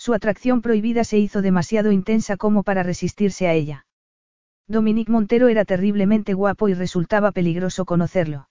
Su 0.00 0.14
atracción 0.14 0.62
prohibida 0.62 1.04
se 1.04 1.18
hizo 1.18 1.42
demasiado 1.42 1.92
intensa 1.92 2.38
como 2.38 2.62
para 2.62 2.82
resistirse 2.82 3.46
a 3.46 3.52
ella. 3.52 3.84
Dominique 4.66 5.12
Montero 5.12 5.48
era 5.48 5.66
terriblemente 5.66 6.32
guapo 6.32 6.70
y 6.70 6.72
resultaba 6.72 7.32
peligroso 7.32 7.84
conocerlo. 7.84 8.48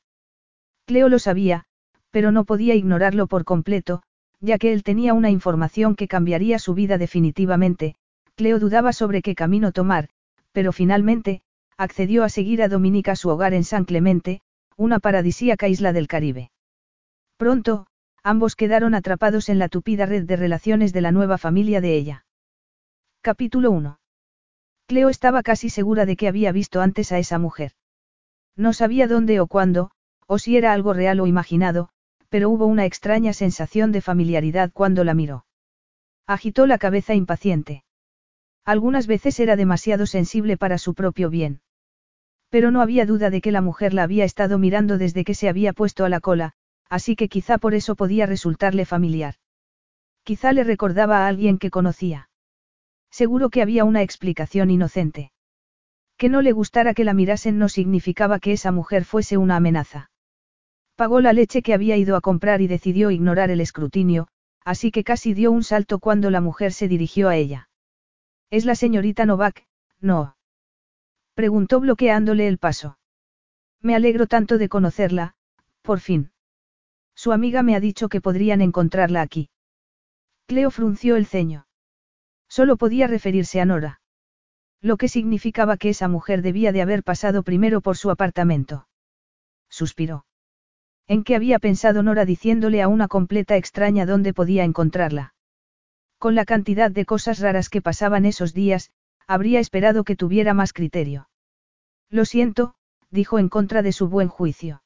Cleo 0.86 1.10
lo 1.10 1.18
sabía, 1.18 1.66
pero 2.12 2.32
no 2.32 2.46
podía 2.46 2.76
ignorarlo 2.76 3.26
por 3.26 3.46
completo, 3.46 4.04
ya 4.40 4.60
que 4.60 4.72
él 4.74 4.84
tenía 4.84 5.16
una 5.16 5.32
información 5.32 5.96
que 5.96 6.08
cambiaría 6.08 6.60
su 6.60 6.76
vida 6.76 7.00
definitivamente. 7.00 7.96
Cleo 8.36 8.60
dudaba 8.60 8.94
sobre 8.94 9.24
qué 9.24 9.34
camino 9.34 9.72
tomar, 9.72 10.10
pero 10.52 10.72
finalmente, 10.72 11.42
accedió 11.78 12.24
a 12.24 12.30
seguir 12.30 12.62
a 12.62 12.68
Dominique 12.68 13.10
a 13.10 13.16
su 13.16 13.28
hogar 13.28 13.56
en 13.56 13.64
San 13.64 13.86
Clemente, 13.86 14.42
una 14.78 15.00
paradisíaca 15.00 15.68
isla 15.68 15.94
del 15.94 16.08
Caribe. 16.08 16.52
Pronto, 17.38 17.88
Ambos 18.32 18.56
quedaron 18.56 18.94
atrapados 18.94 19.50
en 19.50 19.58
la 19.58 19.70
tupida 19.70 20.06
red 20.06 20.24
de 20.24 20.36
relaciones 20.36 20.94
de 20.94 21.02
la 21.02 21.12
nueva 21.12 21.40
familia 21.40 21.82
de 21.82 21.96
ella. 21.96 22.26
Capítulo 23.22 23.72
1. 23.72 24.00
Cleo 24.86 25.10
estaba 25.10 25.42
casi 25.42 25.72
segura 25.72 26.06
de 26.06 26.16
que 26.16 26.28
había 26.28 26.52
visto 26.52 26.80
antes 26.80 27.12
a 27.12 27.18
esa 27.18 27.40
mujer. 27.40 27.72
No 28.56 28.72
sabía 28.74 29.08
dónde 29.08 29.40
o 29.40 29.48
cuándo, 29.48 29.90
o 30.28 30.38
si 30.38 30.58
era 30.58 30.74
algo 30.74 30.94
real 30.94 31.20
o 31.22 31.26
imaginado, 31.26 31.90
pero 32.30 32.52
hubo 32.52 32.68
una 32.68 32.86
extraña 32.86 33.34
sensación 33.34 33.92
de 33.92 34.02
familiaridad 34.02 34.70
cuando 34.72 35.04
la 35.04 35.16
miró. 35.16 35.48
Agitó 36.28 36.68
la 36.68 36.78
cabeza 36.78 37.16
impaciente. 37.16 37.84
Algunas 38.64 39.08
veces 39.08 39.40
era 39.40 39.56
demasiado 39.56 40.06
sensible 40.06 40.56
para 40.56 40.78
su 40.78 40.94
propio 40.94 41.32
bien. 41.32 41.62
Pero 42.50 42.70
no 42.70 42.82
había 42.82 43.08
duda 43.08 43.32
de 43.32 43.42
que 43.42 43.52
la 43.52 43.62
mujer 43.62 43.96
la 43.96 44.04
había 44.04 44.24
estado 44.24 44.60
mirando 44.60 45.00
desde 45.00 45.24
que 45.24 45.34
se 45.34 45.50
había 45.50 45.74
puesto 45.74 46.06
a 46.06 46.10
la 46.10 46.20
cola, 46.20 46.54
así 46.90 47.16
que 47.16 47.30
quizá 47.30 47.58
por 47.58 47.74
eso 47.74 47.96
podía 47.96 48.26
resultarle 48.26 48.86
familiar. 48.86 49.36
Quizá 50.24 50.52
le 50.54 50.64
recordaba 50.64 51.20
a 51.20 51.28
alguien 51.28 51.58
que 51.58 51.70
conocía. 51.70 52.30
Seguro 53.12 53.50
que 53.50 53.62
había 53.62 53.86
una 53.86 54.02
explicación 54.02 54.70
inocente. 54.70 55.32
Que 56.18 56.30
no 56.30 56.42
le 56.42 56.52
gustara 56.52 56.94
que 56.94 57.04
la 57.04 57.14
mirasen 57.14 57.58
no 57.58 57.70
significaba 57.70 58.40
que 58.40 58.52
esa 58.52 58.72
mujer 58.72 59.06
fuese 59.06 59.38
una 59.38 59.56
amenaza. 59.56 60.12
Pagó 60.96 61.22
la 61.22 61.32
leche 61.32 61.62
que 61.62 61.74
había 61.74 61.96
ido 61.96 62.16
a 62.16 62.22
comprar 62.22 62.62
y 62.62 62.68
decidió 62.68 63.10
ignorar 63.10 63.52
el 63.52 63.62
escrutinio, 63.62 64.28
así 64.66 64.92
que 64.92 65.04
casi 65.04 65.34
dio 65.34 65.52
un 65.52 65.64
salto 65.64 66.00
cuando 66.00 66.30
la 66.30 66.42
mujer 66.42 66.74
se 66.74 66.88
dirigió 66.88 67.30
a 67.30 67.38
ella. 67.38 67.70
¿Es 68.50 68.66
la 68.66 68.76
señorita 68.76 69.26
Novak? 69.26 69.66
No. 70.02 70.36
Preguntó 71.36 71.80
bloqueándole 71.80 72.48
el 72.48 72.58
paso. 72.58 72.98
Me 73.82 73.96
alegro 73.96 74.28
tanto 74.28 74.58
de 74.58 74.68
conocerla, 74.68 75.36
por 75.82 76.02
fin. 76.02 76.32
Su 77.22 77.34
amiga 77.34 77.64
me 77.64 77.76
ha 77.76 77.82
dicho 77.82 78.08
que 78.08 78.22
podrían 78.22 78.62
encontrarla 78.62 79.20
aquí. 79.20 79.50
Cleo 80.48 80.72
frunció 80.72 81.18
el 81.18 81.26
ceño. 81.26 81.68
Solo 82.48 82.78
podía 82.78 83.08
referirse 83.08 83.60
a 83.60 83.66
Nora. 83.66 84.00
Lo 84.80 84.96
que 84.96 85.10
significaba 85.10 85.76
que 85.76 85.90
esa 85.90 86.08
mujer 86.08 86.42
debía 86.42 86.72
de 86.72 86.82
haber 86.82 87.04
pasado 87.04 87.44
primero 87.44 87.82
por 87.82 87.98
su 87.98 88.10
apartamento. 88.10 88.88
Suspiró. 89.70 90.26
¿En 91.08 91.26
qué 91.26 91.36
había 91.36 91.60
pensado 91.60 92.04
Nora 92.04 92.24
diciéndole 92.24 92.82
a 92.82 92.88
una 92.88 93.10
completa 93.10 93.58
extraña 93.58 94.06
dónde 94.06 94.34
podía 94.34 94.64
encontrarla? 94.64 95.34
Con 96.20 96.36
la 96.36 96.46
cantidad 96.46 96.90
de 96.90 97.06
cosas 97.06 97.40
raras 97.40 97.68
que 97.68 97.82
pasaban 97.82 98.26
esos 98.26 98.54
días, 98.54 98.92
habría 99.28 99.60
esperado 99.60 100.06
que 100.06 100.16
tuviera 100.16 100.54
más 100.54 100.72
criterio. 100.72 101.28
Lo 102.10 102.24
siento, 102.24 102.76
dijo 103.10 103.40
en 103.40 103.50
contra 103.50 103.82
de 103.82 103.92
su 103.92 104.08
buen 104.08 104.30
juicio. 104.30 104.84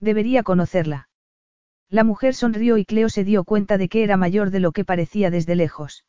Debería 0.00 0.42
conocerla. 0.42 1.08
La 1.90 2.04
mujer 2.04 2.34
sonrió 2.34 2.76
y 2.78 2.84
Cleo 2.84 3.08
se 3.08 3.24
dio 3.24 3.44
cuenta 3.44 3.78
de 3.78 3.88
que 3.88 4.02
era 4.02 4.16
mayor 4.16 4.50
de 4.50 4.60
lo 4.60 4.72
que 4.72 4.84
parecía 4.84 5.30
desde 5.30 5.54
lejos. 5.54 6.04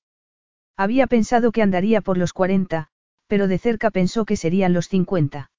Había 0.78 1.08
pensado 1.08 1.52
que 1.52 1.62
andaría 1.62 2.02
por 2.02 2.18
los 2.18 2.34
40, 2.34 2.90
pero 3.28 3.48
de 3.48 3.58
cerca 3.58 3.92
pensó 3.92 4.26
que 4.26 4.38
serían 4.38 4.74
los 4.74 4.88
50. 4.90 5.52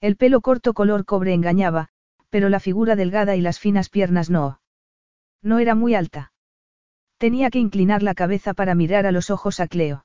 El 0.00 0.16
pelo 0.16 0.40
corto 0.40 0.74
color 0.74 1.04
cobre 1.04 1.32
engañaba, 1.32 1.88
pero 2.30 2.48
la 2.48 2.60
figura 2.60 2.96
delgada 2.96 3.36
y 3.36 3.40
las 3.40 3.58
finas 3.58 3.88
piernas 3.88 4.28
no. 4.28 4.60
No 5.42 5.58
era 5.58 5.74
muy 5.74 5.94
alta. 5.94 6.32
Tenía 7.18 7.50
que 7.50 7.58
inclinar 7.58 8.02
la 8.02 8.14
cabeza 8.14 8.54
para 8.54 8.74
mirar 8.74 9.06
a 9.06 9.12
los 9.12 9.30
ojos 9.30 9.60
a 9.60 9.68
Cleo. 9.68 10.04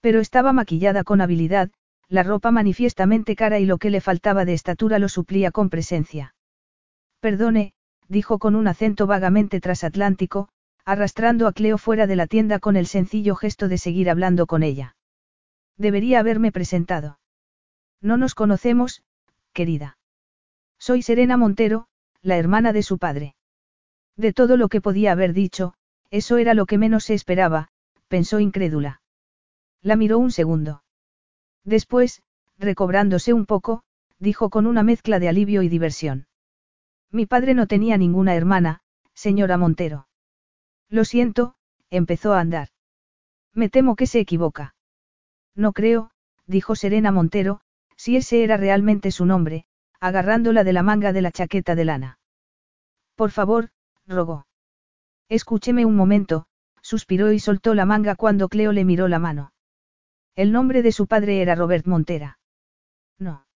Pero 0.00 0.20
estaba 0.20 0.52
maquillada 0.52 1.04
con 1.04 1.20
habilidad, 1.20 1.70
la 2.08 2.22
ropa 2.22 2.50
manifiestamente 2.50 3.36
cara 3.36 3.58
y 3.58 3.66
lo 3.66 3.78
que 3.78 3.90
le 3.90 4.00
faltaba 4.00 4.44
de 4.44 4.54
estatura 4.54 4.98
lo 4.98 5.08
suplía 5.08 5.50
con 5.50 5.70
presencia. 5.70 6.34
Perdone, 7.20 7.74
dijo 8.08 8.38
con 8.38 8.54
un 8.54 8.68
acento 8.68 9.06
vagamente 9.06 9.60
transatlántico, 9.60 10.48
arrastrando 10.84 11.46
a 11.46 11.52
Cleo 11.52 11.78
fuera 11.78 12.06
de 12.06 12.16
la 12.16 12.26
tienda 12.26 12.58
con 12.58 12.76
el 12.76 12.86
sencillo 12.86 13.34
gesto 13.36 13.68
de 13.68 13.78
seguir 13.78 14.10
hablando 14.10 14.46
con 14.46 14.62
ella. 14.62 14.96
Debería 15.76 16.20
haberme 16.20 16.52
presentado. 16.52 17.18
No 18.00 18.16
nos 18.16 18.34
conocemos, 18.34 19.02
querida. 19.52 19.98
Soy 20.78 21.02
Serena 21.02 21.36
Montero, 21.36 21.86
la 22.20 22.36
hermana 22.36 22.72
de 22.72 22.82
su 22.82 22.98
padre. 22.98 23.36
De 24.16 24.32
todo 24.32 24.56
lo 24.56 24.68
que 24.68 24.80
podía 24.80 25.12
haber 25.12 25.32
dicho, 25.32 25.74
eso 26.10 26.36
era 26.36 26.54
lo 26.54 26.66
que 26.66 26.78
menos 26.78 27.04
se 27.04 27.14
esperaba, 27.14 27.68
pensó 28.08 28.40
incrédula. 28.40 29.00
La 29.80 29.96
miró 29.96 30.18
un 30.18 30.30
segundo. 30.30 30.82
Después, 31.64 32.22
recobrándose 32.58 33.32
un 33.32 33.46
poco, 33.46 33.82
dijo 34.18 34.50
con 34.50 34.66
una 34.66 34.82
mezcla 34.82 35.18
de 35.18 35.28
alivio 35.28 35.62
y 35.62 35.68
diversión. 35.68 36.26
Mi 37.12 37.26
padre 37.26 37.52
no 37.54 37.66
tenía 37.66 37.98
ninguna 37.98 38.34
hermana, 38.34 38.80
señora 39.12 39.58
Montero. 39.58 40.08
Lo 40.88 41.04
siento, 41.04 41.54
empezó 41.90 42.32
a 42.32 42.40
andar. 42.40 42.68
Me 43.52 43.68
temo 43.68 43.96
que 43.96 44.06
se 44.06 44.18
equivoca. 44.18 44.74
No 45.54 45.72
creo, 45.72 46.10
dijo 46.46 46.74
Serena 46.74 47.12
Montero, 47.12 47.60
si 47.96 48.16
ese 48.16 48.42
era 48.42 48.56
realmente 48.56 49.10
su 49.10 49.26
nombre, 49.26 49.66
agarrándola 50.00 50.64
de 50.64 50.72
la 50.72 50.82
manga 50.82 51.12
de 51.12 51.22
la 51.22 51.30
chaqueta 51.30 51.74
de 51.74 51.84
lana. 51.84 52.18
Por 53.14 53.30
favor, 53.30 53.70
rogó. 54.06 54.46
Escúcheme 55.28 55.84
un 55.84 55.96
momento, 55.96 56.46
suspiró 56.82 57.32
y 57.32 57.38
soltó 57.38 57.74
la 57.74 57.86
manga 57.86 58.16
cuando 58.16 58.48
Cleo 58.48 58.72
le 58.72 58.84
miró 58.84 59.08
la 59.08 59.18
mano. 59.18 59.52
El 60.34 60.50
nombre 60.50 60.82
de 60.82 60.92
su 60.92 61.06
padre 61.06 61.42
era 61.42 61.54
Robert 61.54 61.86
Montera. 61.86 62.38
No. 63.18 63.46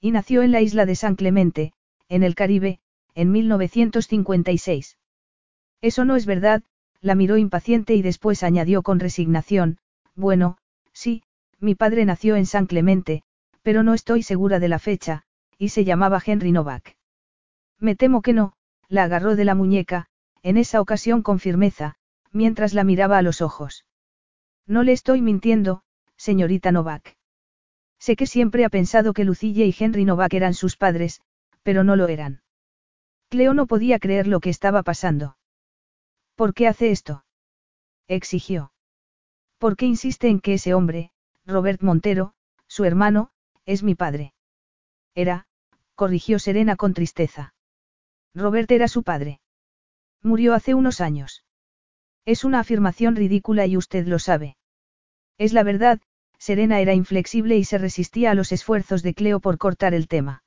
Y 0.00 0.12
nació 0.12 0.42
en 0.42 0.52
la 0.52 0.60
isla 0.60 0.86
de 0.86 0.96
San 0.96 1.16
Clemente, 1.16 1.73
en 2.08 2.22
el 2.22 2.34
Caribe, 2.34 2.80
en 3.14 3.30
1956. 3.32 4.98
Eso 5.80 6.04
no 6.04 6.16
es 6.16 6.26
verdad, 6.26 6.62
la 7.00 7.14
miró 7.14 7.36
impaciente 7.36 7.94
y 7.94 8.02
después 8.02 8.42
añadió 8.42 8.82
con 8.82 9.00
resignación, 9.00 9.78
bueno, 10.14 10.56
sí, 10.92 11.22
mi 11.60 11.74
padre 11.74 12.04
nació 12.04 12.36
en 12.36 12.46
San 12.46 12.66
Clemente, 12.66 13.22
pero 13.62 13.82
no 13.82 13.94
estoy 13.94 14.22
segura 14.22 14.58
de 14.58 14.68
la 14.68 14.78
fecha, 14.78 15.24
y 15.58 15.70
se 15.70 15.84
llamaba 15.84 16.22
Henry 16.24 16.52
Novak. 16.52 16.96
Me 17.78 17.96
temo 17.96 18.22
que 18.22 18.32
no, 18.32 18.54
la 18.88 19.04
agarró 19.04 19.36
de 19.36 19.44
la 19.44 19.54
muñeca, 19.54 20.06
en 20.42 20.56
esa 20.56 20.80
ocasión 20.80 21.22
con 21.22 21.38
firmeza, 21.38 21.96
mientras 22.32 22.74
la 22.74 22.84
miraba 22.84 23.18
a 23.18 23.22
los 23.22 23.40
ojos. 23.40 23.86
No 24.66 24.82
le 24.82 24.92
estoy 24.92 25.20
mintiendo, 25.22 25.82
señorita 26.16 26.72
Novak. 26.72 27.16
Sé 27.98 28.16
que 28.16 28.26
siempre 28.26 28.64
ha 28.64 28.68
pensado 28.68 29.12
que 29.12 29.24
Lucille 29.24 29.66
y 29.66 29.74
Henry 29.78 30.04
Novak 30.04 30.34
eran 30.34 30.54
sus 30.54 30.76
padres, 30.76 31.22
pero 31.64 31.82
no 31.82 31.96
lo 31.96 32.06
eran. 32.06 32.42
Cleo 33.28 33.54
no 33.54 33.66
podía 33.66 33.98
creer 33.98 34.28
lo 34.28 34.38
que 34.38 34.50
estaba 34.50 34.84
pasando. 34.84 35.36
¿Por 36.36 36.54
qué 36.54 36.68
hace 36.68 36.92
esto? 36.92 37.24
exigió. 38.06 38.72
¿Por 39.58 39.76
qué 39.76 39.86
insiste 39.86 40.28
en 40.28 40.40
que 40.40 40.54
ese 40.54 40.74
hombre, 40.74 41.10
Robert 41.44 41.82
Montero, 41.82 42.34
su 42.68 42.84
hermano, 42.84 43.30
es 43.64 43.82
mi 43.82 43.96
padre? 43.96 44.34
Era, 45.14 45.46
corrigió 45.96 46.38
Serena 46.38 46.76
con 46.76 46.94
tristeza. 46.94 47.54
Robert 48.34 48.70
era 48.70 48.86
su 48.86 49.02
padre. 49.02 49.40
Murió 50.22 50.54
hace 50.54 50.74
unos 50.74 51.00
años. 51.00 51.44
Es 52.24 52.44
una 52.44 52.60
afirmación 52.60 53.16
ridícula 53.16 53.66
y 53.66 53.76
usted 53.76 54.06
lo 54.06 54.18
sabe. 54.18 54.56
Es 55.38 55.52
la 55.52 55.62
verdad, 55.62 56.00
Serena 56.38 56.80
era 56.80 56.94
inflexible 56.94 57.56
y 57.56 57.64
se 57.64 57.78
resistía 57.78 58.30
a 58.30 58.34
los 58.34 58.52
esfuerzos 58.52 59.02
de 59.02 59.14
Cleo 59.14 59.40
por 59.40 59.58
cortar 59.58 59.94
el 59.94 60.08
tema. 60.08 60.43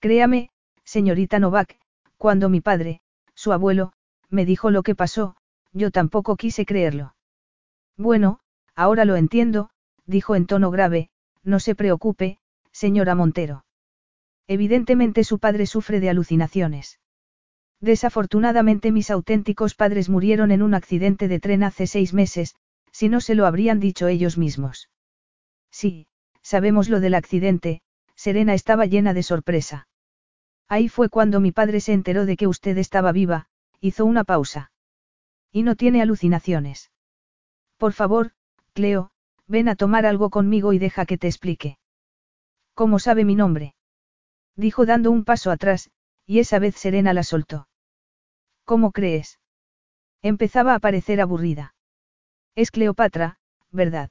Créame, 0.00 0.50
señorita 0.84 1.38
Novak, 1.38 1.78
cuando 2.16 2.48
mi 2.48 2.60
padre, 2.60 3.00
su 3.34 3.52
abuelo, 3.52 3.92
me 4.28 4.44
dijo 4.44 4.70
lo 4.70 4.82
que 4.82 4.94
pasó, 4.94 5.36
yo 5.72 5.90
tampoco 5.90 6.36
quise 6.36 6.64
creerlo. 6.64 7.14
Bueno, 7.96 8.40
ahora 8.74 9.04
lo 9.04 9.16
entiendo, 9.16 9.70
dijo 10.06 10.34
en 10.34 10.46
tono 10.46 10.70
grave, 10.70 11.10
no 11.42 11.60
se 11.60 11.74
preocupe, 11.74 12.38
señora 12.72 13.14
Montero. 13.14 13.64
Evidentemente 14.46 15.24
su 15.24 15.38
padre 15.38 15.66
sufre 15.66 16.00
de 16.00 16.10
alucinaciones. 16.10 17.00
Desafortunadamente 17.80 18.92
mis 18.92 19.10
auténticos 19.10 19.74
padres 19.74 20.08
murieron 20.08 20.50
en 20.50 20.62
un 20.62 20.74
accidente 20.74 21.28
de 21.28 21.40
tren 21.40 21.62
hace 21.62 21.86
seis 21.86 22.14
meses, 22.14 22.54
si 22.90 23.08
no 23.08 23.20
se 23.20 23.34
lo 23.34 23.46
habrían 23.46 23.80
dicho 23.80 24.08
ellos 24.08 24.38
mismos. 24.38 24.88
Sí, 25.70 26.06
sabemos 26.42 26.88
lo 26.88 27.00
del 27.00 27.14
accidente, 27.14 27.82
Serena 28.16 28.54
estaba 28.54 28.86
llena 28.86 29.14
de 29.14 29.22
sorpresa. 29.22 29.88
Ahí 30.68 30.88
fue 30.88 31.08
cuando 31.08 31.38
mi 31.38 31.52
padre 31.52 31.80
se 31.80 31.92
enteró 31.92 32.26
de 32.26 32.36
que 32.36 32.48
usted 32.48 32.76
estaba 32.78 33.12
viva, 33.12 33.46
hizo 33.80 34.04
una 34.04 34.24
pausa. 34.24 34.72
Y 35.52 35.62
no 35.62 35.76
tiene 35.76 36.02
alucinaciones. 36.02 36.90
Por 37.76 37.92
favor, 37.92 38.32
Cleo, 38.72 39.10
ven 39.46 39.68
a 39.68 39.76
tomar 39.76 40.06
algo 40.06 40.30
conmigo 40.30 40.72
y 40.72 40.78
deja 40.78 41.06
que 41.06 41.18
te 41.18 41.28
explique. 41.28 41.78
¿Cómo 42.74 42.98
sabe 42.98 43.24
mi 43.24 43.34
nombre? 43.34 43.74
Dijo 44.56 44.86
dando 44.86 45.10
un 45.10 45.24
paso 45.24 45.50
atrás, 45.50 45.90
y 46.26 46.40
esa 46.40 46.58
vez 46.58 46.76
Serena 46.76 47.12
la 47.12 47.22
soltó. 47.22 47.68
¿Cómo 48.64 48.90
crees? 48.90 49.38
Empezaba 50.22 50.74
a 50.74 50.80
parecer 50.80 51.20
aburrida. 51.20 51.74
Es 52.54 52.70
Cleopatra, 52.70 53.38
¿verdad? 53.70 54.10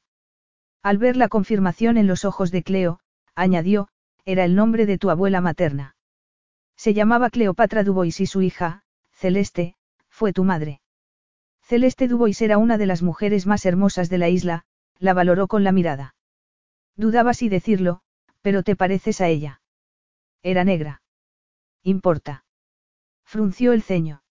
Al 0.81 0.97
ver 0.99 1.17
la 1.17 1.27
confirmación 1.27 1.97
en 1.97 2.07
los 2.07 2.23
ojos 2.25 2.51
de 2.51 2.63
Cleo, 2.63 2.99
añadió, 3.35 3.89
era 4.25 4.43
el 4.43 4.55
nombre 4.55 4.85
de 4.85 4.97
tu 4.97 5.09
abuela 5.09 5.39
materna. 5.39 5.95
Se 6.75 6.93
llamaba 6.93 7.29
Cleopatra 7.29 7.83
Dubois 7.83 8.19
y 8.19 8.25
su 8.25 8.41
hija, 8.41 8.83
Celeste, 9.11 9.75
fue 10.09 10.33
tu 10.33 10.43
madre. 10.43 10.81
Celeste 11.61 12.07
Dubois 12.07 12.41
era 12.41 12.57
una 12.57 12.77
de 12.77 12.85
las 12.85 13.01
mujeres 13.01 13.45
más 13.47 13.65
hermosas 13.65 14.09
de 14.09 14.17
la 14.17 14.29
isla, 14.29 14.65
la 14.99 15.13
valoró 15.13 15.47
con 15.47 15.63
la 15.63 15.71
mirada. 15.71 16.15
Dudaba 16.95 17.33
si 17.33 17.49
decirlo, 17.49 18.01
pero 18.41 18.63
te 18.63 18.75
pareces 18.75 19.21
a 19.21 19.27
ella. 19.27 19.61
Era 20.41 20.63
negra. 20.63 21.01
Importa. 21.83 22.45
Frunció 23.25 23.73
el 23.73 23.81
ceño. 23.81 24.23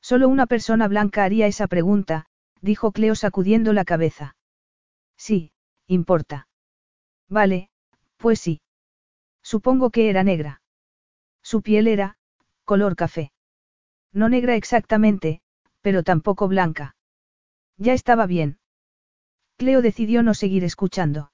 Solo 0.00 0.28
una 0.28 0.46
persona 0.46 0.88
blanca 0.88 1.24
haría 1.24 1.46
esa 1.46 1.66
pregunta, 1.66 2.26
dijo 2.60 2.92
Cleo 2.92 3.14
sacudiendo 3.14 3.72
la 3.72 3.84
cabeza. 3.84 4.36
Sí, 5.16 5.52
importa. 5.86 6.48
Vale, 7.28 7.70
pues 8.16 8.40
sí. 8.40 8.61
Supongo 9.42 9.90
que 9.90 10.08
era 10.08 10.22
negra. 10.22 10.62
Su 11.42 11.62
piel 11.62 11.88
era, 11.88 12.16
color 12.64 12.96
café. 12.96 13.32
No 14.12 14.28
negra 14.28 14.56
exactamente, 14.56 15.40
pero 15.80 16.02
tampoco 16.02 16.48
blanca. 16.48 16.96
Ya 17.76 17.92
estaba 17.92 18.26
bien. 18.26 18.58
Cleo 19.56 19.82
decidió 19.82 20.22
no 20.22 20.34
seguir 20.34 20.64
escuchando. 20.64 21.32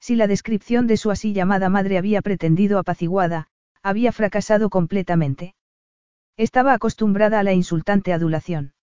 Si 0.00 0.16
la 0.16 0.26
descripción 0.26 0.86
de 0.86 0.96
su 0.96 1.10
así 1.10 1.32
llamada 1.32 1.68
madre 1.68 1.98
había 1.98 2.22
pretendido 2.22 2.78
apaciguada, 2.78 3.48
había 3.82 4.12
fracasado 4.12 4.70
completamente. 4.70 5.54
Estaba 6.36 6.72
acostumbrada 6.72 7.40
a 7.40 7.42
la 7.42 7.52
insultante 7.52 8.12
adulación. 8.12 8.74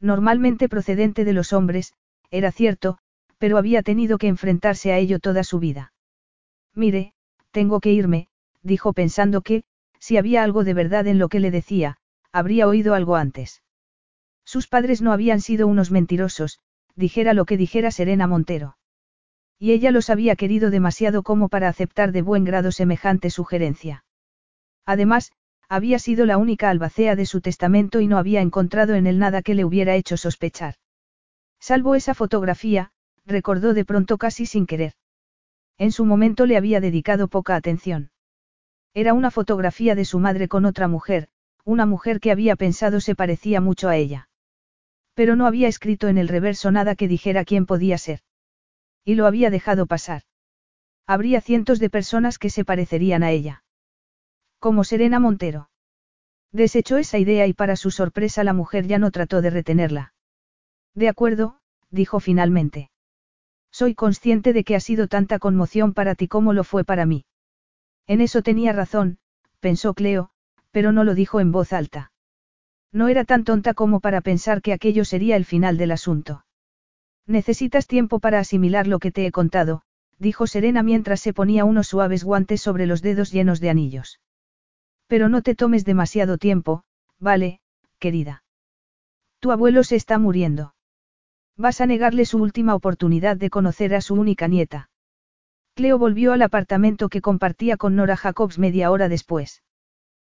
Normalmente 0.00 0.68
procedente 0.68 1.24
de 1.24 1.32
los 1.32 1.52
hombres, 1.52 1.94
era 2.30 2.50
cierto, 2.50 2.98
pero 3.38 3.56
había 3.56 3.82
tenido 3.82 4.18
que 4.18 4.26
enfrentarse 4.26 4.92
a 4.92 4.98
ello 4.98 5.20
toda 5.20 5.44
su 5.44 5.60
vida. 5.60 5.92
Mire, 6.74 7.14
tengo 7.52 7.80
que 7.80 7.92
irme, 7.92 8.28
dijo 8.62 8.92
pensando 8.92 9.42
que, 9.42 9.62
si 10.00 10.16
había 10.16 10.42
algo 10.42 10.64
de 10.64 10.74
verdad 10.74 11.06
en 11.06 11.18
lo 11.18 11.28
que 11.28 11.38
le 11.38 11.52
decía, 11.52 11.98
habría 12.32 12.66
oído 12.66 12.94
algo 12.94 13.14
antes. 13.14 13.62
Sus 14.44 14.66
padres 14.66 15.00
no 15.00 15.12
habían 15.12 15.40
sido 15.40 15.68
unos 15.68 15.90
mentirosos, 15.90 16.58
dijera 16.96 17.34
lo 17.34 17.44
que 17.44 17.56
dijera 17.56 17.90
Serena 17.90 18.26
Montero. 18.26 18.76
Y 19.58 19.70
ella 19.70 19.92
los 19.92 20.10
había 20.10 20.34
querido 20.34 20.70
demasiado 20.70 21.22
como 21.22 21.48
para 21.48 21.68
aceptar 21.68 22.10
de 22.10 22.22
buen 22.22 22.44
grado 22.44 22.72
semejante 22.72 23.30
sugerencia. 23.30 24.04
Además, 24.84 25.30
había 25.68 25.98
sido 26.00 26.26
la 26.26 26.38
única 26.38 26.68
albacea 26.68 27.14
de 27.14 27.26
su 27.26 27.40
testamento 27.40 28.00
y 28.00 28.08
no 28.08 28.18
había 28.18 28.40
encontrado 28.40 28.94
en 28.94 29.06
él 29.06 29.18
nada 29.18 29.42
que 29.42 29.54
le 29.54 29.64
hubiera 29.64 29.94
hecho 29.94 30.16
sospechar. 30.16 30.74
Salvo 31.60 31.94
esa 31.94 32.14
fotografía, 32.14 32.90
recordó 33.24 33.72
de 33.72 33.84
pronto 33.84 34.18
casi 34.18 34.46
sin 34.46 34.66
querer. 34.66 34.94
En 35.78 35.92
su 35.92 36.04
momento 36.04 36.46
le 36.46 36.56
había 36.56 36.80
dedicado 36.80 37.28
poca 37.28 37.56
atención. 37.56 38.10
Era 38.94 39.14
una 39.14 39.30
fotografía 39.30 39.94
de 39.94 40.04
su 40.04 40.18
madre 40.18 40.48
con 40.48 40.64
otra 40.64 40.86
mujer, 40.86 41.28
una 41.64 41.86
mujer 41.86 42.20
que 42.20 42.30
había 42.30 42.56
pensado 42.56 43.00
se 43.00 43.14
parecía 43.14 43.60
mucho 43.60 43.88
a 43.88 43.96
ella. 43.96 44.28
Pero 45.14 45.36
no 45.36 45.46
había 45.46 45.68
escrito 45.68 46.08
en 46.08 46.18
el 46.18 46.28
reverso 46.28 46.70
nada 46.70 46.94
que 46.94 47.08
dijera 47.08 47.44
quién 47.44 47.66
podía 47.66 47.98
ser. 47.98 48.20
Y 49.04 49.14
lo 49.14 49.26
había 49.26 49.50
dejado 49.50 49.86
pasar. 49.86 50.22
Habría 51.06 51.40
cientos 51.40 51.78
de 51.78 51.90
personas 51.90 52.38
que 52.38 52.50
se 52.50 52.64
parecerían 52.64 53.22
a 53.22 53.30
ella. 53.30 53.64
Como 54.58 54.84
Serena 54.84 55.18
Montero. 55.18 55.70
Desechó 56.52 56.98
esa 56.98 57.18
idea 57.18 57.46
y 57.46 57.54
para 57.54 57.76
su 57.76 57.90
sorpresa 57.90 58.44
la 58.44 58.52
mujer 58.52 58.86
ya 58.86 58.98
no 58.98 59.10
trató 59.10 59.42
de 59.42 59.50
retenerla. 59.50 60.14
De 60.94 61.08
acuerdo, 61.08 61.58
dijo 61.90 62.20
finalmente. 62.20 62.91
Soy 63.72 63.94
consciente 63.94 64.52
de 64.52 64.64
que 64.64 64.76
ha 64.76 64.80
sido 64.80 65.08
tanta 65.08 65.38
conmoción 65.38 65.94
para 65.94 66.14
ti 66.14 66.28
como 66.28 66.52
lo 66.52 66.62
fue 66.62 66.84
para 66.84 67.06
mí. 67.06 67.24
En 68.06 68.20
eso 68.20 68.42
tenía 68.42 68.72
razón, 68.72 69.18
pensó 69.60 69.94
Cleo, 69.94 70.30
pero 70.70 70.92
no 70.92 71.04
lo 71.04 71.14
dijo 71.14 71.40
en 71.40 71.50
voz 71.50 71.72
alta. 71.72 72.12
No 72.92 73.08
era 73.08 73.24
tan 73.24 73.44
tonta 73.44 73.72
como 73.72 74.00
para 74.00 74.20
pensar 74.20 74.60
que 74.60 74.74
aquello 74.74 75.04
sería 75.06 75.36
el 75.36 75.46
final 75.46 75.78
del 75.78 75.92
asunto. 75.92 76.44
Necesitas 77.26 77.86
tiempo 77.86 78.20
para 78.20 78.38
asimilar 78.38 78.86
lo 78.86 78.98
que 78.98 79.10
te 79.10 79.24
he 79.24 79.32
contado, 79.32 79.82
dijo 80.18 80.46
Serena 80.46 80.82
mientras 80.82 81.20
se 81.20 81.32
ponía 81.32 81.64
unos 81.64 81.88
suaves 81.88 82.24
guantes 82.24 82.60
sobre 82.60 82.86
los 82.86 83.00
dedos 83.00 83.32
llenos 83.32 83.60
de 83.60 83.70
anillos. 83.70 84.20
Pero 85.06 85.28
no 85.28 85.42
te 85.42 85.54
tomes 85.54 85.84
demasiado 85.84 86.36
tiempo, 86.36 86.84
vale, 87.18 87.60
querida. 87.98 88.44
Tu 89.40 89.50
abuelo 89.50 89.82
se 89.84 89.96
está 89.96 90.18
muriendo. 90.18 90.74
Vas 91.56 91.80
a 91.80 91.86
negarle 91.86 92.24
su 92.24 92.38
última 92.38 92.74
oportunidad 92.74 93.36
de 93.36 93.50
conocer 93.50 93.94
a 93.94 94.00
su 94.00 94.14
única 94.14 94.48
nieta. 94.48 94.88
Cleo 95.74 95.98
volvió 95.98 96.32
al 96.32 96.42
apartamento 96.42 97.08
que 97.08 97.20
compartía 97.20 97.76
con 97.76 97.96
Nora 97.96 98.16
Jacobs 98.16 98.58
media 98.58 98.90
hora 98.90 99.08
después. 99.08 99.62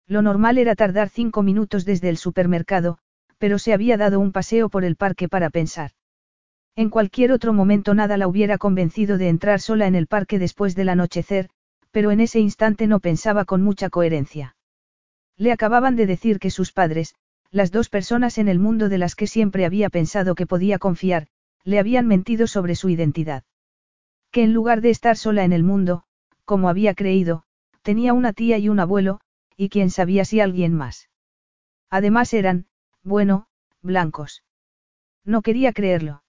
Lo 0.06 0.22
normal 0.22 0.58
era 0.58 0.74
tardar 0.74 1.08
cinco 1.08 1.42
minutos 1.42 1.84
desde 1.84 2.08
el 2.08 2.16
supermercado, 2.16 2.98
pero 3.38 3.58
se 3.58 3.72
había 3.72 3.96
dado 3.96 4.20
un 4.20 4.32
paseo 4.32 4.68
por 4.68 4.84
el 4.84 4.96
parque 4.96 5.28
para 5.28 5.50
pensar. 5.50 5.92
En 6.76 6.90
cualquier 6.90 7.32
otro 7.32 7.52
momento 7.52 7.94
nada 7.94 8.16
la 8.16 8.26
hubiera 8.26 8.58
convencido 8.58 9.16
de 9.16 9.28
entrar 9.28 9.60
sola 9.60 9.86
en 9.86 9.94
el 9.94 10.06
parque 10.06 10.38
después 10.38 10.74
del 10.74 10.88
anochecer, 10.88 11.48
pero 11.90 12.10
en 12.10 12.20
ese 12.20 12.40
instante 12.40 12.86
no 12.86 13.00
pensaba 13.00 13.44
con 13.44 13.62
mucha 13.62 13.90
coherencia. 13.90 14.56
Le 15.36 15.52
acababan 15.52 15.94
de 15.94 16.06
decir 16.06 16.38
que 16.38 16.50
sus 16.50 16.72
padres, 16.72 17.14
las 17.54 17.70
dos 17.70 17.88
personas 17.88 18.38
en 18.38 18.48
el 18.48 18.58
mundo 18.58 18.88
de 18.88 18.98
las 18.98 19.14
que 19.14 19.28
siempre 19.28 19.64
había 19.64 19.88
pensado 19.88 20.34
que 20.34 20.44
podía 20.44 20.80
confiar, 20.80 21.28
le 21.62 21.78
habían 21.78 22.08
mentido 22.08 22.48
sobre 22.48 22.74
su 22.74 22.88
identidad. 22.88 23.44
Que 24.32 24.42
en 24.42 24.52
lugar 24.52 24.80
de 24.80 24.90
estar 24.90 25.16
sola 25.16 25.44
en 25.44 25.52
el 25.52 25.62
mundo, 25.62 26.02
como 26.44 26.68
había 26.68 26.94
creído, 26.94 27.44
tenía 27.82 28.12
una 28.12 28.32
tía 28.32 28.58
y 28.58 28.68
un 28.68 28.80
abuelo, 28.80 29.20
y 29.56 29.68
quién 29.68 29.90
sabía 29.90 30.24
si 30.24 30.40
alguien 30.40 30.74
más. 30.74 31.10
Además 31.90 32.34
eran, 32.34 32.66
bueno, 33.04 33.46
blancos. 33.82 34.42
No 35.24 35.40
quería 35.40 35.72
creerlo. 35.72 36.24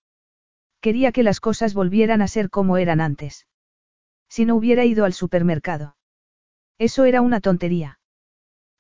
Quería 0.79 1.11
que 1.11 1.23
las 1.23 1.39
cosas 1.39 1.73
volvieran 1.73 2.21
a 2.21 2.27
ser 2.27 2.51
como 2.51 2.77
eran 2.77 3.01
antes. 3.01 3.47
Si 4.29 4.45
no 4.45 4.55
hubiera 4.55 4.85
ido 4.85 5.05
al 5.05 5.13
supermercado. 5.13 5.97
Eso 6.77 7.03
era 7.05 7.21
una 7.21 7.41
tontería. 7.41 7.97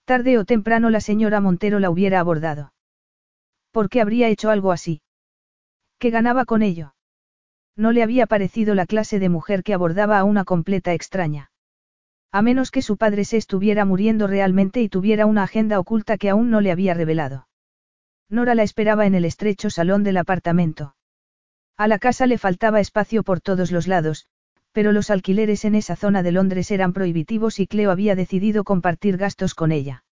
Tarde 0.05 0.37
o 0.37 0.45
temprano 0.45 0.91
la 0.91 1.01
señora 1.01 1.41
Montero 1.41 1.79
la 1.79 1.89
hubiera 1.89 2.19
abordado. 2.19 2.73
¿Por 3.71 3.89
qué 3.89 4.01
habría 4.01 4.29
hecho 4.29 4.51
algo 4.51 4.71
así? 4.71 5.01
¿Qué 5.97 6.11
ganaba 6.11 6.45
con 6.45 6.61
ello? 6.61 6.93
No 7.75 7.91
le 7.91 8.03
había 8.03 8.27
parecido 8.27 8.75
la 8.75 8.85
clase 8.85 9.17
de 9.17 9.29
mujer 9.29 9.63
que 9.63 9.73
abordaba 9.73 10.19
a 10.19 10.23
una 10.23 10.45
completa 10.45 10.93
extraña. 10.93 11.49
A 12.31 12.43
menos 12.43 12.69
que 12.69 12.83
su 12.83 12.97
padre 12.97 13.25
se 13.25 13.37
estuviera 13.37 13.83
muriendo 13.83 14.27
realmente 14.27 14.81
y 14.81 14.89
tuviera 14.89 15.25
una 15.25 15.41
agenda 15.41 15.79
oculta 15.79 16.17
que 16.17 16.29
aún 16.29 16.51
no 16.51 16.61
le 16.61 16.71
había 16.71 16.93
revelado. 16.93 17.47
Nora 18.29 18.53
la 18.53 18.63
esperaba 18.63 19.07
en 19.07 19.15
el 19.15 19.25
estrecho 19.25 19.71
salón 19.71 20.03
del 20.03 20.17
apartamento. 20.17 20.95
A 21.77 21.87
la 21.87 21.97
casa 21.97 22.27
le 22.27 22.37
faltaba 22.37 22.79
espacio 22.79 23.23
por 23.23 23.41
todos 23.41 23.71
los 23.71 23.87
lados, 23.87 24.27
pero 24.75 24.91
los 24.91 25.09
alquileres 25.09 25.63
en 25.63 25.73
esa 25.73 25.95
zona 25.95 26.21
de 26.21 26.33
Londres 26.33 26.69
eran 26.69 26.91
prohibitivos 26.91 27.61
y 27.61 27.65
Cleo 27.65 27.91
había 27.91 28.13
decidido 28.13 28.65
compartir 28.65 29.15
gastos 29.15 29.55
con 29.55 29.71
ella. 29.71 30.03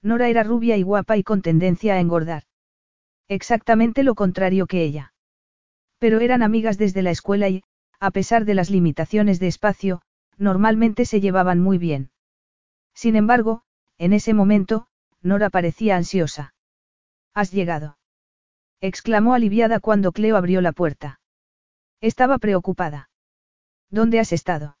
Nora 0.00 0.30
era 0.30 0.42
rubia 0.42 0.78
y 0.78 0.82
guapa 0.82 1.18
y 1.18 1.22
con 1.22 1.42
tendencia 1.42 1.92
a 1.92 2.00
engordar. 2.00 2.44
Exactamente 3.28 4.02
lo 4.02 4.14
contrario 4.14 4.66
que 4.66 4.82
ella. 4.82 5.12
Pero 5.98 6.20
eran 6.20 6.42
amigas 6.42 6.78
desde 6.78 7.02
la 7.02 7.10
escuela 7.10 7.50
y, 7.50 7.64
a 8.00 8.10
pesar 8.10 8.46
de 8.46 8.54
las 8.54 8.70
limitaciones 8.70 9.38
de 9.40 9.48
espacio, 9.48 10.00
normalmente 10.38 11.04
se 11.04 11.20
llevaban 11.20 11.60
muy 11.60 11.76
bien. 11.76 12.12
Sin 12.94 13.14
embargo, 13.14 13.60
en 13.98 14.14
ese 14.14 14.32
momento, 14.32 14.86
Nora 15.20 15.50
parecía 15.50 15.98
ansiosa. 15.98 16.54
¿Has 17.34 17.52
llegado? 17.52 17.98
exclamó 18.80 19.34
aliviada 19.34 19.80
cuando 19.80 20.12
Cleo 20.12 20.38
abrió 20.38 20.62
la 20.62 20.72
puerta. 20.72 21.20
Estaba 22.00 22.38
preocupada. 22.38 23.10
¿Dónde 23.92 24.18
has 24.18 24.32
estado? 24.32 24.78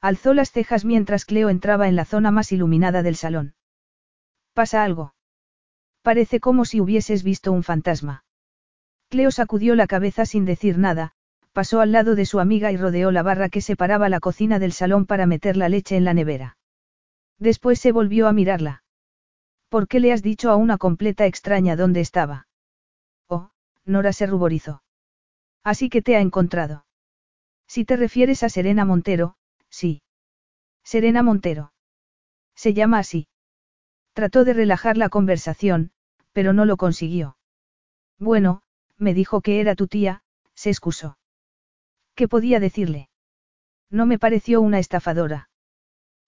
Alzó 0.00 0.34
las 0.34 0.50
cejas 0.50 0.84
mientras 0.84 1.24
Cleo 1.24 1.48
entraba 1.48 1.88
en 1.88 1.94
la 1.94 2.04
zona 2.04 2.32
más 2.32 2.50
iluminada 2.50 3.02
del 3.02 3.14
salón. 3.14 3.54
¿Pasa 4.52 4.82
algo? 4.82 5.14
Parece 6.02 6.40
como 6.40 6.64
si 6.64 6.80
hubieses 6.80 7.22
visto 7.22 7.52
un 7.52 7.62
fantasma. 7.62 8.24
Cleo 9.08 9.30
sacudió 9.30 9.76
la 9.76 9.86
cabeza 9.86 10.26
sin 10.26 10.44
decir 10.44 10.78
nada, 10.78 11.12
pasó 11.52 11.80
al 11.80 11.92
lado 11.92 12.16
de 12.16 12.26
su 12.26 12.40
amiga 12.40 12.72
y 12.72 12.76
rodeó 12.76 13.12
la 13.12 13.22
barra 13.22 13.48
que 13.48 13.60
separaba 13.60 14.08
la 14.08 14.18
cocina 14.18 14.58
del 14.58 14.72
salón 14.72 15.06
para 15.06 15.26
meter 15.26 15.56
la 15.56 15.68
leche 15.68 15.96
en 15.96 16.04
la 16.04 16.12
nevera. 16.12 16.58
Después 17.38 17.78
se 17.78 17.92
volvió 17.92 18.26
a 18.26 18.32
mirarla. 18.32 18.82
¿Por 19.68 19.86
qué 19.86 20.00
le 20.00 20.12
has 20.12 20.22
dicho 20.22 20.50
a 20.50 20.56
una 20.56 20.76
completa 20.76 21.26
extraña 21.26 21.76
dónde 21.76 22.00
estaba? 22.00 22.48
Oh, 23.28 23.50
Nora 23.84 24.12
se 24.12 24.26
ruborizó. 24.26 24.82
Así 25.62 25.88
que 25.88 26.02
te 26.02 26.16
ha 26.16 26.20
encontrado. 26.20 26.84
Si 27.74 27.84
te 27.84 27.96
refieres 27.96 28.44
a 28.44 28.48
Serena 28.48 28.84
Montero, 28.84 29.34
sí. 29.68 30.00
Serena 30.84 31.24
Montero. 31.24 31.72
Se 32.54 32.72
llama 32.72 33.00
así. 33.00 33.26
Trató 34.12 34.44
de 34.44 34.52
relajar 34.52 34.96
la 34.96 35.08
conversación, 35.08 35.90
pero 36.32 36.52
no 36.52 36.66
lo 36.66 36.76
consiguió. 36.76 37.36
Bueno, 38.16 38.62
me 38.96 39.12
dijo 39.12 39.40
que 39.40 39.58
era 39.60 39.74
tu 39.74 39.88
tía, 39.88 40.22
se 40.54 40.70
excusó. 40.70 41.18
¿Qué 42.14 42.28
podía 42.28 42.60
decirle? 42.60 43.08
No 43.90 44.06
me 44.06 44.20
pareció 44.20 44.60
una 44.60 44.78
estafadora. 44.78 45.50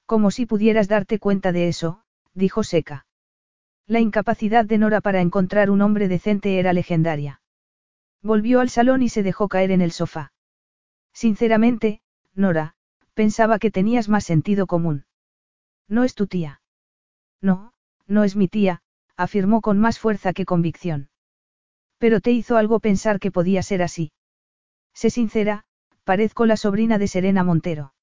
Como 0.05 0.33
si 0.33 0.47
pudieras 0.47 0.89
darte 0.89 1.21
cuenta 1.21 1.53
de 1.53 1.69
eso, 1.69 2.03
dijo 2.35 2.65
seca. 2.65 3.07
La 3.87 4.01
incapacidad 4.01 4.65
de 4.65 4.79
Nora 4.79 5.01
para 5.01 5.21
encontrar 5.21 5.71
un 5.71 5.81
hombre 5.81 6.09
decente 6.09 6.59
era 6.59 6.73
legendaria. 6.73 7.41
Volvió 8.21 8.59
al 8.59 8.69
salón 8.69 9.05
y 9.05 9.11
se 9.11 9.23
dejó 9.23 9.47
caer 9.47 9.71
en 9.71 9.81
el 9.81 9.93
sofá. 9.93 10.33
Sinceramente, 11.17 12.03
Nora, 12.35 12.75
pensaba 13.15 13.59
que 13.59 13.71
tenías 13.71 14.11
más 14.11 14.23
sentido 14.25 14.67
común. 14.67 15.07
No 15.89 16.05
es 16.05 16.15
tu 16.15 16.27
tía. 16.27 16.61
No, 17.41 17.73
no 18.07 18.23
es 18.23 18.37
mi 18.37 18.49
tía, 18.49 18.83
afirmó 19.17 19.63
con 19.63 19.79
más 19.79 19.99
fuerza 19.99 20.35
que 20.35 20.45
convicción. 20.45 21.09
Pero 21.97 22.21
te 22.21 22.33
hizo 22.33 22.59
algo 22.59 22.81
pensar 22.81 23.19
que 23.19 23.31
podía 23.31 23.63
ser 23.63 23.81
así. 23.81 24.13
Sé 24.93 25.09
sincera, 25.09 25.65
parezco 26.05 26.45
la 26.45 26.59
sobrina 26.59 26.99
de 26.99 27.09
Serena 27.09 27.43
Montero. 27.43 27.95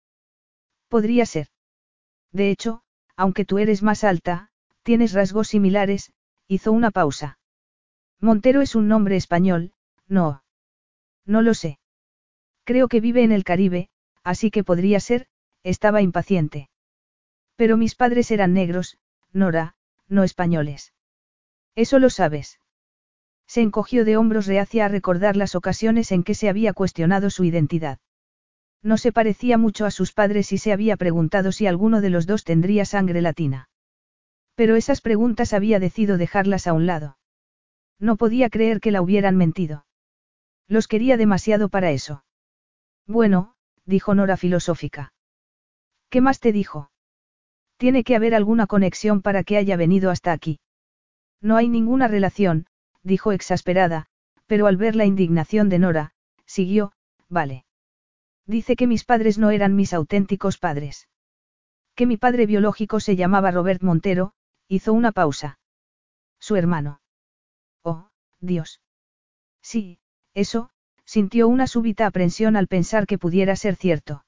Podría 0.87 1.27
ser. 1.27 1.49
De 2.31 2.49
hecho, 2.49 2.81
aunque 3.15 3.45
tú 3.45 3.59
eres 3.59 3.83
más 3.83 4.03
alta, 4.03 4.49
tienes 4.81 5.13
rasgos 5.13 5.49
similares, 5.49 6.13
hizo 6.47 6.71
una 6.71 6.89
pausa. 6.89 7.37
Montero 8.19 8.61
es 8.61 8.73
un 8.73 8.87
nombre 8.87 9.17
español, 9.17 9.73
no. 10.07 10.43
No 11.27 11.43
lo 11.43 11.53
sé. 11.53 11.77
Creo 12.63 12.87
que 12.87 13.01
vive 13.01 13.23
en 13.23 13.31
el 13.31 13.43
Caribe, 13.43 13.89
así 14.23 14.51
que 14.51 14.63
podría 14.63 14.99
ser, 14.99 15.27
estaba 15.63 16.01
impaciente. 16.01 16.69
Pero 17.55 17.77
mis 17.77 17.95
padres 17.95 18.31
eran 18.31 18.53
negros, 18.53 18.97
Nora, 19.31 19.75
no 20.07 20.23
españoles. 20.23 20.93
Eso 21.75 21.99
lo 21.99 22.09
sabes. 22.09 22.59
Se 23.47 23.61
encogió 23.61 24.05
de 24.05 24.17
hombros 24.17 24.47
reacia 24.47 24.85
a 24.85 24.87
recordar 24.87 25.35
las 25.35 25.55
ocasiones 25.55 26.11
en 26.11 26.23
que 26.23 26.35
se 26.35 26.49
había 26.49 26.73
cuestionado 26.73 27.29
su 27.29 27.43
identidad. 27.43 27.99
No 28.81 28.97
se 28.97 29.11
parecía 29.11 29.57
mucho 29.57 29.85
a 29.85 29.91
sus 29.91 30.11
padres 30.11 30.51
y 30.51 30.57
se 30.57 30.73
había 30.73 30.97
preguntado 30.97 31.51
si 31.51 31.67
alguno 31.67 32.01
de 32.01 32.09
los 32.09 32.25
dos 32.25 32.43
tendría 32.43 32.85
sangre 32.85 33.21
latina. 33.21 33.69
Pero 34.55 34.75
esas 34.75 35.01
preguntas 35.01 35.53
había 35.53 35.79
decidido 35.79 36.17
dejarlas 36.17 36.67
a 36.67 36.73
un 36.73 36.85
lado. 36.85 37.17
No 37.99 38.17
podía 38.17 38.49
creer 38.49 38.79
que 38.81 38.91
la 38.91 39.01
hubieran 39.01 39.35
mentido. 39.35 39.85
Los 40.67 40.87
quería 40.87 41.17
demasiado 41.17 41.69
para 41.69 41.91
eso. 41.91 42.23
Bueno, 43.07 43.55
dijo 43.85 44.15
Nora 44.15 44.37
filosófica. 44.37 45.13
¿Qué 46.09 46.21
más 46.21 46.39
te 46.39 46.51
dijo? 46.51 46.91
Tiene 47.77 48.03
que 48.03 48.15
haber 48.15 48.35
alguna 48.35 48.67
conexión 48.67 49.21
para 49.21 49.43
que 49.43 49.57
haya 49.57 49.75
venido 49.75 50.09
hasta 50.09 50.31
aquí. 50.31 50.59
No 51.41 51.57
hay 51.57 51.67
ninguna 51.67 52.07
relación, 52.07 52.67
dijo 53.01 53.31
exasperada, 53.31 54.05
pero 54.45 54.67
al 54.67 54.77
ver 54.77 54.95
la 54.95 55.05
indignación 55.05 55.69
de 55.69 55.79
Nora, 55.79 56.13
siguió, 56.45 56.93
vale. 57.29 57.65
Dice 58.45 58.75
que 58.75 58.87
mis 58.87 59.03
padres 59.05 59.37
no 59.37 59.51
eran 59.51 59.75
mis 59.75 59.93
auténticos 59.93 60.57
padres. 60.57 61.09
Que 61.95 62.05
mi 62.05 62.17
padre 62.17 62.45
biológico 62.45 62.99
se 62.99 63.15
llamaba 63.15 63.51
Robert 63.51 63.81
Montero, 63.81 64.33
hizo 64.67 64.93
una 64.93 65.11
pausa. 65.11 65.59
Su 66.39 66.55
hermano. 66.55 67.01
Oh, 67.83 68.09
Dios. 68.39 68.81
Sí, 69.61 69.99
eso, 70.33 70.69
sintió 71.13 71.47
una 71.47 71.67
súbita 71.67 72.07
aprensión 72.07 72.55
al 72.55 72.67
pensar 72.67 73.05
que 73.05 73.19
pudiera 73.19 73.55
ser 73.55 73.75
cierto. 73.75 74.25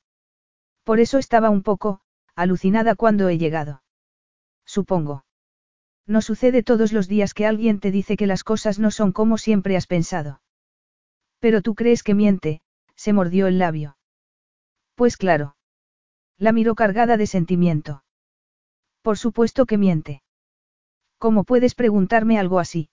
Por 0.84 1.00
eso 1.00 1.18
estaba 1.18 1.50
un 1.50 1.64
poco, 1.64 2.02
alucinada 2.36 2.94
cuando 2.94 3.28
he 3.28 3.40
llegado. 3.40 3.82
Supongo. 4.68 5.26
No 6.06 6.22
sucede 6.22 6.62
todos 6.62 6.94
los 6.94 7.08
días 7.08 7.34
que 7.34 7.48
alguien 7.48 7.80
te 7.80 7.90
dice 7.90 8.16
que 8.16 8.28
las 8.28 8.44
cosas 8.44 8.78
no 8.78 8.92
son 8.92 9.14
como 9.14 9.40
siempre 9.40 9.76
has 9.76 9.88
pensado. 9.88 10.44
Pero 11.40 11.64
tú 11.64 11.74
crees 11.74 12.04
que 12.04 12.14
miente, 12.14 12.62
se 12.96 13.14
mordió 13.14 13.48
el 13.48 13.58
labio. 13.58 13.98
Pues 14.94 15.18
claro. 15.18 15.56
La 16.38 16.52
miró 16.52 16.76
cargada 16.76 17.18
de 17.18 17.26
sentimiento. 17.26 18.04
Por 19.02 19.18
supuesto 19.18 19.66
que 19.66 19.80
miente. 19.80 20.22
¿Cómo 21.18 21.46
puedes 21.46 21.74
preguntarme 21.74 22.38
algo 22.38 22.60
así? 22.60 22.92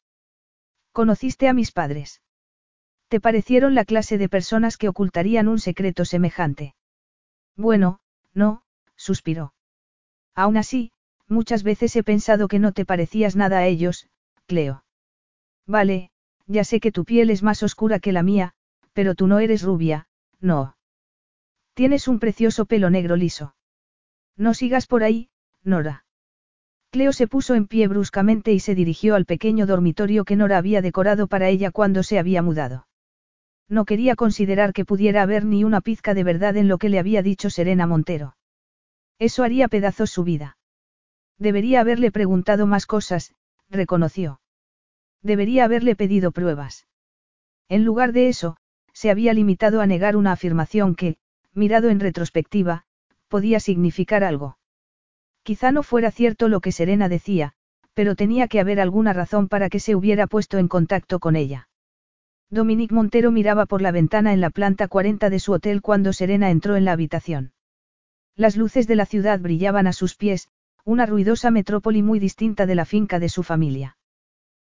¿Conociste 0.93 1.47
a 1.47 1.53
mis 1.53 1.73
padres? 1.73 2.23
¿Te 3.13 3.21
parecieron 3.21 3.75
la 3.75 3.85
clase 3.85 4.17
de 4.17 4.31
personas 4.31 4.79
que 4.79 4.89
ocultarían 4.89 5.47
un 5.47 5.59
secreto 5.59 6.07
semejante? 6.07 6.75
Bueno, 7.59 8.01
no, 8.33 8.63
suspiró. 8.97 9.53
Aún 10.35 10.57
así, 10.57 10.93
muchas 11.29 11.63
veces 11.63 11.95
he 11.95 12.03
pensado 12.03 12.49
que 12.49 12.59
no 12.59 12.73
te 12.73 12.87
parecías 12.87 13.37
nada 13.37 13.59
a 13.59 13.67
ellos, 13.67 14.09
Cleo. 14.47 14.87
Vale, 15.67 16.11
ya 16.47 16.65
sé 16.65 16.81
que 16.81 16.91
tu 16.91 17.05
piel 17.05 17.29
es 17.29 17.43
más 17.43 17.63
oscura 17.63 17.99
que 17.99 18.13
la 18.13 18.23
mía, 18.23 18.55
pero 18.95 19.15
tú 19.15 19.27
no 19.27 19.41
eres 19.41 19.63
rubia, 19.63 20.07
no. 20.41 20.79
Tienes 21.75 22.09
un 22.09 22.19
precioso 22.19 22.65
pelo 22.65 22.89
negro 22.89 23.17
liso. 23.17 23.55
No 24.39 24.55
sigas 24.55 24.87
por 24.87 25.05
ahí, 25.05 25.29
Nora. 25.63 26.07
Cleo 26.89 27.13
se 27.13 27.29
puso 27.29 27.55
en 27.57 27.67
pie 27.67 27.89
bruscamente 27.89 28.55
y 28.55 28.61
se 28.61 28.75
dirigió 28.75 29.17
al 29.17 29.27
pequeño 29.27 29.67
dormitorio 29.67 30.25
que 30.25 30.37
Nora 30.37 30.57
había 30.57 30.81
decorado 30.81 31.27
para 31.27 31.51
ella 31.51 31.71
cuando 31.71 32.03
se 32.05 32.19
había 32.19 32.41
mudado. 32.41 32.87
No 33.73 33.87
quería 33.87 34.17
considerar 34.17 34.75
que 34.75 34.85
pudiera 34.85 35.23
haber 35.23 35.47
ni 35.47 35.65
una 35.65 35.81
pizca 35.81 36.13
de 36.13 36.25
verdad 36.25 36.59
en 36.59 36.69
lo 36.69 36.77
que 36.77 36.91
le 36.91 36.99
había 36.99 37.23
dicho 37.23 37.49
Serena 37.49 37.87
Montero. 37.87 38.37
Eso 39.19 39.45
haría 39.45 39.67
pedazos 39.67 40.11
su 40.11 40.25
vida. 40.25 40.59
Debería 41.39 41.81
haberle 41.81 42.13
preguntado 42.13 42.67
más 42.67 42.85
cosas, 42.85 43.35
reconoció. 43.71 44.43
Debería 45.23 45.65
haberle 45.65 45.97
pedido 45.97 46.33
pruebas. 46.33 46.87
En 47.71 47.83
lugar 47.87 48.13
de 48.13 48.29
eso, 48.29 48.59
se 48.93 49.11
había 49.11 49.33
limitado 49.33 49.81
a 49.81 49.87
negar 49.87 50.17
una 50.17 50.33
afirmación 50.33 50.95
que, 50.95 51.17
mirado 51.55 51.89
en 51.89 52.01
retrospectiva, 52.01 52.85
podía 53.29 53.59
significar 53.59 54.23
algo. 54.23 54.59
Quizá 55.45 55.73
no 55.73 55.83
fuera 55.83 56.11
cierto 56.11 56.49
lo 56.51 56.61
que 56.61 56.73
Serena 56.73 57.09
decía, 57.09 57.55
pero 57.95 58.17
tenía 58.17 58.49
que 58.49 58.61
haber 58.61 58.81
alguna 58.81 59.15
razón 59.15 59.49
para 59.49 59.71
que 59.71 59.81
se 59.81 59.97
hubiera 59.97 60.27
puesto 60.27 60.59
en 60.59 60.69
contacto 60.69 61.21
con 61.21 61.37
ella. 61.37 61.71
Dominique 62.53 62.95
Montero 62.95 63.31
miraba 63.31 63.65
por 63.65 63.81
la 63.81 63.93
ventana 63.93 64.35
en 64.35 64.43
la 64.43 64.51
planta 64.51 64.87
40 64.87 65.31
de 65.31 65.41
su 65.41 65.53
hotel 65.53 65.81
cuando 65.81 66.13
Serena 66.13 66.51
entró 66.51 66.77
en 66.77 66.85
la 66.85 66.93
habitación. 66.93 67.55
Las 68.37 68.59
luces 68.59 68.87
de 68.87 68.95
la 68.95 69.07
ciudad 69.07 69.41
brillaban 69.41 69.87
a 69.87 69.95
sus 69.95 70.17
pies, 70.17 70.49
una 70.85 71.07
ruidosa 71.07 71.51
metrópoli 71.51 72.03
muy 72.03 72.19
distinta 72.19 72.67
de 72.67 72.75
la 72.75 72.85
finca 72.85 73.19
de 73.19 73.31
su 73.31 73.43
familia. 73.43 73.97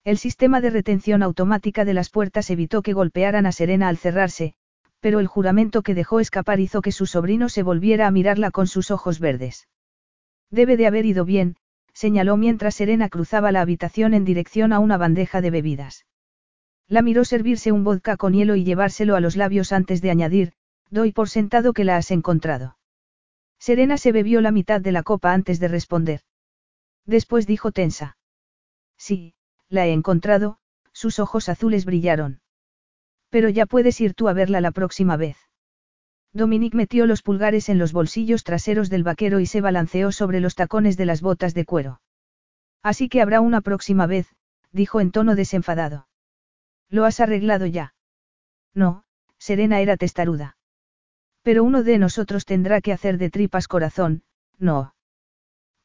El 0.03 0.19
sistema 0.19 0.61
de 0.61 0.71
retención 0.71 1.23
automática 1.23 1.85
de 1.85 1.95
las 1.95 2.11
puertas 2.11 2.51
evitó 2.51 2.83
que 2.83 2.95
golpearan 2.95 3.47
a 3.47 3.53
Serena 3.53 3.87
al 3.87 3.97
cerrarse, 3.97 4.55
pero 4.99 5.21
el 5.21 5.29
juramento 5.29 5.83
que 5.83 5.95
dejó 5.95 6.19
escapar 6.19 6.59
hizo 6.59 6.83
que 6.83 6.91
su 6.91 7.07
sobrino 7.07 7.49
se 7.49 7.63
volviera 7.63 8.09
a 8.09 8.11
mirarla 8.11 8.51
con 8.51 8.67
sus 8.67 8.91
ojos 8.91 9.21
verdes. 9.21 9.69
Debe 10.51 10.77
de 10.77 10.89
haber 10.89 11.07
ido 11.07 11.25
bien, 11.25 11.55
señaló 11.93 12.37
mientras 12.37 12.75
Serena 12.75 13.09
cruzaba 13.09 13.53
la 13.53 13.61
habitación 13.61 14.15
en 14.15 14.25
dirección 14.25 14.73
a 14.73 14.81
una 14.81 14.97
bandeja 14.97 15.41
de 15.41 15.53
bebidas. 15.53 16.07
La 16.89 17.03
miró 17.03 17.25
servirse 17.25 17.71
un 17.71 17.85
vodka 17.85 18.17
con 18.17 18.33
hielo 18.33 18.57
y 18.57 18.65
llevárselo 18.65 19.15
a 19.15 19.21
los 19.21 19.37
labios 19.37 19.73
antes 19.73 20.01
de 20.01 20.11
añadir, 20.11 20.53
doy 20.91 21.13
por 21.13 21.29
sentado 21.29 21.75
que 21.75 21.85
la 21.85 21.97
has 21.97 22.11
encontrado. 22.11 22.79
Serena 23.59 23.99
se 23.99 24.13
bebió 24.13 24.41
la 24.41 24.53
mitad 24.53 24.81
de 24.81 24.93
la 24.93 25.03
copa 25.03 25.35
antes 25.35 25.61
de 25.61 25.69
responder. 25.69 26.23
Después 27.05 27.47
dijo 27.47 27.73
tensa. 27.73 28.17
Sí, 28.97 29.35
la 29.69 29.87
he 29.87 29.93
encontrado, 29.93 30.59
sus 30.93 31.19
ojos 31.19 31.49
azules 31.49 31.85
brillaron. 31.85 32.41
Pero 33.29 33.51
ya 33.51 33.67
puedes 33.67 34.01
ir 34.01 34.15
tú 34.15 34.29
a 34.29 34.33
verla 34.33 34.61
la 34.61 34.71
próxima 34.71 35.17
vez. 35.17 35.37
Dominique 36.33 36.77
metió 36.77 37.07
los 37.07 37.23
pulgares 37.23 37.69
en 37.69 37.79
los 37.79 37.93
bolsillos 37.93 38.45
traseros 38.45 38.89
del 38.89 39.03
vaquero 39.03 39.41
y 39.41 39.47
se 39.47 39.61
balanceó 39.61 40.13
sobre 40.13 40.41
los 40.41 40.55
tacones 40.55 40.97
de 40.97 41.07
las 41.07 41.21
botas 41.21 41.53
de 41.53 41.65
cuero. 41.65 42.01
Así 42.83 43.09
que 43.09 43.21
habrá 43.21 43.41
una 43.41 43.61
próxima 43.61 44.07
vez, 44.07 44.35
dijo 44.73 45.01
en 45.01 45.11
tono 45.11 45.35
desenfadado. 45.35 46.08
¿Lo 46.91 47.05
has 47.05 47.21
arreglado 47.21 47.67
ya? 47.67 47.95
No, 48.75 49.05
Serena 49.39 49.81
era 49.81 49.97
testaruda. 49.97 50.57
Pero 51.43 51.65
uno 51.65 51.83
de 51.83 51.99
nosotros 51.99 52.45
tendrá 52.45 52.81
que 52.81 52.93
hacer 52.93 53.19
de 53.19 53.31
tripas 53.31 53.69
corazón, 53.69 54.23
no. 54.59 54.95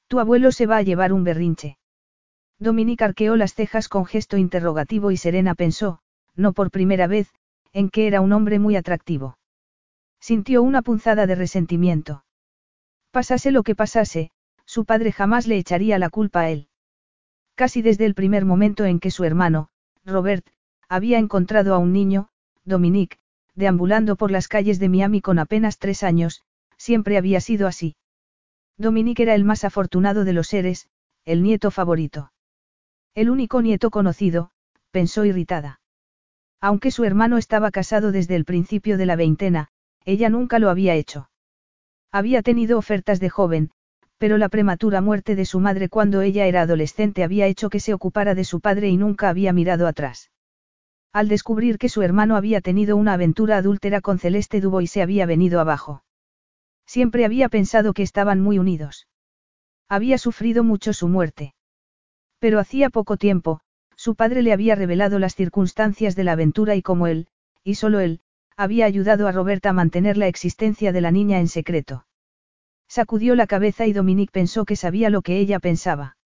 Tu 0.08 0.20
abuelo 0.20 0.52
se 0.52 0.66
va 0.66 0.78
a 0.78 0.82
llevar 0.82 1.14
un 1.14 1.24
berrinche. 1.24 1.78
Dominique 2.60 3.04
arqueó 3.04 3.36
las 3.36 3.54
cejas 3.54 3.90
con 3.90 4.06
gesto 4.06 4.38
interrogativo 4.38 5.12
y 5.12 5.18
Serena 5.18 5.56
pensó, 5.56 6.00
no 6.36 6.54
por 6.54 6.72
primera 6.72 7.08
vez, 7.08 7.34
en 7.72 7.90
que 7.90 8.08
era 8.08 8.22
un 8.22 8.32
hombre 8.32 8.60
muy 8.60 8.76
atractivo. 8.76 9.38
Sintió 10.20 10.64
una 10.64 10.82
punzada 10.82 11.28
de 11.28 11.36
resentimiento. 11.36 12.24
Pasase 13.12 13.52
lo 13.52 13.64
que 13.64 13.76
pasase, 13.76 14.32
su 14.66 14.86
padre 14.86 15.12
jamás 15.12 15.48
le 15.48 15.58
echaría 15.58 16.00
la 16.00 16.10
culpa 16.10 16.42
a 16.42 16.50
él. 16.50 16.70
Casi 17.56 17.82
desde 17.82 18.06
el 18.06 18.16
primer 18.16 18.46
momento 18.46 18.86
en 18.86 19.00
que 19.00 19.12
su 19.12 19.24
hermano, 19.24 19.70
Robert, 20.06 20.46
había 20.94 21.18
encontrado 21.18 21.74
a 21.74 21.80
un 21.80 21.92
niño, 21.92 22.28
Dominique, 22.66 23.18
deambulando 23.56 24.16
por 24.16 24.30
las 24.30 24.48
calles 24.48 24.78
de 24.78 24.90
Miami 24.90 25.22
con 25.22 25.40
apenas 25.40 25.80
tres 25.80 26.04
años, 26.04 26.44
siempre 26.78 27.18
había 27.18 27.42
sido 27.42 27.68
así. 27.68 27.96
Dominique 28.78 29.24
era 29.24 29.34
el 29.34 29.44
más 29.44 29.64
afortunado 29.64 30.24
de 30.24 30.34
los 30.34 30.50
seres, 30.50 30.88
el 31.26 31.42
nieto 31.42 31.72
favorito. 31.72 32.32
El 33.16 33.32
único 33.32 33.64
nieto 33.64 33.90
conocido, 33.90 34.52
pensó 34.92 35.26
irritada. 35.26 35.82
Aunque 36.62 36.92
su 36.92 37.06
hermano 37.06 37.40
estaba 37.40 37.72
casado 37.72 38.12
desde 38.12 38.36
el 38.36 38.46
principio 38.46 38.96
de 39.00 39.08
la 39.08 39.16
veintena, 39.16 39.70
ella 40.06 40.30
nunca 40.30 40.60
lo 40.60 40.70
había 40.70 40.94
hecho. 40.94 41.28
Había 42.12 42.44
tenido 42.44 42.78
ofertas 42.78 43.20
de 43.20 43.32
joven, 43.32 43.72
pero 44.20 44.38
la 44.38 44.48
prematura 44.48 45.02
muerte 45.02 45.36
de 45.36 45.46
su 45.46 45.60
madre 45.60 45.90
cuando 45.90 46.22
ella 46.22 46.46
era 46.46 46.62
adolescente 46.62 47.24
había 47.24 47.48
hecho 47.48 47.72
que 47.72 47.80
se 47.80 47.96
ocupara 47.96 48.36
de 48.36 48.44
su 48.44 48.60
padre 48.60 48.90
y 48.90 48.98
nunca 48.98 49.30
había 49.30 49.54
mirado 49.54 49.88
atrás. 49.88 50.30
Al 51.14 51.28
descubrir 51.28 51.78
que 51.78 51.90
su 51.90 52.02
hermano 52.02 52.36
había 52.36 52.60
tenido 52.60 52.98
una 52.98 53.14
aventura 53.14 53.58
adúltera 53.58 54.02
con 54.02 54.18
Celeste 54.18 54.60
y 54.82 54.88
se 54.88 55.04
había 55.04 55.28
venido 55.28 55.60
abajo. 55.60 56.04
Siempre 56.88 57.24
había 57.24 57.50
pensado 57.50 57.94
que 57.94 58.02
estaban 58.02 58.42
muy 58.42 58.58
unidos. 58.58 59.08
Había 59.88 60.18
sufrido 60.18 60.64
mucho 60.64 60.92
su 60.92 61.08
muerte. 61.08 61.54
Pero 62.40 62.60
hacía 62.60 62.90
poco 62.90 63.18
tiempo, 63.18 63.60
su 63.96 64.16
padre 64.16 64.42
le 64.42 64.54
había 64.54 64.74
revelado 64.74 65.20
las 65.20 65.36
circunstancias 65.36 66.16
de 66.16 66.24
la 66.24 66.32
aventura 66.32 66.76
y 66.76 66.82
como 66.82 67.06
él, 67.06 67.28
y 67.64 67.76
solo 67.76 68.00
él, 68.00 68.22
había 68.58 68.86
ayudado 68.86 69.28
a 69.28 69.32
Roberta 69.32 69.70
a 69.70 69.74
mantener 69.74 70.18
la 70.18 70.28
existencia 70.28 70.92
de 70.92 71.02
la 71.02 71.12
niña 71.12 71.40
en 71.40 71.48
secreto. 71.48 72.08
Sacudió 72.88 73.36
la 73.36 73.46
cabeza 73.46 73.86
y 73.86 73.94
Dominique 73.94 74.32
pensó 74.32 74.66
que 74.66 74.76
sabía 74.76 75.12
lo 75.12 75.22
que 75.22 75.38
ella 75.38 75.60
pensaba. 75.60 76.18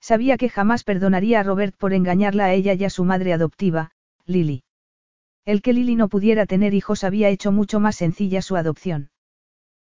Sabía 0.00 0.38
que 0.38 0.48
jamás 0.48 0.84
perdonaría 0.84 1.40
a 1.40 1.42
Robert 1.42 1.76
por 1.76 1.92
engañarla 1.92 2.46
a 2.46 2.52
ella 2.54 2.72
y 2.72 2.84
a 2.84 2.90
su 2.90 3.04
madre 3.04 3.32
adoptiva, 3.32 3.90
Lily. 4.28 4.64
El 5.44 5.62
que 5.62 5.72
Lily 5.72 5.94
no 5.94 6.08
pudiera 6.08 6.46
tener 6.46 6.74
hijos 6.74 7.04
había 7.04 7.28
hecho 7.28 7.52
mucho 7.52 7.78
más 7.78 7.94
sencilla 7.94 8.42
su 8.42 8.56
adopción. 8.56 9.10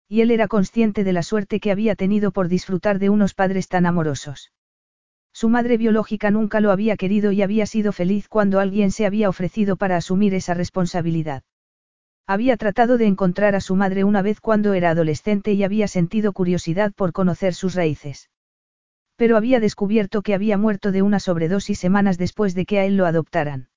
Y 0.09 0.21
él 0.21 0.31
era 0.31 0.47
consciente 0.47 1.03
de 1.03 1.13
la 1.13 1.21
suerte 1.21 1.59
que 1.59 1.71
había 1.71 1.95
tenido 1.95 2.31
por 2.31 2.47
disfrutar 2.47 2.97
de 2.97 3.09
unos 3.09 3.35
padres 3.35 3.67
tan 3.67 3.85
amorosos. 3.85 4.51
Su 5.31 5.47
madre 5.47 5.77
biológica 5.77 6.31
nunca 6.31 6.59
lo 6.59 6.71
había 6.71 6.97
querido 6.97 7.31
y 7.31 7.43
había 7.43 7.67
sido 7.67 7.91
feliz 7.91 8.27
cuando 8.27 8.59
alguien 8.59 8.91
se 8.91 9.05
había 9.05 9.29
ofrecido 9.29 9.77
para 9.77 9.95
asumir 9.95 10.33
esa 10.33 10.55
responsabilidad. 10.55 11.43
Había 12.25 12.57
tratado 12.57 12.97
de 12.97 13.05
encontrar 13.05 13.55
a 13.55 13.61
su 13.61 13.75
madre 13.75 14.03
una 14.03 14.23
vez 14.23 14.41
cuando 14.41 14.73
era 14.73 14.89
adolescente 14.89 15.53
y 15.53 15.63
había 15.63 15.87
sentido 15.87 16.33
curiosidad 16.33 16.93
por 16.93 17.13
conocer 17.13 17.53
sus 17.53 17.75
raíces. 17.75 18.31
Pero 19.15 19.37
había 19.37 19.59
descubierto 19.59 20.23
que 20.23 20.33
había 20.33 20.57
muerto 20.57 20.91
de 20.91 21.03
una 21.03 21.19
sobredosis 21.19 21.77
semanas 21.77 22.17
después 22.17 22.55
de 22.55 22.65
que 22.65 22.79
a 22.79 22.85
él 22.85 22.97
lo 22.97 23.05
adoptaran. 23.05 23.70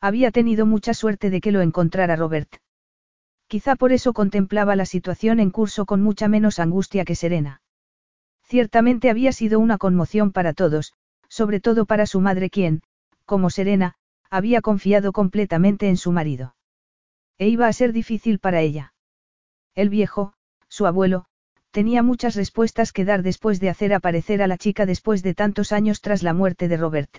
Había 0.00 0.30
tenido 0.30 0.64
mucha 0.64 0.94
suerte 0.94 1.28
de 1.28 1.40
que 1.40 1.52
lo 1.52 1.60
encontrara 1.60 2.16
Robert. 2.16 2.56
Quizá 3.48 3.76
por 3.76 3.92
eso 3.92 4.12
contemplaba 4.12 4.76
la 4.76 4.86
situación 4.86 5.40
en 5.40 5.50
curso 5.50 5.84
con 5.84 6.00
mucha 6.02 6.28
menos 6.28 6.58
angustia 6.58 7.04
que 7.04 7.14
Serena. 7.14 7.62
Ciertamente 8.44 9.10
había 9.10 9.32
sido 9.32 9.60
una 9.60 9.76
conmoción 9.76 10.32
para 10.32 10.54
todos, 10.54 10.94
sobre 11.28 11.60
todo 11.60 11.84
para 11.84 12.06
su 12.06 12.20
madre 12.20 12.48
quien, 12.48 12.82
como 13.24 13.50
Serena, 13.50 13.94
había 14.30 14.60
confiado 14.60 15.12
completamente 15.12 15.88
en 15.88 15.96
su 15.96 16.12
marido. 16.12 16.54
E 17.38 17.48
iba 17.48 17.66
a 17.66 17.72
ser 17.72 17.92
difícil 17.92 18.38
para 18.38 18.60
ella. 18.60 18.94
El 19.74 19.88
viejo, 19.88 20.32
su 20.68 20.86
abuelo, 20.86 21.26
tenía 21.70 22.02
muchas 22.02 22.36
respuestas 22.36 22.92
que 22.92 23.04
dar 23.04 23.22
después 23.22 23.60
de 23.60 23.68
hacer 23.68 23.92
aparecer 23.92 24.42
a 24.42 24.46
la 24.46 24.58
chica 24.58 24.86
después 24.86 25.22
de 25.22 25.34
tantos 25.34 25.72
años 25.72 26.00
tras 26.00 26.22
la 26.22 26.34
muerte 26.34 26.68
de 26.68 26.76
Robert. 26.76 27.18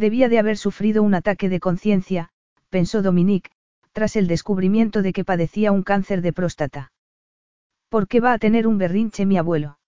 Debía 0.00 0.30
de 0.30 0.38
haber 0.38 0.56
sufrido 0.56 1.02
un 1.02 1.12
ataque 1.14 1.50
de 1.50 1.60
conciencia, 1.60 2.30
pensó 2.70 3.02
Dominique, 3.02 3.50
tras 3.92 4.16
el 4.16 4.28
descubrimiento 4.28 5.02
de 5.02 5.12
que 5.12 5.26
padecía 5.26 5.72
un 5.72 5.82
cáncer 5.82 6.22
de 6.22 6.32
próstata. 6.32 6.90
¿Por 7.90 8.08
qué 8.08 8.18
va 8.18 8.32
a 8.32 8.38
tener 8.38 8.66
un 8.66 8.78
berrinche 8.78 9.26
mi 9.26 9.36
abuelo? 9.36 9.78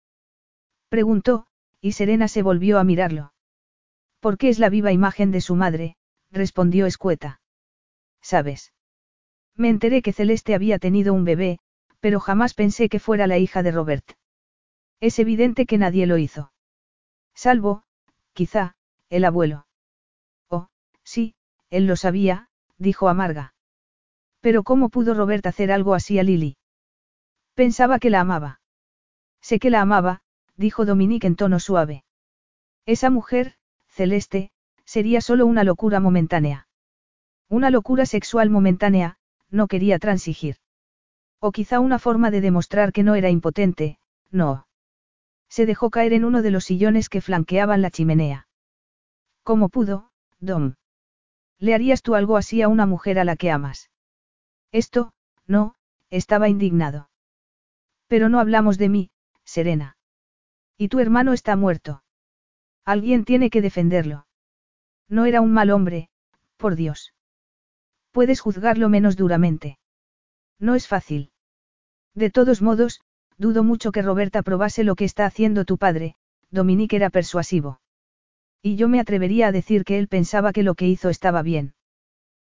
Preguntó, 0.91 1.47
y 1.81 1.93
Serena 1.93 2.29
se 2.29 2.43
volvió 2.43 2.79
a 2.79 2.85
mirarlo. 2.85 3.33
Porque 4.21 4.51
es 4.51 4.59
la 4.59 4.69
viva 4.69 4.93
imagen 4.93 5.31
de 5.31 5.41
su 5.41 5.57
madre, 5.57 5.97
respondió 6.31 6.85
escueta. 6.85 7.41
¿Sabes? 8.21 8.75
Me 9.57 9.71
enteré 9.71 10.03
que 10.03 10.13
Celeste 10.13 10.55
había 10.55 10.79
tenido 10.79 11.15
un 11.15 11.25
bebé, 11.25 11.59
pero 12.01 12.21
jamás 12.21 12.53
pensé 12.53 12.91
que 12.91 13.01
fuera 13.01 13.27
la 13.27 13.39
hija 13.39 13.63
de 13.63 13.73
Robert. 13.73 14.13
Es 15.01 15.19
evidente 15.19 15.65
que 15.65 15.79
nadie 15.79 16.07
lo 16.07 16.19
hizo. 16.19 16.53
Salvo, 17.35 17.85
quizá, 18.35 18.77
el 19.09 19.25
abuelo. 19.25 19.65
Sí, 21.13 21.35
él 21.69 21.87
lo 21.87 21.97
sabía, 21.97 22.49
dijo 22.79 23.11
Amarga. 23.11 23.53
Pero 24.41 24.63
¿cómo 24.63 24.89
pudo 24.89 25.13
Robert 25.13 25.47
hacer 25.47 25.71
algo 25.71 25.93
así 25.93 26.19
a 26.19 26.23
Lily? 26.23 26.57
Pensaba 27.53 27.99
que 27.99 28.09
la 28.09 28.21
amaba. 28.21 28.63
Sé 29.43 29.59
que 29.59 29.69
la 29.69 29.83
amaba, 29.83 30.23
dijo 30.57 30.87
Dominique 30.87 31.27
en 31.27 31.37
tono 31.37 31.61
suave. 31.61 32.05
Esa 32.87 33.11
mujer, 33.11 33.57
celeste, 33.89 34.53
sería 34.87 35.21
solo 35.21 35.45
una 35.45 35.65
locura 35.65 36.01
momentánea. 36.01 36.67
Una 37.51 37.69
locura 37.69 38.07
sexual 38.07 38.49
momentánea, 38.49 39.19
no 39.51 39.67
quería 39.67 39.99
transigir. 39.99 40.57
O 41.41 41.53
quizá 41.53 41.79
una 41.81 41.99
forma 41.99 42.31
de 42.31 42.41
demostrar 42.41 42.91
que 42.91 43.03
no 43.03 43.17
era 43.17 43.29
impotente, 43.29 43.99
no. 44.31 44.67
Se 45.51 45.67
dejó 45.67 45.91
caer 45.91 46.15
en 46.15 46.25
uno 46.25 46.41
de 46.41 46.53
los 46.53 46.65
sillones 46.65 47.11
que 47.11 47.21
flanqueaban 47.21 47.83
la 47.83 47.91
chimenea. 47.91 48.49
¿Cómo 49.43 49.69
pudo, 49.69 50.11
Dom? 50.41 50.77
¿Le 51.63 51.75
harías 51.75 52.03
tú 52.03 52.17
algo 52.17 52.37
así 52.37 52.61
a 52.61 52.67
una 52.67 52.87
mujer 52.87 53.21
a 53.21 53.25
la 53.25 53.37
que 53.37 53.53
amas? 53.53 53.89
Esto, 54.73 55.13
no, 55.47 55.77
estaba 56.11 56.49
indignado. 56.49 57.09
Pero 58.09 58.29
no 58.29 58.41
hablamos 58.41 58.79
de 58.79 58.89
mí, 58.89 59.11
Serena. 59.45 59.97
Y 60.77 60.89
tu 60.89 60.99
hermano 60.99 61.33
está 61.33 61.55
muerto. 61.55 62.03
Alguien 62.85 63.25
tiene 63.25 63.49
que 63.49 63.63
defenderlo. 63.63 64.27
No 65.09 65.25
era 65.25 65.41
un 65.41 65.53
mal 65.53 65.71
hombre, 65.71 66.09
por 66.57 66.75
Dios. 66.75 67.15
Puedes 68.11 68.41
juzgarlo 68.41 68.89
menos 68.89 69.17
duramente. 69.17 69.79
No 70.59 70.75
es 70.75 70.89
fácil. 70.89 71.31
De 72.13 72.31
todos 72.31 72.61
modos, 72.61 73.03
dudo 73.39 73.63
mucho 73.63 73.93
que 73.93 74.03
Roberta 74.03 74.43
probase 74.43 74.83
lo 74.83 74.97
que 74.97 75.05
está 75.05 75.27
haciendo 75.27 75.65
tu 75.65 75.79
padre, 75.79 76.17
Dominique 76.51 76.97
era 76.97 77.09
persuasivo. 77.09 77.79
Y 78.63 78.77
yo 78.77 78.89
me 78.89 79.01
atrevería 79.01 79.49
a 79.49 79.53
decir 79.53 79.85
que 79.85 79.99
él 79.99 80.07
pensaba 80.07 80.53
que 80.53 80.63
lo 80.63 80.77
que 80.77 80.87
hizo 80.87 81.09
estaba 81.09 81.43
bien. 81.43 81.75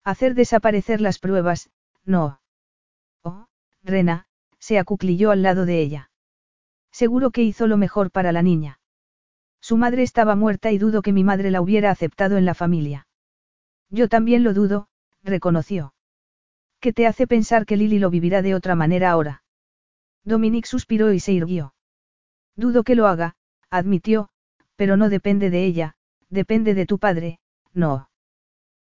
Hacer 0.04 0.34
desaparecer 0.34 1.02
las 1.02 1.20
pruebas, 1.20 1.70
no. 2.04 2.42
Oh, 3.22 3.48
Rena, 3.84 4.26
se 4.58 4.80
acuclilló 4.80 5.30
al 5.30 5.44
lado 5.44 5.66
de 5.66 5.82
ella. 5.82 6.10
Seguro 6.92 7.30
que 7.30 7.44
hizo 7.44 7.68
lo 7.68 7.78
mejor 7.78 8.10
para 8.10 8.32
la 8.32 8.42
niña. 8.42 8.80
Su 9.62 9.78
madre 9.78 10.02
estaba 10.02 10.36
muerta 10.36 10.72
y 10.72 10.80
dudo 10.80 11.04
que 11.04 11.14
mi 11.14 11.24
madre 11.24 11.52
la 11.52 11.62
hubiera 11.62 11.92
aceptado 11.92 12.38
en 12.38 12.46
la 12.46 12.56
familia. 12.56 13.08
Yo 13.90 14.08
también 14.08 14.44
lo 14.44 14.54
dudo, 14.54 14.88
reconoció. 15.22 15.94
¿Qué 16.80 16.92
te 16.92 17.06
hace 17.06 17.28
pensar 17.28 17.66
que 17.66 17.78
Lily 17.78 18.00
lo 18.00 18.10
vivirá 18.10 18.42
de 18.42 18.56
otra 18.56 18.74
manera 18.74 19.12
ahora? 19.12 19.44
Dominique 20.24 20.68
suspiró 20.68 21.12
y 21.14 21.20
se 21.20 21.34
irguió. 21.34 21.76
Dudo 22.56 22.84
que 22.84 22.96
lo 22.96 23.06
haga, 23.06 23.36
admitió, 23.70 24.30
pero 24.76 24.96
no 24.96 25.10
depende 25.10 25.50
de 25.50 25.66
ella, 25.66 25.96
depende 26.30 26.74
de 26.74 26.86
tu 26.86 27.00
padre, 27.00 27.40
no. 27.74 28.10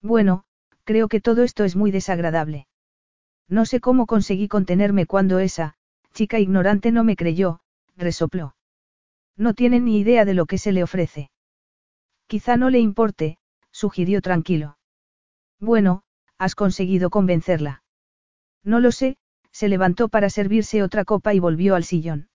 Bueno, 0.02 0.44
creo 0.84 1.08
que 1.08 1.22
todo 1.22 1.44
esto 1.44 1.64
es 1.64 1.76
muy 1.76 1.92
desagradable. 1.92 2.68
No 3.48 3.66
sé 3.66 3.80
cómo 3.80 4.06
conseguí 4.06 4.48
contenerme 4.48 5.06
cuando 5.06 5.40
esa, 5.40 5.76
chica 6.14 6.40
ignorante 6.40 6.92
no 6.92 7.04
me 7.04 7.16
creyó, 7.16 7.62
resopló. 7.96 8.56
No 9.36 9.54
tiene 9.54 9.80
ni 9.80 10.00
idea 10.00 10.26
de 10.26 10.34
lo 10.34 10.46
que 10.46 10.58
se 10.58 10.72
le 10.72 10.84
ofrece. 10.84 11.32
Quizá 12.28 12.58
no 12.58 12.70
le 12.70 12.80
importe, 12.80 13.38
sugirió 13.72 14.22
tranquilo. 14.22 14.78
Bueno, 15.60 16.04
has 16.38 16.56
conseguido 16.56 17.10
convencerla. 17.10 17.84
No 18.64 18.80
lo 18.80 18.92
sé, 18.92 19.18
se 19.52 19.68
levantó 19.68 20.10
para 20.10 20.30
servirse 20.30 20.84
otra 20.84 21.06
copa 21.06 21.34
y 21.34 21.40
volvió 21.40 21.76
al 21.76 21.84
sillón. 21.84 22.30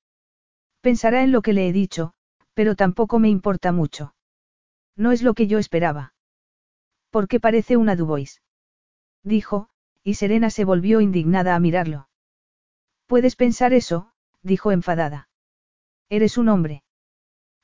Pensará 0.80 1.22
en 1.22 1.32
lo 1.32 1.42
que 1.42 1.52
le 1.52 1.68
he 1.68 1.72
dicho, 1.72 2.12
pero 2.54 2.74
tampoco 2.74 3.18
me 3.18 3.28
importa 3.28 3.72
mucho. 3.72 4.13
No 4.96 5.12
es 5.12 5.22
lo 5.22 5.34
que 5.34 5.46
yo 5.46 5.58
esperaba. 5.58 6.14
Porque 7.10 7.40
parece 7.40 7.76
una 7.76 7.96
Dubois. 7.96 8.42
Dijo, 9.22 9.68
y 10.02 10.14
Serena 10.14 10.50
se 10.50 10.64
volvió 10.64 11.00
indignada 11.00 11.54
a 11.54 11.60
mirarlo. 11.60 12.08
Puedes 13.06 13.36
pensar 13.36 13.72
eso, 13.72 14.12
dijo 14.42 14.72
enfadada. 14.72 15.28
Eres 16.08 16.38
un 16.38 16.48
hombre. 16.48 16.84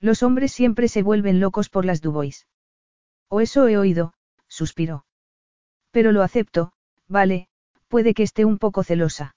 Los 0.00 0.22
hombres 0.22 0.52
siempre 0.52 0.88
se 0.88 1.02
vuelven 1.02 1.40
locos 1.40 1.68
por 1.68 1.84
las 1.84 2.00
Dubois. 2.00 2.46
O 3.28 3.40
eso 3.40 3.68
he 3.68 3.76
oído, 3.76 4.14
suspiró. 4.48 5.04
Pero 5.90 6.12
lo 6.12 6.22
acepto, 6.22 6.72
vale, 7.06 7.48
puede 7.88 8.14
que 8.14 8.22
esté 8.22 8.44
un 8.44 8.58
poco 8.58 8.82
celosa. 8.82 9.36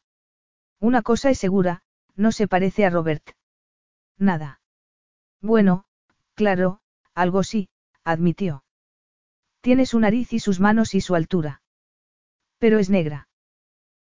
Una 0.80 1.02
cosa 1.02 1.30
es 1.30 1.40
segura, 1.40 1.84
no 2.16 2.32
se 2.32 2.48
parece 2.48 2.86
a 2.86 2.90
Robert. 2.90 3.32
Nada. 4.18 4.62
Bueno, 5.42 5.86
claro, 6.36 6.80
algo 7.14 7.44
sí, 7.44 7.70
admitió. 8.04 8.64
Tiene 9.62 9.86
su 9.86 10.00
nariz 10.00 10.34
y 10.34 10.40
sus 10.40 10.60
manos 10.60 10.94
y 10.94 11.02
su 11.02 11.16
altura. 11.16 11.62
Pero 12.60 12.80
es 12.80 12.90
negra. 12.90 13.28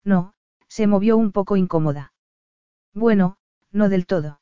No, 0.04 0.34
se 0.68 0.88
movió 0.88 1.18
un 1.18 1.32
poco 1.32 1.58
incómoda. 1.58 2.14
Bueno, 2.94 3.38
no 3.72 3.90
del 3.90 4.06
todo. 4.06 4.42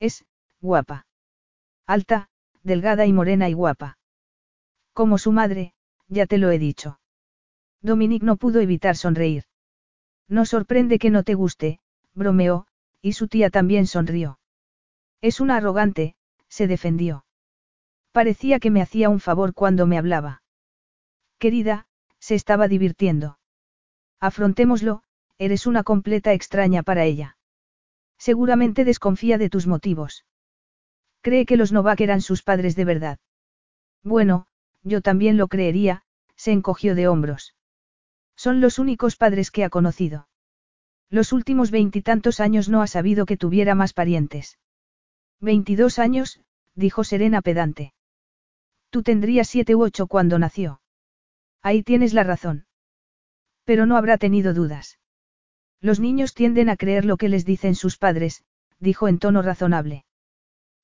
Es, 0.00 0.24
guapa. 0.60 1.06
Alta, 1.86 2.28
delgada 2.62 3.06
y 3.06 3.12
morena 3.12 3.48
y 3.48 3.52
guapa. 3.52 3.98
Como 4.92 5.18
su 5.18 5.32
madre, 5.32 5.74
ya 6.08 6.26
te 6.26 6.38
lo 6.38 6.50
he 6.50 6.58
dicho. 6.58 7.00
Dominique 7.82 8.24
no 8.24 8.36
pudo 8.36 8.60
evitar 8.60 8.96
sonreír. 8.96 9.44
No 10.28 10.46
sorprende 10.46 10.98
que 10.98 11.10
no 11.10 11.22
te 11.22 11.34
guste, 11.34 11.80
bromeó, 12.14 12.66
y 13.00 13.12
su 13.12 13.28
tía 13.28 13.50
también 13.50 13.86
sonrió. 13.86 14.40
Es 15.20 15.40
una 15.40 15.56
arrogante, 15.56 16.16
se 16.48 16.66
defendió. 16.66 17.25
Parecía 18.16 18.60
que 18.60 18.70
me 18.70 18.80
hacía 18.80 19.10
un 19.10 19.20
favor 19.20 19.52
cuando 19.52 19.86
me 19.86 19.98
hablaba. 19.98 20.42
Querida, 21.38 21.86
se 22.18 22.34
estaba 22.34 22.66
divirtiendo. 22.66 23.38
Afrontémoslo, 24.20 25.02
eres 25.36 25.66
una 25.66 25.82
completa 25.82 26.32
extraña 26.32 26.82
para 26.82 27.04
ella. 27.04 27.36
Seguramente 28.16 28.86
desconfía 28.86 29.36
de 29.36 29.50
tus 29.50 29.66
motivos. 29.66 30.24
Cree 31.20 31.44
que 31.44 31.58
los 31.58 31.72
Novak 31.72 32.00
eran 32.00 32.22
sus 32.22 32.42
padres 32.42 32.74
de 32.74 32.86
verdad. 32.86 33.18
Bueno, 34.02 34.46
yo 34.82 35.02
también 35.02 35.36
lo 35.36 35.48
creería, 35.48 36.02
se 36.36 36.52
encogió 36.52 36.94
de 36.94 37.08
hombros. 37.08 37.54
Son 38.34 38.62
los 38.62 38.78
únicos 38.78 39.16
padres 39.16 39.50
que 39.50 39.62
ha 39.62 39.68
conocido. 39.68 40.26
Los 41.10 41.34
últimos 41.34 41.70
veintitantos 41.70 42.40
años 42.40 42.70
no 42.70 42.80
ha 42.80 42.86
sabido 42.86 43.26
que 43.26 43.36
tuviera 43.36 43.74
más 43.74 43.92
parientes. 43.92 44.58
Veintidós 45.38 45.98
años, 45.98 46.40
dijo 46.74 47.04
Serena 47.04 47.42
pedante. 47.42 47.92
Tú 48.96 49.02
tendrías 49.02 49.46
siete 49.46 49.74
u 49.74 49.82
ocho 49.82 50.06
cuando 50.06 50.38
nació. 50.38 50.80
Ahí 51.60 51.82
tienes 51.82 52.14
la 52.14 52.24
razón. 52.24 52.64
Pero 53.66 53.84
no 53.84 53.98
habrá 53.98 54.16
tenido 54.16 54.54
dudas. 54.54 54.98
Los 55.82 56.00
niños 56.00 56.32
tienden 56.32 56.70
a 56.70 56.76
creer 56.78 57.04
lo 57.04 57.18
que 57.18 57.28
les 57.28 57.44
dicen 57.44 57.74
sus 57.74 57.98
padres, 57.98 58.42
dijo 58.80 59.06
en 59.06 59.18
tono 59.18 59.42
razonable. 59.42 60.06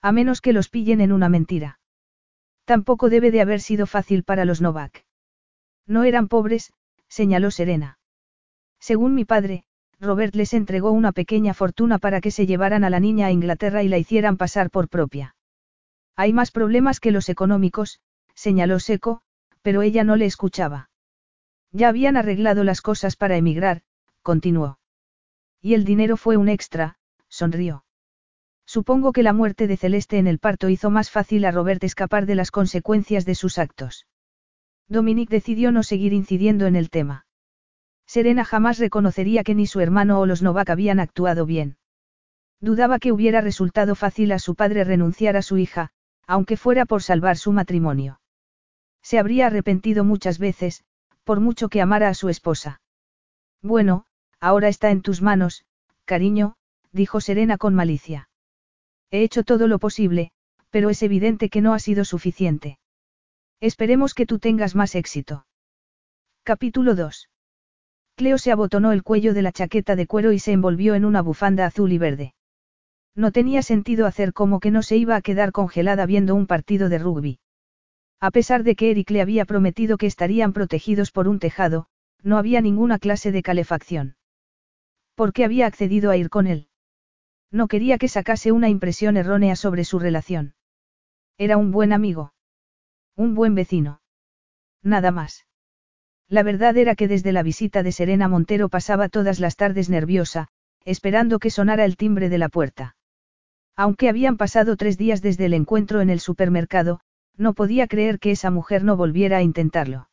A 0.03 0.13
menos 0.13 0.43
que 0.43 0.53
los 0.53 0.69
pillen 0.69 1.01
en 1.01 1.11
una 1.11 1.31
mentira. 1.31 1.81
Tampoco 2.67 3.09
debe 3.09 3.31
de 3.31 3.41
haber 3.41 3.63
sido 3.63 3.87
fácil 3.87 4.25
para 4.25 4.45
los 4.45 4.61
Novak. 4.61 5.07
No 5.87 6.05
eran 6.05 6.29
pobres, 6.29 6.75
señaló 7.09 7.51
Serena. 7.51 7.99
Según 8.79 9.15
mi 9.15 9.25
padre, 9.25 9.65
Robert 10.01 10.35
les 10.35 10.53
entregó 10.53 10.91
una 10.91 11.13
pequeña 11.13 11.55
fortuna 11.55 11.97
para 11.97 12.21
que 12.21 12.31
se 12.31 12.45
llevaran 12.45 12.85
a 12.85 12.91
la 12.91 13.01
niña 13.01 13.29
a 13.29 13.31
Inglaterra 13.31 13.83
y 13.83 13.89
la 13.89 13.97
hicieran 13.97 14.37
pasar 14.37 14.69
por 14.69 14.91
propia. 14.91 15.35
Hay 16.17 16.33
más 16.33 16.51
problemas 16.51 17.01
que 17.01 17.11
los 17.11 17.29
económicos, 17.29 18.01
señaló 18.35 18.79
Seco, 18.81 19.23
pero 19.63 19.83
ella 19.83 20.05
no 20.05 20.17
le 20.17 20.27
escuchaba. 20.27 20.91
Ya 21.71 21.89
habían 21.89 22.17
arreglado 22.17 22.65
las 22.65 22.83
cosas 22.83 23.17
para 23.17 23.37
emigrar, 23.37 23.83
continuó. 24.23 24.79
Y 25.61 25.75
el 25.75 25.85
dinero 25.85 26.17
fue 26.17 26.37
un 26.37 26.49
extra, 26.49 26.99
sonrió. 27.29 27.85
Supongo 28.67 29.13
que 29.13 29.23
la 29.23 29.33
muerte 29.33 29.67
de 29.67 29.77
Celeste 29.77 30.19
en 30.19 30.27
el 30.27 30.39
parto 30.39 30.69
hizo 30.69 30.91
más 30.91 31.11
fácil 31.11 31.45
a 31.45 31.51
Robert 31.51 31.83
escapar 31.85 32.27
de 32.27 32.35
las 32.35 32.51
consecuencias 32.51 33.25
de 33.25 33.35
sus 33.35 33.59
actos. 33.59 34.07
Dominique 34.89 35.35
decidió 35.35 35.73
no 35.73 35.83
seguir 35.83 36.13
incidiendo 36.13 36.67
en 36.67 36.77
el 36.77 36.91
tema. 36.91 37.27
Serena 38.07 38.45
jamás 38.45 38.79
reconocería 38.79 39.43
que 39.43 39.55
ni 39.55 39.67
su 39.67 39.81
hermano 39.81 40.21
o 40.21 40.27
los 40.27 40.43
Novak 40.43 40.71
habían 40.71 41.01
actuado 41.01 41.47
bien. 41.47 41.79
Dudaba 42.61 42.99
que 42.99 43.13
hubiera 43.13 43.41
resultado 43.41 43.95
fácil 43.95 44.33
a 44.33 44.39
su 44.39 44.55
padre 44.55 44.85
renunciar 44.85 45.37
a 45.37 45.43
su 45.43 45.57
hija, 45.57 45.91
aunque 46.27 46.57
fuera 46.57 46.87
por 46.87 47.03
salvar 47.03 47.37
su 47.37 47.53
matrimonio. 47.53 48.21
Se 49.03 49.19
habría 49.19 49.47
arrepentido 49.47 50.05
muchas 50.05 50.39
veces, 50.39 50.85
por 51.25 51.41
mucho 51.41 51.69
que 51.69 51.81
amara 51.81 52.09
a 52.09 52.15
su 52.15 52.29
esposa. 52.29 52.81
Bueno, 53.63 54.05
ahora 54.41 54.69
está 54.69 54.91
en 54.91 55.03
tus 55.03 55.23
manos, 55.23 55.65
cariño, 56.05 56.55
dijo 56.93 57.21
Serena 57.21 57.59
con 57.59 57.75
malicia. 57.75 58.29
He 59.11 59.23
hecho 59.23 59.43
todo 59.43 59.69
lo 59.69 59.79
posible, 59.79 60.31
pero 60.71 60.91
es 60.91 61.03
evidente 61.03 61.49
que 61.49 61.61
no 61.61 61.75
ha 61.75 61.79
sido 61.79 62.05
suficiente. 62.05 62.79
Esperemos 63.61 64.15
que 64.15 64.27
tú 64.27 64.39
tengas 64.39 64.75
más 64.75 64.95
éxito. 64.95 65.47
Capítulo 66.43 66.95
2. 66.95 67.29
Cleo 68.17 68.39
se 68.39 68.53
abotonó 68.53 68.93
el 68.93 69.03
cuello 69.03 69.35
de 69.35 69.43
la 69.43 69.53
chaqueta 69.53 69.97
de 69.97 70.07
cuero 70.07 70.33
y 70.33 70.39
se 70.39 70.53
envolvió 70.53 70.95
en 70.95 71.05
una 71.05 71.23
bufanda 71.23 71.67
azul 71.67 71.93
y 71.93 71.99
verde. 71.99 72.35
No 73.15 73.31
tenía 73.31 73.63
sentido 73.63 74.07
hacer 74.07 74.33
como 74.33 74.59
que 74.59 74.71
no 74.71 74.83
se 74.83 74.97
iba 74.97 75.17
a 75.17 75.23
quedar 75.23 75.53
congelada 75.53 76.07
viendo 76.07 76.35
un 76.35 76.47
partido 76.47 76.89
de 76.89 76.99
rugby. 76.99 77.41
A 78.21 78.31
pesar 78.31 78.63
de 78.63 78.75
que 78.75 78.91
Eric 78.91 79.11
le 79.11 79.21
había 79.21 79.45
prometido 79.45 79.99
que 79.99 80.07
estarían 80.07 80.53
protegidos 80.53 81.11
por 81.11 81.29
un 81.29 81.39
tejado, 81.39 81.87
no 82.23 82.39
había 82.39 82.61
ninguna 82.61 82.99
clase 82.99 83.33
de 83.33 83.43
calefacción. 83.43 84.17
¿Por 85.15 85.33
qué 85.33 85.45
había 85.45 85.67
accedido 85.67 86.11
a 86.11 86.17
ir 86.17 86.31
con 86.31 86.47
él? 86.47 86.69
No 87.51 87.69
quería 87.69 87.99
que 87.99 88.09
sacase 88.09 88.51
una 88.51 88.71
impresión 88.71 89.17
errónea 89.17 89.57
sobre 89.57 89.85
su 89.85 89.99
relación. 89.99 90.55
Era 91.37 91.59
un 91.59 91.71
buen 91.71 91.93
amigo. 91.93 92.33
Un 93.15 93.35
buen 93.35 93.55
vecino. 93.55 94.01
Nada 94.83 95.11
más. 95.11 95.47
La 96.29 96.43
verdad 96.43 96.77
era 96.79 96.95
que 96.95 97.09
desde 97.09 97.33
la 97.33 97.43
visita 97.43 97.83
de 97.83 97.93
Serena 97.93 98.27
Montero 98.27 98.71
pasaba 98.71 99.11
todas 99.11 99.39
las 99.39 99.57
tardes 99.57 99.91
nerviosa, 99.91 100.49
esperando 100.85 101.39
que 101.39 101.51
sonara 101.51 101.85
el 101.85 101.97
timbre 101.97 102.31
de 102.31 102.39
la 102.39 102.49
puerta. 102.49 102.97
Aunque 103.77 104.09
habían 104.09 104.37
pasado 104.37 104.77
tres 104.77 104.99
días 104.99 105.23
desde 105.23 105.47
el 105.47 105.55
encuentro 105.55 106.01
en 106.01 106.11
el 106.11 106.21
supermercado, 106.21 107.01
no 107.37 107.55
podía 107.55 107.87
creer 107.87 108.19
que 108.19 108.31
esa 108.31 108.51
mujer 108.51 108.85
no 108.85 108.97
volviera 108.97 109.39
a 109.39 109.43
intentarlo. 109.43 110.09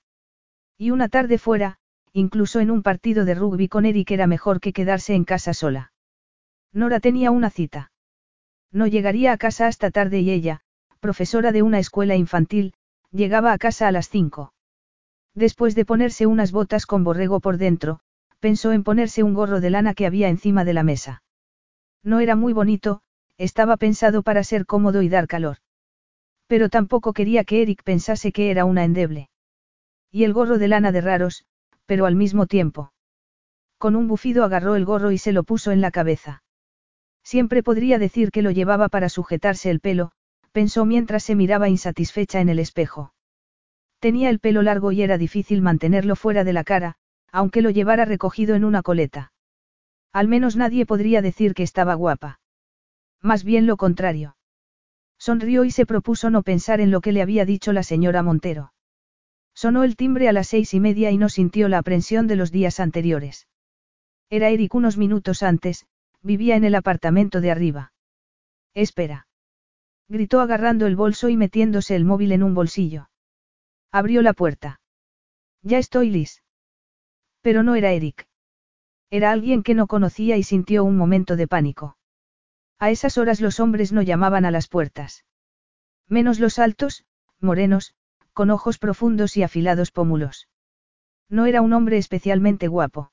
Y 0.77 0.91
una 0.91 1.09
tarde 1.09 1.37
fuera, 1.37 1.77
incluso 2.13 2.59
en 2.59 2.71
un 2.71 2.83
partido 2.83 3.25
de 3.25 3.35
rugby 3.35 3.67
con 3.67 3.85
Eric 3.85 4.11
era 4.11 4.27
mejor 4.27 4.61
que 4.61 4.73
quedarse 4.73 5.13
en 5.13 5.25
casa 5.25 5.53
sola. 5.53 5.91
Nora 6.71 6.99
tenía 6.99 7.31
una 7.31 7.49
cita. 7.49 7.91
No 8.71 8.87
llegaría 8.87 9.33
a 9.33 9.37
casa 9.37 9.67
hasta 9.67 9.91
tarde 9.91 10.19
y 10.19 10.31
ella, 10.31 10.61
profesora 10.99 11.51
de 11.51 11.63
una 11.63 11.79
escuela 11.79 12.15
infantil, 12.15 12.73
Llegaba 13.11 13.53
a 13.53 13.57
casa 13.57 13.87
a 13.87 13.91
las 13.91 14.07
cinco. 14.09 14.53
Después 15.33 15.73
de 15.73 15.83
ponerse 15.83 16.27
unas 16.27 16.51
botas 16.51 16.85
con 16.85 17.03
borrego 17.03 17.39
por 17.39 17.57
dentro, 17.57 18.01
pensó 18.39 18.71
en 18.71 18.83
ponerse 18.83 19.23
un 19.23 19.33
gorro 19.33 19.61
de 19.61 19.71
lana 19.71 19.95
que 19.95 20.05
había 20.05 20.29
encima 20.29 20.63
de 20.63 20.73
la 20.73 20.83
mesa. 20.83 21.23
No 22.03 22.19
era 22.19 22.35
muy 22.35 22.53
bonito, 22.53 23.01
estaba 23.39 23.77
pensado 23.77 24.21
para 24.21 24.43
ser 24.43 24.67
cómodo 24.67 25.01
y 25.01 25.09
dar 25.09 25.27
calor. 25.27 25.57
Pero 26.45 26.69
tampoco 26.69 27.13
quería 27.13 27.45
que 27.45 27.61
Eric 27.61 27.83
pensase 27.83 28.31
que 28.31 28.51
era 28.51 28.65
una 28.65 28.83
endeble. 28.83 29.29
Y 30.11 30.25
el 30.25 30.33
gorro 30.33 30.57
de 30.57 30.67
lana 30.67 30.91
de 30.91 31.01
raros, 31.01 31.45
pero 31.85 32.05
al 32.05 32.15
mismo 32.15 32.45
tiempo. 32.45 32.91
Con 33.77 33.95
un 33.95 34.07
bufido 34.07 34.43
agarró 34.43 34.75
el 34.75 34.83
gorro 34.83 35.11
y 35.11 35.17
se 35.17 35.31
lo 35.31 35.43
puso 35.43 35.71
en 35.71 35.79
la 35.79 35.89
cabeza. 35.89 36.43
Siempre 37.23 37.63
podría 37.63 37.97
decir 37.97 38.29
que 38.31 38.41
lo 38.41 38.51
llevaba 38.51 38.89
para 38.89 39.07
sujetarse 39.07 39.69
el 39.69 39.79
pelo, 39.79 40.11
pensó 40.51 40.85
mientras 40.85 41.23
se 41.23 41.35
miraba 41.35 41.69
insatisfecha 41.69 42.41
en 42.41 42.49
el 42.49 42.59
espejo. 42.59 43.13
Tenía 43.99 44.29
el 44.29 44.39
pelo 44.39 44.63
largo 44.63 44.91
y 44.91 45.01
era 45.01 45.17
difícil 45.17 45.61
mantenerlo 45.61 46.15
fuera 46.15 46.43
de 46.43 46.53
la 46.53 46.63
cara, 46.63 46.95
aunque 47.31 47.61
lo 47.61 47.69
llevara 47.69 48.03
recogido 48.03 48.55
en 48.55 48.65
una 48.65 48.81
coleta. 48.81 49.31
Al 50.11 50.27
menos 50.27 50.57
nadie 50.57 50.85
podría 50.85 51.21
decir 51.21 51.53
que 51.53 51.63
estaba 51.63 51.93
guapa. 51.93 52.39
Más 53.21 53.43
bien 53.43 53.65
lo 53.67 53.77
contrario. 53.77 54.37
Sonrió 55.17 55.65
y 55.65 55.71
se 55.71 55.85
propuso 55.85 56.29
no 56.29 56.43
pensar 56.43 56.79
en 56.81 56.91
lo 56.91 57.01
que 57.01 57.11
le 57.11 57.21
había 57.21 57.45
dicho 57.45 57.73
la 57.73 57.83
señora 57.83 58.23
Montero. 58.23 58.73
Sonó 59.53 59.83
el 59.83 59.95
timbre 59.95 60.29
a 60.29 60.33
las 60.33 60.47
seis 60.47 60.73
y 60.73 60.79
media 60.79 61.11
y 61.11 61.17
no 61.17 61.27
sintió 61.27 61.67
la 61.67 61.79
aprensión 61.79 62.27
de 62.27 62.37
los 62.37 62.51
días 62.51 62.79
anteriores. 62.79 63.47
Era 64.29 64.49
Eric 64.49 64.73
unos 64.75 64.97
minutos 64.97 65.43
antes, 65.43 65.85
vivía 66.21 66.55
en 66.55 66.63
el 66.63 66.75
apartamento 66.75 67.41
de 67.41 67.51
arriba. 67.51 67.91
Espera 68.73 69.27
gritó 70.09 70.41
agarrando 70.41 70.87
el 70.87 70.95
bolso 70.95 71.29
y 71.29 71.37
metiéndose 71.37 71.95
el 71.95 72.03
móvil 72.03 72.31
en 72.31 72.43
un 72.43 72.55
bolsillo. 72.55 73.09
Abrió 73.91 74.21
la 74.21 74.33
puerta. 74.33 74.81
Ya 75.61 75.77
estoy 75.77 76.09
lis. 76.09 76.43
Pero 77.41 77.63
no 77.63 77.75
era 77.75 77.91
Eric. 77.91 78.27
Era 79.11 79.31
alguien 79.31 79.63
que 79.63 79.75
no 79.75 79.87
conocía 79.87 80.35
y 80.37 80.43
sintió 80.43 80.83
un 80.83 80.97
momento 80.97 81.35
de 81.35 81.47
pánico. 81.47 81.97
A 82.79 82.91
esas 82.91 83.17
horas 83.17 83.41
los 83.41 83.59
hombres 83.59 83.91
no 83.91 84.01
llamaban 84.01 84.45
a 84.45 84.51
las 84.51 84.67
puertas. 84.67 85.25
Menos 86.07 86.39
los 86.39 86.59
altos, 86.59 87.05
morenos, 87.39 87.93
con 88.33 88.49
ojos 88.49 88.79
profundos 88.79 89.35
y 89.35 89.43
afilados 89.43 89.91
pómulos. 89.91 90.47
No 91.27 91.45
era 91.45 91.61
un 91.61 91.73
hombre 91.73 91.97
especialmente 91.97 92.67
guapo. 92.67 93.11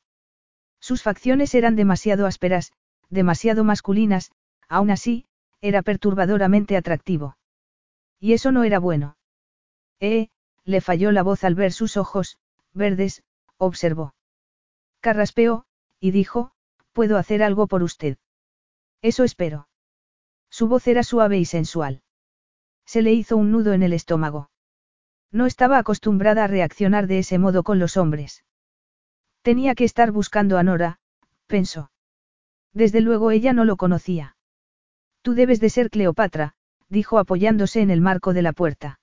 Sus 0.81 1.03
facciones 1.03 1.55
eran 1.55 1.75
demasiado 1.75 2.27
ásperas, 2.27 2.73
demasiado 3.11 3.65
masculinas, 3.65 4.31
aún 4.69 4.91
así, 4.91 5.27
era 5.61 5.83
perturbadoramente 5.83 6.77
atractivo. 6.77 7.37
Y 8.21 8.35
eso 8.35 8.53
no 8.53 8.63
era 8.63 8.79
bueno. 8.79 9.17
Eh, 10.01 10.29
le 10.65 10.81
falló 10.81 11.11
la 11.11 11.23
voz 11.23 11.43
al 11.45 11.57
ver 11.57 11.73
sus 11.73 11.97
ojos, 11.97 12.39
verdes, 12.73 13.25
observó. 13.57 14.15
Carraspeó, 15.01 15.67
y 15.99 16.13
dijo, 16.13 16.53
puedo 16.93 17.19
hacer 17.19 17.43
algo 17.43 17.67
por 17.67 17.83
usted. 17.83 18.17
Eso 19.03 19.25
espero. 19.25 19.69
Su 20.51 20.69
voz 20.69 20.87
era 20.87 21.03
suave 21.03 21.39
y 21.39 21.45
sensual. 21.45 22.03
Se 22.87 23.03
le 23.03 23.13
hizo 23.13 23.37
un 23.37 23.51
nudo 23.51 23.73
en 23.73 23.83
el 23.83 23.93
estómago. 23.93 24.51
No 25.33 25.47
estaba 25.47 25.79
acostumbrada 25.79 26.45
a 26.45 26.47
reaccionar 26.47 27.07
de 27.07 27.19
ese 27.19 27.39
modo 27.39 27.63
con 27.63 27.79
los 27.79 27.97
hombres. 27.97 28.45
Tenía 29.43 29.75
que 29.75 29.85
estar 29.85 30.13
buscando 30.13 30.59
a 30.59 30.63
Nora, 30.63 30.99
pensó. 31.47 31.91
Desde 32.73 33.01
luego 33.01 33.31
ella 33.31 33.53
no 33.53 33.65
lo 33.65 33.77
conocía. 33.77 34.37
Tú 35.23 35.35
debes 35.35 35.61
de 35.61 35.71
ser 35.71 35.91
Cleopatra, 35.91 36.55
dijo 36.89 37.19
apoyándose 37.19 37.81
en 37.81 37.91
el 37.91 38.01
marco 38.01 38.33
de 38.33 38.43
la 38.43 38.53
puerta. 38.53 39.01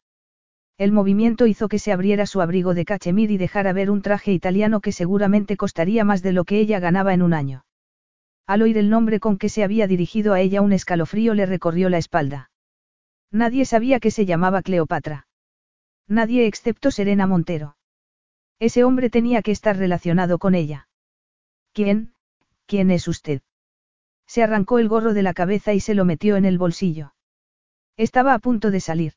El 0.77 0.91
movimiento 0.91 1.45
hizo 1.45 1.67
que 1.67 1.79
se 1.79 1.91
abriera 1.91 2.25
su 2.25 2.41
abrigo 2.41 2.73
de 2.73 2.85
cachemir 2.85 3.29
y 3.29 3.37
dejara 3.37 3.73
ver 3.73 3.91
un 3.91 4.01
traje 4.01 4.31
italiano 4.31 4.81
que 4.81 4.91
seguramente 4.91 5.55
costaría 5.55 6.03
más 6.03 6.23
de 6.23 6.33
lo 6.33 6.45
que 6.45 6.59
ella 6.59 6.79
ganaba 6.79 7.13
en 7.13 7.21
un 7.21 7.33
año. 7.33 7.65
Al 8.45 8.61
oír 8.61 8.77
el 8.77 8.89
nombre 8.89 9.19
con 9.19 9.37
que 9.37 9.49
se 9.49 9.63
había 9.63 9.87
dirigido 9.87 10.33
a 10.33 10.41
ella 10.41 10.61
un 10.61 10.73
escalofrío 10.73 11.33
le 11.33 11.45
recorrió 11.45 11.89
la 11.89 11.97
espalda. 11.97 12.51
Nadie 13.31 13.65
sabía 13.65 13.99
que 13.99 14.11
se 14.11 14.25
llamaba 14.25 14.61
Cleopatra. 14.61 15.27
Nadie 16.07 16.45
excepto 16.45 16.91
Serena 16.91 17.25
Montero. 17.25 17.77
Ese 18.59 18.83
hombre 18.83 19.09
tenía 19.09 19.41
que 19.41 19.51
estar 19.51 19.77
relacionado 19.77 20.37
con 20.39 20.55
ella. 20.55 20.87
¿Quién? 21.73 22.13
¿Quién 22.67 22.91
es 22.91 23.07
usted? 23.07 23.41
Se 24.27 24.43
arrancó 24.43 24.79
el 24.79 24.87
gorro 24.87 25.13
de 25.13 25.23
la 25.23 25.33
cabeza 25.33 25.73
y 25.73 25.79
se 25.79 25.95
lo 25.95 26.05
metió 26.05 26.35
en 26.35 26.45
el 26.45 26.57
bolsillo. 26.57 27.13
Estaba 27.97 28.33
a 28.33 28.39
punto 28.39 28.71
de 28.71 28.79
salir. 28.79 29.13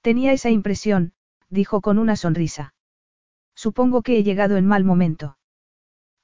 Tenía 0.00 0.32
esa 0.32 0.50
impresión, 0.50 1.12
dijo 1.48 1.80
con 1.80 1.98
una 1.98 2.16
sonrisa. 2.16 2.74
Supongo 3.54 4.02
que 4.02 4.18
he 4.18 4.22
llegado 4.22 4.56
en 4.56 4.66
mal 4.66 4.84
momento. 4.84 5.38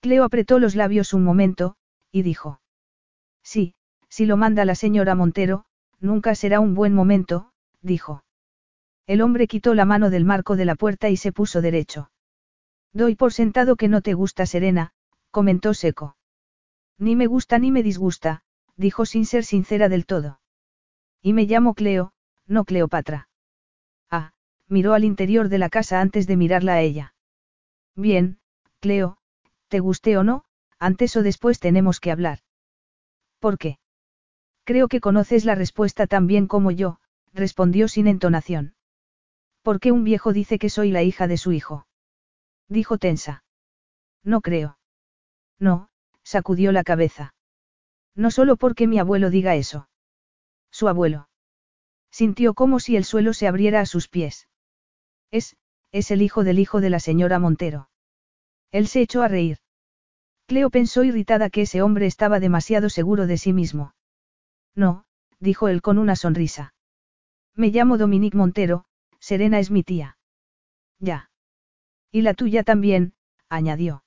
Cleo 0.01 0.25
apretó 0.25 0.59
los 0.59 0.75
labios 0.75 1.13
un 1.13 1.25
momento, 1.25 1.77
y 2.11 2.23
dijo. 2.23 2.61
Sí, 3.43 3.75
si 4.09 4.27
lo 4.27 4.37
manda 4.37 4.65
la 4.65 4.75
señora 4.75 5.15
Montero, 5.15 5.65
nunca 6.01 6.35
será 6.35 6.61
un 6.61 6.75
buen 6.75 6.95
momento, 6.95 7.53
dijo. 7.81 8.25
El 9.07 9.23
hombre 9.23 9.47
quitó 9.47 9.75
la 9.75 9.85
mano 9.85 10.11
del 10.11 10.25
marco 10.25 10.57
de 10.57 10.65
la 10.65 10.75
puerta 10.75 11.09
y 11.09 11.17
se 11.17 11.33
puso 11.33 11.61
derecho. 11.61 12.11
Doy 12.93 13.15
por 13.15 13.33
sentado 13.33 13.77
que 13.77 13.89
no 13.89 14.03
te 14.03 14.15
gusta 14.15 14.47
Serena, 14.47 14.93
comentó 15.31 15.75
seco. 15.75 16.17
Ni 16.99 17.17
me 17.17 17.27
gusta 17.27 17.59
ni 17.59 17.71
me 17.71 17.83
disgusta, 17.83 18.43
dijo 18.77 19.07
sin 19.07 19.25
ser 19.25 19.45
sincera 19.45 19.89
del 19.89 20.07
todo. 20.07 20.41
Y 21.23 21.33
me 21.33 21.45
llamo 21.45 21.75
Cleo, 21.75 22.13
no 22.47 22.65
Cleopatra. 22.65 23.29
Ah, 24.11 24.33
miró 24.69 24.95
al 24.95 25.05
interior 25.05 25.49
de 25.49 25.59
la 25.59 25.69
casa 25.69 26.01
antes 26.01 26.27
de 26.27 26.37
mirarla 26.37 26.75
a 26.75 26.81
ella. 26.81 27.15
Bien, 27.95 28.39
Cleo, 28.81 29.19
te 29.69 29.81
guste 29.81 30.17
o 30.17 30.25
no, 30.25 30.45
antes 30.79 31.17
o 31.17 31.23
después 31.23 31.61
tenemos 31.61 32.01
que 32.01 32.11
hablar. 32.11 32.41
¿Por 33.39 33.59
qué? 33.59 33.79
Creo 34.65 34.89
que 34.89 35.01
conoces 35.01 35.45
la 35.45 35.55
respuesta 35.55 36.07
tan 36.07 36.27
bien 36.27 36.47
como 36.47 36.71
yo, 36.71 36.99
respondió 37.33 37.89
sin 37.89 38.07
entonación. 38.07 38.75
¿Por 39.63 39.81
qué 39.81 39.93
un 39.93 40.05
viejo 40.05 40.33
dice 40.33 40.59
que 40.59 40.71
soy 40.71 40.91
la 40.91 41.03
hija 41.03 41.27
de 41.27 41.37
su 41.37 41.53
hijo? 41.53 41.87
Dijo 42.69 42.99
tensa. 42.99 43.45
No 44.23 44.41
creo. 44.41 44.79
No, 45.59 45.89
sacudió 46.23 46.73
la 46.73 46.85
cabeza. 46.85 47.35
No 48.15 48.31
solo 48.31 48.57
porque 48.57 48.87
mi 48.87 48.99
abuelo 48.99 49.31
diga 49.31 49.55
eso. 49.55 49.89
Su 50.71 50.89
abuelo. 50.89 51.29
Sintió 52.11 52.55
como 52.55 52.81
si 52.81 52.97
el 52.97 53.05
suelo 53.05 53.33
se 53.33 53.47
abriera 53.47 53.81
a 53.81 53.87
sus 53.87 54.09
pies. 54.09 54.49
Es, 55.31 55.57
es 55.93 56.11
el 56.11 56.23
hijo 56.23 56.45
del 56.45 56.59
hijo 56.59 56.81
de 56.81 56.91
la 56.91 57.01
señora 57.01 57.39
Montero. 57.39 57.91
Él 58.71 58.89
se 58.89 59.01
echó 59.01 59.23
a 59.23 59.29
reír. 59.29 59.59
Cleo 60.49 60.71
pensó 60.71 61.05
irritada 61.05 61.51
que 61.51 61.63
ese 61.63 61.83
hombre 61.83 62.07
estaba 62.07 62.41
demasiado 62.41 62.89
seguro 62.89 63.27
de 63.27 63.37
sí 63.37 63.53
mismo. 63.53 63.93
No, 64.75 65.05
dijo 65.41 65.69
él 65.69 65.83
con 65.83 65.99
una 65.99 66.17
sonrisa. 66.17 66.73
Me 67.55 67.69
llamo 67.69 67.99
Dominique 67.99 68.39
Montero, 68.39 68.87
Serena 69.21 69.59
es 69.59 69.71
mi 69.71 69.83
tía. 69.83 70.17
Ya. 70.99 71.31
Y 72.11 72.23
la 72.23 72.33
tuya 72.33 72.63
también, 72.63 73.13
añadió. 73.51 74.05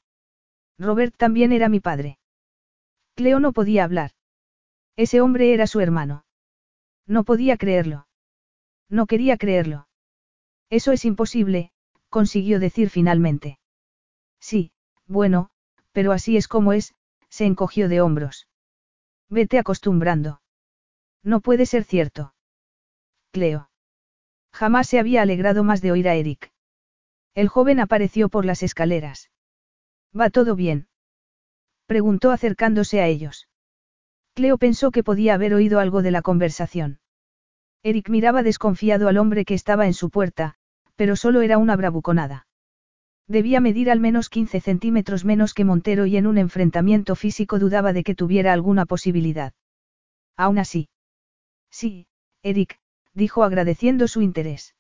Robert 0.80 1.15
también 1.15 1.51
era 1.51 1.69
mi 1.69 1.80
padre. 1.80 2.17
Cleo 3.13 3.39
no 3.39 3.54
podía 3.54 3.84
hablar. 3.84 4.10
Ese 4.95 5.21
hombre 5.21 5.54
era 5.54 5.67
su 5.67 5.80
hermano. 5.80 6.25
No 7.06 7.23
podía 7.23 7.56
creerlo. 7.56 8.08
No 8.89 9.06
quería 9.06 9.38
creerlo. 9.38 9.88
Eso 10.71 10.91
es 10.91 11.06
imposible, 11.06 11.71
consiguió 12.10 12.60
decir 12.60 12.89
finalmente. 12.89 13.60
Sí, 14.39 14.71
bueno, 15.06 15.51
pero 15.91 16.12
así 16.12 16.38
es 16.38 16.47
como 16.47 16.73
es, 16.73 16.93
se 17.30 17.45
encogió 17.45 17.89
de 17.89 18.01
hombros. 18.01 18.47
Vete 19.30 19.60
acostumbrando. 19.60 20.41
No 21.23 21.39
puede 21.39 21.65
ser 21.65 21.84
cierto. 21.84 22.34
Cleo. 23.32 23.69
Jamás 24.51 24.88
se 24.88 24.99
había 24.99 25.21
alegrado 25.21 25.63
más 25.63 25.82
de 25.82 25.91
oír 25.91 26.10
a 26.10 26.15
Eric. 26.15 26.51
El 27.34 27.47
joven 27.47 27.80
apareció 27.80 28.27
por 28.27 28.45
las 28.45 28.63
escaleras. 28.63 29.32
¿Va 30.17 30.30
todo 30.30 30.56
bien? 30.56 30.88
Preguntó 31.86 32.32
acercándose 32.32 33.01
a 33.01 33.08
ellos. 33.08 33.47
Cleo 34.34 34.58
pensó 34.58 34.91
que 34.91 35.04
podía 35.04 35.34
haber 35.34 35.54
oído 35.54 35.80
algo 35.80 36.01
de 36.01 36.12
la 36.12 36.21
conversación. 36.21 36.99
Eric 37.84 38.10
miraba 38.10 38.43
desconfiado 38.43 39.08
al 39.08 39.17
hombre 39.17 39.45
que 39.45 39.54
estaba 39.54 39.88
en 39.88 39.93
su 39.93 40.10
puerta, 40.10 40.56
pero 40.95 41.15
solo 41.15 41.41
era 41.41 41.58
una 41.58 41.75
bravuconada. 41.75 42.47
Debía 43.27 43.62
medir 43.62 43.89
al 43.89 43.99
menos 43.99 44.29
15 44.29 44.60
centímetros 44.60 45.25
menos 45.25 45.53
que 45.53 45.65
Montero 45.65 46.05
y 46.05 46.17
en 46.17 46.27
un 46.27 46.38
enfrentamiento 46.38 47.15
físico 47.15 47.60
dudaba 47.60 47.93
de 47.93 48.03
que 48.03 48.15
tuviera 48.15 48.53
alguna 48.53 48.86
posibilidad. 48.86 49.53
Aún 50.36 50.60
así. 50.60 50.89
Sí, 51.69 52.07
Eric, 52.43 52.79
dijo 53.13 53.43
agradeciendo 53.43 54.07
su 54.07 54.21
interés. 54.21 54.75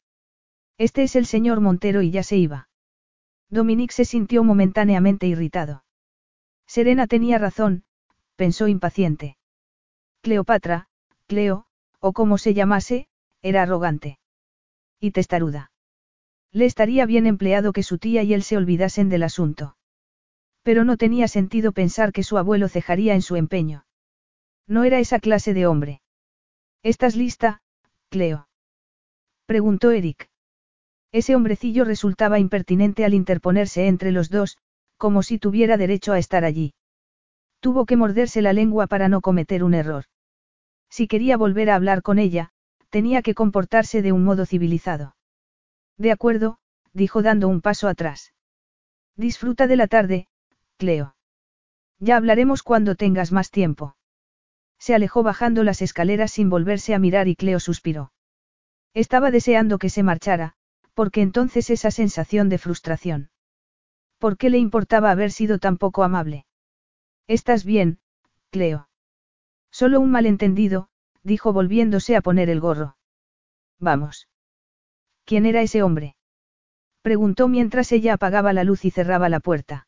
Este 0.77 1.03
es 1.03 1.15
el 1.15 1.25
señor 1.25 1.61
Montero 1.61 2.01
y 2.01 2.11
ya 2.11 2.23
se 2.23 2.37
iba. 2.37 2.69
Dominique 3.49 3.93
se 3.93 4.05
sintió 4.05 4.43
momentáneamente 4.43 5.27
irritado. 5.27 5.83
Serena 6.65 7.05
tenía 7.07 7.37
razón, 7.37 7.83
pensó 8.35 8.67
impaciente. 8.67 9.37
Cleopatra, 10.21 10.87
Cleo, 11.27 11.65
o 11.99 12.13
como 12.13 12.37
se 12.37 12.53
llamase, 12.53 13.07
era 13.41 13.63
arrogante. 13.63 14.19
Y 14.99 15.11
testaruda. 15.11 15.70
Le 16.53 16.65
estaría 16.65 17.05
bien 17.05 17.27
empleado 17.27 17.71
que 17.71 17.83
su 17.83 17.97
tía 17.97 18.23
y 18.23 18.33
él 18.33 18.43
se 18.43 18.57
olvidasen 18.57 19.09
del 19.09 19.23
asunto. 19.23 19.77
Pero 20.63 20.83
no 20.83 20.97
tenía 20.97 21.27
sentido 21.27 21.71
pensar 21.71 22.11
que 22.11 22.23
su 22.23 22.37
abuelo 22.37 22.67
cejaría 22.67 23.15
en 23.15 23.21
su 23.21 23.35
empeño. 23.35 23.85
No 24.67 24.83
era 24.83 24.99
esa 24.99 25.19
clase 25.19 25.53
de 25.53 25.65
hombre. 25.65 26.01
¿Estás 26.83 27.15
lista, 27.15 27.61
Cleo? 28.09 28.47
Preguntó 29.45 29.91
Eric. 29.91 30.29
Ese 31.11 31.35
hombrecillo 31.35 31.83
resultaba 31.83 32.39
impertinente 32.39 33.05
al 33.05 33.13
interponerse 33.13 33.87
entre 33.87 34.11
los 34.11 34.29
dos, 34.29 34.57
como 34.97 35.23
si 35.23 35.39
tuviera 35.39 35.77
derecho 35.77 36.13
a 36.13 36.19
estar 36.19 36.45
allí. 36.45 36.73
Tuvo 37.59 37.85
que 37.85 37.97
morderse 37.97 38.41
la 38.41 38.53
lengua 38.53 38.87
para 38.87 39.09
no 39.09 39.21
cometer 39.21 39.63
un 39.63 39.73
error. 39.73 40.05
Si 40.89 41.07
quería 41.07 41.37
volver 41.37 41.69
a 41.69 41.75
hablar 41.75 42.01
con 42.01 42.19
ella, 42.19 42.51
tenía 42.89 43.21
que 43.21 43.35
comportarse 43.35 44.01
de 44.01 44.11
un 44.11 44.23
modo 44.23 44.45
civilizado. 44.45 45.15
De 45.97 46.11
acuerdo, 46.11 46.57
dijo 46.93 47.21
dando 47.21 47.47
un 47.47 47.61
paso 47.61 47.87
atrás. 47.87 48.33
Disfruta 49.15 49.67
de 49.67 49.75
la 49.75 49.87
tarde, 49.87 50.27
Cleo. 50.77 51.15
Ya 51.99 52.17
hablaremos 52.17 52.63
cuando 52.63 52.95
tengas 52.95 53.31
más 53.31 53.51
tiempo. 53.51 53.95
Se 54.79 54.95
alejó 54.95 55.21
bajando 55.21 55.63
las 55.63 55.81
escaleras 55.81 56.31
sin 56.31 56.49
volverse 56.49 56.95
a 56.95 56.99
mirar 56.99 57.27
y 57.27 57.35
Cleo 57.35 57.59
suspiró. 57.59 58.11
Estaba 58.93 59.29
deseando 59.29 59.77
que 59.77 59.89
se 59.89 60.01
marchara, 60.01 60.55
porque 60.93 61.21
entonces 61.21 61.69
esa 61.69 61.91
sensación 61.91 62.49
de 62.49 62.57
frustración. 62.57 63.29
¿Por 64.17 64.37
qué 64.37 64.49
le 64.49 64.57
importaba 64.57 65.11
haber 65.11 65.31
sido 65.31 65.59
tan 65.59 65.77
poco 65.77 66.03
amable? 66.03 66.45
¿Estás 67.27 67.63
bien, 67.63 67.99
Cleo? 68.49 68.89
Solo 69.71 69.99
un 69.99 70.11
malentendido, 70.11 70.89
dijo 71.23 71.53
volviéndose 71.53 72.15
a 72.15 72.21
poner 72.21 72.49
el 72.49 72.59
gorro. 72.59 72.97
Vamos. 73.79 74.27
¿Quién 75.31 75.45
era 75.45 75.61
ese 75.61 75.81
hombre? 75.81 76.17
Preguntó 77.01 77.47
mientras 77.47 77.93
ella 77.93 78.15
apagaba 78.15 78.51
la 78.51 78.65
luz 78.65 78.83
y 78.83 78.91
cerraba 78.91 79.29
la 79.29 79.39
puerta. 79.39 79.87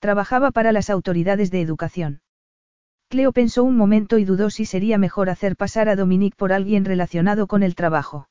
Trabajaba 0.00 0.50
para 0.50 0.72
las 0.72 0.90
autoridades 0.90 1.52
de 1.52 1.60
educación. 1.60 2.22
Cleo 3.08 3.30
pensó 3.30 3.62
un 3.62 3.76
momento 3.76 4.18
y 4.18 4.24
dudó 4.24 4.50
si 4.50 4.64
sería 4.64 4.98
mejor 4.98 5.30
hacer 5.30 5.54
pasar 5.54 5.88
a 5.88 5.94
Dominique 5.94 6.34
por 6.36 6.52
alguien 6.52 6.84
relacionado 6.84 7.46
con 7.46 7.62
el 7.62 7.76
trabajo. 7.76 8.28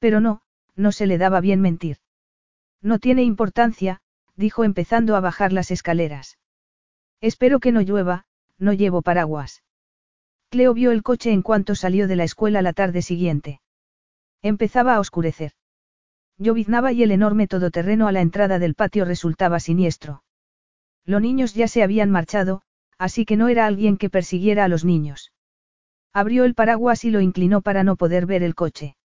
Pero 0.00 0.18
no, 0.18 0.42
no 0.74 0.90
se 0.90 1.06
le 1.06 1.16
daba 1.16 1.40
bien 1.40 1.60
mentir. 1.60 1.98
No 2.82 2.98
tiene 2.98 3.22
importancia, 3.22 4.00
dijo 4.34 4.64
empezando 4.64 5.14
a 5.14 5.20
bajar 5.20 5.52
las 5.52 5.70
escaleras. 5.70 6.38
Espero 7.20 7.60
que 7.60 7.70
no 7.70 7.82
llueva, 7.82 8.24
no 8.58 8.72
llevo 8.72 9.00
paraguas. 9.00 9.62
Cleo 10.48 10.74
vio 10.74 10.90
el 10.90 11.04
coche 11.04 11.30
en 11.30 11.42
cuanto 11.42 11.76
salió 11.76 12.08
de 12.08 12.16
la 12.16 12.24
escuela 12.24 12.62
la 12.62 12.72
tarde 12.72 13.00
siguiente. 13.00 13.60
Empezaba 14.42 14.94
a 14.94 15.00
oscurecer. 15.00 15.52
Lloviznaba 16.38 16.92
y 16.92 17.02
el 17.02 17.10
enorme 17.10 17.46
todoterreno 17.46 18.08
a 18.08 18.12
la 18.12 18.22
entrada 18.22 18.58
del 18.58 18.74
patio 18.74 19.04
resultaba 19.04 19.60
siniestro. 19.60 20.22
Los 21.04 21.20
niños 21.20 21.54
ya 21.54 21.68
se 21.68 21.82
habían 21.82 22.10
marchado, 22.10 22.62
así 22.98 23.26
que 23.26 23.36
no 23.36 23.48
era 23.48 23.66
alguien 23.66 23.98
que 23.98 24.08
persiguiera 24.08 24.64
a 24.64 24.68
los 24.68 24.84
niños. 24.84 25.32
Abrió 26.12 26.44
el 26.44 26.54
paraguas 26.54 27.04
y 27.04 27.10
lo 27.10 27.20
inclinó 27.20 27.60
para 27.60 27.84
no 27.84 27.96
poder 27.96 28.26
ver 28.26 28.42
el 28.42 28.54
coche. 28.54 28.96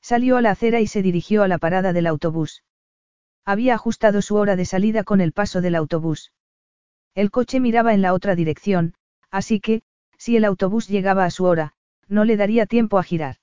Salió 0.00 0.36
a 0.36 0.42
la 0.42 0.52
acera 0.52 0.80
y 0.80 0.86
se 0.86 1.02
dirigió 1.02 1.42
a 1.42 1.48
la 1.48 1.58
parada 1.58 1.92
del 1.92 2.06
autobús. 2.06 2.64
Había 3.44 3.74
ajustado 3.74 4.22
su 4.22 4.36
hora 4.36 4.56
de 4.56 4.64
salida 4.64 5.04
con 5.04 5.20
el 5.20 5.32
paso 5.32 5.60
del 5.60 5.74
autobús. 5.74 6.32
El 7.14 7.30
coche 7.30 7.60
miraba 7.60 7.92
en 7.92 8.02
la 8.02 8.14
otra 8.14 8.34
dirección, 8.34 8.94
así 9.30 9.60
que, 9.60 9.82
si 10.16 10.36
el 10.36 10.44
autobús 10.44 10.88
llegaba 10.88 11.24
a 11.24 11.30
su 11.30 11.44
hora, 11.44 11.74
no 12.08 12.24
le 12.24 12.36
daría 12.36 12.66
tiempo 12.66 12.98
a 12.98 13.02
girar. 13.02 13.36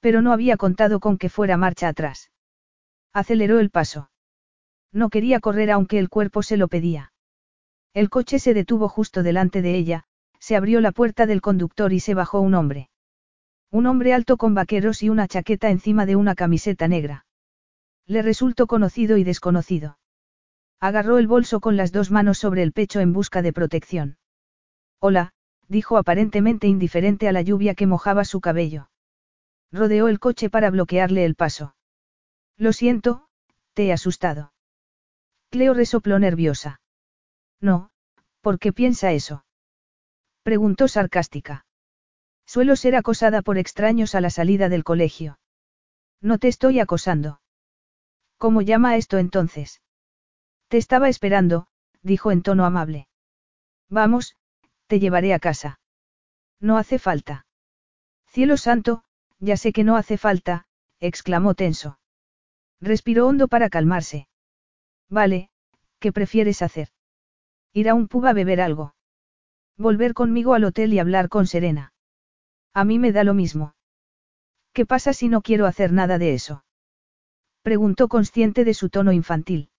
Pero 0.00 0.22
no 0.22 0.32
había 0.32 0.56
contado 0.56 1.00
con 1.00 1.18
que 1.18 1.28
fuera 1.28 1.56
marcha 1.56 1.88
atrás. 1.88 2.30
Aceleró 3.12 3.58
el 3.58 3.70
paso. 3.70 4.10
No 4.92 5.10
quería 5.10 5.40
correr 5.40 5.70
aunque 5.70 5.98
el 5.98 6.08
cuerpo 6.08 6.42
se 6.42 6.56
lo 6.56 6.68
pedía. 6.68 7.12
El 7.94 8.10
coche 8.10 8.38
se 8.38 8.54
detuvo 8.54 8.88
justo 8.88 9.22
delante 9.22 9.62
de 9.62 9.74
ella, 9.74 10.04
se 10.38 10.56
abrió 10.56 10.80
la 10.80 10.92
puerta 10.92 11.26
del 11.26 11.40
conductor 11.40 11.92
y 11.92 12.00
se 12.00 12.14
bajó 12.14 12.40
un 12.40 12.54
hombre. 12.54 12.90
Un 13.70 13.86
hombre 13.86 14.14
alto 14.14 14.36
con 14.36 14.54
vaqueros 14.54 15.02
y 15.02 15.08
una 15.08 15.28
chaqueta 15.28 15.70
encima 15.70 16.06
de 16.06 16.16
una 16.16 16.34
camiseta 16.34 16.88
negra. 16.88 17.26
Le 18.06 18.22
resultó 18.22 18.66
conocido 18.66 19.18
y 19.18 19.24
desconocido. 19.24 19.98
Agarró 20.80 21.18
el 21.18 21.26
bolso 21.26 21.60
con 21.60 21.76
las 21.76 21.92
dos 21.92 22.10
manos 22.10 22.38
sobre 22.38 22.62
el 22.62 22.72
pecho 22.72 23.00
en 23.00 23.12
busca 23.12 23.42
de 23.42 23.52
protección. 23.52 24.16
Hola, 25.00 25.32
dijo 25.66 25.98
aparentemente 25.98 26.66
indiferente 26.66 27.28
a 27.28 27.32
la 27.32 27.42
lluvia 27.42 27.74
que 27.74 27.86
mojaba 27.86 28.24
su 28.24 28.40
cabello. 28.40 28.88
Rodeó 29.70 30.08
el 30.08 30.18
coche 30.18 30.50
para 30.50 30.70
bloquearle 30.70 31.24
el 31.24 31.34
paso. 31.34 31.74
Lo 32.56 32.72
siento, 32.72 33.28
te 33.74 33.86
he 33.86 33.92
asustado. 33.92 34.52
Cleo 35.50 35.74
resopló 35.74 36.18
nerviosa. 36.18 36.80
No, 37.60 37.90
¿por 38.40 38.58
qué 38.58 38.72
piensa 38.72 39.12
eso? 39.12 39.44
Preguntó 40.42 40.88
sarcástica. 40.88 41.66
Suelo 42.46 42.76
ser 42.76 42.96
acosada 42.96 43.42
por 43.42 43.58
extraños 43.58 44.14
a 44.14 44.20
la 44.20 44.30
salida 44.30 44.68
del 44.68 44.84
colegio. 44.84 45.38
No 46.20 46.38
te 46.38 46.48
estoy 46.48 46.80
acosando. 46.80 47.40
¿Cómo 48.38 48.62
llama 48.62 48.96
esto 48.96 49.18
entonces? 49.18 49.82
Te 50.68 50.78
estaba 50.78 51.08
esperando, 51.08 51.66
dijo 52.02 52.30
en 52.30 52.42
tono 52.42 52.64
amable. 52.64 53.08
Vamos, 53.88 54.36
te 54.86 55.00
llevaré 55.00 55.34
a 55.34 55.38
casa. 55.38 55.80
No 56.60 56.78
hace 56.78 56.98
falta. 56.98 57.46
Cielo 58.26 58.56
santo, 58.56 59.04
ya 59.40 59.56
sé 59.56 59.72
que 59.72 59.84
no 59.84 59.96
hace 59.96 60.18
falta, 60.18 60.66
exclamó 61.00 61.54
tenso. 61.54 61.98
Respiró 62.80 63.26
hondo 63.26 63.48
para 63.48 63.70
calmarse. 63.70 64.28
Vale, 65.08 65.50
¿qué 65.98 66.12
prefieres 66.12 66.62
hacer? 66.62 66.88
Ir 67.72 67.88
a 67.88 67.94
un 67.94 68.08
pub 68.08 68.26
a 68.26 68.32
beber 68.32 68.60
algo. 68.60 68.94
Volver 69.76 70.14
conmigo 70.14 70.54
al 70.54 70.64
hotel 70.64 70.92
y 70.92 70.98
hablar 70.98 71.28
con 71.28 71.46
Serena. 71.46 71.92
A 72.74 72.84
mí 72.84 72.98
me 72.98 73.12
da 73.12 73.24
lo 73.24 73.34
mismo. 73.34 73.74
¿Qué 74.72 74.86
pasa 74.86 75.12
si 75.12 75.28
no 75.28 75.42
quiero 75.42 75.66
hacer 75.66 75.92
nada 75.92 76.18
de 76.18 76.34
eso? 76.34 76.64
Preguntó 77.62 78.08
consciente 78.08 78.64
de 78.64 78.74
su 78.74 78.88
tono 78.90 79.12
infantil. 79.12 79.70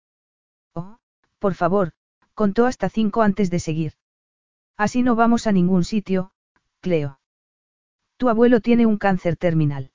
Oh, 0.73 0.97
por 1.39 1.53
favor, 1.53 1.93
contó 2.33 2.65
hasta 2.65 2.89
cinco 2.89 3.21
antes 3.21 3.49
de 3.49 3.59
seguir. 3.59 3.93
Así 4.77 5.03
no 5.03 5.15
vamos 5.15 5.47
a 5.47 5.51
ningún 5.51 5.83
sitio, 5.83 6.31
Cleo. 6.81 7.18
Tu 8.19 8.27
abuelo 8.27 8.59
tiene 8.59 8.85
un 8.85 8.97
cáncer 8.97 9.37
terminal. 9.37 9.91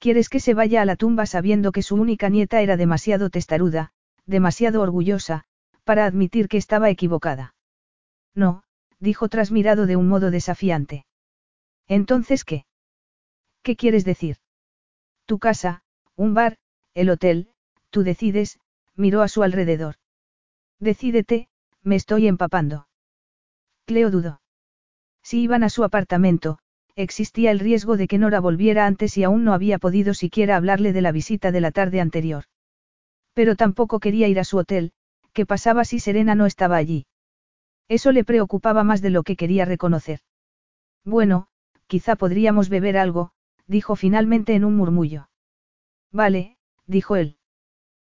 ¿Quieres 0.00 0.28
que 0.28 0.40
se 0.40 0.54
vaya 0.54 0.82
a 0.82 0.84
la 0.84 0.96
tumba 0.96 1.24
sabiendo 1.24 1.70
que 1.70 1.82
su 1.82 1.94
única 1.94 2.28
nieta 2.28 2.62
era 2.62 2.76
demasiado 2.76 3.30
testaruda, 3.30 3.92
demasiado 4.26 4.82
orgullosa, 4.82 5.44
para 5.84 6.04
admitir 6.04 6.48
que 6.48 6.56
estaba 6.56 6.90
equivocada? 6.90 7.54
No, 8.34 8.64
dijo 8.98 9.28
tras 9.28 9.52
mirado 9.52 9.86
de 9.86 9.94
un 9.94 10.08
modo 10.08 10.32
desafiante. 10.32 11.06
Entonces, 11.86 12.44
¿qué? 12.44 12.66
¿Qué 13.62 13.76
quieres 13.76 14.04
decir? 14.04 14.38
Tu 15.24 15.38
casa, 15.38 15.82
un 16.16 16.34
bar, 16.34 16.56
el 16.92 17.08
hotel, 17.08 17.50
tú 17.90 18.02
decides, 18.02 18.58
miró 18.96 19.22
a 19.22 19.28
su 19.28 19.44
alrededor. 19.44 19.94
Decídete, 20.80 21.48
me 21.84 21.94
estoy 21.94 22.26
empapando. 22.26 22.88
Cleo 23.84 24.10
dudó. 24.10 24.40
Si 25.22 25.40
iban 25.40 25.62
a 25.62 25.68
su 25.68 25.84
apartamento, 25.84 26.58
existía 26.98 27.52
el 27.52 27.60
riesgo 27.60 27.96
de 27.96 28.08
que 28.08 28.18
Nora 28.18 28.40
volviera 28.40 28.84
antes 28.86 29.16
y 29.16 29.22
aún 29.22 29.44
no 29.44 29.54
había 29.54 29.78
podido 29.78 30.14
siquiera 30.14 30.56
hablarle 30.56 30.92
de 30.92 31.00
la 31.00 31.12
visita 31.12 31.52
de 31.52 31.60
la 31.60 31.70
tarde 31.70 32.00
anterior. 32.00 32.44
Pero 33.34 33.54
tampoco 33.54 34.00
quería 34.00 34.26
ir 34.26 34.40
a 34.40 34.44
su 34.44 34.58
hotel, 34.58 34.90
¿qué 35.32 35.46
pasaba 35.46 35.84
si 35.84 36.00
Serena 36.00 36.34
no 36.34 36.44
estaba 36.44 36.76
allí? 36.76 37.06
Eso 37.88 38.10
le 38.10 38.24
preocupaba 38.24 38.82
más 38.82 39.00
de 39.00 39.10
lo 39.10 39.22
que 39.22 39.36
quería 39.36 39.64
reconocer. 39.64 40.20
Bueno, 41.04 41.46
quizá 41.86 42.16
podríamos 42.16 42.68
beber 42.68 42.98
algo, 42.98 43.30
dijo 43.68 43.94
finalmente 43.94 44.54
en 44.56 44.64
un 44.64 44.76
murmullo. 44.76 45.30
Vale, 46.10 46.58
dijo 46.86 47.14
él. 47.14 47.36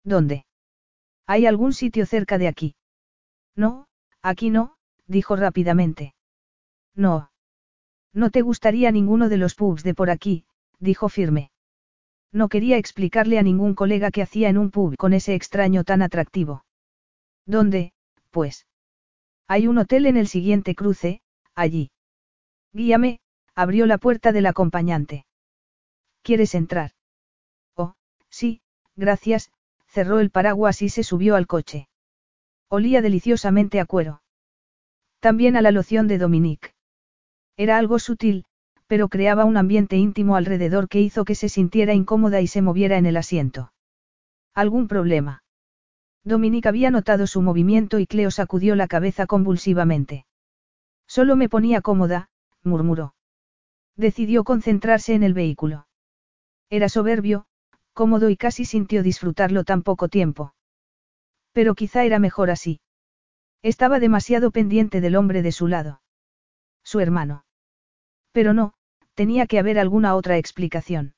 ¿Dónde? 0.02 0.44
¿Hay 1.26 1.46
algún 1.46 1.72
sitio 1.72 2.04
cerca 2.04 2.36
de 2.36 2.48
aquí? 2.48 2.74
No, 3.54 3.86
aquí 4.22 4.50
no, 4.50 4.76
dijo 5.06 5.36
rápidamente. 5.36 6.14
No. 6.96 7.31
No 8.14 8.30
te 8.30 8.42
gustaría 8.42 8.90
ninguno 8.90 9.28
de 9.28 9.38
los 9.38 9.54
pubs 9.54 9.82
de 9.82 9.94
por 9.94 10.10
aquí, 10.10 10.44
dijo 10.78 11.08
firme. 11.08 11.50
No 12.30 12.48
quería 12.48 12.76
explicarle 12.76 13.38
a 13.38 13.42
ningún 13.42 13.74
colega 13.74 14.10
qué 14.10 14.22
hacía 14.22 14.48
en 14.48 14.58
un 14.58 14.70
pub 14.70 14.96
con 14.96 15.12
ese 15.12 15.34
extraño 15.34 15.84
tan 15.84 16.02
atractivo. 16.02 16.64
¿Dónde, 17.46 17.92
pues? 18.30 18.66
Hay 19.48 19.66
un 19.66 19.78
hotel 19.78 20.06
en 20.06 20.16
el 20.16 20.28
siguiente 20.28 20.74
cruce, 20.74 21.20
allí. 21.54 21.90
Guíame, 22.72 23.20
abrió 23.54 23.86
la 23.86 23.98
puerta 23.98 24.32
del 24.32 24.46
acompañante. 24.46 25.26
¿Quieres 26.22 26.54
entrar? 26.54 26.92
Oh, 27.76 27.94
sí, 28.30 28.62
gracias, 28.96 29.50
cerró 29.86 30.20
el 30.20 30.30
paraguas 30.30 30.80
y 30.80 30.88
se 30.88 31.02
subió 31.02 31.36
al 31.36 31.46
coche. 31.46 31.88
Olía 32.68 33.02
deliciosamente 33.02 33.80
a 33.80 33.84
cuero. 33.84 34.22
También 35.20 35.56
a 35.56 35.62
la 35.62 35.70
loción 35.70 36.08
de 36.08 36.18
Dominique. 36.18 36.72
Era 37.56 37.78
algo 37.78 37.98
sutil, 37.98 38.44
pero 38.86 39.08
creaba 39.08 39.44
un 39.44 39.56
ambiente 39.56 39.96
íntimo 39.96 40.36
alrededor 40.36 40.88
que 40.88 41.00
hizo 41.00 41.24
que 41.24 41.34
se 41.34 41.48
sintiera 41.48 41.94
incómoda 41.94 42.40
y 42.40 42.46
se 42.46 42.62
moviera 42.62 42.98
en 42.98 43.06
el 43.06 43.16
asiento. 43.16 43.72
¿Algún 44.54 44.86
problema? 44.86 45.42
Dominique 46.24 46.68
había 46.68 46.90
notado 46.90 47.26
su 47.26 47.40
movimiento 47.40 47.98
y 47.98 48.06
Cleo 48.06 48.30
sacudió 48.30 48.76
la 48.76 48.86
cabeza 48.86 49.26
convulsivamente. 49.26 50.26
Solo 51.06 51.36
me 51.36 51.48
ponía 51.48 51.80
cómoda, 51.80 52.28
murmuró. 52.62 53.14
Decidió 53.96 54.44
concentrarse 54.44 55.14
en 55.14 55.22
el 55.22 55.34
vehículo. 55.34 55.86
Era 56.70 56.88
soberbio, 56.88 57.46
cómodo 57.92 58.30
y 58.30 58.36
casi 58.36 58.64
sintió 58.64 59.02
disfrutarlo 59.02 59.64
tan 59.64 59.82
poco 59.82 60.08
tiempo. 60.08 60.54
Pero 61.52 61.74
quizá 61.74 62.04
era 62.04 62.18
mejor 62.18 62.50
así. 62.50 62.80
Estaba 63.62 64.00
demasiado 64.00 64.50
pendiente 64.50 65.00
del 65.00 65.16
hombre 65.16 65.42
de 65.42 65.52
su 65.52 65.66
lado. 65.66 66.01
Su 66.92 67.00
hermano. 67.00 67.46
Pero 68.32 68.52
no, 68.52 68.74
tenía 69.14 69.46
que 69.46 69.58
haber 69.58 69.78
alguna 69.78 70.14
otra 70.14 70.36
explicación. 70.36 71.14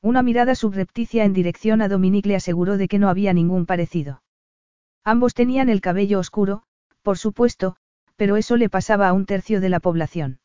Una 0.00 0.22
mirada 0.22 0.54
subrepticia 0.54 1.26
en 1.26 1.34
dirección 1.34 1.82
a 1.82 1.88
Dominique 1.88 2.30
le 2.30 2.36
aseguró 2.36 2.78
de 2.78 2.88
que 2.88 2.98
no 2.98 3.10
había 3.10 3.34
ningún 3.34 3.66
parecido. 3.66 4.22
Ambos 5.04 5.34
tenían 5.34 5.68
el 5.68 5.82
cabello 5.82 6.18
oscuro, 6.18 6.62
por 7.02 7.18
supuesto, 7.18 7.76
pero 8.16 8.38
eso 8.38 8.56
le 8.56 8.70
pasaba 8.70 9.06
a 9.06 9.12
un 9.12 9.26
tercio 9.26 9.60
de 9.60 9.68
la 9.68 9.80
población. 9.80 10.40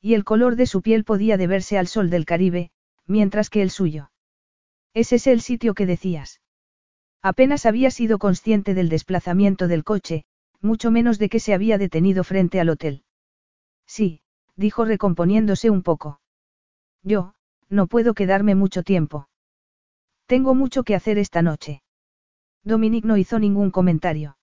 Y 0.00 0.14
el 0.14 0.22
color 0.22 0.54
de 0.54 0.66
su 0.66 0.80
piel 0.80 1.02
podía 1.02 1.36
deberse 1.36 1.76
al 1.76 1.88
sol 1.88 2.10
del 2.10 2.26
Caribe, 2.26 2.70
mientras 3.08 3.50
que 3.50 3.60
el 3.60 3.70
suyo. 3.70 4.12
¿Ese 4.92 5.16
es 5.16 5.26
el 5.26 5.40
sitio 5.40 5.74
que 5.74 5.86
decías? 5.86 6.40
Apenas 7.22 7.66
había 7.66 7.90
sido 7.90 8.18
consciente 8.18 8.72
del 8.72 8.88
desplazamiento 8.88 9.66
del 9.66 9.82
coche, 9.82 10.26
mucho 10.60 10.92
menos 10.92 11.18
de 11.18 11.28
que 11.28 11.40
se 11.40 11.54
había 11.54 11.76
detenido 11.76 12.22
frente 12.22 12.60
al 12.60 12.68
hotel. 12.68 13.03
Sí, 13.86 14.22
dijo 14.56 14.84
recomponiéndose 14.84 15.70
un 15.70 15.82
poco. 15.82 16.20
Yo, 17.02 17.34
no 17.68 17.86
puedo 17.86 18.14
quedarme 18.14 18.54
mucho 18.54 18.82
tiempo. 18.82 19.28
Tengo 20.26 20.54
mucho 20.54 20.84
que 20.84 20.94
hacer 20.94 21.18
esta 21.18 21.42
noche. 21.42 21.82
Dominique 22.62 23.06
no 23.06 23.16
hizo 23.16 23.38
ningún 23.38 23.70
comentario. 23.70 24.38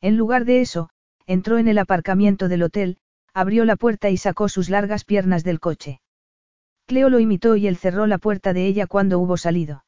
En 0.00 0.16
lugar 0.16 0.44
de 0.44 0.60
eso, 0.60 0.90
entró 1.26 1.58
en 1.58 1.68
el 1.68 1.78
aparcamiento 1.78 2.48
del 2.48 2.64
hotel, 2.64 2.98
abrió 3.32 3.64
la 3.64 3.76
puerta 3.76 4.10
y 4.10 4.16
sacó 4.16 4.48
sus 4.48 4.68
largas 4.68 5.04
piernas 5.04 5.44
del 5.44 5.60
coche. 5.60 6.00
Cleo 6.86 7.08
lo 7.08 7.20
imitó 7.20 7.56
y 7.56 7.66
él 7.66 7.76
cerró 7.76 8.06
la 8.06 8.18
puerta 8.18 8.52
de 8.52 8.66
ella 8.66 8.86
cuando 8.86 9.18
hubo 9.18 9.36
salido. 9.36 9.84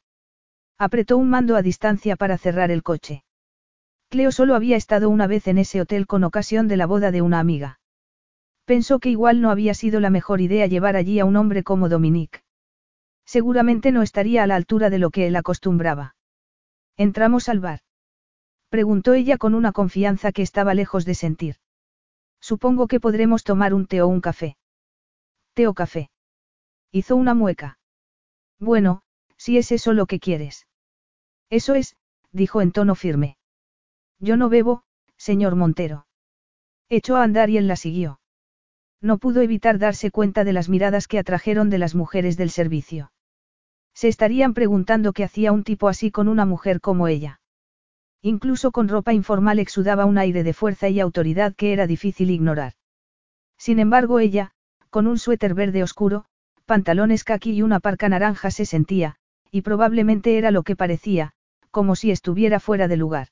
Apretó 0.79 1.17
un 1.17 1.31
mando 1.31 1.57
a 1.57 1.63
distancia 1.63 2.17
para 2.17 2.39
cerrar 2.39 2.71
el 2.71 2.83
coche. 2.83 3.25
Cleo 4.09 4.33
solo 4.33 4.55
había 4.55 4.77
estado 4.77 5.11
una 5.11 5.27
vez 5.27 5.49
en 5.49 5.59
ese 5.59 5.81
hotel 5.81 6.07
con 6.07 6.25
ocasión 6.25 6.69
de 6.69 6.77
la 6.77 6.87
boda 6.87 7.11
de 7.11 7.23
una 7.23 7.41
amiga. 7.41 7.79
Pensó 8.69 8.99
que 8.99 9.09
igual 9.09 9.41
no 9.41 9.51
había 9.51 9.73
sido 9.73 9.99
la 9.99 10.11
mejor 10.11 10.43
idea 10.43 10.67
llevar 10.67 10.95
allí 10.95 11.19
a 11.21 11.25
un 11.25 11.37
hombre 11.37 11.63
como 11.63 11.89
Dominique. 11.89 12.43
Seguramente 13.25 13.93
no 13.93 14.03
estaría 14.03 14.43
a 14.43 14.47
la 14.47 14.57
altura 14.57 14.91
de 14.91 14.99
lo 14.99 15.09
que 15.09 15.27
él 15.27 15.37
acostumbraba. 15.37 16.17
¿Entramos 16.99 17.49
al 17.49 17.61
bar? 17.61 17.81
Preguntó 18.69 19.15
ella 19.15 19.39
con 19.39 19.55
una 19.55 19.73
confianza 19.73 20.33
que 20.33 20.43
estaba 20.43 20.75
lejos 20.75 21.07
de 21.07 21.15
sentir. 21.15 21.57
Supongo 22.41 22.89
que 22.89 23.01
podremos 23.01 23.43
tomar 23.43 23.73
un 23.73 23.87
té 23.87 24.03
o 24.03 24.07
un 24.07 24.21
café. 24.21 24.59
Té 25.55 25.67
o 25.67 25.73
café. 25.73 26.11
Hizo 26.93 27.17
una 27.17 27.33
mueca. 27.33 27.79
Bueno, 28.59 29.01
si 29.39 29.57
es 29.57 29.73
eso 29.73 29.95
lo 29.95 30.05
que 30.05 30.21
quieres. 30.21 30.67
Eso 31.49 31.75
es, 31.75 31.97
dijo 32.33 32.61
en 32.61 32.73
tono 32.73 32.95
firme. 32.95 33.39
Yo 34.19 34.37
no 34.37 34.51
bebo, 34.51 34.83
señor 35.17 35.57
Montero. 35.57 36.07
Echó 36.91 37.17
a 37.17 37.23
andar 37.23 37.49
y 37.49 37.57
él 37.57 37.67
la 37.67 37.77
siguió. 37.77 38.21
No 39.01 39.19
pudo 39.19 39.43
evitar 39.43 39.79
darse 39.79 40.11
cuenta 40.11 40.45
de 40.45 40.53
las 40.53 40.69
miradas 40.69 41.07
que 41.07 41.19
atrajeron 41.19 41.71
de 41.71 41.79
las 41.79 41.95
mujeres 41.95 42.37
del 42.37 42.51
servicio. 42.51 43.13
Se 43.95 44.09
estarían 44.09 44.55
preguntando 44.55 45.13
qué 45.13 45.25
hacía 45.25 45.53
un 45.53 45.65
tipo 45.65 45.89
así 45.89 46.11
con 46.11 46.29
una 46.29 46.45
mujer 46.45 46.81
como 46.81 47.09
ella. 47.09 47.41
Incluso 48.23 48.73
con 48.73 48.89
ropa 48.89 49.13
informal 49.13 49.61
exudaba 49.61 50.05
un 50.05 50.19
aire 50.19 50.43
de 50.43 50.53
fuerza 50.53 50.89
y 50.89 50.99
autoridad 50.99 51.55
que 51.55 51.73
era 51.73 51.87
difícil 51.87 52.31
ignorar. 52.31 52.73
Sin 53.57 53.79
embargo 53.79 54.19
ella, 54.19 54.53
con 54.91 55.07
un 55.07 55.19
suéter 55.19 55.55
verde 55.55 55.83
oscuro, 55.83 56.25
pantalones 56.65 57.25
caqui 57.25 57.53
y 57.53 57.63
una 57.63 57.81
parca 57.81 58.09
naranja 58.09 58.51
se 58.51 58.67
sentía, 58.67 59.17
y 59.51 59.63
probablemente 59.63 60.39
era 60.39 60.51
lo 60.51 60.63
que 60.63 60.77
parecía, 60.77 61.33
como 61.71 61.97
si 61.97 62.11
estuviera 62.11 62.61
fuera 62.61 62.89
de 62.89 62.97
lugar. 62.97 63.29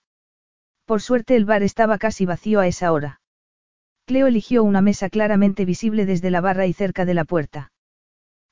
Por 0.84 1.02
suerte 1.02 1.34
el 1.34 1.44
bar 1.44 1.62
estaba 1.62 1.98
casi 1.98 2.26
vacío 2.26 2.60
a 2.60 2.66
esa 2.66 2.92
hora. 2.92 3.20
Cleo 4.06 4.28
eligió 4.28 4.62
una 4.62 4.80
mesa 4.82 5.10
claramente 5.10 5.64
visible 5.64 6.06
desde 6.06 6.30
la 6.30 6.40
barra 6.40 6.66
y 6.66 6.72
cerca 6.72 7.04
de 7.04 7.14
la 7.14 7.24
puerta. 7.24 7.72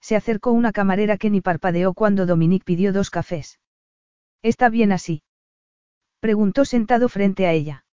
Se 0.01 0.17
acercó 0.17 0.51
una 0.51 0.73
camarera 0.73 1.17
que 1.17 1.31
ni 1.31 1.41
parpadeó 1.41 1.95
cuando 1.95 2.27
Dominique 2.27 2.65
pidió 2.65 2.93
dos 2.93 3.09
cafés. 3.09 3.61
¿Está 4.43 4.69
bien 4.69 4.91
así? 4.91 5.23
Preguntó 6.19 6.65
sentado 6.65 7.09
frente 7.09 7.47
a 7.47 7.53
ella. 7.53 7.87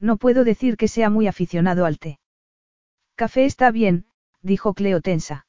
No 0.00 0.16
puedo 0.16 0.44
decir 0.44 0.78
que 0.78 0.88
sea 0.88 1.10
muy 1.10 1.26
aficionado 1.26 1.84
al 1.84 1.98
té. 1.98 2.20
Café 3.16 3.44
está 3.44 3.70
bien, 3.70 4.06
dijo 4.40 4.72
Cleo 4.72 5.02
tensa. 5.02 5.46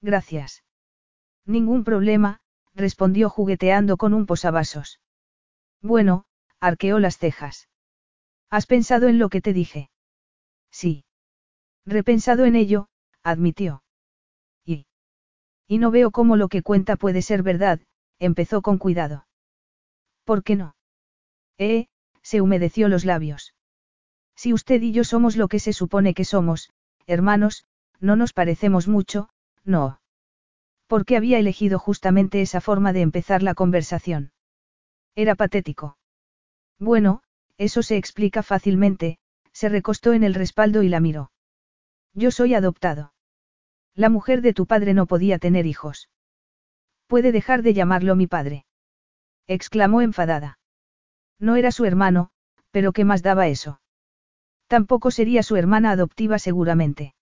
Gracias. 0.00 0.62
Ningún 1.44 1.82
problema, 1.82 2.40
respondió 2.72 3.28
jugueteando 3.28 3.96
con 3.96 4.14
un 4.14 4.26
posavasos. 4.26 5.00
Bueno, 5.80 6.24
arqueó 6.60 7.00
las 7.00 7.18
cejas. 7.18 7.68
¿Has 8.48 8.66
pensado 8.66 9.08
en 9.08 9.18
lo 9.18 9.28
que 9.28 9.40
te 9.40 9.52
dije? 9.52 9.90
Sí. 10.72 11.04
Repensado 11.86 12.44
en 12.44 12.56
ello, 12.56 12.88
admitió. 13.22 13.84
Y. 14.64 14.86
Y 15.68 15.78
no 15.78 15.90
veo 15.90 16.10
cómo 16.10 16.36
lo 16.36 16.48
que 16.48 16.62
cuenta 16.62 16.96
puede 16.96 17.22
ser 17.22 17.42
verdad, 17.42 17.80
empezó 18.18 18.62
con 18.62 18.78
cuidado. 18.78 19.26
¿Por 20.24 20.42
qué 20.42 20.56
no? 20.56 20.74
Eh, 21.58 21.86
se 22.22 22.40
humedeció 22.40 22.88
los 22.88 23.04
labios. 23.04 23.54
Si 24.34 24.52
usted 24.52 24.80
y 24.82 24.92
yo 24.92 25.04
somos 25.04 25.36
lo 25.36 25.48
que 25.48 25.58
se 25.58 25.72
supone 25.72 26.14
que 26.14 26.24
somos, 26.24 26.70
hermanos, 27.06 27.66
no 28.00 28.16
nos 28.16 28.32
parecemos 28.32 28.88
mucho, 28.88 29.28
no. 29.64 30.00
¿Por 30.86 31.04
qué 31.04 31.16
había 31.16 31.38
elegido 31.38 31.78
justamente 31.78 32.42
esa 32.42 32.60
forma 32.60 32.92
de 32.92 33.02
empezar 33.02 33.42
la 33.42 33.54
conversación? 33.54 34.32
Era 35.14 35.34
patético. 35.34 35.96
Bueno, 36.78 37.22
eso 37.58 37.82
se 37.82 37.96
explica 37.96 38.42
fácilmente, 38.42 39.18
se 39.52 39.68
recostó 39.68 40.12
en 40.12 40.24
el 40.24 40.34
respaldo 40.34 40.82
y 40.82 40.88
la 40.88 41.00
miró. 41.00 41.30
Yo 42.14 42.30
soy 42.30 42.54
adoptado. 42.54 43.12
La 43.94 44.08
mujer 44.08 44.42
de 44.42 44.54
tu 44.54 44.66
padre 44.66 44.94
no 44.94 45.06
podía 45.06 45.38
tener 45.38 45.66
hijos. 45.66 46.08
Puede 47.06 47.32
dejar 47.32 47.62
de 47.62 47.74
llamarlo 47.74 48.16
mi 48.16 48.26
padre. 48.26 48.64
exclamó 49.46 50.00
enfadada. 50.00 50.58
No 51.38 51.56
era 51.56 51.72
su 51.72 51.84
hermano, 51.84 52.30
pero 52.70 52.92
¿qué 52.92 53.04
más 53.04 53.22
daba 53.22 53.48
eso? 53.48 53.80
Tampoco 54.66 55.10
sería 55.10 55.42
su 55.42 55.56
hermana 55.56 55.90
adoptiva 55.90 56.38
seguramente. 56.38 57.14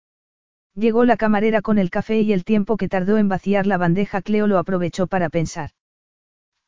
Llegó 0.74 1.04
la 1.04 1.16
camarera 1.16 1.62
con 1.62 1.78
el 1.78 1.90
café 1.90 2.20
y 2.20 2.32
el 2.32 2.44
tiempo 2.44 2.76
que 2.76 2.88
tardó 2.88 3.18
en 3.18 3.28
vaciar 3.28 3.66
la 3.66 3.76
bandeja 3.76 4.22
Cleo 4.22 4.46
lo 4.46 4.58
aprovechó 4.58 5.08
para 5.08 5.28
pensar. 5.28 5.70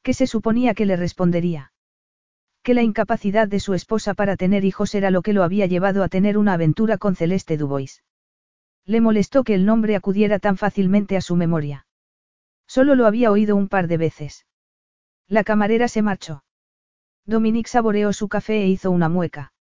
¿Qué 0.02 0.14
se 0.14 0.26
suponía 0.26 0.74
que 0.74 0.86
le 0.86 0.96
respondería? 0.96 1.71
Que 2.62 2.74
la 2.74 2.82
incapacidad 2.82 3.48
de 3.48 3.58
su 3.58 3.74
esposa 3.74 4.14
para 4.14 4.36
tener 4.36 4.64
hijos 4.64 4.94
era 4.94 5.10
lo 5.10 5.22
que 5.22 5.32
lo 5.32 5.42
había 5.42 5.66
llevado 5.66 6.04
a 6.04 6.08
tener 6.08 6.38
una 6.38 6.52
aventura 6.52 6.96
con 6.96 7.16
Celeste 7.16 7.56
Dubois. 7.56 8.04
Le 8.84 9.00
molestó 9.00 9.42
que 9.42 9.54
el 9.54 9.66
nombre 9.66 9.96
acudiera 9.96 10.38
tan 10.38 10.56
fácilmente 10.56 11.16
a 11.16 11.20
su 11.20 11.34
memoria. 11.34 11.86
Solo 12.66 12.94
lo 12.94 13.06
había 13.06 13.32
oído 13.32 13.56
un 13.56 13.68
par 13.68 13.88
de 13.88 13.96
veces. 13.96 14.46
La 15.28 15.42
camarera 15.42 15.88
se 15.88 16.02
marchó. 16.02 16.44
Dominique 17.26 17.68
saboreó 17.68 18.12
su 18.12 18.28
café 18.28 18.62
e 18.62 18.68
hizo 18.68 18.90
una 18.90 19.08
mueca. 19.08 19.52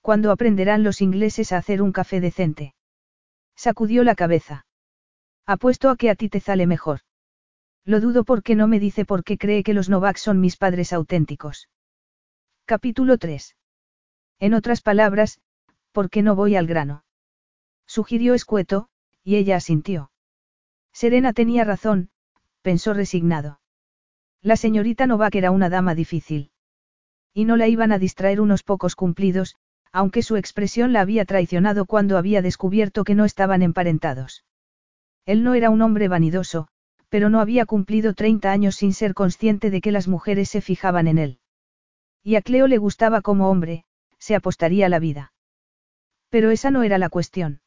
¿Cuándo 0.00 0.30
aprenderán 0.30 0.82
los 0.82 1.00
ingleses 1.00 1.52
a 1.52 1.58
hacer 1.58 1.80
un 1.80 1.92
café 1.92 2.20
decente? 2.20 2.74
Sacudió 3.56 4.04
la 4.04 4.14
cabeza. 4.14 4.66
Apuesto 5.46 5.90
a 5.90 5.96
que 5.96 6.10
a 6.10 6.16
ti 6.16 6.28
te 6.28 6.40
sale 6.40 6.66
mejor. 6.66 7.00
Lo 7.84 8.00
dudo 8.00 8.24
porque 8.24 8.56
no 8.56 8.66
me 8.66 8.80
dice 8.80 9.04
por 9.04 9.22
qué 9.22 9.38
cree 9.38 9.62
que 9.62 9.74
los 9.74 9.88
Novak 9.88 10.16
son 10.16 10.40
mis 10.40 10.56
padres 10.56 10.92
auténticos. 10.92 11.68
Capítulo 12.68 13.16
3. 13.16 13.54
En 14.40 14.52
otras 14.52 14.82
palabras, 14.82 15.38
¿por 15.92 16.10
qué 16.10 16.22
no 16.22 16.34
voy 16.34 16.56
al 16.56 16.66
grano? 16.66 17.04
Sugirió 17.86 18.34
escueto, 18.34 18.88
y 19.22 19.36
ella 19.36 19.54
asintió. 19.54 20.10
Serena 20.92 21.32
tenía 21.32 21.62
razón, 21.62 22.10
pensó 22.62 22.92
resignado. 22.92 23.60
La 24.42 24.56
señorita 24.56 25.06
Novak 25.06 25.36
era 25.36 25.52
una 25.52 25.68
dama 25.68 25.94
difícil. 25.94 26.50
Y 27.32 27.44
no 27.44 27.56
la 27.56 27.68
iban 27.68 27.92
a 27.92 28.00
distraer 28.00 28.40
unos 28.40 28.64
pocos 28.64 28.96
cumplidos, 28.96 29.54
aunque 29.92 30.22
su 30.22 30.34
expresión 30.34 30.92
la 30.92 31.02
había 31.02 31.24
traicionado 31.24 31.86
cuando 31.86 32.18
había 32.18 32.42
descubierto 32.42 33.04
que 33.04 33.14
no 33.14 33.24
estaban 33.24 33.62
emparentados. 33.62 34.44
Él 35.24 35.44
no 35.44 35.54
era 35.54 35.70
un 35.70 35.82
hombre 35.82 36.08
vanidoso, 36.08 36.66
pero 37.10 37.30
no 37.30 37.38
había 37.38 37.64
cumplido 37.64 38.12
30 38.12 38.50
años 38.50 38.74
sin 38.74 38.92
ser 38.92 39.14
consciente 39.14 39.70
de 39.70 39.80
que 39.80 39.92
las 39.92 40.08
mujeres 40.08 40.48
se 40.48 40.60
fijaban 40.60 41.06
en 41.06 41.18
él. 41.18 41.38
Y 42.26 42.34
a 42.34 42.42
Cleo 42.42 42.66
le 42.66 42.78
gustaba 42.78 43.20
como 43.20 43.48
hombre, 43.48 43.84
se 44.18 44.34
apostaría 44.34 44.88
la 44.88 44.98
vida. 44.98 45.32
Pero 46.28 46.50
esa 46.50 46.72
no 46.72 46.82
era 46.82 46.98
la 46.98 47.08
cuestión. 47.08 47.60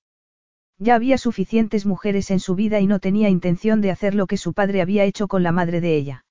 Ya 0.77 0.95
había 0.95 1.17
suficientes 1.17 1.85
mujeres 1.85 2.29
en 2.29 2.41
su 2.41 2.55
vida 2.55 2.81
y 2.81 2.85
no 2.85 2.99
tenía 2.99 3.29
intención 3.29 3.79
de 3.79 3.89
hacer 3.89 4.15
lo 4.15 4.27
que 4.27 4.35
su 4.35 4.51
padre 4.51 4.81
había 4.81 5.05
hecho 5.05 5.29
con 5.29 5.43
la 5.43 5.53
madre 5.53 5.79
de 5.79 5.95
ella. 5.95 6.25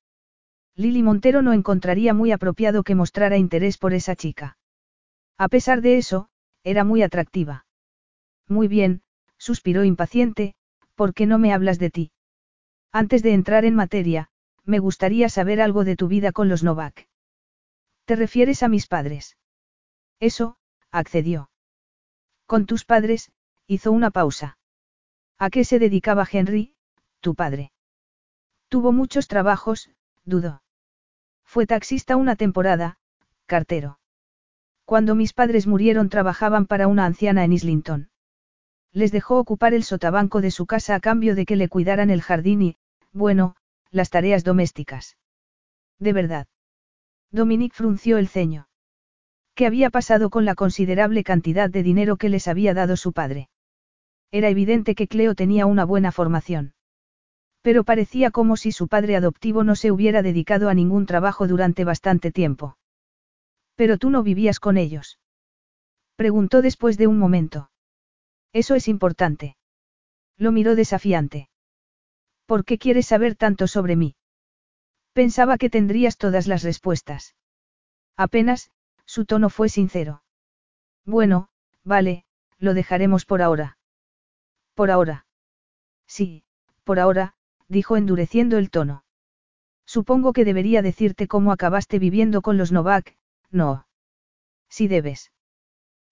Lili 0.75 1.03
Montero 1.03 1.41
no 1.41 1.55
encontraría 1.55 2.13
muy 2.13 2.31
apropiado 2.31 2.83
que 2.83 2.95
mostrara 2.95 3.39
interés 3.39 3.79
por 3.79 3.95
esa 3.95 4.15
chica. 4.15 4.59
A 5.39 5.49
pesar 5.49 5.81
de 5.81 5.97
eso, 5.97 6.29
era 6.65 6.85
muy 6.85 7.01
atractiva. 7.03 7.65
Muy 8.47 8.69
bien, 8.69 9.01
suspiró 9.39 9.85
impaciente, 9.85 10.55
¿por 10.97 11.15
qué 11.15 11.25
no 11.25 11.39
me 11.39 11.55
hablas 11.55 11.79
de 11.79 11.89
ti? 11.89 12.11
Antes 12.93 13.23
de 13.23 13.33
entrar 13.33 13.65
en 13.65 13.75
materia, 13.75 14.29
me 14.67 14.81
gustaría 14.81 15.31
saber 15.31 15.63
algo 15.63 15.85
de 15.85 15.97
tu 15.97 16.09
vida 16.09 16.31
con 16.31 16.51
los 16.51 16.63
Novak. 16.63 17.08
¿Te 18.09 18.17
refieres 18.17 18.63
a 18.63 18.69
mis 18.69 18.87
padres? 18.87 19.37
Eso, 20.19 20.57
accedió. 20.91 21.51
Con 22.47 22.65
tus 22.65 22.87
padres, 22.87 23.31
hizo 23.67 23.93
una 23.93 24.11
pausa. 24.11 24.57
¿A 25.37 25.51
qué 25.51 25.63
se 25.63 25.79
dedicaba 25.79 26.27
Henry, 26.33 26.75
tu 27.21 27.35
padre? 27.35 27.71
Tuvo 28.71 28.93
muchos 28.93 29.29
trabajos, 29.29 29.91
dudó. 30.25 30.63
Fue 31.45 31.67
taxista 31.67 32.17
una 32.17 32.35
temporada, 32.35 32.99
cartero. 33.45 34.01
Cuando 34.87 35.15
mis 35.15 35.35
padres 35.35 35.67
murieron 35.67 36.09
trabajaban 36.09 36.65
para 36.65 36.87
una 36.87 37.05
anciana 37.05 37.45
en 37.45 37.53
Islington. 37.53 38.09
Les 38.91 39.13
dejó 39.13 39.39
ocupar 39.39 39.75
el 39.75 39.85
sotabanco 39.85 40.41
de 40.41 40.51
su 40.51 40.65
casa 40.65 40.95
a 40.95 41.01
cambio 41.01 41.35
de 41.35 41.45
que 41.45 41.57
le 41.57 41.69
cuidaran 41.69 42.09
el 42.09 42.23
jardín 42.23 42.63
y, 42.63 42.79
bueno, 43.13 43.55
las 43.91 44.09
tareas 44.09 44.45
domésticas. 44.45 45.19
De 45.99 46.15
verdad. 46.15 46.47
Dominique 47.31 47.75
frunció 47.75 48.19
el 48.19 48.29
ceño. 48.29 48.69
¿Qué 49.55 49.67
había 49.67 49.91
pasado 49.91 50.31
con 50.31 50.45
la 50.45 50.55
considerable 50.55 51.25
cantidad 51.25 51.69
de 51.69 51.83
dinero 51.83 52.17
que 52.17 52.29
les 52.29 52.49
había 52.49 52.75
dado 52.75 52.97
su 52.97 53.13
padre? 53.13 53.49
Era 54.31 54.49
evidente 54.49 54.95
que 54.95 55.09
Cleo 55.09 55.35
tenía 55.35 55.67
una 55.67 55.85
buena 55.85 56.13
formación. 56.13 56.75
Pero 57.63 57.85
parecía 57.85 58.31
como 58.31 58.57
si 58.57 58.73
su 58.73 58.89
padre 58.89 59.17
adoptivo 59.17 59.65
no 59.65 59.75
se 59.75 59.91
hubiera 59.91 60.23
dedicado 60.23 60.69
a 60.69 60.75
ningún 60.75 61.07
trabajo 61.07 61.49
durante 61.49 61.85
bastante 61.85 62.31
tiempo. 62.31 62.79
Pero 63.75 63.99
tú 63.99 64.11
no 64.11 64.23
vivías 64.23 64.61
con 64.61 64.77
ellos. 64.77 65.19
Preguntó 66.17 66.63
después 66.63 66.99
de 66.99 67.07
un 67.07 67.19
momento. 67.19 67.71
Eso 68.53 68.75
es 68.75 68.89
importante. 68.89 69.57
Lo 70.37 70.53
miró 70.53 70.77
desafiante. 70.77 71.49
¿Por 72.47 72.65
qué 72.65 72.79
quieres 72.79 73.07
saber 73.07 73.35
tanto 73.35 73.67
sobre 73.67 73.97
mí? 73.97 74.15
Pensaba 75.23 75.59
que 75.59 75.69
tendrías 75.69 76.17
todas 76.17 76.47
las 76.47 76.63
respuestas. 76.63 77.35
Apenas, 78.17 78.71
su 79.05 79.25
tono 79.25 79.49
fue 79.51 79.69
sincero. 79.69 80.23
Bueno, 81.05 81.49
vale, 81.83 82.25
lo 82.59 82.73
dejaremos 82.73 83.25
por 83.25 83.43
ahora. 83.43 83.79
Por 84.77 84.93
ahora. 84.93 85.27
Sí, 86.07 86.45
por 86.85 87.01
ahora, 87.01 87.35
dijo 87.67 87.97
endureciendo 87.97 88.59
el 88.59 88.71
tono. 88.71 89.03
Supongo 89.85 90.33
que 90.33 90.45
debería 90.45 90.83
decirte 90.83 91.27
cómo 91.27 91.51
acabaste 91.51 91.99
viviendo 91.99 92.41
con 92.41 92.57
los 92.57 92.71
Novak, 92.71 93.17
no. 93.51 93.89
Sí 94.69 94.87
debes. 94.87 95.33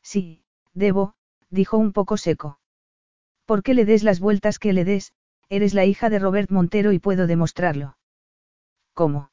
Sí, 0.02 0.42
debo, 0.74 1.14
dijo 1.48 1.76
un 1.76 1.92
poco 1.92 2.16
seco. 2.16 2.58
¿Por 3.44 3.62
qué 3.62 3.74
le 3.74 3.84
des 3.84 4.02
las 4.02 4.18
vueltas 4.18 4.58
que 4.58 4.72
le 4.72 4.84
des? 4.84 5.12
Eres 5.48 5.74
la 5.74 5.84
hija 5.84 6.10
de 6.10 6.18
Robert 6.18 6.50
Montero 6.50 6.90
y 6.90 6.98
puedo 6.98 7.28
demostrarlo. 7.28 7.96
¿Cómo? 8.96 9.30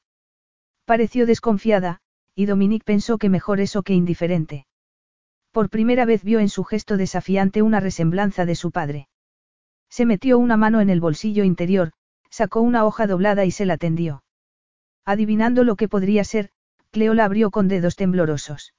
Pareció 0.84 1.26
desconfiada, 1.26 2.02
y 2.36 2.48
Dominique 2.48 2.84
pensó 2.84 3.18
que 3.18 3.30
mejor 3.30 3.62
eso 3.62 3.82
que 3.82 3.94
indiferente. 3.94 4.68
Por 5.54 5.70
primera 5.70 6.04
vez 6.04 6.22
vio 6.26 6.42
en 6.42 6.50
su 6.50 6.66
gesto 6.66 6.98
desafiante 6.98 7.62
una 7.62 7.80
resemblanza 7.80 8.46
de 8.46 8.56
su 8.56 8.72
padre. 8.72 9.08
Se 9.90 10.06
metió 10.06 10.38
una 10.38 10.58
mano 10.58 10.82
en 10.82 10.90
el 10.90 11.00
bolsillo 11.00 11.46
interior, 11.46 11.94
sacó 12.30 12.60
una 12.60 12.84
hoja 12.84 13.08
doblada 13.08 13.46
y 13.46 13.52
se 13.52 13.66
la 13.66 13.78
tendió. 13.78 14.26
Adivinando 15.06 15.64
lo 15.64 15.78
que 15.78 15.88
podría 15.88 16.26
ser, 16.26 16.50
Cleo 16.92 17.14
la 17.14 17.24
abrió 17.24 17.50
con 17.50 17.70
dedos 17.70 17.96
temblorosos. 17.96 18.74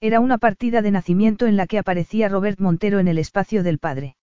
Era 0.00 0.20
una 0.20 0.38
partida 0.38 0.80
de 0.80 0.90
nacimiento 0.90 1.46
en 1.46 1.58
la 1.58 1.66
que 1.66 1.78
aparecía 1.78 2.30
Robert 2.30 2.58
Montero 2.60 2.98
en 2.98 3.08
el 3.08 3.18
espacio 3.18 3.62
del 3.62 3.78
padre. 3.78 4.16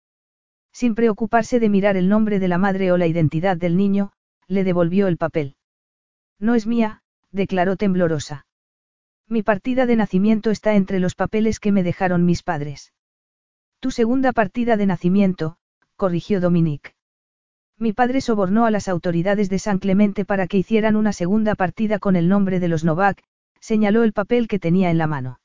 Sin 0.71 0.95
preocuparse 0.95 1.59
de 1.59 1.67
mirar 1.67 1.97
el 1.97 2.07
nombre 2.07 2.39
de 2.39 2.47
la 2.47 2.57
madre 2.57 2.93
o 2.93 2.97
la 2.97 3.07
identidad 3.07 3.57
del 3.57 3.75
niño, 3.75 4.13
le 4.47 4.63
devolvió 4.63 5.07
el 5.07 5.17
papel. 5.17 5.57
No 6.39 6.55
es 6.55 6.67
mía, 6.67 7.01
declaró 7.31 7.75
temblorosa. 7.75 8.45
Mi 9.27 9.43
partida 9.43 9.85
de 9.85 9.95
nacimiento 9.95 10.51
está 10.51 10.75
entre 10.75 10.99
los 10.99 11.15
papeles 11.15 11.59
que 11.59 11.71
me 11.71 11.83
dejaron 11.83 12.25
mis 12.25 12.43
padres. 12.43 12.93
Tu 13.79 13.91
segunda 13.91 14.31
partida 14.31 14.77
de 14.77 14.85
nacimiento, 14.85 15.57
corrigió 15.95 16.39
Dominique. 16.39 16.95
Mi 17.77 17.93
padre 17.93 18.21
sobornó 18.21 18.65
a 18.65 18.71
las 18.71 18.87
autoridades 18.87 19.49
de 19.49 19.59
San 19.59 19.79
Clemente 19.79 20.25
para 20.25 20.47
que 20.47 20.57
hicieran 20.57 20.95
una 20.95 21.13
segunda 21.13 21.55
partida 21.55 21.99
con 21.99 22.15
el 22.15 22.29
nombre 22.29 22.59
de 22.59 22.67
los 22.67 22.83
Novak, 22.83 23.23
señaló 23.59 24.03
el 24.03 24.13
papel 24.13 24.47
que 24.47 24.59
tenía 24.59 24.91
en 24.91 24.97
la 24.97 25.07
mano. 25.07 25.39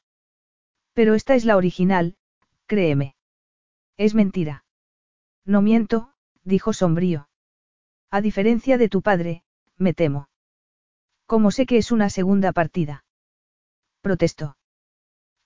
Pero 0.93 1.15
esta 1.15 1.35
es 1.35 1.45
la 1.45 1.57
original, 1.57 2.17
créeme. 2.67 3.15
Es 3.97 4.15
mentira. 4.15 4.65
No 5.45 5.63
miento, 5.63 6.13
dijo 6.45 6.73
sombrío. 6.73 7.29
A 8.11 8.21
diferencia 8.21 8.79
de 8.79 8.89
tu 8.89 9.03
padre, 9.03 9.43
me 9.77 9.95
temo. 9.95 10.28
¿Cómo 11.29 11.51
sé 11.51 11.67
que 11.67 11.77
es 11.77 11.93
una 11.93 12.09
segunda 12.09 12.53
partida? 12.53 13.05
Protestó. 14.01 14.57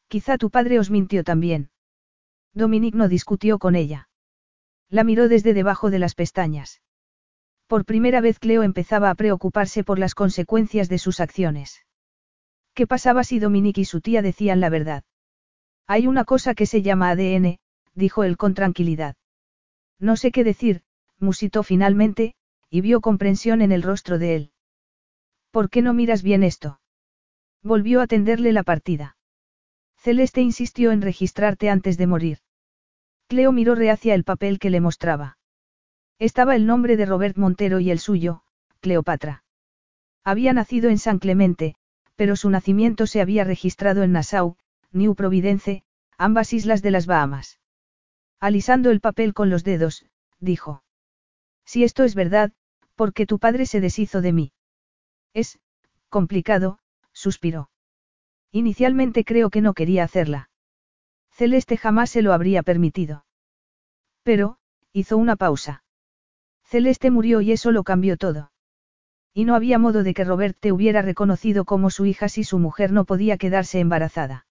Quizá 0.07 0.39
tu 0.39 0.49
padre 0.49 0.79
os 0.79 0.91
mintió 0.91 1.25
también. 1.25 1.71
Dominique 2.55 2.97
no 2.97 3.09
discutió 3.09 3.59
con 3.59 3.75
ella. 3.75 4.09
La 4.89 5.03
miró 5.03 5.29
desde 5.29 5.55
debajo 5.55 5.91
de 5.91 5.99
las 5.99 6.15
pestañas. 6.15 6.83
Por 7.67 7.85
primera 7.85 8.21
vez 8.21 8.39
Cleo 8.39 8.63
empezaba 8.63 9.11
a 9.11 9.17
preocuparse 9.17 9.83
por 9.83 9.99
las 9.99 10.15
consecuencias 10.15 10.89
de 10.89 10.99
sus 10.99 11.19
acciones. 11.19 11.85
¿Qué 12.75 12.87
pasaba 12.87 13.25
si 13.25 13.41
Dominique 13.41 13.81
y 13.81 13.85
su 13.85 14.01
tía 14.01 14.23
decían 14.23 14.61
la 14.61 14.69
verdad? 14.69 15.03
Hay 15.89 16.07
una 16.07 16.25
cosa 16.25 16.55
que 16.55 16.67
se 16.67 16.83
llama 16.83 17.11
ADN, 17.11 17.59
dijo 17.97 18.23
él 18.23 18.37
con 18.37 18.55
tranquilidad. 18.55 19.17
No 19.99 20.15
sé 20.15 20.31
qué 20.31 20.45
decir, 20.45 20.85
musitó 21.19 21.65
finalmente, 21.65 22.37
y 22.71 22.83
vio 22.83 23.01
comprensión 23.01 23.63
en 23.63 23.73
el 23.73 23.83
rostro 23.83 24.21
de 24.21 24.37
él. 24.37 24.52
¿Por 25.53 25.69
qué 25.69 25.83
no 25.83 25.93
miras 25.93 26.23
bien 26.23 26.43
esto? 26.43 26.81
Volvió 27.63 28.01
a 28.01 28.07
tenderle 28.07 28.53
la 28.53 28.63
partida. 28.63 29.19
Celeste 29.99 30.41
insistió 30.41 30.91
en 30.93 31.03
registrarte 31.03 31.69
antes 31.69 31.99
de 31.99 32.07
morir. 32.07 32.39
Cleo 33.29 33.53
miró 33.53 33.75
rehacia 33.75 34.15
el 34.15 34.25
papel 34.25 34.59
que 34.59 34.71
le 34.71 34.81
mostraba. 34.81 35.37
Estaba 36.19 36.57
el 36.57 36.67
nombre 36.67 36.97
de 36.97 37.05
Robert 37.05 37.37
Montero 37.37 37.81
y 37.81 37.91
el 37.91 37.99
suyo, 37.99 38.43
Cleopatra. 38.81 39.45
Había 40.25 40.55
nacido 40.55 40.89
en 40.89 40.99
San 40.99 41.19
Clemente, 41.19 41.75
pero 42.17 42.35
su 42.35 42.49
nacimiento 42.49 43.07
se 43.07 43.21
había 43.21 43.45
registrado 43.45 44.03
en 44.03 44.13
Nassau, 44.13 44.57
New 44.91 45.15
Providence, 45.15 45.85
ambas 46.17 46.55
islas 46.55 46.81
de 46.81 46.93
las 46.93 47.07
Bahamas. 47.07 47.61
Alisando 48.41 48.91
el 48.91 49.01
papel 49.01 49.35
con 49.35 49.51
los 49.51 49.65
dedos, 49.65 50.07
dijo. 50.41 50.83
Si 51.67 51.85
esto 51.85 52.05
es 52.05 52.15
verdad, 52.15 52.53
¿por 52.97 53.13
qué 53.13 53.27
tu 53.27 53.39
padre 53.39 53.67
se 53.67 53.81
deshizo 53.81 54.23
de 54.23 54.33
mí? 54.33 54.53
Es, 55.35 55.59
complicado, 56.09 56.79
suspiró. 57.13 57.71
Inicialmente 58.51 59.25
creo 59.25 59.51
que 59.51 59.63
no 59.63 59.73
quería 59.73 60.05
hacerla. 60.05 60.51
Celeste 61.31 61.77
jamás 61.77 62.11
se 62.11 62.23
lo 62.23 62.33
habría 62.33 62.63
permitido. 62.63 63.25
Pero, 64.23 64.59
hizo 64.93 65.17
una 65.17 65.37
pausa. 65.37 65.85
Celeste 66.65 67.11
murió 67.11 67.41
y 67.41 67.53
eso 67.53 67.73
lo 67.73 67.83
cambió 67.83 68.17
todo. 68.17 68.53
Y 69.35 69.45
no 69.45 69.55
había 69.55 69.79
modo 69.79 70.03
de 70.03 70.13
que 70.13 70.25
Robert 70.25 70.57
te 70.61 70.73
hubiera 70.73 71.01
reconocido 71.01 71.65
como 71.65 71.89
su 71.89 72.05
hija 72.05 72.29
si 72.29 72.45
su 72.45 72.59
mujer 72.59 72.93
no 72.93 73.07
podía 73.07 73.39
quedarse 73.39 73.81
embarazada. 73.81 74.47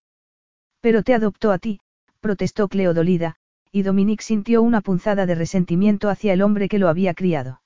Pero 0.79 1.03
te 1.03 1.13
adoptó 1.13 1.51
a 1.51 1.59
ti, 1.59 1.79
protestó 2.19 2.67
Cleodolida, 2.67 3.35
y 3.71 3.83
Dominique 3.83 4.23
sintió 4.23 4.63
una 4.63 4.81
punzada 4.81 5.27
de 5.27 5.35
resentimiento 5.35 6.09
hacia 6.09 6.33
el 6.33 6.41
hombre 6.41 6.67
que 6.67 6.79
lo 6.79 6.89
había 6.89 7.13
criado. 7.13 7.61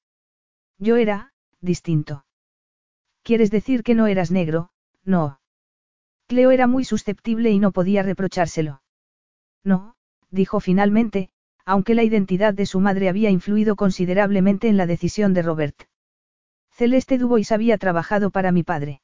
Yo 0.77 0.97
era, 0.97 1.31
distinto. 1.61 2.24
¿Quieres 3.25 3.49
decir 3.49 3.81
que 3.81 3.95
no 3.95 4.05
eras 4.05 4.29
negro? 4.29 4.69
No. 5.03 5.39
Cleo 6.27 6.51
era 6.51 6.67
muy 6.67 6.85
susceptible 6.85 7.49
y 7.49 7.57
no 7.57 7.71
podía 7.71 8.03
reprochárselo. 8.03 8.83
No, 9.63 9.95
dijo 10.29 10.59
finalmente, 10.59 11.31
aunque 11.65 11.95
la 11.95 12.03
identidad 12.03 12.53
de 12.53 12.67
su 12.67 12.79
madre 12.79 13.09
había 13.09 13.31
influido 13.31 13.75
considerablemente 13.75 14.67
en 14.67 14.77
la 14.77 14.85
decisión 14.85 15.33
de 15.33 15.41
Robert. 15.41 15.87
Celeste 16.69 17.17
Dubois 17.17 17.51
había 17.51 17.79
trabajado 17.79 18.29
para 18.29 18.51
mi 18.51 18.61
padre. 18.61 19.01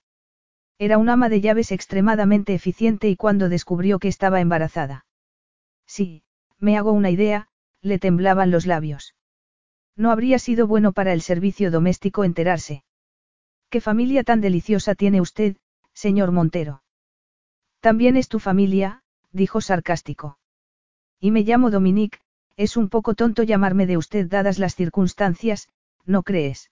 Era 0.77 0.99
un 0.99 1.09
ama 1.09 1.27
de 1.27 1.41
llaves 1.41 1.71
extremadamente 1.71 2.53
eficiente 2.53 3.09
y 3.09 3.15
cuando 3.15 3.49
descubrió 3.49 3.97
que 3.97 4.07
estaba 4.07 4.39
embarazada. 4.39 5.07
Sí, 5.87 6.21
me 6.59 6.77
hago 6.77 6.91
una 6.91 7.09
idea, 7.09 7.47
le 7.81 7.97
temblaban 7.97 8.51
los 8.51 8.67
labios. 8.67 9.15
No 9.95 10.11
habría 10.11 10.37
sido 10.37 10.67
bueno 10.67 10.91
para 10.91 11.11
el 11.11 11.21
servicio 11.21 11.71
doméstico 11.71 12.23
enterarse. 12.23 12.83
¿Qué 13.71 13.79
familia 13.79 14.25
tan 14.25 14.41
deliciosa 14.41 14.95
tiene 14.95 15.21
usted, 15.21 15.55
señor 15.93 16.33
Montero? 16.33 16.83
También 17.79 18.17
es 18.17 18.27
tu 18.27 18.39
familia, 18.39 19.01
dijo 19.31 19.61
sarcástico. 19.61 20.37
Y 21.21 21.31
me 21.31 21.43
llamo 21.43 21.71
Dominique, 21.71 22.19
es 22.57 22.75
un 22.75 22.89
poco 22.89 23.15
tonto 23.15 23.43
llamarme 23.43 23.87
de 23.87 23.95
usted 23.95 24.27
dadas 24.27 24.59
las 24.59 24.75
circunstancias, 24.75 25.69
¿no 26.05 26.23
crees? 26.23 26.69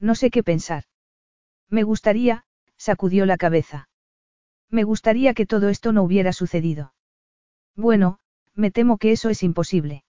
No 0.00 0.16
sé 0.16 0.30
qué 0.30 0.42
pensar. 0.42 0.86
Me 1.70 1.84
gustaría, 1.84 2.44
sacudió 2.76 3.24
la 3.24 3.36
cabeza. 3.36 3.88
Me 4.70 4.82
gustaría 4.82 5.34
que 5.34 5.46
todo 5.46 5.68
esto 5.68 5.92
no 5.92 6.02
hubiera 6.02 6.32
sucedido. 6.32 6.94
Bueno, 7.76 8.18
me 8.54 8.72
temo 8.72 8.98
que 8.98 9.12
eso 9.12 9.30
es 9.30 9.44
imposible. 9.44 10.02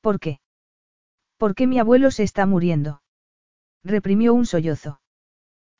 ¿Por 0.00 0.20
qué? 0.20 0.38
Porque 1.38 1.66
mi 1.66 1.80
abuelo 1.80 2.12
se 2.12 2.22
está 2.22 2.46
muriendo. 2.46 3.02
Reprimió 3.82 4.32
un 4.32 4.46
sollozo. 4.46 5.00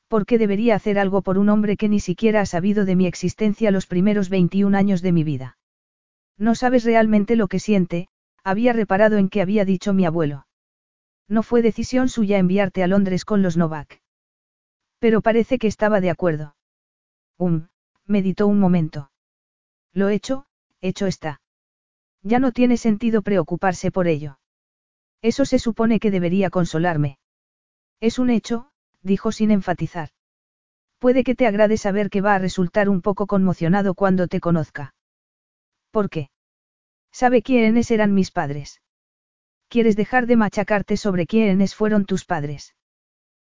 ¿Por 0.09 0.24
qué 0.24 0.38
debería 0.38 0.74
hacer 0.74 0.98
algo 0.98 1.22
por 1.22 1.38
un 1.38 1.50
hombre 1.50 1.76
que 1.76 1.88
ni 1.88 2.00
siquiera 2.00 2.40
ha 2.40 2.46
sabido 2.46 2.86
de 2.86 2.96
mi 2.96 3.06
existencia 3.06 3.70
los 3.70 3.86
primeros 3.86 4.30
21 4.30 4.76
años 4.76 5.02
de 5.02 5.12
mi 5.12 5.22
vida? 5.22 5.59
No 6.38 6.54
sabes 6.54 6.84
realmente 6.84 7.36
lo 7.36 7.48
que 7.48 7.61
siente, 7.61 8.09
había 8.42 8.72
reparado 8.72 9.18
en 9.18 9.28
que 9.28 9.42
había 9.42 9.66
dicho 9.66 9.92
mi 9.92 10.06
abuelo. 10.06 10.46
No 11.28 11.42
fue 11.42 11.61
decisión 11.61 12.09
suya 12.09 12.38
enviarte 12.38 12.82
a 12.82 12.86
Londres 12.86 13.26
con 13.26 13.42
los 13.42 13.59
Novak. 13.59 14.00
Pero 14.98 15.20
parece 15.20 15.59
que 15.59 15.66
estaba 15.66 16.00
de 16.00 16.11
acuerdo. 16.11 16.56
Um, 17.36 17.68
meditó 18.06 18.46
un 18.46 18.59
momento. 18.59 19.11
Lo 19.92 20.09
hecho, 20.09 20.46
hecho 20.80 21.06
está. 21.06 21.42
Ya 22.22 22.38
no 22.38 22.52
tiene 22.52 22.78
sentido 22.78 23.20
preocuparse 23.20 23.90
por 23.90 24.09
ello. 24.09 24.38
Eso 25.20 25.44
se 25.44 25.59
supone 25.59 26.00
que 26.00 26.11
debería 26.11 26.48
consolarme. 26.48 27.18
Es 28.00 28.18
un 28.18 28.30
hecho, 28.30 28.70
dijo 29.09 29.32
sin 29.32 29.50
enfatizar. 29.50 30.11
Puede 31.00 31.24
que 31.24 31.34
te 31.34 31.48
agrade 31.48 31.76
saber 31.76 32.11
que 32.11 32.20
va 32.20 32.36
a 32.36 32.38
resultar 32.38 32.88
un 32.88 33.02
poco 33.02 33.26
conmocionado 33.26 33.94
cuando 33.94 34.28
te 34.28 34.38
conozca. 34.38 34.94
¿Por 35.90 36.11
qué? 36.11 36.30
¿Sabe 37.11 37.42
quiénes 37.42 37.90
eran 37.90 38.14
mis 38.14 38.30
padres? 38.30 38.80
¿Quieres 39.68 39.96
dejar 39.96 40.26
de 40.26 40.36
machacarte 40.36 40.96
sobre 40.96 41.26
quiénes 41.26 41.74
fueron 41.74 42.04
tus 42.04 42.24
padres? 42.24 42.74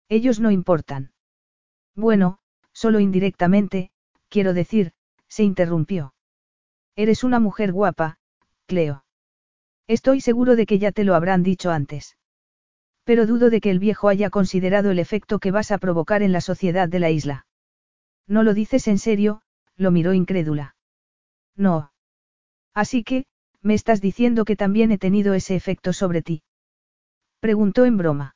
Ellos 0.10 0.40
no 0.40 0.50
importan. 0.52 1.12
Bueno, 1.96 2.40
solo 2.72 3.00
indirectamente, 3.00 3.92
quiero 4.30 4.54
decir, 4.54 4.94
se 5.28 5.44
interrumpió. 5.44 6.14
Eres 6.96 7.24
una 7.24 7.40
mujer 7.40 7.72
guapa, 7.72 8.18
Cleo. 8.66 9.06
Estoy 9.88 10.22
seguro 10.22 10.56
de 10.56 10.66
que 10.66 10.78
ya 10.78 10.92
te 10.92 11.04
lo 11.04 11.16
habrán 11.16 11.42
dicho 11.44 11.72
antes. 11.72 12.19
Pero 13.10 13.26
dudo 13.26 13.50
de 13.50 13.60
que 13.60 13.72
el 13.72 13.80
viejo 13.80 14.08
haya 14.08 14.30
considerado 14.30 14.92
el 14.92 15.00
efecto 15.00 15.40
que 15.40 15.50
vas 15.50 15.72
a 15.72 15.80
provocar 15.80 16.22
en 16.22 16.32
la 16.32 16.42
sociedad 16.42 16.88
de 16.88 17.00
la 17.00 17.10
isla. 17.10 17.48
No 18.28 18.44
lo 18.44 18.54
dices 18.54 18.88
en 18.88 19.00
serio, 19.00 19.42
lo 19.78 19.90
miró 19.90 20.14
incrédula. 20.14 20.76
No. 21.56 21.92
Así 22.76 23.04
que, 23.04 23.26
me 23.64 23.74
estás 23.74 24.00
diciendo 24.00 24.46
que 24.46 24.56
también 24.56 24.92
he 24.92 25.00
tenido 25.00 25.34
ese 25.34 25.56
efecto 25.56 25.92
sobre 25.92 26.22
ti. 26.22 26.44
Preguntó 27.40 27.86
en 27.86 27.98
broma. 27.98 28.36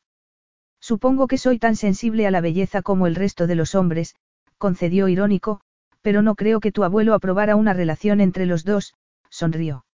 Supongo 0.80 1.28
que 1.28 1.38
soy 1.38 1.60
tan 1.60 1.76
sensible 1.76 2.26
a 2.26 2.32
la 2.32 2.42
belleza 2.42 2.82
como 2.82 3.06
el 3.06 3.14
resto 3.14 3.46
de 3.46 3.54
los 3.54 3.76
hombres, 3.76 4.16
concedió 4.58 5.08
irónico, 5.08 5.62
pero 6.02 6.24
no 6.24 6.34
creo 6.34 6.60
que 6.60 6.72
tu 6.72 6.84
abuelo 6.84 7.14
aprobara 7.14 7.56
una 7.56 7.74
relación 7.74 8.22
entre 8.22 8.48
los 8.48 8.64
dos, 8.64 8.96
sonrió. 9.30 9.86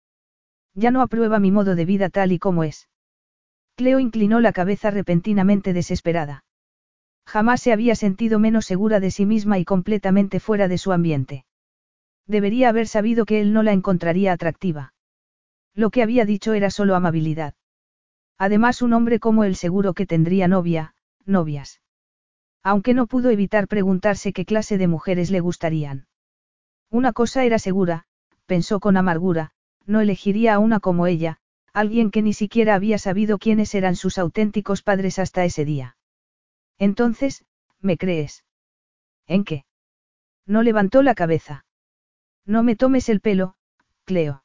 Ya 0.72 0.90
no 0.90 1.02
aprueba 1.02 1.38
mi 1.38 1.50
modo 1.50 1.74
de 1.74 1.84
vida 1.84 2.08
tal 2.08 2.32
y 2.32 2.38
como 2.38 2.64
es. 2.64 2.88
Cleo 3.80 3.98
inclinó 3.98 4.40
la 4.40 4.52
cabeza 4.52 4.90
repentinamente 4.90 5.72
desesperada. 5.72 6.44
Jamás 7.26 7.62
se 7.62 7.72
había 7.72 7.94
sentido 7.94 8.38
menos 8.38 8.66
segura 8.66 9.00
de 9.00 9.10
sí 9.10 9.24
misma 9.24 9.58
y 9.58 9.64
completamente 9.64 10.38
fuera 10.38 10.68
de 10.68 10.76
su 10.76 10.92
ambiente. 10.92 11.46
Debería 12.26 12.68
haber 12.68 12.86
sabido 12.86 13.24
que 13.24 13.40
él 13.40 13.54
no 13.54 13.62
la 13.62 13.72
encontraría 13.72 14.34
atractiva. 14.34 14.92
Lo 15.74 15.88
que 15.88 16.02
había 16.02 16.26
dicho 16.26 16.52
era 16.52 16.68
solo 16.68 16.94
amabilidad. 16.94 17.54
Además, 18.36 18.82
un 18.82 18.92
hombre 18.92 19.18
como 19.18 19.44
él 19.44 19.56
seguro 19.56 19.94
que 19.94 20.04
tendría 20.04 20.46
novia, 20.46 20.94
novias. 21.24 21.80
Aunque 22.62 22.92
no 22.92 23.06
pudo 23.06 23.30
evitar 23.30 23.66
preguntarse 23.66 24.34
qué 24.34 24.44
clase 24.44 24.76
de 24.76 24.88
mujeres 24.88 25.30
le 25.30 25.40
gustarían. 25.40 26.06
Una 26.90 27.14
cosa 27.14 27.46
era 27.46 27.58
segura, 27.58 28.04
pensó 28.44 28.78
con 28.78 28.98
amargura, 28.98 29.52
no 29.86 30.02
elegiría 30.02 30.52
a 30.52 30.58
una 30.58 30.80
como 30.80 31.06
ella, 31.06 31.39
alguien 31.72 32.10
que 32.10 32.22
ni 32.22 32.32
siquiera 32.32 32.74
había 32.74 32.98
sabido 32.98 33.38
quiénes 33.38 33.74
eran 33.74 33.96
sus 33.96 34.18
auténticos 34.18 34.82
padres 34.82 35.18
hasta 35.18 35.44
ese 35.44 35.64
día. 35.64 35.96
Entonces, 36.78 37.44
¿me 37.80 37.96
crees? 37.96 38.44
¿En 39.26 39.44
qué? 39.44 39.64
No 40.46 40.62
levantó 40.62 41.02
la 41.02 41.14
cabeza. 41.14 41.64
No 42.44 42.62
me 42.62 42.76
tomes 42.76 43.08
el 43.08 43.20
pelo, 43.20 43.54
Cleo. 44.04 44.42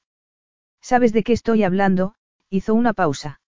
¿Sabes 0.82 1.13
de 1.13 1.23
qué 1.23 1.34
estoy 1.34 1.63
hablando? 1.63 2.15
hizo 2.49 2.73
una 2.76 2.93
pausa. 2.93 3.41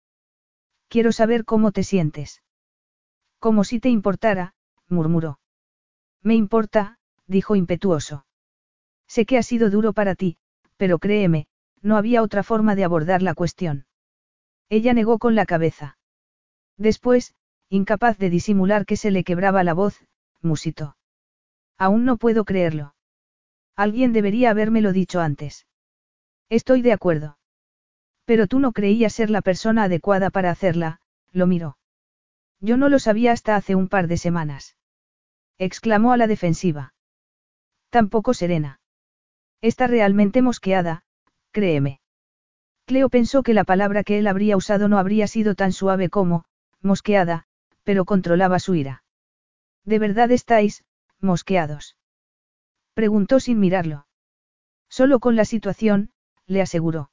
Quiero 0.87 1.11
saber 1.11 1.45
cómo 1.45 1.71
te 1.71 1.83
sientes. 1.83 2.41
Como 3.39 3.63
si 3.63 3.79
te 3.79 3.89
importara, 3.89 4.55
murmuró. 4.87 5.39
Me 6.23 6.33
importa, 6.33 6.97
dijo 7.27 7.55
impetuoso. 7.55 8.25
Sé 9.07 9.25
que 9.25 9.37
ha 9.37 9.43
sido 9.43 9.69
duro 9.69 9.93
para 9.93 10.15
ti, 10.15 10.37
pero 10.77 10.97
créeme, 10.97 11.47
no 11.81 11.97
había 11.97 12.21
otra 12.21 12.43
forma 12.43 12.75
de 12.75 12.83
abordar 12.83 13.21
la 13.21 13.33
cuestión. 13.33 13.85
Ella 14.69 14.93
negó 14.93 15.19
con 15.19 15.35
la 15.35 15.45
cabeza. 15.45 15.97
Después, 16.77 17.35
incapaz 17.69 18.17
de 18.17 18.29
disimular 18.29 18.85
que 18.85 18.97
se 18.97 19.11
le 19.11 19.23
quebraba 19.23 19.63
la 19.63 19.73
voz, 19.73 20.03
musitó. 20.41 20.97
Aún 21.77 22.05
no 22.05 22.17
puedo 22.17 22.45
creerlo. 22.45 22.95
Alguien 23.75 24.13
debería 24.13 24.49
habérmelo 24.49 24.91
dicho 24.91 25.19
antes. 25.19 25.67
Estoy 26.49 26.81
de 26.81 26.93
acuerdo. 26.93 27.37
Pero 28.25 28.47
tú 28.47 28.59
no 28.59 28.71
creías 28.71 29.13
ser 29.13 29.29
la 29.29 29.41
persona 29.41 29.83
adecuada 29.83 30.29
para 30.29 30.51
hacerla, 30.51 30.99
lo 31.31 31.47
miró. 31.47 31.77
Yo 32.59 32.77
no 32.77 32.89
lo 32.89 32.99
sabía 32.99 33.31
hasta 33.31 33.55
hace 33.55 33.75
un 33.75 33.87
par 33.87 34.07
de 34.07 34.17
semanas. 34.17 34.75
Exclamó 35.57 36.11
a 36.11 36.17
la 36.17 36.27
defensiva. 36.27 36.93
Tampoco 37.89 38.33
serena. 38.33 38.79
Está 39.61 39.87
realmente 39.87 40.41
mosqueada, 40.41 41.03
créeme. 41.57 41.99
Cleo 42.85 43.09
pensó 43.09 43.41
que 43.41 43.55
la 43.55 43.63
palabra 43.63 44.03
que 44.03 44.19
él 44.19 44.27
habría 44.27 44.55
usado 44.55 44.87
no 44.89 44.99
habría 44.99 45.25
sido 45.25 45.55
tan 45.55 45.71
suave 45.71 46.07
como, 46.07 46.45
mosqueada, 46.83 47.45
pero 47.83 48.05
controlaba 48.05 48.59
su 48.59 48.75
ira. 48.75 49.03
¿De 49.83 49.97
verdad 49.97 50.29
estáis, 50.29 50.83
mosqueados? 51.19 51.97
Preguntó 52.93 53.39
sin 53.39 53.59
mirarlo. 53.59 54.05
Solo 54.87 55.19
con 55.19 55.35
la 55.35 55.45
situación, 55.45 56.11
le 56.45 56.61
aseguró. 56.61 57.09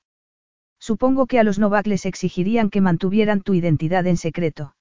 Supongo 0.78 1.24
que 1.24 1.38
a 1.38 1.42
los 1.42 1.58
Novak 1.58 1.86
les 1.86 2.04
exigirían 2.04 2.68
que 2.68 2.82
mantuvieran 2.82 3.40
tu 3.40 3.54
identidad 3.54 4.06
en 4.06 4.18
secreto. 4.18 4.76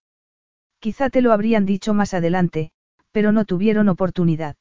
Quizá 0.80 1.10
te 1.10 1.22
lo 1.22 1.32
habrían 1.32 1.66
dicho 1.66 1.94
más 1.94 2.14
adelante, 2.14 2.74
pero 3.14 3.32
no 3.32 3.46
tuvieron 3.46 3.88
oportunidad. 3.88 4.58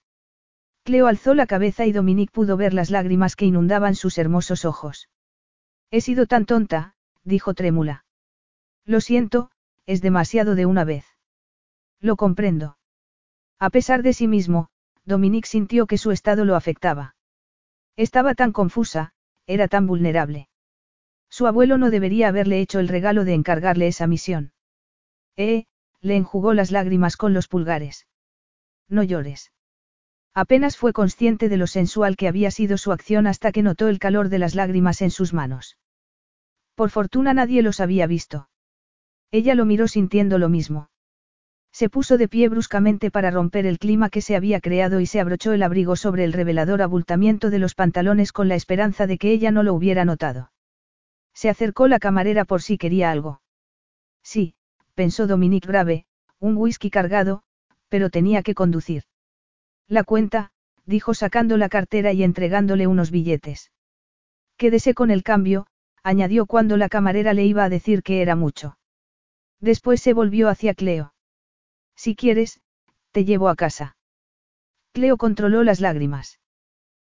Cleo 0.85 1.07
alzó 1.07 1.35
la 1.35 1.47
cabeza 1.47 1.87
y 1.87 1.93
Dominique 1.93 2.33
pudo 2.33 2.57
ver 2.57 2.75
las 2.75 2.91
lágrimas 2.91 3.37
que 3.37 3.47
inundaban 3.47 3.95
sus 3.95 4.19
hermosos 4.19 4.65
ojos. 4.65 5.09
He 5.91 6.01
sido 6.01 6.27
tan 6.27 6.45
tonta, 6.45 6.95
dijo 7.23 7.55
trémula. 7.55 8.05
Lo 8.85 9.01
siento, 9.01 9.51
es 9.87 10.03
demasiado 10.03 10.55
de 10.55 10.67
una 10.67 10.85
vez. 10.85 11.05
Lo 12.01 12.17
comprendo. 12.17 12.79
A 13.61 13.71
pesar 13.71 14.03
de 14.03 14.13
sí 14.13 14.27
mismo, 14.27 14.71
Dominique 15.05 15.49
sintió 15.49 15.87
que 15.87 15.99
su 15.99 16.11
estado 16.11 16.45
lo 16.45 16.57
afectaba. 16.57 17.15
Estaba 17.97 18.35
tan 18.35 18.53
confusa, 18.53 19.13
era 19.47 19.69
tan 19.69 19.87
vulnerable. 19.87 20.49
Su 21.29 21.47
abuelo 21.47 21.79
no 21.79 21.91
debería 21.91 22.29
haberle 22.29 22.61
hecho 22.61 22.81
el 22.81 22.89
regalo 22.89 23.25
de 23.25 23.35
encargarle 23.35 23.87
esa 23.87 24.07
misión. 24.07 24.53
Eh, 25.37 25.67
le 26.01 26.17
enjugó 26.17 26.55
las 26.55 26.73
lágrimas 26.73 27.17
con 27.17 27.35
los 27.35 27.47
pulgares. 27.47 28.09
No 28.89 29.03
llores. 29.03 29.53
Apenas 30.35 30.79
fue 30.79 30.93
consciente 30.93 31.49
de 31.49 31.59
lo 31.59 31.67
sensual 31.67 32.17
que 32.17 32.27
había 32.27 32.51
sido 32.51 32.79
su 32.79 32.91
acción 32.93 33.27
hasta 33.27 33.53
que 33.53 33.63
notó 33.63 33.89
el 33.89 33.99
calor 33.99 34.31
de 34.31 34.39
las 34.39 34.55
lágrimas 34.55 35.03
en 35.03 35.11
sus 35.11 35.35
manos. 35.35 35.77
Por 36.75 36.89
fortuna 36.89 37.35
nadie 37.35 37.61
los 37.63 37.81
había 37.81 38.07
visto. 38.07 38.49
Ella 39.31 39.55
lo 39.55 39.67
miró 39.67 39.89
sintiendo 39.89 40.39
lo 40.39 40.49
mismo. 40.49 40.89
Se 41.71 41.89
puso 41.89 42.19
de 42.19 42.29
pie 42.29 42.49
bruscamente 42.49 43.11
para 43.11 43.31
romper 43.31 43.67
el 43.67 43.79
clima 43.79 44.11
que 44.11 44.21
se 44.21 44.37
había 44.37 44.61
creado 44.61 45.01
y 45.01 45.07
se 45.07 45.21
abrochó 45.21 45.53
el 45.53 45.63
abrigo 45.63 45.97
sobre 45.97 46.25
el 46.25 46.33
revelador 46.33 46.83
abultamiento 46.83 47.51
de 47.51 47.59
los 47.59 47.75
pantalones 47.75 48.33
con 48.33 48.49
la 48.49 48.55
esperanza 48.55 49.07
de 49.07 49.19
que 49.19 49.33
ella 49.33 49.51
no 49.51 49.63
lo 49.63 49.75
hubiera 49.75 50.05
notado. 50.05 50.53
Se 51.35 51.49
acercó 51.49 51.89
la 51.89 51.99
camarera 51.99 52.45
por 52.45 52.61
si 52.61 52.77
quería 52.77 53.11
algo. 53.11 53.41
Sí, 54.23 54.55
pensó 54.95 55.27
Dominique 55.27 55.67
Brave, 55.67 56.05
un 56.39 56.57
whisky 56.57 56.91
cargado, 56.91 57.43
pero 57.89 58.11
tenía 58.11 58.43
que 58.43 58.55
conducir. 58.55 59.05
La 59.93 60.05
cuenta, 60.05 60.53
dijo 60.87 61.13
sacando 61.13 61.59
la 61.59 61.69
cartera 61.69 62.15
y 62.15 62.23
entregándole 62.23 62.87
unos 62.87 63.11
billetes. 63.11 63.73
Quédese 64.57 64.95
con 64.95 65.11
el 65.11 65.23
cambio, 65.23 65.67
añadió 66.03 66.47
cuando 66.47 66.79
la 66.79 66.89
camarera 66.89 67.35
le 67.35 67.45
iba 67.45 67.63
a 67.63 67.69
decir 67.69 68.03
que 68.03 68.23
era 68.23 68.35
mucho. 68.35 68.79
Después 69.61 70.01
se 70.01 70.15
volvió 70.15 70.49
hacia 70.49 70.73
Cleo. 70.73 71.13
Si 71.95 72.17
quieres, 72.17 72.63
te 73.11 73.27
llevo 73.27 73.51
a 73.51 73.55
casa. 73.55 73.99
Cleo 74.93 75.19
controló 75.19 75.63
las 75.63 75.81
lágrimas. 75.81 76.41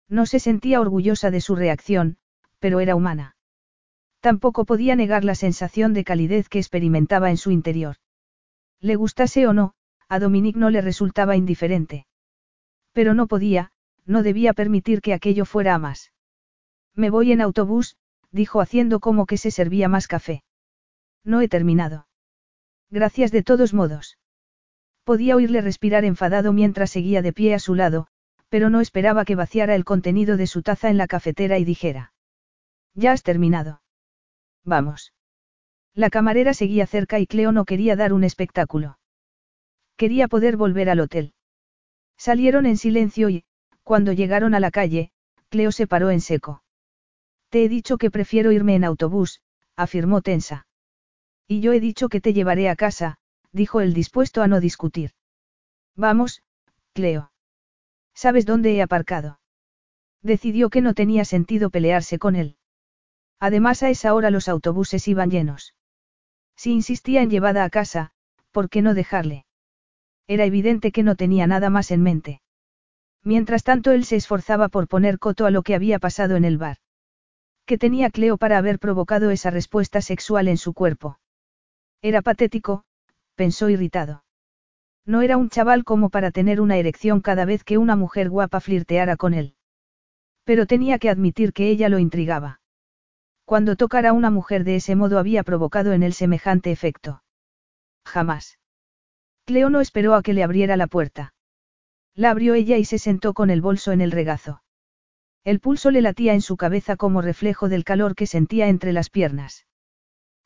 No 0.08 0.24
se 0.24 0.40
sentía 0.40 0.80
orgullosa 0.80 1.30
de 1.30 1.42
su 1.42 1.56
reacción, 1.56 2.16
pero 2.60 2.80
era 2.80 2.96
humana. 2.96 3.36
Tampoco 4.20 4.64
podía 4.64 4.96
negar 4.96 5.22
la 5.22 5.34
sensación 5.34 5.92
de 5.92 6.04
calidez 6.04 6.48
que 6.48 6.60
experimentaba 6.60 7.28
en 7.28 7.36
su 7.36 7.50
interior. 7.50 7.96
Le 8.80 8.96
gustase 8.96 9.46
o 9.46 9.52
no, 9.52 9.74
a 10.08 10.18
Dominique 10.18 10.58
no 10.58 10.70
le 10.70 10.80
resultaba 10.80 11.36
indiferente. 11.36 12.06
Pero 12.92 13.14
no 13.14 13.26
podía, 13.26 13.72
no 14.06 14.22
debía 14.22 14.52
permitir 14.52 15.00
que 15.00 15.14
aquello 15.14 15.44
fuera 15.44 15.74
a 15.74 15.78
más. 15.78 16.12
Me 16.94 17.10
voy 17.10 17.32
en 17.32 17.40
autobús, 17.40 17.96
dijo 18.32 18.60
haciendo 18.60 19.00
como 19.00 19.26
que 19.26 19.36
se 19.36 19.50
servía 19.50 19.88
más 19.88 20.08
café. 20.08 20.42
No 21.24 21.40
he 21.40 21.48
terminado. 21.48 22.06
Gracias 22.90 23.30
de 23.30 23.42
todos 23.42 23.72
modos. 23.72 24.18
Podía 25.04 25.36
oírle 25.36 25.60
respirar 25.60 26.04
enfadado 26.04 26.52
mientras 26.52 26.90
seguía 26.90 27.22
de 27.22 27.32
pie 27.32 27.54
a 27.54 27.58
su 27.58 27.74
lado, 27.74 28.08
pero 28.48 28.68
no 28.68 28.80
esperaba 28.80 29.24
que 29.24 29.36
vaciara 29.36 29.74
el 29.74 29.84
contenido 29.84 30.36
de 30.36 30.46
su 30.46 30.62
taza 30.62 30.90
en 30.90 30.98
la 30.98 31.06
cafetera 31.06 31.58
y 31.58 31.64
dijera. 31.64 32.12
Ya 32.94 33.12
has 33.12 33.22
terminado. 33.22 33.82
Vamos. 34.64 35.12
La 35.94 36.10
camarera 36.10 36.54
seguía 36.54 36.86
cerca 36.86 37.18
y 37.18 37.26
Cleo 37.26 37.52
no 37.52 37.64
quería 37.64 37.96
dar 37.96 38.12
un 38.12 38.24
espectáculo. 38.24 38.98
Quería 39.96 40.28
poder 40.28 40.56
volver 40.56 40.90
al 40.90 41.00
hotel. 41.00 41.34
Salieron 42.20 42.66
en 42.66 42.76
silencio 42.76 43.30
y, 43.30 43.44
cuando 43.82 44.12
llegaron 44.12 44.54
a 44.54 44.60
la 44.60 44.70
calle, 44.70 45.10
Cleo 45.48 45.72
se 45.72 45.86
paró 45.86 46.10
en 46.10 46.20
seco. 46.20 46.62
Te 47.48 47.64
he 47.64 47.68
dicho 47.70 47.96
que 47.96 48.10
prefiero 48.10 48.52
irme 48.52 48.74
en 48.74 48.84
autobús, 48.84 49.40
afirmó 49.74 50.20
tensa. 50.20 50.66
Y 51.48 51.62
yo 51.62 51.72
he 51.72 51.80
dicho 51.80 52.10
que 52.10 52.20
te 52.20 52.34
llevaré 52.34 52.68
a 52.68 52.76
casa, 52.76 53.16
dijo 53.52 53.80
él 53.80 53.94
dispuesto 53.94 54.42
a 54.42 54.48
no 54.48 54.60
discutir. 54.60 55.12
Vamos, 55.96 56.42
Cleo. 56.92 57.32
¿Sabes 58.12 58.44
dónde 58.44 58.74
he 58.74 58.82
aparcado? 58.82 59.40
Decidió 60.20 60.68
que 60.68 60.82
no 60.82 60.92
tenía 60.92 61.24
sentido 61.24 61.70
pelearse 61.70 62.18
con 62.18 62.36
él. 62.36 62.58
Además 63.38 63.82
a 63.82 63.88
esa 63.88 64.12
hora 64.12 64.28
los 64.28 64.46
autobuses 64.46 65.08
iban 65.08 65.30
llenos. 65.30 65.74
Si 66.54 66.70
insistía 66.70 67.22
en 67.22 67.30
llevada 67.30 67.64
a 67.64 67.70
casa, 67.70 68.12
¿por 68.50 68.68
qué 68.68 68.82
no 68.82 68.92
dejarle? 68.92 69.46
Era 70.26 70.44
evidente 70.44 70.92
que 70.92 71.02
no 71.02 71.16
tenía 71.16 71.46
nada 71.46 71.70
más 71.70 71.90
en 71.90 72.02
mente. 72.02 72.40
Mientras 73.24 73.64
tanto 73.64 73.92
él 73.92 74.04
se 74.04 74.16
esforzaba 74.16 74.68
por 74.68 74.88
poner 74.88 75.18
coto 75.18 75.46
a 75.46 75.50
lo 75.50 75.62
que 75.62 75.74
había 75.74 75.98
pasado 75.98 76.36
en 76.36 76.44
el 76.44 76.58
bar. 76.58 76.78
¿Qué 77.66 77.78
tenía 77.78 78.10
Cleo 78.10 78.36
para 78.38 78.58
haber 78.58 78.78
provocado 78.78 79.30
esa 79.30 79.50
respuesta 79.50 80.00
sexual 80.00 80.48
en 80.48 80.56
su 80.56 80.72
cuerpo? 80.72 81.18
Era 82.02 82.22
patético, 82.22 82.84
pensó 83.34 83.68
irritado. 83.68 84.24
No 85.06 85.22
era 85.22 85.36
un 85.36 85.48
chaval 85.48 85.84
como 85.84 86.10
para 86.10 86.30
tener 86.30 86.60
una 86.60 86.76
erección 86.76 87.20
cada 87.20 87.44
vez 87.44 87.64
que 87.64 87.78
una 87.78 87.96
mujer 87.96 88.30
guapa 88.30 88.60
flirteara 88.60 89.16
con 89.16 89.34
él. 89.34 89.54
Pero 90.44 90.66
tenía 90.66 90.98
que 90.98 91.10
admitir 91.10 91.52
que 91.52 91.68
ella 91.68 91.88
lo 91.88 91.98
intrigaba. 91.98 92.60
Cuando 93.44 93.74
tocar 93.74 94.06
a 94.06 94.12
una 94.12 94.30
mujer 94.30 94.62
de 94.62 94.76
ese 94.76 94.94
modo 94.94 95.18
había 95.18 95.42
provocado 95.42 95.92
en 95.92 96.04
él 96.04 96.12
semejante 96.12 96.70
efecto. 96.70 97.22
Jamás. 98.04 98.59
Cleo 99.50 99.68
no 99.68 99.80
esperó 99.80 100.14
a 100.14 100.22
que 100.22 100.32
le 100.32 100.44
abriera 100.44 100.76
la 100.76 100.86
puerta. 100.86 101.34
La 102.14 102.30
abrió 102.30 102.54
ella 102.54 102.78
y 102.78 102.84
se 102.84 102.98
sentó 102.98 103.34
con 103.34 103.50
el 103.50 103.60
bolso 103.60 103.90
en 103.90 104.00
el 104.00 104.12
regazo. 104.12 104.62
El 105.42 105.58
pulso 105.58 105.90
le 105.90 106.02
latía 106.02 106.34
en 106.34 106.40
su 106.40 106.56
cabeza 106.56 106.94
como 106.94 107.20
reflejo 107.20 107.68
del 107.68 107.82
calor 107.82 108.14
que 108.14 108.28
sentía 108.28 108.68
entre 108.68 108.92
las 108.92 109.10
piernas. 109.10 109.66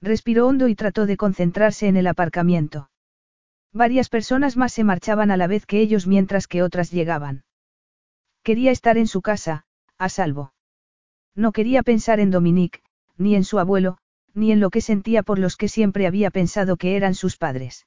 Respiró 0.00 0.46
hondo 0.46 0.68
y 0.68 0.74
trató 0.74 1.04
de 1.04 1.18
concentrarse 1.18 1.86
en 1.86 1.98
el 1.98 2.06
aparcamiento. 2.06 2.88
Varias 3.74 4.08
personas 4.08 4.56
más 4.56 4.72
se 4.72 4.84
marchaban 4.84 5.30
a 5.30 5.36
la 5.36 5.48
vez 5.48 5.66
que 5.66 5.80
ellos 5.80 6.06
mientras 6.06 6.46
que 6.46 6.62
otras 6.62 6.90
llegaban. 6.90 7.44
Quería 8.42 8.70
estar 8.70 8.96
en 8.96 9.06
su 9.06 9.20
casa, 9.20 9.66
a 9.98 10.08
salvo. 10.08 10.54
No 11.34 11.52
quería 11.52 11.82
pensar 11.82 12.20
en 12.20 12.30
Dominique, 12.30 12.80
ni 13.18 13.34
en 13.34 13.44
su 13.44 13.58
abuelo, 13.58 13.98
ni 14.32 14.50
en 14.50 14.60
lo 14.60 14.70
que 14.70 14.80
sentía 14.80 15.22
por 15.22 15.38
los 15.38 15.58
que 15.58 15.68
siempre 15.68 16.06
había 16.06 16.30
pensado 16.30 16.78
que 16.78 16.96
eran 16.96 17.14
sus 17.14 17.36
padres. 17.36 17.86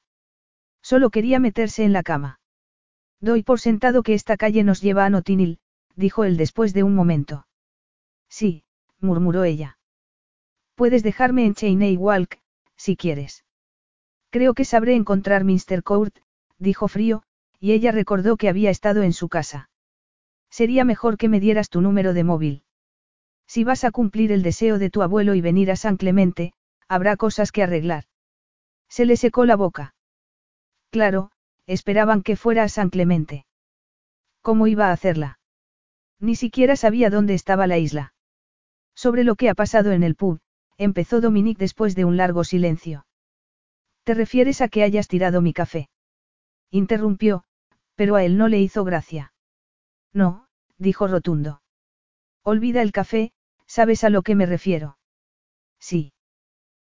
Solo 0.89 1.09
quería 1.09 1.41
meterse 1.41 1.83
en 1.83 1.91
la 1.91 2.01
cama. 2.01 2.39
Doy 3.19 3.43
por 3.43 3.59
sentado 3.59 4.03
que 4.03 4.13
esta 4.13 4.37
calle 4.37 4.63
nos 4.63 4.81
lleva 4.81 5.03
a 5.03 5.09
Notinil, 5.09 5.59
dijo 5.97 6.23
él 6.23 6.37
después 6.37 6.73
de 6.73 6.83
un 6.83 6.95
momento. 6.95 7.45
Sí, 8.29 8.63
murmuró 9.01 9.43
ella. 9.43 9.79
Puedes 10.75 11.03
dejarme 11.03 11.45
en 11.45 11.55
Cheney 11.55 11.97
Walk, 11.97 12.39
si 12.77 12.95
quieres. 12.95 13.43
Creo 14.29 14.53
que 14.53 14.63
sabré 14.63 14.95
encontrar 14.95 15.43
Mr. 15.43 15.83
Court, 15.83 16.15
dijo 16.57 16.87
frío, 16.87 17.21
y 17.59 17.73
ella 17.73 17.91
recordó 17.91 18.37
que 18.37 18.47
había 18.47 18.69
estado 18.69 19.03
en 19.03 19.11
su 19.11 19.27
casa. 19.27 19.69
Sería 20.49 20.85
mejor 20.85 21.17
que 21.17 21.27
me 21.27 21.41
dieras 21.41 21.67
tu 21.67 21.81
número 21.81 22.13
de 22.13 22.23
móvil. 22.23 22.63
Si 23.45 23.65
vas 23.65 23.83
a 23.83 23.91
cumplir 23.91 24.31
el 24.31 24.41
deseo 24.41 24.79
de 24.79 24.89
tu 24.89 25.01
abuelo 25.01 25.35
y 25.35 25.41
venir 25.41 25.69
a 25.69 25.75
San 25.75 25.97
Clemente, 25.97 26.53
habrá 26.87 27.17
cosas 27.17 27.51
que 27.51 27.61
arreglar. 27.61 28.05
Se 28.87 29.05
le 29.05 29.17
secó 29.17 29.43
la 29.43 29.57
boca. 29.57 29.95
Claro, 30.89 31.31
esperaban 31.65 32.21
que 32.23 32.35
fuera 32.35 32.63
a 32.63 32.69
San 32.69 32.89
Clemente. 32.89 33.45
¿Cómo 34.41 34.67
iba 34.67 34.89
a 34.89 34.91
hacerla? 34.93 35.39
Ni 36.19 36.35
siquiera 36.35 36.75
sabía 36.75 37.09
dónde 37.09 37.33
estaba 37.33 37.67
la 37.67 37.77
isla. 37.77 38.13
Sobre 38.95 39.23
lo 39.23 39.35
que 39.35 39.49
ha 39.49 39.53
pasado 39.53 39.91
en 39.91 40.03
el 40.03 40.15
pub, 40.15 40.39
empezó 40.77 41.21
Dominique 41.21 41.59
después 41.59 41.95
de 41.95 42.05
un 42.05 42.17
largo 42.17 42.43
silencio. 42.43 43.05
¿Te 44.03 44.13
refieres 44.13 44.61
a 44.61 44.69
que 44.69 44.83
hayas 44.83 45.07
tirado 45.07 45.41
mi 45.41 45.53
café? 45.53 45.89
Interrumpió, 46.71 47.43
pero 47.95 48.15
a 48.15 48.23
él 48.23 48.37
no 48.37 48.47
le 48.47 48.59
hizo 48.59 48.83
gracia. 48.83 49.33
No, 50.13 50.47
dijo 50.77 51.07
rotundo. 51.07 51.61
Olvida 52.43 52.81
el 52.81 52.91
café, 52.91 53.33
¿sabes 53.65 54.03
a 54.03 54.09
lo 54.09 54.21
que 54.21 54.35
me 54.35 54.45
refiero? 54.45 54.97
Sí. 55.79 56.13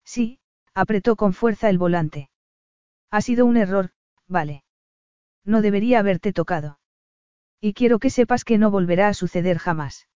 Sí, 0.06 0.40
apretó 0.74 1.16
con 1.16 1.34
fuerza 1.34 1.70
el 1.70 1.78
volante. 1.78 2.30
Ha 3.10 3.22
sido 3.22 3.46
un 3.46 3.58
error, 3.58 3.92
vale. 4.28 4.64
No 5.44 5.62
debería 5.62 6.00
haberte 6.00 6.34
tocado. 6.34 6.80
Y 7.62 7.74
quiero 7.74 8.00
que 8.00 8.10
sepas 8.10 8.44
que 8.44 8.58
no 8.58 8.70
volverá 8.70 9.08
a 9.08 9.14
suceder 9.14 9.58
jamás. 9.58 10.08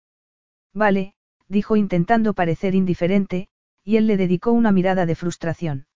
Vale, 0.73 1.15
dijo 1.47 1.75
intentando 1.75 2.33
parecer 2.33 2.75
indiferente, 2.75 3.49
y 3.83 3.97
él 3.97 4.07
le 4.07 4.17
dedicó 4.17 4.51
una 4.51 4.71
mirada 4.71 5.05
de 5.05 5.15
frustración. 5.15 5.87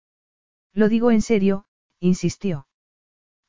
Lo 0.74 0.90
digo 0.90 1.12
en 1.12 1.22
serio, 1.22 1.66
insistió. 2.00 2.68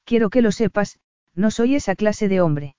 Quiero 0.05 0.31
que 0.31 0.43
lo 0.43 0.53
sepas, 0.53 0.99
no 1.35 1.51
soy 1.51 1.75
esa 1.75 1.97
clase 1.97 2.29
de 2.29 2.41
hombre. 2.41 2.77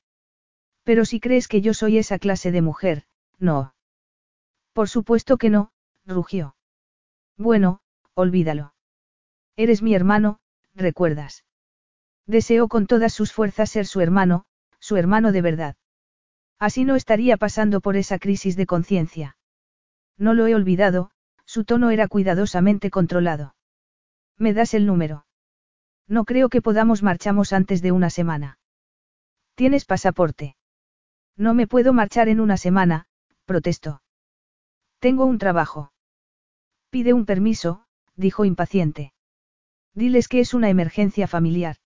Pero 0.83 1.03
si 1.03 1.19
crees 1.19 1.47
que 1.47 1.61
yo 1.61 1.73
soy 1.73 1.97
esa 1.97 2.19
clase 2.19 2.51
de 2.51 2.61
mujer, 2.61 3.03
no. 3.39 3.73
Por 4.73 4.87
supuesto 4.87 5.37
que 5.37 5.49
no, 5.49 5.71
rugió. 6.05 6.55
Bueno, 7.37 7.81
olvídalo. 8.13 8.73
Eres 9.57 9.81
mi 9.81 9.93
hermano, 9.93 10.39
recuerdas. 10.77 11.43
Deseó 12.25 12.67
con 12.67 12.87
todas 12.87 13.13
sus 13.13 13.33
fuerzas 13.33 13.69
ser 13.71 13.85
su 13.85 13.99
hermano, 13.99 14.45
su 14.79 14.95
hermano 14.95 15.31
de 15.31 15.41
verdad. 15.41 15.75
Así 16.59 16.85
no 16.85 16.95
estaría 16.95 17.37
pasando 17.37 17.81
por 17.81 17.97
esa 17.97 18.19
crisis 18.19 18.55
de 18.55 18.65
conciencia. 18.65 19.37
No 20.17 20.33
lo 20.33 20.47
he 20.47 20.55
olvidado, 20.55 21.11
su 21.45 21.65
tono 21.65 21.91
era 21.91 22.07
cuidadosamente 22.07 22.89
controlado. 22.89 23.55
¿Me 24.37 24.53
das 24.53 24.73
el 24.73 24.85
número? 24.85 25.25
No 26.07 26.25
creo 26.25 26.49
que 26.49 26.61
podamos 26.61 27.03
marchamos 27.03 27.53
antes 27.53 27.81
de 27.81 27.91
una 27.91 28.09
semana. 28.09 28.59
¿Tienes 29.55 29.85
pasaporte? 29.85 30.55
No 31.35 31.53
me 31.53 31.67
puedo 31.67 31.93
marchar 31.93 32.29
en 32.29 32.39
una 32.39 32.57
semana, 32.57 33.07
protestó. 33.45 34.01
Tengo 34.99 35.25
un 35.25 35.37
trabajo. 35.37 35.91
Pide 36.89 37.13
un 37.13 37.25
permiso, 37.25 37.85
dijo 38.15 38.45
impaciente. 38.45 39.13
Diles 39.97 40.27
que 40.27 40.39
es 40.39 40.53
una 40.53 40.69
emergencia 40.69 41.27
familiar. 41.27 41.77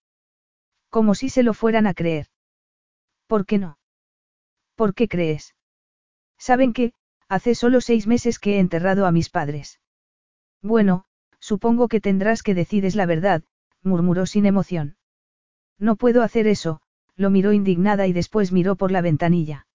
Como 0.90 1.16
si 1.16 1.30
se 1.30 1.44
lo 1.44 1.54
fueran 1.54 1.88
a 1.88 1.94
creer. 1.94 2.28
¿Por 3.26 3.46
qué 3.46 3.58
no? 3.58 3.78
¿Por 4.76 4.94
qué 4.94 5.08
crees? 5.08 5.56
Saben 6.38 6.74
que, 6.74 6.92
hace 7.30 7.56
solo 7.56 7.80
seis 7.80 8.08
meses 8.08 8.38
que 8.38 8.56
he 8.56 8.60
enterrado 8.60 9.06
a 9.06 9.14
mis 9.14 9.30
padres. 9.30 9.80
Bueno, 10.62 11.06
supongo 11.40 11.88
que 11.88 12.02
tendrás 12.02 12.44
que 12.44 12.54
decides 12.54 12.96
la 12.96 13.06
verdad, 13.06 13.44
murmuró 13.82 14.26
sin 14.26 14.46
emoción. 14.46 14.98
No 15.80 15.96
puedo 15.96 16.22
hacer 16.22 16.48
eso, 16.48 16.82
lo 17.16 17.30
miró 17.30 17.54
indignada 17.54 18.08
y 18.08 18.12
después 18.12 18.52
miró 18.52 18.76
por 18.76 18.92
la 18.92 19.00
ventanilla. 19.00 19.68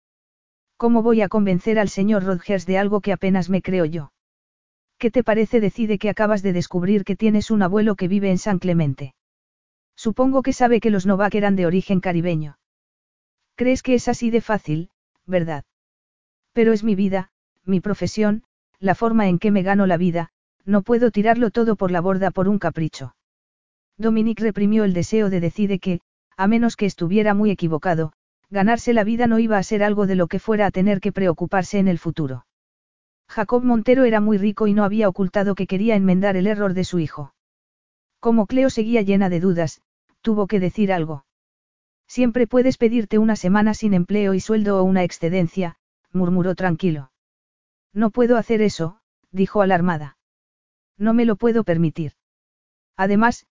¿Cómo 0.77 1.03
voy 1.03 1.23
a 1.23 1.31
convencer 1.31 1.79
al 1.79 1.89
señor 1.89 2.25
Rodgers 2.25 2.67
de 2.67 2.77
algo 2.77 3.01
que 3.01 3.15
apenas 3.15 3.49
me 3.49 3.63
creo 3.63 3.87
yo? 3.87 4.13
¿Qué 4.99 5.11
te 5.11 5.23
parece 5.23 5.61
decide 5.61 5.99
que 5.99 6.09
acabas 6.09 6.43
de 6.43 6.53
descubrir 6.53 7.05
que 7.05 7.17
tienes 7.17 7.51
un 7.51 7.63
abuelo 7.63 7.97
que 7.97 8.09
vive 8.09 8.31
en 8.31 8.39
San 8.39 8.59
Clemente? 8.59 9.15
Supongo 9.95 10.43
que 10.43 10.53
sabe 10.53 10.81
que 10.81 10.91
los 10.91 11.07
Novak 11.07 11.35
eran 11.35 11.57
de 11.57 11.67
origen 11.67 12.01
caribeño. 12.01 12.59
¿Crees 13.57 13.83
que 13.83 13.95
es 13.95 14.09
así 14.09 14.31
de 14.31 14.41
fácil, 14.41 14.91
verdad? 15.27 15.65
Pero 16.53 16.73
es 16.73 16.83
mi 16.83 16.95
vida, 16.95 17.31
mi 17.65 17.81
profesión, 17.81 18.45
la 18.79 18.95
forma 18.95 19.29
en 19.29 19.39
que 19.39 19.51
me 19.51 19.63
gano 19.63 19.87
la 19.87 19.97
vida, 19.97 20.31
no 20.65 20.83
puedo 20.83 21.11
tirarlo 21.11 21.51
todo 21.51 21.77
por 21.77 21.91
la 21.91 22.01
borda 22.01 22.31
por 22.31 22.49
un 22.49 22.59
capricho. 22.59 23.15
Dominique 23.99 24.43
reprimió 24.43 24.85
el 24.85 24.93
deseo 24.93 25.31
de 25.31 25.41
decir 25.41 25.79
que, 25.81 26.01
a 26.37 26.47
menos 26.47 26.77
que 26.77 26.87
estuviera 26.87 27.35
muy 27.35 27.51
equivocado, 27.51 28.13
ganarse 28.51 28.93
la 28.93 29.05
vida 29.05 29.27
no 29.27 29.39
iba 29.39 29.59
a 29.59 29.63
ser 29.63 29.83
algo 29.83 30.07
de 30.07 30.17
lo 30.17 30.27
que 30.27 30.39
fuera 30.39 30.67
a 30.67 30.71
tener 30.71 31.01
que 31.01 31.13
preocuparse 31.13 31.79
en 31.79 31.89
el 31.89 31.99
futuro. 31.99 32.47
Jacob 33.29 33.65
Montero 33.65 34.05
era 34.05 34.21
muy 34.21 34.39
rico 34.39 34.67
y 34.67 34.75
no 34.75 34.85
había 34.85 35.09
ocultado 35.09 35.55
que 35.55 35.67
quería 35.67 35.97
enmendar 35.97 36.37
el 36.37 36.47
error 36.47 36.75
de 36.75 36.85
su 36.85 36.99
hijo. 36.99 37.35
Como 38.21 38.47
Cleo 38.47 38.71
seguía 38.71 39.03
llena 39.03 39.29
de 39.29 39.41
dudas, 39.41 39.83
tuvo 40.21 40.47
que 40.47 40.61
decir 40.61 40.93
algo. 40.93 41.25
Siempre 42.07 42.47
puedes 42.47 42.79
pedirte 42.79 43.19
una 43.19 43.37
semana 43.37 43.75
sin 43.75 43.95
empleo 43.95 44.35
y 44.35 44.41
sueldo 44.41 44.81
o 44.81 44.85
una 44.85 45.03
excedencia, 45.03 45.77
murmuró 46.13 46.55
tranquilo. 46.55 47.11
No 47.93 48.11
puedo 48.11 48.37
hacer 48.37 48.63
eso, 48.63 49.01
dijo 49.31 49.63
alarmada. 49.63 50.17
No 50.97 51.15
me 51.15 51.25
lo 51.25 51.37
puedo 51.37 51.65
permitir. 51.65 52.13
Además, 52.97 53.47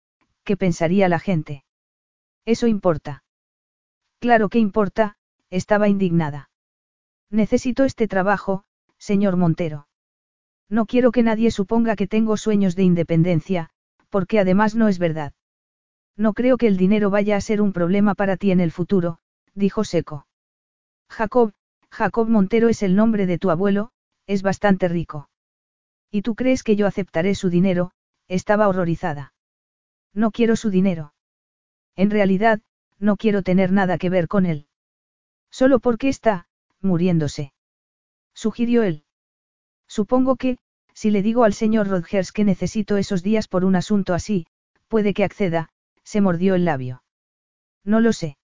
¿qué 0.44 0.56
pensaría 0.56 1.10
la 1.10 1.20
gente? 1.20 1.66
Eso 2.46 2.68
importa. 2.68 3.24
Claro 4.20 4.50
que 4.50 4.60
importa, 4.60 5.18
estaba 5.50 5.90
indignada. 5.90 6.50
Necesito 7.30 7.84
este 7.84 8.08
trabajo, 8.08 8.64
señor 9.04 9.36
Montero. 9.36 9.88
No 10.70 10.86
quiero 10.86 11.12
que 11.12 11.24
nadie 11.24 11.52
suponga 11.52 11.98
que 11.98 12.08
tengo 12.08 12.38
sueños 12.38 12.76
de 12.78 12.84
independencia, 12.84 13.70
porque 14.10 14.40
además 14.40 14.76
no 14.76 14.88
es 14.88 14.98
verdad. 14.98 15.34
No 16.16 16.34
creo 16.34 16.56
que 16.58 16.68
el 16.68 16.78
dinero 16.78 17.10
vaya 17.10 17.36
a 17.36 17.42
ser 17.42 17.62
un 17.62 17.74
problema 17.74 18.16
para 18.16 18.38
ti 18.38 18.52
en 18.52 18.62
el 18.62 18.72
futuro, 18.72 19.20
dijo 19.56 19.84
seco. 19.84 20.26
Jacob, 21.10 21.52
Jacob 21.92 22.30
Montero 22.30 22.70
es 22.70 22.82
el 22.82 22.96
nombre 22.96 23.26
de 23.26 23.38
tu 23.38 23.50
abuelo, 23.50 23.92
es 24.26 24.42
bastante 24.42 24.88
rico. 24.88 25.30
¿Y 26.10 26.22
tú 26.22 26.36
crees 26.36 26.64
que 26.64 26.78
yo 26.78 26.88
aceptaré 26.88 27.36
su 27.36 27.50
dinero? 27.50 27.92
Estaba 28.30 28.70
horrorizada. 28.70 29.34
No 30.14 30.32
quiero 30.32 30.56
su 30.56 30.70
dinero. 30.70 31.14
En 31.98 32.10
realidad, 32.10 32.62
no 33.00 33.18
quiero 33.18 33.42
tener 33.42 33.74
nada 33.74 33.98
que 33.98 34.10
ver 34.10 34.30
con 34.30 34.46
él. 34.46 34.68
Solo 35.52 35.80
porque 35.80 36.08
está, 36.08 36.48
muriéndose. 36.80 37.54
Sugirió 38.44 38.84
él. 38.84 39.06
Supongo 39.88 40.36
que, 40.36 40.58
si 40.94 41.12
le 41.12 41.22
digo 41.22 41.46
al 41.46 41.54
señor 41.54 41.88
Rodgers 41.88 42.34
que 42.34 42.44
necesito 42.44 42.98
esos 42.98 43.24
días 43.24 43.48
por 43.48 43.64
un 43.64 43.78
asunto 43.78 44.14
así, 44.14 44.48
puede 44.90 45.14
que 45.14 45.24
acceda, 45.24 45.70
se 46.04 46.20
mordió 46.20 46.54
el 46.54 46.66
labio. 46.66 47.04
No 47.86 48.02
lo 48.02 48.12
sé. 48.12 48.38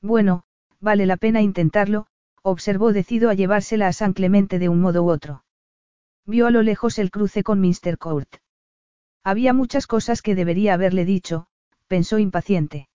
Bueno, 0.00 0.44
vale 0.78 1.06
la 1.06 1.16
pena 1.16 1.42
intentarlo, 1.42 2.06
observó 2.42 2.92
decido 2.92 3.28
a 3.28 3.34
llevársela 3.34 3.88
a 3.88 3.92
San 3.92 4.12
Clemente 4.12 4.60
de 4.60 4.68
un 4.68 4.80
modo 4.80 5.02
u 5.02 5.10
otro. 5.10 5.42
Vio 6.24 6.46
a 6.46 6.52
lo 6.52 6.62
lejos 6.62 6.96
el 7.00 7.10
cruce 7.10 7.42
con 7.42 7.60
Mr. 7.60 7.98
Court. 7.98 8.36
Había 9.24 9.52
muchas 9.52 9.88
cosas 9.88 10.22
que 10.22 10.36
debería 10.36 10.74
haberle 10.74 11.04
dicho, 11.04 11.48
pensó 11.88 12.20
impaciente. 12.20 12.88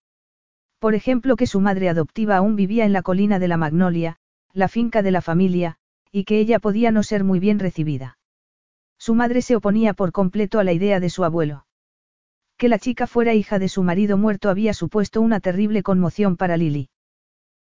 Por 0.79 0.95
ejemplo, 0.95 1.35
que 1.35 1.45
su 1.45 1.59
madre 1.59 1.89
adoptiva 1.89 2.37
aún 2.37 2.55
vivía 2.55 2.85
en 2.85 2.93
la 2.93 3.01
colina 3.01 3.37
de 3.37 3.49
la 3.49 3.57
Magnolia, 3.57 4.15
la 4.53 4.69
finca 4.69 5.01
de 5.01 5.11
la 5.11 5.21
familia, 5.21 5.77
y 6.11 6.25
que 6.25 6.39
ella 6.39 6.59
podía 6.59 6.91
no 6.91 7.03
ser 7.03 7.23
muy 7.23 7.39
bien 7.39 7.59
recibida. 7.59 8.17
Su 8.97 9.15
madre 9.15 9.41
se 9.41 9.55
oponía 9.55 9.93
por 9.93 10.11
completo 10.11 10.59
a 10.59 10.63
la 10.63 10.73
idea 10.73 10.99
de 10.99 11.09
su 11.09 11.23
abuelo. 11.23 11.65
Que 12.57 12.69
la 12.69 12.77
chica 12.77 13.07
fuera 13.07 13.33
hija 13.33 13.57
de 13.57 13.69
su 13.69 13.81
marido 13.81 14.17
muerto 14.17 14.49
había 14.49 14.73
supuesto 14.73 15.21
una 15.21 15.39
terrible 15.39 15.81
conmoción 15.81 16.37
para 16.37 16.57
Lily. 16.57 16.89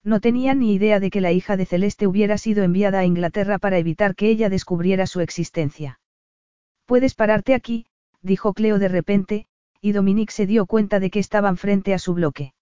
No 0.05 0.21
tenía 0.21 0.55
ni 0.55 0.75
idea 0.75 1.01
de 1.01 1.11
que 1.11 1.21
la 1.21 1.33
hija 1.33 1.57
de 1.57 1.67
Celeste 1.67 2.07
hubiera 2.07 2.39
sido 2.39 2.63
enviada 2.63 3.01
a 3.01 3.05
Inglaterra 3.05 3.59
para 3.59 3.79
evitar 3.79 4.15
que 4.15 4.29
ella 4.29 4.51
descubriera 4.51 5.07
su 5.07 5.21
existencia. 5.21 5.99
Puedes 6.85 7.15
pararte 7.15 7.55
aquí, 7.55 7.87
dijo 8.21 8.53
Cleo 8.53 8.79
de 8.79 8.89
repente, 8.89 9.47
y 9.81 9.93
Dominique 9.93 10.33
se 10.33 10.47
dio 10.47 10.67
cuenta 10.67 11.01
de 11.01 11.11
que 11.11 11.19
estaban 11.19 11.57
frente 11.57 11.95
a 11.95 11.99
su 11.99 12.15
bloque. 12.15 12.53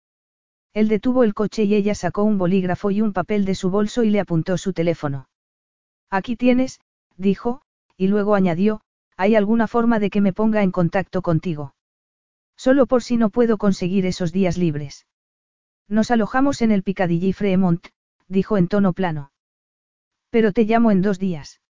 Él 0.72 0.88
detuvo 0.88 1.24
el 1.24 1.34
coche 1.34 1.64
y 1.64 1.74
ella 1.74 1.94
sacó 1.94 2.22
un 2.22 2.38
bolígrafo 2.38 2.90
y 2.90 3.02
un 3.02 3.12
papel 3.12 3.44
de 3.44 3.54
su 3.54 3.70
bolso 3.70 4.04
y 4.04 4.10
le 4.10 4.20
apuntó 4.20 4.56
su 4.56 4.72
teléfono. 4.72 5.26
Aquí 6.12 6.36
tienes, 6.36 6.78
dijo, 7.16 7.62
y 7.96 8.08
luego 8.08 8.34
añadió, 8.34 8.82
¿hay 9.16 9.34
alguna 9.34 9.66
forma 9.66 9.98
de 9.98 10.10
que 10.10 10.20
me 10.20 10.34
ponga 10.34 10.62
en 10.62 10.70
contacto 10.70 11.22
contigo? 11.22 11.74
Solo 12.54 12.84
por 12.84 13.02
si 13.02 13.16
no 13.16 13.30
puedo 13.30 13.56
conseguir 13.56 14.04
esos 14.04 14.30
días 14.30 14.58
libres. 14.58 15.06
Nos 15.88 16.10
alojamos 16.10 16.60
en 16.60 16.70
el 16.70 16.82
Piccadilly 16.82 17.32
Fremont, 17.32 17.88
dijo 18.28 18.58
en 18.58 18.68
tono 18.68 18.92
plano. 18.92 19.32
Pero 20.28 20.52
te 20.52 20.64
llamo 20.64 20.90
en 20.90 21.00
dos 21.00 21.18
días. 21.18 21.62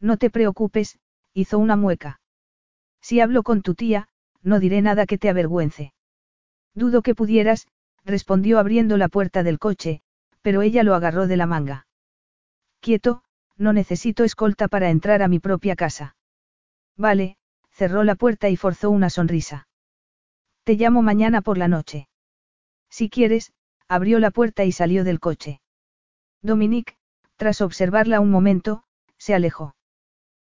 No 0.00 0.16
te 0.16 0.30
preocupes, 0.30 0.98
hizo 1.32 1.56
una 1.60 1.76
mueca. 1.76 2.20
Si 3.00 3.20
hablo 3.20 3.44
con 3.44 3.62
tu 3.62 3.76
tía, 3.76 4.08
no 4.42 4.58
diré 4.58 4.82
nada 4.82 5.06
que 5.06 5.16
te 5.16 5.28
avergüence. 5.28 5.94
Dudo 6.74 7.02
que 7.02 7.14
pudieras, 7.14 7.68
respondió 8.04 8.58
abriendo 8.58 8.96
la 8.96 9.08
puerta 9.08 9.44
del 9.44 9.60
coche, 9.60 10.02
pero 10.42 10.62
ella 10.62 10.82
lo 10.82 10.96
agarró 10.96 11.28
de 11.28 11.36
la 11.36 11.46
manga. 11.46 11.86
Quieto, 12.80 13.22
no 13.60 13.74
necesito 13.74 14.24
escolta 14.24 14.68
para 14.68 14.88
entrar 14.88 15.22
a 15.22 15.28
mi 15.28 15.38
propia 15.38 15.76
casa. 15.76 16.16
Vale, 16.96 17.36
cerró 17.70 18.04
la 18.04 18.14
puerta 18.14 18.48
y 18.48 18.56
forzó 18.56 18.90
una 18.90 19.10
sonrisa. 19.10 19.68
Te 20.64 20.74
llamo 20.74 21.02
mañana 21.02 21.42
por 21.42 21.58
la 21.58 21.68
noche. 21.68 22.08
Si 22.88 23.10
quieres, 23.10 23.52
abrió 23.86 24.18
la 24.18 24.30
puerta 24.30 24.64
y 24.64 24.72
salió 24.72 25.04
del 25.04 25.20
coche. 25.20 25.60
Dominique, 26.42 26.96
tras 27.36 27.60
observarla 27.60 28.20
un 28.20 28.30
momento, 28.30 28.82
se 29.18 29.34
alejó. 29.34 29.74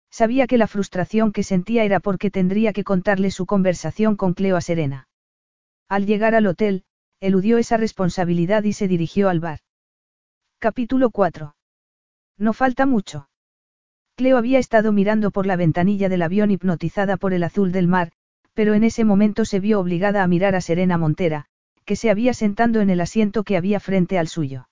Sabía 0.09 0.47
que 0.47 0.57
la 0.57 0.67
frustración 0.67 1.31
que 1.31 1.43
sentía 1.43 1.83
era 1.83 1.99
porque 1.99 2.31
tendría 2.31 2.73
que 2.73 2.83
contarle 2.83 3.29
su 3.29 3.45
conversación 3.45 4.15
con 4.15 4.33
Cleo 4.33 4.57
a 4.57 4.61
Serena. 4.61 5.07
Al 5.87 6.07
llegar 6.07 6.33
al 6.33 6.47
hotel, 6.47 6.83
eludió 7.19 7.59
esa 7.59 7.77
responsabilidad 7.77 8.63
y 8.63 8.73
se 8.73 8.87
dirigió 8.87 9.29
al 9.29 9.39
bar. 9.39 9.59
Capítulo 10.59 11.11
4. 11.11 11.55
No 12.37 12.53
falta 12.53 12.85
mucho. 12.85 13.29
Cleo 14.15 14.37
había 14.37 14.59
estado 14.59 14.91
mirando 14.91 15.31
por 15.31 15.45
la 15.45 15.55
ventanilla 15.55 16.09
del 16.09 16.21
avión 16.21 16.51
hipnotizada 16.51 17.17
por 17.17 17.33
el 17.33 17.43
azul 17.43 17.71
del 17.71 17.87
mar, 17.87 18.11
pero 18.53 18.73
en 18.73 18.83
ese 18.83 19.03
momento 19.03 19.45
se 19.45 19.59
vio 19.59 19.79
obligada 19.79 20.23
a 20.23 20.27
mirar 20.27 20.55
a 20.55 20.61
Serena 20.61 20.97
Montera, 20.97 21.45
que 21.85 21.95
se 21.95 22.09
había 22.09 22.33
sentando 22.33 22.81
en 22.81 22.89
el 22.89 23.01
asiento 23.01 23.43
que 23.43 23.57
había 23.57 23.79
frente 23.79 24.17
al 24.19 24.27
suyo. 24.27 24.69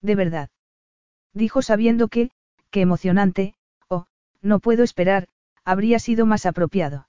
De 0.00 0.14
verdad. 0.14 0.50
Dijo 1.32 1.62
sabiendo 1.62 2.08
que, 2.08 2.30
qué 2.70 2.80
emocionante, 2.80 3.54
oh, 3.88 4.06
no 4.40 4.60
puedo 4.60 4.82
esperar, 4.82 5.28
habría 5.64 5.98
sido 5.98 6.26
más 6.26 6.46
apropiado. 6.46 7.08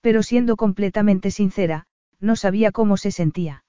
Pero 0.00 0.22
siendo 0.22 0.56
completamente 0.56 1.30
sincera, 1.30 1.86
no 2.20 2.36
sabía 2.36 2.72
cómo 2.72 2.96
se 2.96 3.10
sentía. 3.10 3.64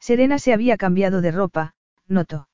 Serena 0.00 0.38
se 0.38 0.52
había 0.52 0.76
cambiado 0.76 1.20
de 1.20 1.30
ropa, 1.30 1.74
notó. 2.06 2.48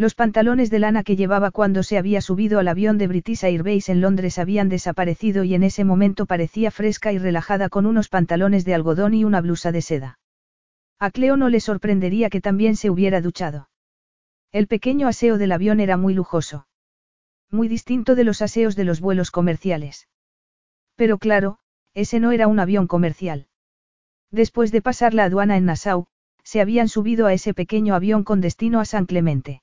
Los 0.00 0.14
pantalones 0.14 0.70
de 0.70 0.78
lana 0.78 1.04
que 1.04 1.14
llevaba 1.14 1.50
cuando 1.50 1.82
se 1.82 1.98
había 1.98 2.22
subido 2.22 2.58
al 2.58 2.68
avión 2.68 2.96
de 2.96 3.06
British 3.06 3.44
Airways 3.44 3.90
en 3.90 4.00
Londres 4.00 4.38
habían 4.38 4.70
desaparecido 4.70 5.44
y 5.44 5.54
en 5.54 5.62
ese 5.62 5.84
momento 5.84 6.24
parecía 6.24 6.70
fresca 6.70 7.12
y 7.12 7.18
relajada 7.18 7.68
con 7.68 7.84
unos 7.84 8.08
pantalones 8.08 8.64
de 8.64 8.72
algodón 8.72 9.12
y 9.12 9.24
una 9.24 9.42
blusa 9.42 9.72
de 9.72 9.82
seda. 9.82 10.18
A 10.98 11.10
Cleo 11.10 11.36
no 11.36 11.50
le 11.50 11.60
sorprendería 11.60 12.30
que 12.30 12.40
también 12.40 12.76
se 12.76 12.88
hubiera 12.88 13.20
duchado. 13.20 13.68
El 14.52 14.68
pequeño 14.68 15.06
aseo 15.06 15.36
del 15.36 15.52
avión 15.52 15.80
era 15.80 15.98
muy 15.98 16.14
lujoso. 16.14 16.66
Muy 17.50 17.68
distinto 17.68 18.14
de 18.14 18.24
los 18.24 18.40
aseos 18.40 18.76
de 18.76 18.84
los 18.84 19.02
vuelos 19.02 19.30
comerciales. 19.30 20.08
Pero 20.96 21.18
claro, 21.18 21.58
ese 21.92 22.20
no 22.20 22.32
era 22.32 22.48
un 22.48 22.58
avión 22.58 22.86
comercial. 22.86 23.48
Después 24.30 24.72
de 24.72 24.80
pasar 24.80 25.12
la 25.12 25.24
aduana 25.24 25.58
en 25.58 25.66
Nassau, 25.66 26.06
se 26.42 26.62
habían 26.62 26.88
subido 26.88 27.26
a 27.26 27.34
ese 27.34 27.52
pequeño 27.52 27.94
avión 27.94 28.24
con 28.24 28.40
destino 28.40 28.80
a 28.80 28.86
San 28.86 29.04
Clemente. 29.04 29.60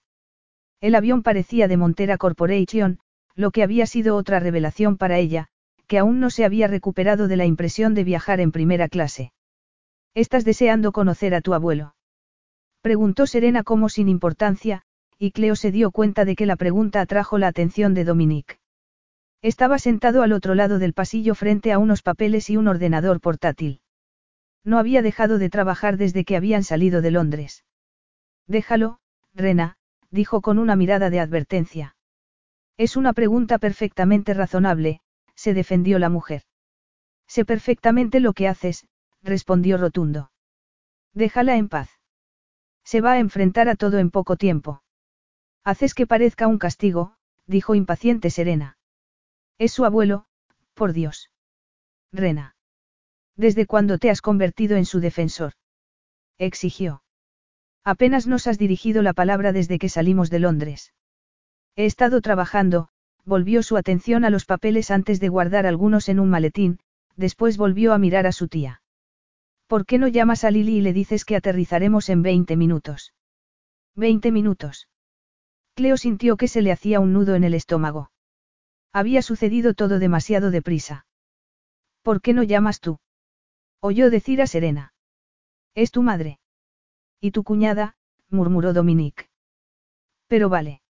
El 0.80 0.96
avión 0.96 1.24
parecía 1.24 1.68
de 1.68 1.78
Montera 1.78 2.18
Corporation, 2.18 3.00
lo 3.36 3.52
que 3.52 3.64
había 3.64 3.86
sido 3.86 4.16
otra 4.16 4.40
revelación 4.40 4.98
para 4.98 5.18
ella, 5.18 5.48
que 5.88 5.98
aún 5.98 6.20
no 6.20 6.30
se 6.30 6.46
había 6.46 6.68
recuperado 6.68 7.28
de 7.28 7.38
la 7.38 7.46
impresión 7.46 7.94
de 7.94 8.04
viajar 8.04 8.40
en 8.40 8.52
primera 8.52 8.88
clase. 8.88 9.32
¿Estás 10.14 10.46
deseando 10.46 10.92
conocer 10.92 11.34
a 11.34 11.42
tu 11.42 11.54
abuelo? 11.54 11.96
Preguntó 12.82 13.26
Serena 13.26 13.64
como 13.64 13.90
sin 13.90 14.08
importancia, 14.10 14.84
y 15.18 15.32
Cleo 15.32 15.56
se 15.56 15.72
dio 15.72 15.92
cuenta 15.92 16.26
de 16.26 16.36
que 16.36 16.46
la 16.46 16.56
pregunta 16.56 17.02
atrajo 17.02 17.38
la 17.38 17.48
atención 17.48 17.94
de 17.94 18.04
Dominique. 18.04 18.60
Estaba 19.42 19.80
sentado 19.80 20.24
al 20.24 20.34
otro 20.34 20.56
lado 20.56 20.80
del 20.80 20.94
pasillo 20.94 21.36
frente 21.36 21.72
a 21.72 21.80
unos 21.80 22.02
papeles 22.02 22.50
y 22.50 22.58
un 22.58 22.68
ordenador 22.68 23.22
portátil. 23.22 23.82
No 24.64 24.80
había 24.80 25.02
dejado 25.02 25.38
de 25.38 25.50
trabajar 25.50 25.98
desde 25.98 26.26
que 26.26 26.36
habían 26.36 26.64
salido 26.64 27.02
de 27.02 27.12
Londres. 27.12 27.64
Déjalo, 28.48 29.00
Rena, 29.34 29.77
dijo 30.12 30.42
con 30.42 30.60
una 30.60 30.76
mirada 30.76 31.10
de 31.10 31.20
advertencia. 31.20 31.96
Es 32.78 32.96
una 32.96 33.14
pregunta 33.14 33.58
perfectamente 33.58 34.34
razonable, 34.34 35.02
se 35.36 35.54
defendió 35.54 36.00
la 36.00 36.10
mujer. 36.10 36.44
Sé 37.28 37.44
perfectamente 37.46 38.20
lo 38.20 38.34
que 38.34 38.48
haces, 38.48 38.88
respondió 39.22 39.78
rotundo. 39.78 40.32
Déjala 41.14 41.58
en 41.58 41.70
paz. 41.70 41.90
Se 42.84 43.02
va 43.02 43.14
a 43.14 43.20
enfrentar 43.20 43.68
a 43.68 43.76
todo 43.76 43.98
en 43.98 44.12
poco 44.12 44.38
tiempo. 44.38 44.84
Haces 45.64 45.94
que 45.94 46.08
parezca 46.08 46.48
un 46.48 46.60
castigo, 46.60 47.18
dijo 47.46 47.76
impaciente 47.76 48.30
Serena. 48.30 48.78
Es 49.58 49.74
su 49.74 49.84
abuelo, 49.84 50.26
por 50.74 50.94
Dios. 50.94 51.32
Rena. 52.14 52.56
¿Desde 53.36 53.66
cuándo 53.66 53.98
te 53.98 54.10
has 54.10 54.22
convertido 54.22 54.78
en 54.78 54.86
su 54.86 55.00
defensor? 55.00 55.54
Exigió. 56.38 57.04
Apenas 57.88 58.28
nos 58.28 58.48
has 58.48 58.58
dirigido 58.58 59.02
la 59.02 59.14
palabra 59.14 59.54
desde 59.54 59.80
que 59.80 59.88
salimos 59.88 60.30
de 60.30 60.40
Londres. 60.40 60.94
He 61.78 61.86
estado 61.86 62.20
trabajando, 62.20 62.90
volvió 63.24 63.64
su 63.64 63.78
atención 63.78 64.26
a 64.26 64.30
los 64.30 64.44
papeles 64.44 64.92
antes 64.92 65.22
de 65.22 65.30
guardar 65.30 65.66
algunos 65.66 66.10
en 66.10 66.20
un 66.20 66.30
maletín, 66.30 66.80
después 67.16 67.56
volvió 67.56 67.94
a 67.94 67.98
mirar 67.98 68.28
a 68.28 68.34
su 68.34 68.50
tía. 68.50 68.82
¿Por 69.68 69.86
qué 69.86 70.00
no 70.00 70.10
llamas 70.10 70.44
a 70.44 70.52
Lily 70.52 70.80
y 70.80 70.82
le 70.82 70.92
dices 70.92 71.24
que 71.24 71.38
aterrizaremos 71.38 72.10
en 72.10 72.24
20 72.24 72.58
minutos? 72.58 73.14
20 73.96 74.34
minutos. 74.34 74.90
Cleo 75.74 75.96
sintió 75.96 76.36
que 76.36 76.50
se 76.50 76.62
le 76.62 76.74
hacía 76.74 77.00
un 77.00 77.14
nudo 77.14 77.36
en 77.36 77.46
el 77.46 77.54
estómago. 77.54 78.12
Había 78.92 79.22
sucedido 79.22 79.74
todo 79.76 79.98
demasiado 79.98 80.52
deprisa. 80.52 81.06
¿Por 82.02 82.20
qué 82.20 82.34
no 82.34 82.44
llamas 82.44 82.82
tú? 82.82 83.00
Oyó 83.80 84.10
decir 84.10 84.42
a 84.42 84.48
Serena. 84.48 84.92
Es 85.74 85.92
tu 85.92 86.04
madre. 86.04 86.42
Y 87.20 87.32
tu 87.32 87.44
cuñada, 87.44 87.96
murmuró 88.30 88.74
Dominique. 88.74 89.30
Pero 90.28 90.50
vale. 90.50 90.82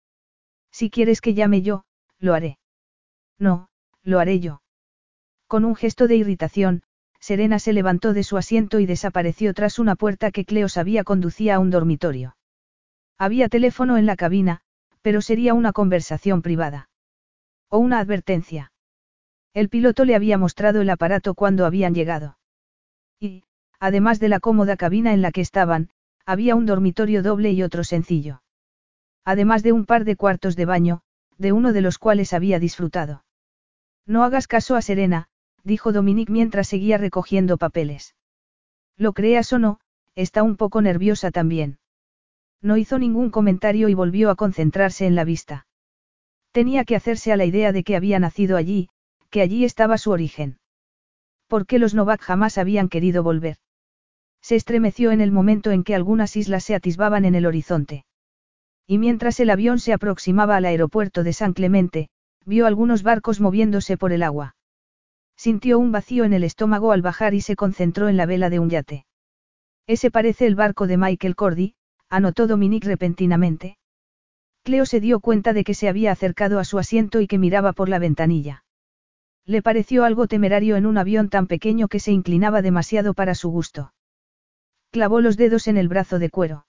Si 0.70 0.90
quieres 0.90 1.20
que 1.20 1.34
llame 1.34 1.62
yo, 1.62 1.84
lo 2.18 2.34
haré. 2.34 2.58
No, 3.38 3.68
lo 4.02 4.18
haré 4.18 4.40
yo. 4.40 4.62
Con 5.46 5.64
un 5.64 5.76
gesto 5.76 6.08
de 6.08 6.16
irritación, 6.16 6.82
Serena 7.20 7.58
se 7.58 7.72
levantó 7.72 8.12
de 8.12 8.22
su 8.22 8.36
asiento 8.36 8.78
y 8.80 8.86
desapareció 8.86 9.54
tras 9.54 9.78
una 9.78 9.96
puerta 9.96 10.30
que 10.30 10.44
Cleo 10.44 10.68
sabía 10.68 11.04
conducía 11.04 11.56
a 11.56 11.58
un 11.58 11.70
dormitorio. 11.70 12.36
Había 13.18 13.48
teléfono 13.48 13.96
en 13.96 14.06
la 14.06 14.16
cabina, 14.16 14.60
pero 15.02 15.20
sería 15.20 15.54
una 15.54 15.72
conversación 15.72 16.42
privada. 16.42 16.88
O 17.68 17.78
una 17.78 17.98
advertencia. 17.98 18.72
El 19.54 19.68
piloto 19.68 20.04
le 20.04 20.14
había 20.14 20.36
mostrado 20.36 20.80
el 20.80 20.90
aparato 20.90 21.34
cuando 21.34 21.64
habían 21.64 21.94
llegado. 21.94 22.38
Y, 23.18 23.44
además 23.80 24.20
de 24.20 24.28
la 24.28 24.40
cómoda 24.40 24.76
cabina 24.76 25.14
en 25.14 25.22
la 25.22 25.32
que 25.32 25.40
estaban, 25.40 25.88
había 26.26 26.56
un 26.56 26.66
dormitorio 26.66 27.22
doble 27.22 27.52
y 27.52 27.62
otro 27.62 27.84
sencillo. 27.84 28.42
Además 29.24 29.62
de 29.62 29.72
un 29.72 29.86
par 29.86 30.04
de 30.04 30.16
cuartos 30.16 30.56
de 30.56 30.64
baño, 30.64 31.00
de 31.38 31.52
uno 31.52 31.72
de 31.72 31.80
los 31.80 31.98
cuales 31.98 32.32
había 32.32 32.58
disfrutado. 32.58 33.24
No 34.06 34.24
hagas 34.24 34.48
caso 34.48 34.74
a 34.76 34.82
Serena, 34.82 35.28
dijo 35.62 35.92
Dominique 35.92 36.32
mientras 36.32 36.68
seguía 36.68 36.98
recogiendo 36.98 37.58
papeles. 37.58 38.14
Lo 38.96 39.12
creas 39.12 39.52
o 39.52 39.58
no, 39.58 39.80
está 40.14 40.42
un 40.42 40.56
poco 40.56 40.82
nerviosa 40.82 41.30
también. 41.30 41.78
No 42.62 42.76
hizo 42.76 42.98
ningún 42.98 43.30
comentario 43.30 43.88
y 43.88 43.94
volvió 43.94 44.30
a 44.30 44.36
concentrarse 44.36 45.06
en 45.06 45.14
la 45.14 45.24
vista. 45.24 45.66
Tenía 46.52 46.84
que 46.84 46.96
hacerse 46.96 47.32
a 47.32 47.36
la 47.36 47.44
idea 47.44 47.70
de 47.70 47.84
que 47.84 47.96
había 47.96 48.18
nacido 48.18 48.56
allí, 48.56 48.88
que 49.30 49.42
allí 49.42 49.64
estaba 49.64 49.98
su 49.98 50.10
origen. 50.10 50.58
Porque 51.48 51.78
los 51.78 51.94
Novak 51.94 52.22
jamás 52.22 52.58
habían 52.58 52.88
querido 52.88 53.22
volver. 53.22 53.58
Se 54.46 54.54
estremeció 54.54 55.10
en 55.10 55.20
el 55.20 55.32
momento 55.32 55.72
en 55.72 55.82
que 55.82 55.96
algunas 55.96 56.36
islas 56.36 56.62
se 56.62 56.76
atisbaban 56.76 57.24
en 57.24 57.34
el 57.34 57.46
horizonte. 57.46 58.04
Y 58.86 58.98
mientras 58.98 59.40
el 59.40 59.50
avión 59.50 59.80
se 59.80 59.92
aproximaba 59.92 60.54
al 60.54 60.66
aeropuerto 60.66 61.24
de 61.24 61.32
San 61.32 61.52
Clemente, 61.52 62.10
vio 62.44 62.68
algunos 62.68 63.02
barcos 63.02 63.40
moviéndose 63.40 63.96
por 63.96 64.12
el 64.12 64.22
agua. 64.22 64.54
Sintió 65.36 65.80
un 65.80 65.90
vacío 65.90 66.22
en 66.22 66.32
el 66.32 66.44
estómago 66.44 66.92
al 66.92 67.02
bajar 67.02 67.34
y 67.34 67.40
se 67.40 67.56
concentró 67.56 68.08
en 68.08 68.16
la 68.16 68.24
vela 68.24 68.48
de 68.48 68.60
un 68.60 68.70
yate. 68.70 69.04
Ese 69.88 70.12
parece 70.12 70.46
el 70.46 70.54
barco 70.54 70.86
de 70.86 70.96
Michael 70.96 71.34
Cordy, 71.34 71.74
anotó 72.08 72.46
Dominique 72.46 72.86
repentinamente. 72.86 73.78
Cleo 74.62 74.86
se 74.86 75.00
dio 75.00 75.18
cuenta 75.18 75.54
de 75.54 75.64
que 75.64 75.74
se 75.74 75.88
había 75.88 76.12
acercado 76.12 76.60
a 76.60 76.64
su 76.64 76.78
asiento 76.78 77.20
y 77.20 77.26
que 77.26 77.38
miraba 77.38 77.72
por 77.72 77.88
la 77.88 77.98
ventanilla. 77.98 78.62
Le 79.44 79.60
pareció 79.60 80.04
algo 80.04 80.28
temerario 80.28 80.76
en 80.76 80.86
un 80.86 80.98
avión 80.98 81.30
tan 81.30 81.48
pequeño 81.48 81.88
que 81.88 81.98
se 81.98 82.12
inclinaba 82.12 82.62
demasiado 82.62 83.12
para 83.12 83.34
su 83.34 83.50
gusto. 83.50 83.90
Clavó 84.96 85.20
los 85.20 85.36
dedos 85.36 85.68
en 85.68 85.76
el 85.76 85.88
brazo 85.88 86.18
de 86.18 86.30
cuero. 86.30 86.64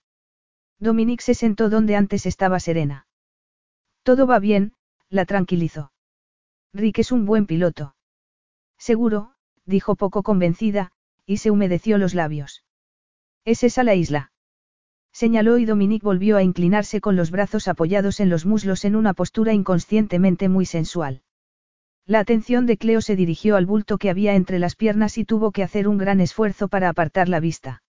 Dominique 0.80 1.24
se 1.24 1.34
sentó 1.34 1.70
donde 1.70 1.96
antes 1.96 2.26
estaba 2.26 2.60
serena. 2.60 3.08
Todo 4.04 4.28
va 4.28 4.38
bien, 4.40 4.74
la 5.08 5.24
tranquilizó. 5.24 5.94
Rick 6.74 7.00
es 7.00 7.14
un 7.14 7.26
buen 7.26 7.46
piloto. 7.46 7.96
Seguro, 8.78 9.32
dijo 9.64 9.96
poco 9.96 10.24
convencida, 10.24 10.92
y 11.26 11.38
se 11.38 11.52
humedeció 11.52 11.98
los 11.98 12.14
labios. 12.14 12.66
¿Es 13.46 13.64
esa 13.64 13.86
la 13.86 13.96
isla? 13.96 14.34
Señaló 15.14 15.58
y 15.58 15.64
Dominique 15.64 16.04
volvió 16.04 16.36
a 16.36 16.44
inclinarse 16.44 17.00
con 17.00 17.16
los 17.16 17.32
brazos 17.32 17.70
apoyados 17.70 18.20
en 18.20 18.30
los 18.30 18.46
muslos 18.46 18.84
en 18.84 18.98
una 18.98 19.14
postura 19.14 19.54
inconscientemente 19.54 20.50
muy 20.50 20.66
sensual. 20.66 21.22
La 22.06 22.20
atención 22.20 22.66
de 22.66 22.76
Cleo 22.76 23.00
se 23.00 23.16
dirigió 23.16 23.56
al 23.56 23.66
bulto 23.66 23.98
que 23.98 24.10
había 24.10 24.36
entre 24.36 24.60
las 24.60 24.76
piernas 24.76 25.18
y 25.18 25.24
tuvo 25.24 25.54
que 25.54 25.64
hacer 25.64 25.88
un 25.88 25.98
gran 25.98 26.20
esfuerzo 26.20 26.68
para 26.68 26.90
apartar 26.90 27.30
la 27.30 27.40
vista. 27.40 27.84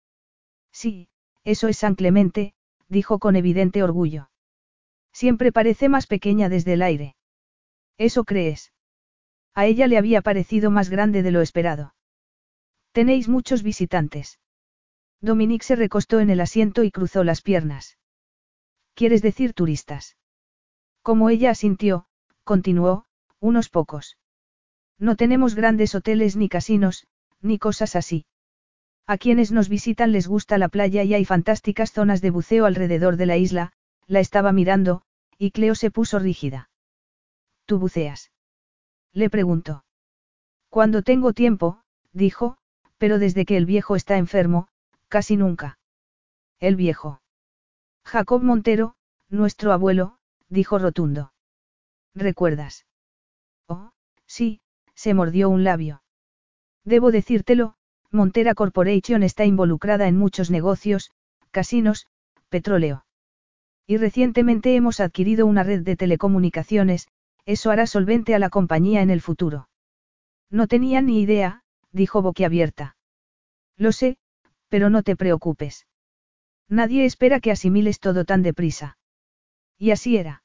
Sí, 0.77 1.09
eso 1.43 1.69
es 1.69 1.79
San 1.79 1.95
Clemente, 1.95 2.53
dijo 2.91 3.19
con 3.19 3.35
evidente 3.35 3.83
orgullo. 3.83 4.29
Siempre 5.11 5.51
parece 5.51 5.89
más 5.89 6.07
pequeña 6.07 6.51
desde 6.51 6.75
el 6.75 6.83
aire. 6.83 7.17
¿Eso 7.97 8.25
crees? 8.25 8.75
A 9.55 9.65
ella 9.65 9.87
le 9.87 9.97
había 9.97 10.21
parecido 10.21 10.71
más 10.71 10.91
grande 10.91 11.23
de 11.23 11.31
lo 11.31 11.41
esperado. 11.41 11.95
Tenéis 12.93 13.27
muchos 13.27 13.63
visitantes. 13.63 14.39
Dominique 15.23 15.65
se 15.65 15.77
recostó 15.77 16.21
en 16.21 16.29
el 16.29 16.43
asiento 16.43 16.85
y 16.85 16.91
cruzó 16.91 17.25
las 17.25 17.41
piernas. 17.41 17.97
¿Quieres 18.93 19.23
decir 19.23 19.55
turistas? 19.55 20.19
Como 21.01 21.31
ella 21.31 21.53
asintió, 21.53 22.07
continuó, 22.45 23.07
unos 23.41 23.71
pocos. 23.71 24.19
No 24.99 25.17
tenemos 25.17 25.55
grandes 25.55 25.95
hoteles 25.95 26.37
ni 26.37 26.51
casinos, 26.51 27.07
ni 27.41 27.59
cosas 27.59 27.97
así. 27.97 28.27
A 29.07 29.19
quienes 29.19 29.53
nos 29.53 29.69
visitan 29.69 30.11
les 30.11 30.27
gusta 30.27 30.59
la 30.59 30.69
playa 30.69 31.05
y 31.05 31.15
hay 31.15 31.25
fantásticas 31.25 31.93
zonas 31.93 32.21
de 32.21 32.31
buceo 32.31 32.67
alrededor 32.67 33.17
de 33.17 33.27
la 33.27 33.37
isla, 33.37 33.73
la 34.09 34.19
estaba 34.19 34.51
mirando, 34.53 35.03
y 35.39 35.53
Cleo 35.53 35.77
se 35.77 35.93
puso 35.93 36.19
rígida. 36.19 36.71
¿Tú 37.67 37.79
buceas? 37.79 38.33
Le 39.13 39.31
preguntó. 39.31 39.85
Cuando 40.71 41.03
tengo 41.03 41.33
tiempo, 41.33 41.83
dijo, 42.13 42.59
pero 42.99 43.19
desde 43.19 43.45
que 43.45 43.57
el 43.57 43.65
viejo 43.65 43.95
está 43.95 44.17
enfermo, 44.17 44.69
casi 45.09 45.37
nunca. 45.37 45.79
El 46.59 46.75
viejo. 46.75 47.21
Jacob 48.05 48.43
Montero, 48.43 48.97
nuestro 49.29 49.73
abuelo, 49.73 50.19
dijo 50.49 50.79
rotundo. 50.79 51.33
¿Recuerdas? 52.15 52.87
Oh, 53.69 53.93
sí, 54.27 54.61
se 54.95 55.15
mordió 55.15 55.49
un 55.49 55.63
labio. 55.65 56.03
Debo 56.85 57.11
decírtelo, 57.11 57.76
Montera 58.11 58.55
Corporation 58.55 59.23
está 59.23 59.45
involucrada 59.45 60.09
en 60.09 60.17
muchos 60.17 60.51
negocios, 60.51 61.11
casinos, 61.51 62.07
petróleo. 62.49 63.05
Y 63.87 63.99
recientemente 63.99 64.75
hemos 64.75 65.01
adquirido 65.01 65.47
una 65.47 65.63
red 65.63 65.83
de 65.83 65.97
telecomunicaciones, 65.97 67.09
eso 67.45 67.71
hará 67.71 67.87
solvente 67.87 68.35
a 68.35 68.39
la 68.39 68.51
compañía 68.51 69.03
en 69.03 69.11
el 69.11 69.21
futuro. 69.21 69.69
No 70.51 70.67
tenía 70.67 71.01
ni 71.03 71.21
idea, 71.21 71.63
dijo 71.93 72.23
boquiabierta. 72.23 72.97
Lo 73.77 73.93
sé, 73.93 74.19
pero 74.69 74.91
no 74.91 75.03
te 75.03 75.17
preocupes. 75.17 75.87
Nadie 76.69 77.05
espera 77.05 77.41
que 77.41 77.53
asimiles 77.53 78.01
todo 78.01 78.25
tan 78.25 78.43
deprisa. 78.43 78.99
Y 79.79 79.91
así 79.91 80.17
era. 80.17 80.43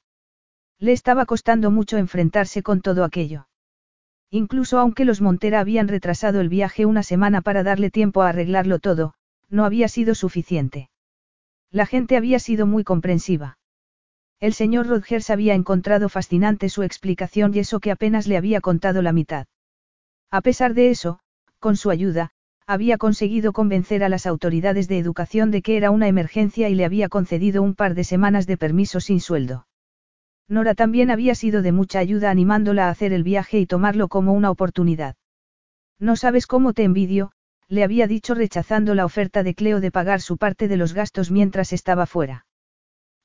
Le 0.77 0.91
estaba 0.91 1.25
costando 1.25 1.71
mucho 1.71 1.97
enfrentarse 1.97 2.63
con 2.63 2.81
todo 2.81 3.03
aquello. 3.03 3.47
Incluso 4.33 4.79
aunque 4.79 5.03
los 5.03 5.19
Montera 5.19 5.59
habían 5.59 5.89
retrasado 5.89 6.39
el 6.39 6.47
viaje 6.47 6.85
una 6.85 7.03
semana 7.03 7.41
para 7.41 7.63
darle 7.63 7.91
tiempo 7.91 8.21
a 8.21 8.29
arreglarlo 8.29 8.79
todo, 8.79 9.13
no 9.49 9.65
había 9.65 9.89
sido 9.89 10.15
suficiente. 10.15 10.89
La 11.69 11.85
gente 11.85 12.15
había 12.15 12.39
sido 12.39 12.65
muy 12.65 12.85
comprensiva. 12.85 13.57
El 14.39 14.53
señor 14.53 14.87
Rodgers 14.87 15.29
había 15.29 15.53
encontrado 15.53 16.07
fascinante 16.07 16.69
su 16.69 16.81
explicación 16.83 17.53
y 17.53 17.59
eso 17.59 17.81
que 17.81 17.91
apenas 17.91 18.25
le 18.25 18.37
había 18.37 18.61
contado 18.61 19.01
la 19.01 19.11
mitad. 19.11 19.47
A 20.31 20.39
pesar 20.39 20.73
de 20.73 20.89
eso, 20.89 21.19
con 21.59 21.75
su 21.75 21.91
ayuda, 21.91 22.31
había 22.65 22.97
conseguido 22.97 23.51
convencer 23.51 24.01
a 24.01 24.09
las 24.09 24.25
autoridades 24.25 24.87
de 24.87 24.97
educación 24.97 25.51
de 25.51 25.61
que 25.61 25.75
era 25.75 25.91
una 25.91 26.07
emergencia 26.07 26.69
y 26.69 26.75
le 26.75 26.85
había 26.85 27.09
concedido 27.09 27.61
un 27.61 27.75
par 27.75 27.95
de 27.95 28.05
semanas 28.05 28.47
de 28.47 28.55
permiso 28.55 29.01
sin 29.01 29.19
sueldo. 29.19 29.67
Nora 30.51 30.75
también 30.75 31.11
había 31.11 31.33
sido 31.33 31.61
de 31.61 31.71
mucha 31.71 31.99
ayuda 31.99 32.29
animándola 32.29 32.87
a 32.87 32.89
hacer 32.89 33.13
el 33.13 33.23
viaje 33.23 33.57
y 33.57 33.65
tomarlo 33.65 34.09
como 34.09 34.33
una 34.33 34.51
oportunidad. 34.51 35.15
No 35.97 36.17
sabes 36.17 36.45
cómo 36.45 36.73
te 36.73 36.83
envidio, 36.83 37.31
le 37.69 37.85
había 37.85 38.05
dicho 38.05 38.35
rechazando 38.35 38.93
la 38.93 39.05
oferta 39.05 39.43
de 39.43 39.55
Cleo 39.55 39.79
de 39.79 39.91
pagar 39.91 40.19
su 40.19 40.35
parte 40.35 40.67
de 40.67 40.75
los 40.75 40.93
gastos 40.93 41.31
mientras 41.31 41.71
estaba 41.71 42.05
fuera. 42.05 42.45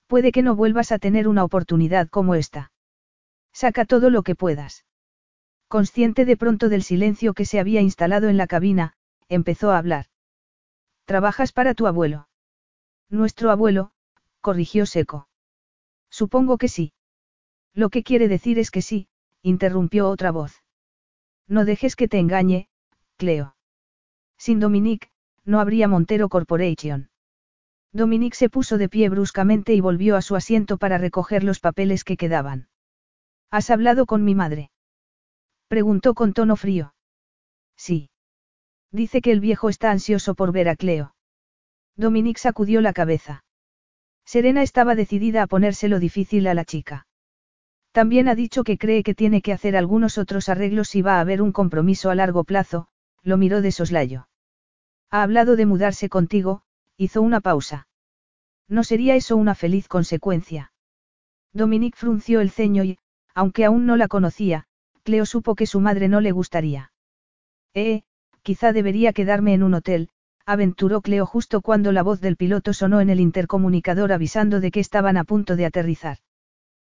Puede 0.07 0.31
que 0.31 0.43
no 0.43 0.55
vuelvas 0.55 0.93
a 0.93 1.01
tener 1.01 1.27
una 1.27 1.43
oportunidad 1.43 2.09
como 2.09 2.37
esta. 2.37 2.71
Saca 3.53 3.87
todo 3.87 4.09
lo 4.09 4.23
que 4.23 4.37
puedas. 4.37 4.85
Consciente 5.67 6.27
de 6.27 6.37
pronto 6.37 6.69
del 6.69 6.85
silencio 6.85 7.35
que 7.35 7.45
se 7.45 7.59
había 7.59 7.81
instalado 7.81 8.29
en 8.29 8.37
la 8.37 8.47
cabina, 8.47 8.93
empezó 9.29 9.73
a 9.73 9.79
hablar. 9.79 10.07
¿Trabajas 11.07 11.51
para 11.51 11.75
tu 11.75 11.89
abuelo? 11.89 12.29
Nuestro 13.11 13.51
abuelo, 13.51 13.91
corrigió 14.41 14.87
seco. 14.87 15.27
Supongo 16.09 16.57
que 16.57 16.69
sí. 16.69 16.93
Lo 17.77 17.91
que 17.91 18.03
quiere 18.03 18.27
decir 18.27 18.59
es 18.59 18.71
que 18.71 18.81
sí, 18.81 19.07
interrumpió 19.43 20.09
otra 20.09 20.33
voz. 20.33 20.65
No 21.47 21.67
dejes 21.67 21.95
que 21.95 22.09
te 22.09 22.19
engañe, 22.19 22.69
Cleo. 23.19 23.55
Sin 24.39 24.61
Dominique, 24.61 25.11
no 25.45 25.61
habría 25.61 25.87
Montero 25.87 26.31
Corporation. 26.31 27.11
Dominique 27.93 28.35
se 28.35 28.49
puso 28.49 28.79
de 28.79 28.89
pie 28.89 29.11
bruscamente 29.11 29.75
y 29.75 29.81
volvió 29.81 30.17
a 30.17 30.23
su 30.23 30.37
asiento 30.37 30.79
para 30.79 30.97
recoger 30.97 31.45
los 31.45 31.61
papeles 31.61 32.03
que 32.03 32.17
quedaban. 32.17 32.69
¿Has 33.51 33.69
hablado 33.71 34.07
con 34.07 34.25
mi 34.25 34.35
madre? 34.35 34.71
Preguntó 35.69 36.15
con 36.15 36.33
tono 36.33 36.57
frío. 36.57 36.95
Sí. 37.77 38.09
Dice 38.91 39.21
que 39.21 39.33
el 39.33 39.41
viejo 39.41 39.69
está 39.69 39.91
ansioso 39.91 40.35
por 40.35 40.51
ver 40.51 40.71
a 40.71 40.77
Cleo. 40.77 41.15
Dominique 41.95 42.41
sacudió 42.41 42.81
la 42.81 42.95
cabeza. 42.95 43.45
Serena 44.25 44.63
estaba 44.63 44.95
decidida 44.95 45.43
a 45.43 45.47
ponérselo 45.47 45.99
difícil 45.99 46.47
a 46.47 46.55
la 46.55 46.65
chica. 46.65 47.06
También 47.97 48.29
ha 48.29 48.35
dicho 48.35 48.63
que 48.63 48.77
cree 48.77 49.03
que 49.03 49.15
tiene 49.15 49.41
que 49.41 49.55
hacer 49.55 49.75
algunos 49.75 50.19
otros 50.19 50.51
arreglos 50.51 50.91
si 50.91 51.01
va 51.01 51.17
a 51.17 51.21
haber 51.21 51.41
un 51.41 51.51
compromiso 51.51 52.11
a 52.11 52.15
largo 52.15 52.45
plazo, 52.45 52.89
lo 53.23 53.39
miró 53.39 53.63
de 53.63 53.73
soslayo. 53.73 54.29
Ha 55.11 55.23
hablado 55.23 55.57
de 55.57 55.65
mudarse 55.65 56.11
contigo, 56.11 56.61
hizo 56.99 57.23
una 57.23 57.41
pausa. 57.41 57.89
¿No 58.69 58.85
sería 58.85 59.17
eso 59.17 59.39
una 59.39 59.55
feliz 59.55 59.89
consecuencia? 59.89 60.73
Dominique 61.55 61.97
frunció 61.97 62.43
el 62.43 62.51
ceño 62.51 62.85
y, 62.85 62.99
aunque 63.35 63.65
aún 63.65 63.87
no 63.87 63.97
la 63.97 64.09
conocía, 64.09 64.67
Cleo 65.03 65.25
supo 65.25 65.55
que 65.55 65.65
su 65.65 65.81
madre 65.81 66.09
no 66.09 66.21
le 66.21 66.33
gustaría. 66.33 66.93
Eh, 67.73 68.03
quizá 68.43 68.75
debería 68.75 69.15
quedarme 69.15 69.55
en 69.55 69.63
un 69.63 69.73
hotel, 69.73 70.11
aventuró 70.45 71.01
Cleo 71.01 71.25
justo 71.25 71.63
cuando 71.63 71.93
la 71.93 72.03
voz 72.03 72.21
del 72.21 72.37
piloto 72.37 72.75
sonó 72.75 73.01
en 73.01 73.09
el 73.09 73.21
intercomunicador 73.21 74.13
avisando 74.13 74.61
de 74.61 74.71
que 74.71 74.81
estaban 74.81 75.17
a 75.17 75.25
punto 75.25 75.57
de 75.57 75.65
aterrizar. 75.65 76.19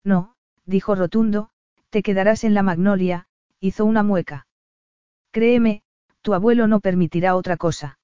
No, 0.02 0.34
dijo 0.68 0.94
rotundo, 0.94 1.48
te 1.90 2.02
quedarás 2.02 2.44
en 2.44 2.54
la 2.54 2.62
magnolia, 2.62 3.26
hizo 3.58 3.84
una 3.86 4.02
mueca. 4.02 4.46
Créeme, 5.32 5.82
tu 6.22 6.34
abuelo 6.34 6.66
no 6.66 6.80
permitirá 6.80 7.34
otra 7.34 7.56
cosa. 7.56 7.98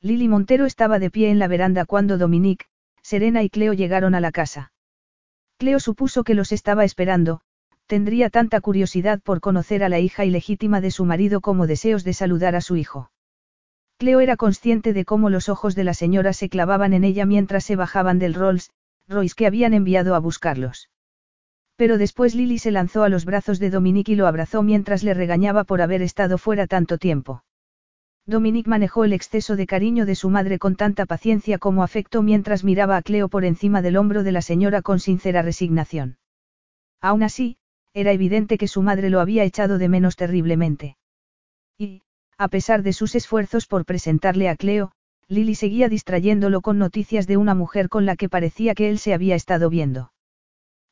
Lili 0.00 0.28
Montero 0.28 0.66
estaba 0.66 0.98
de 0.98 1.10
pie 1.10 1.30
en 1.30 1.38
la 1.38 1.48
veranda 1.48 1.84
cuando 1.84 2.16
Dominique, 2.16 2.66
Serena 3.02 3.42
y 3.42 3.50
Cleo 3.50 3.72
llegaron 3.72 4.14
a 4.14 4.20
la 4.20 4.30
casa. 4.30 4.72
Cleo 5.58 5.80
supuso 5.80 6.22
que 6.22 6.34
los 6.34 6.52
estaba 6.52 6.84
esperando, 6.84 7.40
tendría 7.86 8.30
tanta 8.30 8.60
curiosidad 8.60 9.20
por 9.20 9.40
conocer 9.40 9.82
a 9.82 9.88
la 9.88 9.98
hija 9.98 10.24
ilegítima 10.24 10.80
de 10.80 10.92
su 10.92 11.04
marido 11.04 11.40
como 11.40 11.66
deseos 11.66 12.04
de 12.04 12.14
saludar 12.14 12.54
a 12.54 12.60
su 12.60 12.76
hijo. 12.76 13.10
Cleo 13.98 14.20
era 14.20 14.36
consciente 14.36 14.92
de 14.92 15.04
cómo 15.04 15.28
los 15.28 15.48
ojos 15.48 15.74
de 15.74 15.84
la 15.84 15.92
señora 15.92 16.32
se 16.32 16.48
clavaban 16.48 16.94
en 16.94 17.04
ella 17.04 17.26
mientras 17.26 17.64
se 17.64 17.76
bajaban 17.76 18.18
del 18.18 18.34
Rolls, 18.34 18.70
Royce 19.08 19.34
que 19.34 19.46
habían 19.46 19.74
enviado 19.74 20.14
a 20.14 20.20
buscarlos. 20.20 20.88
Pero 21.80 21.96
después 21.96 22.34
Lily 22.34 22.58
se 22.58 22.72
lanzó 22.72 23.04
a 23.04 23.08
los 23.08 23.24
brazos 23.24 23.58
de 23.58 23.70
Dominique 23.70 24.12
y 24.12 24.14
lo 24.14 24.26
abrazó 24.26 24.62
mientras 24.62 25.02
le 25.02 25.14
regañaba 25.14 25.64
por 25.64 25.80
haber 25.80 26.02
estado 26.02 26.36
fuera 26.36 26.66
tanto 26.66 26.98
tiempo. 26.98 27.42
Dominique 28.26 28.68
manejó 28.68 29.04
el 29.04 29.14
exceso 29.14 29.56
de 29.56 29.66
cariño 29.66 30.04
de 30.04 30.14
su 30.14 30.28
madre 30.28 30.58
con 30.58 30.76
tanta 30.76 31.06
paciencia 31.06 31.56
como 31.56 31.82
afecto 31.82 32.20
mientras 32.20 32.64
miraba 32.64 32.98
a 32.98 33.00
Cleo 33.00 33.30
por 33.30 33.46
encima 33.46 33.80
del 33.80 33.96
hombro 33.96 34.22
de 34.24 34.30
la 34.30 34.42
señora 34.42 34.82
con 34.82 35.00
sincera 35.00 35.40
resignación. 35.40 36.18
Aún 37.00 37.22
así, 37.22 37.56
era 37.94 38.12
evidente 38.12 38.58
que 38.58 38.68
su 38.68 38.82
madre 38.82 39.08
lo 39.08 39.18
había 39.18 39.44
echado 39.44 39.78
de 39.78 39.88
menos 39.88 40.16
terriblemente. 40.16 40.98
Y, 41.78 42.02
a 42.36 42.48
pesar 42.48 42.82
de 42.82 42.92
sus 42.92 43.14
esfuerzos 43.14 43.66
por 43.66 43.86
presentarle 43.86 44.50
a 44.50 44.56
Cleo, 44.56 44.92
Lily 45.28 45.54
seguía 45.54 45.88
distrayéndolo 45.88 46.60
con 46.60 46.76
noticias 46.76 47.26
de 47.26 47.38
una 47.38 47.54
mujer 47.54 47.88
con 47.88 48.04
la 48.04 48.16
que 48.16 48.28
parecía 48.28 48.74
que 48.74 48.90
él 48.90 48.98
se 48.98 49.14
había 49.14 49.34
estado 49.34 49.70
viendo. 49.70 50.12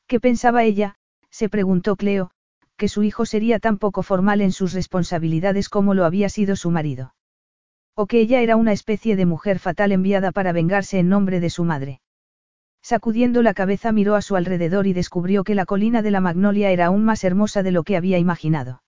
¿Qué 0.09 0.19
pensaba 0.19 0.63
ella? 0.63 0.95
se 1.29 1.49
preguntó 1.49 1.95
Cleo, 1.95 2.31
que 2.77 2.87
su 2.87 3.03
hijo 3.03 3.27
sería 3.27 3.59
tan 3.59 3.77
poco 3.77 4.01
formal 4.01 4.41
en 4.41 4.51
sus 4.51 4.73
responsabilidades 4.73 5.69
como 5.69 5.93
lo 5.93 6.03
había 6.03 6.29
sido 6.29 6.55
su 6.55 6.71
marido. 6.71 7.13
O 7.93 8.07
que 8.07 8.19
ella 8.19 8.41
era 8.41 8.55
una 8.55 8.71
especie 8.71 9.15
de 9.15 9.27
mujer 9.27 9.59
fatal 9.59 9.91
enviada 9.91 10.31
para 10.31 10.51
vengarse 10.51 10.97
en 10.97 11.09
nombre 11.09 11.39
de 11.39 11.51
su 11.51 11.63
madre. 11.63 12.01
Sacudiendo 12.81 13.43
la 13.43 13.53
cabeza 13.53 13.91
miró 13.91 14.15
a 14.15 14.23
su 14.23 14.35
alrededor 14.35 14.87
y 14.87 14.93
descubrió 14.93 15.43
que 15.43 15.53
la 15.53 15.67
colina 15.67 16.01
de 16.01 16.09
la 16.09 16.21
Magnolia 16.21 16.71
era 16.71 16.87
aún 16.87 17.05
más 17.05 17.23
hermosa 17.23 17.61
de 17.61 17.69
lo 17.69 17.83
que 17.83 17.95
había 17.95 18.17
imaginado. 18.17 18.81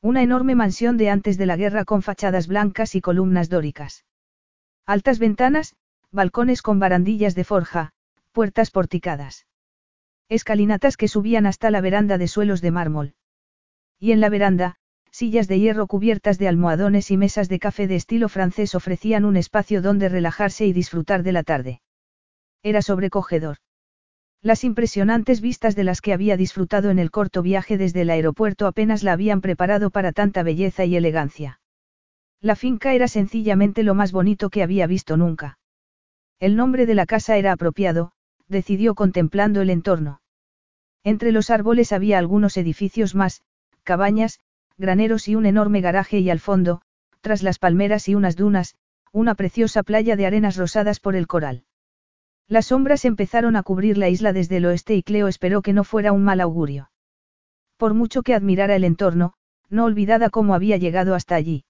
Una 0.00 0.22
enorme 0.22 0.54
mansión 0.54 0.96
de 0.96 1.10
antes 1.10 1.38
de 1.38 1.46
la 1.46 1.56
guerra 1.56 1.84
con 1.84 2.02
fachadas 2.02 2.46
blancas 2.46 2.94
y 2.94 3.00
columnas 3.00 3.48
dóricas. 3.48 4.04
Altas 4.86 5.18
ventanas, 5.18 5.74
balcones 6.12 6.62
con 6.62 6.78
barandillas 6.78 7.34
de 7.34 7.42
forja, 7.42 7.90
puertas 8.30 8.70
porticadas. 8.70 9.44
Escalinatas 10.28 10.96
que 10.96 11.08
subían 11.08 11.46
hasta 11.46 11.70
la 11.70 11.80
veranda 11.80 12.18
de 12.18 12.26
suelos 12.26 12.60
de 12.60 12.70
mármol. 12.72 13.14
Y 13.98 14.12
en 14.12 14.20
la 14.20 14.28
veranda, 14.28 14.76
sillas 15.10 15.46
de 15.46 15.60
hierro 15.60 15.86
cubiertas 15.86 16.38
de 16.38 16.48
almohadones 16.48 17.10
y 17.10 17.16
mesas 17.16 17.48
de 17.48 17.58
café 17.58 17.86
de 17.86 17.96
estilo 17.96 18.28
francés 18.28 18.74
ofrecían 18.74 19.24
un 19.24 19.36
espacio 19.36 19.80
donde 19.82 20.08
relajarse 20.08 20.66
y 20.66 20.72
disfrutar 20.72 21.22
de 21.22 21.32
la 21.32 21.42
tarde. 21.42 21.80
Era 22.62 22.82
sobrecogedor. 22.82 23.58
Las 24.42 24.64
impresionantes 24.64 25.40
vistas 25.40 25.76
de 25.76 25.84
las 25.84 26.00
que 26.00 26.12
había 26.12 26.36
disfrutado 26.36 26.90
en 26.90 26.98
el 26.98 27.10
corto 27.10 27.42
viaje 27.42 27.78
desde 27.78 28.02
el 28.02 28.10
aeropuerto 28.10 28.66
apenas 28.66 29.02
la 29.02 29.12
habían 29.12 29.40
preparado 29.40 29.90
para 29.90 30.12
tanta 30.12 30.42
belleza 30.42 30.84
y 30.84 30.96
elegancia. 30.96 31.60
La 32.40 32.56
finca 32.56 32.92
era 32.92 33.08
sencillamente 33.08 33.82
lo 33.82 33.94
más 33.94 34.12
bonito 34.12 34.50
que 34.50 34.62
había 34.62 34.86
visto 34.86 35.16
nunca. 35.16 35.58
El 36.38 36.54
nombre 36.54 36.84
de 36.84 36.94
la 36.94 37.06
casa 37.06 37.38
era 37.38 37.52
apropiado, 37.52 38.12
decidió 38.48 38.94
contemplando 38.94 39.60
el 39.60 39.70
entorno. 39.70 40.20
Entre 41.04 41.32
los 41.32 41.50
árboles 41.50 41.92
había 41.92 42.18
algunos 42.18 42.56
edificios 42.56 43.14
más, 43.14 43.42
cabañas, 43.84 44.40
graneros 44.76 45.28
y 45.28 45.34
un 45.36 45.46
enorme 45.46 45.80
garaje 45.80 46.18
y 46.18 46.30
al 46.30 46.40
fondo, 46.40 46.82
tras 47.20 47.42
las 47.42 47.58
palmeras 47.58 48.08
y 48.08 48.14
unas 48.14 48.36
dunas, 48.36 48.76
una 49.12 49.34
preciosa 49.34 49.82
playa 49.82 50.16
de 50.16 50.26
arenas 50.26 50.56
rosadas 50.56 51.00
por 51.00 51.16
el 51.16 51.26
coral. 51.26 51.64
Las 52.48 52.66
sombras 52.66 53.04
empezaron 53.04 53.56
a 53.56 53.62
cubrir 53.62 53.98
la 53.98 54.08
isla 54.08 54.32
desde 54.32 54.58
el 54.58 54.66
oeste 54.66 54.94
y 54.94 55.02
Cleo 55.02 55.26
esperó 55.26 55.62
que 55.62 55.72
no 55.72 55.84
fuera 55.84 56.12
un 56.12 56.22
mal 56.22 56.40
augurio. 56.40 56.90
Por 57.76 57.94
mucho 57.94 58.22
que 58.22 58.34
admirara 58.34 58.76
el 58.76 58.84
entorno, 58.84 59.34
no 59.68 59.84
olvidada 59.84 60.30
cómo 60.30 60.54
había 60.54 60.76
llegado 60.76 61.14
hasta 61.14 61.34
allí. 61.34 61.64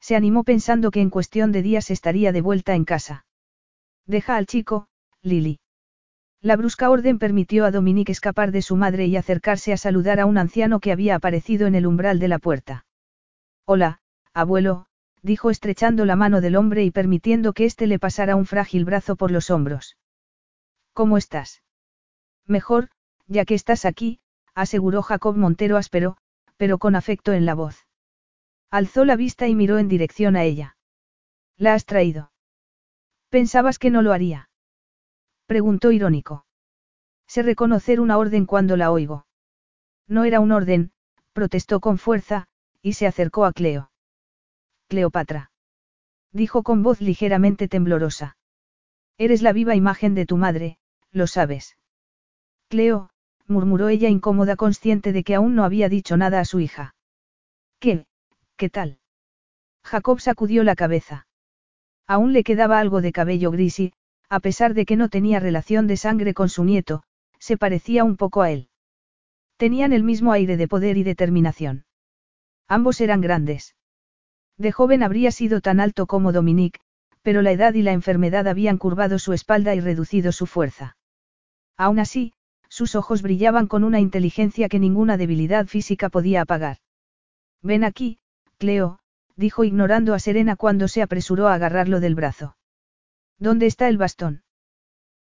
Se 0.00 0.16
animó 0.16 0.44
pensando 0.44 0.90
que 0.90 1.00
en 1.00 1.10
cuestión 1.10 1.52
de 1.52 1.62
días 1.62 1.90
estaría 1.90 2.32
de 2.32 2.40
vuelta 2.40 2.74
en 2.74 2.84
casa. 2.84 3.26
Deja 4.06 4.36
al 4.36 4.46
chico, 4.46 4.88
Lily. 5.22 5.60
La 6.42 6.56
brusca 6.56 6.88
orden 6.88 7.18
permitió 7.18 7.66
a 7.66 7.70
Dominique 7.70 8.12
escapar 8.12 8.50
de 8.50 8.62
su 8.62 8.74
madre 8.74 9.06
y 9.06 9.16
acercarse 9.16 9.74
a 9.74 9.76
saludar 9.76 10.20
a 10.20 10.26
un 10.26 10.38
anciano 10.38 10.80
que 10.80 10.90
había 10.90 11.14
aparecido 11.14 11.66
en 11.66 11.74
el 11.74 11.86
umbral 11.86 12.18
de 12.18 12.28
la 12.28 12.38
puerta. 12.38 12.86
Hola, 13.66 14.00
abuelo, 14.32 14.86
dijo 15.22 15.50
estrechando 15.50 16.06
la 16.06 16.16
mano 16.16 16.40
del 16.40 16.56
hombre 16.56 16.82
y 16.84 16.90
permitiendo 16.90 17.52
que 17.52 17.66
éste 17.66 17.86
le 17.86 17.98
pasara 17.98 18.36
un 18.36 18.46
frágil 18.46 18.86
brazo 18.86 19.16
por 19.16 19.30
los 19.30 19.50
hombros. 19.50 19.98
¿Cómo 20.94 21.18
estás? 21.18 21.62
Mejor, 22.46 22.88
ya 23.26 23.44
que 23.44 23.54
estás 23.54 23.84
aquí, 23.84 24.20
aseguró 24.54 25.02
Jacob 25.02 25.36
Montero 25.36 25.76
áspero, 25.76 26.16
pero 26.56 26.78
con 26.78 26.96
afecto 26.96 27.32
en 27.32 27.44
la 27.44 27.54
voz. 27.54 27.86
Alzó 28.70 29.04
la 29.04 29.16
vista 29.16 29.46
y 29.46 29.54
miró 29.54 29.78
en 29.78 29.88
dirección 29.88 30.36
a 30.36 30.44
ella. 30.44 30.76
¿La 31.58 31.74
has 31.74 31.84
traído? 31.84 32.32
Pensabas 33.28 33.78
que 33.78 33.90
no 33.90 34.00
lo 34.00 34.12
haría. 34.12 34.49
Preguntó 35.50 35.90
irónico. 35.90 36.46
Sé 37.26 37.42
reconocer 37.42 38.00
una 38.00 38.18
orden 38.18 38.46
cuando 38.46 38.76
la 38.76 38.92
oigo. 38.92 39.26
No 40.06 40.22
era 40.22 40.38
un 40.38 40.52
orden, 40.52 40.92
protestó 41.32 41.80
con 41.80 41.98
fuerza, 41.98 42.46
y 42.82 42.92
se 42.92 43.08
acercó 43.08 43.44
a 43.44 43.52
Cleo. 43.52 43.90
Cleopatra. 44.86 45.50
Dijo 46.30 46.62
con 46.62 46.84
voz 46.84 47.00
ligeramente 47.00 47.66
temblorosa. 47.66 48.36
Eres 49.18 49.42
la 49.42 49.52
viva 49.52 49.74
imagen 49.74 50.14
de 50.14 50.24
tu 50.24 50.36
madre, 50.36 50.78
lo 51.10 51.26
sabes. 51.26 51.76
Cleo, 52.68 53.10
murmuró 53.48 53.88
ella 53.88 54.08
incómoda 54.08 54.54
consciente 54.54 55.12
de 55.12 55.24
que 55.24 55.34
aún 55.34 55.56
no 55.56 55.64
había 55.64 55.88
dicho 55.88 56.16
nada 56.16 56.38
a 56.38 56.44
su 56.44 56.60
hija. 56.60 56.94
¿Qué? 57.80 58.06
¿Qué 58.56 58.70
tal? 58.70 59.00
Jacob 59.82 60.20
sacudió 60.20 60.62
la 60.62 60.76
cabeza. 60.76 61.26
Aún 62.06 62.32
le 62.32 62.44
quedaba 62.44 62.78
algo 62.78 63.00
de 63.00 63.10
cabello 63.10 63.50
gris 63.50 63.80
y, 63.80 63.92
a 64.30 64.38
pesar 64.38 64.74
de 64.74 64.86
que 64.86 64.96
no 64.96 65.08
tenía 65.08 65.40
relación 65.40 65.88
de 65.88 65.96
sangre 65.96 66.34
con 66.34 66.48
su 66.48 66.64
nieto, 66.64 67.02
se 67.40 67.56
parecía 67.56 68.04
un 68.04 68.16
poco 68.16 68.42
a 68.42 68.52
él. 68.52 68.68
Tenían 69.56 69.92
el 69.92 70.04
mismo 70.04 70.32
aire 70.32 70.56
de 70.56 70.68
poder 70.68 70.96
y 70.96 71.02
determinación. 71.02 71.84
Ambos 72.68 73.00
eran 73.00 73.20
grandes. 73.20 73.74
De 74.56 74.70
joven 74.70 75.02
habría 75.02 75.32
sido 75.32 75.60
tan 75.60 75.80
alto 75.80 76.06
como 76.06 76.30
Dominique, 76.32 76.78
pero 77.22 77.42
la 77.42 77.50
edad 77.50 77.74
y 77.74 77.82
la 77.82 77.92
enfermedad 77.92 78.46
habían 78.46 78.78
curvado 78.78 79.18
su 79.18 79.32
espalda 79.32 79.74
y 79.74 79.80
reducido 79.80 80.30
su 80.30 80.46
fuerza. 80.46 80.96
Aún 81.76 81.98
así, 81.98 82.32
sus 82.68 82.94
ojos 82.94 83.22
brillaban 83.22 83.66
con 83.66 83.82
una 83.82 83.98
inteligencia 83.98 84.68
que 84.68 84.78
ninguna 84.78 85.16
debilidad 85.16 85.66
física 85.66 86.08
podía 86.08 86.42
apagar. 86.42 86.76
Ven 87.62 87.82
aquí, 87.82 88.20
Cleo, 88.58 89.00
dijo 89.34 89.64
ignorando 89.64 90.14
a 90.14 90.20
Serena 90.20 90.54
cuando 90.54 90.86
se 90.86 91.02
apresuró 91.02 91.48
a 91.48 91.54
agarrarlo 91.54 91.98
del 91.98 92.14
brazo. 92.14 92.54
¿Dónde 93.40 93.66
está 93.66 93.88
el 93.88 93.96
bastón? 93.96 94.42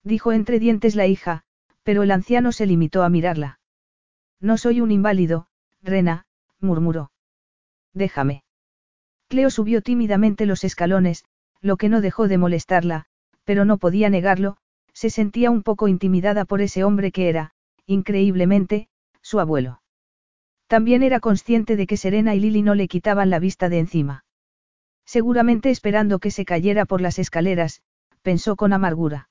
Dijo 0.03 0.33
entre 0.33 0.59
dientes 0.59 0.97
la 0.97 1.07
hija, 1.07 1.45
pero 1.85 2.03
el 2.03 2.11
anciano 2.11 2.53
se 2.53 2.67
limitó 2.67 3.05
a 3.05 3.09
mirarla. 3.09 3.61
No 4.41 4.59
soy 4.59 4.81
un 4.81 4.91
inválido, 4.91 5.47
Rena, 5.83 6.27
murmuró. 6.61 7.13
Déjame. 7.95 8.43
Cleo 9.29 9.51
subió 9.51 9.83
tímidamente 9.83 10.47
los 10.47 10.65
escalones, 10.65 11.25
lo 11.61 11.77
que 11.77 11.89
no 11.89 12.01
dejó 12.01 12.29
de 12.29 12.39
molestarla, 12.39 13.07
pero 13.45 13.65
no 13.65 13.79
podía 13.79 14.11
negarlo, 14.11 14.57
se 14.93 15.11
sentía 15.11 15.51
un 15.51 15.63
poco 15.63 15.87
intimidada 15.87 16.45
por 16.45 16.61
ese 16.61 16.83
hombre 16.83 17.13
que 17.13 17.29
era, 17.29 17.53
increíblemente, 17.87 18.89
su 19.23 19.39
abuelo. 19.39 19.81
También 20.67 21.03
era 21.03 21.21
consciente 21.21 21.77
de 21.77 21.87
que 21.87 21.97
Serena 21.97 22.35
y 22.35 22.41
Lily 22.41 22.63
no 22.63 22.75
le 22.75 22.89
quitaban 22.89 23.31
la 23.31 23.39
vista 23.39 23.69
de 23.69 23.79
encima. 23.79 24.25
Seguramente 25.05 25.71
esperando 25.71 26.19
que 26.19 26.31
se 26.31 26.45
cayera 26.45 26.85
por 26.85 27.01
las 27.01 27.19
escaleras, 27.19 27.81
pensó 28.23 28.57
con 28.57 28.73
amargura. 28.73 29.29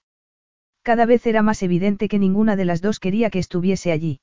Cada 0.82 1.06
vez 1.06 1.26
era 1.28 1.42
más 1.42 1.64
evidente 1.64 2.08
que 2.08 2.20
ninguna 2.20 2.56
de 2.56 2.66
las 2.66 2.82
dos 2.82 3.00
quería 3.00 3.30
que 3.30 3.40
estuviese 3.40 3.92
allí. 3.92 4.22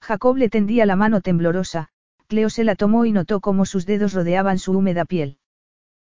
Jacob 0.00 0.36
le 0.36 0.48
tendía 0.48 0.86
la 0.86 0.96
mano 0.96 1.20
temblorosa, 1.20 1.90
Cleo 2.26 2.50
se 2.50 2.64
la 2.64 2.74
tomó 2.74 3.04
y 3.04 3.12
notó 3.12 3.40
cómo 3.40 3.66
sus 3.66 3.86
dedos 3.86 4.12
rodeaban 4.12 4.58
su 4.58 4.72
húmeda 4.72 5.04
piel. 5.04 5.38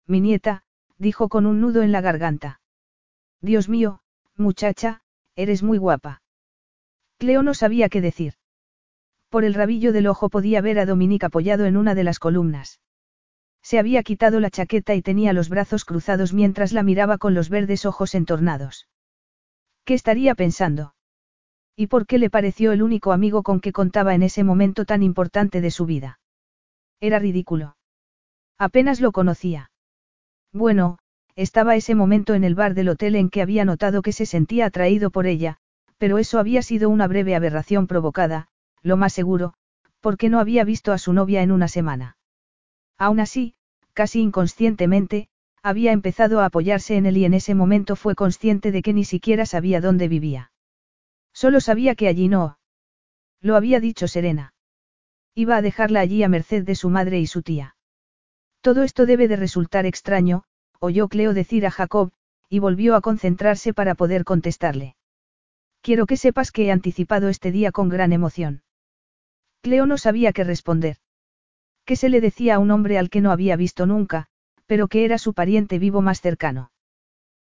Mi 0.07 0.21
nieta, 0.21 0.65
dijo 0.99 1.29
con 1.29 1.47
un 1.47 1.61
nudo 1.61 1.83
en 1.83 1.93
la 1.93 2.01
garganta. 2.01 2.61
Dios 3.41 3.69
mío, 3.69 4.01
muchacha, 4.37 5.03
eres 5.37 5.63
muy 5.63 5.79
guapa. 5.79 6.23
Cleo 7.19 7.43
no 7.43 7.55
sabía 7.55 7.89
qué 7.89 8.01
decir. 8.01 8.35
Por 9.29 9.45
el 9.45 9.55
rabillo 9.55 9.93
del 9.93 10.09
ojo 10.09 10.29
podía 10.29 10.61
ver 10.61 10.79
a 10.79 10.87
Dominique 10.87 11.27
apoyado 11.27 11.65
en 11.67 11.77
una 11.77 11.95
de 11.95 12.05
las 12.05 12.19
columnas. 12.19 12.81
Se 13.63 13.79
había 13.79 14.03
quitado 14.03 14.41
la 14.41 14.51
chaqueta 14.51 14.95
y 14.95 15.03
tenía 15.03 15.33
los 15.33 15.49
brazos 15.49 15.85
cruzados 15.85 16.33
mientras 16.33 16.73
la 16.73 16.83
miraba 16.83 17.19
con 17.19 17.35
los 17.35 17.49
verdes 17.49 17.87
ojos 17.87 18.15
entornados. 18.15 18.89
¿Qué 19.85 19.95
estaría 19.95 20.35
pensando? 20.35 20.95
¿Y 21.77 21.87
por 21.87 22.07
qué 22.07 22.19
le 22.19 22.31
pareció 22.31 22.73
el 22.73 22.83
único 22.83 23.13
amigo 23.13 23.43
con 23.43 23.61
que 23.61 23.73
contaba 23.73 24.15
en 24.15 24.23
ese 24.23 24.45
momento 24.45 24.85
tan 24.85 25.03
importante 25.03 25.61
de 25.61 25.71
su 25.71 25.87
vida? 25.87 26.21
Era 27.01 27.19
ridículo. 27.19 27.77
Apenas 28.59 29.01
lo 29.01 29.13
conocía. 29.13 29.71
Bueno, 30.53 30.99
estaba 31.37 31.77
ese 31.77 31.95
momento 31.95 32.35
en 32.35 32.45
el 32.45 32.55
bar 32.55 32.75
del 32.75 32.91
hotel 32.91 33.15
en 33.15 33.31
que 33.31 33.41
había 33.41 33.65
notado 33.65 34.03
que 34.03 34.13
se 34.13 34.27
sentía 34.27 34.67
atraído 34.67 35.11
por 35.11 35.27
ella, 35.27 35.57
pero 35.97 36.19
eso 36.19 36.39
había 36.39 36.63
sido 36.63 36.91
una 36.91 37.07
breve 37.07 37.35
aberración 37.35 37.87
provocada, 37.87 38.49
lo 38.83 38.97
más 38.97 39.13
seguro, 39.13 39.55
porque 40.01 40.29
no 40.29 40.41
había 40.41 40.65
visto 40.65 40.93
a 40.93 40.99
su 40.99 41.13
novia 41.13 41.43
en 41.43 41.53
una 41.53 41.69
semana. 41.69 42.17
Aún 43.01 43.19
así, 43.19 43.55
casi 43.95 44.21
inconscientemente, 44.21 45.31
había 45.63 45.93
empezado 45.93 46.41
a 46.41 46.45
apoyarse 46.45 46.97
en 46.97 47.07
él 47.07 47.17
y 47.17 47.25
en 47.25 47.33
ese 47.33 47.55
momento 47.55 47.97
fue 47.97 48.15
consciente 48.15 48.73
de 48.73 48.83
que 48.83 48.93
ni 48.93 49.05
siquiera 49.05 49.47
sabía 49.47 49.81
dónde 49.81 50.07
vivía. 50.07 50.53
Solo 51.33 51.61
sabía 51.61 51.95
que 51.95 52.09
allí 52.09 52.29
no. 52.29 52.59
Lo 53.41 53.57
había 53.57 53.81
dicho 53.81 54.07
Serena. 54.07 54.53
Iba 55.35 55.57
a 55.57 55.63
dejarla 55.63 56.01
allí 56.01 56.23
a 56.23 56.29
merced 56.29 56.63
de 56.63 56.75
su 56.75 56.91
madre 56.91 57.19
y 57.21 57.27
su 57.27 57.41
tía. 57.41 57.75
Todo 58.61 58.83
esto 58.83 59.07
debe 59.07 59.29
de 59.29 59.37
resultar 59.37 59.87
extraño, 59.87 60.45
oyó 60.79 61.09
Cleo 61.09 61.33
decir 61.33 61.65
a 61.65 61.71
Jacob, 61.71 62.13
y 62.51 62.59
volvió 62.59 62.97
a 62.97 63.01
concentrarse 63.01 63.73
para 63.73 63.95
poder 63.95 64.25
contestarle. 64.25 64.97
Quiero 65.81 66.05
que 66.05 66.19
sepas 66.19 66.53
que 66.53 66.67
he 66.67 66.71
anticipado 66.71 67.31
este 67.31 67.51
día 67.51 67.73
con 67.73 67.89
gran 67.89 68.13
emoción. 68.13 68.63
Cleo 69.63 69.87
no 69.87 69.97
sabía 69.97 70.35
qué 70.35 70.45
responder. 70.45 70.99
¿Qué 71.91 71.97
se 71.97 72.09
le 72.09 72.21
decía 72.21 72.55
a 72.55 72.59
un 72.61 72.71
hombre 72.71 72.99
al 72.99 73.11
que 73.11 73.21
no 73.21 73.33
había 73.33 73.57
visto 73.57 73.85
nunca, 73.85 74.29
pero 74.67 74.87
que 74.87 75.05
era 75.05 75.19
su 75.19 75.35
pariente 75.35 75.81
vivo 75.81 76.03
más 76.03 76.21
cercano? 76.21 76.71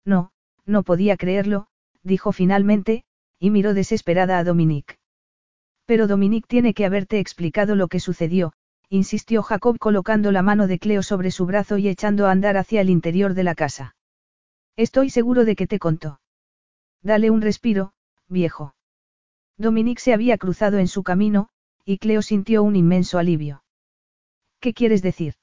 No, 0.05 0.32
no 0.66 0.82
podía 0.82 1.16
creerlo, 1.16 1.69
dijo 2.02 2.32
finalmente, 2.32 3.05
y 3.39 3.51
miró 3.51 3.73
desesperada 3.73 4.39
a 4.39 4.43
Dominique. 4.43 4.97
Pero 5.86 6.09
Dominique 6.09 6.48
tiene 6.48 6.74
que 6.74 6.85
haberte 6.85 7.20
explicado 7.20 7.77
lo 7.77 7.86
que 7.86 8.01
sucedió, 8.01 8.52
insistió 8.89 9.44
Jacob 9.44 9.78
colocando 9.78 10.32
la 10.32 10.43
mano 10.43 10.66
de 10.66 10.81
Cleo 10.81 11.05
sobre 11.05 11.31
su 11.31 11.47
brazo 11.47 11.78
y 11.78 11.86
echando 11.86 12.27
a 12.27 12.32
andar 12.32 12.56
hacia 12.56 12.81
el 12.81 12.90
interior 12.90 13.35
de 13.35 13.44
la 13.44 13.55
casa. 13.55 13.94
Estoy 14.74 15.10
seguro 15.10 15.44
de 15.44 15.55
que 15.55 15.69
te 15.69 15.78
contó. 15.78 16.19
Dale 17.01 17.31
un 17.31 17.43
respiro, 17.43 17.93
viejo. 18.27 18.74
Dominique 19.56 20.02
se 20.02 20.12
había 20.12 20.36
cruzado 20.36 20.78
en 20.78 20.89
su 20.89 21.05
camino, 21.05 21.48
y 21.85 21.98
Cleo 21.98 22.23
sintió 22.23 22.64
un 22.64 22.74
inmenso 22.74 23.20
alivio. 23.20 23.62
¿Qué 24.62 24.74
quieres 24.74 25.02
decir? 25.02 25.34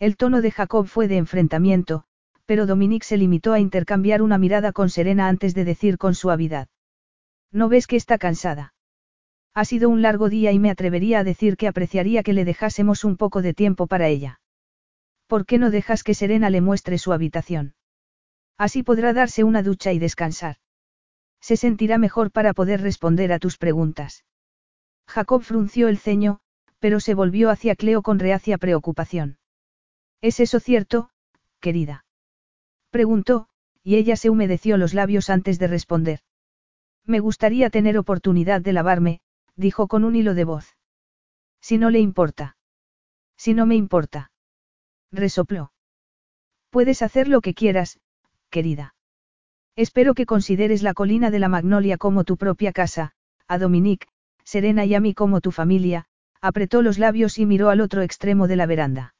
El 0.00 0.16
tono 0.16 0.42
de 0.42 0.50
Jacob 0.50 0.88
fue 0.88 1.06
de 1.06 1.16
enfrentamiento, 1.16 2.06
pero 2.44 2.66
Dominique 2.66 3.06
se 3.06 3.16
limitó 3.16 3.52
a 3.52 3.60
intercambiar 3.60 4.20
una 4.20 4.36
mirada 4.36 4.72
con 4.72 4.90
Serena 4.90 5.28
antes 5.28 5.54
de 5.54 5.64
decir 5.64 5.96
con 5.96 6.16
suavidad. 6.16 6.66
¿No 7.52 7.68
ves 7.68 7.86
que 7.86 7.94
está 7.94 8.18
cansada? 8.18 8.74
Ha 9.54 9.64
sido 9.64 9.88
un 9.88 10.02
largo 10.02 10.28
día 10.28 10.50
y 10.50 10.58
me 10.58 10.70
atrevería 10.70 11.20
a 11.20 11.24
decir 11.24 11.56
que 11.56 11.68
apreciaría 11.68 12.24
que 12.24 12.32
le 12.32 12.44
dejásemos 12.44 13.04
un 13.04 13.16
poco 13.16 13.42
de 13.42 13.54
tiempo 13.54 13.86
para 13.86 14.08
ella. 14.08 14.40
¿Por 15.28 15.46
qué 15.46 15.58
no 15.58 15.70
dejas 15.70 16.02
que 16.02 16.14
Serena 16.14 16.50
le 16.50 16.60
muestre 16.60 16.98
su 16.98 17.12
habitación? 17.12 17.76
Así 18.58 18.82
podrá 18.82 19.12
darse 19.12 19.44
una 19.44 19.62
ducha 19.62 19.92
y 19.92 20.00
descansar. 20.00 20.56
Se 21.40 21.56
sentirá 21.56 21.96
mejor 21.96 22.32
para 22.32 22.54
poder 22.54 22.80
responder 22.80 23.32
a 23.32 23.38
tus 23.38 23.56
preguntas. 23.56 24.24
Jacob 25.06 25.42
frunció 25.42 25.86
el 25.86 25.98
ceño, 25.98 26.40
pero 26.82 26.98
se 26.98 27.14
volvió 27.14 27.48
hacia 27.48 27.76
Cleo 27.76 28.02
con 28.02 28.18
reacia 28.18 28.58
preocupación. 28.58 29.38
¿Es 30.20 30.40
eso 30.40 30.58
cierto, 30.58 31.10
querida? 31.60 32.04
Preguntó, 32.90 33.46
y 33.84 33.94
ella 33.94 34.16
se 34.16 34.30
humedeció 34.30 34.76
los 34.76 34.92
labios 34.92 35.30
antes 35.30 35.60
de 35.60 35.68
responder. 35.68 36.20
Me 37.06 37.20
gustaría 37.20 37.70
tener 37.70 37.96
oportunidad 37.96 38.60
de 38.62 38.72
lavarme, 38.72 39.20
dijo 39.54 39.86
con 39.86 40.02
un 40.02 40.16
hilo 40.16 40.34
de 40.34 40.42
voz. 40.42 40.76
Si 41.60 41.78
no 41.78 41.88
le 41.88 42.00
importa. 42.00 42.56
Si 43.36 43.54
no 43.54 43.64
me 43.64 43.76
importa. 43.76 44.32
Resopló. 45.12 45.72
Puedes 46.70 47.00
hacer 47.02 47.28
lo 47.28 47.42
que 47.42 47.54
quieras, 47.54 48.00
querida. 48.50 48.96
Espero 49.76 50.14
que 50.14 50.26
consideres 50.26 50.82
la 50.82 50.94
colina 50.94 51.30
de 51.30 51.38
la 51.38 51.48
Magnolia 51.48 51.96
como 51.96 52.24
tu 52.24 52.36
propia 52.36 52.72
casa, 52.72 53.12
a 53.46 53.58
Dominique, 53.58 54.08
Serena 54.42 54.84
y 54.84 54.96
a 54.96 55.00
mí 55.00 55.14
como 55.14 55.40
tu 55.40 55.52
familia, 55.52 56.08
apretó 56.42 56.82
los 56.82 56.98
labios 56.98 57.38
y 57.38 57.46
miró 57.46 57.70
al 57.70 57.80
otro 57.80 58.02
extremo 58.02 58.48
de 58.48 58.56
la 58.56 58.66
veranda. 58.66 59.14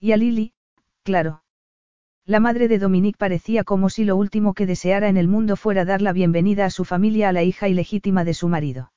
Y 0.00 0.12
a 0.12 0.16
Lily, 0.16 0.52
claro. 1.02 1.42
La 2.24 2.40
madre 2.40 2.68
de 2.68 2.78
Dominique 2.78 3.18
parecía 3.18 3.64
como 3.64 3.90
si 3.90 4.04
lo 4.04 4.16
último 4.16 4.54
que 4.54 4.66
deseara 4.66 5.08
en 5.08 5.16
el 5.16 5.28
mundo 5.28 5.56
fuera 5.56 5.84
dar 5.84 6.02
la 6.02 6.12
bienvenida 6.12 6.64
a 6.64 6.70
su 6.70 6.84
familia 6.84 7.28
a 7.28 7.32
la 7.32 7.42
hija 7.42 7.68
ilegítima 7.68 8.24
de 8.24 8.34
su 8.34 8.48
marido. 8.48 8.92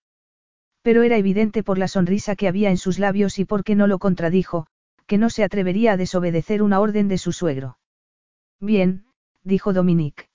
Pero 0.83 1.03
era 1.03 1.17
evidente 1.17 1.63
por 1.63 1.77
la 1.77 1.87
sonrisa 1.87 2.35
que 2.35 2.47
había 2.47 2.69
en 2.69 2.77
sus 2.77 2.99
labios 2.99 3.39
y 3.39 3.45
porque 3.45 3.75
no 3.75 3.87
lo 3.87 3.99
contradijo, 3.99 4.67
que 5.05 5.17
no 5.17 5.29
se 5.29 5.43
atrevería 5.43 5.93
a 5.93 5.97
desobedecer 5.97 6.61
una 6.61 6.79
orden 6.79 7.07
de 7.07 7.17
su 7.17 7.31
suegro. 7.31 7.77
Bien, 8.59 9.05
dijo 9.43 9.73
Dominique. 9.73 10.29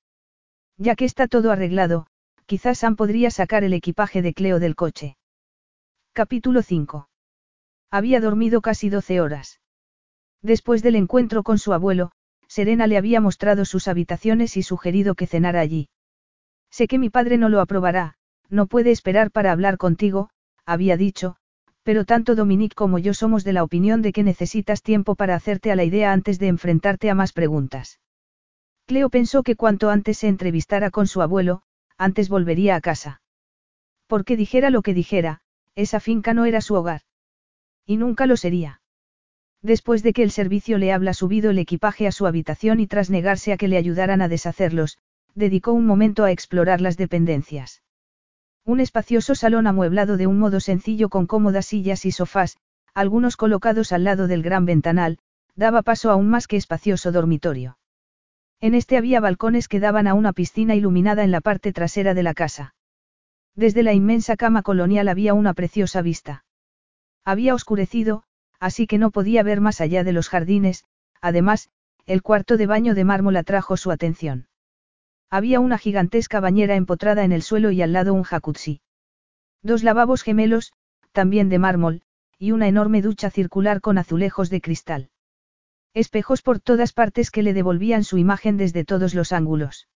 Ya 0.76 0.96
que 0.96 1.04
está 1.04 1.28
todo 1.28 1.52
arreglado, 1.52 2.06
quizás 2.46 2.78
Sam 2.78 2.96
podría 2.96 3.30
sacar 3.30 3.64
el 3.64 3.72
equipaje 3.72 4.20
de 4.20 4.34
Cleo 4.34 4.58
del 4.58 4.74
coche. 4.74 5.16
Capítulo 6.16 6.62
5. 6.62 7.08
Había 7.90 8.20
dormido 8.20 8.60
casi 8.60 8.88
12 8.88 9.20
horas. 9.20 9.60
Después 10.42 10.80
del 10.80 10.94
encuentro 10.94 11.42
con 11.42 11.58
su 11.58 11.72
abuelo, 11.72 12.12
Serena 12.46 12.86
le 12.86 12.96
había 12.96 13.20
mostrado 13.20 13.64
sus 13.64 13.88
habitaciones 13.88 14.56
y 14.56 14.62
sugerido 14.62 15.16
que 15.16 15.26
cenara 15.26 15.58
allí. 15.58 15.88
Sé 16.70 16.86
que 16.86 17.00
mi 17.00 17.10
padre 17.10 17.36
no 17.36 17.48
lo 17.48 17.60
aprobará, 17.60 18.14
no 18.48 18.68
puede 18.68 18.92
esperar 18.92 19.32
para 19.32 19.50
hablar 19.50 19.76
contigo, 19.76 20.30
había 20.64 20.96
dicho, 20.96 21.34
pero 21.82 22.04
tanto 22.04 22.36
Dominique 22.36 22.76
como 22.76 23.00
yo 23.00 23.12
somos 23.12 23.42
de 23.42 23.52
la 23.52 23.64
opinión 23.64 24.00
de 24.00 24.12
que 24.12 24.22
necesitas 24.22 24.82
tiempo 24.82 25.16
para 25.16 25.34
hacerte 25.34 25.72
a 25.72 25.76
la 25.76 25.82
idea 25.82 26.12
antes 26.12 26.38
de 26.38 26.46
enfrentarte 26.46 27.10
a 27.10 27.16
más 27.16 27.32
preguntas. 27.32 27.98
Cleo 28.86 29.10
pensó 29.10 29.42
que 29.42 29.56
cuanto 29.56 29.90
antes 29.90 30.18
se 30.18 30.28
entrevistara 30.28 30.90
con 30.90 31.08
su 31.08 31.22
abuelo, 31.22 31.62
antes 31.98 32.28
volvería 32.28 32.76
a 32.76 32.80
casa. 32.80 33.20
Porque 34.06 34.36
dijera 34.36 34.70
lo 34.70 34.82
que 34.82 34.94
dijera, 34.94 35.40
esa 35.76 36.00
finca 36.00 36.34
no 36.34 36.44
era 36.44 36.60
su 36.60 36.74
hogar. 36.74 37.02
Y 37.86 37.96
nunca 37.96 38.26
lo 38.26 38.36
sería. 38.36 38.80
Después 39.62 40.02
de 40.02 40.12
que 40.12 40.22
el 40.22 40.30
servicio 40.30 40.78
le 40.78 40.92
habla 40.92 41.14
subido 41.14 41.50
el 41.50 41.58
equipaje 41.58 42.06
a 42.06 42.12
su 42.12 42.26
habitación 42.26 42.80
y 42.80 42.86
tras 42.86 43.10
negarse 43.10 43.52
a 43.52 43.56
que 43.56 43.68
le 43.68 43.76
ayudaran 43.76 44.20
a 44.20 44.28
deshacerlos, 44.28 44.98
dedicó 45.34 45.72
un 45.72 45.86
momento 45.86 46.24
a 46.24 46.30
explorar 46.30 46.80
las 46.80 46.96
dependencias. 46.96 47.82
Un 48.64 48.80
espacioso 48.80 49.34
salón 49.34 49.66
amueblado 49.66 50.16
de 50.16 50.26
un 50.26 50.38
modo 50.38 50.60
sencillo 50.60 51.08
con 51.08 51.26
cómodas 51.26 51.66
sillas 51.66 52.04
y 52.04 52.12
sofás, 52.12 52.56
algunos 52.94 53.36
colocados 53.36 53.92
al 53.92 54.04
lado 54.04 54.26
del 54.26 54.42
gran 54.42 54.64
ventanal, 54.64 55.18
daba 55.56 55.82
paso 55.82 56.10
a 56.10 56.16
un 56.16 56.28
más 56.28 56.46
que 56.46 56.56
espacioso 56.56 57.12
dormitorio. 57.12 57.78
En 58.60 58.74
este 58.74 58.96
había 58.96 59.20
balcones 59.20 59.68
que 59.68 59.80
daban 59.80 60.06
a 60.06 60.14
una 60.14 60.32
piscina 60.32 60.74
iluminada 60.74 61.24
en 61.24 61.30
la 61.30 61.40
parte 61.40 61.72
trasera 61.72 62.14
de 62.14 62.22
la 62.22 62.34
casa. 62.34 62.74
Desde 63.56 63.82
la 63.82 63.92
inmensa 63.92 64.36
cama 64.36 64.62
colonial 64.62 65.08
había 65.08 65.34
una 65.34 65.54
preciosa 65.54 66.02
vista. 66.02 66.44
Había 67.24 67.54
oscurecido, 67.54 68.24
así 68.58 68.86
que 68.86 68.98
no 68.98 69.10
podía 69.10 69.42
ver 69.42 69.60
más 69.60 69.80
allá 69.80 70.04
de 70.04 70.12
los 70.12 70.28
jardines, 70.28 70.84
además, 71.20 71.70
el 72.06 72.22
cuarto 72.22 72.56
de 72.56 72.66
baño 72.66 72.94
de 72.94 73.04
mármol 73.04 73.36
atrajo 73.36 73.76
su 73.76 73.90
atención. 73.90 74.48
Había 75.30 75.60
una 75.60 75.78
gigantesca 75.78 76.40
bañera 76.40 76.76
empotrada 76.76 77.24
en 77.24 77.32
el 77.32 77.42
suelo 77.42 77.70
y 77.70 77.80
al 77.82 77.92
lado 77.92 78.12
un 78.12 78.24
jacuzzi. 78.24 78.80
Dos 79.62 79.82
lavabos 79.82 80.22
gemelos, 80.22 80.72
también 81.12 81.48
de 81.48 81.58
mármol, 81.58 82.02
y 82.38 82.52
una 82.52 82.68
enorme 82.68 83.00
ducha 83.00 83.30
circular 83.30 83.80
con 83.80 83.98
azulejos 83.98 84.50
de 84.50 84.60
cristal. 84.60 85.10
Espejos 85.94 86.42
por 86.42 86.60
todas 86.60 86.92
partes 86.92 87.30
que 87.30 87.42
le 87.42 87.54
devolvían 87.54 88.04
su 88.04 88.18
imagen 88.18 88.56
desde 88.56 88.84
todos 88.84 89.14
los 89.14 89.32
ángulos. 89.32 89.88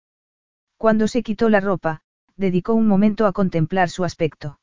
Cuando 0.77 1.09
se 1.09 1.23
quitó 1.23 1.49
la 1.49 1.61
ropa, 1.61 2.03
dedicó 2.39 2.73
un 2.73 2.86
momento 2.86 3.27
a 3.27 3.32
contemplar 3.32 3.90
su 3.90 4.05
aspecto. 4.05 4.60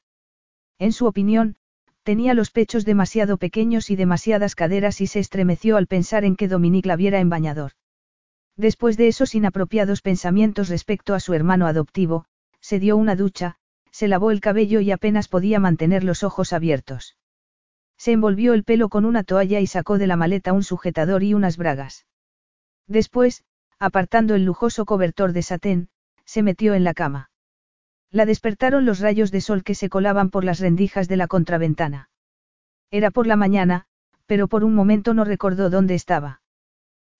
En 0.79 0.91
su 0.91 1.05
opinión, 1.05 1.57
tenía 2.03 2.33
los 2.33 2.49
pechos 2.49 2.85
demasiado 2.85 3.37
pequeños 3.37 3.89
y 3.89 3.95
demasiadas 3.95 4.55
caderas 4.55 5.01
y 5.01 5.07
se 5.07 5.19
estremeció 5.19 5.77
al 5.77 5.87
pensar 5.87 6.23
en 6.23 6.35
que 6.35 6.47
Dominique 6.47 6.87
la 6.87 6.95
viera 6.95 7.19
en 7.19 7.29
bañador. 7.29 7.73
Después 8.57 8.95
de 8.95 9.09
esos 9.09 9.35
inapropiados 9.35 10.01
pensamientos 10.01 10.69
respecto 10.69 11.13
a 11.13 11.19
su 11.19 11.33
hermano 11.33 11.67
adoptivo, 11.67 12.25
se 12.61 12.79
dio 12.79 12.95
una 12.95 13.15
ducha, 13.15 13.57
se 13.91 14.07
lavó 14.07 14.31
el 14.31 14.39
cabello 14.39 14.79
y 14.79 14.91
apenas 14.91 15.27
podía 15.27 15.59
mantener 15.59 16.03
los 16.03 16.23
ojos 16.23 16.53
abiertos. 16.53 17.17
Se 17.97 18.11
envolvió 18.11 18.53
el 18.53 18.63
pelo 18.63 18.89
con 18.89 19.05
una 19.05 19.23
toalla 19.23 19.59
y 19.59 19.67
sacó 19.67 19.97
de 19.97 20.07
la 20.07 20.15
maleta 20.15 20.53
un 20.53 20.63
sujetador 20.63 21.23
y 21.23 21.33
unas 21.33 21.57
bragas. 21.57 22.05
Después, 22.87 23.43
apartando 23.79 24.35
el 24.35 24.45
lujoso 24.45 24.85
cobertor 24.85 25.33
de 25.33 25.41
satén, 25.41 25.89
se 26.25 26.43
metió 26.43 26.73
en 26.73 26.83
la 26.83 26.93
cama. 26.93 27.29
La 28.15 28.25
despertaron 28.25 28.85
los 28.85 29.01
rayos 29.01 29.29
de 29.29 29.41
sol 29.41 29.61
que 29.65 29.75
se 29.75 29.89
colaban 29.89 30.29
por 30.29 30.45
las 30.45 30.61
rendijas 30.61 31.09
de 31.09 31.17
la 31.17 31.27
contraventana. 31.27 32.09
Era 32.89 33.11
por 33.11 33.27
la 33.27 33.35
mañana, 33.35 33.87
pero 34.25 34.47
por 34.47 34.63
un 34.63 34.73
momento 34.73 35.13
no 35.13 35.25
recordó 35.25 35.69
dónde 35.69 35.95
estaba. 35.95 36.41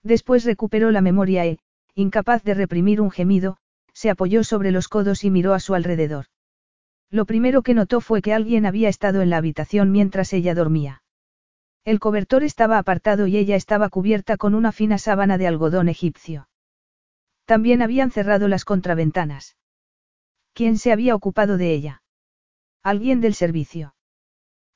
Después 0.02 0.46
recuperó 0.46 0.90
la 0.92 1.02
memoria 1.02 1.44
y, 1.44 1.58
incapaz 1.94 2.42
de 2.44 2.54
reprimir 2.54 3.02
un 3.02 3.10
gemido, 3.10 3.58
se 3.92 4.08
apoyó 4.08 4.42
sobre 4.42 4.70
los 4.70 4.88
codos 4.88 5.22
y 5.22 5.30
miró 5.30 5.52
a 5.52 5.60
su 5.60 5.74
alrededor. 5.74 6.28
Lo 7.10 7.26
primero 7.26 7.60
que 7.60 7.74
notó 7.74 8.00
fue 8.00 8.22
que 8.22 8.32
alguien 8.32 8.64
había 8.64 8.88
estado 8.88 9.20
en 9.20 9.28
la 9.28 9.36
habitación 9.36 9.92
mientras 9.92 10.32
ella 10.32 10.54
dormía. 10.54 11.02
El 11.84 12.00
cobertor 12.00 12.42
estaba 12.42 12.78
apartado 12.78 13.26
y 13.26 13.36
ella 13.36 13.56
estaba 13.56 13.90
cubierta 13.90 14.38
con 14.38 14.54
una 14.54 14.72
fina 14.72 14.96
sábana 14.96 15.36
de 15.36 15.46
algodón 15.46 15.90
egipcio. 15.90 16.48
También 17.44 17.82
habían 17.82 18.10
cerrado 18.10 18.48
las 18.48 18.64
contraventanas. 18.64 19.56
¿Quién 20.56 20.78
se 20.78 20.90
había 20.90 21.14
ocupado 21.14 21.58
de 21.58 21.74
ella? 21.74 22.02
Alguien 22.82 23.20
del 23.20 23.34
servicio. 23.34 23.94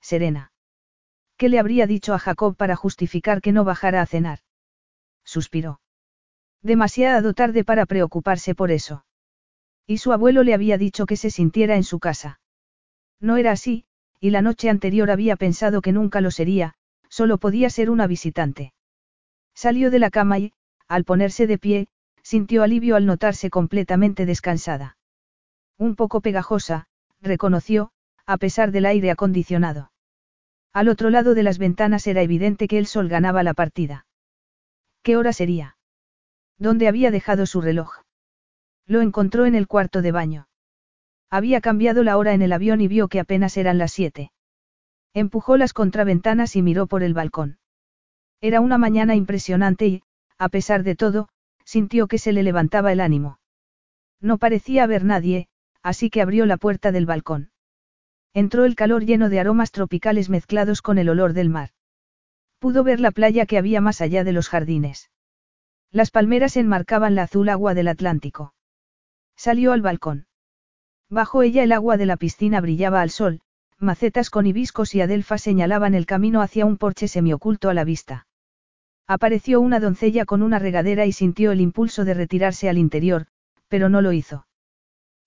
Serena. 0.03 0.53
¿Qué 1.39 1.49
le 1.49 1.59
habría 1.59 1.87
dicho 1.87 2.13
a 2.13 2.19
Jacob 2.19 2.55
para 2.55 2.77
justificar 2.77 3.41
que 3.41 3.53
no 3.53 3.65
bajara 3.65 4.03
a 4.03 4.07
cenar? 4.07 4.41
Suspiró. 5.25 5.81
Demasiado 6.61 7.33
tarde 7.33 7.65
para 7.65 7.87
preocuparse 7.87 8.55
por 8.55 8.71
eso. 8.71 9.07
Y 9.87 9.97
su 9.97 10.13
abuelo 10.13 10.43
le 10.43 10.53
había 10.53 10.77
dicho 10.77 11.07
que 11.07 11.17
se 11.17 11.31
sintiera 11.31 11.77
en 11.77 11.85
su 11.85 11.99
casa. 11.99 12.41
No 13.19 13.39
era 13.39 13.53
así, 13.53 13.87
y 14.21 14.29
la 14.29 14.43
noche 14.43 14.69
anterior 14.69 15.11
había 15.11 15.37
pensado 15.37 15.81
que 15.81 15.93
nunca 15.93 16.21
lo 16.21 16.31
sería, 16.31 16.75
solo 17.09 17.39
podía 17.39 17.71
ser 17.71 17.89
una 17.89 18.07
visitante. 18.07 18.75
Salió 19.55 19.91
de 19.91 19.99
la 19.99 20.11
cama 20.11 20.41
y, 20.41 20.53
al 20.89 21.05
ponerse 21.05 21.47
de 21.47 21.57
pie, 21.57 21.89
sintió 22.23 22.65
alivio 22.65 22.97
al 22.97 23.07
notarse 23.07 23.49
completamente 23.49 24.27
descansada. 24.27 24.99
Un 25.81 25.97
poco 25.97 26.21
pegajosa, 26.21 26.89
reconoció, 27.23 27.91
a 28.27 28.37
pesar 28.37 28.71
del 28.71 28.85
aire 28.85 29.11
acondicionado. 29.11 29.93
Al 30.75 30.91
otro 30.91 31.09
lado 31.09 31.33
de 31.33 31.43
las 31.43 31.57
ventanas 31.57 32.07
era 32.07 32.21
evidente 32.21 32.69
que 32.69 32.77
el 32.77 32.87
sol 32.87 33.09
ganaba 33.09 33.43
la 33.43 33.55
partida. 33.55 34.05
¿Qué 35.03 35.17
hora 35.17 35.33
sería? 35.33 35.79
¿Dónde 36.59 36.87
había 36.87 37.11
dejado 37.11 37.47
su 37.47 37.63
reloj? 37.63 38.03
Lo 38.87 39.01
encontró 39.01 39.47
en 39.47 39.55
el 39.55 39.67
cuarto 39.67 40.03
de 40.03 40.13
baño. 40.13 40.49
Había 41.31 41.63
cambiado 41.63 42.05
la 42.05 42.19
hora 42.19 42.35
en 42.35 42.43
el 42.43 42.53
avión 42.53 42.83
y 42.83 42.87
vio 42.87 43.09
que 43.09 43.19
apenas 43.19 43.57
eran 43.57 43.79
las 43.79 43.93
siete. 43.93 44.33
Empujó 45.15 45.57
las 45.57 45.73
contraventanas 45.73 46.57
y 46.57 46.63
miró 46.63 46.89
por 46.89 47.03
el 47.03 47.15
balcón. 47.15 47.59
Era 48.43 48.61
una 48.61 48.77
mañana 48.77 49.15
impresionante 49.15 49.87
y, 49.87 50.03
a 50.37 50.51
pesar 50.51 50.83
de 50.83 50.95
todo, 50.95 51.31
sintió 51.65 52.07
que 52.07 52.19
se 52.19 52.35
le 52.35 52.43
levantaba 52.43 52.93
el 52.93 53.01
ánimo. 53.01 53.39
No 54.21 54.37
parecía 54.37 54.85
haber 54.85 55.05
nadie, 55.05 55.49
así 55.83 56.11
que 56.11 56.23
abrió 56.23 56.47
la 56.47 56.57
puerta 56.57 56.93
del 56.93 57.07
balcón. 57.07 57.51
Entró 58.33 58.65
el 58.65 58.77
calor 58.77 59.05
lleno 59.05 59.29
de 59.29 59.41
aromas 59.41 59.73
tropicales 59.73 60.29
mezclados 60.29 60.83
con 60.83 60.99
el 60.99 61.09
olor 61.09 61.33
del 61.33 61.49
mar. 61.49 61.71
Pudo 62.59 62.85
ver 62.85 63.01
la 63.01 63.11
playa 63.11 63.47
que 63.47 63.59
había 63.59 63.81
más 63.81 64.01
allá 64.01 64.23
de 64.23 64.33
los 64.33 64.49
jardines. 64.49 65.11
Las 65.91 66.11
palmeras 66.11 66.57
enmarcaban 66.57 67.15
la 67.15 67.23
azul 67.23 67.49
agua 67.49 67.75
del 67.75 67.89
Atlántico. 67.89 68.55
Salió 69.37 69.73
al 69.73 69.83
balcón. 69.83 70.27
Bajo 71.09 71.43
ella 71.43 71.65
el 71.65 71.73
agua 71.73 71.97
de 71.97 72.07
la 72.07 72.17
piscina 72.17 72.61
brillaba 72.61 73.01
al 73.01 73.11
sol, 73.11 73.41
macetas 73.79 74.31
con 74.31 74.47
hibiscos 74.47 74.95
y 74.95 75.01
adelfas 75.01 75.43
señalaban 75.43 75.95
el 75.95 76.07
camino 76.07 76.43
hacia 76.43 76.67
un 76.67 76.77
porche 76.77 77.09
semioculto 77.09 77.69
a 77.69 77.75
la 77.75 77.83
vista. 77.83 78.27
Apareció 79.09 79.61
una 79.61 79.81
doncella 79.81 80.25
con 80.25 80.43
una 80.43 80.61
regadera 80.61 81.07
y 81.07 81.13
sintió 81.13 81.51
el 81.51 81.61
impulso 81.61 82.05
de 82.05 82.15
retirarse 82.15 82.69
al 82.69 82.79
interior, 82.79 83.27
pero 83.67 83.89
no 83.89 84.03
lo 84.03 84.13
hizo. 84.13 84.47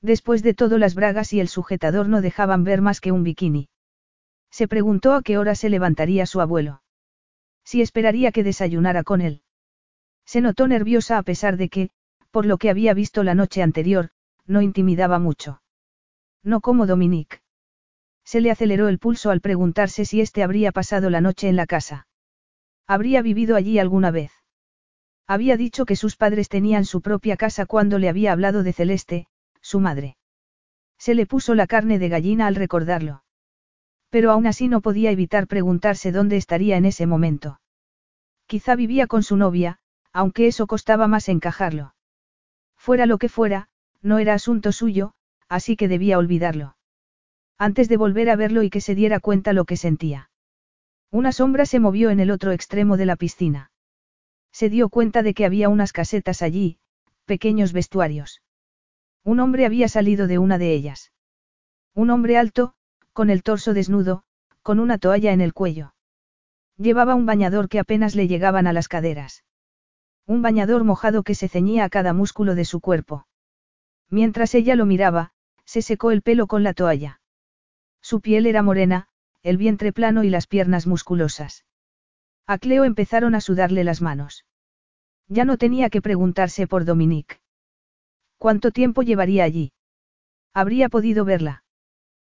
Después 0.04 0.44
de 0.44 0.54
todo 0.54 0.78
las 0.78 0.96
bragas 0.96 1.32
y 1.32 1.40
el 1.40 1.48
sujetador 1.48 2.10
no 2.10 2.22
dejaban 2.22 2.66
ver 2.66 2.82
más 2.82 3.00
que 3.00 3.14
un 3.14 3.24
bikini. 3.24 3.70
Se 4.52 4.68
preguntó 4.68 5.14
a 5.14 5.22
qué 5.22 5.38
hora 5.38 5.56
se 5.56 5.70
levantaría 5.70 6.26
su 6.26 6.42
abuelo. 6.42 6.84
Si 7.64 7.82
esperaría 7.82 8.34
que 8.34 8.44
desayunara 8.44 9.04
con 9.04 9.22
él. 9.22 9.42
Se 10.26 10.42
notó 10.42 10.68
nerviosa 10.68 11.18
a 11.18 11.24
pesar 11.24 11.56
de 11.56 11.70
que, 11.70 11.90
por 12.32 12.46
lo 12.46 12.58
que 12.58 12.70
había 12.70 12.94
visto 12.94 13.24
la 13.24 13.34
noche 13.34 13.64
anterior, 13.64 14.10
no 14.46 14.62
intimidaba 14.62 15.20
mucho. 15.20 15.62
No 16.44 16.60
como 16.60 16.86
Dominique. 16.86 17.40
Se 18.26 18.42
le 18.42 18.52
aceleró 18.52 18.90
el 18.90 19.00
pulso 19.00 19.32
al 19.32 19.40
preguntarse 19.40 20.04
si 20.04 20.20
éste 20.20 20.44
habría 20.44 20.74
pasado 20.74 21.10
la 21.10 21.22
noche 21.22 21.48
en 21.48 21.56
la 21.56 21.66
casa. 21.66 22.08
Habría 22.88 23.22
vivido 23.22 23.56
allí 23.56 23.80
alguna 23.80 24.12
vez. 24.12 24.34
Había 25.28 25.56
dicho 25.56 25.86
que 25.86 25.96
sus 25.96 26.18
padres 26.18 26.50
tenían 26.50 26.84
su 26.84 27.00
propia 27.00 27.38
casa 27.38 27.66
cuando 27.66 28.00
le 28.00 28.10
había 28.10 28.34
hablado 28.34 28.64
de 28.64 28.74
Celeste, 28.74 29.28
su 29.64 29.80
madre. 29.80 30.18
Se 31.00 31.16
le 31.16 31.26
puso 31.26 31.56
la 31.56 31.66
carne 31.66 31.98
de 31.98 32.10
gallina 32.10 32.46
al 32.46 32.56
recordarlo. 32.56 33.24
Pero 34.12 34.30
aún 34.32 34.46
así 34.46 34.68
no 34.68 34.82
podía 34.82 35.10
evitar 35.10 35.48
preguntarse 35.48 36.12
dónde 36.12 36.38
estaría 36.38 36.78
en 36.78 36.86
ese 36.86 37.08
momento. 37.08 37.60
Quizá 38.46 38.76
vivía 38.76 39.08
con 39.08 39.24
su 39.24 39.36
novia, 39.36 39.80
aunque 40.12 40.46
eso 40.46 40.68
costaba 40.68 41.08
más 41.08 41.30
encajarlo. 41.30 41.96
Fuera 42.78 43.08
lo 43.08 43.18
que 43.18 43.30
fuera, 43.30 43.70
no 44.04 44.20
era 44.20 44.36
asunto 44.36 44.72
suyo, 44.72 45.14
así 45.50 45.76
que 45.76 45.88
debía 45.88 46.20
olvidarlo. 46.20 46.76
Antes 47.58 47.90
de 47.90 47.98
volver 47.98 48.30
a 48.30 48.36
verlo 48.36 48.62
y 48.62 48.70
que 48.70 48.82
se 48.82 48.94
diera 48.94 49.20
cuenta 49.20 49.54
lo 49.54 49.66
que 49.66 49.78
sentía. 49.78 50.30
Una 51.10 51.32
sombra 51.32 51.66
se 51.66 51.80
movió 51.80 52.12
en 52.12 52.20
el 52.20 52.30
otro 52.30 52.52
extremo 52.52 52.98
de 52.98 53.06
la 53.06 53.16
piscina. 53.16 53.72
Se 54.52 54.70
dio 54.70 54.90
cuenta 54.90 55.24
de 55.24 55.34
que 55.34 55.46
había 55.46 55.70
unas 55.70 55.94
casetas 55.94 56.42
allí, 56.42 56.78
pequeños 57.26 57.74
vestuarios. 57.74 58.43
Un 59.24 59.40
hombre 59.40 59.66
había 59.66 59.88
salido 59.88 60.28
de 60.28 60.38
una 60.38 60.58
de 60.58 60.74
ellas. 60.74 61.12
Un 61.94 62.10
hombre 62.10 62.38
alto, 62.38 62.74
con 63.14 63.30
el 63.30 63.44
torso 63.44 63.74
desnudo, 63.74 64.24
con 64.62 64.80
una 64.80 64.98
toalla 64.98 65.32
en 65.32 65.42
el 65.42 65.54
cuello. 65.54 65.94
Llevaba 66.78 67.16
un 67.16 67.26
bañador 67.26 67.70
que 67.70 67.80
apenas 67.80 68.16
le 68.16 68.28
llegaban 68.28 68.68
a 68.68 68.74
las 68.74 68.88
caderas. 68.88 69.44
Un 70.26 70.42
bañador 70.42 70.84
mojado 70.84 71.24
que 71.24 71.36
se 71.36 71.48
ceñía 71.48 71.86
a 71.86 71.90
cada 71.90 72.14
músculo 72.14 72.56
de 72.56 72.66
su 72.66 72.82
cuerpo. 72.82 73.28
Mientras 74.10 74.56
ella 74.56 74.76
lo 74.76 74.86
miraba, 74.86 75.32
se 75.66 75.82
secó 75.82 76.12
el 76.12 76.22
pelo 76.22 76.48
con 76.48 76.64
la 76.64 76.74
toalla. 76.74 77.22
Su 78.02 78.22
piel 78.22 78.46
era 78.46 78.64
morena, 78.64 79.08
el 79.44 79.58
vientre 79.58 79.94
plano 79.94 80.24
y 80.24 80.30
las 80.30 80.48
piernas 80.48 80.88
musculosas. 80.88 81.66
A 82.46 82.58
Cleo 82.58 82.84
empezaron 82.84 83.36
a 83.36 83.42
sudarle 83.42 83.84
las 83.84 84.02
manos. 84.02 84.46
Ya 85.28 85.46
no 85.46 85.58
tenía 85.58 85.90
que 85.90 86.02
preguntarse 86.02 86.68
por 86.68 86.84
Dominique. 86.84 87.43
¿Cuánto 88.44 88.72
tiempo 88.72 89.04
llevaría 89.04 89.46
allí? 89.46 89.72
Habría 90.54 90.90
podido 90.90 91.24
verla. 91.24 91.64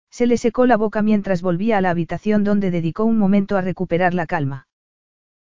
Se 0.10 0.26
le 0.26 0.38
secó 0.38 0.65
la 0.65 0.76
boca 0.76 1.03
mientras 1.03 1.44
volvía 1.44 1.77
a 1.77 1.81
la 1.81 1.91
habitación 1.91 2.44
donde 2.44 2.72
dedicó 2.72 3.06
un 3.06 3.19
momento 3.19 3.57
a 3.57 3.61
recuperar 3.61 4.15
la 4.15 4.26
calma. 4.26 4.68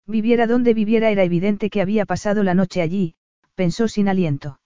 Viviera 0.05 0.45
donde 0.45 0.73
viviera 0.73 1.09
era 1.09 1.23
evidente 1.23 1.69
que 1.69 1.79
había 1.79 2.05
pasado 2.05 2.43
la 2.43 2.53
noche 2.53 2.81
allí, 2.81 3.15
pensó 3.55 3.87
sin 3.87 4.09
aliento. 4.09 4.59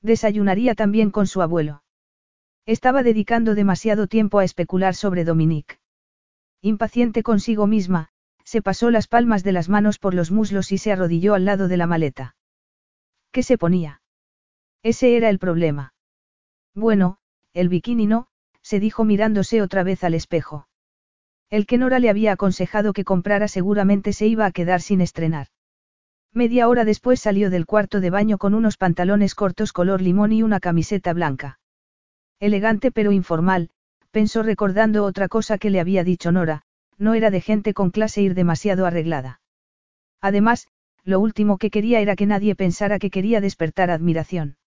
Desayunaría 0.00 0.76
también 0.76 1.10
con 1.10 1.26
su 1.26 1.42
abuelo. 1.42 1.82
Estaba 2.64 3.02
dedicando 3.02 3.56
demasiado 3.56 4.06
tiempo 4.06 4.38
a 4.38 4.44
especular 4.44 4.94
sobre 4.94 5.24
Dominique. 5.24 5.80
Impaciente 6.62 7.24
consigo 7.24 7.66
misma, 7.66 8.10
se 8.44 8.62
pasó 8.62 8.92
las 8.92 9.08
palmas 9.08 9.42
de 9.42 9.50
las 9.50 9.68
manos 9.68 9.98
por 9.98 10.14
los 10.14 10.30
muslos 10.30 10.70
y 10.70 10.78
se 10.78 10.92
arrodilló 10.92 11.34
al 11.34 11.46
lado 11.46 11.66
de 11.66 11.78
la 11.78 11.88
maleta. 11.88 12.36
¿Qué 13.32 13.42
se 13.42 13.58
ponía? 13.58 14.02
Ese 14.86 15.16
era 15.16 15.30
el 15.30 15.40
problema. 15.40 15.94
Bueno, 16.72 17.18
el 17.52 17.68
bikini 17.68 18.06
no, 18.06 18.28
se 18.62 18.78
dijo 18.78 19.04
mirándose 19.04 19.60
otra 19.60 19.82
vez 19.82 20.04
al 20.04 20.14
espejo. 20.14 20.68
El 21.50 21.66
que 21.66 21.76
Nora 21.76 21.98
le 21.98 22.08
había 22.08 22.30
aconsejado 22.30 22.92
que 22.92 23.02
comprara 23.02 23.48
seguramente 23.48 24.12
se 24.12 24.28
iba 24.28 24.46
a 24.46 24.52
quedar 24.52 24.80
sin 24.80 25.00
estrenar. 25.00 25.48
Media 26.32 26.68
hora 26.68 26.84
después 26.84 27.18
salió 27.18 27.50
del 27.50 27.66
cuarto 27.66 28.00
de 28.00 28.10
baño 28.10 28.38
con 28.38 28.54
unos 28.54 28.76
pantalones 28.76 29.34
cortos 29.34 29.72
color 29.72 30.00
limón 30.00 30.30
y 30.30 30.44
una 30.44 30.60
camiseta 30.60 31.12
blanca. 31.12 31.58
Elegante 32.38 32.92
pero 32.92 33.10
informal, 33.10 33.70
pensó 34.12 34.44
recordando 34.44 35.02
otra 35.02 35.26
cosa 35.26 35.58
que 35.58 35.70
le 35.70 35.80
había 35.80 36.04
dicho 36.04 36.30
Nora, 36.30 36.62
no 36.96 37.14
era 37.14 37.32
de 37.32 37.40
gente 37.40 37.74
con 37.74 37.90
clase 37.90 38.22
ir 38.22 38.34
demasiado 38.34 38.86
arreglada. 38.86 39.40
Además, 40.20 40.68
lo 41.02 41.18
último 41.18 41.58
que 41.58 41.72
quería 41.72 41.98
era 41.98 42.14
que 42.14 42.26
nadie 42.26 42.54
pensara 42.54 43.00
que 43.00 43.10
quería 43.10 43.40
despertar 43.40 43.90
admiración. 43.90 44.58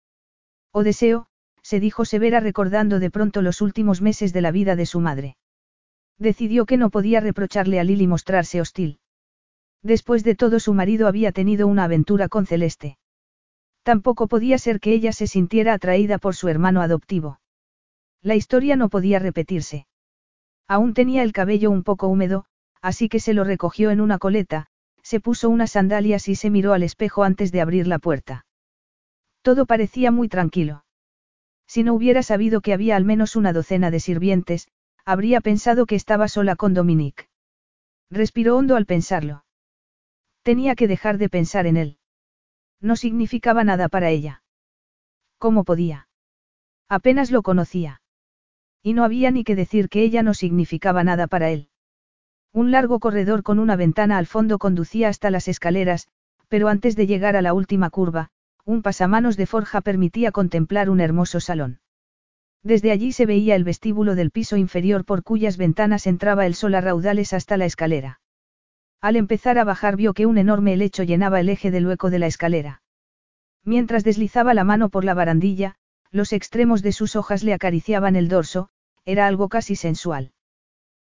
O 0.72 0.84
deseo, 0.84 1.28
se 1.62 1.80
dijo 1.80 2.06
severa 2.06 2.40
recordando 2.40 3.00
de 3.00 3.12
pronto 3.12 3.42
los 3.42 3.62
últimos 3.62 4.02
meses 4.02 4.34
de 4.34 4.42
la 4.42 4.52
vida 4.52 4.76
de 4.76 4.86
su 4.86 5.00
madre. 5.00 5.38
Decidió 6.18 6.66
que 6.66 6.78
no 6.78 6.90
podía 6.90 7.20
reprocharle 7.20 7.80
a 7.80 7.84
Lily 7.84 8.08
mostrarse 8.08 8.62
hostil. 8.62 9.00
Después 9.82 10.24
de 10.24 10.36
todo 10.36 10.60
su 10.60 10.74
marido 10.74 11.08
había 11.08 11.32
tenido 11.32 11.68
una 11.68 11.86
aventura 11.86 12.28
con 12.28 12.46
Celeste. 12.46 12.98
Tampoco 13.84 14.28
podía 14.28 14.58
ser 14.58 14.80
que 14.80 14.94
ella 14.94 15.14
se 15.14 15.28
sintiera 15.28 15.74
atraída 15.74 16.18
por 16.18 16.36
su 16.36 16.50
hermano 16.50 16.82
adoptivo. 16.82 17.40
La 18.22 18.36
historia 18.36 18.76
no 18.76 18.90
podía 18.90 19.20
repetirse. 19.20 19.88
Aún 20.68 20.94
tenía 20.94 21.24
el 21.24 21.32
cabello 21.32 21.72
un 21.72 21.84
poco 21.84 22.08
húmedo, 22.08 22.46
así 22.82 23.10
que 23.10 23.20
se 23.20 23.34
lo 23.34 23.44
recogió 23.44 23.90
en 23.92 24.02
una 24.02 24.20
coleta, 24.20 24.68
se 25.02 25.20
puso 25.20 25.50
unas 25.50 25.72
sandalias 25.72 26.28
y 26.28 26.36
se 26.36 26.50
miró 26.50 26.74
al 26.74 26.84
espejo 26.84 27.24
antes 27.24 27.52
de 27.52 27.62
abrir 27.62 27.88
la 27.88 28.00
puerta. 28.00 28.46
Todo 29.42 29.66
parecía 29.66 30.12
muy 30.12 30.28
tranquilo. 30.28 30.84
Si 31.68 31.84
no 31.84 31.94
hubiera 31.94 32.24
sabido 32.24 32.62
que 32.62 32.74
había 32.74 32.96
al 32.96 33.06
menos 33.06 33.36
una 33.36 33.54
docena 33.54 33.92
de 33.92 34.00
sirvientes, 34.00 34.68
habría 35.06 35.42
pensado 35.42 35.86
que 35.86 35.96
estaba 35.96 36.28
sola 36.28 36.56
con 36.56 36.74
Dominique. 36.74 37.28
Respiró 38.10 38.58
hondo 38.58 38.76
al 38.76 38.86
pensarlo. 38.86 39.46
Tenía 40.44 40.76
que 40.76 40.88
dejar 40.88 41.18
de 41.18 41.30
pensar 41.30 41.68
en 41.68 41.78
él. 41.78 41.98
No 42.82 42.96
significaba 42.96 43.64
nada 43.64 43.88
para 43.88 44.10
ella. 44.10 44.42
¿Cómo 45.38 45.64
podía? 45.64 46.08
Apenas 46.88 47.30
lo 47.30 47.44
conocía. 47.44 48.02
Y 48.82 48.94
no 48.94 49.04
había 49.04 49.30
ni 49.32 49.44
que 49.44 49.56
decir 49.56 49.90
que 49.90 50.02
ella 50.02 50.24
no 50.24 50.34
significaba 50.34 51.04
nada 51.04 51.28
para 51.28 51.50
él. 51.50 51.70
Un 52.52 52.72
largo 52.72 53.00
corredor 53.00 53.44
con 53.44 53.60
una 53.60 53.76
ventana 53.76 54.18
al 54.18 54.26
fondo 54.26 54.58
conducía 54.58 55.10
hasta 55.10 55.30
las 55.30 55.48
escaleras, 55.48 56.08
pero 56.48 56.68
antes 56.68 56.96
de 56.96 57.06
llegar 57.06 57.36
a 57.36 57.44
la 57.44 57.54
última 57.54 57.90
curva, 57.92 58.32
un 58.70 58.84
pasamanos 58.84 59.36
de 59.36 59.48
forja 59.48 59.82
permitía 59.82 60.32
contemplar 60.32 60.92
un 60.92 61.00
hermoso 61.00 61.40
salón. 61.40 61.80
Desde 62.62 62.92
allí 62.92 63.14
se 63.14 63.26
veía 63.26 63.56
el 63.56 63.64
vestíbulo 63.64 64.14
del 64.14 64.30
piso 64.30 64.58
inferior 64.58 65.06
por 65.06 65.24
cuyas 65.24 65.58
ventanas 65.58 66.06
entraba 66.06 66.46
el 66.46 66.54
sol 66.54 66.76
a 66.76 66.82
raudales 66.82 67.34
hasta 67.34 67.58
la 67.58 67.66
escalera. 67.66 68.22
Al 69.02 69.16
empezar 69.16 69.58
a 69.58 69.64
bajar 69.64 69.96
vio 69.96 70.14
que 70.14 70.28
un 70.28 70.38
enorme 70.38 70.74
helecho 70.74 71.02
llenaba 71.02 71.40
el 71.40 71.50
eje 71.50 71.72
del 71.72 71.88
hueco 71.88 72.12
de 72.12 72.20
la 72.20 72.28
escalera. 72.28 72.84
Mientras 73.66 74.04
deslizaba 74.04 74.54
la 74.54 74.64
mano 74.64 74.90
por 74.90 75.04
la 75.04 75.16
barandilla, 75.16 75.74
los 76.12 76.32
extremos 76.32 76.84
de 76.84 76.92
sus 76.92 77.16
hojas 77.16 77.44
le 77.44 77.56
acariciaban 77.56 78.16
el 78.16 78.28
dorso, 78.28 78.70
era 79.04 79.26
algo 79.26 79.50
casi 79.50 79.76
sensual. 79.76 80.32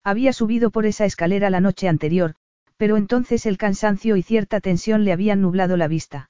Había 0.03 0.31
subido 0.31 0.69
por 0.69 0.85
esa 0.85 1.05
escalera 1.05 1.49
la 1.49 1.59
noche 1.59 1.87
anterior, 1.87 2.35
pero 2.77 2.97
entonces 2.97 3.47
el 3.47 3.57
cansancio 3.57 4.15
y 4.15 4.21
cierta 4.21 4.61
tensión 4.61 5.05
le 5.05 5.11
habían 5.11 5.41
nublado 5.41 5.75
la 5.75 5.87
vista. 5.87 6.29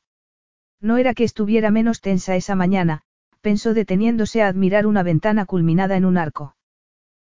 No 0.81 0.97
era 0.97 1.13
que 1.13 1.23
estuviera 1.23 1.71
menos 1.71 2.01
tensa 2.01 2.35
esa 2.35 2.55
mañana, 2.55 3.01
pensó 3.41 3.73
deteniéndose 3.73 4.41
a 4.41 4.47
admirar 4.47 4.85
una 4.85 5.03
ventana 5.03 5.45
culminada 5.45 5.97
en 5.97 6.05
un 6.05 6.17
arco. 6.17 6.55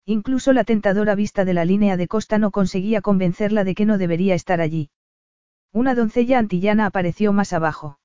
Incluso 0.05 0.53
la 0.53 0.63
tentadora 0.63 1.15
vista 1.15 1.45
de 1.45 1.53
la 1.53 1.65
línea 1.65 1.97
de 1.97 2.07
costa 2.07 2.37
no 2.37 2.51
conseguía 2.51 3.01
convencerla 3.01 3.63
de 3.63 3.75
que 3.75 3.85
no 3.85 3.97
debería 3.97 4.35
estar 4.35 4.61
allí. 4.61 4.89
Una 5.71 5.95
doncella 5.95 6.39
antillana 6.39 6.85
apareció 6.85 7.33
más 7.33 7.53
abajo. 7.53 7.99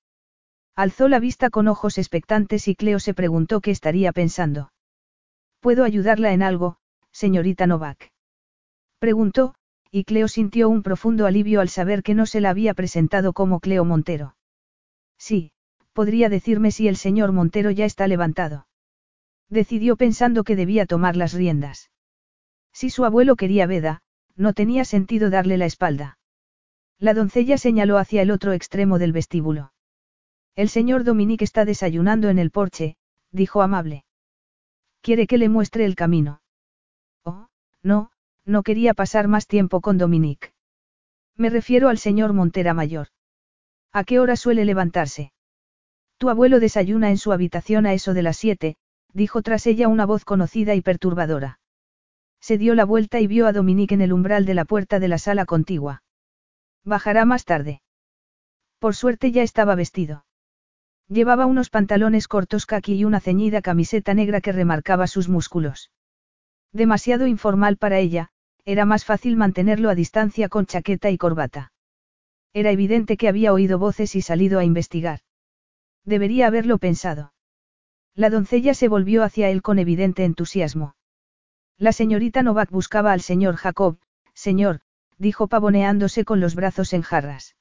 Alzó 0.74 1.08
la 1.08 1.20
vista 1.20 1.50
con 1.50 1.68
ojos 1.68 1.98
expectantes 1.98 2.68
y 2.68 2.74
Cleo 2.74 2.98
se 2.98 3.14
preguntó 3.14 3.60
qué 3.60 3.70
estaría 3.70 4.12
pensando. 4.12 4.72
¿Puedo 5.60 5.84
ayudarla 5.84 6.32
en 6.32 6.42
algo, 6.42 6.78
señorita 7.12 7.66
Novak? 7.66 8.10
Preguntó, 8.98 9.54
y 9.90 10.04
Cleo 10.04 10.28
sintió 10.28 10.68
un 10.68 10.82
profundo 10.82 11.26
alivio 11.26 11.60
al 11.60 11.68
saber 11.68 12.02
que 12.02 12.14
no 12.14 12.24
se 12.24 12.40
la 12.40 12.50
había 12.50 12.72
presentado 12.74 13.32
como 13.34 13.60
Cleo 13.60 13.84
Montero. 13.84 14.36
Sí, 15.20 15.52
podría 15.92 16.30
decirme 16.30 16.72
si 16.72 16.88
el 16.88 16.97
señor 16.97 17.30
Montero 17.30 17.70
ya 17.70 17.84
está 17.84 18.09
levantado. 18.09 18.66
Decidió 19.51 19.97
pensando 19.97 20.44
que 20.44 20.56
debía 20.56 20.86
tomar 20.86 21.14
las 21.14 21.34
riendas. 21.34 21.90
Si 22.72 22.88
su 22.88 23.05
abuelo 23.05 23.36
quería 23.36 23.66
veda, 23.66 24.01
no 24.34 24.55
tenía 24.55 24.86
sentido 24.86 25.28
darle 25.28 25.59
la 25.59 25.66
espalda. 25.66 26.18
La 26.98 27.12
doncella 27.12 27.59
señaló 27.59 27.98
hacia 27.98 28.22
el 28.22 28.30
otro 28.30 28.55
extremo 28.55 28.98
del 28.98 29.12
vestíbulo. 29.12 29.72
El 30.56 30.70
señor 30.70 31.05
Dominique 31.05 31.44
está 31.44 31.64
desayunando 31.64 32.30
en 32.30 32.38
el 32.38 32.51
porche, 32.51 32.97
dijo 33.30 33.60
amable. 33.60 34.05
¿Quiere 35.02 35.26
que 35.26 35.38
le 35.38 35.51
muestre 35.51 35.84
el 35.84 35.97
camino? 35.97 36.40
Oh, 37.24 37.48
no, 37.82 38.10
no 38.47 38.62
quería 38.62 38.94
pasar 38.94 39.28
más 39.28 39.47
tiempo 39.47 39.80
con 39.82 39.98
Dominique. 39.98 40.52
Me 41.36 41.51
refiero 41.51 41.88
al 41.88 41.98
señor 41.98 42.32
Montera 42.32 42.72
Mayor. 42.72 43.09
¿A 43.92 44.04
qué 44.04 44.20
hora 44.20 44.36
suele 44.36 44.64
levantarse? 44.64 45.32
Tu 46.18 46.28
abuelo 46.28 46.60
desayuna 46.60 47.10
en 47.10 47.18
su 47.18 47.32
habitación 47.32 47.86
a 47.86 47.92
eso 47.92 48.14
de 48.14 48.22
las 48.22 48.36
siete, 48.36 48.76
dijo 49.12 49.42
tras 49.42 49.66
ella 49.66 49.88
una 49.88 50.06
voz 50.06 50.24
conocida 50.24 50.74
y 50.74 50.80
perturbadora. 50.80 51.58
Se 52.40 52.56
dio 52.56 52.74
la 52.74 52.84
vuelta 52.84 53.20
y 53.20 53.26
vio 53.26 53.46
a 53.46 53.52
Dominique 53.52 53.94
en 53.94 54.00
el 54.00 54.12
umbral 54.12 54.46
de 54.46 54.54
la 54.54 54.64
puerta 54.64 55.00
de 55.00 55.08
la 55.08 55.18
sala 55.18 55.44
contigua. 55.44 56.02
Bajará 56.84 57.24
más 57.24 57.44
tarde. 57.44 57.82
Por 58.78 58.94
suerte 58.94 59.32
ya 59.32 59.42
estaba 59.42 59.74
vestido. 59.74 60.24
Llevaba 61.08 61.46
unos 61.46 61.70
pantalones 61.70 62.28
cortos 62.28 62.66
caqui 62.66 62.94
y 62.94 63.04
una 63.04 63.20
ceñida 63.20 63.60
camiseta 63.60 64.14
negra 64.14 64.40
que 64.40 64.52
remarcaba 64.52 65.06
sus 65.06 65.28
músculos. 65.28 65.90
Demasiado 66.72 67.26
informal 67.26 67.76
para 67.76 67.98
ella, 67.98 68.28
era 68.64 68.84
más 68.84 69.04
fácil 69.04 69.36
mantenerlo 69.36 69.90
a 69.90 69.94
distancia 69.94 70.48
con 70.48 70.66
chaqueta 70.66 71.10
y 71.10 71.18
corbata. 71.18 71.72
Era 72.52 72.70
evidente 72.70 73.16
que 73.16 73.28
había 73.28 73.52
oído 73.52 73.78
voces 73.78 74.16
y 74.16 74.22
salido 74.22 74.59
a 74.59 74.64
investigar. 74.64 75.20
Debería 76.05 76.47
haberlo 76.47 76.78
pensado. 76.78 77.32
La 78.14 78.31
doncella 78.31 78.74
se 78.74 78.89
volvió 78.89 79.22
hacia 79.22 79.51
él 79.51 79.62
con 79.62 79.78
evidente 79.78 80.24
entusiasmo. 80.24 80.97
La 81.78 81.93
señorita 81.93 82.43
Novak 82.43 82.70
buscaba 82.70 83.12
al 83.12 83.20
señor 83.20 83.56
Jacob, 83.56 83.98
señor, 84.35 84.81
dijo 85.16 85.48
pavoneándose 85.48 86.24
con 86.24 86.40
los 86.40 86.55
brazos 86.55 86.93
en 86.93 87.02
jarras. 87.02 87.56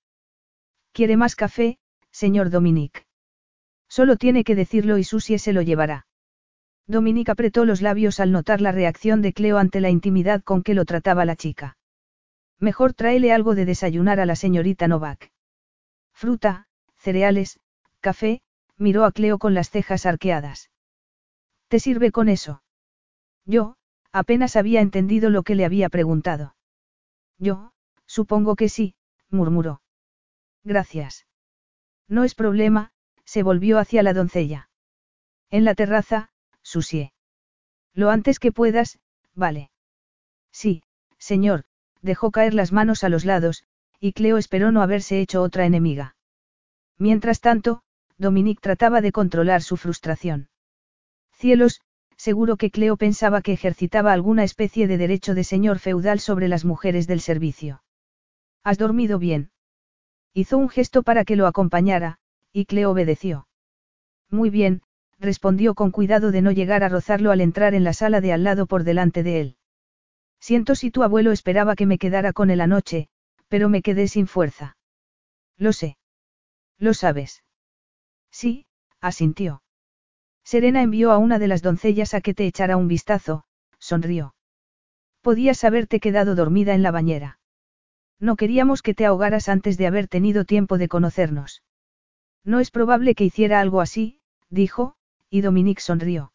¿Quiere 0.91 1.17
más 1.17 1.35
café, 1.35 1.77
señor 2.11 2.49
Dominique? 2.49 3.05
Solo 3.87 4.17
tiene 4.17 4.43
que 4.43 4.55
decirlo 4.55 4.97
y 4.97 5.03
Susie 5.03 5.39
se 5.39 5.53
lo 5.53 5.61
llevará. 5.61 6.07
Dominique 6.87 7.31
apretó 7.31 7.65
los 7.65 7.81
labios 7.81 8.19
al 8.19 8.31
notar 8.31 8.61
la 8.61 8.71
reacción 8.71 9.21
de 9.21 9.33
Cleo 9.33 9.57
ante 9.57 9.81
la 9.81 9.89
intimidad 9.89 10.43
con 10.43 10.63
que 10.63 10.73
lo 10.73 10.85
trataba 10.85 11.25
la 11.25 11.35
chica. 11.35 11.77
Mejor 12.59 12.93
tráele 12.93 13.31
algo 13.31 13.55
de 13.55 13.65
desayunar 13.65 14.19
a 14.19 14.25
la 14.25 14.35
señorita 14.35 14.87
Novak. 14.87 15.31
Fruta, 16.13 16.67
cereales, 16.97 17.59
café, 18.01 18.41
miró 18.77 19.05
a 19.05 19.11
Cleo 19.11 19.37
con 19.37 19.53
las 19.53 19.69
cejas 19.69 20.05
arqueadas. 20.05 20.69
¿Te 21.69 21.79
sirve 21.79 22.11
con 22.11 22.27
eso? 22.27 22.63
Yo, 23.45 23.77
apenas 24.11 24.55
había 24.55 24.81
entendido 24.81 25.29
lo 25.29 25.43
que 25.43 25.55
le 25.55 25.65
había 25.65 25.89
preguntado. 25.89 26.55
Yo, 27.37 27.71
supongo 28.05 28.55
que 28.55 28.67
sí, 28.67 28.95
murmuró. 29.29 29.81
Gracias. 30.63 31.25
No 32.07 32.23
es 32.23 32.35
problema, 32.35 32.91
se 33.23 33.43
volvió 33.43 33.77
hacia 33.77 34.03
la 34.03 34.13
doncella. 34.13 34.69
En 35.49 35.63
la 35.63 35.75
terraza, 35.75 36.31
Susie. 36.61 37.13
Lo 37.93 38.09
antes 38.09 38.39
que 38.39 38.51
puedas, 38.51 38.99
vale. 39.33 39.71
Sí, 40.51 40.83
señor, 41.17 41.65
dejó 42.01 42.31
caer 42.31 42.53
las 42.53 42.71
manos 42.71 43.03
a 43.03 43.09
los 43.09 43.25
lados, 43.25 43.63
y 43.99 44.13
Cleo 44.13 44.37
esperó 44.37 44.71
no 44.71 44.81
haberse 44.81 45.19
hecho 45.19 45.41
otra 45.41 45.65
enemiga. 45.65 46.15
Mientras 46.97 47.41
tanto, 47.41 47.81
Dominique 48.17 48.61
trataba 48.61 49.01
de 49.01 49.11
controlar 49.11 49.61
su 49.61 49.77
frustración. 49.77 50.49
Cielos, 51.33 51.81
seguro 52.17 52.57
que 52.57 52.69
Cleo 52.69 52.97
pensaba 52.97 53.41
que 53.41 53.53
ejercitaba 53.53 54.11
alguna 54.11 54.43
especie 54.43 54.87
de 54.87 54.97
derecho 54.97 55.33
de 55.33 55.45
señor 55.45 55.79
feudal 55.79 56.19
sobre 56.19 56.49
las 56.49 56.65
mujeres 56.65 57.07
del 57.07 57.21
servicio. 57.21 57.81
¿Has 58.63 58.77
dormido 58.77 59.19
bien? 59.19 59.51
Hizo 60.33 60.57
un 60.57 60.69
gesto 60.69 61.03
para 61.03 61.23
que 61.23 61.37
lo 61.37 61.47
acompañara, 61.47 62.19
y 62.51 62.65
Cleo 62.65 62.91
obedeció. 62.91 63.47
Muy 64.29 64.49
bien, 64.49 64.81
respondió 65.17 65.75
con 65.75 65.91
cuidado 65.91 66.31
de 66.31 66.41
no 66.41 66.51
llegar 66.51 66.83
a 66.83 66.89
rozarlo 66.89 67.31
al 67.31 67.41
entrar 67.41 67.73
en 67.73 67.83
la 67.83 67.93
sala 67.93 68.21
de 68.21 68.33
al 68.33 68.43
lado 68.43 68.67
por 68.67 68.83
delante 68.83 69.23
de 69.23 69.41
él. 69.41 69.55
Siento 70.39 70.75
si 70.75 70.91
tu 70.91 71.03
abuelo 71.03 71.31
esperaba 71.31 71.75
que 71.75 71.85
me 71.85 71.97
quedara 71.97 72.33
con 72.33 72.49
él 72.49 72.61
anoche, 72.61 73.09
pero 73.49 73.69
me 73.69 73.81
quedé 73.81 74.07
sin 74.07 74.27
fuerza. 74.27 74.77
Lo 75.57 75.73
sé. 75.73 75.97
Lo 76.77 76.93
sabes. 76.93 77.43
Sí, 78.31 78.65
asintió. 79.01 79.61
Serena 80.43 80.81
envió 80.81 81.11
a 81.11 81.17
una 81.17 81.39
de 81.39 81.47
las 81.47 81.61
doncellas 81.61 82.13
a 82.13 82.21
que 82.21 82.33
te 82.33 82.45
echara 82.47 82.77
un 82.77 82.87
vistazo, 82.87 83.43
sonrió. 83.77 84.33
Podías 85.21 85.63
haberte 85.63 85.99
quedado 85.99 86.35
dormida 86.35 86.73
en 86.73 86.83
la 86.83 86.91
bañera. 86.91 87.39
No 88.19 88.35
queríamos 88.35 88.81
que 88.81 88.93
te 88.93 89.05
ahogaras 89.05 89.49
antes 89.49 89.77
de 89.77 89.87
haber 89.87 90.07
tenido 90.07 90.45
tiempo 90.45 90.77
de 90.77 90.87
conocernos. 90.87 91.63
No 92.43 92.59
es 92.59 92.71
probable 92.71 93.15
que 93.15 93.25
hiciera 93.25 93.59
algo 93.59 93.81
así, 93.81 94.21
dijo, 94.49 94.95
y 95.29 95.41
Dominique 95.41 95.81
sonrió. 95.81 96.31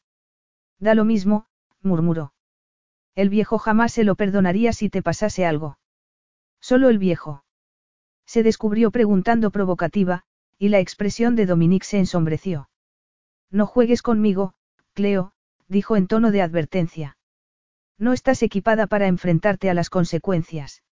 Da 0.79 0.95
lo 0.95 1.05
mismo, 1.05 1.47
murmuró. 1.81 2.34
El 3.15 3.29
viejo 3.29 3.59
jamás 3.59 3.93
se 3.93 4.05
lo 4.05 4.17
perdonaría 4.17 4.73
si 4.73 4.91
te 4.91 5.03
pasase 5.03 5.47
algo. 5.47 5.79
Solo 6.61 6.89
el 6.89 6.99
viejo. 6.99 7.45
Se 8.27 8.43
descubrió 8.43 8.91
preguntando 8.91 9.51
provocativa, 9.51 10.25
y 10.59 10.69
la 10.69 10.81
expresión 10.81 11.37
de 11.37 11.47
Dominique 11.47 11.87
se 11.87 11.99
ensombreció. 11.99 12.69
No 13.51 13.67
juegues 13.67 14.03
conmigo, 14.03 14.55
Cleo, 14.95 15.33
dijo 15.69 15.97
en 15.97 16.07
tono 16.07 16.31
de 16.31 16.43
advertencia. 16.43 17.17
No 17.99 18.13
estás 18.13 18.43
equipada 18.43 18.87
para 18.87 19.07
enfrentarte 19.07 19.71
a 19.71 19.75
las 19.75 19.91
consecuencias. 19.91 20.83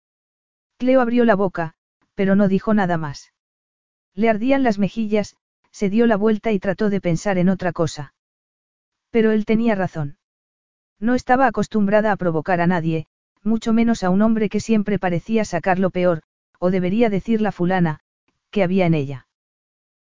Cleo 0.76 1.00
abrió 1.00 1.24
la 1.24 1.34
boca, 1.34 1.74
pero 2.14 2.36
no 2.36 2.48
dijo 2.48 2.74
nada 2.74 2.96
más. 2.98 3.32
Le 4.14 4.28
ardían 4.28 4.62
las 4.62 4.78
mejillas, 4.78 5.36
se 5.70 5.90
dio 5.90 6.06
la 6.06 6.16
vuelta 6.16 6.52
y 6.52 6.58
trató 6.58 6.90
de 6.90 7.00
pensar 7.00 7.38
en 7.38 7.48
otra 7.48 7.72
cosa. 7.72 8.14
Pero 9.10 9.32
él 9.32 9.44
tenía 9.44 9.74
razón. 9.74 10.18
No 11.02 11.16
estaba 11.16 11.48
acostumbrada 11.48 12.12
a 12.12 12.16
provocar 12.16 12.60
a 12.60 12.68
nadie, 12.68 13.06
mucho 13.42 13.72
menos 13.72 14.04
a 14.04 14.10
un 14.10 14.22
hombre 14.22 14.48
que 14.48 14.60
siempre 14.60 15.00
parecía 15.00 15.44
sacar 15.44 15.80
lo 15.80 15.90
peor, 15.90 16.22
o 16.60 16.70
debería 16.70 17.10
decir 17.10 17.40
la 17.40 17.50
fulana, 17.50 17.98
que 18.52 18.62
había 18.62 18.86
en 18.86 18.94
ella. 18.94 19.26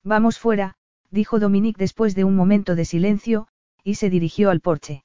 Vamos 0.03 0.39
fuera, 0.39 0.73
dijo 1.11 1.37
Dominique 1.39 1.77
después 1.77 2.15
de 2.15 2.23
un 2.23 2.35
momento 2.35 2.73
de 2.73 2.83
silencio, 2.83 3.47
y 3.83 3.93
se 3.95 4.09
dirigió 4.09 4.49
al 4.49 4.59
porche. 4.59 5.03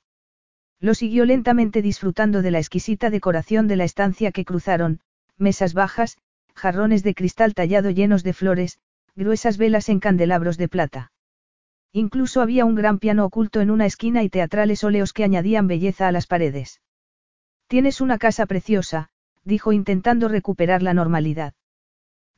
Lo 0.80 0.94
siguió 0.94 1.26
lentamente 1.26 1.82
disfrutando 1.82 2.40
de 2.40 2.52
la 2.52 2.58
exquisita 2.58 3.10
decoración 3.10 3.68
de 3.68 3.76
la 3.76 3.84
estancia 3.84 4.32
que 4.32 4.46
cruzaron, 4.46 5.00
mesas 5.36 5.74
bajas, 5.74 6.16
jarrones 6.54 7.02
de 7.02 7.14
cristal 7.14 7.52
tallado 7.52 7.90
llenos 7.90 8.22
de 8.22 8.32
flores, 8.32 8.78
gruesas 9.14 9.58
velas 9.58 9.90
en 9.90 10.00
candelabros 10.00 10.56
de 10.56 10.68
plata. 10.68 11.11
Incluso 11.92 12.40
había 12.40 12.64
un 12.64 12.74
gran 12.74 12.98
piano 12.98 13.24
oculto 13.24 13.60
en 13.60 13.70
una 13.70 13.86
esquina 13.86 14.22
y 14.22 14.30
teatrales 14.30 14.82
óleos 14.82 15.12
que 15.12 15.24
añadían 15.24 15.66
belleza 15.66 16.08
a 16.08 16.12
las 16.12 16.26
paredes. 16.26 16.80
Tienes 17.66 18.00
una 18.00 18.18
casa 18.18 18.46
preciosa, 18.46 19.10
dijo 19.44 19.72
intentando 19.72 20.28
recuperar 20.28 20.82
la 20.82 20.94
normalidad. 20.94 21.54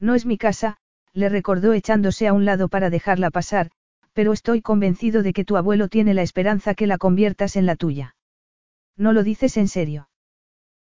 No 0.01 0.15
es 0.15 0.27
mi 0.27 0.39
casa, 0.39 0.79
le 1.13 1.29
recordó 1.29 1.73
echándose 1.73 2.27
a 2.27 2.33
un 2.33 2.45
lado 2.45 2.69
para 2.69 2.91
dejarla 2.91 3.31
pasar, 3.31 3.71
pero 4.13 4.33
estoy 4.33 4.61
convencido 4.61 5.23
de 5.23 5.33
que 5.33 5.45
tu 5.45 5.57
abuelo 5.57 5.89
tiene 5.89 6.15
la 6.15 6.23
esperanza 6.23 6.75
que 6.75 6.87
la 6.87 6.99
conviertas 6.99 7.57
en 7.57 7.67
la 7.67 7.77
tuya. 7.77 8.17
No 8.97 9.13
lo 9.13 9.23
dices 9.23 9.57
en 9.57 9.69
serio. 9.69 10.09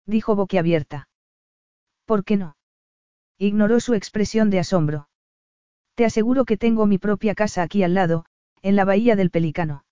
Dijo 0.05 0.35
boquiabierta. 0.35 1.09
¿Por 2.05 2.23
qué 2.23 2.37
no? 2.37 2.55
Ignoró 3.37 3.79
su 3.79 3.93
expresión 3.93 4.49
de 4.49 4.59
asombro. 4.59 5.09
Te 5.95 6.05
aseguro 6.05 6.45
que 6.45 6.57
tengo 6.57 6.85
mi 6.85 6.97
propia 6.97 7.35
casa 7.35 7.61
aquí 7.61 7.83
al 7.83 7.93
lado, 7.93 8.25
en 8.61 8.75
la 8.75 8.85
bahía 8.85 9.15
del 9.15 9.29
Pelicano. 9.29 9.85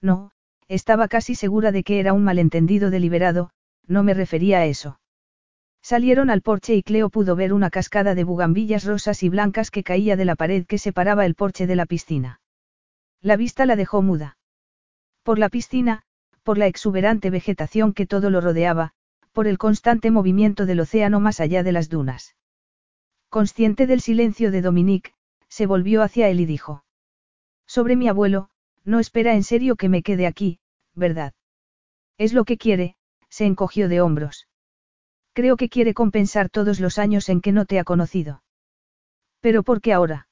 No, 0.00 0.32
estaba 0.68 1.08
casi 1.08 1.34
segura 1.34 1.72
de 1.72 1.82
que 1.82 2.00
era 2.00 2.12
un 2.12 2.24
malentendido 2.24 2.90
deliberado, 2.90 3.50
no 3.86 4.02
me 4.02 4.14
refería 4.14 4.58
a 4.58 4.66
eso. 4.66 5.00
Salieron 5.82 6.30
al 6.30 6.40
porche 6.40 6.74
y 6.74 6.82
Cleo 6.82 7.10
pudo 7.10 7.36
ver 7.36 7.52
una 7.52 7.68
cascada 7.68 8.14
de 8.14 8.24
bugambillas 8.24 8.84
rosas 8.84 9.22
y 9.22 9.28
blancas 9.28 9.70
que 9.70 9.82
caía 9.82 10.16
de 10.16 10.24
la 10.24 10.34
pared 10.34 10.64
que 10.66 10.78
separaba 10.78 11.26
el 11.26 11.34
porche 11.34 11.66
de 11.66 11.76
la 11.76 11.84
piscina. 11.84 12.40
La 13.20 13.36
vista 13.36 13.66
la 13.66 13.76
dejó 13.76 14.00
muda. 14.00 14.38
Por 15.22 15.38
la 15.38 15.48
piscina, 15.48 16.02
por 16.42 16.58
la 16.58 16.66
exuberante 16.66 17.30
vegetación 17.30 17.92
que 17.92 18.06
todo 18.06 18.30
lo 18.30 18.40
rodeaba, 18.40 18.92
por 19.32 19.46
el 19.46 19.58
constante 19.58 20.10
movimiento 20.10 20.64
del 20.64 20.80
océano 20.80 21.20
más 21.20 21.40
allá 21.40 21.62
de 21.62 21.72
las 21.72 21.88
dunas. 21.88 22.36
Consciente 23.28 23.86
del 23.86 24.00
silencio 24.00 24.50
de 24.50 24.62
Dominique, 24.62 25.12
se 25.48 25.66
volvió 25.66 26.02
hacia 26.02 26.28
él 26.28 26.40
y 26.40 26.46
dijo. 26.46 26.83
Sobre 27.66 27.96
mi 27.96 28.08
abuelo, 28.08 28.50
no 28.84 29.00
espera 29.00 29.34
en 29.34 29.42
serio 29.42 29.76
que 29.76 29.88
me 29.88 30.02
quede 30.02 30.26
aquí, 30.26 30.58
¿verdad? 30.94 31.34
Es 32.18 32.32
lo 32.32 32.44
que 32.44 32.58
quiere, 32.58 32.96
se 33.28 33.46
encogió 33.46 33.88
de 33.88 34.00
hombros. 34.00 34.46
Creo 35.32 35.56
que 35.56 35.68
quiere 35.68 35.94
compensar 35.94 36.48
todos 36.48 36.78
los 36.78 36.98
años 36.98 37.28
en 37.28 37.40
que 37.40 37.52
no 37.52 37.64
te 37.64 37.78
ha 37.78 37.84
conocido. 37.84 38.42
Pero 39.40 39.62
¿por 39.62 39.80
qué 39.80 39.92
ahora? 39.92 40.28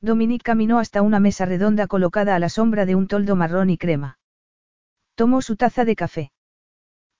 Dominique 0.00 0.42
caminó 0.42 0.78
hasta 0.78 1.02
una 1.02 1.20
mesa 1.20 1.46
redonda 1.46 1.86
colocada 1.86 2.34
a 2.34 2.38
la 2.38 2.48
sombra 2.48 2.86
de 2.86 2.94
un 2.94 3.06
toldo 3.06 3.36
marrón 3.36 3.70
y 3.70 3.78
crema. 3.78 4.18
Tomó 5.14 5.42
su 5.42 5.56
taza 5.56 5.84
de 5.84 5.96
café. 5.96 6.32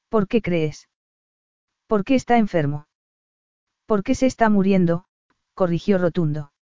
¿Por 0.08 0.28
qué 0.28 0.42
crees? 0.42 0.88
¿Por 1.86 2.04
qué 2.04 2.16
está 2.16 2.36
enfermo? 2.36 2.86
¿Por 3.86 4.02
qué 4.02 4.14
se 4.14 4.26
está 4.26 4.50
muriendo? 4.50 5.06
corrigió 5.54 5.98
rotundo. 5.98 6.52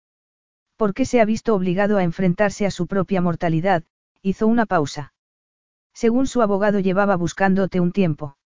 ¿Por 0.76 0.94
qué 0.94 1.04
se 1.04 1.20
ha 1.20 1.24
visto 1.24 1.54
obligado 1.54 1.98
a 1.98 2.02
enfrentarse 2.02 2.66
a 2.66 2.70
su 2.70 2.86
propia 2.86 3.20
mortalidad? 3.20 3.84
hizo 4.22 4.46
una 4.46 4.66
pausa. 4.66 5.12
Según 5.92 6.26
su 6.26 6.42
abogado 6.42 6.80
llevaba 6.80 7.16
buscándote 7.16 7.78
un 7.78 7.92
tiempo. 7.92 8.36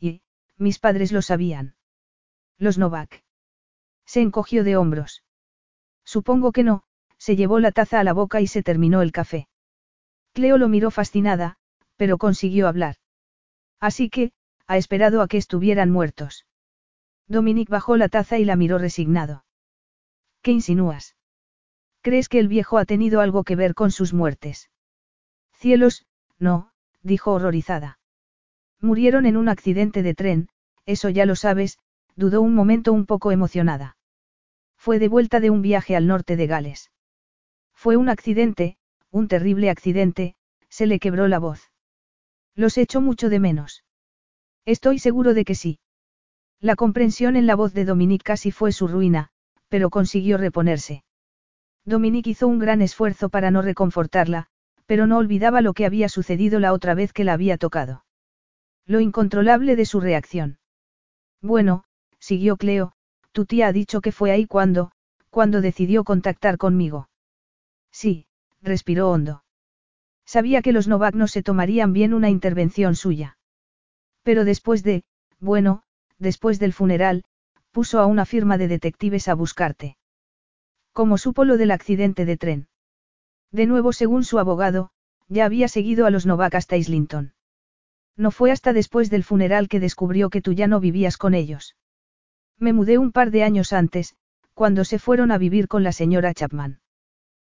Y, 0.00 0.22
mis 0.56 0.78
padres 0.78 1.12
lo 1.12 1.22
sabían. 1.22 1.76
Los 2.58 2.78
Novak. 2.78 3.22
Se 4.06 4.20
encogió 4.20 4.64
de 4.64 4.76
hombros. 4.76 5.22
Supongo 6.04 6.52
que 6.52 6.64
no, 6.64 6.82
se 7.18 7.36
llevó 7.36 7.60
la 7.60 7.72
taza 7.72 8.00
a 8.00 8.04
la 8.04 8.12
boca 8.12 8.40
y 8.40 8.46
se 8.46 8.62
terminó 8.62 9.02
el 9.02 9.12
café. 9.12 9.48
Cleo 10.32 10.58
lo 10.58 10.68
miró 10.68 10.90
fascinada, 10.90 11.56
pero 11.96 12.18
consiguió 12.18 12.66
hablar. 12.66 12.96
Así 13.78 14.10
que, 14.10 14.32
ha 14.66 14.76
esperado 14.76 15.22
a 15.22 15.28
que 15.28 15.36
estuvieran 15.36 15.90
muertos. 15.90 16.46
Dominique 17.28 17.70
bajó 17.70 17.96
la 17.96 18.08
taza 18.08 18.38
y 18.38 18.44
la 18.44 18.56
miró 18.56 18.78
resignado. 18.78 19.44
¿Qué 20.42 20.50
insinúas? 20.50 21.16
¿Crees 22.04 22.28
que 22.28 22.38
el 22.38 22.48
viejo 22.48 22.76
ha 22.76 22.84
tenido 22.84 23.22
algo 23.22 23.44
que 23.44 23.56
ver 23.56 23.72
con 23.74 23.90
sus 23.90 24.12
muertes? 24.12 24.68
Cielos, 25.54 26.04
no, 26.38 26.70
dijo 27.02 27.32
horrorizada. 27.32 27.98
Murieron 28.78 29.24
en 29.24 29.38
un 29.38 29.48
accidente 29.48 30.02
de 30.02 30.12
tren, 30.12 30.50
eso 30.84 31.08
ya 31.08 31.24
lo 31.24 31.34
sabes, 31.34 31.78
dudó 32.14 32.42
un 32.42 32.54
momento 32.54 32.92
un 32.92 33.06
poco 33.06 33.32
emocionada. 33.32 33.96
Fue 34.76 34.98
de 34.98 35.08
vuelta 35.08 35.40
de 35.40 35.48
un 35.48 35.62
viaje 35.62 35.96
al 35.96 36.06
norte 36.06 36.36
de 36.36 36.46
Gales. 36.46 36.90
Fue 37.72 37.96
un 37.96 38.10
accidente, 38.10 38.76
un 39.10 39.26
terrible 39.26 39.70
accidente, 39.70 40.36
se 40.68 40.84
le 40.84 40.98
quebró 40.98 41.26
la 41.26 41.38
voz. 41.38 41.70
Los 42.54 42.76
echo 42.76 43.00
mucho 43.00 43.30
de 43.30 43.40
menos. 43.40 43.82
Estoy 44.66 44.98
seguro 44.98 45.32
de 45.32 45.46
que 45.46 45.54
sí. 45.54 45.78
La 46.60 46.76
comprensión 46.76 47.34
en 47.34 47.46
la 47.46 47.54
voz 47.54 47.72
de 47.72 47.86
Dominique 47.86 48.24
casi 48.24 48.50
fue 48.50 48.72
su 48.72 48.88
ruina, 48.88 49.30
pero 49.70 49.88
consiguió 49.88 50.36
reponerse. 50.36 51.03
Dominique 51.84 52.30
hizo 52.30 52.48
un 52.48 52.58
gran 52.58 52.80
esfuerzo 52.80 53.28
para 53.28 53.50
no 53.50 53.60
reconfortarla, 53.60 54.46
pero 54.86 55.06
no 55.06 55.18
olvidaba 55.18 55.60
lo 55.60 55.74
que 55.74 55.86
había 55.86 56.08
sucedido 56.08 56.60
la 56.60 56.72
otra 56.72 56.94
vez 56.94 57.12
que 57.12 57.24
la 57.24 57.34
había 57.34 57.58
tocado. 57.58 58.04
Lo 58.86 59.00
incontrolable 59.00 59.76
de 59.76 59.86
su 59.86 60.00
reacción. 60.00 60.58
Bueno, 61.40 61.84
siguió 62.18 62.56
Cleo, 62.56 62.92
tu 63.32 63.44
tía 63.44 63.68
ha 63.68 63.72
dicho 63.72 64.00
que 64.00 64.12
fue 64.12 64.30
ahí 64.30 64.46
cuando, 64.46 64.92
cuando 65.30 65.60
decidió 65.60 66.04
contactar 66.04 66.58
conmigo. 66.58 67.08
Sí, 67.90 68.26
respiró 68.62 69.10
hondo. 69.10 69.44
Sabía 70.24 70.62
que 70.62 70.72
los 70.72 70.88
Novak 70.88 71.14
no 71.14 71.28
se 71.28 71.42
tomarían 71.42 71.92
bien 71.92 72.14
una 72.14 72.30
intervención 72.30 72.96
suya. 72.96 73.36
Pero 74.22 74.44
después 74.44 74.82
de, 74.82 75.04
bueno, 75.38 75.82
después 76.18 76.58
del 76.58 76.72
funeral, 76.72 77.24
puso 77.72 78.00
a 78.00 78.06
una 78.06 78.24
firma 78.24 78.56
de 78.56 78.68
detectives 78.68 79.28
a 79.28 79.34
buscarte. 79.34 79.96
¿Cómo 80.94 81.18
supo 81.18 81.44
lo 81.44 81.56
del 81.56 81.72
accidente 81.72 82.24
de 82.24 82.36
tren? 82.36 82.68
De 83.50 83.66
nuevo, 83.66 83.92
según 83.92 84.22
su 84.22 84.38
abogado, 84.38 84.90
ya 85.28 85.44
había 85.44 85.66
seguido 85.66 86.06
a 86.06 86.10
los 86.10 86.24
Novak 86.24 86.54
hasta 86.54 86.76
Islington. 86.76 87.34
No 88.16 88.30
fue 88.30 88.52
hasta 88.52 88.72
después 88.72 89.10
del 89.10 89.24
funeral 89.24 89.68
que 89.68 89.80
descubrió 89.80 90.30
que 90.30 90.40
tú 90.40 90.52
ya 90.52 90.68
no 90.68 90.78
vivías 90.78 91.16
con 91.16 91.34
ellos. 91.34 91.76
Me 92.60 92.72
mudé 92.72 92.98
un 92.98 93.10
par 93.10 93.32
de 93.32 93.42
años 93.42 93.72
antes, 93.72 94.14
cuando 94.54 94.84
se 94.84 95.00
fueron 95.00 95.32
a 95.32 95.38
vivir 95.38 95.66
con 95.66 95.82
la 95.82 95.90
señora 95.90 96.32
Chapman. 96.32 96.80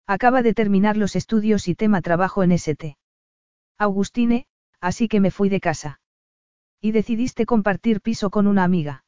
Acaba 0.05 0.43
de 0.43 0.53
terminar 0.53 0.97
los 0.97 1.15
estudios 1.15 1.69
y 1.69 1.77
tema 1.77 2.03
trabajo 2.03 2.43
en 2.43 2.51
ST. 2.51 2.97
Augustine, 3.79 4.49
así 4.81 5.07
que 5.07 5.21
me 5.21 5.31
fui 5.31 5.49
de 5.49 5.61
casa. 5.61 6.01
Y 6.81 6.91
decidiste 6.91 7.47
compartir 7.47 8.01
piso 8.01 8.31
con 8.31 8.49
una 8.49 8.65
amiga. 8.65 9.05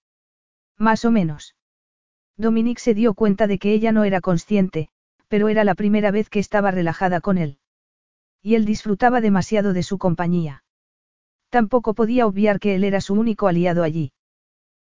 Más 0.78 1.04
o 1.04 1.10
menos. 1.10 1.56
Dominique 2.40 2.80
se 2.80 2.94
dio 2.94 3.12
cuenta 3.12 3.46
de 3.46 3.58
que 3.58 3.74
ella 3.74 3.92
no 3.92 4.04
era 4.04 4.22
consciente, 4.22 4.88
pero 5.28 5.48
era 5.50 5.62
la 5.62 5.74
primera 5.74 6.10
vez 6.10 6.30
que 6.30 6.38
estaba 6.38 6.70
relajada 6.70 7.20
con 7.20 7.36
él. 7.36 7.58
Y 8.42 8.54
él 8.54 8.64
disfrutaba 8.64 9.20
demasiado 9.20 9.74
de 9.74 9.82
su 9.82 9.98
compañía. 9.98 10.64
Tampoco 11.50 11.94
podía 11.94 12.26
obviar 12.26 12.58
que 12.58 12.74
él 12.74 12.84
era 12.84 13.02
su 13.02 13.12
único 13.12 13.46
aliado 13.46 13.82
allí. 13.82 14.12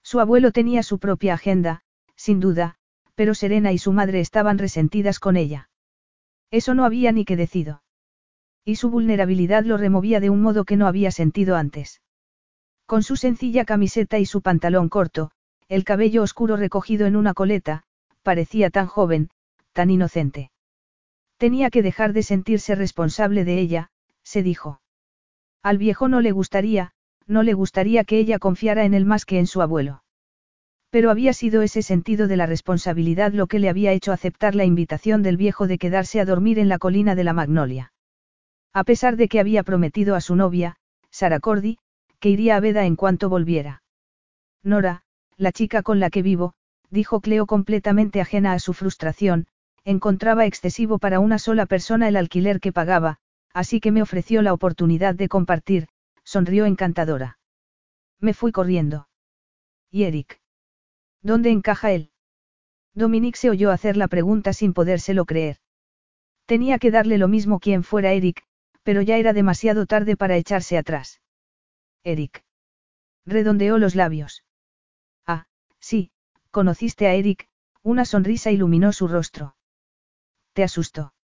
Su 0.03 0.19
abuelo 0.19 0.51
tenía 0.51 0.83
su 0.83 0.99
propia 0.99 1.33
agenda, 1.33 1.81
sin 2.15 2.39
duda, 2.39 2.75
pero 3.15 3.33
Serena 3.33 3.71
y 3.71 3.79
su 3.79 3.93
madre 3.93 4.19
estaban 4.19 4.59
resentidas 4.59 5.19
con 5.19 5.35
ella. 5.35 5.69
Eso 6.51 6.75
no 6.75 6.85
había 6.85 7.11
ni 7.11 7.25
que 7.25 7.35
decido. 7.35 7.81
Y 8.63 8.75
su 8.75 8.91
vulnerabilidad 8.91 9.63
lo 9.63 9.77
removía 9.77 10.19
de 10.19 10.29
un 10.29 10.41
modo 10.41 10.65
que 10.65 10.77
no 10.77 10.85
había 10.85 11.09
sentido 11.09 11.55
antes. 11.55 12.01
Con 12.85 13.01
su 13.01 13.15
sencilla 13.15 13.65
camiseta 13.65 14.19
y 14.19 14.25
su 14.25 14.41
pantalón 14.41 14.89
corto, 14.89 15.31
el 15.69 15.83
cabello 15.83 16.23
oscuro 16.23 16.57
recogido 16.57 17.05
en 17.05 17.15
una 17.15 17.35
coleta, 17.35 17.83
parecía 18.23 18.71
tan 18.71 18.87
joven, 18.87 19.29
tan 19.71 19.91
inocente. 19.91 20.51
Tenía 21.37 21.69
que 21.69 21.83
dejar 21.83 22.11
de 22.11 22.23
sentirse 22.23 22.75
responsable 22.75 23.45
de 23.45 23.59
ella, 23.59 23.91
se 24.23 24.43
dijo. 24.43 24.81
Al 25.61 25.77
viejo 25.77 26.07
no 26.07 26.21
le 26.21 26.31
gustaría, 26.31 26.91
no 27.27 27.43
le 27.43 27.53
gustaría 27.53 28.03
que 28.03 28.17
ella 28.17 28.39
confiara 28.39 28.83
en 28.83 28.95
él 28.95 29.05
más 29.05 29.25
que 29.25 29.37
en 29.37 29.45
su 29.45 29.61
abuelo. 29.61 30.03
Pero 30.89 31.11
había 31.11 31.33
sido 31.33 31.61
ese 31.61 31.83
sentido 31.83 32.27
de 32.27 32.35
la 32.35 32.47
responsabilidad 32.47 33.31
lo 33.31 33.45
que 33.45 33.59
le 33.59 33.69
había 33.69 33.91
hecho 33.91 34.11
aceptar 34.11 34.55
la 34.55 34.65
invitación 34.65 35.21
del 35.21 35.37
viejo 35.37 35.67
de 35.67 35.77
quedarse 35.77 36.19
a 36.19 36.25
dormir 36.25 36.57
en 36.57 36.67
la 36.67 36.79
colina 36.79 37.13
de 37.13 37.23
la 37.23 37.33
Magnolia. 37.33 37.93
A 38.73 38.83
pesar 38.83 39.15
de 39.15 39.27
que 39.27 39.39
había 39.39 39.61
prometido 39.61 40.15
a 40.15 40.21
su 40.21 40.35
novia, 40.35 40.77
Sara 41.11 41.39
Cordy, 41.39 41.77
que 42.19 42.29
iría 42.29 42.55
a 42.55 42.59
Veda 42.59 42.85
en 42.85 42.95
cuanto 42.95 43.29
volviera. 43.29 43.83
Nora, 44.63 45.03
la 45.39 45.53
chica 45.53 45.83
con 45.83 46.01
la 46.01 46.09
que 46.09 46.21
vivo, 46.21 46.53
dijo 46.89 47.21
Cleo 47.21 47.45
completamente 47.45 48.19
ajena 48.19 48.51
a 48.51 48.59
su 48.59 48.73
frustración, 48.73 49.47
encontraba 49.85 50.45
excesivo 50.45 50.99
para 50.99 51.21
una 51.21 51.39
sola 51.39 51.65
persona 51.65 52.09
el 52.09 52.17
alquiler 52.17 52.59
que 52.59 52.73
pagaba, 52.73 53.19
así 53.53 53.79
que 53.79 53.91
me 53.91 54.01
ofreció 54.01 54.41
la 54.41 54.51
oportunidad 54.51 55.15
de 55.15 55.29
compartir, 55.29 55.87
sonrió 56.25 56.65
encantadora. 56.65 57.39
Me 58.19 58.33
fui 58.33 58.51
corriendo. 58.51 59.07
¿Y 59.89 60.03
Eric? 60.03 60.41
¿Dónde 61.21 61.51
encaja 61.51 61.93
él? 61.93 62.11
Dominique 62.93 63.39
se 63.39 63.49
oyó 63.49 63.71
hacer 63.71 63.95
la 63.95 64.09
pregunta 64.09 64.51
sin 64.51 64.73
podérselo 64.73 65.23
creer. 65.23 65.57
Tenía 66.45 66.79
que 66.79 66.91
darle 66.91 67.17
lo 67.17 67.29
mismo 67.29 67.59
quien 67.59 67.83
fuera 67.83 68.11
Eric, 68.11 68.43
pero 68.83 69.01
ya 69.01 69.15
era 69.15 69.31
demasiado 69.31 69.85
tarde 69.85 70.17
para 70.17 70.35
echarse 70.35 70.77
atrás. 70.77 71.21
Eric. 72.03 72.43
Redondeó 73.25 73.77
los 73.77 73.95
labios. 73.95 74.43
Sí, 75.89 76.11
conociste 76.51 77.07
a 77.07 77.15
Eric, 77.15 77.47
una 77.81 78.05
sonrisa 78.05 78.51
iluminó 78.51 78.93
su 78.93 79.07
rostro. 79.07 79.55
Te 80.53 80.61
asustó. 80.61 81.15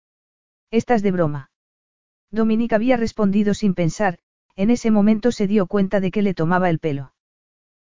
Estás 0.70 1.02
de 1.02 1.10
broma. 1.10 1.50
Dominique 2.30 2.74
había 2.74 2.96
respondido 2.96 3.52
sin 3.52 3.74
pensar, 3.74 4.20
en 4.56 4.70
ese 4.70 4.90
momento 4.90 5.32
se 5.32 5.46
dio 5.46 5.66
cuenta 5.66 6.00
de 6.00 6.10
que 6.10 6.22
le 6.22 6.32
tomaba 6.32 6.70
el 6.70 6.78
pelo. 6.78 7.12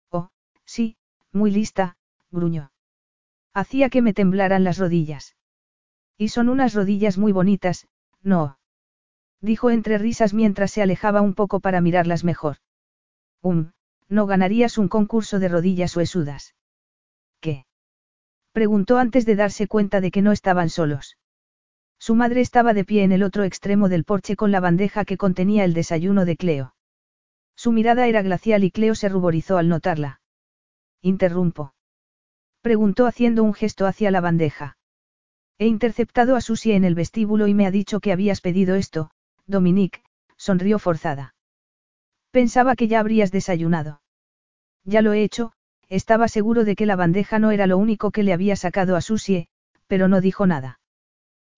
Oh, 0.09 0.29
sí, 0.63 0.95
muy 1.33 1.51
lista, 1.51 1.97
gruñó. 2.31 2.71
Hacía 3.53 3.89
que 3.89 4.01
me 4.01 4.13
temblaran 4.13 4.63
las 4.63 4.77
rodillas. 4.77 5.35
Y 6.17 6.29
son 6.29 6.47
unas 6.47 6.73
rodillas 6.73 7.17
muy 7.17 7.33
bonitas, 7.33 7.89
no. 8.21 8.57
Dijo 9.41 9.69
entre 9.69 9.97
risas 9.97 10.33
mientras 10.33 10.71
se 10.71 10.81
alejaba 10.81 11.19
un 11.19 11.33
poco 11.33 11.59
para 11.59 11.81
mirarlas 11.81 12.23
mejor. 12.23 12.55
Um, 13.41 13.71
no 14.07 14.27
ganarías 14.27 14.77
un 14.77 14.87
concurso 14.87 15.39
de 15.39 15.49
rodillas 15.49 15.97
huesudas. 15.97 16.55
¿Qué? 17.39 17.65
Preguntó 18.51 18.97
antes 18.97 19.25
de 19.25 19.35
darse 19.35 19.67
cuenta 19.67 20.01
de 20.01 20.11
que 20.11 20.21
no 20.21 20.31
estaban 20.31 20.69
solos. 20.69 21.17
Su 21.99 22.15
madre 22.15 22.41
estaba 22.41 22.73
de 22.73 22.85
pie 22.85 23.03
en 23.03 23.11
el 23.11 23.23
otro 23.23 23.43
extremo 23.43 23.89
del 23.89 24.05
porche 24.05 24.35
con 24.35 24.51
la 24.51 24.59
bandeja 24.59 25.05
que 25.05 25.17
contenía 25.17 25.65
el 25.65 25.73
desayuno 25.73 26.25
de 26.25 26.37
Cleo. 26.37 26.75
Su 27.55 27.71
mirada 27.71 28.07
era 28.07 28.21
glacial 28.21 28.63
y 28.63 28.71
Cleo 28.71 28.95
se 28.95 29.09
ruborizó 29.09 29.57
al 29.57 29.67
notarla. 29.67 30.21
Interrumpo. 31.01 31.73
Preguntó 32.61 33.05
haciendo 33.05 33.43
un 33.43 33.53
gesto 33.53 33.85
hacia 33.85 34.11
la 34.11 34.21
bandeja. 34.21 34.77
He 35.57 35.67
interceptado 35.67 36.37
a 36.37 36.41
Susie 36.41 36.75
en 36.75 36.85
el 36.85 36.95
vestíbulo 36.95 37.47
y 37.47 37.53
me 37.53 37.65
ha 37.65 37.71
dicho 37.71 37.99
que 37.99 38.13
habías 38.13 38.39
pedido 38.39 38.75
esto, 38.75 39.11
Dominique, 39.45 40.03
sonrió 40.37 40.79
forzada. 40.79 41.35
Pensaba 42.31 42.75
que 42.75 42.87
ya 42.87 43.01
habrías 43.01 43.31
desayunado. 43.31 44.01
Ya 44.85 45.01
lo 45.01 45.11
he 45.11 45.23
hecho, 45.23 45.51
estaba 45.89 46.27
seguro 46.27 46.63
de 46.63 46.75
que 46.75 46.85
la 46.85 46.95
bandeja 46.95 47.39
no 47.39 47.51
era 47.51 47.67
lo 47.67 47.77
único 47.77 48.11
que 48.11 48.23
le 48.23 48.33
había 48.33 48.55
sacado 48.55 48.95
a 48.95 49.01
Susie, 49.01 49.47
pero 49.87 50.07
no 50.07 50.21
dijo 50.21 50.45
nada. 50.45 50.79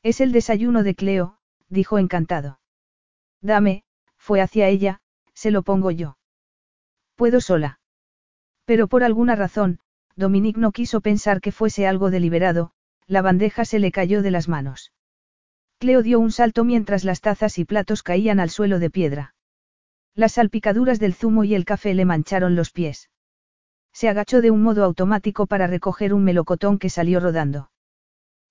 Es 0.03 0.21
el 0.21 0.31
desayuno 0.31 0.83
de 0.83 0.95
Cleo, 0.95 1.37
dijo 1.69 1.99
encantado. 1.99 2.59
Dame, 3.41 3.83
fue 4.17 4.41
hacia 4.41 4.67
ella, 4.67 5.01
se 5.33 5.51
lo 5.51 5.63
pongo 5.63 5.91
yo. 5.91 6.17
Puedo 7.15 7.41
sola. 7.41 7.79
Pero 8.65 8.87
por 8.87 9.03
alguna 9.03 9.35
razón, 9.35 9.79
Dominique 10.15 10.59
no 10.59 10.71
quiso 10.71 11.01
pensar 11.01 11.41
que 11.41 11.51
fuese 11.51 11.87
algo 11.87 12.09
deliberado, 12.09 12.71
la 13.07 13.21
bandeja 13.21 13.65
se 13.65 13.79
le 13.79 13.91
cayó 13.91 14.21
de 14.21 14.31
las 14.31 14.47
manos. 14.47 14.93
Cleo 15.77 16.03
dio 16.03 16.19
un 16.19 16.31
salto 16.31 16.63
mientras 16.63 17.03
las 17.03 17.21
tazas 17.21 17.57
y 17.57 17.65
platos 17.65 18.03
caían 18.03 18.39
al 18.39 18.49
suelo 18.49 18.79
de 18.79 18.89
piedra. 18.89 19.35
Las 20.13 20.33
salpicaduras 20.33 20.99
del 20.99 21.13
zumo 21.15 21.43
y 21.43 21.55
el 21.55 21.65
café 21.65 21.93
le 21.93 22.05
mancharon 22.05 22.55
los 22.55 22.71
pies. 22.71 23.09
Se 23.93 24.09
agachó 24.09 24.41
de 24.41 24.51
un 24.51 24.61
modo 24.63 24.83
automático 24.83 25.47
para 25.47 25.67
recoger 25.67 26.13
un 26.13 26.23
melocotón 26.23 26.79
que 26.79 26.89
salió 26.89 27.19
rodando. 27.19 27.71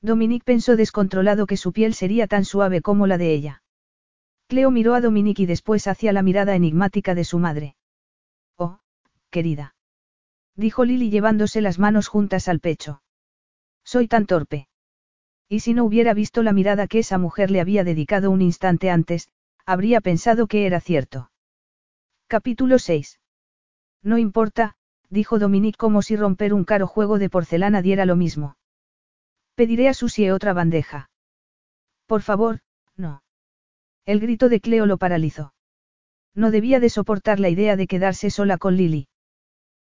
Dominique 0.03 0.45
pensó 0.45 0.77
descontrolado 0.77 1.47
que 1.47 1.57
su 1.57 1.73
piel 1.73 1.95
sería 1.95 2.27
tan 2.27 2.45
suave 2.45 2.81
como 2.81 3.07
la 3.07 3.19
de 3.19 3.33
ella. 3.33 3.62
Cleo 4.49 4.71
miró 4.71 4.95
a 4.95 5.01
Dominique 5.01 5.43
y 5.43 5.47
después 5.47 5.87
hacia 5.87 6.12
la 6.12 6.23
mirada 6.23 6.55
enigmática 6.55 7.15
de 7.15 7.25
su 7.25 7.39
madre. 7.39 7.77
Oh, 8.57 8.81
querida. 9.31 9.75
Dijo 10.57 10.85
Lily 10.85 11.11
llevándose 11.11 11.61
las 11.61 11.79
manos 11.79 12.09
juntas 12.09 12.49
al 12.49 12.61
pecho. 12.61 13.03
Soy 13.85 14.09
tan 14.09 14.27
torpe. 14.27 14.69
Y 15.49 15.61
si 15.61 15.75
no 15.75 15.85
hubiera 15.85 16.15
visto 16.15 16.43
la 16.43 16.53
mirada 16.53 16.87
que 16.87 17.01
esa 17.01 17.19
mujer 17.19 17.51
le 17.51 17.61
había 17.61 17.85
dedicado 17.85 18.31
un 18.31 18.43
instante 18.43 18.91
antes, 18.91 19.29
habría 19.67 20.01
pensado 20.01 20.47
que 20.47 20.67
era 20.67 20.81
cierto. 20.81 21.31
Capítulo 22.27 22.79
6. 22.79 23.21
No 24.03 24.19
importa, 24.19 24.77
dijo 25.11 25.39
Dominique 25.39 25.77
como 25.77 26.03
si 26.03 26.16
romper 26.16 26.55
un 26.55 26.65
caro 26.65 26.87
juego 26.87 27.19
de 27.19 27.28
porcelana 27.28 27.82
diera 27.82 28.07
lo 28.07 28.16
mismo. 28.16 28.57
Pediré 29.55 29.89
a 29.89 29.95
Susie 29.95 30.32
otra 30.32 30.53
bandeja. 30.53 31.11
Por 32.07 32.23
favor, 32.23 32.61
no. 32.97 33.23
El 34.07 34.20
grito 34.20 34.49
de 34.49 34.61
Cleo 34.61 34.87
lo 34.87 34.97
paralizó. 34.97 35.53
No 36.35 36.51
debía 36.51 36.81
de 36.81 36.89
soportar 36.89 37.41
la 37.41 37.49
idea 37.49 37.77
de 37.77 37.87
quedarse 37.87 38.31
sola 38.31 38.57
con 38.57 38.77
Lily. 38.77 39.09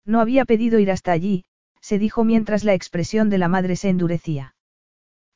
No 0.05 0.20
había 0.20 0.44
pedido 0.44 0.78
ir 0.78 0.90
hasta 0.90 1.12
allí, 1.12 1.44
se 1.81 1.98
dijo 1.98 2.24
mientras 2.24 2.65
la 2.65 2.74
expresión 2.74 3.28
de 3.31 3.39
la 3.39 3.48
madre 3.48 3.77
se 3.77 3.89
endurecía. 3.89 4.55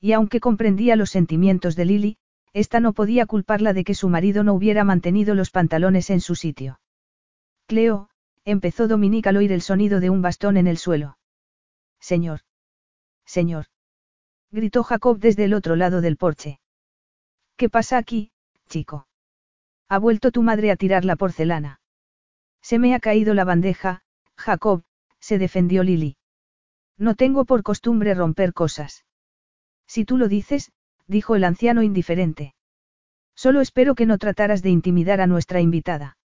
Y 0.01 0.13
aunque 0.13 0.41
comprendía 0.41 0.97
los 0.97 1.11
sentimientos 1.11 1.77
de 1.77 1.85
Lily, 1.85 2.17
ésta 2.53 2.81
no 2.81 2.93
podía 2.93 3.27
culparla 3.27 3.73
de 3.73 3.85
que 3.85 3.95
su 3.95 4.09
marido 4.09 4.45
no 4.45 4.55
hubiera 4.55 4.85
mantenido 4.85 5.35
los 5.35 5.51
pantalones 5.51 6.11
en 6.11 6.21
su 6.21 6.35
sitio. 6.35 6.81
Cleo, 7.67 8.10
empezó 8.45 8.89
Dominique 8.89 9.29
al 9.29 9.37
oír 9.37 9.53
el 9.53 9.63
sonido 9.63 10.01
de 10.01 10.11
un 10.11 10.23
bastón 10.23 10.57
en 10.57 10.67
el 10.67 10.79
suelo. 10.79 11.19
Señor. 12.01 12.41
Señor. 13.25 13.67
Gritó 14.51 14.83
Jacob 14.83 15.19
desde 15.19 15.45
el 15.45 15.55
otro 15.55 15.77
lado 15.77 16.01
del 16.01 16.17
porche. 16.17 16.61
¿Qué 17.57 17.69
pasa 17.69 17.99
aquí, 17.99 18.33
chico? 18.69 19.07
Ha 19.89 19.99
vuelto 19.99 20.33
tu 20.33 20.43
madre 20.43 20.71
a 20.71 20.77
tirar 20.77 21.05
la 21.05 21.17
porcelana. 21.17 21.81
Se 22.63 22.79
me 22.79 22.95
ha 22.95 23.01
caído 23.01 23.35
la 23.35 23.45
bandeja, 23.45 24.03
Jacob, 24.37 24.83
se 25.19 25.39
defendió 25.39 25.83
Lily. 25.83 26.17
No 26.97 27.15
tengo 27.15 27.45
por 27.45 27.63
costumbre 27.63 28.15
romper 28.15 28.53
cosas. 28.53 29.05
Si 29.87 30.05
tú 30.05 30.19
lo 30.19 30.29
dices, 30.29 30.73
dijo 31.07 31.35
el 31.35 31.45
anciano 31.45 31.83
indiferente. 31.83 32.55
Solo 33.35 33.61
espero 33.61 33.95
que 33.95 34.07
no 34.07 34.19
trataras 34.19 34.63
de 34.63 34.71
intimidar 34.71 35.21
a 35.21 35.27
nuestra 35.27 35.61
invitada. 35.61 36.19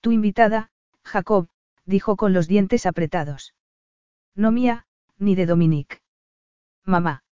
Tu 0.00 0.12
invitada, 0.12 0.70
Jacob, 1.08 1.48
dijo 1.84 2.16
con 2.16 2.32
los 2.32 2.46
dientes 2.46 2.86
apretados. 2.86 3.54
No 4.34 4.52
mía, 4.52 4.86
ni 5.18 5.34
de 5.34 5.46
Dominique. 5.46 6.00
Mamá. 6.84 7.24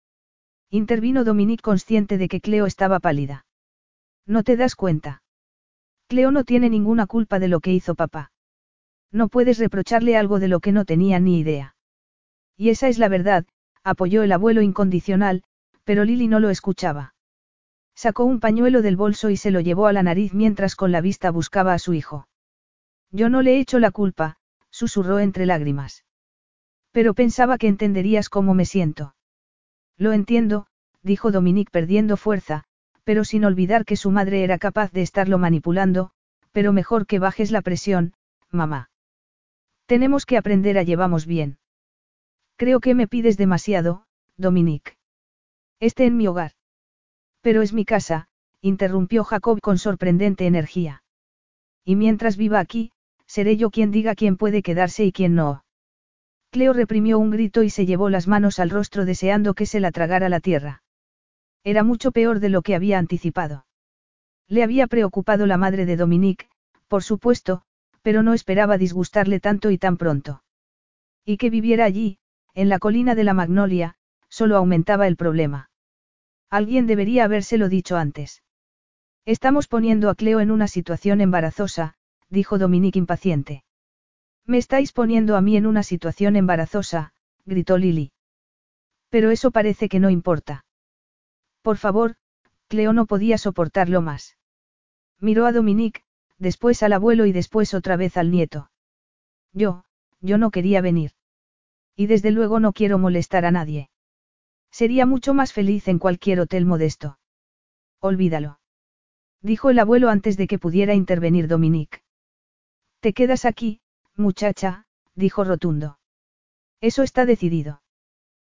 Intervino 0.70 1.24
Dominique 1.24 1.62
consciente 1.62 2.16
de 2.18 2.28
que 2.28 2.40
Cleo 2.40 2.66
estaba 2.66 3.00
pálida. 3.00 3.46
¿No 4.26 4.42
te 4.42 4.56
das 4.56 4.74
cuenta? 4.74 5.22
Cleo 6.08 6.30
no 6.30 6.44
tiene 6.44 6.70
ninguna 6.70 7.06
culpa 7.06 7.38
de 7.38 7.48
lo 7.48 7.60
que 7.60 7.72
hizo 7.72 7.94
papá. 7.94 8.32
No 9.12 9.28
puedes 9.28 9.58
reprocharle 9.58 10.16
algo 10.16 10.40
de 10.40 10.48
lo 10.48 10.60
que 10.60 10.72
no 10.72 10.84
tenía 10.84 11.20
ni 11.20 11.38
idea. 11.38 11.76
Y 12.56 12.70
esa 12.70 12.88
es 12.88 12.98
la 12.98 13.08
verdad, 13.08 13.44
apoyó 13.82 14.22
el 14.22 14.32
abuelo 14.32 14.62
incondicional, 14.62 15.42
pero 15.84 16.04
Lily 16.04 16.28
no 16.28 16.40
lo 16.40 16.50
escuchaba. 16.50 17.14
Sacó 17.94 18.24
un 18.24 18.40
pañuelo 18.40 18.82
del 18.82 18.96
bolso 18.96 19.30
y 19.30 19.36
se 19.36 19.50
lo 19.50 19.60
llevó 19.60 19.86
a 19.86 19.92
la 19.92 20.02
nariz 20.02 20.34
mientras 20.34 20.74
con 20.74 20.90
la 20.90 21.00
vista 21.00 21.30
buscaba 21.30 21.74
a 21.74 21.78
su 21.78 21.94
hijo. 21.94 22.26
Yo 23.14 23.28
no 23.28 23.42
le 23.42 23.54
he 23.54 23.60
hecho 23.60 23.78
la 23.78 23.92
culpa, 23.92 24.38
susurró 24.70 25.20
entre 25.20 25.46
lágrimas. 25.46 26.04
Pero 26.90 27.14
pensaba 27.14 27.58
que 27.58 27.68
entenderías 27.68 28.28
cómo 28.28 28.54
me 28.54 28.64
siento. 28.64 29.14
Lo 29.96 30.12
entiendo, 30.12 30.66
dijo 31.00 31.30
Dominique 31.30 31.70
perdiendo 31.70 32.16
fuerza, 32.16 32.64
pero 33.04 33.22
sin 33.24 33.44
olvidar 33.44 33.84
que 33.84 33.94
su 33.94 34.10
madre 34.10 34.42
era 34.42 34.58
capaz 34.58 34.90
de 34.90 35.02
estarlo 35.02 35.38
manipulando, 35.38 36.10
pero 36.50 36.72
mejor 36.72 37.06
que 37.06 37.20
bajes 37.20 37.52
la 37.52 37.62
presión, 37.62 38.14
mamá. 38.50 38.90
Tenemos 39.86 40.26
que 40.26 40.36
aprender 40.36 40.76
a 40.76 40.82
llevamos 40.82 41.24
bien. 41.24 41.58
Creo 42.56 42.80
que 42.80 42.96
me 42.96 43.06
pides 43.06 43.36
demasiado, 43.36 44.06
Dominique. 44.36 44.96
Esté 45.78 46.06
en 46.06 46.16
mi 46.16 46.26
hogar. 46.26 46.50
Pero 47.42 47.62
es 47.62 47.72
mi 47.72 47.84
casa, 47.84 48.26
interrumpió 48.60 49.22
Jacob 49.22 49.60
con 49.60 49.78
sorprendente 49.78 50.46
energía. 50.46 51.04
Y 51.84 51.94
mientras 51.94 52.36
viva 52.36 52.58
aquí, 52.58 52.90
seré 53.34 53.56
yo 53.56 53.70
quien 53.70 53.90
diga 53.90 54.14
quién 54.14 54.36
puede 54.36 54.62
quedarse 54.62 55.04
y 55.04 55.10
quién 55.10 55.34
no. 55.34 55.64
Cleo 56.52 56.72
reprimió 56.72 57.18
un 57.18 57.32
grito 57.32 57.64
y 57.64 57.70
se 57.70 57.84
llevó 57.84 58.08
las 58.08 58.28
manos 58.28 58.60
al 58.60 58.70
rostro 58.70 59.04
deseando 59.04 59.54
que 59.54 59.66
se 59.66 59.80
la 59.80 59.90
tragara 59.90 60.28
la 60.28 60.38
tierra. 60.38 60.84
Era 61.64 61.82
mucho 61.82 62.12
peor 62.12 62.38
de 62.38 62.48
lo 62.48 62.62
que 62.62 62.76
había 62.76 62.96
anticipado. 62.96 63.66
Le 64.46 64.62
había 64.62 64.86
preocupado 64.86 65.46
la 65.46 65.56
madre 65.56 65.84
de 65.84 65.96
Dominique, 65.96 66.46
por 66.86 67.02
supuesto, 67.02 67.62
pero 68.02 68.22
no 68.22 68.34
esperaba 68.34 68.78
disgustarle 68.78 69.40
tanto 69.40 69.72
y 69.72 69.78
tan 69.78 69.96
pronto. 69.96 70.44
Y 71.24 71.36
que 71.36 71.50
viviera 71.50 71.86
allí, 71.86 72.18
en 72.54 72.68
la 72.68 72.78
colina 72.78 73.16
de 73.16 73.24
la 73.24 73.34
Magnolia, 73.34 73.96
solo 74.28 74.56
aumentaba 74.56 75.08
el 75.08 75.16
problema. 75.16 75.70
Alguien 76.50 76.86
debería 76.86 77.24
habérselo 77.24 77.68
dicho 77.68 77.96
antes. 77.96 78.44
Estamos 79.24 79.66
poniendo 79.66 80.08
a 80.08 80.14
Cleo 80.14 80.38
en 80.38 80.52
una 80.52 80.68
situación 80.68 81.20
embarazosa, 81.20 81.96
dijo 82.30 82.58
Dominique 82.58 82.98
impaciente. 82.98 83.64
Me 84.46 84.58
estáis 84.58 84.92
poniendo 84.92 85.36
a 85.36 85.40
mí 85.40 85.56
en 85.56 85.66
una 85.66 85.82
situación 85.82 86.36
embarazosa, 86.36 87.12
gritó 87.46 87.78
Lily. 87.78 88.12
Pero 89.08 89.30
eso 89.30 89.50
parece 89.50 89.88
que 89.88 90.00
no 90.00 90.10
importa. 90.10 90.64
Por 91.62 91.78
favor, 91.78 92.16
Cleo 92.68 92.92
no 92.92 93.06
podía 93.06 93.38
soportarlo 93.38 94.02
más. 94.02 94.36
Miró 95.20 95.46
a 95.46 95.52
Dominique, 95.52 96.02
después 96.38 96.82
al 96.82 96.92
abuelo 96.92 97.24
y 97.24 97.32
después 97.32 97.72
otra 97.72 97.96
vez 97.96 98.16
al 98.16 98.30
nieto. 98.30 98.70
Yo, 99.52 99.84
yo 100.20 100.36
no 100.36 100.50
quería 100.50 100.80
venir. 100.80 101.12
Y 101.96 102.06
desde 102.06 102.30
luego 102.32 102.60
no 102.60 102.72
quiero 102.72 102.98
molestar 102.98 103.44
a 103.44 103.50
nadie. 103.50 103.88
Sería 104.70 105.06
mucho 105.06 105.32
más 105.32 105.52
feliz 105.52 105.86
en 105.88 105.98
cualquier 105.98 106.40
hotel 106.40 106.66
modesto. 106.66 107.18
Olvídalo. 108.00 108.58
Dijo 109.40 109.70
el 109.70 109.78
abuelo 109.78 110.10
antes 110.10 110.36
de 110.36 110.46
que 110.46 110.58
pudiera 110.58 110.94
intervenir 110.94 111.46
Dominique. 111.48 112.03
Te 113.04 113.12
quedas 113.12 113.44
aquí, 113.44 113.82
muchacha, 114.16 114.86
dijo 115.14 115.44
rotundo. 115.44 115.98
Eso 116.80 117.02
está 117.02 117.26
decidido. 117.26 117.82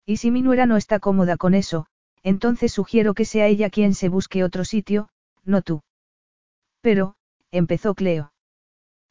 Y 0.04 0.18
si 0.18 0.30
mi 0.30 0.40
nuera 0.40 0.66
no 0.66 0.76
está 0.76 1.00
cómoda 1.00 1.36
con 1.36 1.52
eso, 1.52 1.88
entonces 2.22 2.70
sugiero 2.70 3.12
que 3.14 3.24
sea 3.24 3.48
ella 3.48 3.70
quien 3.70 3.92
se 3.92 4.08
busque 4.08 4.44
otro 4.44 4.64
sitio, 4.64 5.08
no 5.42 5.62
tú. 5.62 5.82
Pero, 6.80 7.16
empezó 7.50 7.96
Cleo. 7.96 8.32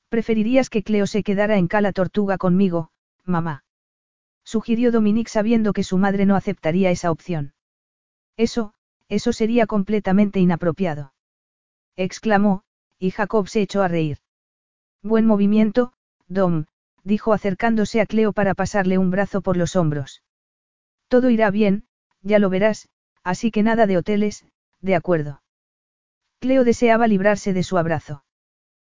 Preferirías 0.07 0.70
que 0.70 0.84
Cleo 0.84 1.06
se 1.06 1.22
quedara 1.22 1.57
en 1.57 1.68
Cala 1.68 1.91
Tortuga 1.91 2.38
conmigo, 2.38 2.91
mamá. 3.26 3.66
Sugirió 4.45 4.90
Dominique 4.90 5.30
sabiendo 5.30 5.74
que 5.74 5.84
su 5.84 5.98
madre 5.98 6.26
no 6.26 6.38
aceptaría 6.38 6.91
esa 6.91 7.12
opción. 7.12 7.53
Eso, 8.38 8.74
eso 9.10 9.34
sería 9.34 9.68
completamente 9.68 10.40
inapropiado. 10.40 11.14
Exclamó, 11.98 12.64
y 12.98 13.12
Jacob 13.12 13.49
se 13.49 13.62
echó 13.62 13.84
a 13.84 13.90
reír. 13.90 14.20
Buen 15.06 15.27
movimiento, 15.27 15.94
Dom, 16.27 16.65
dijo 17.03 17.32
acercándose 17.32 18.02
a 18.02 18.07
Cleo 18.07 18.34
para 18.34 18.56
pasarle 18.56 18.98
un 18.98 19.11
brazo 19.11 19.41
por 19.41 19.56
los 19.56 19.76
hombros. 19.76 20.23
Todo 21.10 21.30
irá 21.30 21.52
bien, 21.52 21.84
ya 22.23 22.40
lo 22.40 22.49
verás, 22.49 22.90
así 23.23 23.52
que 23.52 23.61
nada 23.61 23.86
de 23.86 23.98
hoteles, 23.98 24.48
de 24.82 24.95
acuerdo. 24.95 25.44
Cleo 26.40 26.64
deseaba 26.64 27.06
librarse 27.06 27.53
de 27.53 27.61
su 27.61 27.77
abrazo. 27.77 28.23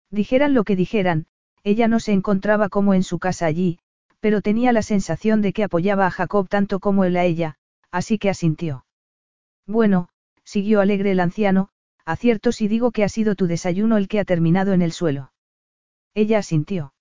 Dijeran 0.09 0.55
lo 0.55 0.63
que 0.63 0.75
dijeran, 0.75 1.27
ella 1.63 1.87
no 1.87 1.99
se 1.99 2.11
encontraba 2.11 2.69
como 2.69 2.95
en 2.95 3.03
su 3.03 3.19
casa 3.19 3.45
allí, 3.45 3.77
pero 4.19 4.41
tenía 4.41 4.73
la 4.73 4.81
sensación 4.81 5.43
de 5.43 5.53
que 5.53 5.63
apoyaba 5.63 6.07
a 6.07 6.11
Jacob 6.11 6.49
tanto 6.49 6.79
como 6.79 7.03
él 7.03 7.17
a 7.17 7.25
ella, 7.25 7.57
así 7.91 8.17
que 8.17 8.31
asintió. 8.31 8.83
Bueno, 9.67 10.09
siguió 10.43 10.81
alegre 10.81 11.11
el 11.11 11.19
anciano, 11.19 11.69
acierto 12.03 12.51
si 12.51 12.67
digo 12.67 12.89
que 12.89 13.03
ha 13.03 13.09
sido 13.09 13.35
tu 13.35 13.45
desayuno 13.45 13.97
el 13.97 14.07
que 14.07 14.19
ha 14.19 14.25
terminado 14.25 14.73
en 14.73 14.81
el 14.81 14.91
suelo. 14.91 15.31
Ella 16.13 16.39
asintió. 16.39 16.93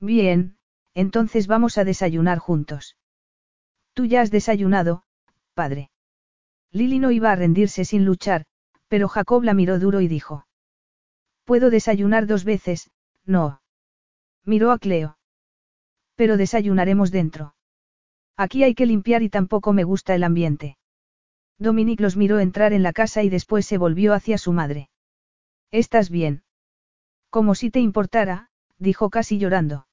Bien, 0.00 0.56
entonces 0.94 1.46
vamos 1.46 1.78
a 1.78 1.84
desayunar 1.84 2.38
juntos. 2.38 2.96
Tú 3.94 4.06
ya 4.06 4.20
has 4.20 4.30
desayunado, 4.30 5.04
padre. 5.54 5.90
Lili 6.70 6.98
no 6.98 7.10
iba 7.10 7.30
a 7.30 7.36
rendirse 7.36 7.84
sin 7.84 8.04
luchar, 8.04 8.46
pero 8.88 9.08
Jacob 9.08 9.44
la 9.44 9.54
miró 9.54 9.78
duro 9.78 10.00
y 10.00 10.08
dijo. 10.08 10.46
Puedo 11.44 11.70
desayunar 11.70 12.26
dos 12.26 12.44
veces, 12.44 12.90
no. 13.24 13.60
Miró 14.44 14.72
a 14.72 14.78
Cleo. 14.78 15.18
Pero 16.16 16.36
desayunaremos 16.36 17.10
dentro. 17.10 17.54
Aquí 18.36 18.64
hay 18.64 18.74
que 18.74 18.86
limpiar 18.86 19.22
y 19.22 19.28
tampoco 19.28 19.72
me 19.72 19.84
gusta 19.84 20.14
el 20.14 20.24
ambiente. 20.24 20.76
Dominique 21.58 22.02
los 22.02 22.16
miró 22.16 22.40
entrar 22.40 22.72
en 22.72 22.82
la 22.82 22.92
casa 22.92 23.22
y 23.22 23.28
después 23.28 23.64
se 23.66 23.78
volvió 23.78 24.12
hacia 24.12 24.38
su 24.38 24.52
madre. 24.52 24.90
¿Estás 25.70 26.10
bien? 26.10 26.42
Como 27.34 27.56
si 27.56 27.68
te 27.68 27.80
importara, 27.80 28.48
dijo 28.78 29.10
casi 29.10 29.38
llorando. 29.38 29.88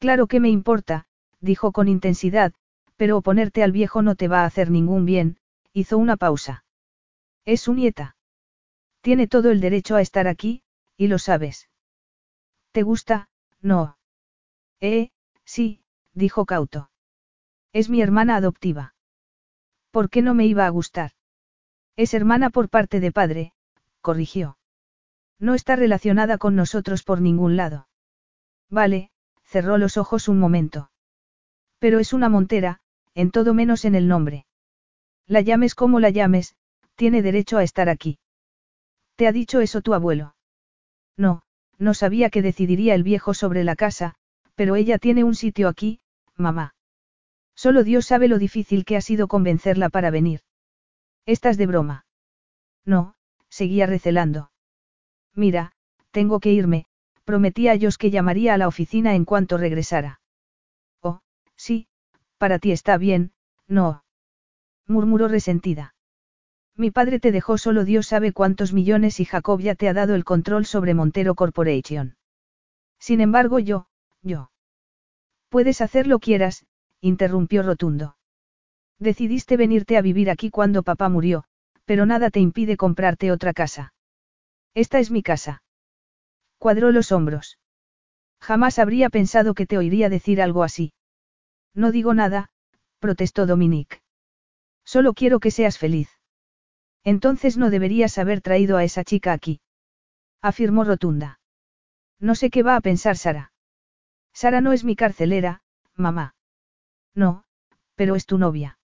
Claro 0.00 0.26
que 0.26 0.40
me 0.40 0.48
importa, 0.48 1.06
dijo 1.40 1.70
con 1.70 1.86
intensidad, 1.86 2.52
pero 2.96 3.16
oponerte 3.16 3.62
al 3.62 3.70
viejo 3.70 4.02
no 4.02 4.16
te 4.16 4.26
va 4.26 4.42
a 4.42 4.46
hacer 4.46 4.68
ningún 4.68 5.04
bien, 5.04 5.38
hizo 5.72 5.98
una 5.98 6.16
pausa. 6.16 6.64
Es 7.44 7.60
su 7.60 7.74
nieta. 7.74 8.16
Tiene 9.02 9.28
todo 9.28 9.52
el 9.52 9.60
derecho 9.60 9.94
a 9.94 10.00
estar 10.00 10.26
aquí, 10.26 10.64
y 10.96 11.06
lo 11.06 11.20
sabes. 11.20 11.68
¿Te 12.72 12.82
gusta? 12.82 13.28
No. 13.60 13.96
Eh, 14.80 15.10
sí, 15.44 15.84
dijo 16.12 16.44
cauto. 16.44 16.90
Es 17.72 17.88
mi 17.88 18.02
hermana 18.02 18.34
adoptiva. 18.34 18.96
¿Por 19.92 20.10
qué 20.10 20.22
no 20.22 20.34
me 20.34 20.46
iba 20.46 20.66
a 20.66 20.70
gustar? 20.70 21.12
Es 21.94 22.14
hermana 22.14 22.50
por 22.50 22.68
parte 22.68 22.98
de 22.98 23.12
padre, 23.12 23.52
corrigió. 24.00 24.58
No 25.38 25.54
está 25.54 25.76
relacionada 25.76 26.38
con 26.38 26.56
nosotros 26.56 27.02
por 27.02 27.20
ningún 27.20 27.56
lado. 27.56 27.88
Vale, 28.70 29.10
cerró 29.44 29.78
los 29.78 29.96
ojos 29.96 30.28
un 30.28 30.38
momento. 30.38 30.90
Pero 31.78 32.00
es 32.00 32.12
una 32.12 32.28
montera, 32.28 32.80
en 33.14 33.30
todo 33.30 33.54
menos 33.54 33.84
en 33.84 33.94
el 33.94 34.08
nombre. 34.08 34.46
La 35.26 35.40
llames 35.40 35.74
como 35.74 36.00
la 36.00 36.10
llames, 36.10 36.56
tiene 36.96 37.22
derecho 37.22 37.58
a 37.58 37.62
estar 37.62 37.88
aquí. 37.88 38.18
¿Te 39.14 39.26
ha 39.26 39.32
dicho 39.32 39.60
eso 39.60 39.80
tu 39.80 39.94
abuelo? 39.94 40.34
No, 41.16 41.42
no 41.78 41.94
sabía 41.94 42.30
que 42.30 42.42
decidiría 42.42 42.94
el 42.94 43.02
viejo 43.02 43.34
sobre 43.34 43.64
la 43.64 43.76
casa, 43.76 44.14
pero 44.54 44.74
ella 44.74 44.98
tiene 44.98 45.24
un 45.24 45.34
sitio 45.34 45.68
aquí, 45.68 46.00
mamá. 46.36 46.74
Solo 47.54 47.84
Dios 47.84 48.06
sabe 48.06 48.28
lo 48.28 48.38
difícil 48.38 48.84
que 48.84 48.96
ha 48.96 49.00
sido 49.00 49.28
convencerla 49.28 49.88
para 49.88 50.10
venir. 50.10 50.40
¿Estás 51.26 51.56
de 51.56 51.66
broma? 51.66 52.06
No, 52.84 53.14
seguía 53.48 53.86
recelando. 53.86 54.50
Mira, 55.34 55.72
tengo 56.10 56.40
que 56.40 56.52
irme, 56.52 56.86
prometí 57.24 57.68
a 57.68 57.74
ellos 57.74 57.98
que 57.98 58.10
llamaría 58.10 58.54
a 58.54 58.58
la 58.58 58.68
oficina 58.68 59.14
en 59.14 59.24
cuanto 59.24 59.58
regresara. 59.58 60.20
Oh, 61.02 61.20
sí, 61.56 61.86
para 62.38 62.58
ti 62.58 62.72
está 62.72 62.96
bien, 62.96 63.32
no. 63.66 64.04
murmuró 64.86 65.28
resentida. 65.28 65.94
Mi 66.74 66.90
padre 66.90 67.18
te 67.18 67.32
dejó 67.32 67.58
solo 67.58 67.84
Dios 67.84 68.06
sabe 68.06 68.32
cuántos 68.32 68.72
millones 68.72 69.20
y 69.20 69.24
Jacob 69.24 69.60
ya 69.60 69.74
te 69.74 69.88
ha 69.88 69.92
dado 69.92 70.14
el 70.14 70.24
control 70.24 70.64
sobre 70.64 70.94
Montero 70.94 71.34
Corporation. 71.34 72.16
Sin 72.98 73.20
embargo 73.20 73.58
yo, 73.58 73.88
yo. 74.22 74.50
Puedes 75.48 75.80
hacer 75.80 76.06
lo 76.06 76.20
quieras, 76.20 76.66
interrumpió 77.00 77.62
rotundo. 77.62 78.16
Decidiste 78.98 79.56
venirte 79.56 79.96
a 79.96 80.02
vivir 80.02 80.30
aquí 80.30 80.50
cuando 80.50 80.82
papá 80.82 81.08
murió, 81.08 81.44
pero 81.84 82.06
nada 82.06 82.30
te 82.30 82.40
impide 82.40 82.76
comprarte 82.76 83.32
otra 83.32 83.52
casa. 83.52 83.92
Esta 84.84 85.00
es 85.00 85.10
mi 85.10 85.24
casa. 85.24 85.64
Cuadró 86.56 86.92
los 86.92 87.10
hombros. 87.10 87.58
Jamás 88.40 88.78
habría 88.78 89.10
pensado 89.10 89.52
que 89.54 89.66
te 89.66 89.76
oiría 89.76 90.08
decir 90.08 90.40
algo 90.40 90.62
así. 90.62 90.92
No 91.74 91.90
digo 91.90 92.14
nada, 92.14 92.50
protestó 93.00 93.44
Dominique. 93.44 94.02
Solo 94.84 95.14
quiero 95.14 95.40
que 95.40 95.50
seas 95.50 95.78
feliz. 95.78 96.10
Entonces 97.02 97.56
no 97.56 97.70
deberías 97.70 98.18
haber 98.18 98.40
traído 98.40 98.76
a 98.76 98.84
esa 98.84 99.02
chica 99.02 99.32
aquí. 99.32 99.60
Afirmó 100.40 100.84
rotunda. 100.84 101.40
No 102.20 102.36
sé 102.36 102.48
qué 102.48 102.62
va 102.62 102.76
a 102.76 102.80
pensar 102.80 103.16
Sara. 103.16 103.52
Sara 104.32 104.60
no 104.60 104.72
es 104.72 104.84
mi 104.84 104.94
carcelera, 104.94 105.60
mamá. 105.96 106.36
No, 107.16 107.42
pero 107.96 108.14
es 108.14 108.26
tu 108.26 108.38
novia. 108.38 108.78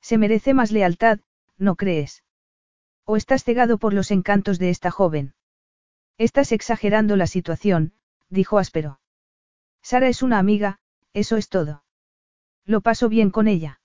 Se 0.00 0.16
merece 0.16 0.54
más 0.54 0.72
lealtad, 0.72 1.20
¿no 1.58 1.76
crees? 1.76 2.24
¿O 3.12 3.16
estás 3.16 3.42
cegado 3.42 3.76
por 3.76 3.92
los 3.92 4.12
encantos 4.12 4.60
de 4.60 4.70
esta 4.70 4.92
joven? 4.92 5.34
Estás 6.16 6.52
exagerando 6.52 7.16
la 7.16 7.26
situación, 7.26 7.92
dijo 8.28 8.56
áspero. 8.56 9.00
Sara 9.82 10.06
es 10.06 10.22
una 10.22 10.38
amiga, 10.38 10.78
eso 11.12 11.36
es 11.36 11.48
todo. 11.48 11.82
Lo 12.64 12.82
paso 12.82 13.08
bien 13.08 13.30
con 13.32 13.48
ella. 13.48 13.80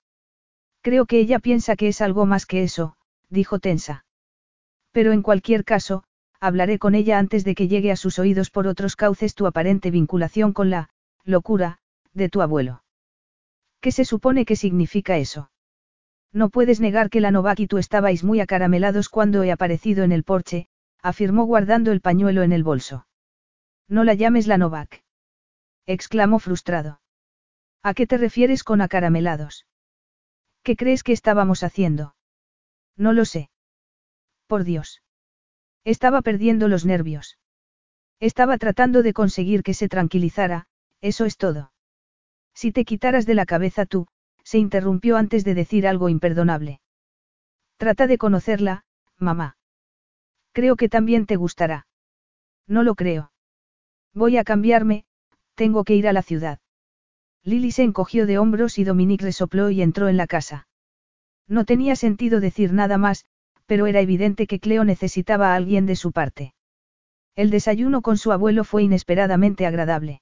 Creo 0.80 1.06
que 1.06 1.18
ella 1.18 1.40
piensa 1.40 1.74
que 1.74 1.88
es 1.88 2.00
algo 2.02 2.24
más 2.24 2.46
que 2.46 2.62
eso, 2.62 2.96
dijo 3.28 3.58
tensa. 3.58 4.04
Pero 4.92 5.10
en 5.10 5.22
cualquier 5.22 5.64
caso, 5.64 6.04
hablaré 6.38 6.78
con 6.78 6.94
ella 6.94 7.18
antes 7.18 7.42
de 7.42 7.56
que 7.56 7.66
llegue 7.66 7.90
a 7.90 7.96
sus 7.96 8.20
oídos 8.20 8.50
por 8.50 8.68
otros 8.68 8.94
cauces 8.94 9.34
tu 9.34 9.48
aparente 9.48 9.90
vinculación 9.90 10.52
con 10.52 10.70
la 10.70 10.88
locura 11.24 11.80
de 12.12 12.28
tu 12.28 12.42
abuelo. 12.42 12.84
¿Qué 13.80 13.90
se 13.90 14.04
supone 14.04 14.44
que 14.44 14.54
significa 14.54 15.16
eso? 15.16 15.50
No 16.36 16.50
puedes 16.50 16.80
negar 16.80 17.08
que 17.08 17.22
la 17.22 17.30
Novak 17.30 17.60
y 17.60 17.66
tú 17.66 17.78
estabais 17.78 18.22
muy 18.22 18.40
acaramelados 18.40 19.08
cuando 19.08 19.42
he 19.42 19.50
aparecido 19.50 20.04
en 20.04 20.12
el 20.12 20.22
porche, 20.22 20.68
afirmó 21.00 21.46
guardando 21.46 21.92
el 21.92 22.02
pañuelo 22.02 22.42
en 22.42 22.52
el 22.52 22.62
bolso. 22.62 23.06
No 23.88 24.04
la 24.04 24.12
llames 24.12 24.46
la 24.46 24.58
Novak. 24.58 25.02
exclamó 25.86 26.38
frustrado. 26.38 27.00
¿A 27.82 27.94
qué 27.94 28.06
te 28.06 28.18
refieres 28.18 28.64
con 28.64 28.82
acaramelados? 28.82 29.66
¿Qué 30.62 30.76
crees 30.76 31.02
que 31.02 31.12
estábamos 31.12 31.62
haciendo? 31.62 32.16
No 32.98 33.14
lo 33.14 33.24
sé. 33.24 33.48
Por 34.46 34.64
Dios. 34.64 35.02
Estaba 35.84 36.20
perdiendo 36.20 36.68
los 36.68 36.84
nervios. 36.84 37.38
Estaba 38.20 38.58
tratando 38.58 39.02
de 39.02 39.14
conseguir 39.14 39.62
que 39.62 39.72
se 39.72 39.88
tranquilizara, 39.88 40.66
eso 41.00 41.24
es 41.24 41.38
todo. 41.38 41.72
Si 42.52 42.72
te 42.72 42.84
quitaras 42.84 43.24
de 43.24 43.34
la 43.34 43.46
cabeza 43.46 43.86
tú, 43.86 44.06
se 44.46 44.58
interrumpió 44.58 45.16
antes 45.16 45.44
de 45.44 45.54
decir 45.54 45.88
algo 45.88 46.08
imperdonable. 46.08 46.80
Trata 47.78 48.06
de 48.06 48.16
conocerla, 48.16 48.84
mamá. 49.18 49.56
Creo 50.52 50.76
que 50.76 50.88
también 50.88 51.26
te 51.26 51.34
gustará. 51.34 51.88
No 52.68 52.84
lo 52.84 52.94
creo. 52.94 53.32
Voy 54.14 54.36
a 54.36 54.44
cambiarme, 54.44 55.04
tengo 55.56 55.82
que 55.82 55.96
ir 55.96 56.06
a 56.06 56.12
la 56.12 56.22
ciudad. 56.22 56.60
Lily 57.42 57.72
se 57.72 57.82
encogió 57.82 58.24
de 58.24 58.38
hombros 58.38 58.78
y 58.78 58.84
Dominique 58.84 59.24
resopló 59.24 59.70
y 59.70 59.82
entró 59.82 60.08
en 60.08 60.16
la 60.16 60.28
casa. 60.28 60.68
No 61.48 61.64
tenía 61.64 61.96
sentido 61.96 62.38
decir 62.38 62.72
nada 62.72 62.98
más, 62.98 63.24
pero 63.66 63.88
era 63.88 64.00
evidente 64.00 64.46
que 64.46 64.60
Cleo 64.60 64.84
necesitaba 64.84 65.52
a 65.52 65.56
alguien 65.56 65.86
de 65.86 65.96
su 65.96 66.12
parte. 66.12 66.54
El 67.34 67.50
desayuno 67.50 68.00
con 68.00 68.16
su 68.16 68.30
abuelo 68.30 68.62
fue 68.62 68.84
inesperadamente 68.84 69.66
agradable. 69.66 70.20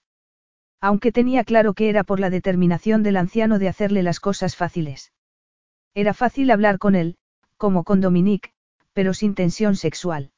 Aunque 0.86 1.12
tenía 1.12 1.44
claro 1.44 1.73
que 1.73 1.89
era 1.89 2.05
por 2.05 2.20
la 2.20 2.28
determinación 2.28 3.02
del 3.02 3.16
anciano 3.16 3.59
de 3.59 3.69
hacerle 3.69 4.02
las 4.02 4.20
cosas 4.20 4.55
fáciles. 4.55 5.15
Era 5.94 6.12
fácil 6.12 6.51
hablar 6.51 6.78
con 6.78 6.94
él, 6.94 7.16
como 7.56 7.85
con 7.85 8.02
Dominique, 8.02 8.51
pero 8.93 9.15
sin 9.15 9.35
tensión 9.35 9.77
sexual. 9.77 10.32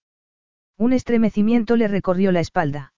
Un 0.79 0.93
estremecimiento 0.93 1.75
le 1.75 1.89
recorrió 1.89 2.31
la 2.31 2.39
espalda. 2.39 2.93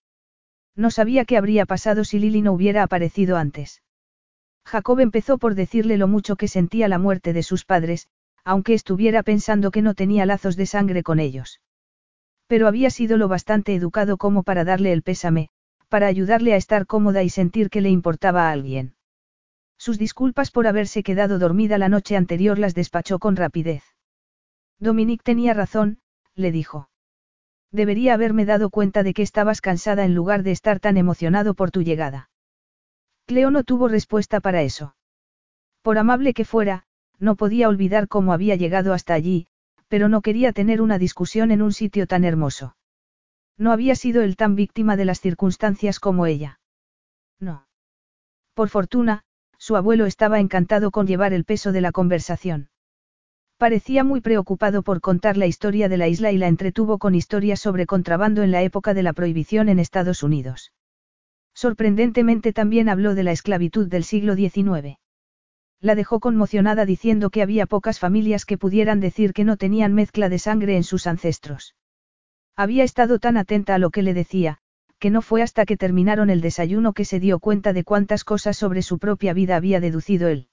No 0.77 0.91
sabía 0.91 1.25
qué 1.25 1.39
habría 1.39 1.65
pasado 1.65 2.05
si 2.05 2.19
Lily 2.19 2.43
no 2.43 2.53
hubiera 2.53 2.83
aparecido 2.83 3.39
antes. 3.39 3.81
Jacob 4.67 5.01
empezó 5.01 5.39
por 5.39 5.55
decirle 5.55 5.97
lo 5.97 6.07
mucho 6.07 6.37
que 6.37 6.49
sentía 6.49 6.87
la 6.87 6.99
muerte 6.99 7.33
de 7.33 7.43
sus 7.43 7.65
padres, 7.65 8.09
aunque 8.45 8.75
estuviera 8.75 9.23
pensando 9.23 9.71
que 9.71 9.81
no 9.81 9.95
tenía 9.95 10.27
lazos 10.27 10.57
de 10.57 10.67
sangre 10.67 11.03
con 11.03 11.19
ellos. 11.19 11.63
Pero 12.47 12.69
había 12.69 12.91
sido 12.91 13.17
lo 13.17 13.27
bastante 13.27 13.75
educado 13.75 14.19
como 14.19 14.43
para 14.43 14.65
darle 14.65 14.93
el 14.93 15.01
pésame, 15.01 15.49
para 15.89 16.07
ayudarle 16.07 16.53
a 16.53 16.57
estar 16.57 16.87
cómoda 16.87 17.23
y 17.23 17.31
sentir 17.31 17.71
que 17.71 17.81
le 17.81 17.91
importaba 17.91 18.49
a 18.49 18.53
alguien. 18.53 18.95
Sus 19.79 19.99
disculpas 19.99 20.51
por 20.51 20.67
haberse 20.67 21.03
quedado 21.03 21.39
dormida 21.39 21.79
la 21.79 21.89
noche 21.89 22.17
anterior 22.17 22.59
las 22.59 22.75
despachó 22.75 23.19
con 23.19 23.37
rapidez. 23.37 23.85
Dominique 24.79 25.23
tenía 25.23 25.55
razón, 25.55 25.99
le 26.35 26.53
dijo. 26.53 26.89
Debería 27.71 28.15
haberme 28.15 28.45
dado 28.45 28.71
cuenta 28.71 29.03
de 29.03 29.13
que 29.13 29.23
estabas 29.23 29.61
cansada 29.61 30.05
en 30.05 30.15
lugar 30.15 30.43
de 30.43 30.53
estar 30.53 30.81
tan 30.81 30.97
emocionado 30.97 31.55
por 31.55 31.71
tu 31.71 31.83
llegada. 31.83 32.31
Cleo 33.27 33.51
no 33.51 33.63
tuvo 33.63 33.89
respuesta 33.89 34.41
para 34.41 34.63
eso. 34.63 34.95
Por 35.83 35.99
amable 35.99 36.33
que 36.33 36.45
fuera, 36.45 36.85
no 37.19 37.37
podía 37.37 37.69
olvidar 37.69 38.09
cómo 38.09 38.33
había 38.33 38.57
llegado 38.57 38.95
hasta 38.95 39.15
allí, 39.15 39.47
pero 39.89 40.09
no 40.09 40.23
quería 40.23 40.53
tener 40.53 40.81
una 40.81 40.99
discusión 40.99 41.51
en 41.51 41.61
un 41.61 41.73
sitio 41.73 42.07
tan 42.07 42.25
hermoso. 42.25 42.77
No 43.59 43.73
había 43.73 43.97
sido 43.97 44.23
él 44.23 44.37
tan 44.37 44.55
víctima 44.55 44.97
de 44.97 45.05
las 45.05 45.21
circunstancias 45.21 45.99
como 45.99 46.27
ella. 46.27 46.61
No. 47.41 47.67
Por 48.55 48.69
fortuna, 48.69 49.25
su 49.59 49.77
abuelo 49.77 50.07
estaba 50.07 50.39
encantado 50.39 50.93
con 50.93 51.07
llevar 51.07 51.33
el 51.33 51.45
peso 51.45 51.73
de 51.73 51.81
la 51.81 51.93
conversación. 51.93 52.71
Parecía 53.57 54.05
muy 54.05 54.21
preocupado 54.21 54.83
por 54.83 55.01
contar 55.01 55.37
la 55.37 55.47
historia 55.47 55.89
de 55.89 55.97
la 55.97 56.07
isla 56.07 56.31
y 56.31 56.39
la 56.39 56.47
entretuvo 56.47 56.99
con 56.99 57.17
historias 57.17 57.59
sobre 57.59 57.87
contrabando 57.87 58.45
en 58.45 58.53
la 58.53 58.63
época 58.63 58.95
de 58.95 59.03
la 59.03 59.13
prohibición 59.13 59.69
en 59.69 59.81
Estados 59.81 60.23
Unidos. 60.23 60.73
Sorprendentemente 61.55 62.53
también 62.53 62.89
habló 62.89 63.17
de 63.17 63.25
la 63.25 63.33
esclavitud 63.33 63.89
del 63.89 64.05
siglo 64.05 64.37
XIX. 64.37 64.99
La 65.81 65.97
dejó 65.97 66.21
conmocionada 66.21 66.87
diciendo 66.87 67.31
que 67.31 67.43
había 67.43 67.67
pocas 67.67 67.99
familias 67.99 68.45
que 68.45 68.59
pudieran 68.59 69.01
decir 69.01 69.33
que 69.33 69.45
no 69.45 69.57
tenían 69.57 69.93
mezcla 69.93 70.29
de 70.29 70.39
sangre 70.39 70.77
en 70.77 70.85
sus 70.85 71.09
ancestros. 71.09 71.75
Había 72.59 72.83
estado 72.83 73.21
tan 73.21 73.37
atenta 73.37 73.77
a 73.77 73.79
lo 73.79 73.91
que 73.91 74.03
le 74.03 74.15
decía, 74.15 74.59
que 74.99 75.11
no 75.11 75.23
fue 75.23 75.43
hasta 75.43 75.65
que 75.65 75.77
terminaron 75.77 76.29
el 76.29 76.41
desayuno 76.41 76.93
que 76.93 77.05
se 77.05 77.21
dio 77.21 77.39
cuenta 77.39 77.73
de 77.73 77.85
cuántas 77.85 78.25
cosas 78.25 78.57
sobre 78.57 78.83
su 78.83 78.99
propia 78.99 79.33
vida 79.33 79.55
había 79.55 79.79
deducido 79.79 80.27
él. 80.27 80.49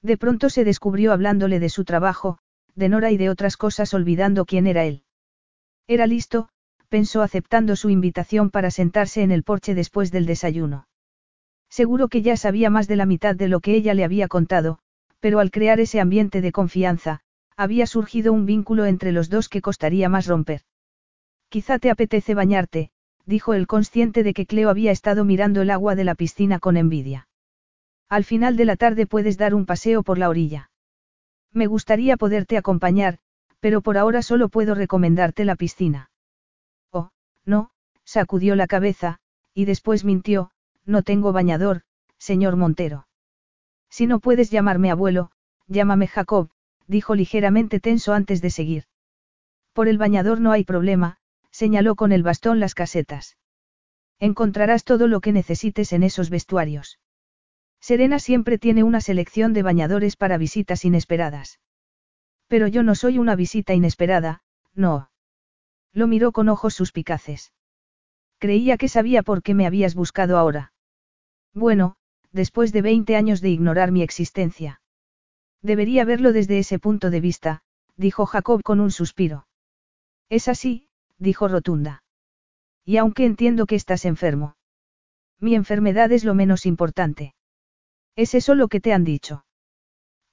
De 0.00 0.16
pronto 0.16 0.48
se 0.48 0.64
descubrió 0.64 1.12
hablándole 1.12 1.60
de 1.60 1.68
su 1.68 1.84
trabajo, 1.84 2.38
de 2.74 2.88
Nora 2.88 3.10
y 3.10 3.18
de 3.18 3.28
otras 3.28 3.58
cosas 3.58 3.92
olvidando 3.92 4.46
quién 4.46 4.66
era 4.66 4.86
él. 4.86 5.02
Era 5.86 6.06
listo, 6.06 6.48
pensó 6.88 7.20
aceptando 7.20 7.76
su 7.76 7.90
invitación 7.90 8.48
para 8.48 8.70
sentarse 8.70 9.20
en 9.22 9.30
el 9.30 9.42
porche 9.42 9.74
después 9.74 10.10
del 10.10 10.24
desayuno. 10.24 10.88
Seguro 11.68 12.08
que 12.08 12.22
ya 12.22 12.38
sabía 12.38 12.70
más 12.70 12.88
de 12.88 12.96
la 12.96 13.04
mitad 13.04 13.36
de 13.36 13.48
lo 13.48 13.60
que 13.60 13.74
ella 13.74 13.92
le 13.92 14.04
había 14.04 14.28
contado, 14.28 14.78
pero 15.20 15.40
al 15.40 15.50
crear 15.50 15.78
ese 15.78 16.00
ambiente 16.00 16.40
de 16.40 16.52
confianza, 16.52 17.20
había 17.54 17.86
surgido 17.86 18.32
un 18.32 18.46
vínculo 18.46 18.86
entre 18.86 19.12
los 19.12 19.28
dos 19.28 19.50
que 19.50 19.60
costaría 19.60 20.08
más 20.08 20.26
romper. 20.26 20.62
Quizá 21.48 21.78
te 21.78 21.90
apetece 21.90 22.34
bañarte, 22.34 22.90
dijo 23.24 23.54
el 23.54 23.66
consciente 23.66 24.22
de 24.22 24.34
que 24.34 24.46
Cleo 24.46 24.68
había 24.68 24.90
estado 24.90 25.24
mirando 25.24 25.62
el 25.62 25.70
agua 25.70 25.94
de 25.94 26.04
la 26.04 26.14
piscina 26.14 26.58
con 26.58 26.76
envidia. 26.76 27.28
Al 28.08 28.24
final 28.24 28.56
de 28.56 28.64
la 28.64 28.76
tarde 28.76 29.06
puedes 29.06 29.38
dar 29.38 29.54
un 29.54 29.66
paseo 29.66 30.02
por 30.02 30.18
la 30.18 30.28
orilla. 30.28 30.70
Me 31.52 31.66
gustaría 31.66 32.16
poderte 32.16 32.56
acompañar, 32.56 33.18
pero 33.60 33.80
por 33.80 33.98
ahora 33.98 34.22
solo 34.22 34.48
puedo 34.48 34.74
recomendarte 34.74 35.44
la 35.44 35.56
piscina. 35.56 36.10
Oh, 36.90 37.10
no, 37.44 37.70
sacudió 38.04 38.54
la 38.54 38.66
cabeza, 38.66 39.18
y 39.54 39.64
después 39.64 40.04
mintió, 40.04 40.50
no 40.84 41.02
tengo 41.02 41.32
bañador, 41.32 41.82
señor 42.18 42.56
Montero. 42.56 43.06
Si 43.90 44.06
no 44.06 44.20
puedes 44.20 44.50
llamarme 44.50 44.90
abuelo, 44.90 45.30
llámame 45.66 46.06
Jacob, 46.06 46.50
dijo 46.86 47.14
ligeramente 47.14 47.80
tenso 47.80 48.12
antes 48.12 48.40
de 48.42 48.50
seguir. 48.50 48.84
Por 49.72 49.88
el 49.88 49.98
bañador 49.98 50.40
no 50.40 50.52
hay 50.52 50.64
problema, 50.64 51.18
señaló 51.58 51.96
con 51.96 52.12
el 52.12 52.22
bastón 52.22 52.60
las 52.60 52.76
casetas. 52.76 53.36
Encontrarás 54.20 54.84
todo 54.84 55.08
lo 55.08 55.20
que 55.20 55.32
necesites 55.32 55.92
en 55.92 56.04
esos 56.04 56.30
vestuarios. 56.30 57.00
Serena 57.80 58.20
siempre 58.20 58.58
tiene 58.58 58.84
una 58.84 59.00
selección 59.00 59.52
de 59.54 59.64
bañadores 59.64 60.14
para 60.14 60.38
visitas 60.38 60.84
inesperadas. 60.84 61.58
Pero 62.46 62.68
yo 62.68 62.84
no 62.84 62.94
soy 62.94 63.18
una 63.18 63.34
visita 63.34 63.74
inesperada, 63.74 64.42
no. 64.76 65.10
Lo 65.92 66.06
miró 66.06 66.30
con 66.30 66.48
ojos 66.48 66.74
suspicaces. 66.74 67.52
Creía 68.38 68.76
que 68.76 68.88
sabía 68.88 69.24
por 69.24 69.42
qué 69.42 69.54
me 69.54 69.66
habías 69.66 69.96
buscado 69.96 70.38
ahora. 70.38 70.72
Bueno, 71.54 71.96
después 72.30 72.72
de 72.72 72.82
20 72.82 73.16
años 73.16 73.40
de 73.40 73.48
ignorar 73.48 73.90
mi 73.90 74.02
existencia. 74.02 74.80
Debería 75.60 76.04
verlo 76.04 76.32
desde 76.32 76.60
ese 76.60 76.78
punto 76.78 77.10
de 77.10 77.20
vista, 77.20 77.62
dijo 77.96 78.26
Jacob 78.26 78.62
con 78.62 78.78
un 78.78 78.92
suspiro. 78.92 79.48
Es 80.28 80.46
así, 80.46 80.87
dijo 81.18 81.48
Rotunda. 81.48 82.02
Y 82.84 82.96
aunque 82.96 83.26
entiendo 83.26 83.66
que 83.66 83.74
estás 83.74 84.04
enfermo. 84.04 84.56
Mi 85.40 85.54
enfermedad 85.54 86.10
es 86.12 86.24
lo 86.24 86.34
menos 86.34 86.66
importante. 86.66 87.34
¿Es 88.16 88.34
eso 88.34 88.54
lo 88.54 88.68
que 88.68 88.80
te 88.80 88.92
han 88.92 89.04
dicho? 89.04 89.44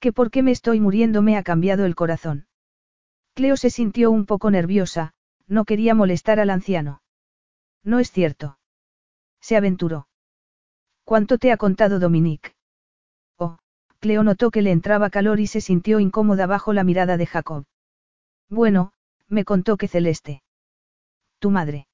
Que 0.00 0.12
porque 0.12 0.42
me 0.42 0.50
estoy 0.50 0.80
muriendo 0.80 1.22
me 1.22 1.36
ha 1.36 1.42
cambiado 1.42 1.84
el 1.84 1.94
corazón. 1.94 2.46
Cleo 3.34 3.56
se 3.56 3.70
sintió 3.70 4.10
un 4.10 4.26
poco 4.26 4.50
nerviosa, 4.50 5.12
no 5.46 5.64
quería 5.64 5.94
molestar 5.94 6.40
al 6.40 6.50
anciano. 6.50 7.02
No 7.84 7.98
es 7.98 8.10
cierto. 8.10 8.58
Se 9.40 9.56
aventuró. 9.56 10.08
¿Cuánto 11.04 11.38
te 11.38 11.52
ha 11.52 11.56
contado 11.56 12.00
Dominique? 12.00 12.54
Oh, 13.36 13.58
Cleo 14.00 14.24
notó 14.24 14.50
que 14.50 14.62
le 14.62 14.72
entraba 14.72 15.10
calor 15.10 15.38
y 15.38 15.46
se 15.46 15.60
sintió 15.60 16.00
incómoda 16.00 16.46
bajo 16.46 16.72
la 16.72 16.82
mirada 16.82 17.16
de 17.16 17.26
Jacob. 17.26 17.64
Bueno, 18.48 18.92
me 19.28 19.44
contó 19.44 19.76
que 19.76 19.86
Celeste. 19.86 20.42
Tu 21.38 21.50
madre. 21.50 21.86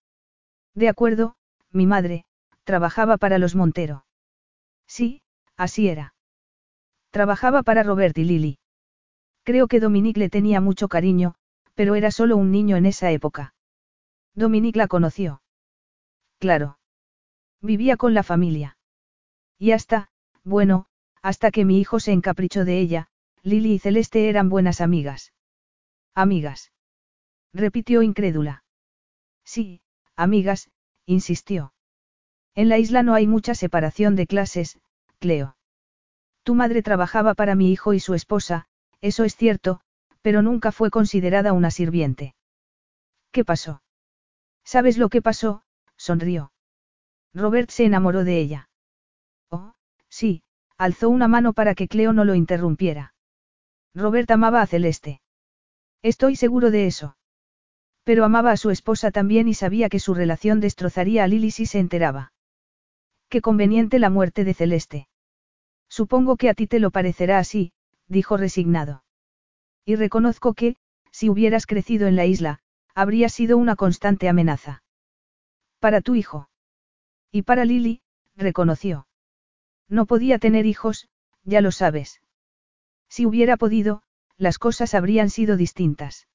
De 0.75 0.89
acuerdo, 0.89 1.37
mi 1.71 1.87
madre, 1.87 2.25
trabajaba 2.65 3.17
para 3.17 3.39
los 3.39 3.55
Montero. 3.55 4.05
Sí, 4.87 5.23
Así 5.57 5.89
era. 5.89 6.15
Trabajaba 7.11 7.63
para 7.63 7.83
Robert 7.83 8.17
y 8.19 8.25
Lily. 8.25 8.59
Creo 9.45 9.69
que 9.69 9.81
Dominique 9.81 10.19
le 10.19 10.29
tenía 10.29 10.61
mucho 10.61 10.89
cariño, 10.89 11.35
pero 11.75 11.95
era 11.95 12.11
solo 12.11 12.37
un 12.37 12.51
niño 12.51 12.77
en 12.77 12.87
esa 12.87 13.11
época. 13.11 13.55
Dominique 14.35 14.79
la 14.79 14.89
conoció. 14.89 15.43
Claro. 16.39 16.79
Vivía 17.61 17.97
con 17.97 18.15
la 18.15 18.23
familia. 18.23 18.77
Y 19.59 19.73
hasta, 19.73 20.11
bueno, 20.43 20.87
hasta 21.23 21.51
que 21.51 21.65
mi 21.65 21.79
hijo 21.79 22.01
se 22.01 22.13
encaprichó 22.13 22.65
de 22.65 22.81
ella, 22.81 23.09
Lily 23.43 23.75
y 23.75 23.79
Celeste 23.79 24.29
eran 24.29 24.49
buenas 24.49 24.81
amigas. 24.81 25.33
Amigas. 26.15 26.73
Repitió 27.53 28.03
incrédula. 28.03 28.65
Sí, 29.45 29.83
amigas, 30.17 30.71
insistió. 31.07 31.73
En 32.55 32.69
la 32.69 32.79
isla 32.79 33.03
no 33.03 33.15
hay 33.15 33.27
mucha 33.27 33.55
separación 33.55 34.15
de 34.17 34.27
clases, 34.27 34.79
Cleo. 35.19 35.57
Tu 36.43 36.55
madre 36.55 36.83
trabajaba 36.83 37.35
para 37.35 37.55
mi 37.55 37.73
hijo 37.73 37.95
y 37.95 38.01
su 38.01 38.15
esposa, 38.15 38.67
eso 39.01 39.25
es 39.25 39.37
cierto, 39.37 39.81
pero 40.21 40.43
nunca 40.43 40.73
fue 40.73 40.91
considerada 40.91 41.53
una 41.53 41.71
sirviente. 41.71 42.35
¿Qué 43.31 43.45
pasó? 43.45 43.83
¿Sabes 44.65 44.99
lo 44.99 45.09
que 45.09 45.23
pasó? 45.23 45.65
sonrió. 45.97 46.53
Robert 47.35 47.71
se 47.71 47.85
enamoró 47.85 48.25
de 48.25 48.39
ella. 48.39 48.69
Oh, 49.51 49.75
sí, 50.09 50.43
alzó 50.77 51.09
una 51.09 51.29
mano 51.29 51.53
para 51.53 51.75
que 51.75 51.89
Cleo 51.89 52.13
no 52.13 52.25
lo 52.25 52.35
interrumpiera. 52.35 53.15
Robert 53.95 54.31
amaba 54.31 54.63
a 54.63 54.67
Celeste. 54.67 55.21
Estoy 56.03 56.37
seguro 56.37 56.71
de 56.71 56.87
eso. 56.87 57.17
Pero 58.05 58.25
amaba 58.25 58.51
a 58.51 58.57
su 58.57 58.71
esposa 58.71 59.11
también 59.11 59.49
y 59.49 59.55
sabía 59.55 59.89
que 59.89 60.01
su 60.01 60.15
relación 60.15 60.61
destrozaría 60.61 61.25
a 61.25 61.29
Lily 61.29 61.51
si 61.51 61.67
se 61.67 61.79
enteraba. 61.79 62.33
Qué 63.29 63.41
conveniente 63.41 63.99
la 63.99 64.11
muerte 64.11 64.45
de 64.45 64.55
Celeste. 64.55 65.09
Supongo 65.89 66.37
que 66.37 66.49
a 66.49 66.55
ti 66.55 66.67
te 66.67 66.81
lo 66.81 66.91
parecerá 66.91 67.39
así, 67.39 67.73
dijo 68.09 68.37
resignado. 68.37 69.05
Y 69.85 69.97
reconozco 69.97 70.55
que, 70.55 70.77
si 71.11 71.29
hubieras 71.29 71.67
crecido 71.67 72.09
en 72.09 72.17
la 72.17 72.27
isla, 72.27 72.61
habría 72.95 73.29
sido 73.29 73.57
una 73.57 73.77
constante 73.77 74.29
amenaza. 74.29 74.83
Para 75.79 76.01
tu 76.01 76.15
hijo. 76.15 76.49
Y 77.31 77.43
para 77.43 77.65
Lily, 77.65 78.03
reconoció. 78.37 79.07
No 79.89 80.07
podía 80.07 80.39
tener 80.39 80.67
hijos, 80.67 81.09
ya 81.45 81.61
lo 81.61 81.71
sabes. 81.71 82.21
Si 83.09 83.27
hubiera 83.27 83.57
podido, 83.57 84.03
las 84.37 84.59
cosas 84.59 84.95
habrían 84.95 85.31
sido 85.31 85.57
distintas. 85.57 86.29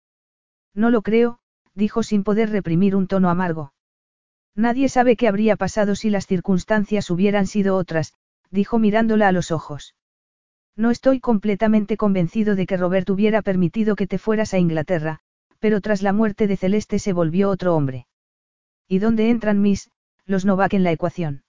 No 0.73 0.91
lo 0.91 1.01
creo, 1.01 1.39
dijo 1.77 2.01
sin 2.01 2.23
poder 2.23 2.49
reprimir 2.49 2.95
un 2.95 3.07
tono 3.07 3.29
amargo. 3.29 3.71
Nadie 4.55 4.89
sabe 4.89 5.15
qué 5.15 5.27
habría 5.27 5.55
pasado 5.55 5.95
si 5.95 6.09
las 6.09 6.25
circunstancias 6.25 7.11
hubieran 7.11 7.45
sido 7.45 7.75
otras, 7.75 8.13
dijo 8.49 8.79
mirándola 8.79 9.27
a 9.27 9.31
los 9.31 9.51
ojos. 9.51 9.95
No 10.75 10.89
estoy 10.89 11.19
completamente 11.19 11.95
convencido 11.95 12.55
de 12.55 12.65
que 12.65 12.77
Robert 12.77 13.07
hubiera 13.11 13.43
permitido 13.43 13.95
que 13.95 14.07
te 14.07 14.17
fueras 14.17 14.55
a 14.55 14.57
Inglaterra, 14.57 15.19
pero 15.59 15.79
tras 15.79 16.01
la 16.01 16.13
muerte 16.13 16.47
de 16.47 16.57
Celeste 16.57 16.97
se 16.97 17.13
volvió 17.13 17.49
otro 17.49 17.75
hombre. 17.75 18.07
¿Y 18.87 18.97
dónde 18.97 19.29
entran 19.29 19.61
mis, 19.61 19.91
los 20.25 20.45
Novak 20.45 20.73
en 20.73 20.83
la 20.83 20.91
ecuación? 20.91 21.43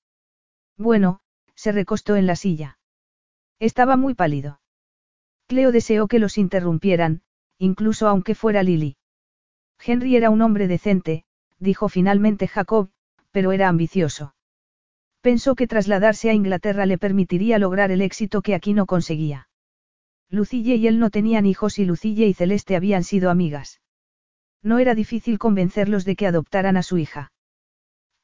Bueno, 0.77 1.21
se 1.55 1.73
recostó 1.73 2.17
en 2.17 2.27
la 2.27 2.37
silla. 2.37 2.79
Estaba 3.59 3.97
muy 3.97 4.15
pálido. 4.15 4.61
Cleo 5.47 5.73
deseó 5.73 6.07
que 6.07 6.19
los 6.19 6.37
interrumpieran, 6.37 7.23
incluso 7.59 8.09
aunque 8.09 8.35
fuera 8.35 8.63
Lily. 8.63 8.99
Henry 9.85 10.17
era 10.17 10.31
un 10.31 10.43
hombre 10.43 10.69
decente, 10.69 11.25
dijo 11.59 11.89
finalmente 11.89 12.49
Jacob, 12.49 12.91
pero 13.31 13.53
era 13.53 13.69
ambicioso. 13.69 14.35
Pensó 15.21 15.55
que 15.55 15.67
trasladarse 15.67 16.31
a 16.31 16.35
Inglaterra 16.35 16.87
le 16.87 16.99
permitiría 16.99 17.59
lograr 17.59 17.91
el 17.91 18.03
éxito 18.03 18.43
que 18.43 18.55
aquí 18.55 18.73
no 18.73 18.87
conseguía. 18.87 19.49
Lucille 20.31 20.77
y 20.77 20.87
él 20.87 20.99
no 20.99 21.11
tenían 21.11 21.47
hijos 21.47 21.79
y 21.79 21.85
Lucille 21.85 22.27
y 22.27 22.35
Celeste 22.35 22.77
habían 22.77 23.03
sido 23.03 23.31
amigas. 23.31 23.81
No 24.63 24.79
era 24.79 24.95
difícil 24.95 25.39
convencerlos 25.39 26.05
de 26.05 26.17
que 26.17 26.27
adoptaran 26.27 26.77
a 26.77 26.83
su 26.83 26.99
hija. 26.99 27.33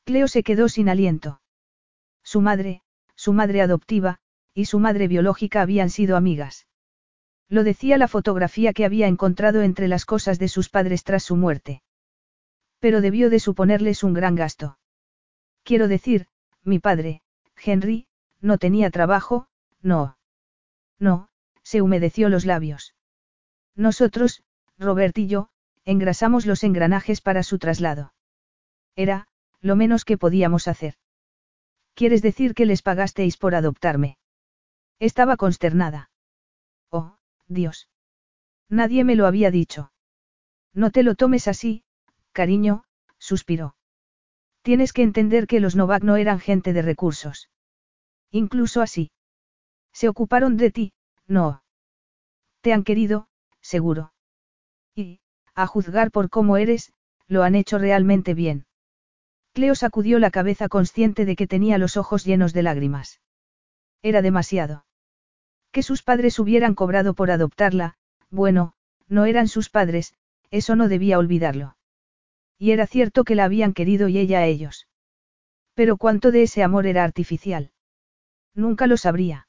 Cleo 0.05 0.29
se 0.29 0.43
quedó 0.43 0.69
sin 0.69 0.89
aliento. 0.89 1.41
Su 2.23 2.41
madre, 2.41 2.83
su 3.15 3.33
madre 3.33 3.63
adoptiva, 3.63 4.19
y 4.53 4.67
su 4.67 4.79
madre 4.79 5.09
biológica 5.09 5.63
habían 5.63 5.91
sido 5.91 6.17
amigas. 6.17 6.67
Lo 7.49 7.65
decía 7.65 7.99
la 7.99 8.09
fotografía 8.09 8.73
que 8.73 8.85
había 8.85 9.07
encontrado 9.07 9.63
entre 9.63 9.89
las 9.89 10.07
cosas 10.07 10.39
de 10.39 10.49
sus 10.49 10.69
padres 10.69 11.05
tras 11.05 11.23
su 11.23 11.37
muerte. 11.37 11.83
Pero 12.79 13.01
debió 13.01 13.31
de 13.31 13.41
suponerles 13.41 14.03
un 14.03 14.15
gran 14.15 14.35
gasto. 14.35 14.79
Quiero 15.63 15.89
decir, 15.89 16.27
mi 16.63 16.79
padre, 16.79 17.23
Henry, 17.63 18.07
no 18.41 18.59
tenía 18.59 18.91
trabajo, 18.91 19.49
no. 19.81 20.19
No, 20.99 21.29
se 21.63 21.83
humedeció 21.83 22.29
los 22.29 22.45
labios. 22.45 22.95
Nosotros, 23.75 24.43
Robert 24.79 25.17
y 25.19 25.27
yo, 25.27 25.49
engrasamos 25.85 26.47
los 26.47 26.65
engranajes 26.65 27.21
para 27.21 27.43
su 27.43 27.59
traslado. 27.59 28.15
Era, 28.97 29.27
lo 29.61 29.77
menos 29.77 30.05
que 30.05 30.19
podíamos 30.19 30.69
hacer. 30.69 30.95
¿Quieres 31.95 32.23
decir 32.23 32.55
que 32.55 32.67
les 32.67 32.83
pagasteis 32.83 33.37
por 33.37 33.55
adoptarme? 33.55 34.19
Estaba 34.99 35.37
consternada. 35.37 36.11
Oh, 36.91 37.17
Dios. 37.49 37.89
Nadie 38.69 39.05
me 39.05 39.17
lo 39.17 39.27
había 39.27 39.51
dicho. 39.51 39.93
No 40.73 40.91
te 40.91 41.03
lo 41.03 41.15
tomes 41.15 41.49
así, 41.49 41.85
cariño, 42.33 42.85
suspiró. 43.19 43.77
Tienes 44.63 44.93
que 44.93 45.03
entender 45.03 45.47
que 45.47 45.61
los 45.61 45.77
Novak 45.77 46.03
no 46.03 46.17
eran 46.17 46.41
gente 46.41 46.73
de 46.73 46.83
recursos. 46.83 47.51
Incluso 48.31 48.83
así. 48.83 49.11
Se 49.93 50.09
ocuparon 50.09 50.57
de 50.57 50.71
ti, 50.71 50.93
no. 51.27 51.63
Te 52.61 52.73
han 52.73 52.83
querido, 52.83 53.29
seguro. 53.61 54.13
Y, 54.95 55.21
a 55.55 55.67
juzgar 55.67 56.11
por 56.11 56.31
cómo 56.31 56.57
eres, 56.57 56.93
lo 57.29 57.43
han 57.43 57.55
hecho 57.55 57.79
realmente 57.79 58.35
bien. 58.35 58.67
Cleo 59.53 59.75
sacudió 59.75 60.19
la 60.19 60.31
cabeza 60.31 60.69
consciente 60.69 61.25
de 61.25 61.37
que 61.37 61.47
tenía 61.47 61.79
los 61.79 61.97
ojos 61.97 62.25
llenos 62.25 62.53
de 62.53 62.63
lágrimas. 62.63 63.21
Era 64.03 64.21
demasiado. 64.21 64.84
Que 65.75 65.83
sus 65.83 66.05
padres 66.05 66.39
hubieran 66.39 66.77
cobrado 66.77 67.15
por 67.15 67.33
adoptarla, 67.33 67.97
bueno, 68.31 68.75
no 69.09 69.25
eran 69.25 69.49
sus 69.49 69.71
padres, 69.71 70.15
eso 70.53 70.77
no 70.77 70.87
debía 70.87 71.19
olvidarlo. 71.19 71.77
Y 72.61 72.71
era 72.71 72.87
cierto 72.87 73.25
que 73.25 73.35
la 73.35 73.43
habían 73.43 73.73
querido 73.73 74.07
y 74.07 74.19
ella 74.19 74.39
a 74.39 74.47
ellos. 74.47 74.87
Pero 75.75 75.97
cuánto 75.97 76.31
de 76.31 76.43
ese 76.43 76.63
amor 76.63 76.87
era 76.87 77.03
artificial. 77.03 77.73
Nunca 78.55 78.87
lo 78.87 78.97
sabría. 78.97 79.49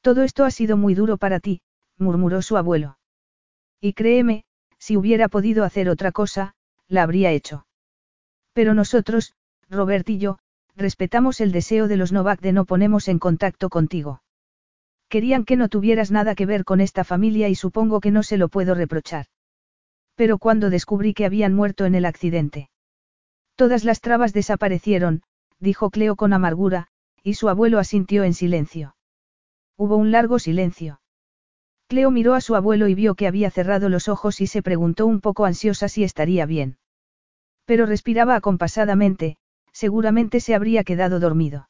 Todo 0.00 0.22
esto 0.22 0.44
ha 0.44 0.52
sido 0.52 0.76
muy 0.76 0.94
duro 0.94 1.16
para 1.16 1.40
ti, 1.40 1.60
murmuró 1.98 2.40
su 2.40 2.56
abuelo. 2.56 2.98
Y 3.80 3.94
créeme, 3.94 4.44
si 4.78 4.96
hubiera 4.96 5.26
podido 5.28 5.64
hacer 5.64 5.88
otra 5.88 6.12
cosa, 6.12 6.54
la 6.86 7.02
habría 7.02 7.32
hecho. 7.32 7.66
Pero 8.52 8.74
nosotros, 8.74 9.34
Robert 9.68 10.08
y 10.08 10.18
yo, 10.18 10.38
respetamos 10.76 11.40
el 11.40 11.50
deseo 11.50 11.88
de 11.88 11.96
los 11.96 12.12
Novak 12.12 12.40
de 12.40 12.52
no 12.52 12.64
ponernos 12.64 13.08
en 13.08 13.18
contacto 13.18 13.70
contigo. 13.70 14.21
Querían 15.12 15.44
que 15.44 15.58
no 15.58 15.68
tuvieras 15.68 16.10
nada 16.10 16.34
que 16.34 16.46
ver 16.46 16.64
con 16.64 16.80
esta 16.80 17.04
familia 17.04 17.50
y 17.50 17.54
supongo 17.54 18.00
que 18.00 18.10
no 18.10 18.22
se 18.22 18.38
lo 18.38 18.48
puedo 18.48 18.74
reprochar. 18.74 19.26
Pero 20.14 20.38
cuando 20.38 20.70
descubrí 20.70 21.12
que 21.12 21.26
habían 21.26 21.52
muerto 21.52 21.84
en 21.84 21.94
el 21.94 22.06
accidente. 22.06 22.70
Todas 23.54 23.84
las 23.84 24.00
trabas 24.00 24.32
desaparecieron, 24.32 25.22
dijo 25.60 25.90
Cleo 25.90 26.16
con 26.16 26.32
amargura, 26.32 26.88
y 27.22 27.34
su 27.34 27.50
abuelo 27.50 27.78
asintió 27.78 28.24
en 28.24 28.32
silencio. 28.32 28.96
Hubo 29.76 29.96
un 29.96 30.12
largo 30.12 30.38
silencio. 30.38 31.02
Cleo 31.88 32.10
miró 32.10 32.32
a 32.32 32.40
su 32.40 32.54
abuelo 32.54 32.88
y 32.88 32.94
vio 32.94 33.14
que 33.14 33.26
había 33.26 33.50
cerrado 33.50 33.90
los 33.90 34.08
ojos 34.08 34.40
y 34.40 34.46
se 34.46 34.62
preguntó 34.62 35.04
un 35.04 35.20
poco 35.20 35.44
ansiosa 35.44 35.90
si 35.90 36.04
estaría 36.04 36.46
bien. 36.46 36.78
Pero 37.66 37.84
respiraba 37.84 38.34
acompasadamente, 38.34 39.36
seguramente 39.74 40.40
se 40.40 40.54
habría 40.54 40.84
quedado 40.84 41.20
dormido. 41.20 41.68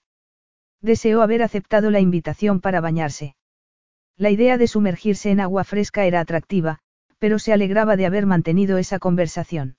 Deseó 0.82 1.22
haber 1.22 1.42
aceptado 1.42 1.90
la 1.90 2.00
invitación 2.00 2.60
para 2.60 2.80
bañarse. 2.80 3.36
La 4.16 4.30
idea 4.30 4.58
de 4.58 4.66
sumergirse 4.66 5.30
en 5.30 5.38
agua 5.38 5.62
fresca 5.62 6.04
era 6.04 6.18
atractiva, 6.20 6.80
pero 7.18 7.38
se 7.38 7.52
alegraba 7.52 7.96
de 7.96 8.04
haber 8.04 8.26
mantenido 8.26 8.78
esa 8.78 8.98
conversación. 8.98 9.76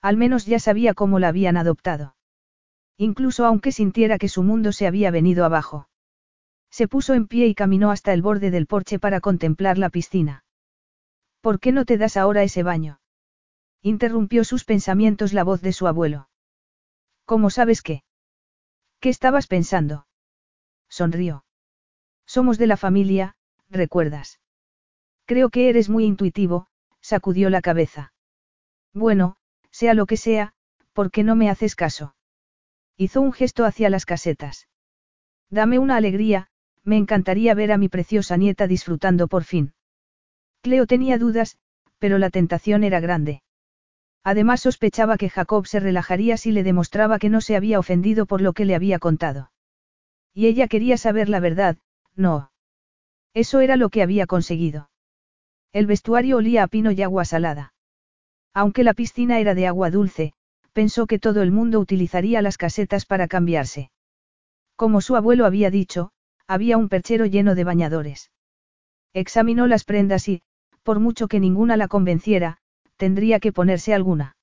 Al 0.00 0.16
menos 0.16 0.46
ya 0.46 0.58
sabía 0.58 0.94
cómo 0.94 1.18
la 1.18 1.28
habían 1.28 1.58
adoptado. 1.58 2.16
Incluso 2.96 3.44
aunque 3.44 3.70
sintiera 3.70 4.18
que 4.18 4.28
su 4.28 4.42
mundo 4.42 4.72
se 4.72 4.86
había 4.86 5.10
venido 5.10 5.44
abajo. 5.44 5.88
Se 6.70 6.88
puso 6.88 7.12
en 7.12 7.26
pie 7.26 7.46
y 7.46 7.54
caminó 7.54 7.90
hasta 7.90 8.14
el 8.14 8.22
borde 8.22 8.50
del 8.50 8.66
porche 8.66 8.98
para 8.98 9.20
contemplar 9.20 9.76
la 9.76 9.90
piscina. 9.90 10.44
¿Por 11.42 11.60
qué 11.60 11.70
no 11.70 11.84
te 11.84 11.98
das 11.98 12.16
ahora 12.16 12.42
ese 12.42 12.62
baño? 12.62 12.98
Interrumpió 13.82 14.44
sus 14.44 14.64
pensamientos 14.64 15.34
la 15.34 15.44
voz 15.44 15.60
de 15.60 15.72
su 15.72 15.86
abuelo. 15.86 16.30
¿Cómo 17.26 17.50
sabes 17.50 17.82
qué? 17.82 18.02
¿Qué 19.00 19.10
estabas 19.10 19.46
pensando? 19.46 20.06
Sonrió. 20.94 21.44
Somos 22.24 22.56
de 22.56 22.68
la 22.68 22.76
familia, 22.76 23.34
recuerdas. 23.68 24.38
Creo 25.26 25.50
que 25.50 25.68
eres 25.68 25.88
muy 25.88 26.04
intuitivo, 26.04 26.68
sacudió 27.00 27.50
la 27.50 27.62
cabeza. 27.62 28.12
Bueno, 28.92 29.34
sea 29.72 29.94
lo 29.94 30.06
que 30.06 30.16
sea, 30.16 30.52
¿por 30.92 31.10
qué 31.10 31.24
no 31.24 31.34
me 31.34 31.50
haces 31.50 31.74
caso? 31.74 32.14
Hizo 32.96 33.20
un 33.22 33.32
gesto 33.32 33.64
hacia 33.64 33.90
las 33.90 34.06
casetas. 34.06 34.68
Dame 35.50 35.80
una 35.80 35.96
alegría, 35.96 36.46
me 36.84 36.96
encantaría 36.96 37.54
ver 37.54 37.72
a 37.72 37.76
mi 37.76 37.88
preciosa 37.88 38.36
nieta 38.36 38.68
disfrutando 38.68 39.26
por 39.26 39.42
fin. 39.42 39.74
Cleo 40.62 40.86
tenía 40.86 41.18
dudas, 41.18 41.58
pero 41.98 42.18
la 42.18 42.30
tentación 42.30 42.84
era 42.84 43.00
grande. 43.00 43.42
Además 44.22 44.60
sospechaba 44.60 45.16
que 45.16 45.28
Jacob 45.28 45.66
se 45.66 45.80
relajaría 45.80 46.36
si 46.36 46.52
le 46.52 46.62
demostraba 46.62 47.18
que 47.18 47.30
no 47.30 47.40
se 47.40 47.56
había 47.56 47.80
ofendido 47.80 48.26
por 48.26 48.40
lo 48.40 48.52
que 48.52 48.64
le 48.64 48.76
había 48.76 49.00
contado. 49.00 49.50
Y 50.34 50.46
ella 50.48 50.68
quería 50.68 50.96
saber 50.96 51.28
la 51.28 51.40
verdad, 51.40 51.78
no. 52.16 52.50
Eso 53.32 53.60
era 53.60 53.76
lo 53.76 53.88
que 53.88 54.02
había 54.02 54.26
conseguido. 54.26 54.90
El 55.72 55.86
vestuario 55.86 56.36
olía 56.36 56.64
a 56.64 56.68
pino 56.68 56.90
y 56.90 57.02
agua 57.02 57.24
salada. 57.24 57.72
Aunque 58.52 58.84
la 58.84 58.94
piscina 58.94 59.38
era 59.38 59.54
de 59.54 59.66
agua 59.66 59.90
dulce, 59.90 60.34
pensó 60.72 61.06
que 61.06 61.18
todo 61.18 61.42
el 61.42 61.52
mundo 61.52 61.80
utilizaría 61.80 62.42
las 62.42 62.58
casetas 62.58 63.06
para 63.06 63.28
cambiarse. 63.28 63.90
Como 64.76 65.00
su 65.00 65.16
abuelo 65.16 65.46
había 65.46 65.70
dicho, 65.70 66.10
había 66.46 66.76
un 66.76 66.88
perchero 66.88 67.26
lleno 67.26 67.54
de 67.54 67.64
bañadores. 67.64 68.30
Examinó 69.12 69.66
las 69.66 69.84
prendas 69.84 70.28
y, 70.28 70.42
por 70.82 71.00
mucho 71.00 71.28
que 71.28 71.40
ninguna 71.40 71.76
la 71.76 71.88
convenciera, 71.88 72.58
tendría 72.96 73.40
que 73.40 73.52
ponerse 73.52 73.94
alguna. 73.94 74.36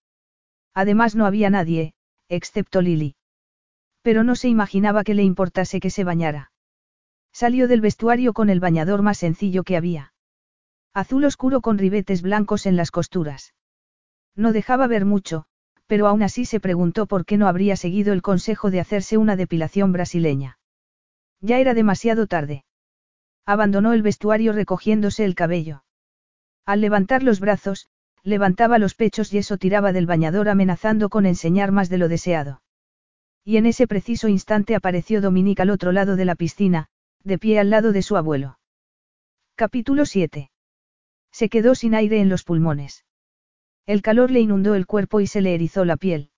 Además 0.73 1.15
no 1.15 1.25
había 1.25 1.49
nadie, 1.49 1.93
excepto 2.29 2.81
Lily. 2.81 3.15
Pero 4.01 4.23
no 4.23 4.35
se 4.35 4.49
imaginaba 4.49 5.03
que 5.03 5.13
le 5.13 5.23
importase 5.23 5.79
que 5.79 5.89
se 5.89 6.03
bañara. 6.03 6.51
Salió 7.31 7.67
del 7.67 7.81
vestuario 7.81 8.33
con 8.33 8.49
el 8.49 8.59
bañador 8.59 9.01
más 9.01 9.19
sencillo 9.19 9.63
que 9.63 9.77
había. 9.77 10.13
Azul 10.93 11.23
oscuro 11.23 11.61
con 11.61 11.77
ribetes 11.77 12.21
blancos 12.21 12.65
en 12.65 12.75
las 12.75 12.91
costuras. 12.91 13.53
No 14.35 14.51
dejaba 14.51 14.87
ver 14.87 15.05
mucho, 15.05 15.45
pero 15.87 16.07
aún 16.07 16.23
así 16.23 16.45
se 16.45 16.59
preguntó 16.59 17.05
por 17.05 17.25
qué 17.25 17.37
no 17.37 17.47
habría 17.47 17.75
seguido 17.75 18.13
el 18.13 18.21
consejo 18.21 18.71
de 18.71 18.79
hacerse 18.79 19.17
una 19.17 19.35
depilación 19.35 19.91
brasileña. 19.91 20.57
Ya 21.39 21.59
era 21.59 21.73
demasiado 21.73 22.27
tarde. 22.27 22.65
Abandonó 23.45 23.93
el 23.93 24.01
vestuario 24.01 24.53
recogiéndose 24.53 25.25
el 25.25 25.35
cabello. 25.35 25.83
Al 26.65 26.81
levantar 26.81 27.23
los 27.23 27.39
brazos, 27.39 27.87
levantaba 28.23 28.77
los 28.77 28.95
pechos 28.95 29.33
y 29.33 29.39
eso 29.39 29.57
tiraba 29.57 29.93
del 29.93 30.05
bañador 30.05 30.49
amenazando 30.49 31.09
con 31.09 31.25
enseñar 31.25 31.71
más 31.71 31.89
de 31.89 31.97
lo 31.97 32.07
deseado. 32.07 32.61
Y 33.43 33.57
en 33.57 33.65
ese 33.65 33.87
preciso 33.87 34.27
instante 34.27 34.75
apareció 34.75 35.21
Dominique 35.21 35.61
al 35.61 35.71
otro 35.71 35.91
lado 35.91 36.15
de 36.15 36.25
la 36.25 36.35
piscina, 36.35 36.87
de 37.23 37.39
pie 37.39 37.59
al 37.59 37.69
lado 37.69 37.91
de 37.91 38.03
su 38.03 38.15
abuelo. 38.15 38.59
Capítulo 39.55 40.05
7. 40.05 40.51
Se 41.31 41.49
quedó 41.49 41.75
sin 41.75 41.95
aire 41.95 42.19
en 42.19 42.29
los 42.29 42.43
pulmones. 42.43 43.05
El 43.85 44.01
calor 44.01 44.31
le 44.31 44.41
inundó 44.41 44.75
el 44.75 44.85
cuerpo 44.85 45.21
y 45.21 45.27
se 45.27 45.41
le 45.41 45.55
erizó 45.55 45.85
la 45.85 45.97
piel. 45.97 46.29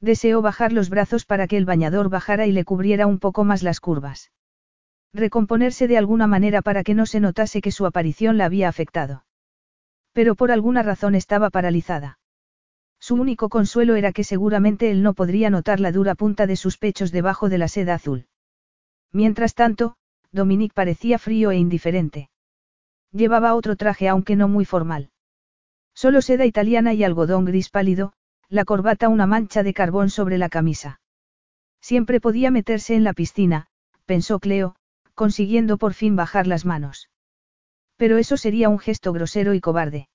Deseó 0.00 0.42
bajar 0.42 0.72
los 0.72 0.90
brazos 0.90 1.24
para 1.24 1.46
que 1.46 1.56
el 1.56 1.64
bañador 1.64 2.08
bajara 2.08 2.46
y 2.46 2.52
le 2.52 2.64
cubriera 2.64 3.06
un 3.06 3.18
poco 3.18 3.44
más 3.44 3.62
las 3.62 3.80
curvas. 3.80 4.30
Recomponerse 5.12 5.88
de 5.88 5.96
alguna 5.96 6.26
manera 6.26 6.62
para 6.62 6.84
que 6.84 6.94
no 6.94 7.06
se 7.06 7.20
notase 7.20 7.62
que 7.62 7.72
su 7.72 7.86
aparición 7.86 8.36
la 8.36 8.44
había 8.44 8.68
afectado. 8.68 9.24
Pero 10.12 10.34
por 10.34 10.50
alguna 10.52 10.82
razón 10.82 11.14
estaba 11.14 11.50
paralizada. 11.50 12.18
Su 13.00 13.14
único 13.14 13.48
consuelo 13.48 13.94
era 13.96 14.12
que 14.12 14.24
seguramente 14.24 14.90
él 14.90 15.02
no 15.02 15.14
podría 15.14 15.50
notar 15.50 15.80
la 15.80 15.92
dura 15.92 16.14
punta 16.14 16.46
de 16.46 16.56
sus 16.56 16.78
pechos 16.78 17.12
debajo 17.12 17.48
de 17.48 17.58
la 17.58 17.68
seda 17.68 17.94
azul. 17.94 18.26
Mientras 19.12 19.54
tanto, 19.54 19.96
Dominique 20.32 20.74
parecía 20.74 21.18
frío 21.18 21.50
e 21.50 21.56
indiferente. 21.56 22.28
Llevaba 23.12 23.54
otro 23.54 23.76
traje 23.76 24.08
aunque 24.08 24.36
no 24.36 24.48
muy 24.48 24.64
formal. 24.64 25.10
Solo 25.94 26.20
seda 26.22 26.44
italiana 26.44 26.92
y 26.92 27.02
algodón 27.04 27.44
gris 27.44 27.70
pálido, 27.70 28.12
la 28.48 28.64
corbata 28.64 29.08
una 29.08 29.26
mancha 29.26 29.62
de 29.62 29.74
carbón 29.74 30.10
sobre 30.10 30.38
la 30.38 30.48
camisa. 30.48 31.00
Siempre 31.80 32.20
podía 32.20 32.50
meterse 32.50 32.94
en 32.94 33.04
la 33.04 33.12
piscina, 33.12 33.68
pensó 34.04 34.38
Cleo, 34.38 34.76
consiguiendo 35.14 35.78
por 35.78 35.94
fin 35.94 36.16
bajar 36.16 36.46
las 36.46 36.64
manos. 36.64 37.08
Pero 37.96 38.18
eso 38.18 38.36
sería 38.36 38.68
un 38.68 38.78
gesto 38.78 39.12
grosero 39.12 39.54
y 39.54 39.60
cobarde. 39.60 40.08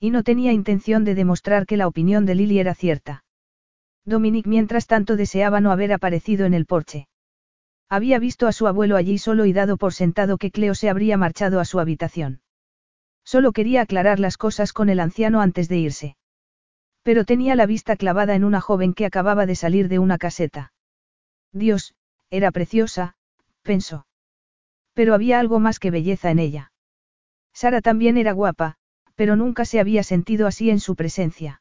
Y 0.00 0.10
no 0.10 0.22
tenía 0.22 0.52
intención 0.52 1.04
de 1.04 1.14
demostrar 1.14 1.66
que 1.66 1.76
la 1.76 1.88
opinión 1.88 2.24
de 2.24 2.34
Lily 2.34 2.60
era 2.60 2.74
cierta. 2.74 3.24
Dominique 4.04 4.48
mientras 4.48 4.86
tanto 4.86 5.16
deseaba 5.16 5.60
no 5.60 5.72
haber 5.72 5.92
aparecido 5.92 6.46
en 6.46 6.54
el 6.54 6.66
porche. 6.66 7.08
Había 7.88 8.18
visto 8.18 8.46
a 8.46 8.52
su 8.52 8.66
abuelo 8.66 8.96
allí 8.96 9.18
solo 9.18 9.44
y 9.44 9.52
dado 9.52 9.76
por 9.76 9.94
sentado 9.94 10.38
que 10.38 10.50
Cleo 10.50 10.74
se 10.74 10.88
habría 10.88 11.16
marchado 11.16 11.58
a 11.58 11.64
su 11.64 11.80
habitación. 11.80 12.40
Solo 13.24 13.52
quería 13.52 13.82
aclarar 13.82 14.20
las 14.20 14.36
cosas 14.36 14.72
con 14.72 14.88
el 14.88 15.00
anciano 15.00 15.40
antes 15.40 15.68
de 15.68 15.78
irse. 15.78 16.16
Pero 17.02 17.24
tenía 17.24 17.54
la 17.54 17.66
vista 17.66 17.96
clavada 17.96 18.34
en 18.34 18.44
una 18.44 18.60
joven 18.60 18.94
que 18.94 19.06
acababa 19.06 19.46
de 19.46 19.54
salir 19.54 19.88
de 19.88 19.98
una 19.98 20.18
caseta. 20.18 20.72
Dios, 21.52 21.94
era 22.30 22.50
preciosa, 22.52 23.16
pensó. 23.62 24.06
Pero 24.94 25.14
había 25.14 25.40
algo 25.40 25.60
más 25.60 25.78
que 25.78 25.90
belleza 25.90 26.30
en 26.30 26.38
ella. 26.38 26.72
Sara 27.52 27.80
también 27.80 28.16
era 28.16 28.32
guapa, 28.32 28.76
pero 29.18 29.34
nunca 29.34 29.64
se 29.64 29.80
había 29.80 30.04
sentido 30.04 30.46
así 30.46 30.70
en 30.70 30.78
su 30.78 30.94
presencia. 30.94 31.60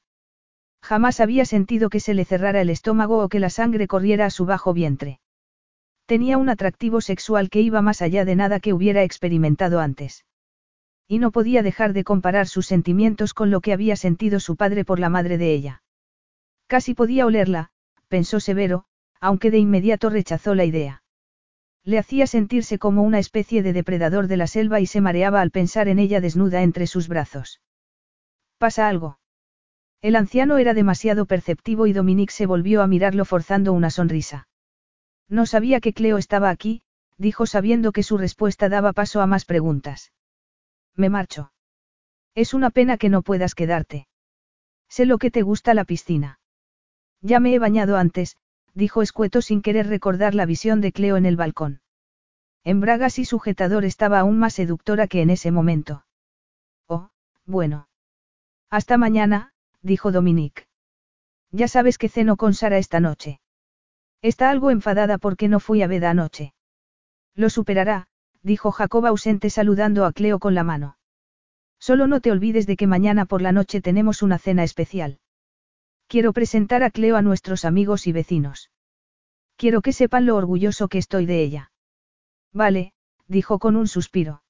Jamás 0.84 1.20
había 1.20 1.44
sentido 1.44 1.90
que 1.90 2.00
se 2.00 2.14
le 2.14 2.24
cerrara 2.24 2.62
el 2.62 2.70
estómago 2.70 3.18
o 3.24 3.30
que 3.30 3.40
la 3.40 3.50
sangre 3.50 3.88
corriera 3.88 4.28
a 4.28 4.30
su 4.30 4.46
bajo 4.46 4.76
vientre. 4.76 5.20
Tenía 6.06 6.38
un 6.38 6.50
atractivo 6.50 7.02
sexual 7.02 7.50
que 7.50 7.62
iba 7.62 7.82
más 7.82 8.04
allá 8.04 8.26
de 8.26 8.36
nada 8.36 8.60
que 8.60 8.74
hubiera 8.74 9.02
experimentado 9.02 9.80
antes. 9.80 10.24
Y 11.08 11.18
no 11.18 11.32
podía 11.32 11.64
dejar 11.64 11.94
de 11.94 12.04
comparar 12.04 12.46
sus 12.48 12.68
sentimientos 12.68 13.34
con 13.34 13.50
lo 13.50 13.60
que 13.60 13.74
había 13.74 13.96
sentido 13.96 14.40
su 14.40 14.56
padre 14.56 14.86
por 14.86 15.00
la 15.00 15.10
madre 15.10 15.40
de 15.40 15.52
ella. 15.52 15.82
Casi 16.68 16.94
podía 16.94 17.26
olerla, 17.26 17.72
pensó 18.08 18.40
Severo, 18.40 18.86
aunque 19.20 19.50
de 19.50 19.58
inmediato 19.58 20.12
rechazó 20.12 20.54
la 20.54 20.66
idea. 20.66 21.02
Le 21.88 22.00
hacía 22.00 22.28
sentirse 22.28 22.80
como 22.80 23.02
una 23.02 23.18
especie 23.18 23.64
de 23.64 23.72
depredador 23.72 24.28
de 24.28 24.36
la 24.36 24.48
selva 24.48 24.82
y 24.82 24.88
se 24.88 25.00
mareaba 25.00 25.40
al 25.40 25.52
pensar 25.52 25.88
en 25.88 26.00
ella 26.00 26.20
desnuda 26.20 26.62
entre 26.62 26.86
sus 26.86 27.08
brazos. 27.08 27.62
¿Pasa 28.58 28.90
algo? 28.90 29.20
El 30.02 30.18
anciano 30.18 30.58
era 30.58 30.74
demasiado 30.74 31.26
perceptivo 31.26 31.88
y 31.88 31.94
Dominique 31.94 32.34
se 32.34 32.46
volvió 32.46 32.82
a 32.82 32.88
mirarlo 32.88 33.24
forzando 33.24 33.72
una 33.72 33.90
sonrisa. 33.90 34.50
No 35.30 35.46
sabía 35.46 35.80
que 35.80 35.94
Cleo 35.94 36.18
estaba 36.18 36.50
aquí, 36.50 36.82
dijo 37.18 37.46
sabiendo 37.46 37.94
que 37.94 38.04
su 38.04 38.18
respuesta 38.18 38.68
daba 38.68 38.92
paso 38.92 39.22
a 39.22 39.26
más 39.26 39.46
preguntas. 39.46 40.12
Me 40.94 41.08
marcho. 41.08 41.54
Es 42.36 42.54
una 42.54 42.70
pena 42.70 42.98
que 42.98 43.08
no 43.08 43.22
puedas 43.22 43.56
quedarte. 43.56 44.10
Sé 44.90 45.06
lo 45.06 45.20
que 45.20 45.32
te 45.32 45.42
gusta 45.42 45.74
la 45.74 45.86
piscina. 45.86 46.42
Ya 47.22 47.40
me 47.40 47.54
he 47.54 47.60
bañado 47.60 47.96
antes, 47.96 48.36
dijo 48.74 49.02
escueto 49.02 49.42
sin 49.42 49.62
querer 49.62 49.88
recordar 49.88 50.36
la 50.36 50.46
visión 50.46 50.82
de 50.82 50.92
Cleo 50.92 51.18
en 51.18 51.26
el 51.26 51.36
balcón. 51.36 51.82
En 52.64 52.82
bragas 52.82 53.20
y 53.20 53.26
sujetador 53.26 53.86
estaba 53.86 54.20
aún 54.20 54.38
más 54.40 54.54
seductora 54.54 55.08
que 55.08 55.22
en 55.22 55.30
ese 55.30 55.52
momento. 55.52 56.06
Oh, 56.88 57.10
bueno. 57.46 57.88
Hasta 58.70 58.98
mañana, 58.98 59.54
dijo 59.82 60.12
Dominique. 60.12 60.68
Ya 61.52 61.68
sabes 61.68 61.98
que 61.98 62.10
ceno 62.10 62.36
con 62.36 62.54
Sara 62.54 62.78
esta 62.78 63.00
noche. 63.00 63.40
Está 64.22 64.50
algo 64.50 64.72
enfadada 64.72 65.18
porque 65.18 65.48
no 65.48 65.60
fui 65.60 65.82
a 65.82 65.88
Veda 65.88 66.10
anoche. 66.10 66.54
Lo 67.36 67.50
superará, 67.50 68.08
dijo 68.42 68.72
Jacob 68.72 69.06
ausente 69.06 69.50
saludando 69.50 70.06
a 70.06 70.12
Cleo 70.12 70.40
con 70.40 70.56
la 70.56 70.64
mano. 70.64 70.98
Solo 71.80 72.08
no 72.08 72.20
te 72.22 72.32
olvides 72.32 72.66
de 72.68 72.76
que 72.76 72.88
mañana 72.88 73.26
por 73.26 73.42
la 73.42 73.52
noche 73.52 73.82
tenemos 73.82 74.22
una 74.22 74.40
cena 74.40 74.64
especial. 74.64 75.20
Quiero 76.08 76.32
presentar 76.34 76.84
a 76.84 76.90
Cleo 76.90 77.18
a 77.18 77.22
nuestros 77.22 77.66
amigos 77.66 78.08
y 78.08 78.14
vecinos. 78.14 78.72
Quiero 79.58 79.82
que 79.82 79.92
sepan 79.92 80.26
lo 80.26 80.36
orgulloso 80.36 80.88
que 80.88 80.98
estoy 80.98 81.26
de 81.26 81.42
ella. 81.42 81.72
Vale, 82.54 82.94
dijo 83.28 83.60
con 83.60 83.76
un 83.76 83.88
suspiro. 83.88 84.44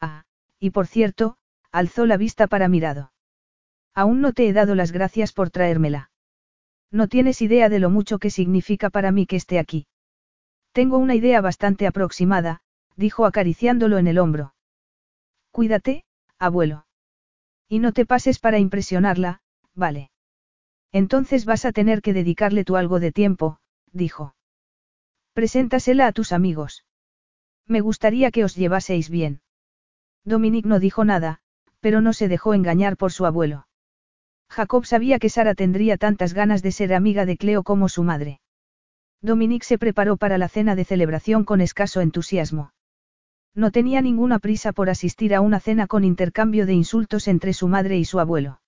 Ah, 0.00 0.24
y 0.58 0.70
por 0.70 0.86
cierto, 0.86 1.36
alzó 1.70 2.06
la 2.06 2.16
vista 2.16 2.46
para 2.46 2.68
mirado. 2.68 3.12
Aún 3.94 4.20
no 4.20 4.32
te 4.32 4.48
he 4.48 4.52
dado 4.52 4.74
las 4.74 4.90
gracias 4.90 5.32
por 5.32 5.50
traérmela. 5.50 6.10
No 6.90 7.08
tienes 7.08 7.42
idea 7.42 7.68
de 7.68 7.78
lo 7.78 7.90
mucho 7.90 8.18
que 8.18 8.30
significa 8.30 8.90
para 8.90 9.12
mí 9.12 9.26
que 9.26 9.36
esté 9.36 9.58
aquí. 9.58 9.86
Tengo 10.72 10.98
una 10.98 11.14
idea 11.14 11.40
bastante 11.40 11.86
aproximada, 11.86 12.62
dijo 12.96 13.26
acariciándolo 13.26 13.98
en 13.98 14.06
el 14.06 14.18
hombro. 14.18 14.54
Cuídate, 15.50 16.04
abuelo. 16.38 16.86
Y 17.68 17.78
no 17.78 17.92
te 17.92 18.06
pases 18.06 18.38
para 18.38 18.58
impresionarla, 18.58 19.42
vale. 19.74 20.11
Entonces 20.92 21.44
vas 21.46 21.64
a 21.64 21.72
tener 21.72 22.02
que 22.02 22.12
dedicarle 22.12 22.64
tú 22.64 22.76
algo 22.76 23.00
de 23.00 23.12
tiempo, 23.12 23.58
dijo. 23.92 24.34
Preséntasela 25.32 26.06
a 26.06 26.12
tus 26.12 26.32
amigos. 26.32 26.84
Me 27.66 27.80
gustaría 27.80 28.30
que 28.30 28.44
os 28.44 28.54
llevaseis 28.54 29.08
bien. 29.08 29.40
Dominique 30.24 30.68
no 30.68 30.78
dijo 30.78 31.04
nada, 31.04 31.40
pero 31.80 32.00
no 32.00 32.12
se 32.12 32.28
dejó 32.28 32.54
engañar 32.54 32.96
por 32.96 33.12
su 33.12 33.24
abuelo. 33.24 33.66
Jacob 34.50 34.84
sabía 34.84 35.18
que 35.18 35.30
Sara 35.30 35.54
tendría 35.54 35.96
tantas 35.96 36.34
ganas 36.34 36.62
de 36.62 36.72
ser 36.72 36.92
amiga 36.92 37.24
de 37.24 37.38
Cleo 37.38 37.62
como 37.62 37.88
su 37.88 38.02
madre. 38.02 38.40
Dominique 39.22 39.64
se 39.64 39.78
preparó 39.78 40.18
para 40.18 40.36
la 40.36 40.48
cena 40.48 40.76
de 40.76 40.84
celebración 40.84 41.44
con 41.44 41.62
escaso 41.62 42.02
entusiasmo. 42.02 42.72
No 43.54 43.70
tenía 43.70 44.02
ninguna 44.02 44.38
prisa 44.38 44.72
por 44.72 44.90
asistir 44.90 45.34
a 45.34 45.40
una 45.40 45.60
cena 45.60 45.86
con 45.86 46.04
intercambio 46.04 46.66
de 46.66 46.74
insultos 46.74 47.28
entre 47.28 47.54
su 47.54 47.68
madre 47.68 47.98
y 47.98 48.04
su 48.04 48.20
abuelo. 48.20 48.60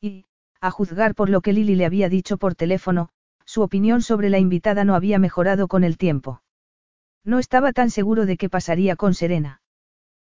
Y, 0.00 0.26
a 0.60 0.70
juzgar 0.70 1.14
por 1.14 1.30
lo 1.30 1.40
que 1.40 1.52
Lily 1.52 1.74
le 1.74 1.86
había 1.86 2.08
dicho 2.08 2.36
por 2.36 2.54
teléfono, 2.54 3.08
su 3.44 3.62
opinión 3.62 4.02
sobre 4.02 4.30
la 4.30 4.38
invitada 4.38 4.84
no 4.84 4.94
había 4.94 5.18
mejorado 5.18 5.68
con 5.68 5.84
el 5.84 5.96
tiempo. 5.96 6.42
No 7.24 7.38
estaba 7.38 7.72
tan 7.72 7.90
seguro 7.90 8.26
de 8.26 8.36
qué 8.36 8.48
pasaría 8.48 8.96
con 8.96 9.14
Serena. 9.14 9.62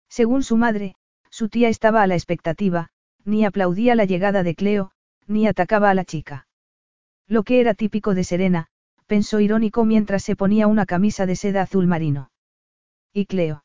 Según 0.09 0.43
su 0.43 0.57
madre, 0.57 0.95
su 1.29 1.49
tía 1.49 1.69
estaba 1.69 2.01
a 2.01 2.07
la 2.07 2.15
expectativa, 2.15 2.89
ni 3.25 3.45
aplaudía 3.45 3.95
la 3.95 4.05
llegada 4.05 4.43
de 4.43 4.55
Cleo, 4.55 4.91
ni 5.27 5.47
atacaba 5.47 5.89
a 5.89 5.93
la 5.93 6.05
chica. 6.05 6.47
Lo 7.27 7.43
que 7.43 7.59
era 7.59 7.73
típico 7.73 8.13
de 8.13 8.23
Serena, 8.23 8.67
pensó 9.05 9.39
irónico 9.39 9.85
mientras 9.85 10.23
se 10.23 10.35
ponía 10.35 10.67
una 10.67 10.85
camisa 10.85 11.25
de 11.25 11.35
seda 11.35 11.61
azul 11.61 11.87
marino. 11.87 12.31
¿Y 13.13 13.25
Cleo? 13.25 13.63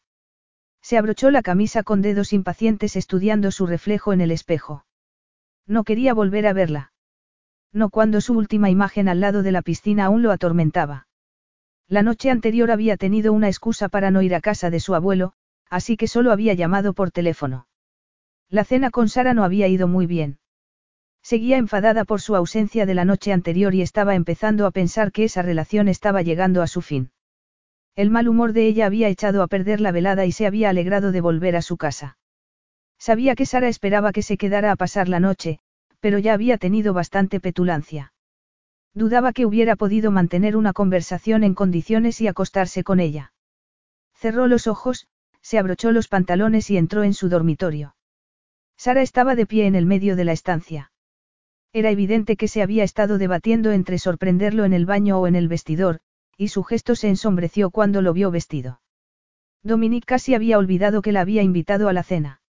Se 0.80 0.98
abrochó 0.98 1.30
la 1.30 1.42
camisa 1.42 1.82
con 1.82 2.02
dedos 2.02 2.32
impacientes 2.32 2.96
estudiando 2.96 3.50
su 3.50 3.66
reflejo 3.66 4.12
en 4.12 4.20
el 4.20 4.32
espejo. 4.32 4.84
No 5.66 5.84
quería 5.84 6.14
volver 6.14 6.46
a 6.46 6.52
verla. 6.52 6.92
No 7.72 7.88
cuando 7.88 8.20
su 8.20 8.34
última 8.34 8.70
imagen 8.70 9.08
al 9.08 9.20
lado 9.20 9.42
de 9.42 9.52
la 9.52 9.62
piscina 9.62 10.06
aún 10.06 10.22
lo 10.22 10.30
atormentaba. 10.30 11.06
La 11.88 12.02
noche 12.02 12.30
anterior 12.30 12.70
había 12.70 12.96
tenido 12.96 13.32
una 13.32 13.48
excusa 13.48 13.88
para 13.88 14.10
no 14.10 14.22
ir 14.22 14.34
a 14.34 14.40
casa 14.40 14.70
de 14.70 14.80
su 14.80 14.94
abuelo, 14.94 15.34
así 15.68 15.96
que 15.96 16.08
solo 16.08 16.32
había 16.32 16.54
llamado 16.54 16.92
por 16.92 17.10
teléfono. 17.10 17.66
La 18.48 18.64
cena 18.64 18.90
con 18.90 19.08
Sara 19.08 19.34
no 19.34 19.44
había 19.44 19.68
ido 19.68 19.88
muy 19.88 20.06
bien. 20.06 20.38
Seguía 21.22 21.56
enfadada 21.56 22.04
por 22.04 22.20
su 22.20 22.34
ausencia 22.34 22.84
de 22.84 22.94
la 22.94 23.04
noche 23.04 23.32
anterior 23.32 23.74
y 23.74 23.82
estaba 23.82 24.14
empezando 24.14 24.66
a 24.66 24.70
pensar 24.70 25.12
que 25.12 25.24
esa 25.24 25.40
relación 25.40 25.88
estaba 25.88 26.22
llegando 26.22 26.62
a 26.62 26.66
su 26.66 26.82
fin. 26.82 27.12
El 27.94 28.10
mal 28.10 28.28
humor 28.28 28.52
de 28.52 28.66
ella 28.66 28.86
había 28.86 29.08
echado 29.08 29.42
a 29.42 29.46
perder 29.46 29.80
la 29.80 29.92
velada 29.92 30.26
y 30.26 30.32
se 30.32 30.46
había 30.46 30.70
alegrado 30.70 31.12
de 31.12 31.20
volver 31.20 31.56
a 31.56 31.62
su 31.62 31.76
casa. 31.76 32.18
Sabía 33.02 33.34
que 33.34 33.46
Sara 33.46 33.66
esperaba 33.66 34.12
que 34.12 34.22
se 34.22 34.36
quedara 34.36 34.70
a 34.70 34.76
pasar 34.76 35.08
la 35.08 35.18
noche, 35.18 35.58
pero 35.98 36.20
ya 36.20 36.34
había 36.34 36.56
tenido 36.56 36.94
bastante 36.94 37.40
petulancia. 37.40 38.12
Dudaba 38.94 39.32
que 39.32 39.44
hubiera 39.44 39.74
podido 39.74 40.12
mantener 40.12 40.56
una 40.56 40.72
conversación 40.72 41.42
en 41.42 41.54
condiciones 41.54 42.20
y 42.20 42.28
acostarse 42.28 42.84
con 42.84 43.00
ella. 43.00 43.32
Cerró 44.14 44.46
los 44.46 44.68
ojos, 44.68 45.08
se 45.40 45.58
abrochó 45.58 45.90
los 45.90 46.06
pantalones 46.06 46.70
y 46.70 46.76
entró 46.76 47.02
en 47.02 47.12
su 47.12 47.28
dormitorio. 47.28 47.96
Sara 48.76 49.02
estaba 49.02 49.34
de 49.34 49.46
pie 49.46 49.66
en 49.66 49.74
el 49.74 49.84
medio 49.84 50.14
de 50.14 50.24
la 50.24 50.32
estancia. 50.32 50.92
Era 51.72 51.90
evidente 51.90 52.36
que 52.36 52.46
se 52.46 52.62
había 52.62 52.84
estado 52.84 53.18
debatiendo 53.18 53.72
entre 53.72 53.98
sorprenderlo 53.98 54.64
en 54.64 54.74
el 54.74 54.86
baño 54.86 55.18
o 55.18 55.26
en 55.26 55.34
el 55.34 55.48
vestidor, 55.48 55.98
y 56.36 56.48
su 56.48 56.62
gesto 56.62 56.94
se 56.94 57.08
ensombreció 57.08 57.72
cuando 57.72 58.00
lo 58.00 58.12
vio 58.12 58.30
vestido. 58.30 58.80
Dominique 59.64 60.06
casi 60.06 60.36
había 60.36 60.56
olvidado 60.56 61.02
que 61.02 61.10
la 61.10 61.22
había 61.22 61.42
invitado 61.42 61.88
a 61.88 61.92
la 61.92 62.04
cena. 62.04 62.41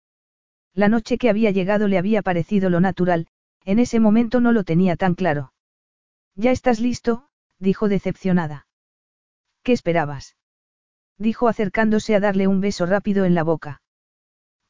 La 0.74 0.88
noche 0.88 1.18
que 1.18 1.30
había 1.30 1.52
llegado 1.52 1.86
le 1.86 1.98
había 1.98 2.22
parecido 2.22 2.68
lo 2.68 2.80
natural, 2.80 3.28
en 3.64 3.78
ese 3.78 4.00
momento 4.00 4.40
no 4.40 4.52
lo 4.52 4.64
tenía 4.64 4.96
tan 4.96 5.14
claro. 5.14 5.52
Ya 6.34 6.50
estás 6.50 6.80
listo, 6.80 7.28
dijo 7.58 7.88
decepcionada. 7.88 8.66
¿Qué 9.62 9.72
esperabas? 9.72 10.36
dijo 11.16 11.46
acercándose 11.46 12.16
a 12.16 12.20
darle 12.20 12.48
un 12.48 12.60
beso 12.60 12.86
rápido 12.86 13.24
en 13.24 13.34
la 13.34 13.44
boca. 13.44 13.82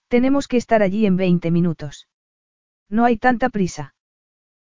Tenemos 0.09 0.47
que 0.47 0.59
estar 0.59 0.83
allí 0.83 1.07
en 1.07 1.17
20 1.17 1.51
minutos. 1.51 2.07
No 2.91 3.07
hay 3.07 3.17
tanta 3.17 3.49
prisa. 3.49 3.95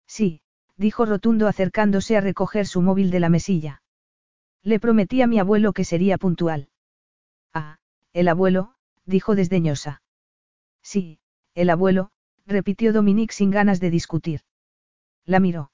Sí, 0.06 0.40
dijo 0.76 1.04
rotundo 1.04 1.48
acercándose 1.48 2.16
a 2.16 2.22
recoger 2.22 2.66
su 2.66 2.80
móvil 2.80 3.10
de 3.10 3.20
la 3.20 3.28
mesilla. 3.28 3.82
Le 4.62 4.80
prometí 4.80 5.20
a 5.20 5.26
mi 5.26 5.38
abuelo 5.38 5.74
que 5.74 5.84
sería 5.84 6.16
puntual. 6.16 6.70
Ah, 7.52 7.78
el 8.12 8.28
abuelo, 8.28 8.74
dijo 9.04 9.34
desdeñosa. 9.34 10.02
Sí, 10.82 11.20
el 11.56 11.70
abuelo, 11.70 12.10
repitió 12.46 12.92
Dominique 12.92 13.34
sin 13.34 13.50
ganas 13.50 13.80
de 13.80 13.90
discutir. 13.90 14.42
La 15.24 15.40
miró. 15.40 15.72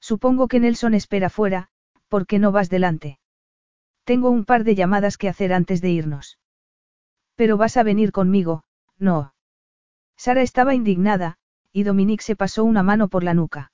Supongo 0.00 0.48
que 0.48 0.58
Nelson 0.58 0.94
espera 0.94 1.30
fuera, 1.30 1.68
¿por 2.08 2.26
qué 2.26 2.38
no 2.38 2.50
vas 2.50 2.70
delante? 2.70 3.20
Tengo 4.04 4.30
un 4.30 4.44
par 4.44 4.64
de 4.64 4.74
llamadas 4.74 5.16
que 5.16 5.28
hacer 5.28 5.52
antes 5.52 5.80
de 5.80 5.90
irnos. 5.90 6.38
Pero 7.36 7.56
vas 7.56 7.76
a 7.76 7.82
venir 7.82 8.12
conmigo, 8.12 8.64
no. 8.98 9.34
Sara 10.16 10.42
estaba 10.42 10.74
indignada, 10.74 11.36
y 11.72 11.82
Dominique 11.82 12.24
se 12.24 12.36
pasó 12.36 12.64
una 12.64 12.82
mano 12.82 13.08
por 13.08 13.24
la 13.24 13.34
nuca. 13.34 13.72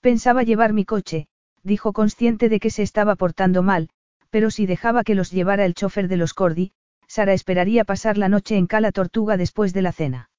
Pensaba 0.00 0.42
llevar 0.42 0.72
mi 0.72 0.84
coche, 0.84 1.28
dijo 1.62 1.92
consciente 1.92 2.48
de 2.48 2.60
que 2.60 2.70
se 2.70 2.82
estaba 2.82 3.16
portando 3.16 3.62
mal, 3.62 3.88
pero 4.30 4.50
si 4.50 4.66
dejaba 4.66 5.02
que 5.02 5.14
los 5.14 5.30
llevara 5.30 5.64
el 5.64 5.74
chofer 5.74 6.08
de 6.08 6.16
los 6.16 6.34
Cordi, 6.34 6.72
Sara 7.08 7.32
esperaría 7.32 7.84
pasar 7.84 8.18
la 8.18 8.28
noche 8.28 8.56
en 8.56 8.66
Cala 8.66 8.92
Tortuga 8.92 9.36
después 9.36 9.72
de 9.72 9.82
la 9.82 9.92
cena. 9.92 10.30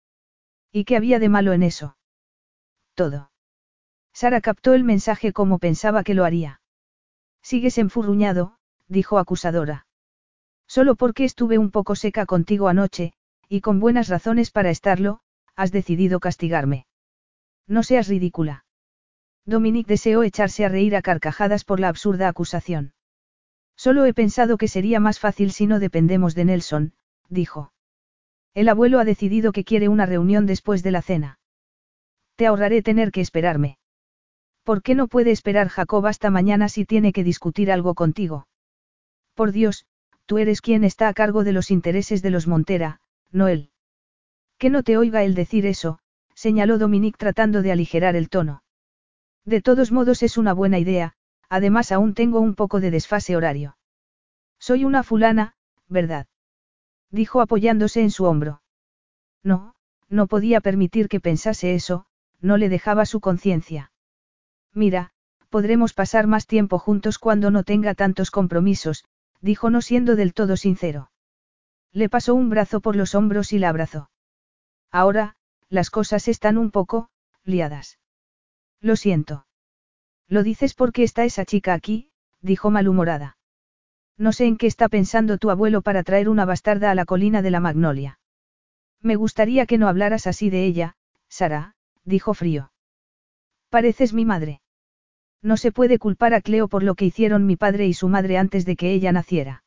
¿Y 0.72 0.86
qué 0.86 0.96
había 0.98 1.20
de 1.20 1.30
malo 1.30 1.54
en 1.54 1.64
eso? 1.64 1.98
Todo. 2.94 3.32
Sara 4.14 4.42
captó 4.42 4.74
el 4.74 4.84
mensaje 4.84 5.34
como 5.34 5.60
pensaba 5.60 6.04
que 6.04 6.14
lo 6.14 6.26
haría. 6.26 6.62
Sigues 7.42 7.78
enfurruñado, 7.78 8.58
dijo 8.88 9.20
acusadora. 9.20 9.86
Solo 10.68 10.96
porque 10.96 11.24
estuve 11.24 11.58
un 11.58 11.72
poco 11.72 11.96
seca 11.96 12.26
contigo 12.26 12.68
anoche, 12.68 13.14
y 13.48 13.62
con 13.62 13.80
buenas 13.80 14.10
razones 14.10 14.52
para 14.52 14.70
estarlo, 14.70 15.22
has 15.56 15.72
decidido 15.72 16.20
castigarme. 16.20 16.88
No 17.68 17.84
seas 17.84 18.08
ridícula. 18.08 18.66
Dominique 19.46 19.88
deseó 19.88 20.24
echarse 20.24 20.66
a 20.66 20.70
reír 20.70 20.96
a 20.96 21.02
carcajadas 21.02 21.64
por 21.64 21.80
la 21.80 21.88
absurda 21.88 22.28
acusación. 22.28 22.94
Solo 23.78 24.06
he 24.06 24.14
pensado 24.14 24.58
que 24.58 24.68
sería 24.68 25.00
más 25.00 25.20
fácil 25.20 25.52
si 25.52 25.68
no 25.68 25.80
dependemos 25.80 26.36
de 26.36 26.46
Nelson, 26.46 26.94
dijo. 27.30 27.72
El 28.58 28.70
abuelo 28.70 29.00
ha 29.00 29.06
decidido 29.06 29.52
que 29.52 29.64
quiere 29.64 29.88
una 29.88 30.08
reunión 30.08 30.48
después 30.48 30.82
de 30.82 30.90
la 30.90 31.04
cena. 31.04 31.38
Te 32.38 32.48
ahorraré 32.48 32.82
tener 32.82 33.12
que 33.12 33.22
esperarme. 33.22 33.78
¿Por 34.64 34.82
qué 34.82 34.96
no 34.96 35.08
puede 35.08 35.30
esperar 35.30 35.68
Jacob 35.68 36.08
hasta 36.08 36.32
mañana 36.32 36.68
si 36.68 36.84
tiene 36.84 37.14
que 37.14 37.24
discutir 37.24 37.72
algo 37.72 37.94
contigo? 37.94 38.48
Por 39.36 39.52
Dios, 39.52 39.86
tú 40.26 40.40
eres 40.40 40.62
quien 40.62 40.84
está 40.84 41.08
a 41.08 41.14
cargo 41.14 41.44
de 41.44 41.52
los 41.52 41.70
intereses 41.70 42.24
de 42.24 42.32
los 42.32 42.48
Montera, 42.48 43.00
no 43.32 43.48
él. 43.48 43.70
Que 44.58 44.72
no 44.72 44.82
te 44.82 44.98
oiga 44.98 45.24
él 45.24 45.36
decir 45.36 45.68
eso, 45.68 46.00
señaló 46.34 46.80
Dominique 46.80 47.20
tratando 47.20 47.62
de 47.62 47.72
aligerar 47.72 48.16
el 48.16 48.28
tono. 48.28 48.64
De 49.46 49.62
todos 49.62 49.92
modos 49.92 50.24
es 50.24 50.36
una 50.36 50.54
buena 50.54 50.80
idea, 50.80 51.14
además 51.48 51.92
aún 51.92 52.16
tengo 52.16 52.40
un 52.40 52.56
poco 52.56 52.80
de 52.80 52.90
desfase 52.90 53.36
horario. 53.36 53.78
Soy 54.58 54.84
una 54.84 55.04
fulana, 55.04 55.54
¿verdad? 55.88 56.26
Dijo 57.12 57.42
apoyándose 57.42 58.02
en 58.02 58.12
su 58.12 58.26
hombro. 58.26 58.62
No, 59.44 59.76
no 60.10 60.28
podía 60.28 60.62
permitir 60.62 61.08
que 61.08 61.20
pensase 61.20 61.74
eso, 61.74 62.06
no 62.42 62.58
le 62.58 62.70
dejaba 62.70 63.06
su 63.06 63.20
conciencia. 63.20 63.92
Mira, 64.74 65.12
podremos 65.50 65.94
pasar 65.94 66.28
más 66.28 66.48
tiempo 66.48 66.80
juntos 66.80 67.18
cuando 67.20 67.52
no 67.52 67.64
tenga 67.64 67.96
tantos 67.96 68.32
compromisos, 68.32 69.06
dijo 69.42 69.70
no 69.70 69.82
siendo 69.82 70.16
del 70.16 70.34
todo 70.34 70.58
sincero. 70.58 71.12
Le 71.92 72.10
pasó 72.10 72.36
un 72.36 72.50
brazo 72.50 72.82
por 72.82 72.96
los 72.96 73.16
hombros 73.16 73.54
y 73.54 73.60
la 73.60 73.70
abrazó. 73.70 74.10
Ahora, 74.92 75.36
las 75.70 75.90
cosas 75.90 76.28
están 76.28 76.58
un 76.58 76.72
poco, 76.72 77.10
liadas. 77.44 78.00
Lo 78.82 78.96
siento. 78.96 79.48
Lo 80.28 80.44
dices 80.44 80.74
porque 80.74 81.04
está 81.04 81.24
esa 81.24 81.46
chica 81.46 81.74
aquí, 81.74 82.12
dijo 82.42 82.70
malhumorada. 82.70 83.37
No 84.18 84.32
sé 84.32 84.46
en 84.46 84.58
qué 84.58 84.68
está 84.68 84.90
pensando 84.90 85.38
tu 85.38 85.50
abuelo 85.50 85.82
para 85.82 86.04
traer 86.04 86.30
una 86.30 86.46
bastarda 86.46 86.90
a 86.90 86.96
la 86.96 87.06
colina 87.06 87.42
de 87.42 87.52
la 87.52 87.60
Magnolia. 87.60 88.20
Me 89.02 89.16
gustaría 89.16 89.66
que 89.66 89.78
no 89.78 89.88
hablaras 89.88 90.26
así 90.26 90.50
de 90.50 90.66
ella, 90.66 90.96
Sara, 91.30 91.76
dijo 92.04 92.34
frío. 92.34 92.72
Pareces 93.70 94.14
mi 94.14 94.26
madre. 94.26 94.62
No 95.44 95.56
se 95.58 95.72
puede 95.72 96.00
culpar 96.00 96.34
a 96.34 96.42
Cleo 96.42 96.68
por 96.68 96.84
lo 96.84 96.96
que 96.96 97.06
hicieron 97.06 97.46
mi 97.46 97.56
padre 97.56 97.86
y 97.86 97.94
su 97.94 98.10
madre 98.10 98.38
antes 98.38 98.66
de 98.66 98.76
que 98.76 98.92
ella 98.92 99.12
naciera. 99.12 99.64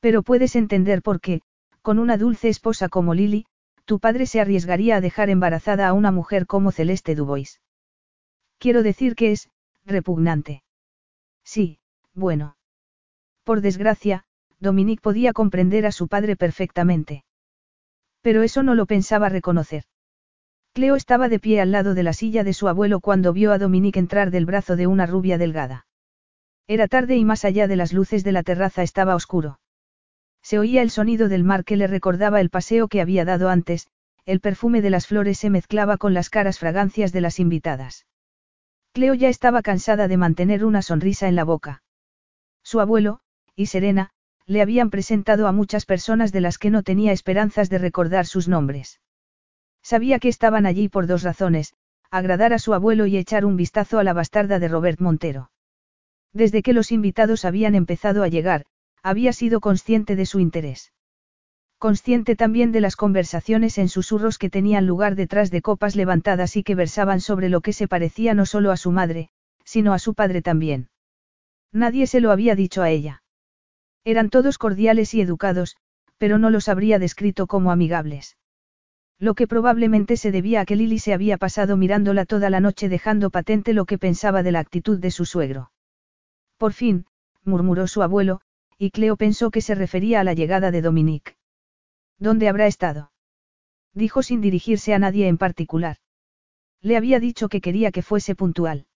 Pero 0.00 0.22
puedes 0.22 0.56
entender 0.56 1.02
por 1.02 1.20
qué, 1.20 1.42
con 1.82 1.98
una 1.98 2.16
dulce 2.16 2.48
esposa 2.48 2.88
como 2.88 3.14
Lily, 3.14 3.46
tu 3.84 4.00
padre 4.00 4.26
se 4.26 4.40
arriesgaría 4.40 4.96
a 4.96 5.00
dejar 5.00 5.30
embarazada 5.30 5.88
a 5.88 5.92
una 5.92 6.12
mujer 6.12 6.46
como 6.46 6.72
Celeste 6.72 7.14
Dubois. 7.14 7.60
Quiero 8.58 8.82
decir 8.82 9.14
que 9.14 9.32
es, 9.32 9.50
repugnante. 9.84 10.62
Sí, 11.44 11.78
bueno. 12.14 12.57
Por 13.48 13.62
desgracia, 13.62 14.24
Dominique 14.60 15.00
podía 15.00 15.32
comprender 15.32 15.86
a 15.86 15.90
su 15.90 16.06
padre 16.06 16.36
perfectamente. 16.36 17.24
Pero 18.20 18.42
eso 18.42 18.62
no 18.62 18.74
lo 18.74 18.84
pensaba 18.84 19.30
reconocer. 19.30 19.84
Cleo 20.74 20.96
estaba 20.96 21.30
de 21.30 21.38
pie 21.38 21.62
al 21.62 21.72
lado 21.72 21.94
de 21.94 22.02
la 22.02 22.12
silla 22.12 22.44
de 22.44 22.52
su 22.52 22.68
abuelo 22.68 23.00
cuando 23.00 23.32
vio 23.32 23.52
a 23.52 23.58
Dominique 23.58 23.98
entrar 23.98 24.30
del 24.30 24.44
brazo 24.44 24.76
de 24.76 24.86
una 24.86 25.06
rubia 25.06 25.38
delgada. 25.38 25.86
Era 26.66 26.88
tarde 26.88 27.16
y 27.16 27.24
más 27.24 27.46
allá 27.46 27.66
de 27.68 27.76
las 27.76 27.94
luces 27.94 28.22
de 28.22 28.32
la 28.32 28.42
terraza 28.42 28.82
estaba 28.82 29.14
oscuro. 29.14 29.60
Se 30.42 30.58
oía 30.58 30.82
el 30.82 30.90
sonido 30.90 31.30
del 31.30 31.42
mar 31.42 31.64
que 31.64 31.78
le 31.78 31.86
recordaba 31.86 32.42
el 32.42 32.50
paseo 32.50 32.86
que 32.86 33.00
había 33.00 33.24
dado 33.24 33.48
antes, 33.48 33.88
el 34.26 34.40
perfume 34.40 34.82
de 34.82 34.90
las 34.90 35.06
flores 35.06 35.38
se 35.38 35.48
mezclaba 35.48 35.96
con 35.96 36.12
las 36.12 36.28
caras 36.28 36.58
fragancias 36.58 37.12
de 37.12 37.22
las 37.22 37.40
invitadas. 37.40 38.04
Cleo 38.92 39.14
ya 39.14 39.30
estaba 39.30 39.62
cansada 39.62 40.06
de 40.06 40.18
mantener 40.18 40.66
una 40.66 40.82
sonrisa 40.82 41.28
en 41.28 41.34
la 41.34 41.44
boca. 41.44 41.82
Su 42.62 42.80
abuelo, 42.80 43.22
y 43.58 43.66
Serena, 43.66 44.10
le 44.46 44.62
habían 44.62 44.88
presentado 44.88 45.48
a 45.48 45.52
muchas 45.52 45.84
personas 45.84 46.30
de 46.30 46.40
las 46.40 46.58
que 46.58 46.70
no 46.70 46.84
tenía 46.84 47.10
esperanzas 47.10 47.68
de 47.68 47.78
recordar 47.78 48.24
sus 48.24 48.46
nombres. 48.46 49.00
Sabía 49.82 50.20
que 50.20 50.28
estaban 50.28 50.64
allí 50.64 50.88
por 50.88 51.08
dos 51.08 51.24
razones, 51.24 51.74
agradar 52.08 52.52
a 52.52 52.60
su 52.60 52.72
abuelo 52.72 53.06
y 53.06 53.16
echar 53.16 53.44
un 53.44 53.56
vistazo 53.56 53.98
a 53.98 54.04
la 54.04 54.12
bastarda 54.12 54.60
de 54.60 54.68
Robert 54.68 55.00
Montero. 55.00 55.50
Desde 56.32 56.62
que 56.62 56.72
los 56.72 56.92
invitados 56.92 57.44
habían 57.44 57.74
empezado 57.74 58.22
a 58.22 58.28
llegar, 58.28 58.64
había 59.02 59.32
sido 59.32 59.58
consciente 59.58 60.14
de 60.14 60.24
su 60.24 60.38
interés. 60.38 60.92
Consciente 61.78 62.36
también 62.36 62.70
de 62.70 62.80
las 62.80 62.94
conversaciones 62.94 63.76
en 63.76 63.88
susurros 63.88 64.38
que 64.38 64.50
tenían 64.50 64.86
lugar 64.86 65.16
detrás 65.16 65.50
de 65.50 65.62
copas 65.62 65.96
levantadas 65.96 66.56
y 66.56 66.62
que 66.62 66.76
versaban 66.76 67.20
sobre 67.20 67.48
lo 67.48 67.60
que 67.60 67.72
se 67.72 67.88
parecía 67.88 68.34
no 68.34 68.46
solo 68.46 68.70
a 68.70 68.76
su 68.76 68.92
madre, 68.92 69.30
sino 69.64 69.94
a 69.94 69.98
su 69.98 70.14
padre 70.14 70.42
también. 70.42 70.90
Nadie 71.72 72.06
se 72.06 72.20
lo 72.20 72.30
había 72.30 72.54
dicho 72.54 72.82
a 72.82 72.90
ella. 72.90 73.22
Eran 74.08 74.30
todos 74.30 74.56
cordiales 74.56 75.12
y 75.12 75.20
educados, 75.20 75.76
pero 76.16 76.38
no 76.38 76.48
los 76.48 76.70
habría 76.70 76.98
descrito 76.98 77.46
como 77.46 77.70
amigables. 77.70 78.38
Lo 79.18 79.34
que 79.34 79.46
probablemente 79.46 80.16
se 80.16 80.32
debía 80.32 80.62
a 80.62 80.64
que 80.64 80.76
Lily 80.76 80.98
se 80.98 81.12
había 81.12 81.36
pasado 81.36 81.76
mirándola 81.76 82.24
toda 82.24 82.48
la 82.48 82.60
noche 82.60 82.88
dejando 82.88 83.28
patente 83.28 83.74
lo 83.74 83.84
que 83.84 83.98
pensaba 83.98 84.42
de 84.42 84.50
la 84.50 84.60
actitud 84.60 84.98
de 84.98 85.10
su 85.10 85.26
suegro. 85.26 85.72
Por 86.56 86.72
fin, 86.72 87.04
murmuró 87.44 87.86
su 87.86 88.02
abuelo, 88.02 88.40
y 88.78 88.92
Cleo 88.92 89.18
pensó 89.18 89.50
que 89.50 89.60
se 89.60 89.74
refería 89.74 90.20
a 90.20 90.24
la 90.24 90.32
llegada 90.32 90.70
de 90.70 90.80
Dominique. 90.80 91.36
¿Dónde 92.18 92.48
habrá 92.48 92.66
estado? 92.66 93.12
Dijo 93.92 94.22
sin 94.22 94.40
dirigirse 94.40 94.94
a 94.94 94.98
nadie 94.98 95.28
en 95.28 95.36
particular. 95.36 95.98
Le 96.80 96.96
había 96.96 97.20
dicho 97.20 97.50
que 97.50 97.60
quería 97.60 97.92
que 97.92 98.00
fuese 98.00 98.34
puntual. 98.34 98.86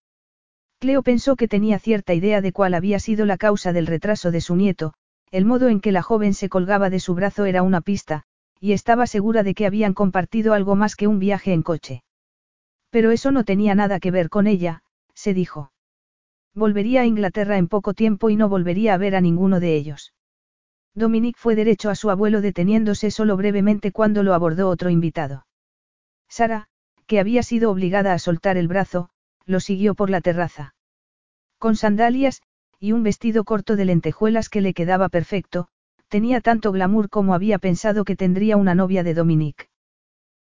Cleo 0.79 1.03
pensó 1.03 1.37
que 1.37 1.49
tenía 1.49 1.79
cierta 1.79 2.15
idea 2.15 2.41
de 2.41 2.53
cuál 2.53 2.73
había 2.73 2.99
sido 2.99 3.27
la 3.27 3.37
causa 3.37 3.75
del 3.75 3.87
retraso 3.87 4.31
de 4.31 4.41
su 4.41 4.57
nieto, 4.57 4.95
el 5.33 5.47
modo 5.47 5.69
en 5.69 5.81
que 5.81 5.93
la 5.93 6.03
joven 6.03 6.35
se 6.35 6.51
colgaba 6.51 6.91
de 6.91 7.01
su 7.01 7.15
brazo 7.15 7.47
era 7.47 7.63
una 7.63 7.81
pista, 7.81 8.25
y 8.61 8.73
estaba 8.73 9.07
segura 9.07 9.43
de 9.43 9.55
que 9.55 9.67
habían 9.67 9.95
compartido 9.95 10.53
algo 10.53 10.77
más 10.77 10.95
que 10.95 11.09
un 11.09 11.19
viaje 11.19 11.53
en 11.53 11.63
coche. 11.63 12.05
Pero 12.91 13.11
eso 13.11 13.33
no 13.33 13.43
tenía 13.43 13.75
nada 13.75 13.99
que 13.99 14.11
ver 14.11 14.29
con 14.29 14.47
ella, 14.47 14.83
se 15.15 15.33
dijo. 15.33 15.73
Volvería 16.55 17.01
a 17.01 17.07
Inglaterra 17.07 17.57
en 17.57 17.67
poco 17.67 17.95
tiempo 17.95 18.29
y 18.29 18.37
no 18.37 18.51
volvería 18.51 18.93
a 18.93 18.99
ver 18.99 19.17
a 19.17 19.23
ninguno 19.23 19.59
de 19.59 19.75
ellos. 19.75 20.13
Dominique 20.95 21.41
fue 21.41 21.55
derecho 21.55 21.89
a 21.89 21.95
su 21.95 22.11
abuelo 22.11 22.43
deteniéndose 22.43 23.11
solo 23.11 23.39
brevemente 23.39 23.91
cuando 23.91 24.23
lo 24.23 24.35
abordó 24.35 24.69
otro 24.69 24.91
invitado. 24.91 25.47
Sara, 26.29 26.69
que 27.07 27.19
había 27.19 27.43
sido 27.43 27.71
obligada 27.71 28.13
a 28.13 28.19
soltar 28.19 28.59
el 28.59 28.69
brazo, 28.69 29.09
lo 29.47 29.61
siguió 29.61 29.95
por 29.95 30.11
la 30.11 30.21
terraza. 30.21 30.75
Con 31.59 31.77
sandalias, 31.77 32.43
y 32.83 32.91
un 32.91 33.05
vestido 33.05 33.45
corto 33.45 33.77
de 33.77 33.85
lentejuelas 33.85 34.49
que 34.49 34.61
le 34.61 34.75
quedaba 34.75 35.09
perfecto, 35.09 35.69
tenía 36.09 36.41
tanto 36.41 36.73
glamour 36.73 37.11
como 37.11 37.33
había 37.33 37.61
pensado 37.61 38.05
que 38.05 38.17
tendría 38.17 38.57
una 38.57 38.75
novia 38.75 39.05
de 39.05 39.15
Dominique. 39.15 39.69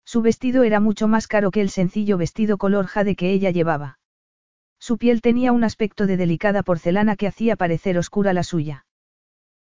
Su 0.05 0.21
vestido 0.21 0.63
era 0.63 0.79
mucho 0.79 1.09
más 1.09 1.29
caro 1.29 1.51
que 1.51 1.63
el 1.63 1.71
sencillo 1.71 2.19
vestido 2.19 2.59
color 2.59 2.89
jade 2.89 3.17
que 3.17 3.33
ella 3.33 3.53
llevaba. 3.53 4.01
Su 4.79 4.99
piel 4.99 5.23
tenía 5.23 5.51
un 5.51 5.65
aspecto 5.65 6.07
de 6.07 6.19
delicada 6.19 6.63
porcelana 6.63 7.17
que 7.17 7.27
hacía 7.27 7.57
parecer 7.57 7.97
oscura 7.97 8.35
la 8.35 8.43
suya. 8.43 8.85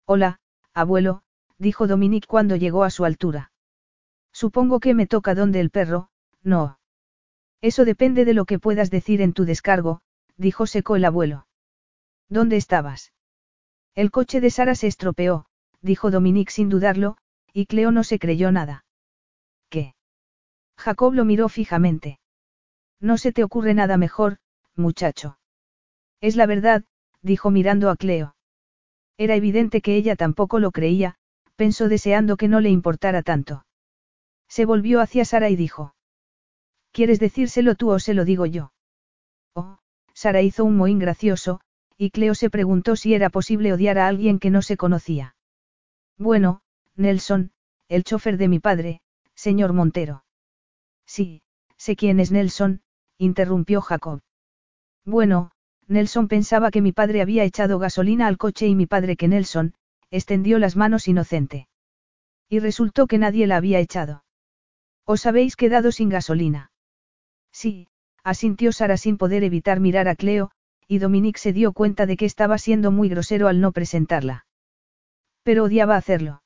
Hola, 0.04 0.40
Abuelo, 0.74 1.22
dijo 1.56 1.86
Dominique 1.86 2.28
cuando 2.28 2.56
llegó 2.56 2.84
a 2.84 2.90
su 2.90 3.06
altura. 3.06 3.52
Supongo 4.32 4.80
que 4.80 4.92
me 4.92 5.06
toca 5.06 5.34
donde 5.34 5.60
el 5.60 5.70
perro, 5.70 6.10
no. 6.42 6.78
Eso 7.62 7.86
depende 7.86 8.26
de 8.26 8.34
lo 8.34 8.44
que 8.44 8.58
puedas 8.58 8.90
decir 8.90 9.22
en 9.22 9.32
tu 9.32 9.46
descargo, 9.46 10.02
dijo 10.36 10.66
seco 10.66 10.96
el 10.96 11.06
abuelo. 11.06 11.46
¿Dónde 12.28 12.56
estabas? 12.56 13.12
El 13.94 14.10
coche 14.10 14.40
de 14.40 14.50
Sara 14.50 14.74
se 14.74 14.88
estropeó, 14.88 15.46
dijo 15.80 16.10
Dominique 16.10 16.52
sin 16.52 16.68
dudarlo, 16.68 17.16
y 17.52 17.66
Cleo 17.66 17.92
no 17.92 18.04
se 18.04 18.18
creyó 18.18 18.52
nada. 18.52 18.84
¿Qué? 19.70 19.94
Jacob 20.76 21.14
lo 21.14 21.24
miró 21.24 21.48
fijamente. 21.48 22.18
No 23.00 23.18
se 23.18 23.32
te 23.32 23.44
ocurre 23.44 23.74
nada 23.74 23.96
mejor, 23.96 24.38
muchacho. 24.74 25.38
Es 26.20 26.36
la 26.36 26.46
verdad, 26.46 26.84
dijo 27.22 27.50
mirando 27.50 27.90
a 27.90 27.96
Cleo. 27.96 28.36
Era 29.18 29.34
evidente 29.34 29.80
que 29.80 29.96
ella 29.96 30.16
tampoco 30.16 30.58
lo 30.58 30.72
creía, 30.72 31.16
pensó 31.56 31.88
deseando 31.88 32.36
que 32.36 32.48
no 32.48 32.60
le 32.60 32.70
importara 32.70 33.22
tanto. 33.22 33.66
Se 34.48 34.64
volvió 34.64 35.00
hacia 35.00 35.24
Sara 35.24 35.48
y 35.48 35.56
dijo. 35.56 35.94
¿Quieres 36.92 37.18
decírselo 37.18 37.74
tú 37.74 37.90
o 37.90 37.98
se 37.98 38.14
lo 38.14 38.24
digo 38.24 38.46
yo? 38.46 38.72
Oh, 39.54 39.78
Sara 40.12 40.42
hizo 40.42 40.64
un 40.64 40.76
mohín 40.76 40.98
gracioso, 40.98 41.60
y 41.98 42.10
Cleo 42.10 42.34
se 42.34 42.50
preguntó 42.50 42.96
si 42.96 43.14
era 43.14 43.30
posible 43.30 43.72
odiar 43.72 43.98
a 43.98 44.06
alguien 44.06 44.38
que 44.38 44.50
no 44.50 44.62
se 44.62 44.76
conocía. 44.76 45.36
Bueno, 46.18 46.60
Nelson, 46.94 47.52
el 47.88 48.04
chofer 48.04 48.36
de 48.36 48.48
mi 48.48 48.58
padre, 48.58 49.00
señor 49.34 49.72
Montero. 49.72 50.24
Sí, 51.06 51.42
sé 51.76 51.96
quién 51.96 52.20
es 52.20 52.32
Nelson, 52.32 52.82
interrumpió 53.18 53.80
Jacob. 53.80 54.20
Bueno, 55.04 55.52
Nelson 55.88 56.28
pensaba 56.28 56.70
que 56.70 56.82
mi 56.82 56.92
padre 56.92 57.22
había 57.22 57.44
echado 57.44 57.78
gasolina 57.78 58.26
al 58.26 58.38
coche 58.38 58.66
y 58.66 58.74
mi 58.74 58.86
padre 58.86 59.16
que 59.16 59.28
Nelson, 59.28 59.74
extendió 60.10 60.58
las 60.58 60.76
manos 60.76 61.08
inocente. 61.08 61.68
Y 62.48 62.58
resultó 62.58 63.06
que 63.06 63.18
nadie 63.18 63.46
la 63.46 63.56
había 63.56 63.78
echado. 63.78 64.24
¿Os 65.04 65.26
habéis 65.26 65.54
quedado 65.56 65.92
sin 65.92 66.08
gasolina? 66.08 66.72
Sí, 67.52 67.88
asintió 68.24 68.72
Sara 68.72 68.96
sin 68.96 69.16
poder 69.16 69.44
evitar 69.44 69.78
mirar 69.80 70.08
a 70.08 70.16
Cleo, 70.16 70.50
y 70.88 70.98
Dominique 70.98 71.38
se 71.38 71.52
dio 71.52 71.72
cuenta 71.72 72.06
de 72.06 72.16
que 72.16 72.24
estaba 72.24 72.58
siendo 72.58 72.90
muy 72.90 73.08
grosero 73.08 73.48
al 73.48 73.60
no 73.60 73.72
presentarla. 73.72 74.46
Pero 75.42 75.64
odiaba 75.64 75.96
hacerlo. 75.96 76.42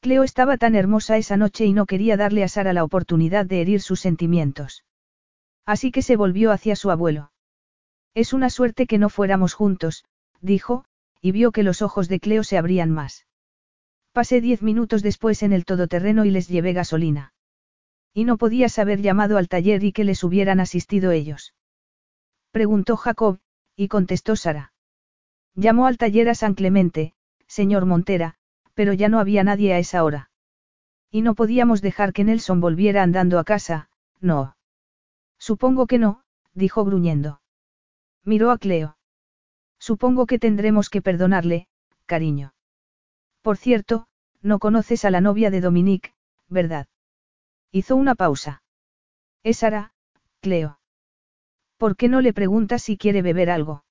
Cleo 0.00 0.22
estaba 0.22 0.56
tan 0.56 0.74
hermosa 0.76 1.16
esa 1.16 1.36
noche 1.36 1.64
y 1.64 1.72
no 1.72 1.86
quería 1.86 2.16
darle 2.16 2.44
a 2.44 2.48
Sara 2.48 2.72
la 2.72 2.84
oportunidad 2.84 3.46
de 3.46 3.60
herir 3.60 3.80
sus 3.80 4.00
sentimientos. 4.00 4.84
Así 5.66 5.90
que 5.90 6.02
se 6.02 6.16
volvió 6.16 6.52
hacia 6.52 6.76
su 6.76 6.90
abuelo. 6.90 7.32
Es 8.14 8.32
una 8.32 8.48
suerte 8.48 8.86
que 8.86 8.98
no 8.98 9.08
fuéramos 9.08 9.54
juntos, 9.54 10.04
dijo, 10.40 10.84
y 11.20 11.32
vio 11.32 11.50
que 11.50 11.64
los 11.64 11.82
ojos 11.82 12.08
de 12.08 12.20
Cleo 12.20 12.44
se 12.44 12.58
abrían 12.58 12.90
más. 12.90 13.26
Pasé 14.12 14.40
diez 14.40 14.62
minutos 14.62 15.02
después 15.02 15.42
en 15.42 15.52
el 15.52 15.64
todoterreno 15.64 16.24
y 16.24 16.30
les 16.30 16.48
llevé 16.48 16.72
gasolina. 16.72 17.32
Y 18.14 18.24
no 18.24 18.38
podías 18.38 18.78
haber 18.78 19.00
llamado 19.00 19.36
al 19.36 19.48
taller 19.48 19.84
y 19.84 19.92
que 19.92 20.04
les 20.04 20.24
hubieran 20.24 20.60
asistido 20.60 21.10
ellos. 21.10 21.54
Preguntó 22.50 22.96
Jacob, 22.96 23.38
y 23.78 23.86
contestó 23.86 24.34
Sara. 24.34 24.72
Llamó 25.54 25.86
al 25.86 25.98
taller 25.98 26.28
a 26.28 26.34
San 26.34 26.54
Clemente, 26.54 27.14
señor 27.46 27.86
Montera, 27.86 28.34
pero 28.74 28.92
ya 28.92 29.08
no 29.08 29.20
había 29.20 29.44
nadie 29.44 29.72
a 29.72 29.78
esa 29.78 30.02
hora. 30.02 30.30
Y 31.12 31.22
no 31.22 31.36
podíamos 31.36 31.80
dejar 31.80 32.12
que 32.12 32.24
Nelson 32.24 32.60
volviera 32.60 33.04
andando 33.04 33.38
a 33.38 33.44
casa, 33.44 33.88
no. 34.20 34.56
Supongo 35.38 35.86
que 35.86 35.98
no, 35.98 36.24
dijo 36.54 36.84
gruñendo. 36.84 37.40
Miró 38.24 38.50
a 38.50 38.58
Cleo. 38.58 38.98
Supongo 39.78 40.26
que 40.26 40.40
tendremos 40.40 40.90
que 40.90 41.00
perdonarle, 41.00 41.68
cariño. 42.06 42.54
Por 43.42 43.56
cierto, 43.56 44.08
no 44.42 44.58
conoces 44.58 45.04
a 45.04 45.10
la 45.10 45.20
novia 45.20 45.52
de 45.52 45.60
Dominique, 45.60 46.14
¿verdad? 46.48 46.88
Hizo 47.70 47.94
una 47.94 48.16
pausa. 48.16 48.64
Es 49.44 49.58
Sara, 49.58 49.92
Cleo. 50.40 50.80
¿Por 51.78 51.96
qué 51.96 52.08
no 52.08 52.20
le 52.20 52.32
preguntas 52.32 52.82
si 52.82 52.98
quiere 52.98 53.22
beber 53.22 53.50
algo? 53.50 53.84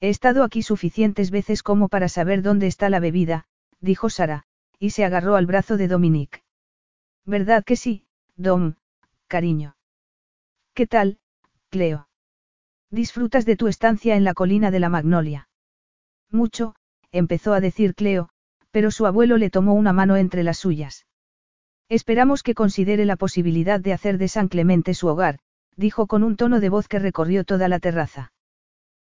He 0.00 0.08
estado 0.08 0.42
aquí 0.42 0.62
suficientes 0.62 1.30
veces 1.30 1.62
como 1.62 1.88
para 1.88 2.08
saber 2.08 2.42
dónde 2.42 2.66
está 2.66 2.88
la 2.88 3.00
bebida, 3.00 3.44
dijo 3.80 4.10
Sara, 4.10 4.44
y 4.78 4.90
se 4.90 5.04
agarró 5.04 5.36
al 5.36 5.46
brazo 5.46 5.76
de 5.76 5.88
Dominique. 5.88 6.42
¿Verdad 7.24 7.64
que 7.64 7.76
sí, 7.76 8.06
Dom, 8.34 8.74
cariño? 9.28 9.76
¿Qué 10.74 10.86
tal, 10.86 11.18
Cleo? 11.68 12.08
¿Disfrutas 12.90 13.44
de 13.44 13.56
tu 13.56 13.68
estancia 13.68 14.16
en 14.16 14.24
la 14.24 14.34
colina 14.34 14.70
de 14.70 14.80
la 14.80 14.88
Magnolia? 14.88 15.48
Mucho, 16.30 16.74
empezó 17.12 17.52
a 17.52 17.60
decir 17.60 17.94
Cleo, 17.94 18.30
pero 18.70 18.90
su 18.90 19.06
abuelo 19.06 19.36
le 19.36 19.50
tomó 19.50 19.74
una 19.74 19.92
mano 19.92 20.16
entre 20.16 20.42
las 20.42 20.58
suyas. 20.58 21.06
Esperamos 21.90 22.42
que 22.42 22.54
considere 22.54 23.04
la 23.04 23.16
posibilidad 23.16 23.80
de 23.80 23.92
hacer 23.92 24.16
de 24.16 24.28
San 24.28 24.48
Clemente 24.48 24.94
su 24.94 25.08
hogar, 25.08 25.40
dijo 25.76 26.06
con 26.06 26.22
un 26.22 26.36
tono 26.36 26.60
de 26.60 26.68
voz 26.68 26.88
que 26.88 26.98
recorrió 26.98 27.44
toda 27.44 27.68
la 27.68 27.78
terraza. 27.78 28.32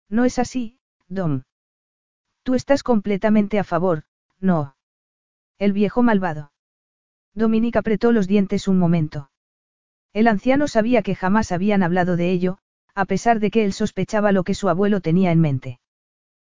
No 0.09 0.25
es 0.25 0.39
así, 0.39 0.79
Dom. 1.09 1.43
Tú 2.43 2.55
estás 2.55 2.83
completamente 2.83 3.59
a 3.59 3.65
favor, 3.65 4.05
no. 4.41 4.77
El 5.59 5.73
viejo 5.73 6.03
malvado. 6.03 6.53
Dominique 7.35 7.79
apretó 7.79 8.13
los 8.13 8.27
dientes 8.27 8.69
un 8.69 8.79
momento. 8.79 9.31
El 10.13 10.29
anciano 10.29 10.69
sabía 10.69 11.03
que 11.03 11.15
jamás 11.15 11.53
habían 11.53 11.83
hablado 11.83 12.17
de 12.17 12.31
ello, 12.31 12.59
a 12.95 13.05
pesar 13.05 13.39
de 13.39 13.51
que 13.51 13.65
él 13.65 13.73
sospechaba 13.73 14.33
lo 14.33 14.45
que 14.45 14.55
su 14.55 14.69
abuelo 14.69 15.01
tenía 15.01 15.31
en 15.31 15.41
mente. 15.41 15.81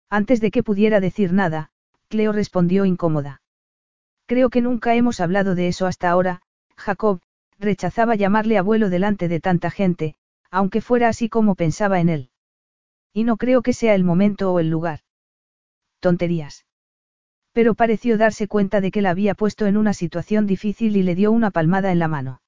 Antes 0.09 0.39
de 0.39 0.51
que 0.51 0.63
pudiera 0.63 0.99
decir 0.99 1.33
nada, 1.33 1.71
Cleo 2.07 2.31
respondió 2.31 2.85
incómoda. 2.85 3.41
Creo 4.25 4.49
que 4.49 4.61
nunca 4.61 4.95
hemos 4.95 5.19
hablado 5.19 5.55
de 5.55 5.67
eso 5.67 5.85
hasta 5.85 6.09
ahora, 6.09 6.41
Jacob, 6.77 7.19
rechazaba 7.59 8.15
llamarle 8.15 8.57
abuelo 8.57 8.89
delante 8.89 9.27
de 9.27 9.39
tanta 9.39 9.71
gente, 9.71 10.15
aunque 10.51 10.81
fuera 10.81 11.09
así 11.09 11.29
como 11.29 11.55
pensaba 11.55 11.99
en 11.99 12.09
él. 12.09 12.29
Y 13.13 13.23
no 13.23 13.37
creo 13.37 13.61
que 13.61 13.73
sea 13.73 13.95
el 13.95 14.03
momento 14.03 14.53
o 14.53 14.59
el 14.59 14.69
lugar. 14.69 14.99
Tonterías. 15.99 16.65
Pero 17.51 17.73
pareció 17.73 18.17
darse 18.17 18.47
cuenta 18.47 18.81
de 18.81 18.91
que 18.91 19.01
la 19.01 19.09
había 19.09 19.33
puesto 19.33 19.65
en 19.65 19.77
una 19.77 19.93
situación 19.93 20.45
difícil 20.45 20.95
y 20.95 21.03
le 21.03 21.15
dio 21.15 21.31
una 21.31 21.49
palmada 21.49 21.91
en 21.91 21.99
la 21.99 22.07
mano. 22.07 22.41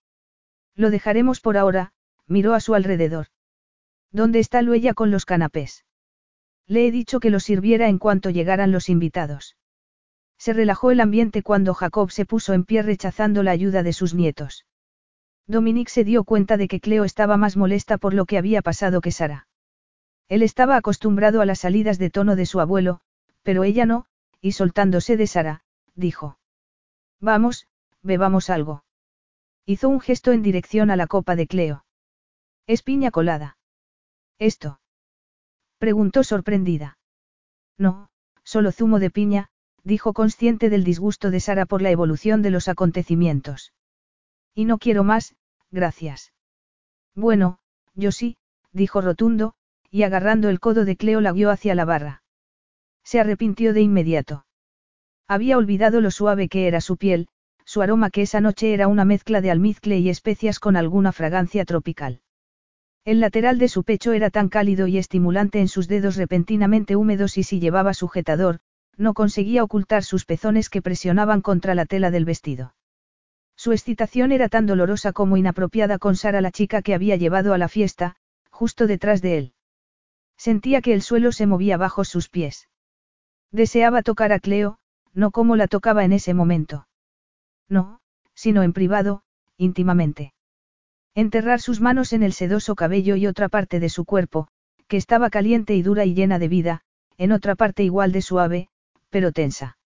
Lo 0.76 0.92
dejaremos 0.92 1.42
por 1.42 1.58
ahora, 1.58 1.92
miró 2.28 2.54
a 2.54 2.60
su 2.60 2.76
alrededor. 2.76 3.28
¿Dónde 4.12 4.40
está 4.40 4.62
Luella 4.62 4.94
con 4.94 5.12
los 5.12 5.26
canapés? 5.26 5.84
Le 6.68 6.88
he 6.88 6.92
dicho 6.92 7.20
que 7.20 7.32
los 7.32 7.44
sirviera 7.44 7.90
en 7.90 7.98
cuanto 7.98 8.30
llegaran 8.30 8.72
los 8.72 8.90
invitados. 8.90 9.58
Se 10.38 10.54
relajó 10.54 10.92
el 10.92 11.02
ambiente 11.02 11.42
cuando 11.42 11.74
Jacob 11.74 12.12
se 12.12 12.26
puso 12.26 12.54
en 12.54 12.64
pie 12.64 12.84
rechazando 12.84 13.42
la 13.44 13.52
ayuda 13.52 13.82
de 13.82 13.94
sus 13.94 14.14
nietos. 14.14 14.66
Dominique 15.50 15.90
se 15.92 16.04
dio 16.04 16.26
cuenta 16.26 16.58
de 16.58 16.68
que 16.68 16.80
Cleo 16.80 17.04
estaba 17.06 17.36
más 17.36 17.58
molesta 17.58 17.98
por 17.98 18.14
lo 18.14 18.26
que 18.26 18.38
había 18.38 18.62
pasado 18.62 19.02
que 19.02 19.12
Sara. 19.12 19.48
Él 20.28 20.44
estaba 20.44 20.78
acostumbrado 20.78 21.42
a 21.42 21.46
las 21.48 21.62
salidas 21.62 21.98
de 21.98 22.12
tono 22.12 22.36
de 22.36 22.46
su 22.46 22.60
abuelo, 22.60 23.00
pero 23.42 23.64
ella 23.64 23.88
no, 23.88 24.06
y 24.42 24.52
soltándose 24.52 25.18
de 25.18 25.26
Sara, 25.26 25.64
dijo. 25.96 26.38
Vamos, 27.20 27.66
bebamos 28.04 28.52
algo. 28.52 28.84
Hizo 29.66 29.90
un 29.90 30.00
gesto 30.00 30.34
en 30.34 30.44
dirección 30.44 30.92
a 30.92 30.96
la 30.96 31.08
copa 31.08 31.36
de 31.36 31.48
Cleo. 31.48 31.84
Es 32.68 32.84
piña 32.84 33.10
colada. 33.10 33.58
¿Esto? 34.38 34.80
Preguntó 35.80 36.24
sorprendida. 36.24 37.00
No, 37.76 38.10
solo 38.44 38.72
zumo 38.72 39.00
de 39.00 39.10
piña, 39.10 39.50
dijo 39.84 40.14
consciente 40.14 40.70
del 40.70 40.84
disgusto 40.84 41.32
de 41.32 41.40
Sara 41.40 41.66
por 41.66 41.82
la 41.82 41.90
evolución 41.90 42.44
de 42.44 42.52
los 42.52 42.68
acontecimientos. 42.68 43.74
Y 44.54 44.66
no 44.66 44.78
quiero 44.78 45.04
más, 45.04 45.36
gracias. 45.72 46.34
Bueno, 47.16 47.60
yo 47.96 48.12
sí, 48.12 48.38
dijo 48.72 49.02
rotundo, 49.02 49.54
y 49.92 50.04
agarrando 50.04 50.50
el 50.50 50.60
codo 50.60 50.86
de 50.86 50.96
Cleo 50.96 51.22
la 51.22 51.32
guió 51.32 51.50
hacia 51.50 51.76
la 51.76 51.86
barra. 51.86 52.24
Se 53.04 53.20
arrepintió 53.20 53.74
de 53.74 53.82
inmediato. 53.82 54.46
Había 55.28 55.58
olvidado 55.58 56.02
lo 56.02 56.12
suave 56.12 56.48
que 56.50 56.68
era 56.68 56.82
su 56.82 56.98
piel, 56.98 57.28
su 57.66 57.82
aroma 57.82 58.10
que 58.10 58.24
esa 58.24 58.42
noche 58.42 58.74
era 58.74 58.88
una 58.88 59.06
mezcla 59.06 59.42
de 59.42 59.52
almizcle 59.52 60.00
y 60.00 60.10
especias 60.10 60.60
con 60.60 60.76
alguna 60.76 61.12
fragancia 61.12 61.66
tropical. 61.66 62.22
El 63.06 63.20
lateral 63.20 63.60
de 63.60 63.68
su 63.68 63.84
pecho 63.84 64.14
era 64.14 64.30
tan 64.30 64.50
cálido 64.50 64.88
y 64.88 64.98
estimulante 64.98 65.60
en 65.60 65.68
sus 65.68 65.88
dedos 65.88 66.16
repentinamente 66.16 66.96
húmedos 66.96 67.38
y 67.38 67.44
si 67.44 67.60
llevaba 67.60 67.94
sujetador, 67.94 68.60
no 68.98 69.14
conseguía 69.14 69.64
ocultar 69.64 70.04
sus 70.04 70.26
pezones 70.26 70.70
que 70.70 70.82
presionaban 70.82 71.42
contra 71.42 71.76
la 71.76 71.86
tela 71.86 72.12
del 72.12 72.26
vestido. 72.26 72.74
Su 73.60 73.74
excitación 73.74 74.32
era 74.32 74.48
tan 74.48 74.66
dolorosa 74.68 75.12
como 75.12 75.36
inapropiada 75.36 76.00
con 76.00 76.16
Sara 76.16 76.40
la 76.40 76.50
chica 76.50 76.82
que 76.82 76.94
había 76.94 77.18
llevado 77.18 77.54
a 77.54 77.58
la 77.58 77.68
fiesta, 77.68 78.16
justo 78.50 78.88
detrás 78.88 79.22
de 79.22 79.38
él. 79.38 79.54
Sentía 80.38 80.82
que 80.82 80.94
el 80.94 81.02
suelo 81.02 81.34
se 81.34 81.46
movía 81.46 81.76
bajo 81.76 82.06
sus 82.06 82.30
pies. 82.30 82.70
Deseaba 83.52 84.02
tocar 84.02 84.32
a 84.32 84.40
Cleo, 84.40 84.80
no 85.14 85.32
como 85.32 85.58
la 85.58 85.68
tocaba 85.68 86.06
en 86.06 86.14
ese 86.14 86.34
momento. 86.34 86.88
No, 87.68 88.00
sino 88.34 88.64
en 88.64 88.72
privado, 88.72 89.24
íntimamente. 89.58 90.34
Enterrar 91.14 91.60
sus 91.60 91.82
manos 91.82 92.14
en 92.14 92.24
el 92.24 92.32
sedoso 92.32 92.76
cabello 92.76 93.18
y 93.18 93.28
otra 93.28 93.50
parte 93.50 93.82
de 93.82 93.90
su 93.90 94.06
cuerpo, 94.06 94.48
que 94.88 94.96
estaba 94.96 95.30
caliente 95.30 95.76
y 95.76 95.82
dura 95.82 96.06
y 96.06 96.14
llena 96.14 96.40
de 96.40 96.48
vida, 96.48 96.82
en 97.18 97.34
otra 97.34 97.56
parte 97.56 97.84
igual 97.84 98.14
de 98.14 98.22
suave, 98.22 98.70
pero 99.10 99.34
tensa. 99.34 99.79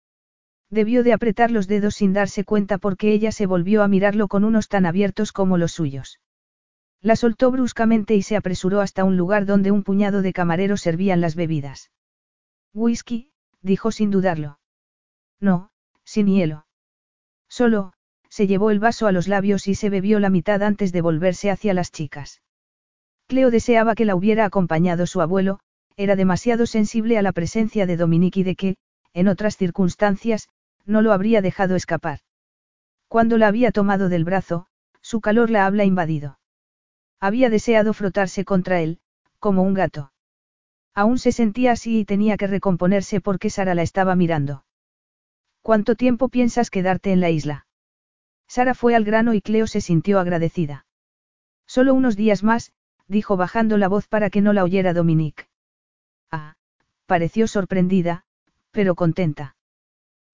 Debió 0.71 1.03
de 1.03 1.11
apretar 1.11 1.51
los 1.51 1.67
dedos 1.67 1.95
sin 1.95 2.13
darse 2.13 2.45
cuenta 2.45 2.77
porque 2.77 3.11
ella 3.11 3.33
se 3.33 3.45
volvió 3.45 3.83
a 3.83 3.89
mirarlo 3.89 4.29
con 4.29 4.45
unos 4.45 4.69
tan 4.69 4.85
abiertos 4.85 5.33
como 5.33 5.57
los 5.57 5.73
suyos. 5.73 6.21
La 7.01 7.17
soltó 7.17 7.51
bruscamente 7.51 8.15
y 8.15 8.21
se 8.21 8.37
apresuró 8.37 8.79
hasta 8.79 9.03
un 9.03 9.17
lugar 9.17 9.45
donde 9.45 9.71
un 9.71 9.83
puñado 9.83 10.21
de 10.21 10.31
camareros 10.31 10.81
servían 10.81 11.19
las 11.19 11.35
bebidas. 11.35 11.91
Whisky, 12.73 13.31
dijo 13.61 13.91
sin 13.91 14.11
dudarlo. 14.11 14.59
No, 15.41 15.71
sin 16.05 16.27
hielo. 16.27 16.65
Solo, 17.49 17.91
se 18.29 18.47
llevó 18.47 18.71
el 18.71 18.79
vaso 18.79 19.07
a 19.07 19.11
los 19.11 19.27
labios 19.27 19.67
y 19.67 19.75
se 19.75 19.89
bebió 19.89 20.21
la 20.21 20.29
mitad 20.29 20.63
antes 20.63 20.93
de 20.93 21.01
volverse 21.01 21.51
hacia 21.51 21.73
las 21.73 21.91
chicas. 21.91 22.41
Cleo 23.27 23.51
deseaba 23.51 23.93
que 23.93 24.05
la 24.05 24.15
hubiera 24.15 24.45
acompañado 24.45 25.05
su 25.05 25.19
abuelo, 25.19 25.59
era 25.97 26.15
demasiado 26.15 26.65
sensible 26.65 27.17
a 27.17 27.21
la 27.21 27.33
presencia 27.33 27.85
de 27.85 27.97
Dominique 27.97 28.39
y 28.39 28.43
de 28.43 28.55
que, 28.55 28.75
en 29.13 29.27
otras 29.27 29.57
circunstancias, 29.57 30.47
no 30.85 31.01
lo 31.01 31.13
habría 31.13 31.41
dejado 31.41 31.75
escapar. 31.75 32.19
Cuando 33.07 33.37
la 33.37 33.47
había 33.47 33.71
tomado 33.71 34.09
del 34.09 34.23
brazo, 34.23 34.67
su 35.01 35.21
calor 35.21 35.49
la 35.49 35.65
habla 35.65 35.83
invadido. 35.83 36.39
Había 37.19 37.49
deseado 37.49 37.93
frotarse 37.93 38.45
contra 38.45 38.81
él, 38.81 38.99
como 39.39 39.63
un 39.63 39.73
gato. 39.73 40.11
Aún 40.93 41.19
se 41.19 41.31
sentía 41.31 41.73
así 41.73 41.99
y 41.99 42.05
tenía 42.05 42.37
que 42.37 42.47
recomponerse 42.47 43.21
porque 43.21 43.49
Sara 43.49 43.75
la 43.75 43.81
estaba 43.81 44.15
mirando. 44.15 44.65
¿Cuánto 45.61 45.95
tiempo 45.95 46.29
piensas 46.29 46.69
quedarte 46.69 47.11
en 47.11 47.21
la 47.21 47.29
isla? 47.29 47.67
Sara 48.47 48.73
fue 48.73 48.95
al 48.95 49.05
grano 49.05 49.33
y 49.33 49.41
Cleo 49.41 49.67
se 49.67 49.81
sintió 49.81 50.19
agradecida. 50.19 50.85
Solo 51.65 51.93
unos 51.93 52.15
días 52.15 52.43
más, 52.43 52.73
dijo 53.07 53.37
bajando 53.37 53.77
la 53.77 53.87
voz 53.87 54.07
para 54.07 54.29
que 54.29 54.41
no 54.41 54.53
la 54.53 54.63
oyera 54.63 54.93
Dominique. 54.93 55.47
Ah, 56.31 56.55
pareció 57.05 57.47
sorprendida, 57.47 58.25
pero 58.71 58.95
contenta. 58.95 59.55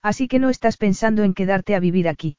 Así 0.09 0.29
que 0.29 0.39
no 0.39 0.49
estás 0.49 0.77
pensando 0.77 1.23
en 1.23 1.33
quedarte 1.33 1.75
a 1.75 1.81
vivir 1.81 2.07
aquí. 2.07 2.37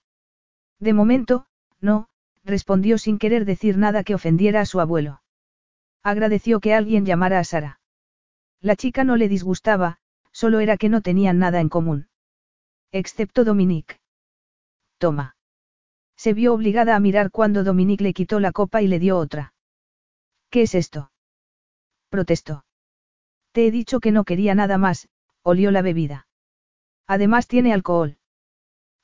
De 0.80 0.94
momento, 0.94 1.44
no, 1.82 2.08
respondió 2.42 2.96
sin 2.96 3.18
querer 3.18 3.44
decir 3.44 3.76
nada 3.76 4.04
que 4.04 4.14
ofendiera 4.14 4.62
a 4.62 4.64
su 4.64 4.80
abuelo. 4.80 5.20
Agradeció 6.02 6.60
que 6.60 6.72
alguien 6.72 7.04
llamara 7.04 7.38
a 7.38 7.44
Sara. 7.44 7.80
La 8.62 8.74
chica 8.74 9.04
no 9.04 9.16
le 9.16 9.28
disgustaba, 9.28 9.98
solo 10.32 10.60
era 10.60 10.78
que 10.78 10.88
no 10.88 11.02
tenían 11.02 11.38
nada 11.38 11.60
en 11.60 11.68
común. 11.68 12.08
Excepto 12.90 13.44
Dominique. 13.44 14.00
Toma. 14.96 15.36
Se 16.16 16.32
vio 16.32 16.54
obligada 16.54 16.96
a 16.96 17.00
mirar 17.00 17.30
cuando 17.30 17.64
Dominique 17.64 18.02
le 18.02 18.14
quitó 18.14 18.40
la 18.40 18.52
copa 18.52 18.80
y 18.80 18.88
le 18.88 18.98
dio 18.98 19.18
otra. 19.18 19.52
¿Qué 20.48 20.62
es 20.62 20.74
esto? 20.74 21.12
Protestó. 22.08 22.64
Te 23.52 23.66
he 23.66 23.70
dicho 23.70 24.00
que 24.00 24.10
no 24.10 24.24
quería 24.24 24.54
nada 24.54 24.78
más, 24.78 25.10
olió 25.42 25.70
la 25.70 25.82
bebida. 25.82 26.27
Además 27.08 27.48
tiene 27.48 27.72
alcohol. 27.72 28.18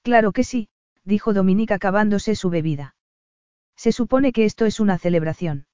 Claro 0.02 0.32
que 0.32 0.44
sí, 0.44 0.68
dijo 1.04 1.32
Dominique 1.32 1.74
acabándose 1.74 2.36
su 2.36 2.50
bebida. 2.50 2.94
Se 3.76 3.92
supone 3.92 4.32
que 4.32 4.44
esto 4.44 4.66
es 4.66 4.78
una 4.78 4.98
celebración. 4.98 5.66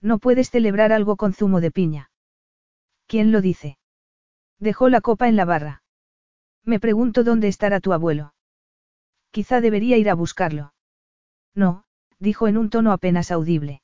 No 0.00 0.18
puedes 0.18 0.50
celebrar 0.50 0.92
algo 0.92 1.16
con 1.16 1.32
zumo 1.32 1.60
de 1.60 1.70
piña. 1.70 2.10
¿Quién 3.06 3.32
lo 3.32 3.40
dice? 3.40 3.78
Dejó 4.58 4.90
la 4.90 5.00
copa 5.00 5.28
en 5.28 5.36
la 5.36 5.46
barra. 5.46 5.82
Me 6.62 6.78
pregunto 6.78 7.24
dónde 7.24 7.48
estará 7.48 7.80
tu 7.80 7.92
abuelo. 7.92 8.34
Quizá 9.30 9.60
debería 9.60 9.96
ir 9.96 10.10
a 10.10 10.14
buscarlo. 10.14 10.74
No, 11.54 11.84
dijo 12.18 12.48
en 12.48 12.58
un 12.58 12.68
tono 12.68 12.92
apenas 12.92 13.30
audible. 13.30 13.82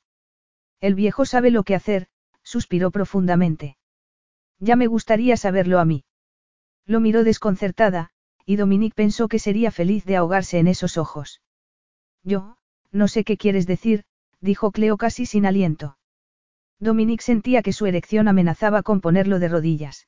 El 0.79 0.93
viejo 0.93 1.25
sabe 1.25 1.49
lo 1.49 1.63
que 1.63 1.75
hacer, 1.75 2.07
suspiró 2.43 2.91
profundamente. 2.91 3.77
Ya 4.59 4.75
me 4.75 4.87
gustaría 4.87 5.37
saberlo 5.37 5.79
a 5.79 5.85
mí. 5.85 6.05
Lo 6.85 6.99
miró 6.99 7.23
desconcertada, 7.23 8.09
y 8.45 8.57
Dominique 8.57 8.95
pensó 8.95 9.27
que 9.27 9.39
sería 9.39 9.71
feliz 9.71 10.05
de 10.05 10.17
ahogarse 10.17 10.59
en 10.59 10.67
esos 10.67 10.97
ojos. 10.97 11.41
Yo, 12.23 12.57
no 12.91 13.07
sé 13.07 13.23
qué 13.23 13.37
quieres 13.37 13.67
decir, 13.67 14.03
dijo 14.41 14.71
Cleo 14.71 14.97
casi 14.97 15.25
sin 15.25 15.45
aliento. 15.45 15.97
Dominique 16.79 17.23
sentía 17.23 17.61
que 17.61 17.73
su 17.73 17.85
erección 17.85 18.27
amenazaba 18.27 18.83
con 18.83 18.99
ponerlo 18.99 19.39
de 19.39 19.47
rodillas. 19.47 20.07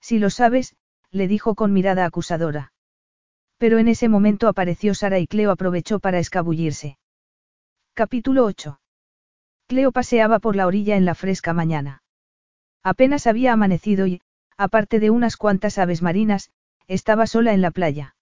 Si 0.00 0.18
lo 0.18 0.30
sabes, 0.30 0.74
le 1.10 1.28
dijo 1.28 1.54
con 1.54 1.72
mirada 1.72 2.04
acusadora. 2.04 2.72
Pero 3.58 3.78
en 3.78 3.86
ese 3.86 4.08
momento 4.08 4.48
apareció 4.48 4.94
Sara 4.94 5.20
y 5.20 5.28
Cleo 5.28 5.52
aprovechó 5.52 6.00
para 6.00 6.18
escabullirse. 6.18 6.98
Capítulo 7.94 8.44
8. 8.44 8.80
Cleo 9.68 9.92
paseaba 9.92 10.40
por 10.40 10.56
la 10.56 10.66
orilla 10.66 10.96
en 10.96 11.04
la 11.04 11.14
fresca 11.14 11.52
mañana. 11.52 12.02
Apenas 12.82 13.26
había 13.28 13.52
amanecido 13.52 14.06
y, 14.06 14.20
aparte 14.56 15.00
de 15.00 15.10
unas 15.10 15.36
cuantas 15.36 15.78
aves 15.78 16.02
marinas, 16.02 16.50
estaba 16.86 17.26
sola 17.26 17.54
en 17.54 17.60
la 17.60 17.70
playa. 17.70 18.16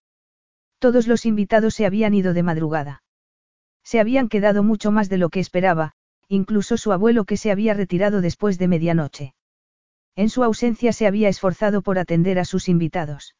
Todos 0.78 1.06
los 1.06 1.26
invitados 1.26 1.74
se 1.74 1.86
habían 1.86 2.14
ido 2.14 2.32
de 2.32 2.42
madrugada. 2.42 3.02
Se 3.84 4.00
habían 4.00 4.28
quedado 4.28 4.62
mucho 4.62 4.90
más 4.90 5.08
de 5.08 5.18
lo 5.18 5.28
que 5.28 5.40
esperaba, 5.40 5.92
incluso 6.28 6.76
su 6.76 6.92
abuelo 6.92 7.24
que 7.24 7.36
se 7.36 7.50
había 7.50 7.74
retirado 7.74 8.20
después 8.20 8.58
de 8.58 8.68
medianoche. 8.68 9.34
En 10.16 10.28
su 10.28 10.44
ausencia 10.44 10.92
se 10.92 11.06
había 11.06 11.28
esforzado 11.28 11.82
por 11.82 11.98
atender 11.98 12.38
a 12.38 12.44
sus 12.44 12.68
invitados. 12.68 13.34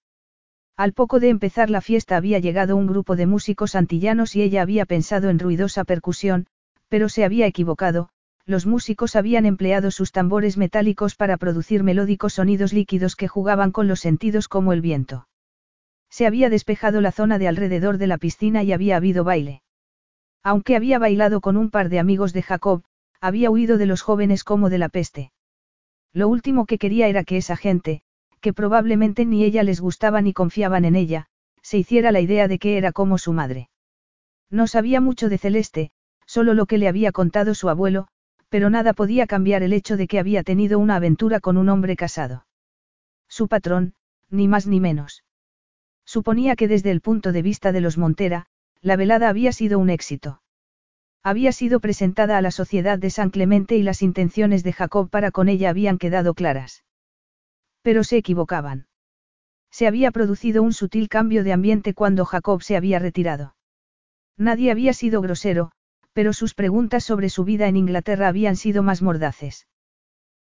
Al 0.76 0.92
poco 0.92 1.20
de 1.20 1.28
empezar 1.28 1.68
la 1.68 1.80
fiesta 1.80 2.16
había 2.16 2.38
llegado 2.38 2.76
un 2.76 2.86
grupo 2.86 3.14
de 3.14 3.26
músicos 3.26 3.74
antillanos 3.74 4.34
y 4.36 4.42
ella 4.42 4.62
había 4.62 4.86
pensado 4.86 5.28
en 5.28 5.38
ruidosa 5.38 5.84
percusión, 5.84 6.46
pero 6.88 7.08
se 7.08 7.24
había 7.24 7.46
equivocado, 7.46 8.08
los 8.46 8.66
músicos 8.66 9.14
habían 9.16 9.46
empleado 9.46 9.90
sus 9.90 10.12
tambores 10.12 10.56
metálicos 10.56 11.14
para 11.14 11.36
producir 11.36 11.82
melódicos 11.82 12.34
sonidos 12.34 12.72
líquidos 12.72 13.16
que 13.16 13.28
jugaban 13.28 13.70
con 13.70 13.86
los 13.88 14.00
sentidos 14.00 14.48
como 14.48 14.72
el 14.72 14.80
viento. 14.80 15.28
Se 16.10 16.26
había 16.26 16.50
despejado 16.50 17.00
la 17.00 17.12
zona 17.12 17.38
de 17.38 17.48
alrededor 17.48 17.98
de 17.98 18.06
la 18.06 18.18
piscina 18.18 18.62
y 18.62 18.72
había 18.72 18.96
habido 18.96 19.24
baile. 19.24 19.62
Aunque 20.42 20.76
había 20.76 20.98
bailado 20.98 21.40
con 21.40 21.56
un 21.56 21.70
par 21.70 21.88
de 21.88 22.00
amigos 22.00 22.32
de 22.32 22.42
Jacob, 22.42 22.82
había 23.20 23.50
huido 23.50 23.78
de 23.78 23.86
los 23.86 24.02
jóvenes 24.02 24.42
como 24.42 24.68
de 24.68 24.78
la 24.78 24.88
peste. 24.88 25.32
Lo 26.12 26.28
último 26.28 26.66
que 26.66 26.78
quería 26.78 27.06
era 27.08 27.24
que 27.24 27.36
esa 27.36 27.56
gente, 27.56 28.02
que 28.40 28.52
probablemente 28.52 29.24
ni 29.24 29.44
ella 29.44 29.62
les 29.62 29.80
gustaba 29.80 30.20
ni 30.20 30.32
confiaban 30.32 30.84
en 30.84 30.96
ella, 30.96 31.26
se 31.62 31.78
hiciera 31.78 32.10
la 32.10 32.20
idea 32.20 32.48
de 32.48 32.58
que 32.58 32.76
era 32.76 32.90
como 32.90 33.16
su 33.16 33.32
madre. 33.32 33.70
No 34.50 34.66
sabía 34.66 35.00
mucho 35.00 35.28
de 35.28 35.38
Celeste, 35.38 35.92
solo 36.26 36.52
lo 36.52 36.66
que 36.66 36.76
le 36.76 36.88
había 36.88 37.12
contado 37.12 37.54
su 37.54 37.68
abuelo, 37.68 38.08
pero 38.52 38.68
nada 38.68 38.92
podía 38.92 39.26
cambiar 39.26 39.62
el 39.62 39.72
hecho 39.72 39.96
de 39.96 40.06
que 40.06 40.18
había 40.18 40.42
tenido 40.42 40.78
una 40.78 40.96
aventura 40.96 41.40
con 41.40 41.56
un 41.56 41.70
hombre 41.70 41.96
casado. 41.96 42.44
Su 43.26 43.48
patrón, 43.48 43.94
ni 44.28 44.46
más 44.46 44.66
ni 44.66 44.78
menos. 44.78 45.24
Suponía 46.04 46.54
que 46.54 46.68
desde 46.68 46.90
el 46.90 47.00
punto 47.00 47.32
de 47.32 47.40
vista 47.40 47.72
de 47.72 47.80
los 47.80 47.96
Montera, 47.96 48.44
la 48.82 48.96
velada 48.96 49.30
había 49.30 49.52
sido 49.52 49.78
un 49.78 49.88
éxito. 49.88 50.42
Había 51.22 51.50
sido 51.52 51.80
presentada 51.80 52.36
a 52.36 52.42
la 52.42 52.50
sociedad 52.50 52.98
de 52.98 53.08
San 53.08 53.30
Clemente 53.30 53.78
y 53.78 53.82
las 53.82 54.02
intenciones 54.02 54.62
de 54.62 54.74
Jacob 54.74 55.08
para 55.08 55.30
con 55.30 55.48
ella 55.48 55.70
habían 55.70 55.96
quedado 55.96 56.34
claras. 56.34 56.84
Pero 57.80 58.04
se 58.04 58.18
equivocaban. 58.18 58.86
Se 59.70 59.86
había 59.86 60.10
producido 60.10 60.62
un 60.62 60.74
sutil 60.74 61.08
cambio 61.08 61.42
de 61.42 61.54
ambiente 61.54 61.94
cuando 61.94 62.26
Jacob 62.26 62.62
se 62.62 62.76
había 62.76 62.98
retirado. 62.98 63.56
Nadie 64.36 64.70
había 64.70 64.92
sido 64.92 65.22
grosero, 65.22 65.72
pero 66.12 66.32
sus 66.32 66.54
preguntas 66.54 67.04
sobre 67.04 67.28
su 67.28 67.44
vida 67.44 67.68
en 67.68 67.76
Inglaterra 67.76 68.28
habían 68.28 68.56
sido 68.56 68.82
más 68.82 69.02
mordaces. 69.02 69.66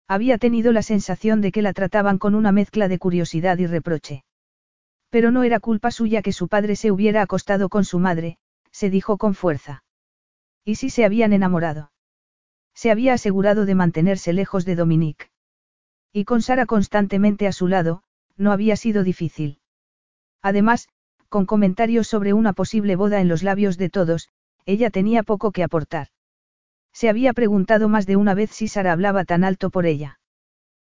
Había 0.07 0.37
tenido 0.37 0.73
la 0.73 0.81
sensación 0.81 1.41
de 1.41 1.51
que 1.51 1.61
la 1.61 1.73
trataban 1.73 2.17
con 2.17 2.35
una 2.35 2.51
mezcla 2.51 2.87
de 2.87 2.99
curiosidad 2.99 3.57
y 3.59 3.67
reproche. 3.67 4.23
Pero 5.09 5.31
no 5.31 5.43
era 5.43 5.59
culpa 5.59 5.91
suya 5.91 6.21
que 6.21 6.33
su 6.33 6.47
padre 6.47 6.75
se 6.75 6.91
hubiera 6.91 7.21
acostado 7.21 7.69
con 7.69 7.85
su 7.85 7.99
madre, 7.99 8.37
se 8.71 8.89
dijo 8.89 9.17
con 9.17 9.33
fuerza. 9.33 9.83
¿Y 10.65 10.75
si 10.75 10.89
se 10.89 11.05
habían 11.05 11.33
enamorado? 11.33 11.91
Se 12.73 12.91
había 12.91 13.13
asegurado 13.13 13.65
de 13.65 13.75
mantenerse 13.75 14.33
lejos 14.33 14.65
de 14.65 14.75
Dominique. 14.75 15.29
Y 16.13 16.25
con 16.25 16.41
Sara 16.41 16.65
constantemente 16.65 17.47
a 17.47 17.51
su 17.51 17.67
lado, 17.67 18.03
no 18.37 18.51
había 18.51 18.75
sido 18.75 19.03
difícil. 19.03 19.59
Además, 20.41 20.89
con 21.29 21.45
comentarios 21.45 22.07
sobre 22.07 22.33
una 22.33 22.53
posible 22.53 22.95
boda 22.95 23.21
en 23.21 23.27
los 23.27 23.43
labios 23.43 23.77
de 23.77 23.89
todos, 23.89 24.29
ella 24.65 24.89
tenía 24.89 25.23
poco 25.23 25.51
que 25.51 25.63
aportar. 25.63 26.07
Se 26.93 27.09
había 27.09 27.33
preguntado 27.33 27.89
más 27.89 28.05
de 28.05 28.15
una 28.15 28.33
vez 28.33 28.51
si 28.51 28.67
Sara 28.67 28.91
hablaba 28.91 29.23
tan 29.25 29.43
alto 29.43 29.69
por 29.69 29.85
ella. 29.85 30.19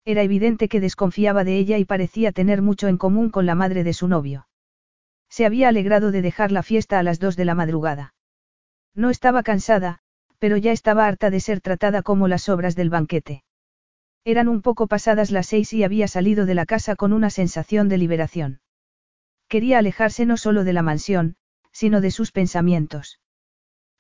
Era 0.04 0.22
evidente 0.22 0.68
que 0.68 0.80
desconfiaba 0.80 1.42
de 1.42 1.58
ella 1.58 1.78
y 1.78 1.84
parecía 1.84 2.32
tener 2.32 2.62
mucho 2.62 2.86
en 2.88 2.96
común 2.96 3.30
con 3.30 3.46
la 3.46 3.54
madre 3.54 3.82
de 3.82 3.92
su 3.92 4.06
novio. 4.06 4.46
Se 5.28 5.44
había 5.44 5.68
alegrado 5.68 6.12
de 6.12 6.22
dejar 6.22 6.52
la 6.52 6.62
fiesta 6.62 6.98
a 6.98 7.02
las 7.02 7.18
dos 7.18 7.36
de 7.36 7.44
la 7.44 7.54
madrugada. 7.54 8.14
No 8.94 9.10
estaba 9.10 9.42
cansada, 9.42 9.98
pero 10.38 10.56
ya 10.56 10.72
estaba 10.72 11.06
harta 11.06 11.30
de 11.30 11.40
ser 11.40 11.60
tratada 11.60 12.02
como 12.02 12.28
las 12.28 12.48
obras 12.48 12.76
del 12.76 12.90
banquete. 12.90 13.42
Eran 14.24 14.48
un 14.48 14.62
poco 14.62 14.86
pasadas 14.86 15.30
las 15.30 15.46
seis 15.46 15.72
y 15.72 15.82
había 15.82 16.08
salido 16.08 16.46
de 16.46 16.54
la 16.54 16.66
casa 16.66 16.96
con 16.96 17.12
una 17.12 17.30
sensación 17.30 17.88
de 17.88 17.98
liberación. 17.98 18.60
Quería 19.48 19.78
alejarse 19.78 20.26
no 20.26 20.36
solo 20.36 20.64
de 20.64 20.72
la 20.72 20.82
mansión, 20.82 21.36
sino 21.72 22.00
de 22.00 22.10
sus 22.10 22.32
pensamientos. 22.32 23.20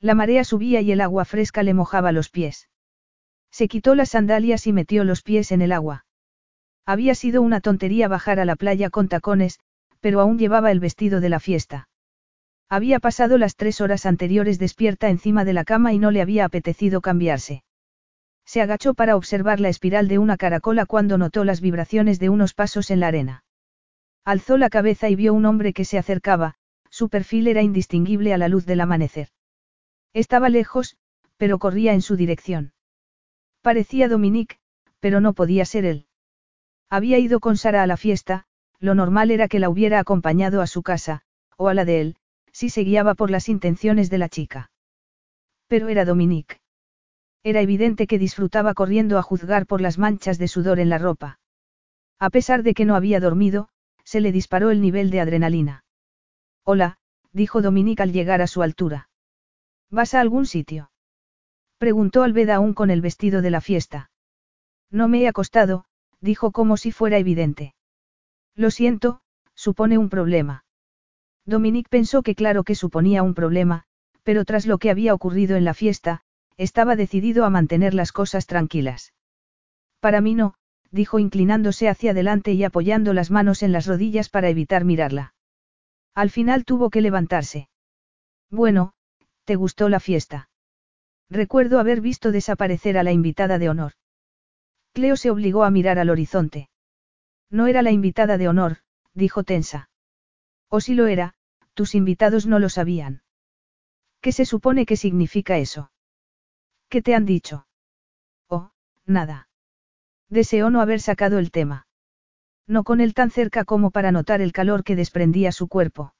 La 0.00 0.14
marea 0.14 0.44
subía 0.44 0.80
y 0.80 0.92
el 0.92 1.00
agua 1.00 1.24
fresca 1.24 1.62
le 1.62 1.74
mojaba 1.74 2.12
los 2.12 2.28
pies. 2.28 2.68
Se 3.50 3.68
quitó 3.68 3.94
las 3.94 4.10
sandalias 4.10 4.66
y 4.66 4.72
metió 4.72 5.04
los 5.04 5.22
pies 5.22 5.52
en 5.52 5.62
el 5.62 5.72
agua. 5.72 6.04
Había 6.84 7.14
sido 7.14 7.42
una 7.42 7.60
tontería 7.60 8.06
bajar 8.06 8.38
a 8.38 8.44
la 8.44 8.56
playa 8.56 8.90
con 8.90 9.08
tacones, 9.08 9.58
pero 10.00 10.20
aún 10.20 10.38
llevaba 10.38 10.70
el 10.70 10.80
vestido 10.80 11.20
de 11.20 11.28
la 11.28 11.40
fiesta. 11.40 11.88
Había 12.68 13.00
pasado 13.00 13.38
las 13.38 13.56
tres 13.56 13.80
horas 13.80 14.06
anteriores 14.06 14.58
despierta 14.58 15.08
encima 15.08 15.44
de 15.44 15.52
la 15.52 15.64
cama 15.64 15.92
y 15.92 15.98
no 15.98 16.10
le 16.10 16.20
había 16.20 16.44
apetecido 16.44 17.00
cambiarse. 17.00 17.62
Se 18.44 18.60
agachó 18.60 18.94
para 18.94 19.16
observar 19.16 19.60
la 19.60 19.68
espiral 19.68 20.06
de 20.08 20.18
una 20.18 20.36
caracola 20.36 20.86
cuando 20.86 21.18
notó 21.18 21.44
las 21.44 21.60
vibraciones 21.60 22.18
de 22.20 22.28
unos 22.28 22.54
pasos 22.54 22.90
en 22.90 23.00
la 23.00 23.08
arena. 23.08 23.44
Alzó 24.24 24.56
la 24.56 24.68
cabeza 24.68 25.08
y 25.08 25.16
vio 25.16 25.34
un 25.34 25.46
hombre 25.46 25.72
que 25.72 25.84
se 25.84 25.98
acercaba, 25.98 26.54
su 26.90 27.08
perfil 27.08 27.48
era 27.48 27.62
indistinguible 27.62 28.34
a 28.34 28.38
la 28.38 28.48
luz 28.48 28.66
del 28.66 28.80
amanecer. 28.80 29.28
Estaba 30.16 30.48
lejos, 30.48 30.96
pero 31.36 31.58
corría 31.58 31.92
en 31.92 32.00
su 32.00 32.16
dirección. 32.16 32.72
Parecía 33.60 34.08
Dominique, 34.08 34.56
pero 34.98 35.20
no 35.20 35.34
podía 35.34 35.66
ser 35.66 35.84
él. 35.84 36.06
Había 36.88 37.18
ido 37.18 37.38
con 37.38 37.58
Sara 37.58 37.82
a 37.82 37.86
la 37.86 37.98
fiesta, 37.98 38.46
lo 38.78 38.94
normal 38.94 39.30
era 39.30 39.46
que 39.46 39.58
la 39.58 39.68
hubiera 39.68 39.98
acompañado 39.98 40.62
a 40.62 40.66
su 40.66 40.82
casa, 40.82 41.20
o 41.58 41.68
a 41.68 41.74
la 41.74 41.84
de 41.84 42.00
él, 42.00 42.16
si 42.50 42.70
se 42.70 42.80
guiaba 42.80 43.14
por 43.14 43.30
las 43.30 43.50
intenciones 43.50 44.08
de 44.08 44.16
la 44.16 44.30
chica. 44.30 44.70
Pero 45.66 45.88
era 45.88 46.06
Dominique. 46.06 46.62
Era 47.42 47.60
evidente 47.60 48.06
que 48.06 48.18
disfrutaba 48.18 48.72
corriendo 48.72 49.18
a 49.18 49.22
juzgar 49.22 49.66
por 49.66 49.82
las 49.82 49.98
manchas 49.98 50.38
de 50.38 50.48
sudor 50.48 50.80
en 50.80 50.88
la 50.88 50.96
ropa. 50.96 51.40
A 52.18 52.30
pesar 52.30 52.62
de 52.62 52.72
que 52.72 52.86
no 52.86 52.96
había 52.96 53.20
dormido, 53.20 53.68
se 54.02 54.22
le 54.22 54.32
disparó 54.32 54.70
el 54.70 54.80
nivel 54.80 55.10
de 55.10 55.20
adrenalina. 55.20 55.84
Hola, 56.64 56.96
dijo 57.32 57.60
Dominique 57.60 58.02
al 58.02 58.14
llegar 58.14 58.40
a 58.40 58.46
su 58.46 58.62
altura. 58.62 59.10
¿Vas 59.90 60.14
a 60.14 60.20
algún 60.20 60.46
sitio? 60.46 60.90
Preguntó 61.78 62.22
Alveda 62.22 62.56
aún 62.56 62.74
con 62.74 62.90
el 62.90 63.00
vestido 63.00 63.42
de 63.42 63.50
la 63.50 63.60
fiesta. 63.60 64.10
No 64.90 65.08
me 65.08 65.20
he 65.20 65.28
acostado, 65.28 65.84
dijo 66.20 66.52
como 66.52 66.76
si 66.76 66.92
fuera 66.92 67.18
evidente. 67.18 67.74
Lo 68.54 68.70
siento, 68.70 69.20
supone 69.54 69.98
un 69.98 70.08
problema. 70.08 70.64
Dominique 71.44 71.88
pensó 71.88 72.22
que 72.22 72.34
claro 72.34 72.64
que 72.64 72.74
suponía 72.74 73.22
un 73.22 73.34
problema, 73.34 73.84
pero 74.22 74.44
tras 74.44 74.66
lo 74.66 74.78
que 74.78 74.90
había 74.90 75.14
ocurrido 75.14 75.56
en 75.56 75.64
la 75.64 75.74
fiesta, 75.74 76.22
estaba 76.56 76.96
decidido 76.96 77.44
a 77.44 77.50
mantener 77.50 77.94
las 77.94 78.10
cosas 78.10 78.46
tranquilas. 78.46 79.12
Para 80.00 80.20
mí 80.20 80.34
no, 80.34 80.54
dijo 80.90 81.18
inclinándose 81.18 81.88
hacia 81.88 82.10
adelante 82.12 82.52
y 82.52 82.64
apoyando 82.64 83.12
las 83.12 83.30
manos 83.30 83.62
en 83.62 83.72
las 83.72 83.86
rodillas 83.86 84.28
para 84.28 84.48
evitar 84.48 84.84
mirarla. 84.84 85.34
Al 86.14 86.30
final 86.30 86.64
tuvo 86.64 86.90
que 86.90 87.02
levantarse. 87.02 87.68
Bueno, 88.50 88.94
¿te 89.46 89.54
gustó 89.54 89.88
la 89.88 90.00
fiesta? 90.00 90.50
Recuerdo 91.30 91.78
haber 91.78 92.00
visto 92.00 92.32
desaparecer 92.32 92.98
a 92.98 93.04
la 93.04 93.12
invitada 93.12 93.58
de 93.58 93.68
honor. 93.68 93.92
Cleo 94.92 95.16
se 95.16 95.30
obligó 95.30 95.62
a 95.62 95.70
mirar 95.70 95.98
al 95.98 96.10
horizonte. 96.10 96.68
No 97.48 97.68
era 97.68 97.82
la 97.82 97.92
invitada 97.92 98.38
de 98.38 98.48
honor, 98.48 98.78
dijo 99.14 99.44
tensa. 99.44 99.88
O 100.68 100.80
si 100.80 100.94
lo 100.94 101.06
era, 101.06 101.34
tus 101.74 101.94
invitados 101.94 102.46
no 102.46 102.58
lo 102.58 102.68
sabían. 102.68 103.22
¿Qué 104.20 104.32
se 104.32 104.44
supone 104.44 104.84
que 104.84 104.96
significa 104.96 105.58
eso? 105.58 105.92
¿Qué 106.88 107.00
te 107.00 107.14
han 107.14 107.24
dicho? 107.24 107.68
Oh, 108.48 108.72
nada. 109.04 109.48
Deseó 110.28 110.70
no 110.70 110.80
haber 110.80 111.00
sacado 111.00 111.38
el 111.38 111.52
tema. 111.52 111.86
No 112.66 112.82
con 112.82 113.00
él 113.00 113.14
tan 113.14 113.30
cerca 113.30 113.64
como 113.64 113.92
para 113.92 114.10
notar 114.10 114.40
el 114.40 114.52
calor 114.52 114.82
que 114.82 114.96
desprendía 114.96 115.52
su 115.52 115.68
cuerpo. 115.68 116.15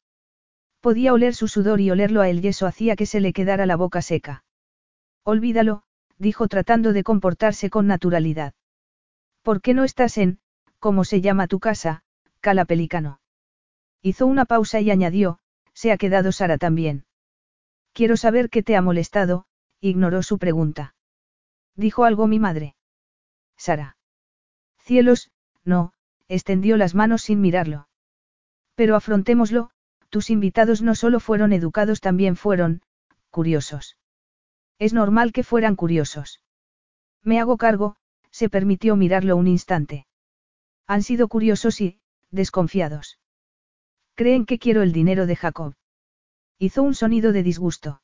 Podía 0.86 1.12
oler 1.12 1.34
su 1.34 1.48
sudor 1.48 1.80
y 1.80 1.90
olerlo 1.90 2.20
a 2.20 2.28
él 2.28 2.44
y 2.44 2.46
eso 2.46 2.64
hacía 2.64 2.94
que 2.94 3.06
se 3.06 3.18
le 3.18 3.32
quedara 3.32 3.66
la 3.66 3.74
boca 3.74 4.02
seca. 4.02 4.44
Olvídalo, 5.24 5.82
dijo 6.16 6.46
tratando 6.46 6.92
de 6.92 7.02
comportarse 7.02 7.70
con 7.70 7.88
naturalidad. 7.88 8.54
¿Por 9.42 9.60
qué 9.60 9.74
no 9.74 9.82
estás 9.82 10.16
en, 10.16 10.38
cómo 10.78 11.02
se 11.02 11.20
llama 11.20 11.48
tu 11.48 11.58
casa, 11.58 12.04
Cala 12.38 12.66
Pelicano? 12.66 13.18
Hizo 14.00 14.28
una 14.28 14.44
pausa 14.44 14.80
y 14.80 14.92
añadió, 14.92 15.40
se 15.74 15.90
ha 15.90 15.96
quedado 15.96 16.30
Sara 16.30 16.56
también. 16.56 17.04
Quiero 17.92 18.16
saber 18.16 18.48
qué 18.48 18.62
te 18.62 18.76
ha 18.76 18.80
molestado, 18.80 19.46
ignoró 19.80 20.22
su 20.22 20.38
pregunta. 20.38 20.94
Dijo 21.74 22.04
algo 22.04 22.28
mi 22.28 22.38
madre. 22.38 22.76
Sara. 23.56 23.96
Cielos, 24.78 25.32
no, 25.64 25.92
extendió 26.28 26.76
las 26.76 26.94
manos 26.94 27.22
sin 27.22 27.40
mirarlo. 27.40 27.88
Pero 28.76 28.94
afrontémoslo, 28.94 29.72
tus 30.08 30.30
invitados 30.30 30.82
no 30.82 30.94
solo 30.94 31.20
fueron 31.20 31.52
educados, 31.52 32.00
también 32.00 32.36
fueron, 32.36 32.82
curiosos. 33.30 33.96
Es 34.78 34.92
normal 34.92 35.32
que 35.32 35.42
fueran 35.42 35.76
curiosos. 35.76 36.40
Me 37.22 37.40
hago 37.40 37.56
cargo, 37.56 37.96
se 38.30 38.48
permitió 38.48 38.96
mirarlo 38.96 39.36
un 39.36 39.46
instante. 39.46 40.06
Han 40.86 41.02
sido 41.02 41.28
curiosos 41.28 41.80
y, 41.80 41.98
desconfiados. 42.30 43.18
Creen 44.14 44.46
que 44.46 44.58
quiero 44.58 44.82
el 44.82 44.92
dinero 44.92 45.26
de 45.26 45.36
Jacob. 45.36 45.74
Hizo 46.58 46.82
un 46.82 46.94
sonido 46.94 47.32
de 47.32 47.42
disgusto. 47.42 48.02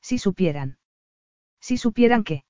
Si 0.00 0.18
supieran. 0.18 0.78
Si 1.60 1.76
supieran 1.76 2.24
que. 2.24 2.44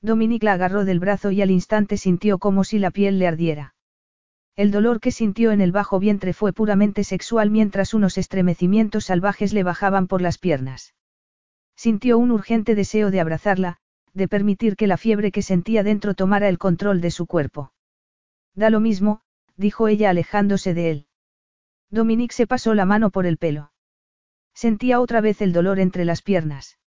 Dominique 0.00 0.44
la 0.44 0.54
agarró 0.54 0.84
del 0.84 0.98
brazo 0.98 1.30
y 1.30 1.42
al 1.42 1.50
instante 1.50 1.98
sintió 1.98 2.38
como 2.38 2.64
si 2.64 2.78
la 2.78 2.90
piel 2.90 3.18
le 3.18 3.26
ardiera. 3.26 3.74
El 4.60 4.72
dolor 4.72 5.00
que 5.00 5.10
sintió 5.10 5.52
en 5.52 5.62
el 5.62 5.72
bajo 5.72 5.98
vientre 5.98 6.34
fue 6.34 6.52
puramente 6.52 7.02
sexual 7.02 7.48
mientras 7.48 7.94
unos 7.94 8.18
estremecimientos 8.18 9.06
salvajes 9.06 9.54
le 9.54 9.62
bajaban 9.62 10.06
por 10.06 10.20
las 10.20 10.36
piernas. 10.36 10.92
Sintió 11.76 12.18
un 12.18 12.30
urgente 12.30 12.74
deseo 12.74 13.10
de 13.10 13.20
abrazarla, 13.20 13.78
de 14.12 14.28
permitir 14.28 14.76
que 14.76 14.86
la 14.86 14.98
fiebre 14.98 15.32
que 15.32 15.40
sentía 15.40 15.82
dentro 15.82 16.12
tomara 16.12 16.46
el 16.50 16.58
control 16.58 17.00
de 17.00 17.10
su 17.10 17.24
cuerpo. 17.24 17.72
Da 18.54 18.68
lo 18.68 18.80
mismo, 18.80 19.22
dijo 19.56 19.88
ella 19.88 20.10
alejándose 20.10 20.74
de 20.74 20.90
él. 20.90 21.06
Dominique 21.88 22.34
se 22.34 22.46
pasó 22.46 22.74
la 22.74 22.84
mano 22.84 23.08
por 23.08 23.24
el 23.24 23.38
pelo. 23.38 23.72
Sentía 24.52 25.00
otra 25.00 25.22
vez 25.22 25.40
el 25.40 25.54
dolor 25.54 25.80
entre 25.80 26.04
las 26.04 26.20
piernas. 26.20 26.78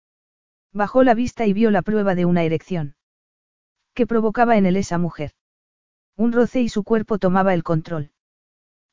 Bajó 0.73 1.03
la 1.03 1.15
vista 1.15 1.47
y 1.47 1.53
vio 1.53 1.71
la 1.71 1.81
prueba 1.81 2.13
de 2.13 2.25
una 2.25 2.43
erección. 2.43 2.97
¿Qué 3.95 4.05
provocaba 4.05 4.57
en 4.57 4.67
él 4.67 4.77
esa 4.77 4.99
mujer? 4.99 5.31
Un 6.15 6.31
roce 6.31 6.61
y 6.61 6.69
su 6.69 6.83
cuerpo 6.83 7.17
tomaba 7.17 7.53
el 7.53 7.63
control. 7.63 8.11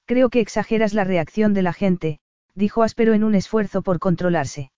Creo 0.07 0.31
que 0.31 0.41
exageras 0.41 0.95
la 0.95 1.05
reacción 1.05 1.55
de 1.55 1.63
la 1.63 1.73
gente, 1.73 2.19
dijo 2.55 2.83
áspero 2.83 3.13
en 3.13 3.25
un 3.25 3.35
esfuerzo 3.35 3.83
por 3.83 3.99
controlarse. 3.99 4.73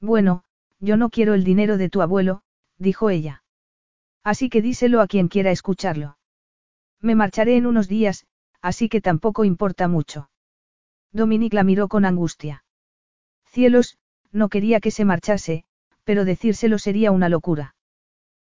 Bueno, 0.00 0.44
yo 0.80 0.96
no 0.96 1.10
quiero 1.10 1.34
el 1.34 1.44
dinero 1.44 1.76
de 1.76 1.90
tu 1.90 2.02
abuelo, 2.02 2.42
dijo 2.78 3.10
ella. 3.10 3.42
Así 4.24 4.48
que 4.48 4.62
díselo 4.62 5.00
a 5.00 5.06
quien 5.06 5.28
quiera 5.28 5.50
escucharlo. 5.50 6.18
Me 7.00 7.14
marcharé 7.14 7.56
en 7.56 7.66
unos 7.66 7.88
días, 7.88 8.26
así 8.60 8.88
que 8.88 9.00
tampoco 9.00 9.44
importa 9.44 9.88
mucho. 9.88 10.30
Dominique 11.12 11.54
la 11.54 11.64
miró 11.64 11.88
con 11.88 12.04
angustia. 12.04 12.64
Cielos, 13.46 13.98
no 14.32 14.48
quería 14.48 14.80
que 14.80 14.90
se 14.90 15.04
marchase, 15.04 15.64
pero 16.04 16.24
decírselo 16.24 16.78
sería 16.78 17.12
una 17.12 17.28
locura. 17.28 17.74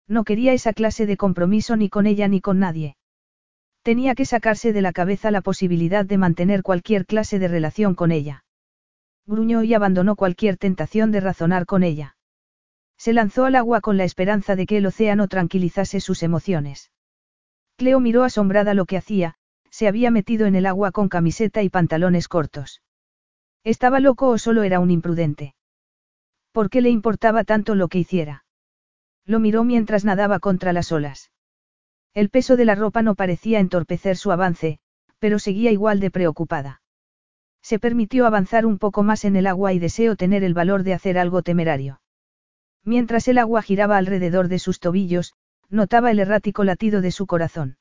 No 0.09 0.25
quería 0.25 0.53
esa 0.53 0.73
clase 0.73 1.07
de 1.07 1.17
compromiso 1.17 1.77
ni 1.77 1.89
con 1.89 2.07
ella 2.07 2.27
ni 2.27 2.41
con 2.41 2.59
nadie. 2.59 2.97
Tenía 3.83 4.15
que 4.15 4.27
sacarse 4.27 4.73
de 4.73 4.83
la 4.83 4.93
cabeza 4.93 5.31
la 5.31 5.41
posibilidad 5.41 6.05
de 6.05 6.19
mantener 6.19 6.63
cualquier 6.63 7.07
clase 7.07 7.39
de 7.39 7.49
relación 7.49 7.95
con 7.95 8.13
ella. 8.13 8.45
Gruñó 9.27 9.63
y 9.63 9.73
abandonó 9.75 10.17
cualquier 10.17 10.57
tentación 10.59 11.13
de 11.13 11.21
razonar 11.21 11.65
con 11.65 11.83
ella. 11.83 12.17
Se 12.99 13.15
lanzó 13.15 13.47
al 13.47 13.55
agua 13.55 13.81
con 13.81 13.97
la 13.97 14.05
esperanza 14.05 14.57
de 14.57 14.67
que 14.67 14.77
el 14.77 14.87
océano 14.87 15.29
tranquilizase 15.29 16.01
sus 16.01 16.23
emociones. 16.23 16.91
Cleo 17.77 18.01
miró 18.01 18.25
asombrada 18.25 18.75
lo 18.75 18.85
que 18.85 18.99
hacía, 18.99 19.37
se 19.71 19.89
había 19.89 20.11
metido 20.11 20.47
en 20.47 20.55
el 20.55 20.67
agua 20.67 20.93
con 20.93 21.09
camiseta 21.09 21.63
y 21.63 21.71
pantalones 21.71 22.29
cortos. 22.29 22.83
¿Estaba 23.65 24.01
loco 24.01 24.29
o 24.29 24.37
solo 24.37 24.63
era 24.63 24.81
un 24.81 24.91
imprudente? 24.91 25.55
¿Por 26.53 26.69
qué 26.69 26.83
le 26.83 26.91
importaba 26.91 27.45
tanto 27.45 27.75
lo 27.75 27.89
que 27.89 27.99
hiciera? 27.99 28.45
Lo 29.25 29.39
miró 29.41 29.65
mientras 29.65 30.05
nadaba 30.05 30.41
contra 30.41 30.75
las 30.75 30.93
olas. 30.93 31.30
El 32.15 32.31
peso 32.31 32.57
de 32.57 32.65
la 32.65 32.75
ropa 32.75 33.03
no 33.03 33.15
parecía 33.15 33.61
entorpecer 33.61 34.17
su 34.17 34.33
avance, 34.33 34.79
pero 35.19 35.39
seguía 35.39 35.71
igual 35.71 36.01
de 36.01 36.11
preocupada. 36.11 36.83
Se 37.63 37.79
permitió 37.79 38.27
avanzar 38.27 38.67
un 38.67 38.79
poco 38.79 39.03
más 39.03 39.25
en 39.25 39.37
el 39.37 39.47
agua 39.47 39.73
y 39.73 39.79
deseó 39.79 40.17
tener 40.17 40.43
el 40.43 40.55
valor 40.55 40.83
de 40.83 40.95
hacer 40.95 41.19
algo 41.19 41.43
temerario. 41.43 42.01
Mientras 42.85 43.29
el 43.29 43.39
agua 43.39 43.63
giraba 43.63 43.99
alrededor 43.99 44.49
de 44.49 44.59
sus 44.59 44.81
tobillos, 44.81 45.35
notaba 45.69 46.11
el 46.11 46.19
errático 46.19 46.65
latido 46.65 47.01
de 47.01 47.13
su 47.13 47.27
corazón. 47.27 47.77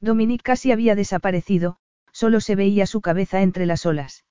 Dominique 0.00 0.42
casi 0.42 0.70
había 0.70 0.94
desaparecido, 0.94 1.78
solo 2.12 2.40
se 2.40 2.54
veía 2.54 2.86
su 2.86 3.00
cabeza 3.00 3.42
entre 3.42 3.66
las 3.66 3.86
olas. 3.86 4.24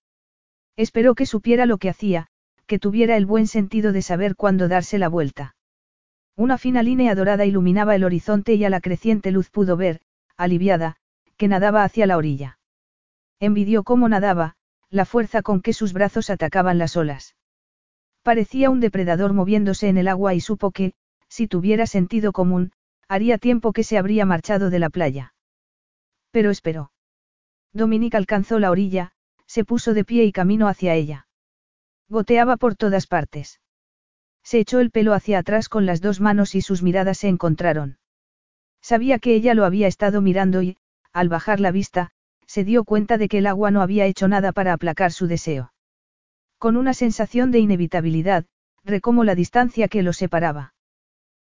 Esperó 0.75 1.15
que 1.15 1.25
supiera 1.25 1.65
lo 1.65 1.77
que 1.77 1.89
hacía, 1.89 2.27
que 2.67 2.79
tuviera 2.79 3.17
el 3.17 3.25
buen 3.25 3.47
sentido 3.47 3.91
de 3.91 4.01
saber 4.01 4.35
cuándo 4.35 4.67
darse 4.67 4.97
la 4.97 5.09
vuelta. 5.09 5.55
Una 6.39 6.57
fina 6.57 6.83
línea 6.83 7.15
dorada 7.15 7.45
iluminaba 7.45 7.95
el 7.95 8.05
horizonte 8.05 8.53
y 8.53 8.63
a 8.63 8.69
la 8.69 8.79
creciente 8.79 9.29
luz 9.29 9.49
pudo 9.49 9.75
ver, 9.75 9.99
aliviada, 10.37 10.95
que 11.35 11.49
nadaba 11.49 11.83
hacia 11.83 12.07
la 12.07 12.15
orilla. 12.15 12.59
Envidió 13.41 13.83
cómo 13.83 14.07
nadaba, 14.07 14.55
la 14.89 15.03
fuerza 15.03 15.41
con 15.41 15.61
que 15.61 15.73
sus 15.73 15.91
brazos 15.91 16.29
atacaban 16.29 16.77
las 16.77 16.95
olas. 16.95 17.35
Parecía 18.23 18.69
un 18.69 18.79
depredador 18.79 19.33
moviéndose 19.33 19.89
en 19.89 19.97
el 19.97 20.07
agua 20.07 20.33
y 20.33 20.39
supo 20.39 20.71
que, 20.71 20.93
si 21.27 21.49
tuviera 21.49 21.85
sentido 21.87 22.31
común, 22.31 22.71
haría 23.09 23.37
tiempo 23.37 23.73
que 23.73 23.83
se 23.83 23.97
habría 23.97 24.25
marchado 24.25 24.69
de 24.69 24.79
la 24.79 24.89
playa. 24.89 25.33
Pero 26.31 26.51
esperó. 26.51 26.93
Dominique 27.73 28.15
alcanzó 28.15 28.59
la 28.59 28.71
orilla, 28.71 29.11
se 29.45 29.65
puso 29.65 29.93
de 29.93 30.05
pie 30.05 30.23
y 30.23 30.31
caminó 30.31 30.69
hacia 30.69 30.95
ella. 30.95 31.27
Goteaba 32.07 32.55
por 32.55 32.77
todas 32.77 33.07
partes. 33.07 33.59
Se 34.43 34.59
echó 34.59 34.79
el 34.79 34.91
pelo 34.91 35.13
hacia 35.13 35.39
atrás 35.39 35.69
con 35.69 35.85
las 35.85 36.01
dos 36.01 36.19
manos 36.19 36.55
y 36.55 36.61
sus 36.61 36.81
miradas 36.81 37.19
se 37.19 37.27
encontraron. 37.27 37.97
Sabía 38.81 39.19
que 39.19 39.35
ella 39.35 39.53
lo 39.53 39.65
había 39.65 39.87
estado 39.87 40.21
mirando 40.21 40.61
y, 40.61 40.77
al 41.13 41.29
bajar 41.29 41.59
la 41.59 41.71
vista, 41.71 42.11
se 42.45 42.63
dio 42.63 42.83
cuenta 42.83 43.17
de 43.17 43.27
que 43.27 43.39
el 43.39 43.47
agua 43.47 43.71
no 43.71 43.81
había 43.81 44.05
hecho 44.05 44.27
nada 44.27 44.51
para 44.51 44.73
aplacar 44.73 45.11
su 45.11 45.27
deseo. 45.27 45.73
Con 46.57 46.77
una 46.77 46.93
sensación 46.93 47.51
de 47.51 47.59
inevitabilidad, 47.59 48.45
recomó 48.83 49.23
la 49.23 49.35
distancia 49.35 49.87
que 49.87 50.03
lo 50.03 50.13
separaba. 50.13 50.73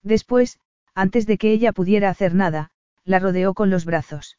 Después, 0.02 0.58
antes 0.94 1.26
de 1.26 1.38
que 1.38 1.52
ella 1.52 1.72
pudiera 1.72 2.10
hacer 2.10 2.34
nada, 2.34 2.70
la 3.04 3.18
rodeó 3.18 3.54
con 3.54 3.70
los 3.70 3.84
brazos. 3.84 4.38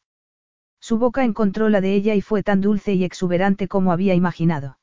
Su 0.80 0.98
boca 0.98 1.24
encontró 1.24 1.70
la 1.70 1.82
de 1.82 1.94
ella 1.94 2.16
y 2.16 2.22
fue 2.22 2.44
tan 2.44 2.62
dulce 2.62 2.94
y 2.94 3.04
exuberante 3.04 3.68
como 3.68 3.92
había 3.92 4.14
imaginado. 4.14 4.78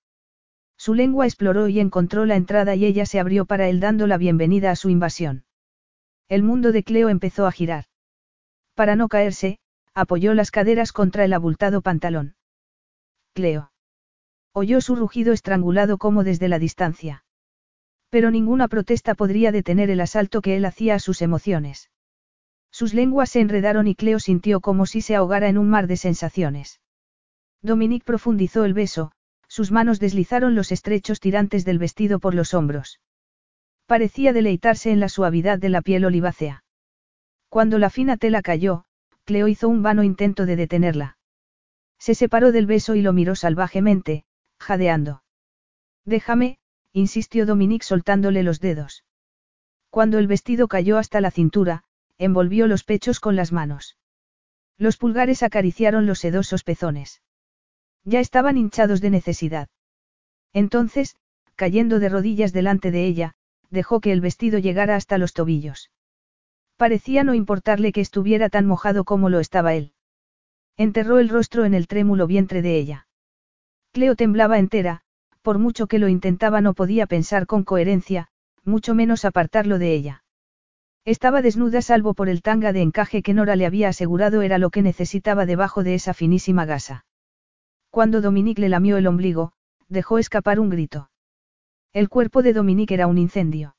Su 0.77 0.95
lengua 0.95 1.27
exploró 1.27 1.69
y 1.69 1.81
encontró 1.81 2.27
la 2.27 2.37
entrada 2.37 2.75
y 2.75 2.85
ella 2.85 3.07
se 3.07 3.19
abrió 3.19 3.47
para 3.47 3.69
él 3.69 3.81
dando 3.81 4.07
la 4.07 4.19
bienvenida 4.19 4.71
a 4.71 4.77
su 4.77 4.91
invasión. 4.91 5.45
El 6.29 6.43
mundo 6.43 6.73
de 6.73 6.83
Cleo 6.83 7.09
empezó 7.09 7.47
a 7.47 7.53
girar. 7.53 7.85
Para 8.75 8.97
no 8.97 9.09
caerse, 9.09 9.59
apoyó 9.95 10.35
las 10.35 10.51
caderas 10.51 10.93
contra 10.93 11.25
el 11.25 11.33
abultado 11.33 11.81
pantalón. 11.81 12.37
Cleo. 13.33 13.73
Oyó 14.53 14.81
su 14.81 14.97
rugido 14.97 15.33
estrangulado 15.33 15.99
como 15.99 16.25
desde 16.25 16.49
la 16.49 16.59
distancia. 16.59 17.25
Pero 18.11 18.31
ninguna 18.31 18.69
protesta 18.69 19.15
podría 19.15 19.53
detener 19.53 19.91
el 19.91 20.01
asalto 20.01 20.41
que 20.41 20.57
él 20.57 20.65
hacía 20.65 20.95
a 20.95 20.99
sus 20.99 21.23
emociones. 21.23 21.91
Sus 22.71 22.93
lenguas 22.93 23.31
se 23.31 23.41
enredaron 23.41 23.89
y 23.89 23.95
Cleo 23.95 24.19
sintió 24.19 24.61
como 24.61 24.85
si 24.85 25.01
se 25.01 25.17
ahogara 25.17 25.49
en 25.49 25.57
un 25.59 25.71
mar 25.71 25.87
de 25.87 25.97
sensaciones. 25.97 26.81
Dominique 27.63 28.05
profundizó 28.05 28.65
el 28.65 28.75
beso, 28.75 29.13
sus 29.49 29.71
manos 29.73 30.01
deslizaron 30.01 30.55
los 30.55 30.73
estrechos 30.73 31.21
tirantes 31.21 31.65
del 31.65 31.79
vestido 31.79 32.19
por 32.19 32.35
los 32.35 32.55
hombros. 32.55 33.01
Parecía 33.87 34.33
deleitarse 34.33 34.91
en 34.91 35.01
la 35.01 35.09
suavidad 35.09 35.59
de 35.59 35.69
la 35.69 35.83
piel 35.83 36.05
olivácea. 36.05 36.65
Cuando 37.49 37.79
la 37.79 37.91
fina 37.91 38.17
tela 38.17 38.43
cayó, 38.43 38.85
Cleo 39.25 39.49
hizo 39.49 39.69
un 39.69 39.83
vano 39.83 40.03
intento 40.03 40.47
de 40.47 40.57
detenerla. 40.57 41.19
Se 41.99 42.15
separó 42.15 42.53
del 42.53 42.67
beso 42.67 42.95
y 42.95 43.03
lo 43.03 43.13
miró 43.13 43.35
salvajemente, 43.35 44.25
jadeando. 44.59 45.23
Déjame, 46.05 46.59
insistió 46.93 47.47
Dominique 47.47 47.85
soltándole 47.85 48.43
los 48.43 48.61
dedos. 48.61 49.05
Cuando 49.91 50.19
el 50.19 50.27
vestido 50.27 50.69
cayó 50.69 50.99
hasta 50.99 51.21
la 51.21 51.31
cintura, 51.31 51.85
envolvió 52.19 52.67
los 52.67 52.85
pechos 52.85 53.21
con 53.21 53.37
las 53.37 53.53
manos. 53.53 53.97
Los 54.79 54.97
pulgares 54.97 55.43
acariciaron 55.43 56.07
los 56.07 56.19
sedosos 56.19 56.65
pezones. 56.65 57.23
Ya 58.07 58.21
estaban 58.21 58.57
hinchados 58.57 59.01
de 59.01 59.11
necesidad. 59.11 59.69
Entonces, 60.53 61.17
cayendo 61.57 61.99
de 61.99 62.09
rodillas 62.09 62.53
delante 62.53 62.93
de 62.93 63.05
ella, 63.05 63.35
dejó 63.69 64.01
que 64.01 64.13
el 64.13 64.21
vestido 64.21 64.61
llegara 64.61 64.95
hasta 64.95 65.19
los 65.19 65.33
tobillos. 65.33 65.91
Parecía 66.77 67.25
no 67.25 67.35
importarle 67.35 67.91
que 67.91 68.01
estuviera 68.01 68.49
tan 68.49 68.65
mojado 68.65 69.05
como 69.05 69.29
lo 69.29 69.41
estaba 69.41 69.75
él. 69.75 69.93
Enterró 70.77 71.19
el 71.19 71.29
rostro 71.29 71.65
en 71.65 71.75
el 71.75 71.89
trémulo 71.89 72.29
vientre 72.29 72.63
de 72.63 72.77
ella. 72.77 73.09
Cleo 73.93 74.15
temblaba 74.15 74.61
entera, 74.61 75.01
por 75.43 75.59
mucho 75.59 75.89
que 75.89 75.99
lo 75.99 76.07
intentaba 76.09 76.61
no 76.61 76.75
podía 76.75 77.07
pensar 77.07 77.47
con 77.47 77.65
coherencia, 77.65 78.29
mucho 78.63 78.95
menos 78.95 79.25
apartarlo 79.25 79.79
de 79.79 79.95
ella. 79.95 80.25
Estaba 81.05 81.43
desnuda 81.43 81.83
salvo 81.83 82.15
por 82.15 82.29
el 82.29 82.43
tanga 82.43 82.73
de 82.73 82.83
encaje 82.83 83.23
que 83.23 83.35
Nora 83.35 83.57
le 83.57 83.67
había 83.67 83.89
asegurado 83.89 84.43
era 84.43 84.59
lo 84.59 84.71
que 84.71 84.83
necesitaba 84.83 85.45
debajo 85.45 85.83
de 85.83 85.95
esa 85.95 86.15
finísima 86.15 86.67
gasa. 86.67 87.05
Cuando 87.97 88.21
Dominique 88.21 88.61
le 88.61 88.69
lamió 88.69 88.99
el 88.99 89.07
ombligo, 89.07 89.53
dejó 89.89 90.19
escapar 90.19 90.61
un 90.61 90.69
grito. 90.69 91.09
El 91.95 92.11
cuerpo 92.11 92.43
de 92.43 92.53
Dominique 92.53 92.93
era 92.93 93.07
un 93.07 93.17
incendio. 93.17 93.75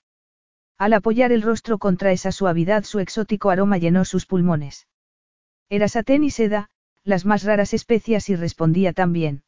Al 0.80 0.94
apoyar 0.94 1.32
el 1.32 1.44
rostro 1.44 1.78
contra 1.78 2.12
esa 2.12 2.32
suavidad 2.32 2.84
su 2.84 2.98
exótico 2.98 3.52
aroma 3.52 3.78
llenó 3.78 4.06
sus 4.06 4.26
pulmones. 4.26 4.88
Era 5.70 5.88
satén 5.88 6.24
y 6.24 6.32
seda, 6.32 6.72
las 7.04 7.28
más 7.28 7.44
raras 7.44 7.76
especias 7.76 8.28
y 8.30 8.36
respondía 8.36 8.92
tan 8.92 9.14
bien. 9.14 9.44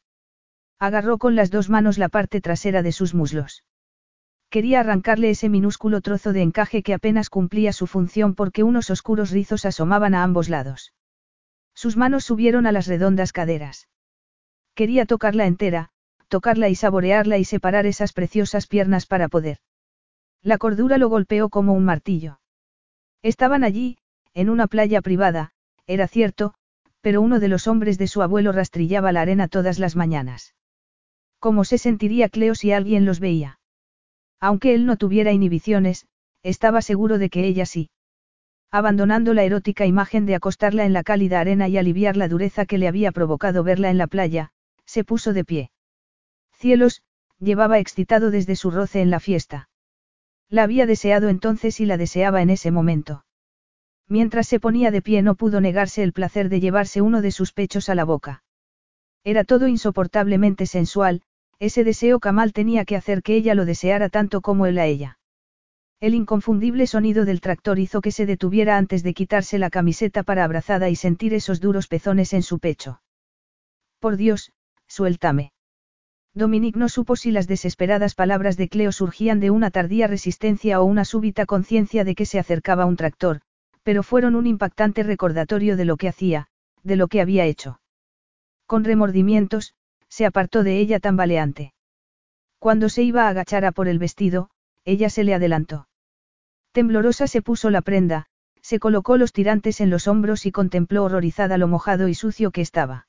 Agarró 0.78 1.18
con 1.18 1.34
las 1.34 1.50
dos 1.50 1.68
manos 1.68 1.98
la 1.98 2.08
parte 2.08 2.40
trasera 2.40 2.84
de 2.84 2.92
sus 2.92 3.12
muslos. 3.12 3.64
Quería 4.50 4.78
arrancarle 4.78 5.30
ese 5.30 5.48
minúsculo 5.48 6.00
trozo 6.00 6.32
de 6.32 6.42
encaje 6.42 6.84
que 6.84 6.94
apenas 6.94 7.28
cumplía 7.28 7.72
su 7.72 7.88
función 7.88 8.36
porque 8.36 8.62
unos 8.62 8.88
oscuros 8.90 9.32
rizos 9.32 9.64
asomaban 9.64 10.14
a 10.14 10.22
ambos 10.22 10.48
lados. 10.48 10.94
Sus 11.74 11.96
manos 11.96 12.22
subieron 12.22 12.68
a 12.68 12.70
las 12.70 12.86
redondas 12.86 13.32
caderas. 13.32 13.88
Quería 14.80 15.04
tocarla 15.04 15.44
entera, 15.44 15.90
tocarla 16.28 16.70
y 16.70 16.74
saborearla 16.74 17.36
y 17.36 17.44
separar 17.44 17.84
esas 17.84 18.14
preciosas 18.14 18.66
piernas 18.66 19.04
para 19.04 19.28
poder. 19.28 19.58
La 20.42 20.56
cordura 20.56 20.96
lo 20.96 21.10
golpeó 21.10 21.50
como 21.50 21.74
un 21.74 21.84
martillo. 21.84 22.40
Estaban 23.20 23.62
allí, 23.62 23.98
en 24.32 24.48
una 24.48 24.68
playa 24.68 25.02
privada, 25.02 25.50
era 25.86 26.08
cierto, 26.08 26.54
pero 27.02 27.20
uno 27.20 27.40
de 27.40 27.48
los 27.48 27.66
hombres 27.66 27.98
de 27.98 28.06
su 28.06 28.22
abuelo 28.22 28.52
rastrillaba 28.52 29.12
la 29.12 29.20
arena 29.20 29.48
todas 29.48 29.78
las 29.78 29.96
mañanas. 29.96 30.54
¿Cómo 31.40 31.64
se 31.64 31.76
sentiría 31.76 32.30
Cleo 32.30 32.54
si 32.54 32.72
alguien 32.72 33.04
los 33.04 33.20
veía? 33.20 33.60
Aunque 34.40 34.74
él 34.74 34.86
no 34.86 34.96
tuviera 34.96 35.30
inhibiciones, 35.30 36.06
estaba 36.42 36.80
seguro 36.80 37.18
de 37.18 37.28
que 37.28 37.44
ella 37.44 37.66
sí. 37.66 37.90
Abandonando 38.70 39.34
la 39.34 39.42
erótica 39.42 39.84
imagen 39.84 40.24
de 40.24 40.36
acostarla 40.36 40.86
en 40.86 40.94
la 40.94 41.02
cálida 41.02 41.38
arena 41.38 41.68
y 41.68 41.76
aliviar 41.76 42.16
la 42.16 42.28
dureza 42.28 42.64
que 42.64 42.78
le 42.78 42.88
había 42.88 43.12
provocado 43.12 43.62
verla 43.62 43.90
en 43.90 43.98
la 43.98 44.06
playa, 44.06 44.52
se 44.90 45.04
puso 45.04 45.32
de 45.32 45.44
pie. 45.44 45.70
Cielos, 46.52 47.02
llevaba 47.38 47.78
excitado 47.78 48.32
desde 48.32 48.56
su 48.56 48.72
roce 48.72 49.00
en 49.00 49.10
la 49.10 49.20
fiesta. 49.20 49.68
La 50.48 50.64
había 50.64 50.84
deseado 50.84 51.28
entonces 51.28 51.78
y 51.78 51.86
la 51.86 51.96
deseaba 51.96 52.42
en 52.42 52.50
ese 52.50 52.72
momento. 52.72 53.24
Mientras 54.08 54.48
se 54.48 54.58
ponía 54.58 54.90
de 54.90 55.00
pie 55.00 55.22
no 55.22 55.36
pudo 55.36 55.60
negarse 55.60 56.02
el 56.02 56.12
placer 56.12 56.48
de 56.48 56.58
llevarse 56.58 57.02
uno 57.02 57.22
de 57.22 57.30
sus 57.30 57.52
pechos 57.52 57.88
a 57.88 57.94
la 57.94 58.02
boca. 58.02 58.42
Era 59.22 59.44
todo 59.44 59.68
insoportablemente 59.68 60.66
sensual, 60.66 61.22
ese 61.60 61.84
deseo 61.84 62.18
camal 62.18 62.52
tenía 62.52 62.84
que 62.84 62.96
hacer 62.96 63.22
que 63.22 63.36
ella 63.36 63.54
lo 63.54 63.66
deseara 63.66 64.08
tanto 64.08 64.40
como 64.40 64.66
él 64.66 64.76
a 64.78 64.86
ella. 64.86 65.20
El 66.00 66.14
inconfundible 66.14 66.88
sonido 66.88 67.24
del 67.24 67.40
tractor 67.40 67.78
hizo 67.78 68.00
que 68.00 68.10
se 68.10 68.26
detuviera 68.26 68.76
antes 68.76 69.04
de 69.04 69.14
quitarse 69.14 69.56
la 69.60 69.70
camiseta 69.70 70.24
para 70.24 70.42
abrazada 70.42 70.88
y 70.88 70.96
sentir 70.96 71.32
esos 71.32 71.60
duros 71.60 71.86
pezones 71.86 72.32
en 72.32 72.42
su 72.42 72.58
pecho. 72.58 73.02
Por 74.00 74.16
Dios, 74.16 74.50
suéltame. 74.90 75.52
Dominique 76.34 76.78
no 76.78 76.88
supo 76.88 77.16
si 77.16 77.30
las 77.30 77.46
desesperadas 77.46 78.14
palabras 78.14 78.56
de 78.56 78.68
Cleo 78.68 78.92
surgían 78.92 79.40
de 79.40 79.50
una 79.50 79.70
tardía 79.70 80.06
resistencia 80.06 80.80
o 80.80 80.84
una 80.84 81.04
súbita 81.04 81.46
conciencia 81.46 82.04
de 82.04 82.14
que 82.14 82.26
se 82.26 82.38
acercaba 82.38 82.86
un 82.86 82.96
tractor, 82.96 83.40
pero 83.82 84.02
fueron 84.02 84.34
un 84.34 84.46
impactante 84.46 85.02
recordatorio 85.02 85.76
de 85.76 85.84
lo 85.84 85.96
que 85.96 86.08
hacía, 86.08 86.48
de 86.82 86.96
lo 86.96 87.08
que 87.08 87.20
había 87.20 87.46
hecho. 87.46 87.80
Con 88.66 88.84
remordimientos, 88.84 89.74
se 90.08 90.26
apartó 90.26 90.62
de 90.62 90.78
ella 90.78 91.00
tambaleante. 91.00 91.72
Cuando 92.58 92.88
se 92.88 93.02
iba 93.02 93.24
a 93.24 93.28
agachar 93.28 93.64
a 93.64 93.72
por 93.72 93.88
el 93.88 93.98
vestido, 93.98 94.50
ella 94.84 95.08
se 95.08 95.24
le 95.24 95.34
adelantó. 95.34 95.88
Temblorosa 96.72 97.26
se 97.26 97.42
puso 97.42 97.70
la 97.70 97.80
prenda, 97.80 98.26
se 98.60 98.78
colocó 98.78 99.16
los 99.16 99.32
tirantes 99.32 99.80
en 99.80 99.90
los 99.90 100.06
hombros 100.06 100.46
y 100.46 100.52
contempló 100.52 101.04
horrorizada 101.04 101.58
lo 101.58 101.66
mojado 101.66 102.06
y 102.06 102.14
sucio 102.14 102.50
que 102.50 102.60
estaba. 102.60 103.08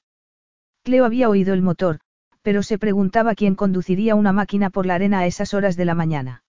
Cleo 0.84 1.06
había 1.06 1.30
oído 1.30 1.53
el 1.53 1.61
motor, 1.61 2.00
pero 2.42 2.64
se 2.64 2.80
preguntaba 2.80 3.35
quién 3.35 3.56
conduciría 3.56 4.16
una 4.16 4.32
máquina 4.32 4.69
por 4.69 4.85
la 4.85 4.95
arena 4.95 5.19
a 5.19 5.27
esas 5.27 5.53
horas 5.53 5.77
de 5.77 5.85
la 5.85 5.93
mañana. 5.93 6.43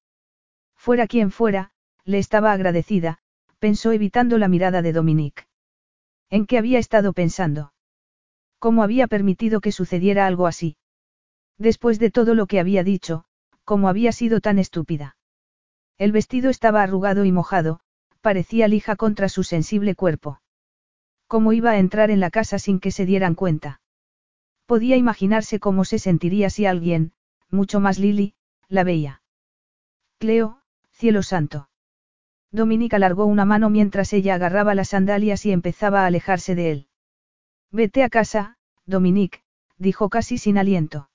Fuera 0.74 1.06
quien 1.06 1.30
fuera, 1.30 1.70
le 2.04 2.18
estaba 2.18 2.52
agradecida, 2.52 3.18
pensó 3.58 3.92
evitando 3.92 4.38
la 4.38 4.48
mirada 4.48 4.80
de 4.80 4.92
Dominique. 4.92 5.44
¿En 6.30 6.46
qué 6.46 6.56
había 6.56 6.78
estado 6.78 7.12
pensando? 7.12 7.74
¿Cómo 8.58 8.82
había 8.82 9.06
permitido 9.06 9.60
que 9.60 9.70
sucediera 9.70 10.26
algo 10.26 10.46
así? 10.46 10.76
Después 11.58 11.98
de 11.98 12.10
todo 12.10 12.34
lo 12.34 12.46
que 12.46 12.58
había 12.58 12.82
dicho, 12.82 13.24
¿cómo 13.64 13.88
había 13.88 14.12
sido 14.12 14.40
tan 14.40 14.58
estúpida? 14.58 15.16
El 15.98 16.10
vestido 16.10 16.48
estaba 16.48 16.82
arrugado 16.82 17.26
y 17.26 17.32
mojado, 17.32 17.80
parecía 18.22 18.66
lija 18.66 18.96
contra 18.96 19.28
su 19.28 19.44
sensible 19.44 19.94
cuerpo. 19.94 20.40
¿Cómo 21.26 21.52
iba 21.52 21.72
a 21.72 21.78
entrar 21.78 22.10
en 22.10 22.20
la 22.20 22.30
casa 22.30 22.58
sin 22.58 22.80
que 22.80 22.90
se 22.90 23.04
dieran 23.04 23.34
cuenta? 23.34 23.81
Podía 24.72 24.96
imaginarse 24.96 25.60
cómo 25.60 25.84
se 25.84 25.98
sentiría 25.98 26.48
si 26.48 26.64
alguien, 26.64 27.12
mucho 27.50 27.78
más 27.78 27.98
Lily, 27.98 28.32
la 28.68 28.84
veía. 28.84 29.20
Cleo, 30.16 30.62
cielo 30.92 31.22
santo. 31.22 31.68
Dominica 32.50 32.96
alargó 32.96 33.26
una 33.26 33.44
mano 33.44 33.68
mientras 33.68 34.14
ella 34.14 34.34
agarraba 34.34 34.74
las 34.74 34.88
sandalias 34.88 35.44
y 35.44 35.52
empezaba 35.52 36.04
a 36.04 36.06
alejarse 36.06 36.54
de 36.54 36.70
él. 36.70 36.88
Vete 37.70 38.02
a 38.02 38.08
casa, 38.08 38.56
Dominique, 38.86 39.42
dijo 39.76 40.08
casi 40.08 40.38
sin 40.38 40.56
aliento. 40.56 41.10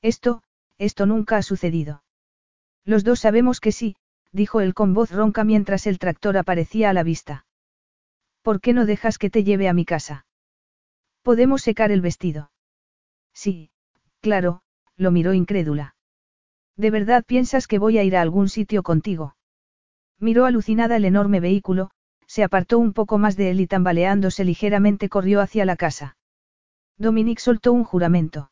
Esto, 0.00 0.42
esto 0.76 1.06
nunca 1.06 1.36
ha 1.36 1.42
sucedido. 1.42 2.02
Los 2.84 3.04
dos 3.04 3.20
sabemos 3.20 3.60
que 3.60 3.70
sí, 3.70 3.94
dijo 4.32 4.60
él 4.60 4.74
con 4.74 4.92
voz 4.92 5.12
ronca 5.12 5.44
mientras 5.44 5.86
el 5.86 6.00
tractor 6.00 6.36
aparecía 6.36 6.90
a 6.90 6.94
la 6.94 7.04
vista. 7.04 7.46
¿Por 8.42 8.60
qué 8.60 8.72
no 8.72 8.86
dejas 8.86 9.18
que 9.18 9.30
te 9.30 9.44
lleve 9.44 9.68
a 9.68 9.72
mi 9.72 9.84
casa? 9.84 10.26
Podemos 11.22 11.62
secar 11.62 11.92
el 11.92 12.00
vestido. 12.00 12.50
Sí, 13.34 13.70
claro, 14.20 14.62
lo 14.96 15.10
miró 15.10 15.34
incrédula. 15.34 15.96
¿De 16.76 16.90
verdad 16.90 17.24
piensas 17.24 17.66
que 17.66 17.78
voy 17.78 17.98
a 17.98 18.04
ir 18.04 18.16
a 18.16 18.22
algún 18.22 18.48
sitio 18.48 18.82
contigo? 18.82 19.36
Miró 20.18 20.46
alucinada 20.46 20.96
el 20.96 21.04
enorme 21.04 21.40
vehículo, 21.40 21.90
se 22.26 22.42
apartó 22.42 22.78
un 22.78 22.94
poco 22.94 23.18
más 23.18 23.36
de 23.36 23.50
él 23.50 23.60
y 23.60 23.66
tambaleándose 23.66 24.44
ligeramente 24.44 25.10
corrió 25.10 25.40
hacia 25.40 25.66
la 25.66 25.76
casa. 25.76 26.16
Dominique 26.96 27.42
soltó 27.42 27.72
un 27.72 27.84
juramento. 27.84 28.50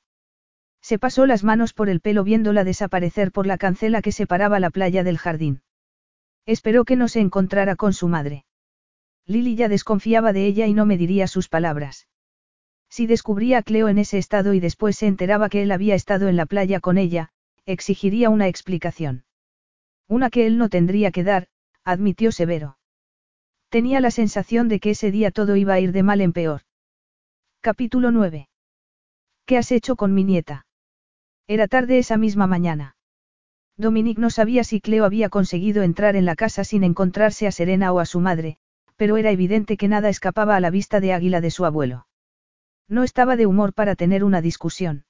Se 0.83 0.99
pasó 0.99 1.25
las 1.25 1.45
manos 1.45 1.73
por 1.73 1.89
el 1.89 2.01
pelo 2.01 2.25
viéndola 2.25 2.65
desaparecer 2.65 3.33
por 3.33 3.47
la 3.47 3.57
cancela 3.57 4.03
que 4.03 4.13
separaba 4.13 4.61
la 4.61 4.71
playa 4.71 5.03
del 5.03 5.17
jardín. 5.17 5.63
Esperó 6.45 6.85
que 6.85 6.97
no 6.97 7.09
se 7.09 7.21
encontrara 7.21 7.77
con 7.77 7.95
su 7.95 8.09
madre. 8.09 8.45
Lily 9.25 9.57
ya 9.57 9.69
desconfiaba 9.69 10.35
de 10.35 10.47
ella 10.47 10.67
y 10.67 10.75
no 10.75 10.85
me 10.85 10.99
diría 10.99 11.27
sus 11.27 11.49
palabras. 11.49 12.09
Si 12.91 13.07
descubría 13.07 13.59
a 13.59 13.63
Cleo 13.63 13.89
en 13.89 13.99
ese 13.99 14.19
estado 14.19 14.53
y 14.53 14.61
después 14.61 14.97
se 14.97 15.07
enteraba 15.07 15.49
que 15.49 15.63
él 15.63 15.71
había 15.71 15.95
estado 15.95 16.29
en 16.29 16.37
la 16.37 16.45
playa 16.45 16.81
con 16.81 16.99
ella, 16.99 17.31
exigiría 17.65 18.31
una 18.31 18.49
explicación. 18.49 19.25
Una 20.09 20.29
que 20.29 20.47
él 20.47 20.59
no 20.59 20.69
tendría 20.69 21.13
que 21.13 21.23
dar, 21.23 21.47
admitió 21.85 22.33
severo. 22.33 22.79
Tenía 23.69 24.01
la 24.01 24.11
sensación 24.11 24.67
de 24.67 24.81
que 24.81 24.91
ese 24.91 25.13
día 25.13 25.31
todo 25.31 25.55
iba 25.55 25.75
a 25.75 25.81
ir 25.81 25.93
de 25.93 26.03
mal 26.03 26.21
en 26.21 26.33
peor. 26.33 26.63
Capítulo 27.61 28.11
9. 28.11 28.49
¿Qué 29.47 29.57
has 29.57 29.71
hecho 29.71 29.95
con 29.95 30.13
mi 30.13 30.25
nieta? 30.25 30.67
Era 31.47 31.69
tarde 31.69 31.99
esa 31.99 32.17
misma 32.17 32.49
mañana. 32.49 32.97
Dominique 33.77 34.21
no 34.21 34.31
sabía 34.31 34.65
si 34.65 34.81
Cleo 34.81 35.05
había 35.05 35.29
conseguido 35.29 35.85
entrar 35.85 36.17
en 36.17 36.25
la 36.25 36.35
casa 36.35 36.65
sin 36.65 36.83
encontrarse 36.83 37.47
a 37.47 37.53
Serena 37.53 37.93
o 37.93 38.01
a 38.01 38.05
su 38.05 38.19
madre, 38.19 38.59
pero 38.97 39.17
era 39.17 39.31
evidente 39.31 39.77
que 39.77 39.87
nada 39.87 40.09
escapaba 40.09 40.57
a 40.57 40.61
la 40.61 40.71
vista 40.71 40.99
de 40.99 41.13
águila 41.13 41.41
de 41.41 41.53
su 41.53 41.65
abuelo. 41.65 42.07
No 42.91 43.05
estaba 43.05 43.37
de 43.37 43.47
humor 43.47 43.73
para 43.73 43.95
tener 43.95 44.25
una 44.25 44.43
discusión. 44.43 45.05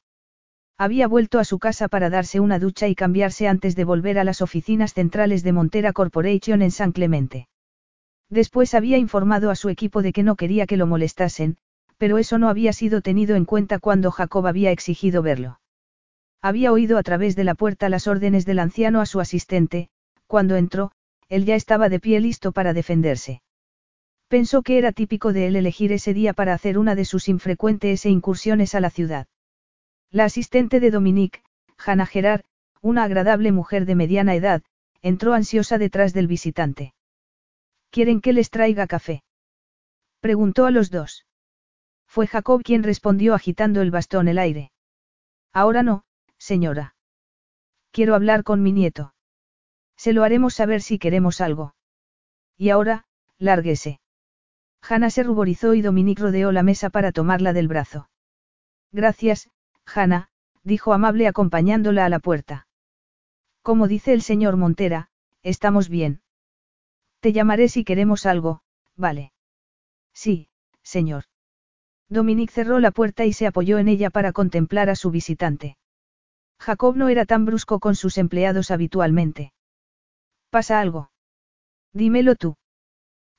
Había 0.77 1.09
vuelto 1.09 1.39
a 1.39 1.45
su 1.45 1.59
casa 1.59 1.89
para 1.89 2.11
darse 2.11 2.39
una 2.39 2.59
ducha 2.59 2.89
y 2.89 2.95
cambiarse 2.95 3.49
antes 3.49 3.75
de 3.75 3.85
volver 3.85 4.19
a 4.19 4.25
las 4.25 4.43
oficinas 4.43 4.93
centrales 4.93 5.43
de 5.43 5.53
Montera 5.53 5.95
Corporation 5.95 6.61
en 6.61 6.71
San 6.71 6.93
Clemente. 6.93 7.49
Después 8.29 8.75
había 8.75 8.99
informado 8.99 9.51
a 9.51 9.57
su 9.57 9.71
equipo 9.71 10.03
de 10.03 10.13
que 10.13 10.23
no 10.23 10.37
quería 10.37 10.67
que 10.67 10.77
lo 10.77 10.87
molestasen, 10.87 11.57
pero 11.97 12.19
eso 12.19 12.37
no 12.37 12.51
había 12.51 12.75
sido 12.75 13.01
tenido 13.01 13.35
en 13.35 13.47
cuenta 13.47 13.79
cuando 13.79 14.11
Jacob 14.11 14.47
había 14.47 14.73
exigido 14.73 15.23
verlo. 15.23 15.61
Había 16.43 16.73
oído 16.73 16.99
a 16.99 17.03
través 17.03 17.35
de 17.35 17.45
la 17.45 17.55
puerta 17.55 17.89
las 17.89 18.07
órdenes 18.07 18.45
del 18.45 18.59
anciano 18.59 19.01
a 19.01 19.07
su 19.07 19.21
asistente, 19.21 19.89
cuando 20.27 20.57
entró, 20.57 20.93
él 21.31 21.47
ya 21.47 21.55
estaba 21.55 21.89
de 21.89 21.99
pie 21.99 22.21
listo 22.21 22.53
para 22.53 22.75
defenderse. 22.75 23.41
Pensó 24.31 24.63
que 24.63 24.79
era 24.79 24.93
típico 24.93 25.33
de 25.33 25.49
él 25.49 25.57
elegir 25.57 25.91
ese 25.91 26.15
día 26.15 26.35
para 26.35 26.55
hacer 26.55 26.79
una 26.79 26.95
de 26.95 27.05
sus 27.05 27.29
infrecuentes 27.29 28.07
incursiones 28.07 28.77
a 28.77 28.81
la 28.81 28.91
ciudad. 28.91 29.27
La 30.09 30.25
asistente 30.25 30.79
de 30.79 30.93
Dominique, 30.93 31.43
Hannah 31.85 32.07
Gerard, 32.07 32.43
una 32.81 33.03
agradable 33.03 33.51
mujer 33.51 33.87
de 33.87 33.97
mediana 33.97 34.37
edad, 34.37 34.63
entró 35.03 35.35
ansiosa 35.35 35.79
detrás 35.79 36.13
del 36.13 36.29
visitante. 36.29 36.95
¿Quieren 37.91 38.21
que 38.21 38.33
les 38.33 38.51
traiga 38.51 38.87
café? 38.87 39.25
Preguntó 40.21 40.67
a 40.67 40.71
los 40.71 40.93
dos. 40.93 41.27
Fue 42.07 42.29
Jacob 42.29 42.63
quien 42.63 42.85
respondió 42.85 43.35
agitando 43.35 43.83
el 43.83 43.91
bastón 43.91 44.29
el 44.29 44.39
aire. 44.39 44.71
Ahora 45.53 45.83
no, 45.83 46.05
señora. 46.39 46.95
Quiero 47.91 48.15
hablar 48.15 48.45
con 48.45 48.63
mi 48.63 48.71
nieto. 48.71 49.13
Se 49.97 50.13
lo 50.13 50.23
haremos 50.23 50.55
saber 50.55 50.83
si 50.83 51.01
queremos 51.01 51.41
algo. 51.41 51.75
Y 52.57 52.71
ahora, 52.71 53.07
lárguese. 53.37 54.00
Hanna 54.83 55.11
se 55.11 55.23
ruborizó 55.23 55.75
y 55.75 55.83
Dominique 55.83 56.23
rodeó 56.23 56.53
la 56.53 56.63
mesa 56.63 56.91
para 56.91 57.13
tomarla 57.13 57.53
del 57.53 57.69
brazo. 57.69 58.09
Gracias, 58.93 59.51
Hanna, 59.87 60.31
dijo 60.63 60.93
amable 60.93 61.29
acompañándola 61.29 62.05
a 62.05 62.09
la 62.09 62.19
puerta. 62.19 62.67
Como 63.63 63.89
dice 63.89 64.13
el 64.13 64.23
señor 64.23 64.57
Montera, 64.57 65.11
estamos 65.43 65.89
bien. 65.89 66.23
Te 67.21 67.33
llamaré 67.33 67.69
si 67.69 67.85
queremos 67.85 68.27
algo, 68.27 68.63
vale. 68.97 69.33
Sí, 70.13 70.49
señor. 70.83 71.25
Dominique 72.09 72.53
cerró 72.53 72.81
la 72.81 72.91
puerta 72.91 73.25
y 73.25 73.33
se 73.33 73.47
apoyó 73.47 73.79
en 73.79 73.89
ella 73.89 74.11
para 74.11 74.33
contemplar 74.33 74.91
a 74.91 74.97
su 74.97 75.11
visitante. 75.11 75.77
Jacob 76.59 76.97
no 76.97 77.09
era 77.09 77.25
tan 77.25 77.45
brusco 77.45 77.79
con 77.79 77.95
sus 77.95 78.19
empleados 78.19 78.71
habitualmente. 78.71 79.53
¿Pasa 80.51 80.81
algo? 80.81 81.11
Dímelo 81.93 82.35
tú. 82.35 82.57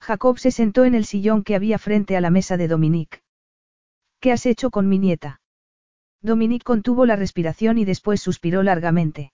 Jacob 0.02 0.40
se 0.40 0.50
sentó 0.50 0.84
en 0.84 0.96
el 0.96 1.06
sillón 1.06 1.44
que 1.44 1.56
había 1.56 1.78
frente 1.78 2.18
a 2.18 2.22
la 2.22 2.32
mesa 2.32 2.58
de 2.58 2.68
Dominique. 2.68 3.22
¿Qué 4.20 4.32
has 4.32 4.48
hecho 4.48 4.72
con 4.72 4.90
mi 4.90 4.98
nieta? 4.98 5.42
Dominique 6.22 6.64
contuvo 6.64 7.06
la 7.06 7.16
respiración 7.16 7.78
y 7.78 7.86
después 7.86 8.20
suspiró 8.20 8.64
largamente. 8.64 9.32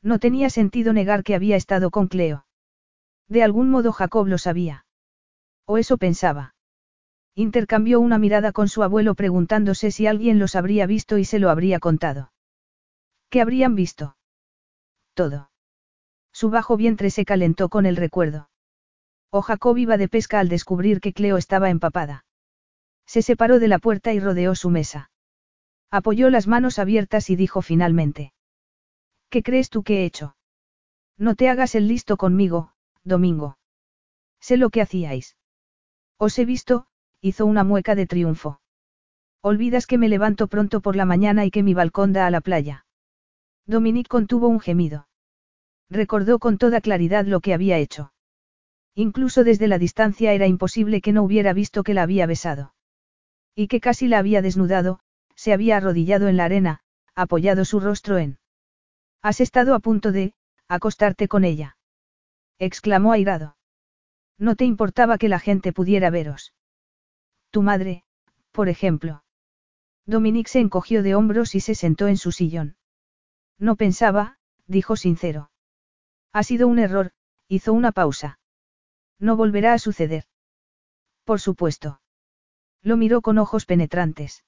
No 0.00 0.18
tenía 0.18 0.48
sentido 0.48 0.92
negar 0.92 1.24
que 1.24 1.34
había 1.34 1.56
estado 1.56 1.90
con 1.90 2.06
Cleo. 2.06 2.46
De 3.28 3.42
algún 3.42 3.68
modo 3.68 3.92
Jacob 3.92 4.26
lo 4.26 4.38
sabía. 4.38 4.86
O 5.66 5.76
eso 5.76 5.98
pensaba. 5.98 6.54
Intercambió 7.34 8.00
una 8.00 8.18
mirada 8.18 8.52
con 8.52 8.68
su 8.68 8.82
abuelo 8.82 9.14
preguntándose 9.14 9.90
si 9.90 10.06
alguien 10.06 10.38
los 10.38 10.54
habría 10.54 10.86
visto 10.86 11.18
y 11.18 11.24
se 11.24 11.38
lo 11.38 11.50
habría 11.50 11.80
contado. 11.80 12.32
¿Qué 13.28 13.40
habrían 13.40 13.74
visto? 13.74 14.16
Todo. 15.14 15.50
Su 16.32 16.50
bajo 16.50 16.76
vientre 16.76 17.10
se 17.10 17.24
calentó 17.24 17.68
con 17.68 17.86
el 17.86 17.96
recuerdo. 17.96 18.49
O 19.30 19.42
Jacob 19.42 19.76
iba 19.78 19.96
de 19.96 20.08
pesca 20.08 20.40
al 20.40 20.48
descubrir 20.48 21.00
que 21.00 21.12
Cleo 21.12 21.36
estaba 21.36 21.70
empapada. 21.70 22.24
Se 23.06 23.22
separó 23.22 23.58
de 23.58 23.68
la 23.68 23.78
puerta 23.78 24.12
y 24.12 24.20
rodeó 24.20 24.54
su 24.54 24.70
mesa. 24.70 25.10
Apoyó 25.90 26.30
las 26.30 26.46
manos 26.46 26.78
abiertas 26.78 27.30
y 27.30 27.36
dijo 27.36 27.62
finalmente. 27.62 28.32
¿Qué 29.28 29.42
crees 29.42 29.70
tú 29.70 29.82
que 29.82 30.02
he 30.02 30.04
hecho? 30.04 30.36
No 31.16 31.34
te 31.34 31.48
hagas 31.48 31.74
el 31.74 31.86
listo 31.86 32.16
conmigo, 32.16 32.72
Domingo. 33.04 33.58
Sé 34.40 34.56
lo 34.56 34.70
que 34.70 34.80
hacíais. 34.80 35.36
Os 36.18 36.38
he 36.38 36.44
visto, 36.44 36.86
hizo 37.20 37.46
una 37.46 37.64
mueca 37.64 37.94
de 37.94 38.06
triunfo. 38.06 38.60
Olvidas 39.42 39.86
que 39.86 39.98
me 39.98 40.08
levanto 40.08 40.48
pronto 40.48 40.80
por 40.80 40.96
la 40.96 41.04
mañana 41.04 41.44
y 41.44 41.50
que 41.50 41.62
mi 41.62 41.74
balcón 41.74 42.12
da 42.12 42.26
a 42.26 42.30
la 42.30 42.40
playa. 42.40 42.86
Dominique 43.66 44.08
contuvo 44.08 44.48
un 44.48 44.60
gemido. 44.60 45.08
Recordó 45.88 46.38
con 46.38 46.58
toda 46.58 46.80
claridad 46.80 47.26
lo 47.26 47.40
que 47.40 47.54
había 47.54 47.78
hecho. 47.78 48.12
Incluso 48.94 49.44
desde 49.44 49.68
la 49.68 49.78
distancia 49.78 50.32
era 50.32 50.46
imposible 50.46 51.00
que 51.00 51.12
no 51.12 51.22
hubiera 51.22 51.52
visto 51.52 51.82
que 51.82 51.94
la 51.94 52.02
había 52.02 52.26
besado. 52.26 52.74
Y 53.54 53.68
que 53.68 53.80
casi 53.80 54.08
la 54.08 54.18
había 54.18 54.42
desnudado, 54.42 55.00
se 55.34 55.52
había 55.52 55.76
arrodillado 55.76 56.28
en 56.28 56.36
la 56.36 56.44
arena, 56.44 56.80
apoyado 57.14 57.64
su 57.64 57.80
rostro 57.80 58.18
en. 58.18 58.38
Has 59.22 59.40
estado 59.40 59.74
a 59.74 59.80
punto 59.80 60.12
de, 60.12 60.34
acostarte 60.68 61.28
con 61.28 61.44
ella 61.44 61.76
exclamó 62.60 63.12
airado. 63.12 63.56
No 64.38 64.54
te 64.54 64.64
importaba 64.64 65.18
que 65.18 65.28
la 65.28 65.40
gente 65.40 65.72
pudiera 65.72 66.10
veros. 66.10 66.54
Tu 67.50 67.62
madre, 67.62 68.04
por 68.52 68.68
ejemplo. 68.68 69.24
Dominique 70.06 70.50
se 70.50 70.60
encogió 70.60 71.02
de 71.02 71.14
hombros 71.14 71.54
y 71.54 71.60
se 71.60 71.74
sentó 71.74 72.06
en 72.06 72.16
su 72.16 72.32
sillón. 72.32 72.76
No 73.58 73.76
pensaba, 73.76 74.38
dijo 74.66 74.96
sincero. 74.96 75.50
Ha 76.32 76.42
sido 76.42 76.68
un 76.68 76.78
error, 76.78 77.12
hizo 77.48 77.72
una 77.72 77.92
pausa. 77.92 78.38
No 79.20 79.36
volverá 79.36 79.74
a 79.74 79.78
suceder. 79.78 80.24
Por 81.24 81.40
supuesto. 81.40 82.00
Lo 82.82 82.96
miró 82.96 83.20
con 83.20 83.38
ojos 83.38 83.66
penetrantes. 83.66 84.44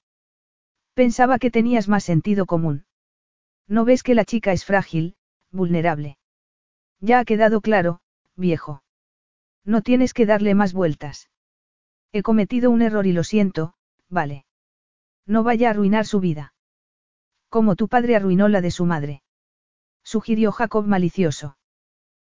Pensaba 0.94 1.38
que 1.38 1.50
tenías 1.50 1.88
más 1.88 2.04
sentido 2.04 2.46
común. 2.46 2.86
¿No 3.68 3.84
ves 3.84 4.02
que 4.02 4.14
la 4.14 4.24
chica 4.24 4.52
es 4.52 4.64
frágil, 4.64 5.14
vulnerable? 5.50 6.18
Ya 7.00 7.18
ha 7.18 7.24
quedado 7.24 7.60
claro, 7.60 8.00
viejo. 8.34 8.82
No 9.64 9.82
tienes 9.82 10.14
que 10.14 10.26
darle 10.26 10.54
más 10.54 10.72
vueltas. 10.72 11.30
He 12.10 12.22
cometido 12.22 12.70
un 12.70 12.82
error 12.82 13.06
y 13.06 13.12
lo 13.12 13.24
siento, 13.24 13.74
vale. 14.08 14.44
No 15.26 15.42
vaya 15.44 15.68
a 15.68 15.70
arruinar 15.70 16.06
su 16.06 16.20
vida. 16.20 16.54
Como 17.48 17.76
tu 17.76 17.88
padre 17.88 18.16
arruinó 18.16 18.48
la 18.48 18.60
de 18.60 18.70
su 18.70 18.86
madre. 18.86 19.22
Sugirió 20.02 20.52
Jacob 20.52 20.86
malicioso. 20.86 21.56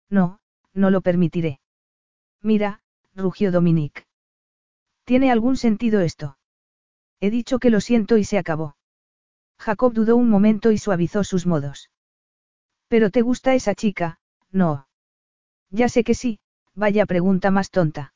No, 0.09 0.39
no 0.73 0.89
lo 0.89 1.01
permitiré. 1.01 1.59
Mira, 2.43 2.81
rugió 3.15 3.51
Dominique. 3.51 4.05
¿Tiene 5.05 5.31
algún 5.31 5.55
sentido 5.55 6.01
esto? 6.01 6.37
He 7.21 7.29
dicho 7.29 7.57
que 7.57 7.69
lo 7.69 7.79
siento 7.79 8.17
y 8.17 8.25
se 8.25 8.37
acabó. 8.37 8.75
Jacob 9.57 9.93
dudó 9.93 10.17
un 10.17 10.29
momento 10.29 10.71
y 10.71 10.77
suavizó 10.77 11.23
sus 11.23 11.45
modos. 11.45 11.89
Pero 12.89 13.09
te 13.11 13.21
gusta 13.21 13.55
esa 13.55 13.75
chica, 13.75 14.19
no. 14.51 14.87
Ya 15.69 15.87
sé 15.87 16.03
que 16.03 16.13
sí, 16.13 16.39
vaya 16.75 17.05
pregunta 17.05 17.49
más 17.49 17.71
tonta. 17.71 18.13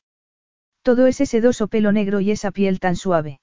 Todo 0.81 1.07
ese 1.07 1.25
sedoso 1.25 1.67
pelo 1.67 1.91
negro 1.91 2.19
y 2.19 2.31
esa 2.31 2.51
piel 2.51 2.79
tan 2.79 2.95
suave. 2.95 3.39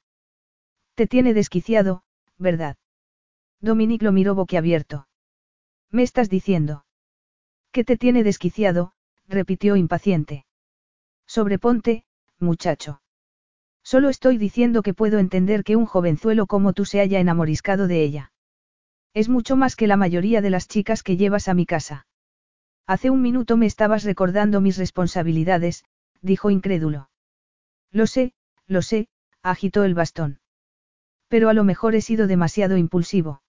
Te 0.94 1.06
tiene 1.06 1.34
desquiciado, 1.34 2.04
¿verdad? 2.38 2.76
Dominique 3.60 4.04
lo 4.04 4.12
miró 4.12 4.34
boquiabierto. 4.34 5.08
¿Me 5.90 6.02
estás 6.02 6.28
diciendo? 6.28 6.84
¿Qué 7.72 7.84
te 7.84 7.96
tiene 7.96 8.22
desquiciado? 8.22 8.92
repitió 9.26 9.76
impaciente. 9.76 10.44
Sobreponte, 11.26 12.04
muchacho. 12.38 13.00
Solo 13.82 14.08
estoy 14.08 14.38
diciendo 14.38 14.82
que 14.82 14.94
puedo 14.94 15.18
entender 15.18 15.62
que 15.62 15.76
un 15.76 15.86
jovenzuelo 15.86 16.46
como 16.46 16.72
tú 16.72 16.84
se 16.84 17.00
haya 17.00 17.20
enamoriscado 17.20 17.86
de 17.86 18.02
ella. 18.02 18.32
Es 19.12 19.28
mucho 19.28 19.56
más 19.56 19.76
que 19.76 19.86
la 19.86 19.96
mayoría 19.96 20.40
de 20.40 20.50
las 20.50 20.68
chicas 20.68 21.02
que 21.02 21.16
llevas 21.16 21.48
a 21.48 21.54
mi 21.54 21.66
casa. 21.66 22.06
Hace 22.86 23.10
un 23.10 23.22
minuto 23.22 23.56
me 23.56 23.66
estabas 23.66 24.04
recordando 24.04 24.60
mis 24.60 24.76
responsabilidades, 24.76 25.84
dijo 26.20 26.50
incrédulo. 26.50 27.10
Lo 27.90 28.06
sé, 28.06 28.34
lo 28.66 28.82
sé, 28.82 29.08
agitó 29.42 29.84
el 29.84 29.94
bastón. 29.94 30.40
Pero 31.28 31.48
a 31.48 31.54
lo 31.54 31.64
mejor 31.64 31.94
he 31.94 32.00
sido 32.00 32.26
demasiado 32.26 32.76
impulsivo. 32.76 33.42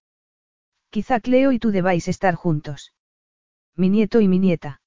Quizá 0.90 1.20
Cleo 1.20 1.52
y 1.52 1.60
tú 1.60 1.72
debáis 1.72 2.08
estar 2.08 2.36
juntos. 2.36 2.94
Mi 3.76 3.90
nieto 3.90 4.22
y 4.22 4.28
mi 4.28 4.40
nieta. 4.40 4.82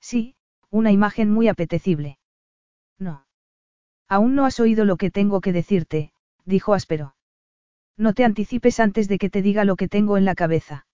Sí, 0.00 0.33
una 0.74 0.90
imagen 0.90 1.30
muy 1.30 1.46
apetecible. 1.46 2.18
No. 2.98 3.26
Aún 4.08 4.34
no 4.34 4.44
has 4.44 4.58
oído 4.58 4.84
lo 4.84 4.96
que 4.96 5.08
tengo 5.08 5.40
que 5.40 5.52
decirte, 5.52 6.12
dijo 6.44 6.74
áspero. 6.74 7.14
No 7.96 8.12
te 8.12 8.24
anticipes 8.24 8.80
antes 8.80 9.06
de 9.06 9.18
que 9.18 9.30
te 9.30 9.40
diga 9.40 9.64
lo 9.64 9.76
que 9.76 9.86
tengo 9.86 10.18
en 10.18 10.24
la 10.24 10.34
cabeza. 10.34 10.88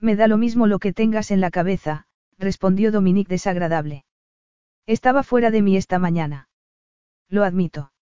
Me 0.00 0.16
da 0.16 0.26
lo 0.26 0.38
mismo 0.38 0.66
lo 0.66 0.80
que 0.80 0.92
tengas 0.92 1.30
en 1.30 1.40
la 1.40 1.52
cabeza, 1.52 2.08
respondió 2.36 2.90
Dominique 2.90 3.28
desagradable. 3.28 4.04
Estaba 4.86 5.22
fuera 5.22 5.52
de 5.52 5.62
mí 5.62 5.76
esta 5.76 6.00
mañana. 6.00 6.48
Lo 7.28 7.44
admito. 7.44 7.92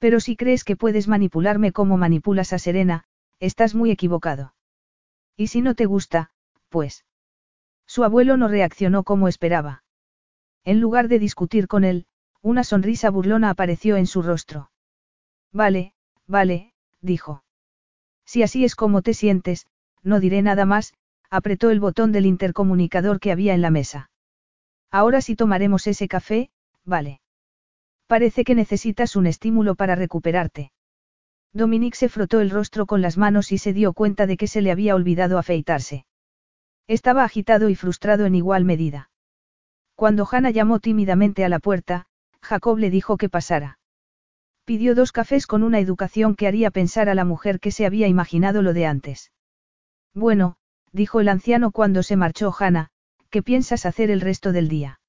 Pero 0.00 0.18
si 0.18 0.34
crees 0.34 0.64
que 0.64 0.74
puedes 0.74 1.06
manipularme 1.06 1.70
como 1.70 1.98
manipulas 1.98 2.52
a 2.52 2.58
Serena, 2.58 3.04
estás 3.38 3.76
muy 3.76 3.92
equivocado. 3.92 4.56
Y 5.36 5.46
si 5.46 5.60
no 5.62 5.76
te 5.76 5.86
gusta, 5.86 6.32
pues. 6.68 7.04
Su 7.86 8.02
abuelo 8.02 8.36
no 8.36 8.48
reaccionó 8.48 9.04
como 9.04 9.28
esperaba. 9.28 9.84
En 10.66 10.80
lugar 10.80 11.06
de 11.06 11.20
discutir 11.20 11.68
con 11.68 11.84
él, 11.84 12.06
una 12.42 12.64
sonrisa 12.64 13.08
burlona 13.08 13.50
apareció 13.50 13.96
en 13.96 14.08
su 14.08 14.20
rostro. 14.20 14.72
Vale, 15.52 15.94
vale, 16.26 16.74
dijo. 17.00 17.44
Si 18.24 18.42
así 18.42 18.64
es 18.64 18.74
como 18.74 19.00
te 19.00 19.14
sientes, 19.14 19.68
no 20.02 20.18
diré 20.18 20.42
nada 20.42 20.64
más, 20.64 20.92
apretó 21.30 21.70
el 21.70 21.78
botón 21.78 22.10
del 22.10 22.26
intercomunicador 22.26 23.20
que 23.20 23.30
había 23.30 23.54
en 23.54 23.62
la 23.62 23.70
mesa. 23.70 24.10
Ahora 24.90 25.20
sí 25.20 25.36
tomaremos 25.36 25.86
ese 25.86 26.08
café, 26.08 26.50
vale. 26.84 27.20
Parece 28.08 28.42
que 28.42 28.56
necesitas 28.56 29.14
un 29.14 29.28
estímulo 29.28 29.76
para 29.76 29.94
recuperarte. 29.94 30.72
Dominique 31.52 31.96
se 31.96 32.08
frotó 32.08 32.40
el 32.40 32.50
rostro 32.50 32.86
con 32.86 33.02
las 33.02 33.16
manos 33.16 33.52
y 33.52 33.58
se 33.58 33.72
dio 33.72 33.92
cuenta 33.92 34.26
de 34.26 34.36
que 34.36 34.48
se 34.48 34.62
le 34.62 34.72
había 34.72 34.96
olvidado 34.96 35.38
afeitarse. 35.38 36.06
Estaba 36.88 37.22
agitado 37.22 37.68
y 37.68 37.76
frustrado 37.76 38.26
en 38.26 38.34
igual 38.34 38.64
medida. 38.64 39.10
Cuando 39.96 40.28
Hannah 40.30 40.50
llamó 40.50 40.78
tímidamente 40.78 41.44
a 41.44 41.48
la 41.48 41.58
puerta, 41.58 42.06
Jacob 42.42 42.78
le 42.78 42.90
dijo 42.90 43.16
que 43.16 43.30
pasara. 43.30 43.78
Pidió 44.66 44.94
dos 44.94 45.10
cafés 45.10 45.46
con 45.46 45.62
una 45.62 45.80
educación 45.80 46.36
que 46.36 46.46
haría 46.46 46.70
pensar 46.70 47.08
a 47.08 47.14
la 47.14 47.24
mujer 47.24 47.60
que 47.60 47.70
se 47.70 47.86
había 47.86 48.06
imaginado 48.06 48.60
lo 48.60 48.74
de 48.74 48.84
antes. 48.84 49.32
Bueno, 50.12 50.56
dijo 50.92 51.20
el 51.20 51.28
anciano 51.28 51.70
cuando 51.70 52.02
se 52.02 52.16
marchó 52.16 52.54
Hannah, 52.56 52.90
¿qué 53.30 53.42
piensas 53.42 53.86
hacer 53.86 54.10
el 54.10 54.20
resto 54.20 54.52
del 54.52 54.68
día? 54.68 55.00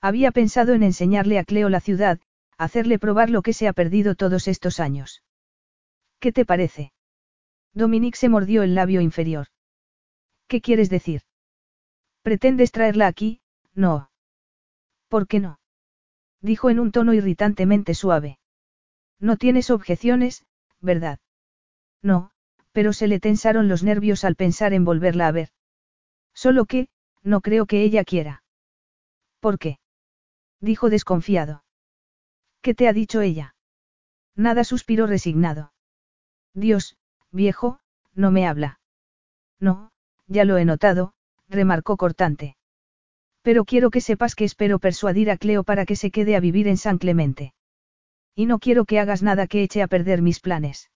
Había 0.00 0.30
pensado 0.30 0.72
en 0.72 0.82
enseñarle 0.82 1.38
a 1.38 1.44
Cleo 1.44 1.68
la 1.68 1.80
ciudad, 1.80 2.18
hacerle 2.56 2.98
probar 2.98 3.28
lo 3.28 3.42
que 3.42 3.52
se 3.52 3.68
ha 3.68 3.74
perdido 3.74 4.14
todos 4.14 4.48
estos 4.48 4.80
años. 4.80 5.22
¿Qué 6.20 6.32
te 6.32 6.46
parece? 6.46 6.92
Dominique 7.74 8.16
se 8.16 8.30
mordió 8.30 8.62
el 8.62 8.74
labio 8.74 9.02
inferior. 9.02 9.48
¿Qué 10.48 10.62
quieres 10.62 10.88
decir? 10.88 11.22
¿Pretendes 12.22 12.72
traerla 12.72 13.08
aquí? 13.08 13.40
No. 13.76 14.10
¿Por 15.08 15.28
qué 15.28 15.38
no? 15.38 15.60
Dijo 16.40 16.70
en 16.70 16.80
un 16.80 16.90
tono 16.90 17.14
irritantemente 17.14 17.94
suave. 17.94 18.38
No 19.20 19.36
tienes 19.36 19.70
objeciones, 19.70 20.44
¿verdad? 20.80 21.20
No, 22.02 22.30
pero 22.72 22.92
se 22.92 23.06
le 23.06 23.20
tensaron 23.20 23.68
los 23.68 23.82
nervios 23.82 24.24
al 24.24 24.34
pensar 24.34 24.72
en 24.72 24.84
volverla 24.84 25.28
a 25.28 25.32
ver. 25.32 25.50
Solo 26.34 26.64
que, 26.64 26.88
no 27.22 27.40
creo 27.40 27.66
que 27.66 27.82
ella 27.82 28.04
quiera. 28.04 28.42
¿Por 29.40 29.58
qué? 29.58 29.78
Dijo 30.60 30.90
desconfiado. 30.90 31.64
¿Qué 32.62 32.74
te 32.74 32.88
ha 32.88 32.92
dicho 32.92 33.20
ella? 33.20 33.54
Nada 34.34 34.64
suspiró 34.64 35.06
resignado. 35.06 35.72
Dios, 36.52 36.96
viejo, 37.30 37.80
no 38.14 38.30
me 38.30 38.46
habla. 38.46 38.80
No, 39.60 39.92
ya 40.26 40.44
lo 40.44 40.58
he 40.58 40.64
notado, 40.64 41.14
remarcó 41.48 41.96
cortante. 41.96 42.55
Pero 43.46 43.64
quiero 43.64 43.90
que 43.90 44.00
sepas 44.00 44.34
que 44.34 44.42
espero 44.42 44.80
persuadir 44.80 45.30
a 45.30 45.36
Cleo 45.36 45.62
para 45.62 45.86
que 45.86 45.94
se 45.94 46.10
quede 46.10 46.34
a 46.34 46.40
vivir 46.40 46.66
en 46.66 46.76
San 46.76 46.98
Clemente. 46.98 47.54
Y 48.34 48.46
no 48.46 48.58
quiero 48.58 48.86
que 48.86 48.98
hagas 48.98 49.22
nada 49.22 49.46
que 49.46 49.62
eche 49.62 49.82
a 49.82 49.86
perder 49.86 50.20
mis 50.20 50.40
planes. 50.40 50.90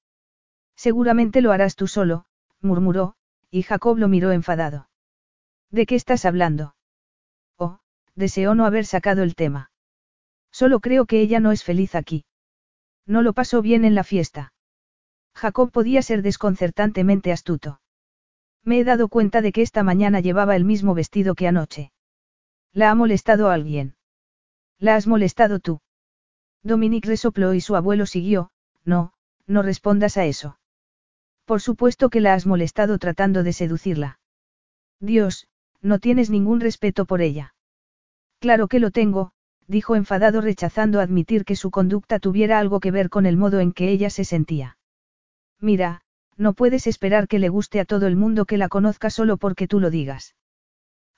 Seguramente 0.74 1.42
lo 1.42 1.52
harás 1.52 1.76
tú 1.76 1.86
solo, 1.86 2.24
murmuró, 2.60 3.14
y 3.52 3.62
Jacob 3.62 3.98
lo 3.98 4.08
miró 4.08 4.32
enfadado. 4.32 4.88
¿De 5.70 5.86
qué 5.86 5.94
estás 5.94 6.24
hablando? 6.24 6.74
Oh, 7.56 7.78
deseó 8.16 8.56
no 8.56 8.66
haber 8.66 8.84
sacado 8.84 9.22
el 9.22 9.36
tema. 9.36 9.70
Solo 10.50 10.80
creo 10.80 11.06
que 11.06 11.20
ella 11.20 11.38
no 11.38 11.52
es 11.52 11.62
feliz 11.62 11.94
aquí. 11.94 12.24
No 13.06 13.22
lo 13.22 13.32
pasó 13.32 13.62
bien 13.62 13.84
en 13.84 13.94
la 13.94 14.02
fiesta. 14.02 14.52
Jacob 15.36 15.70
podía 15.70 16.02
ser 16.02 16.22
desconcertantemente 16.22 17.30
astuto. 17.30 17.80
Me 18.64 18.80
he 18.80 18.82
dado 18.82 19.06
cuenta 19.06 19.40
de 19.40 19.52
que 19.52 19.62
esta 19.62 19.84
mañana 19.84 20.18
llevaba 20.18 20.56
el 20.56 20.64
mismo 20.64 20.94
vestido 20.94 21.36
que 21.36 21.46
anoche. 21.46 21.92
¿La 22.73 22.90
ha 22.90 22.94
molestado 22.94 23.50
alguien? 23.50 23.97
¿La 24.78 24.97
has 24.97 25.07
molestado 25.07 25.58
tú? 25.58 25.81
Dominique 26.62 27.08
resopló 27.08 27.55
y 27.55 27.60
su 27.60 27.74
abuelo 27.74 28.07
siguió, 28.07 28.50
no, 28.84 29.12
no 29.47 29.62
respondas 29.62 30.16
a 30.16 30.24
eso. 30.24 30.58
Por 31.44 31.60
supuesto 31.60 32.10
que 32.10 32.20
la 32.20 32.34
has 32.34 32.47
molestado 32.47 32.99
tratando 32.99 33.42
de 33.42 33.52
seducirla. 33.52 34.20
Dios, 35.00 35.49
no 35.81 35.99
tienes 35.99 36.31
ningún 36.31 36.60
respeto 36.60 37.07
por 37.07 37.23
ella. 37.23 37.55
Claro 38.39 38.68
que 38.68 38.78
lo 38.78 38.90
tengo, 38.90 39.32
dijo 39.66 39.97
enfadado 39.97 40.40
rechazando 40.40 41.00
admitir 41.00 41.44
que 41.44 41.57
su 41.57 41.70
conducta 41.70 42.18
tuviera 42.18 42.58
algo 42.58 42.81
que 42.81 42.90
ver 42.90 43.10
con 43.10 43.26
el 43.26 43.36
modo 43.36 43.60
en 43.60 43.73
que 43.73 43.90
ella 43.90 44.10
se 44.10 44.24
sentía. 44.24 44.78
Mira, 45.60 46.02
no 46.36 46.55
puedes 46.55 46.86
esperar 46.86 47.28
que 47.28 47.39
le 47.39 47.49
guste 47.49 47.81
a 47.81 47.84
todo 47.84 48.07
el 48.07 48.16
mundo 48.16 48.47
que 48.47 48.58
la 48.58 48.68
conozca 48.68 49.10
solo 49.10 49.36
porque 49.36 49.66
tú 49.66 49.81
lo 49.81 49.90
digas. 49.90 50.34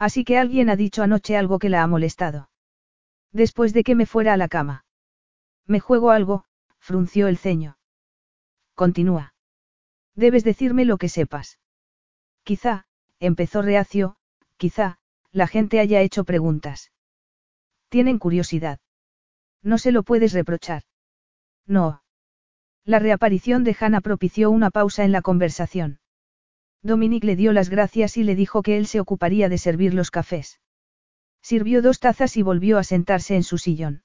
Así 0.06 0.24
que 0.24 0.36
alguien 0.36 0.68
ha 0.68 0.74
dicho 0.74 1.04
anoche 1.04 1.36
algo 1.36 1.60
que 1.60 1.68
la 1.68 1.84
ha 1.84 1.86
molestado. 1.86 2.50
Después 3.30 3.72
de 3.72 3.84
que 3.84 3.94
me 3.94 4.04
fuera 4.04 4.32
a 4.32 4.36
la 4.36 4.48
cama. 4.48 4.84
Me 5.64 5.78
juego 5.78 6.10
algo, 6.10 6.44
frunció 6.80 7.28
el 7.28 7.38
ceño. 7.38 7.78
Continúa. 8.74 9.32
Debes 10.16 10.42
decirme 10.42 10.84
lo 10.86 10.98
que 10.98 11.08
sepas. 11.08 11.60
Quizá, 12.42 12.84
empezó 13.20 13.62
reacio, 13.62 14.16
quizá, 14.56 14.98
la 15.30 15.46
gente 15.46 15.78
haya 15.78 16.00
hecho 16.00 16.24
preguntas. 16.24 16.90
Tienen 17.88 18.18
curiosidad. 18.18 18.80
No 19.62 19.78
se 19.78 19.92
lo 19.92 20.02
puedes 20.02 20.32
reprochar. 20.32 20.82
No. 21.64 22.02
La 22.84 22.98
reaparición 22.98 23.62
de 23.62 23.76
Hannah 23.78 24.00
propició 24.00 24.50
una 24.50 24.72
pausa 24.72 25.04
en 25.04 25.12
la 25.12 25.22
conversación. 25.22 26.00
Dominique 26.82 27.26
le 27.26 27.36
dio 27.36 27.52
las 27.52 27.68
gracias 27.68 28.16
y 28.16 28.24
le 28.24 28.34
dijo 28.34 28.62
que 28.62 28.76
él 28.76 28.86
se 28.86 29.00
ocuparía 29.00 29.48
de 29.48 29.58
servir 29.58 29.94
los 29.94 30.10
cafés. 30.10 30.60
Sirvió 31.40 31.82
dos 31.82 32.00
tazas 32.00 32.36
y 32.36 32.42
volvió 32.42 32.78
a 32.78 32.84
sentarse 32.84 33.36
en 33.36 33.44
su 33.44 33.58
sillón. 33.58 34.02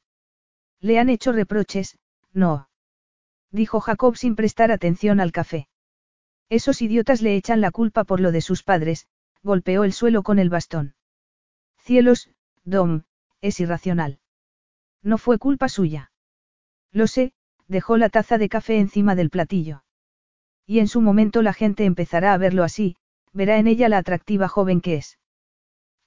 Le 0.79 0.99
han 0.99 1.09
hecho 1.09 1.31
reproches, 1.31 1.97
no. 2.33 2.69
Dijo 3.51 3.79
Jacob 3.79 4.15
sin 4.15 4.35
prestar 4.35 4.71
atención 4.71 5.19
al 5.19 5.31
café. 5.31 5.67
Esos 6.49 6.81
idiotas 6.81 7.21
le 7.21 7.35
echan 7.35 7.61
la 7.61 7.71
culpa 7.71 8.03
por 8.03 8.19
lo 8.19 8.31
de 8.31 8.41
sus 8.41 8.63
padres, 8.63 9.07
golpeó 9.43 9.83
el 9.83 9.93
suelo 9.93 10.23
con 10.23 10.39
el 10.39 10.49
bastón. 10.49 10.95
Cielos, 11.79 12.29
Dom, 12.63 13.03
es 13.41 13.59
irracional. 13.59 14.19
No 15.01 15.17
fue 15.17 15.39
culpa 15.39 15.69
suya. 15.69 16.11
Lo 16.91 17.07
sé, 17.07 17.33
dejó 17.67 17.97
la 17.97 18.09
taza 18.09 18.37
de 18.37 18.49
café 18.49 18.77
encima 18.77 19.15
del 19.15 19.29
platillo. 19.29 19.83
Y 20.67 20.79
en 20.79 20.89
su 20.89 21.01
momento 21.01 21.41
la 21.41 21.53
gente 21.53 21.85
empezará 21.85 22.33
a 22.33 22.37
verlo 22.37 22.63
así, 22.63 22.97
verá 23.31 23.57
en 23.57 23.67
ella 23.67 23.87
la 23.87 23.97
atractiva 23.97 24.49
joven 24.49 24.81
que 24.81 24.95
es. 24.95 25.17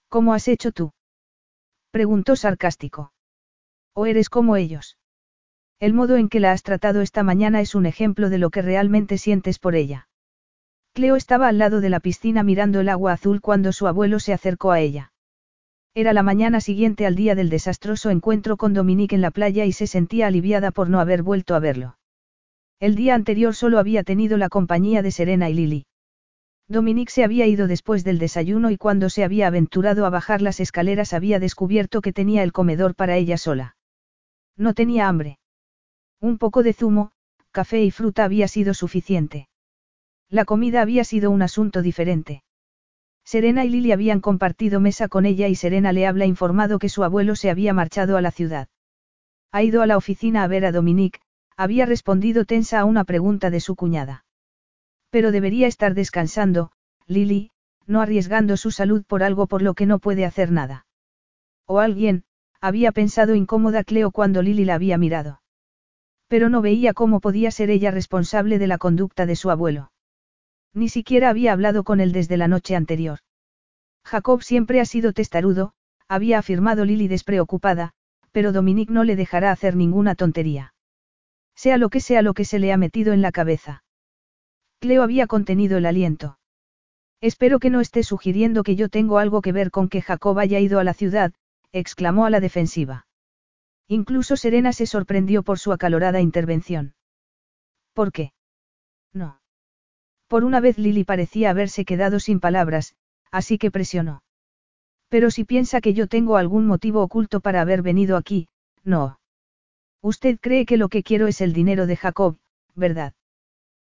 ¿Cómo 0.09 0.35
has 0.35 0.49
hecho 0.49 0.71
tú? 0.71 0.93
Preguntó 1.91 2.37
sarcástico. 2.37 3.13
¿O 3.95 4.05
eres 4.05 4.29
como 4.29 4.57
ellos? 4.57 4.99
El 5.81 5.95
modo 5.95 6.17
en 6.17 6.29
que 6.29 6.41
la 6.41 6.53
has 6.53 6.63
tratado 6.63 7.01
esta 7.01 7.23
mañana 7.23 7.63
es 7.63 7.75
un 7.75 7.87
ejemplo 7.87 8.29
de 8.29 8.37
lo 8.37 8.51
que 8.51 8.61
realmente 8.61 9.17
sientes 9.17 9.59
por 9.59 9.75
ella. 9.75 10.09
Cleo 10.93 11.17
estaba 11.17 11.49
al 11.49 11.57
lado 11.57 11.81
de 11.81 11.89
la 11.89 12.01
piscina 12.01 12.43
mirando 12.43 12.81
el 12.81 12.89
agua 12.91 13.13
azul 13.13 13.41
cuando 13.41 13.73
su 13.73 13.87
abuelo 13.87 14.21
se 14.21 14.35
acercó 14.35 14.73
a 14.73 14.81
ella. 14.81 15.13
Era 15.95 16.13
la 16.13 16.23
mañana 16.23 16.61
siguiente 16.61 17.07
al 17.07 17.15
día 17.15 17.35
del 17.35 17.49
desastroso 17.49 18.11
encuentro 18.11 18.57
con 18.57 18.75
Dominique 18.75 19.15
en 19.15 19.23
la 19.23 19.31
playa 19.31 19.65
y 19.65 19.73
se 19.73 19.87
sentía 19.87 20.27
aliviada 20.27 20.71
por 20.71 20.91
no 20.91 21.01
haber 21.01 21.23
vuelto 21.23 21.55
a 21.55 21.61
verlo. 21.61 21.97
El 22.81 22.95
día 22.95 23.15
anterior 23.15 23.55
solo 23.55 23.79
había 23.79 24.05
tenido 24.05 24.39
la 24.39 24.49
compañía 24.49 25.03
de 25.03 25.11
Serena 25.11 25.51
y 25.51 25.55
Lily. 25.55 25.87
Dominique 26.67 27.13
se 27.13 27.25
había 27.25 27.47
ido 27.47 27.67
después 27.67 28.05
del 28.05 28.19
desayuno 28.19 28.71
y 28.71 28.79
cuando 28.79 29.11
se 29.11 29.23
había 29.23 29.49
aventurado 29.49 30.07
a 30.07 30.11
bajar 30.11 30.41
las 30.41 30.61
escaleras 30.61 31.13
había 31.13 31.39
descubierto 31.39 32.01
que 32.01 32.15
tenía 32.15 32.43
el 32.43 32.53
comedor 32.53 32.95
para 32.95 33.19
ella 33.19 33.37
sola. 33.37 33.77
No 34.57 34.73
tenía 34.73 35.09
hambre. 35.09 35.39
Un 36.21 36.39
poco 36.39 36.63
de 36.63 36.73
zumo, 36.73 37.13
café 37.51 37.83
y 37.85 37.91
fruta 37.91 38.25
había 38.25 38.49
sido 38.49 38.73
suficiente. 38.73 39.49
La 40.31 40.47
comida 40.47 40.81
había 40.81 41.05
sido 41.05 41.31
un 41.31 41.43
asunto 41.43 41.83
diferente. 41.83 42.45
Serena 43.25 43.67
y 43.67 43.69
Lily 43.69 43.93
habían 43.93 44.21
compartido 44.21 44.81
mesa 44.81 45.09
con 45.09 45.27
ella 45.27 45.49
y 45.49 45.55
Serena 45.55 45.93
le 45.93 46.07
habla 46.07 46.25
informado 46.25 46.79
que 46.79 46.89
su 46.89 47.05
abuelo 47.05 47.37
se 47.37 47.51
había 47.51 47.75
marchado 47.75 48.17
a 48.17 48.23
la 48.23 48.31
ciudad. 48.31 48.69
Ha 49.53 49.63
ido 49.63 49.83
a 49.83 49.87
la 49.87 49.99
oficina 49.99 50.45
a 50.45 50.47
ver 50.47 50.65
a 50.65 50.73
Dominique, 50.73 51.21
había 51.57 51.87
respondido 51.87 52.45
tensa 52.45 52.81
a 52.81 52.85
una 52.85 53.05
pregunta 53.05 53.51
de 53.51 53.61
su 53.61 53.77
cuñada. 53.77 54.25
Pero 55.11 55.33
debería 55.33 55.67
estar 55.67 55.95
descansando, 55.95 56.73
Lily, 57.07 57.51
no 57.87 58.01
arriesgando 58.01 58.57
su 58.57 58.71
salud 58.71 59.05
por 59.07 59.23
algo 59.23 59.47
por 59.47 59.63
lo 59.63 59.75
que 59.75 59.87
no 59.87 59.99
puede 59.99 60.25
hacer 60.25 60.53
nada. 60.53 60.87
O 61.67 61.81
alguien, 61.81 62.25
había 62.61 62.93
pensado 62.93 63.35
incómoda 63.35 63.85
Cleo 63.85 64.11
cuando 64.11 64.43
Lily 64.43 64.65
la 64.65 64.75
había 64.75 64.99
mirado. 64.99 65.41
Pero 66.29 66.49
no 66.49 66.63
veía 66.63 66.95
cómo 66.95 67.21
podía 67.21 67.51
ser 67.51 67.71
ella 67.71 67.91
responsable 67.91 68.59
de 68.59 68.67
la 68.67 68.79
conducta 68.79 69.27
de 69.27 69.35
su 69.35 69.51
abuelo. 69.51 69.91
Ni 70.73 70.89
siquiera 70.89 71.31
había 71.31 71.53
hablado 71.53 71.83
con 71.83 72.01
él 72.01 72.13
desde 72.13 72.37
la 72.37 72.47
noche 72.47 72.77
anterior. 72.77 73.19
Jacob 74.05 74.43
siempre 74.43 74.81
ha 74.81 74.85
sido 74.85 75.13
testarudo, 75.13 75.73
había 76.07 76.39
afirmado 76.39 76.85
Lily 76.85 77.09
despreocupada, 77.09 77.93
pero 78.33 78.53
Dominique 78.53 78.93
no 78.93 79.05
le 79.05 79.17
dejará 79.17 79.51
hacer 79.51 79.75
ninguna 79.75 80.15
tontería. 80.15 80.75
Sea 81.63 81.77
lo 81.77 81.91
que 81.91 82.01
sea 82.01 82.23
lo 82.23 82.33
que 82.33 82.47
se 82.47 82.59
le 82.59 82.73
ha 82.73 82.79
metido 82.79 83.13
en 83.13 83.21
la 83.21 83.33
cabeza. 83.33 83.85
Cleo 84.79 85.03
había 85.03 85.27
contenido 85.27 85.77
el 85.77 85.85
aliento. 85.85 86.39
Espero 87.21 87.59
que 87.59 87.69
no 87.69 87.83
esté 87.83 88.03
sugiriendo 88.03 88.63
que 88.63 88.77
yo 88.77 88.89
tengo 88.89 89.19
algo 89.19 89.43
que 89.43 89.53
ver 89.53 89.71
con 89.71 89.91
que 89.91 90.01
Jacob 90.01 90.39
haya 90.39 90.59
ido 90.59 90.79
a 90.79 90.85
la 90.85 90.95
ciudad, 90.95 91.35
exclamó 91.71 92.25
a 92.25 92.31
la 92.31 92.41
defensiva. 92.41 93.07
Incluso 93.89 94.39
Serena 94.39 94.73
se 94.73 94.87
sorprendió 94.87 95.43
por 95.43 95.59
su 95.59 95.71
acalorada 95.71 96.23
intervención. 96.23 96.95
¿Por 97.93 98.11
qué? 98.11 98.33
No. 99.13 99.43
Por 100.29 100.45
una 100.45 100.61
vez 100.61 100.79
Lily 100.79 101.05
parecía 101.05 101.51
haberse 101.51 101.85
quedado 101.85 102.21
sin 102.21 102.41
palabras, 102.41 102.95
así 103.31 103.59
que 103.59 103.71
presionó. 103.71 104.23
Pero 105.11 105.31
si 105.31 105.45
piensa 105.45 105.83
que 105.83 105.93
yo 105.93 106.07
tengo 106.07 106.39
algún 106.39 106.67
motivo 106.67 107.03
oculto 107.03 107.41
para 107.41 107.61
haber 107.61 107.83
venido 107.83 108.17
aquí, 108.17 108.49
no. 108.83 109.20
Usted 110.03 110.39
cree 110.41 110.65
que 110.67 110.77
lo 110.77 110.89
que 110.89 111.03
quiero 111.03 111.27
es 111.27 111.41
el 111.41 111.53
dinero 111.53 111.87
de 111.87 111.97
Jacob, 111.97 112.39
¿verdad? 112.75 113.13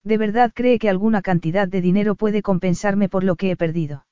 ¿De 0.05 0.19
verdad 0.19 0.53
cree 0.55 0.79
que 0.79 0.89
alguna 0.89 1.21
cantidad 1.21 1.67
de 1.67 1.81
dinero 1.81 2.15
puede 2.15 2.43
compensarme 2.43 3.09
por 3.09 3.25
lo 3.25 3.35
que 3.35 3.51
he 3.51 3.57
perdido? 3.57 4.07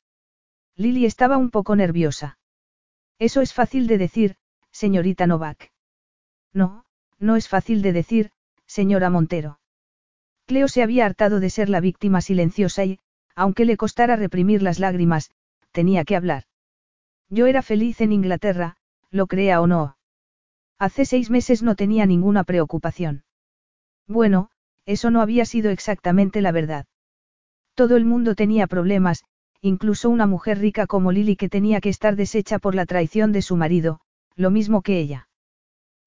Lily 0.77 1.07
estaba 1.07 1.37
un 1.37 1.51
poco 1.51 1.77
nerviosa. 1.77 2.39
Eso 3.21 3.41
es 3.43 3.55
fácil 3.55 3.87
de 3.87 3.99
decir, 3.99 4.37
señorita 4.73 5.29
Novak. 5.29 5.71
No, 6.53 6.85
no 7.21 7.37
es 7.37 7.49
fácil 7.49 7.81
de 7.81 7.93
decir, 7.93 8.33
señora 8.67 9.09
Montero. 9.09 9.61
Cleo 10.47 10.67
se 10.67 10.83
había 10.83 11.07
hartado 11.07 11.39
de 11.39 11.49
ser 11.49 11.69
la 11.69 11.81
víctima 11.81 12.21
silenciosa 12.21 12.85
y, 12.85 12.99
aunque 13.37 13.65
le 13.65 13.77
costara 13.77 14.17
reprimir 14.17 14.63
las 14.63 14.81
lágrimas, 14.81 15.31
tenía 15.71 16.05
que 16.05 16.17
hablar. 16.17 16.45
Yo 17.29 17.47
era 17.47 17.63
feliz 17.63 18.01
en 18.01 18.13
Inglaterra, 18.13 18.77
lo 19.11 19.27
crea 19.27 19.61
o 19.61 19.67
no. 19.67 19.97
Hace 20.79 21.05
seis 21.05 21.31
meses 21.31 21.63
no 21.63 21.77
tenía 21.77 22.07
ninguna 22.07 22.45
preocupación. 22.45 23.25
Bueno, 24.07 24.51
eso 24.87 25.11
no 25.11 25.21
había 25.21 25.47
sido 25.47 25.71
exactamente 25.71 26.41
la 26.41 26.53
verdad. 26.53 26.87
Todo 27.75 27.97
el 27.97 28.05
mundo 28.05 28.35
tenía 28.35 28.67
problemas, 28.67 29.25
incluso 29.61 30.11
una 30.11 30.27
mujer 30.27 30.59
rica 30.59 30.87
como 30.87 31.11
Lily 31.11 31.37
que 31.37 31.49
tenía 31.49 31.81
que 31.81 31.89
estar 31.89 32.17
deshecha 32.17 32.59
por 32.59 32.75
la 32.75 32.87
traición 32.87 33.33
de 33.33 33.43
su 33.43 33.57
marido, 33.57 34.01
lo 34.37 34.51
mismo 34.51 34.83
que 34.83 34.99
ella. 34.99 35.29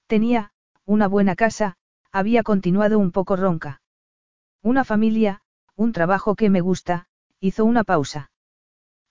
Tenía, 0.05 0.51
una 0.85 1.07
buena 1.07 1.35
casa, 1.35 1.77
había 2.11 2.43
continuado 2.43 2.99
un 2.99 3.11
poco 3.11 3.35
ronca. 3.35 3.81
Una 4.61 4.83
familia, 4.83 5.41
un 5.75 5.91
trabajo 5.91 6.35
que 6.35 6.49
me 6.49 6.61
gusta, 6.61 7.07
hizo 7.39 7.65
una 7.65 7.83
pausa. 7.83 8.31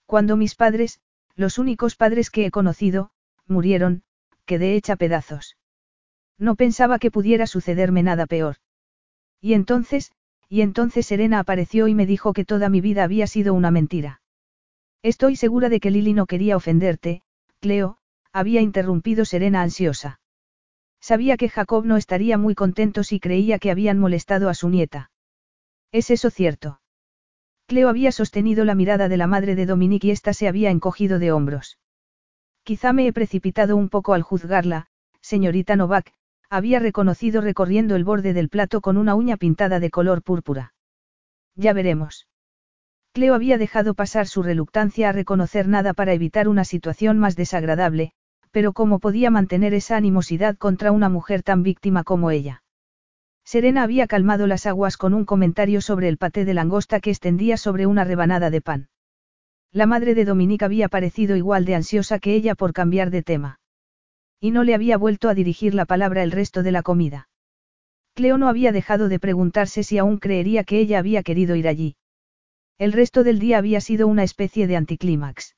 Cuando 0.06 0.36
mis 0.36 0.54
padres, 0.54 1.00
los 1.34 1.58
únicos 1.58 1.96
padres 1.96 2.30
que 2.30 2.46
he 2.46 2.50
conocido, 2.50 3.10
murieron, 3.46 4.04
quedé 4.46 4.74
hecha 4.76 4.96
pedazos. 4.96 5.56
No 6.38 6.54
pensaba 6.54 6.98
que 6.98 7.10
pudiera 7.10 7.46
sucederme 7.46 8.02
nada 8.02 8.26
peor. 8.26 8.56
Y 9.40 9.54
entonces, 9.54 10.12
y 10.48 10.60
entonces 10.62 11.06
Serena 11.06 11.40
apareció 11.40 11.88
y 11.88 11.94
me 11.94 12.06
dijo 12.06 12.32
que 12.32 12.44
toda 12.44 12.68
mi 12.68 12.80
vida 12.80 13.04
había 13.04 13.26
sido 13.26 13.52
una 13.52 13.70
mentira. 13.70 14.22
Estoy 15.02 15.36
segura 15.36 15.68
de 15.68 15.80
que 15.80 15.90
Lily 15.90 16.14
no 16.14 16.26
quería 16.26 16.56
ofenderte, 16.56 17.22
Cleo, 17.60 17.98
había 18.32 18.60
interrumpido 18.60 19.24
Serena 19.24 19.62
ansiosa. 19.62 20.20
Sabía 21.00 21.36
que 21.36 21.48
Jacob 21.48 21.84
no 21.84 21.96
estaría 21.96 22.38
muy 22.38 22.54
contento 22.54 23.04
si 23.04 23.20
creía 23.20 23.58
que 23.58 23.70
habían 23.70 23.98
molestado 23.98 24.48
a 24.48 24.54
su 24.54 24.68
nieta. 24.68 25.10
¿Es 25.92 26.10
eso 26.10 26.30
cierto? 26.30 26.80
Cleo 27.66 27.88
había 27.88 28.12
sostenido 28.12 28.64
la 28.64 28.74
mirada 28.74 29.08
de 29.08 29.16
la 29.16 29.26
madre 29.26 29.54
de 29.54 29.66
Dominique 29.66 30.08
y 30.08 30.10
ésta 30.10 30.32
se 30.32 30.48
había 30.48 30.70
encogido 30.70 31.18
de 31.18 31.32
hombros. 31.32 31.78
Quizá 32.66 32.92
me 32.92 33.06
he 33.06 33.12
precipitado 33.12 33.76
un 33.76 33.88
poco 33.88 34.12
al 34.12 34.22
juzgarla, 34.22 34.88
señorita 35.20 35.76
Novak, 35.76 36.12
había 36.50 36.80
reconocido 36.80 37.40
recorriendo 37.40 37.94
el 37.94 38.02
borde 38.02 38.32
del 38.32 38.48
plato 38.48 38.80
con 38.80 38.96
una 38.96 39.14
uña 39.14 39.36
pintada 39.36 39.78
de 39.78 39.88
color 39.88 40.20
púrpura. 40.20 40.74
Ya 41.54 41.72
veremos. 41.72 42.26
Cleo 43.12 43.34
había 43.34 43.56
dejado 43.56 43.94
pasar 43.94 44.26
su 44.26 44.42
reluctancia 44.42 45.10
a 45.10 45.12
reconocer 45.12 45.68
nada 45.68 45.94
para 45.94 46.12
evitar 46.12 46.48
una 46.48 46.64
situación 46.64 47.20
más 47.20 47.36
desagradable, 47.36 48.10
pero 48.50 48.72
cómo 48.72 48.98
podía 48.98 49.30
mantener 49.30 49.72
esa 49.72 49.96
animosidad 49.96 50.56
contra 50.56 50.90
una 50.90 51.08
mujer 51.08 51.44
tan 51.44 51.62
víctima 51.62 52.02
como 52.02 52.32
ella. 52.32 52.64
Serena 53.44 53.84
había 53.84 54.08
calmado 54.08 54.48
las 54.48 54.66
aguas 54.66 54.96
con 54.96 55.14
un 55.14 55.24
comentario 55.24 55.80
sobre 55.80 56.08
el 56.08 56.18
paté 56.18 56.44
de 56.44 56.54
langosta 56.54 56.98
que 56.98 57.10
extendía 57.10 57.58
sobre 57.58 57.86
una 57.86 58.02
rebanada 58.02 58.50
de 58.50 58.60
pan. 58.60 58.88
La 59.76 59.84
madre 59.84 60.14
de 60.14 60.24
Dominique 60.24 60.64
había 60.64 60.88
parecido 60.88 61.36
igual 61.36 61.66
de 61.66 61.74
ansiosa 61.74 62.18
que 62.18 62.34
ella 62.34 62.54
por 62.54 62.72
cambiar 62.72 63.10
de 63.10 63.22
tema. 63.22 63.60
Y 64.40 64.50
no 64.50 64.64
le 64.64 64.74
había 64.74 64.96
vuelto 64.96 65.28
a 65.28 65.34
dirigir 65.34 65.74
la 65.74 65.84
palabra 65.84 66.22
el 66.22 66.30
resto 66.30 66.62
de 66.62 66.72
la 66.72 66.82
comida. 66.82 67.28
Cleo 68.14 68.38
no 68.38 68.48
había 68.48 68.72
dejado 68.72 69.10
de 69.10 69.18
preguntarse 69.18 69.82
si 69.82 69.98
aún 69.98 70.16
creería 70.16 70.64
que 70.64 70.78
ella 70.78 70.98
había 70.98 71.22
querido 71.22 71.56
ir 71.56 71.68
allí. 71.68 71.96
El 72.78 72.94
resto 72.94 73.22
del 73.22 73.38
día 73.38 73.58
había 73.58 73.82
sido 73.82 74.06
una 74.06 74.22
especie 74.22 74.66
de 74.66 74.76
anticlímax. 74.76 75.56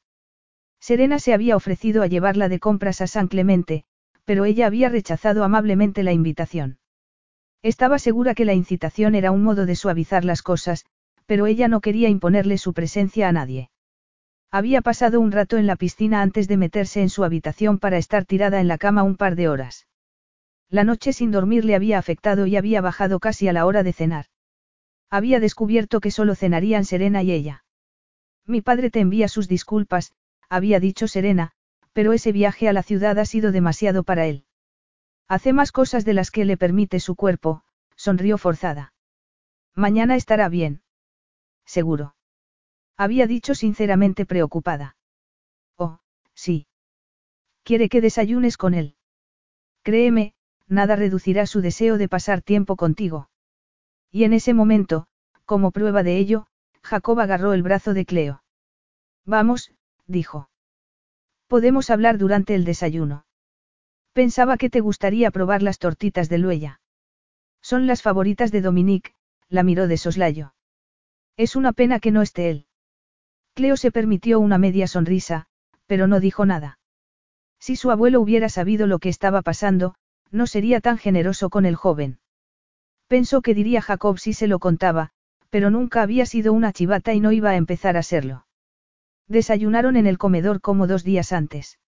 Serena 0.81 1.21
se 1.21 1.33
había 1.33 1.55
ofrecido 1.55 2.03
a 2.03 2.09
llevarla 2.09 2.49
de 2.49 2.59
compras 2.59 3.01
a 3.01 3.07
San 3.07 3.29
Clemente, 3.29 3.85
pero 4.25 4.47
ella 4.47 4.67
había 4.67 4.89
rechazado 4.89 5.45
amablemente 5.45 6.03
la 6.03 6.13
invitación. 6.13 6.81
Estaba 7.63 8.01
segura 8.01 8.35
que 8.35 8.45
la 8.45 8.55
incitación 8.55 9.15
era 9.15 9.31
un 9.31 9.45
modo 9.45 9.65
de 9.65 9.77
suavizar 9.77 10.25
las 10.25 10.43
cosas, 10.43 10.87
pero 11.27 11.47
ella 11.47 11.69
no 11.69 11.81
quería 11.81 12.09
imponerle 12.09 12.59
su 12.59 12.73
presencia 12.73 13.29
a 13.29 13.33
nadie. 13.33 13.71
Había 14.51 14.81
pasado 14.81 15.20
un 15.20 15.31
rato 15.31 15.59
en 15.59 15.67
la 15.67 15.77
piscina 15.77 16.23
antes 16.23 16.49
de 16.49 16.57
meterse 16.57 17.02
en 17.02 17.10
su 17.10 17.23
habitación 17.23 17.78
para 17.78 17.99
estar 17.99 18.25
tirada 18.25 18.60
en 18.60 18.68
la 18.68 18.78
cama 18.78 19.02
un 19.02 19.17
par 19.17 19.36
de 19.36 19.49
horas. 19.49 19.86
La 20.70 20.85
noche 20.85 21.12
sin 21.12 21.31
dormir 21.31 21.65
le 21.65 21.75
había 21.75 21.99
afectado 21.99 22.47
y 22.47 22.57
había 22.57 22.81
bajado 22.81 23.20
casi 23.20 23.49
a 23.49 23.52
la 23.52 23.67
hora 23.67 23.83
de 23.83 23.93
cenar. 23.93 24.27
Había 25.10 25.41
descubierto 25.41 26.01
que 26.01 26.10
solo 26.10 26.35
cenarían 26.35 26.85
Serena 26.85 27.23
y 27.23 27.33
ella. 27.33 27.65
Mi 28.47 28.62
padre 28.62 28.91
te 28.91 29.01
envía 29.01 29.28
sus 29.28 29.49
disculpas, 29.49 30.12
había 30.49 30.81
dicho 30.81 31.09
Serena, 31.09 31.52
pero 31.93 32.12
ese 32.12 32.33
viaje 32.33 32.68
a 32.68 32.73
la 32.73 32.83
ciudad 32.83 33.18
ha 33.18 33.25
sido 33.25 33.52
demasiado 33.52 34.02
para 34.02 34.27
él. 34.27 34.44
Hace 35.27 35.52
más 35.52 35.73
cosas 35.73 36.05
de 36.07 36.15
las 36.15 36.31
que 36.31 36.47
le 36.47 36.57
permite 36.57 37.01
su 37.01 37.17
cuerpo, 37.17 37.65
sonrió 37.97 38.39
forzada. 38.39 38.94
Mañana 39.75 40.17
estará 40.17 40.49
bien. 40.49 40.83
Seguro. 41.67 42.15
Había 42.99 43.28
dicho 43.28 43.55
sinceramente 43.55 44.27
preocupada. 44.27 44.97
Oh, 45.77 46.01
sí. 46.35 46.67
Quiere 47.62 47.89
que 47.89 48.01
desayunes 48.01 48.57
con 48.57 48.75
él. 48.75 48.97
Créeme, 49.83 50.35
nada 50.67 50.97
reducirá 50.97 51.47
su 51.47 51.60
deseo 51.60 51.97
de 51.97 52.09
pasar 52.09 52.43
tiempo 52.43 52.75
contigo. 52.75 53.31
Y 54.10 54.25
en 54.25 54.33
ese 54.33 54.52
momento, 54.52 55.07
como 55.44 55.70
prueba 55.70 56.02
de 56.02 56.18
ello, 56.18 56.49
Jacob 56.83 57.20
agarró 57.20 57.52
el 57.52 57.62
brazo 57.62 57.94
de 57.94 58.05
Cleo. 58.05 58.43
Vamos, 59.25 59.73
dijo. 60.07 60.51
Podemos 61.47 61.91
hablar 61.91 62.18
durante 62.18 62.57
el 62.57 62.65
desayuno. 62.65 63.27
Pensaba 64.12 64.57
que 64.57 64.70
te 64.70 64.81
gustaría 64.81 65.31
probar 65.31 65.62
las 65.62 65.78
tortitas 65.78 66.28
de 66.28 66.39
Luella. 66.39 66.81
Son 67.62 67.86
las 67.86 68.02
favoritas 68.02 68.51
de 68.51 68.60
Dominique, 68.60 69.15
la 69.49 69.62
miró 69.62 69.86
de 69.86 69.99
soslayo. 69.99 70.55
Es 71.36 71.55
una 71.55 71.73
pena 71.73 72.01
que 72.01 72.10
no 72.10 72.23
esté 72.23 72.51
él. 72.51 72.68
Cleo 73.59 73.77
se 73.77 73.91
permitió 73.91 74.39
una 74.39 74.57
media 74.57 74.87
sonrisa, 74.87 75.47
pero 75.87 76.07
no 76.07 76.20
dijo 76.20 76.47
nada. 76.47 76.78
Si 77.59 77.75
su 77.75 77.91
abuelo 77.91 78.20
hubiera 78.20 78.49
sabido 78.49 78.87
lo 78.87 79.01
que 79.01 79.09
estaba 79.09 79.43
pasando, 79.43 79.97
no 80.31 80.47
sería 80.47 80.81
tan 80.81 80.97
generoso 80.97 81.51
con 81.51 81.67
el 81.67 81.75
joven. 81.75 82.20
Pensó 83.09 83.43
que 83.43 83.55
diría 83.55 83.83
Jacob 83.83 84.20
si 84.20 84.33
se 84.33 84.47
lo 84.47 84.61
contaba, 84.61 85.11
pero 85.51 85.70
nunca 85.70 86.03
había 86.03 86.25
sido 86.25 86.53
una 86.53 86.73
chivata 86.73 87.15
y 87.15 87.19
no 87.19 87.33
iba 87.33 87.51
a 87.51 87.57
empezar 87.57 87.97
a 87.97 88.05
serlo. 88.05 88.47
Desayunaron 89.27 89.97
en 89.97 90.07
el 90.07 90.19
comedor 90.19 90.61
como 90.61 90.87
dos 90.87 91.03
días 91.03 91.33
antes. 91.33 91.81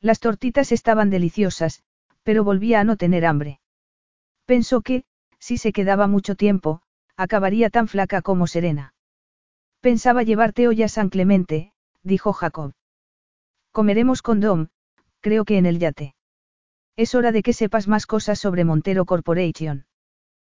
Las 0.00 0.18
tortitas 0.18 0.72
estaban 0.72 1.10
deliciosas, 1.10 1.84
pero 2.24 2.42
volvía 2.42 2.80
a 2.80 2.84
no 2.84 2.96
tener 2.96 3.24
hambre. 3.24 3.60
Pensó 4.46 4.80
que, 4.80 5.04
si 5.38 5.58
se 5.58 5.70
quedaba 5.70 6.08
mucho 6.08 6.34
tiempo, 6.34 6.82
acabaría 7.16 7.70
tan 7.70 7.86
flaca 7.86 8.20
como 8.20 8.48
Serena. 8.48 8.94
Pensaba 9.80 10.24
llevarte 10.24 10.66
hoy 10.66 10.82
a 10.82 10.88
San 10.88 11.08
Clemente, 11.08 11.72
dijo 12.02 12.32
Jacob. 12.32 12.72
Comeremos 13.70 14.22
con 14.22 14.40
Dom, 14.40 14.68
creo 15.20 15.44
que 15.44 15.56
en 15.56 15.66
el 15.66 15.78
yate. 15.78 16.16
Es 16.96 17.14
hora 17.14 17.30
de 17.30 17.44
que 17.44 17.52
sepas 17.52 17.86
más 17.86 18.06
cosas 18.06 18.40
sobre 18.40 18.64
Montero 18.64 19.04
Corporation. 19.04 19.86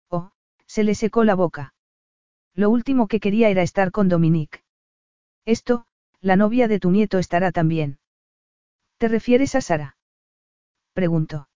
Oh, 0.08 0.30
se 0.66 0.84
le 0.84 0.94
secó 0.94 1.24
la 1.24 1.34
boca. 1.34 1.74
Lo 2.54 2.70
último 2.70 3.08
que 3.08 3.18
quería 3.18 3.48
era 3.48 3.62
estar 3.62 3.90
con 3.90 4.08
Dominique. 4.08 4.62
Esto, 5.44 5.86
la 6.20 6.36
novia 6.36 6.68
de 6.68 6.78
tu 6.78 6.92
nieto 6.92 7.18
estará 7.18 7.50
también. 7.50 7.98
¿Te 8.98 9.08
refieres 9.08 9.56
a 9.56 9.60
Sara? 9.60 9.96
Preguntó. 10.92 11.48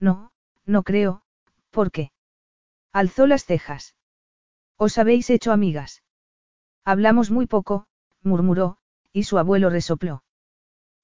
No, 0.00 0.32
no 0.64 0.82
creo, 0.84 1.22
¿por 1.70 1.90
qué? 1.90 2.12
Alzó 2.92 3.26
las 3.26 3.44
cejas. 3.44 3.94
¿Os 4.76 4.96
habéis 4.96 5.28
hecho 5.28 5.52
amigas? 5.52 6.02
Hablamos 6.88 7.30
muy 7.30 7.46
poco, 7.46 7.86
murmuró, 8.22 8.78
y 9.12 9.24
su 9.24 9.36
abuelo 9.36 9.68
resopló. 9.68 10.22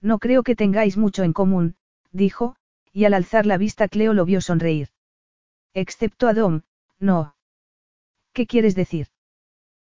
No 0.00 0.18
creo 0.18 0.42
que 0.42 0.56
tengáis 0.56 0.96
mucho 0.96 1.24
en 1.24 1.34
común, 1.34 1.76
dijo, 2.10 2.56
y 2.90 3.04
al 3.04 3.12
alzar 3.12 3.44
la 3.44 3.58
vista 3.58 3.86
Cleo 3.88 4.14
lo 4.14 4.24
vio 4.24 4.40
sonreír. 4.40 4.88
Excepto 5.74 6.26
a 6.26 6.32
Dom, 6.32 6.62
no. 6.98 7.36
¿Qué 8.32 8.46
quieres 8.46 8.74
decir? 8.74 9.08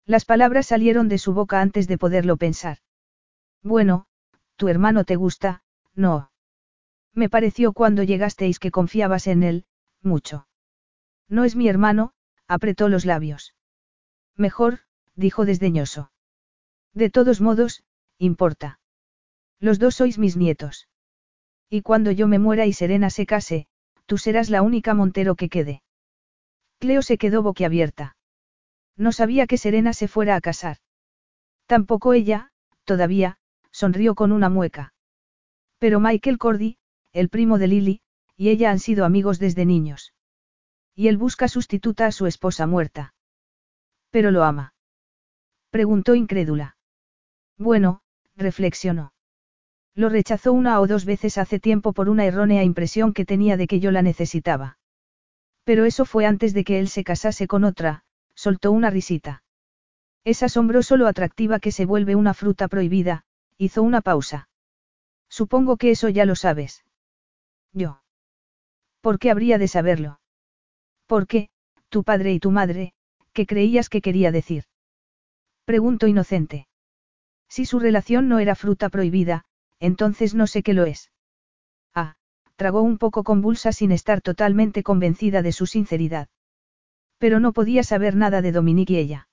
Las 0.07 0.25
palabras 0.25 0.67
salieron 0.67 1.09
de 1.09 1.19
su 1.19 1.35
boca 1.35 1.61
antes 1.61 1.89
de 1.89 1.99
poderlo 1.99 2.37
pensar. 2.37 2.79
Bueno, 3.65 4.07
tu 4.55 4.69
hermano 4.69 5.03
te 5.03 5.17
gusta, 5.17 5.65
no. 5.97 6.31
Me 7.13 7.29
pareció 7.29 7.73
cuando 7.73 8.05
llegasteis 8.05 8.61
que 8.61 8.71
confiabas 8.71 9.27
en 9.27 9.43
él, 9.43 9.67
mucho. 10.01 10.47
No 11.29 11.43
es 11.43 11.57
mi 11.57 11.67
hermano, 11.67 12.13
apretó 12.47 12.89
los 12.89 13.05
labios. 13.05 13.57
Mejor, 14.37 14.83
dijo 15.19 15.45
desdeñoso. 15.45 16.11
De 16.95 17.11
todos 17.11 17.41
modos, 17.41 17.83
importa. 18.19 18.81
Los 19.61 19.79
dos 19.79 19.97
sois 19.97 20.19
mis 20.19 20.37
nietos. 20.37 20.89
Y 21.69 21.83
cuando 21.83 22.13
yo 22.13 22.29
me 22.29 22.39
muera 22.39 22.67
y 22.67 22.73
Serena 22.73 23.11
se 23.11 23.27
case, 23.27 23.67
tú 24.07 24.17
serás 24.17 24.49
la 24.49 24.63
única 24.63 24.95
Montero 24.95 25.35
que 25.35 25.49
quede. 25.49 25.83
Cleo 26.79 27.03
se 27.03 27.19
quedó 27.19 27.43
boquiabierta. 27.43 28.17
No 28.97 29.13
sabía 29.13 29.47
que 29.47 29.59
Serena 29.59 29.93
se 29.93 30.09
fuera 30.09 30.37
a 30.37 30.41
casar. 30.41 30.79
Tampoco 31.67 32.15
ella, 32.15 32.51
todavía, 32.85 33.39
sonrió 33.71 34.15
con 34.15 34.33
una 34.33 34.49
mueca. 34.49 34.95
Pero 35.79 36.01
Michael 36.01 36.39
Cordy, 36.39 36.79
el 37.13 37.29
primo 37.29 37.59
de 37.59 37.67
Lily, 37.67 38.01
y 38.37 38.51
ella 38.51 38.71
han 38.71 38.79
sido 38.79 39.05
amigos 39.05 39.39
desde 39.39 39.67
niños. 39.67 40.15
Y 40.95 41.09
él 41.09 41.17
busca 41.17 41.49
sustituta 41.49 42.07
a 42.07 42.13
su 42.13 42.27
esposa 42.27 42.67
muerta. 42.67 43.15
Pero 44.11 44.31
lo 44.31 44.45
ama. 44.45 44.75
Preguntó 45.71 46.15
incrédula. 46.15 46.77
Bueno, 47.59 48.01
reflexionó. 48.37 49.13
Lo 49.95 50.09
rechazó 50.09 50.53
una 50.53 50.81
o 50.81 50.87
dos 50.87 51.05
veces 51.05 51.39
hace 51.39 51.59
tiempo 51.59 51.93
por 51.93 52.09
una 52.09 52.25
errónea 52.25 52.63
impresión 52.63 53.13
que 53.13 53.25
tenía 53.25 53.57
de 53.57 53.67
que 53.67 53.81
yo 53.81 53.91
la 53.91 54.03
necesitaba. 54.03 54.79
Pero 55.65 55.85
eso 55.85 56.05
fue 56.05 56.25
antes 56.25 56.55
de 56.55 56.65
que 56.65 56.79
él 56.79 56.89
se 56.89 57.05
casase 57.05 57.47
con 57.47 57.65
otra, 57.65 58.05
soltó 58.35 58.73
una 58.73 58.91
risita. 58.91 59.43
Es 60.25 60.43
asombroso 60.43 60.97
lo 60.97 61.07
atractiva 61.07 61.59
que 61.59 61.73
se 61.73 61.85
vuelve 61.85 62.15
una 62.15 62.33
fruta 62.33 62.69
prohibida, 62.69 63.25
hizo 63.57 63.83
una 63.83 64.01
pausa. 64.01 64.49
Supongo 65.29 65.77
que 65.77 65.91
eso 65.91 66.09
ya 66.09 66.25
lo 66.25 66.37
sabes. 66.37 66.85
Yo. 67.73 68.03
¿Por 69.01 69.19
qué 69.19 69.31
habría 69.31 69.59
de 69.59 69.69
saberlo? 69.69 70.21
¿Por 71.07 71.27
qué, 71.27 71.51
tu 71.89 72.05
padre 72.05 72.33
y 72.33 72.41
tu 72.41 72.51
madre, 72.51 72.93
qué 73.33 73.47
creías 73.47 73.89
que 73.89 74.01
quería 74.01 74.31
decir? 74.31 74.65
Pregunto 75.69 76.07
inocente. 76.07 76.67
Si 77.47 77.67
su 77.67 77.79
relación 77.79 78.27
no 78.27 78.39
era 78.39 78.55
fruta 78.55 78.89
prohibida, 78.89 79.45
entonces 79.81 80.35
no 80.35 80.47
sé 80.47 80.63
qué 80.63 80.73
lo 80.73 80.87
es. 80.87 81.13
Ah, 81.95 82.17
tragó 82.57 82.81
un 82.81 82.97
poco 82.97 83.23
convulsa 83.23 83.73
sin 83.73 83.93
estar 83.93 84.23
totalmente 84.23 84.83
convencida 84.83 85.43
de 85.43 85.53
su 85.53 85.67
sinceridad. 85.67 86.29
Pero 87.19 87.39
no 87.39 87.53
podía 87.53 87.83
saber 87.83 88.17
nada 88.17 88.41
de 88.41 88.51
Dominique 88.51 88.95
y 88.95 88.97
ella. 88.97 89.29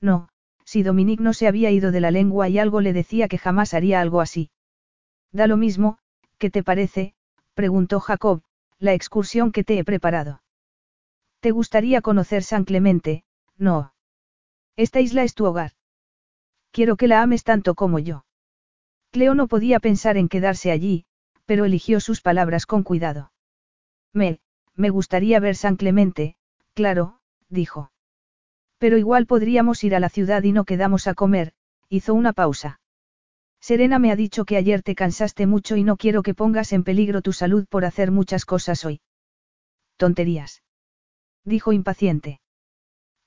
No, 0.00 0.30
si 0.64 0.82
Dominique 0.82 1.22
no 1.22 1.34
se 1.34 1.46
había 1.46 1.70
ido 1.70 1.92
de 1.92 2.00
la 2.00 2.10
lengua 2.10 2.48
y 2.48 2.58
algo 2.58 2.80
le 2.80 2.94
decía 2.94 3.28
que 3.28 3.36
jamás 3.36 3.74
haría 3.74 4.00
algo 4.00 4.22
así. 4.22 4.50
Da 5.30 5.46
lo 5.46 5.58
mismo, 5.58 5.98
¿qué 6.38 6.48
te 6.48 6.62
parece? 6.62 7.12
preguntó 7.52 8.00
Jacob, 8.00 8.40
la 8.78 8.94
excursión 8.94 9.52
que 9.52 9.62
te 9.62 9.78
he 9.78 9.84
preparado. 9.84 10.42
¿Te 11.40 11.50
gustaría 11.50 12.00
conocer 12.00 12.44
San 12.44 12.64
Clemente? 12.64 13.24
No. 13.58 13.92
Esta 14.76 15.00
isla 15.00 15.22
es 15.24 15.34
tu 15.34 15.44
hogar. 15.46 15.72
Quiero 16.70 16.96
que 16.96 17.08
la 17.08 17.22
ames 17.22 17.44
tanto 17.44 17.74
como 17.74 17.98
yo. 17.98 18.24
Cleo 19.10 19.34
no 19.34 19.48
podía 19.48 19.80
pensar 19.80 20.16
en 20.16 20.28
quedarse 20.28 20.70
allí, 20.70 21.04
pero 21.44 21.64
eligió 21.64 22.00
sus 22.00 22.20
palabras 22.20 22.64
con 22.66 22.82
cuidado. 22.82 23.32
Me, 24.12 24.38
me 24.76 24.90
gustaría 24.90 25.40
ver 25.40 25.56
San 25.56 25.76
Clemente, 25.76 26.36
claro, 26.74 27.20
dijo. 27.48 27.90
Pero 28.78 28.98
igual 28.98 29.26
podríamos 29.26 29.82
ir 29.84 29.94
a 29.94 30.00
la 30.00 30.08
ciudad 30.08 30.42
y 30.44 30.52
no 30.52 30.64
quedamos 30.64 31.06
a 31.06 31.14
comer, 31.14 31.52
hizo 31.88 32.14
una 32.14 32.32
pausa. 32.32 32.80
Serena 33.60 33.98
me 33.98 34.10
ha 34.10 34.16
dicho 34.16 34.44
que 34.44 34.56
ayer 34.56 34.82
te 34.82 34.94
cansaste 34.94 35.46
mucho 35.46 35.76
y 35.76 35.84
no 35.84 35.96
quiero 35.96 36.22
que 36.22 36.34
pongas 36.34 36.72
en 36.72 36.82
peligro 36.82 37.20
tu 37.20 37.32
salud 37.32 37.66
por 37.68 37.84
hacer 37.84 38.10
muchas 38.10 38.44
cosas 38.44 38.84
hoy. 38.84 39.00
Tonterías. 39.96 40.62
Dijo 41.44 41.72
impaciente. 41.72 42.40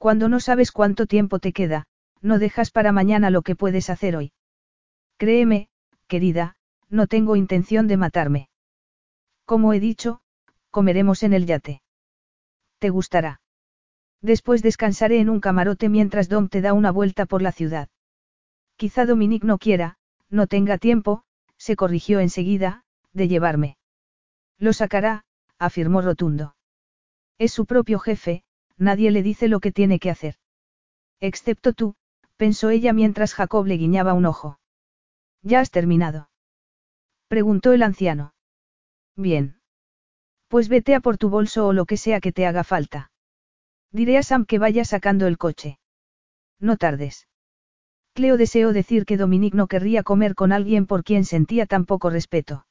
Cuando 0.04 0.28
no 0.28 0.42
sabes 0.42 0.74
cuánto 0.74 1.06
tiempo 1.06 1.40
te 1.40 1.54
queda, 1.54 1.86
no 2.20 2.38
dejas 2.38 2.72
para 2.72 2.92
mañana 2.92 3.30
lo 3.30 3.42
que 3.42 3.56
puedes 3.56 3.90
hacer 3.90 4.18
hoy. 4.18 4.34
Créeme, 5.16 5.70
querida, 6.08 6.58
no 6.90 7.08
tengo 7.08 7.38
intención 7.38 7.88
de 7.88 7.96
matarme. 7.96 8.50
Como 9.46 9.72
he 9.72 9.80
dicho, 9.80 10.20
comeremos 10.72 11.24
en 11.24 11.32
el 11.32 11.46
yate. 11.46 11.82
¿Te 12.80 12.90
gustará? 12.90 13.40
Después 14.22 14.62
descansaré 14.62 15.22
en 15.22 15.30
un 15.30 15.40
camarote 15.40 15.88
mientras 15.88 16.28
Dom 16.28 16.50
te 16.50 16.60
da 16.60 16.74
una 16.74 16.92
vuelta 16.92 17.26
por 17.26 17.42
la 17.42 17.54
ciudad. 17.54 17.88
Quizá 18.76 19.06
Dominique 19.06 19.48
no 19.48 19.58
quiera, 19.58 20.00
no 20.30 20.48
tenga 20.48 20.78
tiempo, 20.80 21.24
se 21.56 21.78
corrigió 21.78 22.20
enseguida, 22.20 22.84
de 23.14 23.30
llevarme. 23.30 23.78
Lo 24.58 24.74
sacará, 24.74 25.24
afirmó 25.60 26.02
rotundo. 26.02 26.58
Es 27.38 27.54
su 27.54 27.66
propio 27.66 28.00
jefe, 28.00 28.44
nadie 28.84 29.12
le 29.12 29.24
dice 29.24 29.48
lo 29.48 29.60
que 29.60 29.72
tiene 29.72 30.00
que 30.00 30.10
hacer. 30.10 30.36
Excepto 31.20 31.74
tú, 31.74 31.96
pensó 32.38 32.70
ella 32.70 32.94
mientras 32.94 33.34
Jacob 33.34 33.66
le 33.66 33.78
guiñaba 33.78 34.14
un 34.14 34.26
ojo. 34.26 34.60
¿Ya 35.42 35.60
has 35.60 35.72
terminado? 35.72 36.30
Preguntó 37.28 37.74
el 37.74 37.84
anciano. 37.84 38.34
Bien. 39.16 39.60
Pues 40.48 40.70
vete 40.70 40.96
a 40.96 41.00
por 41.00 41.18
tu 41.18 41.30
bolso 41.30 41.68
o 41.68 41.74
lo 41.74 41.86
que 41.86 41.98
sea 41.98 42.20
que 42.20 42.32
te 42.32 42.46
haga 42.46 42.64
falta. 42.64 43.12
Diré 43.92 44.18
a 44.18 44.24
Sam 44.24 44.46
que 44.46 44.60
vaya 44.60 44.86
sacando 44.86 45.28
el 45.28 45.38
coche. 45.38 45.80
No 46.60 46.78
tardes. 46.78 47.28
Cleo 48.14 48.38
deseó 48.38 48.74
decir 48.74 49.06
que 49.06 49.18
Dominique 49.18 49.58
no 49.58 49.68
querría 49.68 50.04
comer 50.04 50.36
con 50.36 50.52
alguien 50.52 50.86
por 50.86 51.04
quien 51.04 51.26
sentía 51.26 51.66
tan 51.66 51.86
poco 51.86 52.10
respeto. 52.10 52.66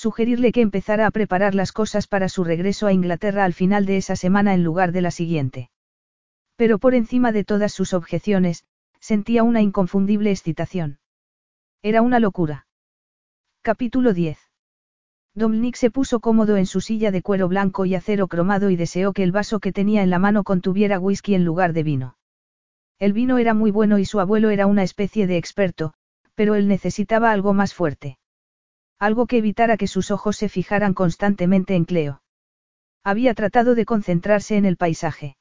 Sugerirle 0.00 0.50
que 0.52 0.62
empezara 0.62 1.06
a 1.06 1.10
preparar 1.10 1.54
las 1.54 1.72
cosas 1.72 2.06
para 2.06 2.30
su 2.30 2.42
regreso 2.42 2.86
a 2.86 2.92
Inglaterra 2.94 3.44
al 3.44 3.52
final 3.52 3.84
de 3.84 3.98
esa 3.98 4.16
semana 4.16 4.54
en 4.54 4.64
lugar 4.64 4.92
de 4.92 5.02
la 5.02 5.10
siguiente. 5.10 5.68
Pero 6.56 6.78
por 6.78 6.94
encima 6.94 7.32
de 7.32 7.44
todas 7.44 7.74
sus 7.74 7.92
objeciones, 7.92 8.64
sentía 8.98 9.42
una 9.42 9.60
inconfundible 9.60 10.30
excitación. 10.30 11.00
Era 11.82 12.00
una 12.00 12.18
locura. 12.18 12.66
Capítulo 13.60 14.14
10. 14.14 14.38
Dominic 15.34 15.76
se 15.76 15.90
puso 15.90 16.20
cómodo 16.20 16.56
en 16.56 16.64
su 16.64 16.80
silla 16.80 17.10
de 17.10 17.20
cuero 17.20 17.46
blanco 17.46 17.84
y 17.84 17.94
acero 17.94 18.26
cromado 18.26 18.70
y 18.70 18.76
deseó 18.76 19.12
que 19.12 19.22
el 19.22 19.32
vaso 19.32 19.60
que 19.60 19.70
tenía 19.70 20.02
en 20.02 20.08
la 20.08 20.18
mano 20.18 20.44
contuviera 20.44 20.98
whisky 20.98 21.34
en 21.34 21.44
lugar 21.44 21.74
de 21.74 21.82
vino. 21.82 22.16
El 22.98 23.12
vino 23.12 23.36
era 23.36 23.52
muy 23.52 23.70
bueno 23.70 23.98
y 23.98 24.06
su 24.06 24.18
abuelo 24.18 24.48
era 24.48 24.66
una 24.66 24.82
especie 24.82 25.26
de 25.26 25.36
experto, 25.36 25.92
pero 26.34 26.54
él 26.54 26.68
necesitaba 26.68 27.32
algo 27.32 27.52
más 27.52 27.74
fuerte. 27.74 28.16
Algo 29.00 29.26
que 29.26 29.38
evitara 29.38 29.78
que 29.78 29.86
sus 29.86 30.10
ojos 30.10 30.36
se 30.36 30.50
fijaran 30.50 30.92
constantemente 30.92 31.74
en 31.74 31.86
Cleo. 31.86 32.22
Había 33.02 33.32
tratado 33.32 33.74
de 33.74 33.86
concentrarse 33.86 34.58
en 34.58 34.66
el 34.66 34.76
paisaje. 34.76 35.38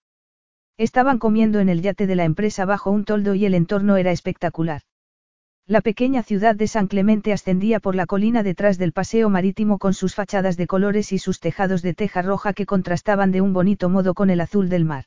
Estaban 0.78 1.20
comiendo 1.20 1.60
en 1.60 1.68
el 1.68 1.82
yate 1.82 2.08
de 2.08 2.16
la 2.16 2.24
empresa 2.24 2.64
bajo 2.64 2.90
un 2.90 3.04
toldo 3.04 3.36
y 3.36 3.46
el 3.46 3.54
entorno 3.54 3.98
era 3.98 4.12
espectacular. 4.12 4.84
La 5.68 5.82
pequeña 5.82 6.24
ciudad 6.24 6.56
de 6.56 6.68
San 6.68 6.88
Clemente 6.88 7.34
ascendía 7.34 7.82
por 7.82 7.96
la 7.96 8.06
colina 8.06 8.44
detrás 8.44 8.78
del 8.78 8.94
paseo 8.94 9.30
marítimo 9.30 9.78
con 9.78 9.94
sus 9.94 10.16
fachadas 10.16 10.56
de 10.56 10.66
colores 10.66 11.12
y 11.12 11.20
sus 11.20 11.42
tejados 11.42 11.82
de 11.82 11.94
teja 11.94 12.22
roja 12.22 12.54
que 12.54 12.66
contrastaban 12.66 13.32
de 13.32 13.42
un 13.42 13.52
bonito 13.52 13.90
modo 13.90 14.14
con 14.14 14.30
el 14.30 14.40
azul 14.40 14.70
del 14.70 14.86
mar. 14.86 15.04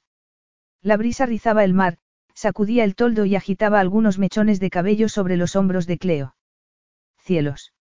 La 0.83 0.99
brisa 0.99 1.25
rizaba 1.25 1.65
el 1.65 1.73
mar, 1.73 1.97
sacudía 2.35 2.85
el 2.85 2.97
toldo 2.97 3.25
y 3.25 3.35
agitaba 3.35 3.81
algunos 3.81 4.19
mechones 4.19 4.61
de 4.61 4.69
cabello 4.69 5.09
sobre 5.09 5.39
los 5.39 5.57
hombros 5.57 5.87
de 5.87 5.97
Cleo. 5.97 6.37
Cielos. 7.17 7.73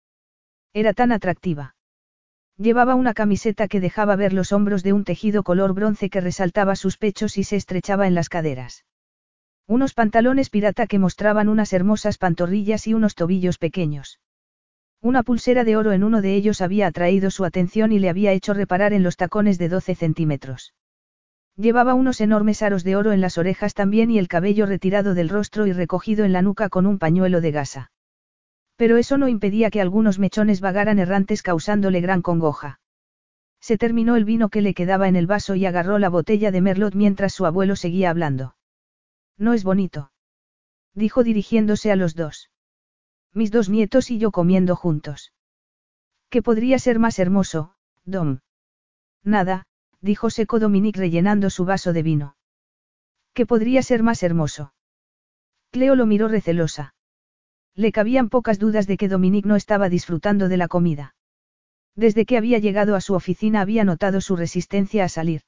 Era 0.74 0.94
tan 0.94 1.12
atractiva. 1.12 1.76
Llevaba 2.58 2.96
una 2.96 3.14
camiseta 3.14 3.68
que 3.68 3.80
dejaba 3.80 4.16
ver 4.16 4.34
los 4.34 4.52
hombros 4.54 4.84
de 4.84 4.94
un 4.94 5.04
tejido 5.04 5.44
color 5.44 5.74
bronce 5.74 6.10
que 6.10 6.22
resaltaba 6.22 6.76
sus 6.76 6.98
pechos 6.98 7.38
y 7.38 7.44
se 7.44 7.56
estrechaba 7.58 8.08
en 8.08 8.16
las 8.16 8.30
caderas. 8.30 8.86
Unos 9.68 9.94
pantalones 9.94 10.50
pirata 10.50 10.88
que 10.88 11.00
mostraban 11.00 11.50
unas 11.50 11.74
hermosas 11.74 12.18
pantorrillas 12.18 12.88
y 12.88 12.94
unos 12.94 13.16
tobillos 13.16 13.58
pequeños. 13.58 14.20
Una 15.02 15.24
pulsera 15.24 15.64
de 15.64 15.76
oro 15.76 15.92
en 15.92 16.04
uno 16.04 16.22
de 16.22 16.36
ellos 16.36 16.62
había 16.62 16.88
atraído 16.88 17.32
su 17.32 17.44
atención 17.44 17.92
y 17.92 18.00
le 18.00 18.10
había 18.10 18.32
hecho 18.32 18.54
reparar 18.54 18.94
en 18.94 19.04
los 19.04 19.18
tacones 19.18 19.58
de 19.58 19.68
12 19.68 19.96
centímetros. 19.96 20.74
Llevaba 21.58 21.96
unos 21.96 22.22
enormes 22.22 22.62
aros 22.62 22.84
de 22.84 22.96
oro 22.96 23.12
en 23.12 23.20
las 23.20 23.38
orejas 23.38 23.74
también 23.74 24.12
y 24.12 24.20
el 24.20 24.28
cabello 24.28 24.66
retirado 24.68 25.16
del 25.16 25.30
rostro 25.30 25.68
y 25.68 25.74
recogido 25.74 26.24
en 26.24 26.34
la 26.34 26.42
nuca 26.42 26.70
con 26.70 26.86
un 26.86 27.00
pañuelo 27.00 27.42
de 27.42 27.52
gasa. 27.52 27.92
Pero 28.82 28.98
eso 28.98 29.20
no 29.20 29.28
impedía 29.28 29.70
que 29.70 29.80
algunos 29.80 30.18
mechones 30.18 30.60
vagaran 30.60 30.98
errantes 30.98 31.44
causándole 31.44 32.02
gran 32.02 32.24
congoja. 32.24 32.80
Se 33.60 33.78
terminó 33.78 34.16
el 34.16 34.26
vino 34.26 34.50
que 34.50 34.64
le 34.64 34.74
quedaba 34.74 35.08
en 35.08 35.16
el 35.16 35.28
vaso 35.28 35.54
y 35.54 35.68
agarró 35.68 36.00
la 36.00 36.10
botella 36.10 36.50
de 36.50 36.62
Merlot 36.62 36.96
mientras 36.96 37.32
su 37.32 37.46
abuelo 37.46 37.76
seguía 37.76 38.10
hablando. 38.10 38.56
No 39.38 39.54
es 39.54 39.64
bonito. 39.64 40.12
Dijo 40.96 41.24
dirigiéndose 41.24 41.92
a 41.92 41.96
los 41.96 42.16
dos. 42.16 42.50
Mis 43.36 43.52
dos 43.52 43.70
nietos 43.70 44.10
y 44.10 44.18
yo 44.18 44.32
comiendo 44.32 44.76
juntos. 44.76 45.32
¿Qué 46.32 46.42
podría 46.42 46.80
ser 46.80 46.98
más 46.98 47.20
hermoso, 47.20 47.76
Dom? 48.04 48.40
Nada, 49.24 49.68
dijo 50.00 50.32
seco 50.32 50.58
Dominique 50.58 51.00
rellenando 51.00 51.52
su 51.52 51.66
vaso 51.66 51.94
de 51.94 52.02
vino. 52.02 52.36
¿Qué 53.36 53.46
podría 53.46 53.84
ser 53.84 54.02
más 54.02 54.24
hermoso? 54.24 54.74
Cleo 55.70 55.94
lo 55.94 56.08
miró 56.08 56.28
recelosa. 56.28 56.96
Le 57.76 57.92
cabían 57.92 58.30
pocas 58.30 58.60
dudas 58.60 58.88
de 58.88 58.98
que 58.98 59.08
Dominique 59.08 59.48
no 59.48 59.56
estaba 59.56 59.90
disfrutando 59.90 60.50
de 60.50 60.58
la 60.58 60.68
comida. 60.68 61.16
Desde 61.96 62.26
que 62.26 62.38
había 62.38 62.60
llegado 62.60 62.96
a 62.96 63.02
su 63.02 63.14
oficina 63.14 63.62
había 63.62 63.84
notado 63.84 64.22
su 64.22 64.36
resistencia 64.36 65.06
a 65.06 65.10
salir. 65.10 65.42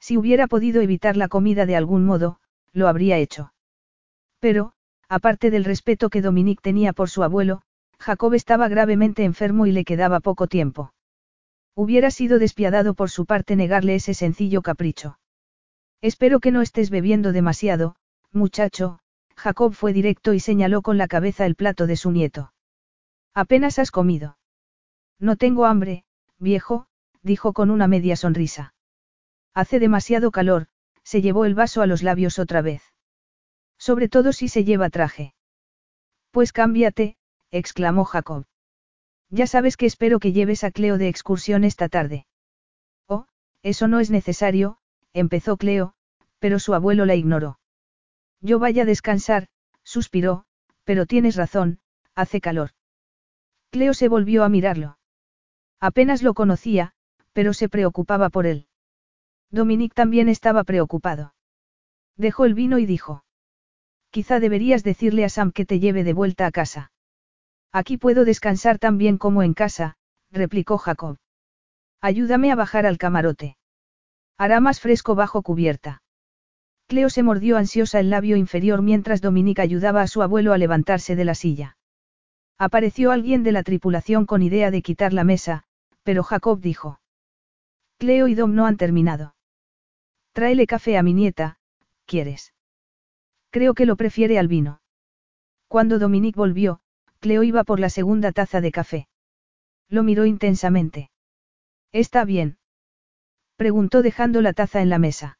Si 0.00 0.16
hubiera 0.16 0.46
podido 0.46 0.82
evitar 0.82 1.16
la 1.16 1.28
comida 1.28 1.66
de 1.66 1.76
algún 1.76 2.04
modo, 2.04 2.38
lo 2.72 2.88
habría 2.88 3.18
hecho. 3.18 3.52
Pero, 4.40 4.72
aparte 5.08 5.50
del 5.50 5.64
respeto 5.64 6.10
que 6.10 6.22
Dominique 6.22 6.62
tenía 6.62 6.92
por 6.92 7.08
su 7.08 7.22
abuelo, 7.22 7.62
Jacob 7.98 8.34
estaba 8.34 8.68
gravemente 8.68 9.24
enfermo 9.24 9.66
y 9.66 9.72
le 9.72 9.84
quedaba 9.84 10.20
poco 10.20 10.46
tiempo. 10.46 10.92
Hubiera 11.74 12.10
sido 12.10 12.38
despiadado 12.38 12.94
por 12.94 13.10
su 13.10 13.26
parte 13.26 13.56
negarle 13.56 13.94
ese 13.94 14.14
sencillo 14.14 14.62
capricho. 14.62 15.18
Espero 16.00 16.40
que 16.40 16.50
no 16.50 16.60
estés 16.60 16.90
bebiendo 16.90 17.32
demasiado, 17.32 17.96
muchacho, 18.30 18.98
Jacob 19.36 19.74
fue 19.74 19.92
directo 19.92 20.32
y 20.32 20.40
señaló 20.40 20.82
con 20.82 20.98
la 20.98 21.08
cabeza 21.08 21.46
el 21.46 21.54
plato 21.54 21.86
de 21.86 21.96
su 21.96 22.10
nieto. 22.10 22.52
Apenas 23.34 23.78
has 23.78 23.90
comido. 23.90 24.38
No 25.18 25.36
tengo 25.36 25.66
hambre, 25.66 26.04
viejo, 26.38 26.86
dijo 27.22 27.52
con 27.52 27.70
una 27.70 27.88
media 27.88 28.16
sonrisa. 28.16 28.74
Hace 29.54 29.80
demasiado 29.80 30.30
calor, 30.30 30.66
se 31.02 31.22
llevó 31.22 31.44
el 31.44 31.54
vaso 31.54 31.82
a 31.82 31.86
los 31.86 32.02
labios 32.02 32.38
otra 32.38 32.62
vez. 32.62 32.82
Sobre 33.78 34.08
todo 34.08 34.32
si 34.32 34.48
se 34.48 34.64
lleva 34.64 34.90
traje. 34.90 35.34
Pues 36.30 36.52
cámbiate, 36.52 37.16
exclamó 37.50 38.04
Jacob. 38.04 38.46
Ya 39.30 39.46
sabes 39.46 39.76
que 39.76 39.86
espero 39.86 40.20
que 40.20 40.32
lleves 40.32 40.64
a 40.64 40.70
Cleo 40.70 40.98
de 40.98 41.08
excursión 41.08 41.64
esta 41.64 41.88
tarde. 41.88 42.26
Oh, 43.06 43.26
eso 43.62 43.88
no 43.88 44.00
es 44.00 44.10
necesario, 44.10 44.78
empezó 45.12 45.56
Cleo, 45.56 45.94
pero 46.38 46.58
su 46.58 46.74
abuelo 46.74 47.06
la 47.06 47.14
ignoró. 47.14 47.58
Yo 48.44 48.58
vaya 48.58 48.82
a 48.82 48.84
descansar, 48.84 49.48
suspiró, 49.84 50.44
pero 50.84 51.06
tienes 51.06 51.34
razón, 51.34 51.80
hace 52.14 52.42
calor. 52.42 52.72
Cleo 53.70 53.94
se 53.94 54.06
volvió 54.06 54.44
a 54.44 54.50
mirarlo. 54.50 54.98
Apenas 55.80 56.22
lo 56.22 56.34
conocía, 56.34 56.92
pero 57.32 57.54
se 57.54 57.70
preocupaba 57.70 58.28
por 58.28 58.44
él. 58.44 58.68
Dominique 59.50 59.94
también 59.94 60.28
estaba 60.28 60.62
preocupado. 60.64 61.34
Dejó 62.18 62.44
el 62.44 62.52
vino 62.52 62.78
y 62.78 62.84
dijo. 62.84 63.24
Quizá 64.10 64.40
deberías 64.40 64.84
decirle 64.84 65.24
a 65.24 65.30
Sam 65.30 65.50
que 65.50 65.64
te 65.64 65.80
lleve 65.80 66.04
de 66.04 66.12
vuelta 66.12 66.44
a 66.44 66.50
casa. 66.50 66.92
Aquí 67.72 67.96
puedo 67.96 68.26
descansar 68.26 68.78
tan 68.78 68.98
bien 68.98 69.16
como 69.16 69.42
en 69.42 69.54
casa, 69.54 69.96
replicó 70.30 70.76
Jacob. 70.76 71.16
Ayúdame 72.02 72.52
a 72.52 72.56
bajar 72.56 72.84
al 72.84 72.98
camarote. 72.98 73.56
Hará 74.36 74.60
más 74.60 74.80
fresco 74.80 75.14
bajo 75.14 75.40
cubierta. 75.40 76.03
Cleo 76.86 77.08
se 77.08 77.22
mordió 77.22 77.56
ansiosa 77.56 78.00
el 78.00 78.10
labio 78.10 78.36
inferior 78.36 78.82
mientras 78.82 79.20
Dominique 79.20 79.62
ayudaba 79.62 80.02
a 80.02 80.06
su 80.06 80.22
abuelo 80.22 80.52
a 80.52 80.58
levantarse 80.58 81.16
de 81.16 81.24
la 81.24 81.34
silla. 81.34 81.76
Apareció 82.58 83.10
alguien 83.10 83.42
de 83.42 83.52
la 83.52 83.62
tripulación 83.62 84.26
con 84.26 84.42
idea 84.42 84.70
de 84.70 84.82
quitar 84.82 85.12
la 85.12 85.24
mesa, 85.24 85.64
pero 86.02 86.22
Jacob 86.22 86.60
dijo. 86.60 87.00
Cleo 87.98 88.28
y 88.28 88.34
Dom 88.34 88.54
no 88.54 88.66
han 88.66 88.76
terminado. 88.76 89.34
Tráele 90.32 90.66
café 90.66 90.98
a 90.98 91.02
mi 91.02 91.14
nieta, 91.14 91.58
¿quieres? 92.06 92.54
Creo 93.50 93.74
que 93.74 93.86
lo 93.86 93.96
prefiere 93.96 94.38
al 94.38 94.48
vino. 94.48 94.80
Cuando 95.68 95.98
Dominique 95.98 96.36
volvió, 96.36 96.80
Cleo 97.20 97.42
iba 97.42 97.64
por 97.64 97.80
la 97.80 97.88
segunda 97.88 98.32
taza 98.32 98.60
de 98.60 98.72
café. 98.72 99.08
Lo 99.88 100.02
miró 100.02 100.26
intensamente. 100.26 101.10
¿Está 101.92 102.24
bien? 102.24 102.58
Preguntó 103.56 104.02
dejando 104.02 104.42
la 104.42 104.52
taza 104.52 104.82
en 104.82 104.90
la 104.90 104.98
mesa. 104.98 105.38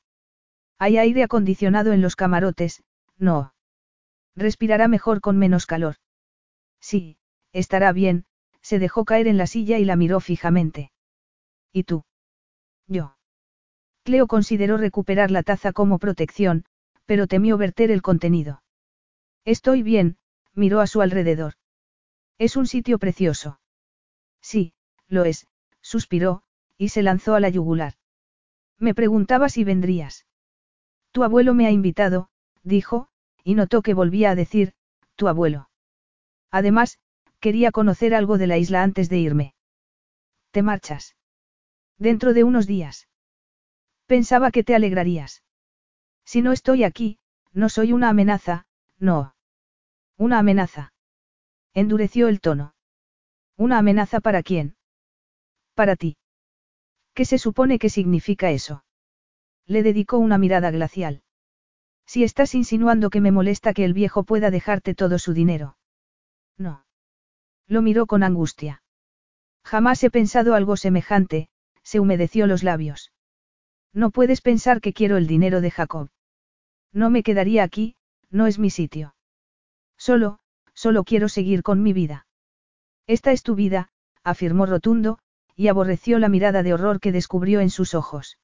Hay 0.78 0.98
aire 0.98 1.22
acondicionado 1.22 1.92
en 1.92 2.00
los 2.00 2.16
camarotes, 2.16 2.82
no. 3.16 3.54
Respirará 4.36 4.88
mejor 4.88 5.20
con 5.20 5.38
menos 5.38 5.66
calor. 5.66 5.96
Sí, 6.80 7.16
estará 7.52 7.92
bien, 7.92 8.26
se 8.60 8.78
dejó 8.78 9.04
caer 9.04 9.28
en 9.28 9.36
la 9.36 9.46
silla 9.46 9.78
y 9.78 9.84
la 9.84 9.96
miró 9.96 10.20
fijamente. 10.20 10.90
¿Y 11.72 11.84
tú? 11.84 12.04
Yo. 12.86 13.16
Cleo 14.02 14.26
consideró 14.26 14.76
recuperar 14.76 15.30
la 15.30 15.42
taza 15.42 15.72
como 15.72 15.98
protección, 15.98 16.64
pero 17.06 17.26
temió 17.26 17.56
verter 17.56 17.90
el 17.90 18.02
contenido. 18.02 18.62
Estoy 19.44 19.82
bien, 19.82 20.18
miró 20.54 20.80
a 20.80 20.86
su 20.86 21.00
alrededor. 21.00 21.54
Es 22.38 22.56
un 22.56 22.66
sitio 22.66 22.98
precioso. 22.98 23.60
Sí, 24.40 24.74
lo 25.08 25.24
es, 25.24 25.46
suspiró, 25.80 26.42
y 26.76 26.88
se 26.88 27.02
lanzó 27.02 27.34
a 27.34 27.40
la 27.40 27.48
yugular. 27.48 27.94
Me 28.78 28.94
preguntaba 28.94 29.48
si 29.48 29.64
vendrías. 29.64 30.26
Tu 31.14 31.22
abuelo 31.22 31.54
me 31.54 31.68
ha 31.68 31.70
invitado, 31.70 32.28
dijo, 32.64 33.06
y 33.44 33.54
notó 33.54 33.82
que 33.82 33.94
volvía 33.94 34.30
a 34.30 34.34
decir, 34.34 34.72
tu 35.14 35.28
abuelo. 35.28 35.70
Además, 36.50 36.98
quería 37.38 37.70
conocer 37.70 38.16
algo 38.16 38.36
de 38.36 38.48
la 38.48 38.58
isla 38.58 38.82
antes 38.82 39.08
de 39.08 39.18
irme. 39.18 39.54
¿Te 40.50 40.62
marchas? 40.62 41.14
Dentro 41.98 42.34
de 42.34 42.42
unos 42.42 42.66
días. 42.66 43.06
Pensaba 44.06 44.50
que 44.50 44.64
te 44.64 44.74
alegrarías. 44.74 45.44
Si 46.24 46.42
no 46.42 46.50
estoy 46.50 46.82
aquí, 46.82 47.20
no 47.52 47.68
soy 47.68 47.92
una 47.92 48.08
amenaza, 48.08 48.66
no. 48.98 49.36
Una 50.16 50.40
amenaza. 50.40 50.94
Endureció 51.74 52.26
el 52.26 52.40
tono. 52.40 52.74
¿Una 53.56 53.78
amenaza 53.78 54.18
para 54.18 54.42
quién? 54.42 54.74
Para 55.74 55.94
ti. 55.94 56.16
¿Qué 57.14 57.24
se 57.24 57.38
supone 57.38 57.78
que 57.78 57.88
significa 57.88 58.50
eso? 58.50 58.83
Le 59.66 59.82
dedicó 59.82 60.18
una 60.18 60.38
mirada 60.38 60.70
glacial. 60.70 61.22
Si 62.06 62.22
estás 62.22 62.54
insinuando 62.54 63.10
que 63.10 63.20
me 63.20 63.32
molesta 63.32 63.72
que 63.72 63.84
el 63.84 63.94
viejo 63.94 64.24
pueda 64.24 64.50
dejarte 64.50 64.94
todo 64.94 65.18
su 65.18 65.32
dinero. 65.32 65.76
No. 66.58 66.84
Lo 67.66 67.80
miró 67.80 68.06
con 68.06 68.22
angustia. 68.22 68.82
Jamás 69.64 70.04
he 70.04 70.10
pensado 70.10 70.54
algo 70.54 70.76
semejante, 70.76 71.48
se 71.82 72.00
humedeció 72.00 72.46
los 72.46 72.62
labios. 72.62 73.12
No 73.94 74.10
puedes 74.10 74.40
pensar 74.40 74.80
que 74.80 74.92
quiero 74.92 75.16
el 75.16 75.26
dinero 75.26 75.60
de 75.60 75.70
Jacob. 75.70 76.10
No 76.92 77.08
me 77.10 77.22
quedaría 77.22 77.62
aquí, 77.62 77.96
no 78.30 78.46
es 78.46 78.58
mi 78.58 78.68
sitio. 78.68 79.14
Solo, 79.96 80.40
solo 80.74 81.04
quiero 81.04 81.28
seguir 81.28 81.62
con 81.62 81.82
mi 81.82 81.92
vida. 81.92 82.26
Esta 83.06 83.32
es 83.32 83.42
tu 83.42 83.54
vida, 83.54 83.88
afirmó 84.22 84.66
rotundo, 84.66 85.18
y 85.56 85.68
aborreció 85.68 86.18
la 86.18 86.28
mirada 86.28 86.62
de 86.62 86.74
horror 86.74 87.00
que 87.00 87.12
descubrió 87.12 87.60
en 87.60 87.70
sus 87.70 87.94
ojos. 87.94 88.38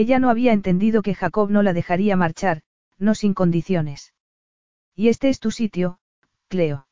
Ella 0.00 0.20
no 0.20 0.30
había 0.30 0.52
entendido 0.52 1.02
que 1.02 1.12
Jacob 1.12 1.50
no 1.50 1.64
la 1.64 1.72
dejaría 1.72 2.14
marchar, 2.14 2.62
no 2.98 3.16
sin 3.16 3.34
condiciones. 3.34 4.14
Y 4.94 5.08
este 5.08 5.28
es 5.28 5.40
tu 5.40 5.50
sitio, 5.50 5.98
Cleo. 6.46 6.86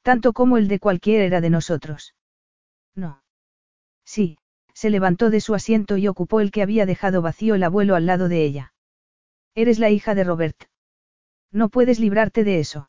Tanto 0.00 0.32
como 0.32 0.56
el 0.56 0.66
de 0.66 0.78
cualquiera 0.78 1.42
de 1.42 1.50
nosotros. 1.50 2.14
No. 2.94 3.22
Sí, 4.06 4.38
se 4.72 4.88
levantó 4.88 5.28
de 5.28 5.42
su 5.42 5.54
asiento 5.54 5.98
y 5.98 6.08
ocupó 6.08 6.40
el 6.40 6.52
que 6.52 6.62
había 6.62 6.86
dejado 6.86 7.20
vacío 7.20 7.54
el 7.54 7.62
abuelo 7.62 7.94
al 7.94 8.06
lado 8.06 8.30
de 8.30 8.46
ella. 8.46 8.72
Eres 9.54 9.78
la 9.78 9.90
hija 9.90 10.14
de 10.14 10.24
Robert. 10.24 10.70
No 11.52 11.68
puedes 11.68 12.00
librarte 12.00 12.44
de 12.44 12.60
eso. 12.60 12.88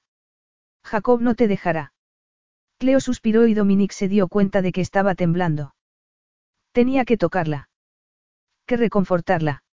Jacob 0.86 1.20
no 1.20 1.36
te 1.36 1.50
dejará. 1.50 1.92
Cleo 2.78 3.02
suspiró 3.02 3.46
y 3.46 3.54
Dominique 3.54 3.94
se 3.94 4.08
dio 4.08 4.30
cuenta 4.30 4.62
de 4.62 4.72
que 4.72 4.80
estaba 4.80 5.16
temblando. 5.16 5.76
Tenía 6.72 7.04
que 7.04 7.18
tocarla. 7.18 7.68
Que 8.68 8.78
reconfortarla. 8.78 9.64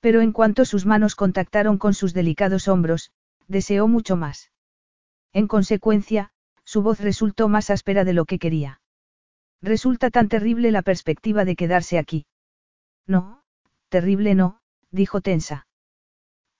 Pero 0.00 0.20
en 0.20 0.32
cuanto 0.32 0.64
sus 0.64 0.84
manos 0.84 1.14
contactaron 1.14 1.78
con 1.78 1.94
sus 1.94 2.12
delicados 2.12 2.68
hombros, 2.68 3.12
deseó 3.46 3.88
mucho 3.88 4.16
más. 4.16 4.52
En 5.32 5.46
consecuencia, 5.46 6.32
su 6.64 6.82
voz 6.82 7.00
resultó 7.00 7.48
más 7.48 7.70
áspera 7.70 8.04
de 8.04 8.12
lo 8.12 8.24
que 8.26 8.38
quería. 8.38 8.80
Resulta 9.62 10.10
tan 10.10 10.28
terrible 10.28 10.70
la 10.70 10.82
perspectiva 10.82 11.44
de 11.44 11.56
quedarse 11.56 11.98
aquí. 11.98 12.26
No, 13.06 13.42
terrible 13.88 14.34
no, 14.34 14.60
dijo 14.90 15.20
tensa. 15.20 15.66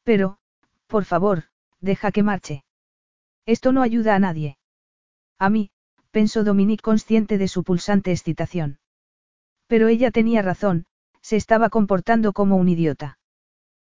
Pero, 0.05 0.39
por 0.87 1.05
favor, 1.05 1.45
deja 1.81 2.11
que 2.11 2.23
marche. 2.23 2.65
Esto 3.47 3.73
no 3.73 3.83
ayuda 3.83 4.15
a 4.15 4.19
nadie. 4.19 4.59
A 5.39 5.51
mí, 5.51 5.71
pensó 6.11 6.45
Dominique 6.45 6.83
consciente 6.83 7.37
de 7.37 7.49
su 7.49 7.65
pulsante 7.65 8.13
excitación. 8.13 8.79
Pero 9.67 9.89
ella 9.89 10.11
tenía 10.11 10.43
razón, 10.43 10.87
se 11.29 11.37
estaba 11.37 11.69
comportando 11.69 12.33
como 12.33 12.57
un 12.57 12.71
idiota. 12.71 13.19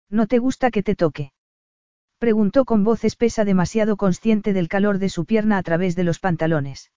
¿No 0.09 0.27
te 0.27 0.40
gusta 0.40 0.72
que 0.72 0.84
te 0.84 0.93
toque? 0.93 1.32
Preguntó 2.18 2.66
con 2.66 2.84
voz 2.84 3.06
espesa 3.06 3.45
demasiado 3.45 3.95
consciente 3.95 4.51
del 4.51 4.68
calor 4.68 5.00
de 5.00 5.08
su 5.08 5.24
pierna 5.24 5.58
a 5.58 5.64
través 5.64 5.95
de 5.95 6.03
los 6.03 6.19
pantalones. 6.19 6.92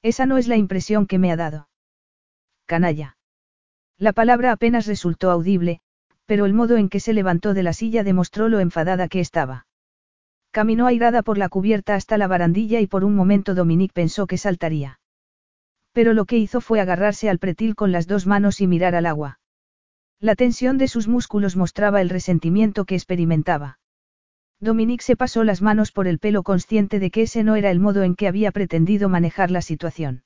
Esa 0.00 0.24
no 0.24 0.38
es 0.38 0.48
la 0.48 0.56
impresión 0.56 1.06
que 1.06 1.18
me 1.18 1.30
ha 1.30 1.36
dado. 1.36 1.68
Canalla. 2.64 3.18
La 3.98 4.14
palabra 4.14 4.52
apenas 4.52 4.86
resultó 4.86 5.30
audible, 5.30 5.82
pero 6.24 6.46
el 6.46 6.54
modo 6.54 6.78
en 6.78 6.88
que 6.88 6.98
se 6.98 7.12
levantó 7.12 7.52
de 7.52 7.62
la 7.62 7.74
silla 7.74 8.04
demostró 8.04 8.48
lo 8.48 8.60
enfadada 8.60 9.06
que 9.06 9.20
estaba. 9.20 9.66
Caminó 10.50 10.86
airada 10.86 11.20
por 11.20 11.36
la 11.36 11.50
cubierta 11.50 11.94
hasta 11.94 12.16
la 12.16 12.26
barandilla 12.26 12.80
y 12.80 12.86
por 12.86 13.04
un 13.04 13.14
momento 13.14 13.54
Dominique 13.54 13.92
pensó 13.92 14.26
que 14.26 14.38
saltaría. 14.38 14.98
Pero 15.92 16.14
lo 16.14 16.24
que 16.24 16.38
hizo 16.38 16.62
fue 16.62 16.80
agarrarse 16.80 17.28
al 17.28 17.38
pretil 17.38 17.74
con 17.74 17.92
las 17.92 18.06
dos 18.06 18.26
manos 18.26 18.62
y 18.62 18.66
mirar 18.66 18.94
al 18.94 19.04
agua. 19.04 19.40
La 20.20 20.34
tensión 20.34 20.78
de 20.78 20.88
sus 20.88 21.06
músculos 21.06 21.54
mostraba 21.54 22.00
el 22.00 22.08
resentimiento 22.08 22.84
que 22.84 22.96
experimentaba. 22.96 23.78
Dominique 24.58 25.04
se 25.04 25.14
pasó 25.14 25.44
las 25.44 25.62
manos 25.62 25.92
por 25.92 26.08
el 26.08 26.18
pelo 26.18 26.42
consciente 26.42 26.98
de 26.98 27.12
que 27.12 27.22
ese 27.22 27.44
no 27.44 27.54
era 27.54 27.70
el 27.70 27.78
modo 27.78 28.02
en 28.02 28.16
que 28.16 28.26
había 28.26 28.50
pretendido 28.50 29.08
manejar 29.08 29.52
la 29.52 29.62
situación. 29.62 30.24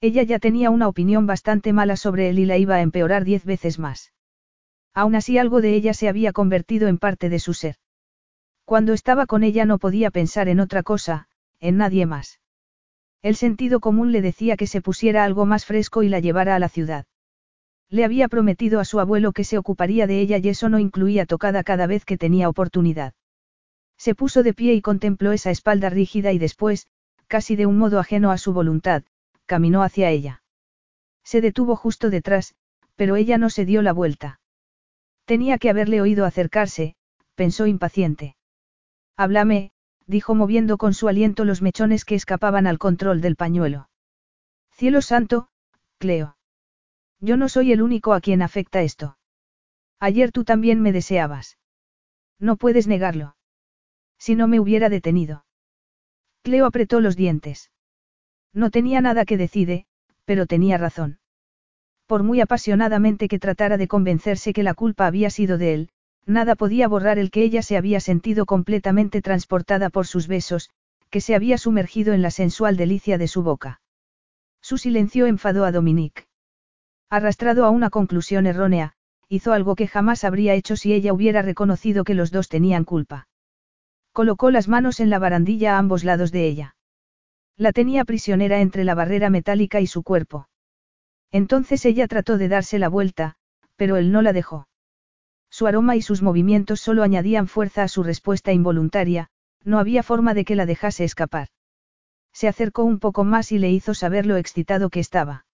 Ella 0.00 0.22
ya 0.22 0.38
tenía 0.38 0.70
una 0.70 0.88
opinión 0.88 1.26
bastante 1.26 1.74
mala 1.74 1.96
sobre 1.96 2.30
él 2.30 2.38
y 2.38 2.46
la 2.46 2.56
iba 2.56 2.76
a 2.76 2.80
empeorar 2.80 3.24
diez 3.24 3.44
veces 3.44 3.78
más. 3.78 4.14
Aún 4.94 5.14
así 5.14 5.36
algo 5.36 5.60
de 5.60 5.74
ella 5.74 5.92
se 5.92 6.08
había 6.08 6.32
convertido 6.32 6.88
en 6.88 6.96
parte 6.96 7.28
de 7.28 7.38
su 7.38 7.52
ser. 7.52 7.76
Cuando 8.64 8.94
estaba 8.94 9.26
con 9.26 9.44
ella 9.44 9.66
no 9.66 9.78
podía 9.78 10.10
pensar 10.10 10.48
en 10.48 10.58
otra 10.58 10.82
cosa, 10.82 11.28
en 11.60 11.76
nadie 11.76 12.06
más. 12.06 12.40
El 13.20 13.36
sentido 13.36 13.80
común 13.80 14.10
le 14.10 14.22
decía 14.22 14.56
que 14.56 14.66
se 14.66 14.80
pusiera 14.80 15.24
algo 15.24 15.44
más 15.44 15.66
fresco 15.66 16.02
y 16.02 16.08
la 16.08 16.20
llevara 16.20 16.56
a 16.56 16.58
la 16.58 16.70
ciudad. 16.70 17.04
Le 17.92 18.06
había 18.06 18.28
prometido 18.28 18.80
a 18.80 18.86
su 18.86 19.00
abuelo 19.00 19.32
que 19.32 19.44
se 19.44 19.58
ocuparía 19.58 20.06
de 20.06 20.18
ella 20.18 20.38
y 20.38 20.48
eso 20.48 20.70
no 20.70 20.78
incluía 20.78 21.26
tocada 21.26 21.62
cada 21.62 21.86
vez 21.86 22.06
que 22.06 22.16
tenía 22.16 22.48
oportunidad. 22.48 23.12
Se 23.98 24.14
puso 24.14 24.42
de 24.42 24.54
pie 24.54 24.72
y 24.72 24.80
contempló 24.80 25.32
esa 25.32 25.50
espalda 25.50 25.90
rígida 25.90 26.32
y 26.32 26.38
después, 26.38 26.86
casi 27.26 27.54
de 27.54 27.66
un 27.66 27.76
modo 27.76 27.98
ajeno 28.00 28.30
a 28.30 28.38
su 28.38 28.54
voluntad, 28.54 29.02
caminó 29.44 29.82
hacia 29.82 30.08
ella. 30.08 30.42
Se 31.22 31.42
detuvo 31.42 31.76
justo 31.76 32.08
detrás, 32.08 32.54
pero 32.96 33.16
ella 33.16 33.36
no 33.36 33.50
se 33.50 33.66
dio 33.66 33.82
la 33.82 33.92
vuelta. 33.92 34.40
Tenía 35.26 35.58
que 35.58 35.68
haberle 35.68 36.00
oído 36.00 36.24
acercarse, 36.24 36.96
pensó 37.34 37.66
impaciente. 37.66 38.36
Háblame, 39.18 39.70
dijo 40.06 40.34
moviendo 40.34 40.78
con 40.78 40.94
su 40.94 41.08
aliento 41.08 41.44
los 41.44 41.60
mechones 41.60 42.06
que 42.06 42.14
escapaban 42.14 42.66
al 42.66 42.78
control 42.78 43.20
del 43.20 43.36
pañuelo. 43.36 43.90
Cielo 44.70 45.02
santo, 45.02 45.48
Cleo. 45.98 46.36
Yo 47.22 47.36
no 47.36 47.48
soy 47.48 47.70
el 47.70 47.80
único 47.80 48.14
a 48.14 48.20
quien 48.20 48.42
afecta 48.42 48.82
esto. 48.82 49.16
Ayer 50.00 50.32
tú 50.32 50.42
también 50.42 50.82
me 50.82 50.90
deseabas. 50.90 51.56
No 52.40 52.56
puedes 52.56 52.88
negarlo. 52.88 53.36
Si 54.18 54.34
no 54.34 54.48
me 54.48 54.58
hubiera 54.58 54.88
detenido. 54.88 55.44
Cleo 56.42 56.66
apretó 56.66 57.00
los 57.00 57.14
dientes. 57.14 57.70
No 58.52 58.70
tenía 58.70 59.00
nada 59.00 59.24
que 59.24 59.36
decide, 59.36 59.86
pero 60.24 60.46
tenía 60.46 60.78
razón. 60.78 61.20
Por 62.06 62.24
muy 62.24 62.40
apasionadamente 62.40 63.28
que 63.28 63.38
tratara 63.38 63.76
de 63.76 63.86
convencerse 63.86 64.52
que 64.52 64.64
la 64.64 64.74
culpa 64.74 65.06
había 65.06 65.30
sido 65.30 65.58
de 65.58 65.74
él, 65.74 65.88
nada 66.26 66.56
podía 66.56 66.88
borrar 66.88 67.20
el 67.20 67.30
que 67.30 67.44
ella 67.44 67.62
se 67.62 67.76
había 67.76 68.00
sentido 68.00 68.46
completamente 68.46 69.22
transportada 69.22 69.90
por 69.90 70.08
sus 70.08 70.26
besos, 70.26 70.70
que 71.08 71.20
se 71.20 71.36
había 71.36 71.56
sumergido 71.56 72.14
en 72.14 72.22
la 72.22 72.32
sensual 72.32 72.76
delicia 72.76 73.16
de 73.16 73.28
su 73.28 73.44
boca. 73.44 73.80
Su 74.60 74.76
silencio 74.76 75.26
enfadó 75.26 75.64
a 75.64 75.70
Dominique. 75.70 76.24
Arrastrado 77.12 77.66
a 77.66 77.70
una 77.70 77.90
conclusión 77.90 78.46
errónea, 78.46 78.94
hizo 79.28 79.52
algo 79.52 79.74
que 79.74 79.86
jamás 79.86 80.24
habría 80.24 80.54
hecho 80.54 80.76
si 80.76 80.94
ella 80.94 81.12
hubiera 81.12 81.42
reconocido 81.42 82.04
que 82.04 82.14
los 82.14 82.30
dos 82.30 82.48
tenían 82.48 82.84
culpa. 82.84 83.28
Colocó 84.14 84.50
las 84.50 84.66
manos 84.66 84.98
en 84.98 85.10
la 85.10 85.18
barandilla 85.18 85.74
a 85.74 85.78
ambos 85.78 86.04
lados 86.04 86.32
de 86.32 86.46
ella. 86.46 86.74
La 87.58 87.72
tenía 87.72 88.06
prisionera 88.06 88.62
entre 88.62 88.84
la 88.84 88.94
barrera 88.94 89.28
metálica 89.28 89.82
y 89.82 89.86
su 89.86 90.02
cuerpo. 90.02 90.48
Entonces 91.30 91.84
ella 91.84 92.08
trató 92.08 92.38
de 92.38 92.48
darse 92.48 92.78
la 92.78 92.88
vuelta, 92.88 93.34
pero 93.76 93.96
él 93.96 94.10
no 94.10 94.22
la 94.22 94.32
dejó. 94.32 94.66
Su 95.50 95.66
aroma 95.66 95.96
y 95.96 96.00
sus 96.00 96.22
movimientos 96.22 96.80
solo 96.80 97.02
añadían 97.02 97.46
fuerza 97.46 97.82
a 97.82 97.88
su 97.88 98.02
respuesta 98.02 98.54
involuntaria, 98.54 99.28
no 99.64 99.78
había 99.78 100.02
forma 100.02 100.32
de 100.32 100.46
que 100.46 100.56
la 100.56 100.64
dejase 100.64 101.04
escapar. 101.04 101.48
Se 102.32 102.48
acercó 102.48 102.84
un 102.84 102.98
poco 102.98 103.22
más 103.22 103.52
y 103.52 103.58
le 103.58 103.70
hizo 103.70 103.92
saber 103.92 104.24
lo 104.24 104.38
excitado 104.38 104.88
que 104.88 105.00
estaba. 105.00 105.44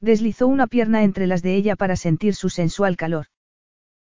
Deslizó 0.00 0.46
una 0.46 0.66
pierna 0.66 1.02
entre 1.02 1.26
las 1.26 1.42
de 1.42 1.56
ella 1.56 1.76
para 1.76 1.96
sentir 1.96 2.34
su 2.34 2.48
sensual 2.48 2.96
calor. 2.96 3.26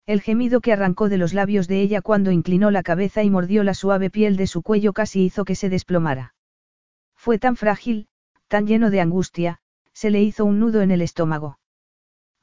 El 0.06 0.22
gemido 0.22 0.62
que 0.62 0.74
arrancó 0.74 1.10
de 1.10 1.18
los 1.18 1.34
labios 1.34 1.68
de 1.68 1.82
ella 1.82 2.02
cuando 2.02 2.32
inclinó 2.32 2.72
la 2.72 2.84
cabeza 2.84 3.24
y 3.24 3.30
mordió 3.30 3.64
la 3.64 3.74
suave 3.74 4.10
piel 4.10 4.36
de 4.36 4.48
su 4.48 4.62
cuello 4.62 4.94
casi 4.94 5.24
hizo 5.24 5.46
que 5.46 5.56
se 5.56 5.70
desplomara. 5.70 6.34
Fue 7.16 7.38
tan 7.38 7.56
frágil, 7.56 8.08
tan 8.48 8.66
lleno 8.66 8.90
de 8.90 9.02
angustia, 9.02 9.60
se 9.94 10.10
le 10.10 10.22
hizo 10.22 10.46
un 10.46 10.60
nudo 10.60 10.82
en 10.82 10.92
el 10.92 11.02
estómago. 11.02 11.60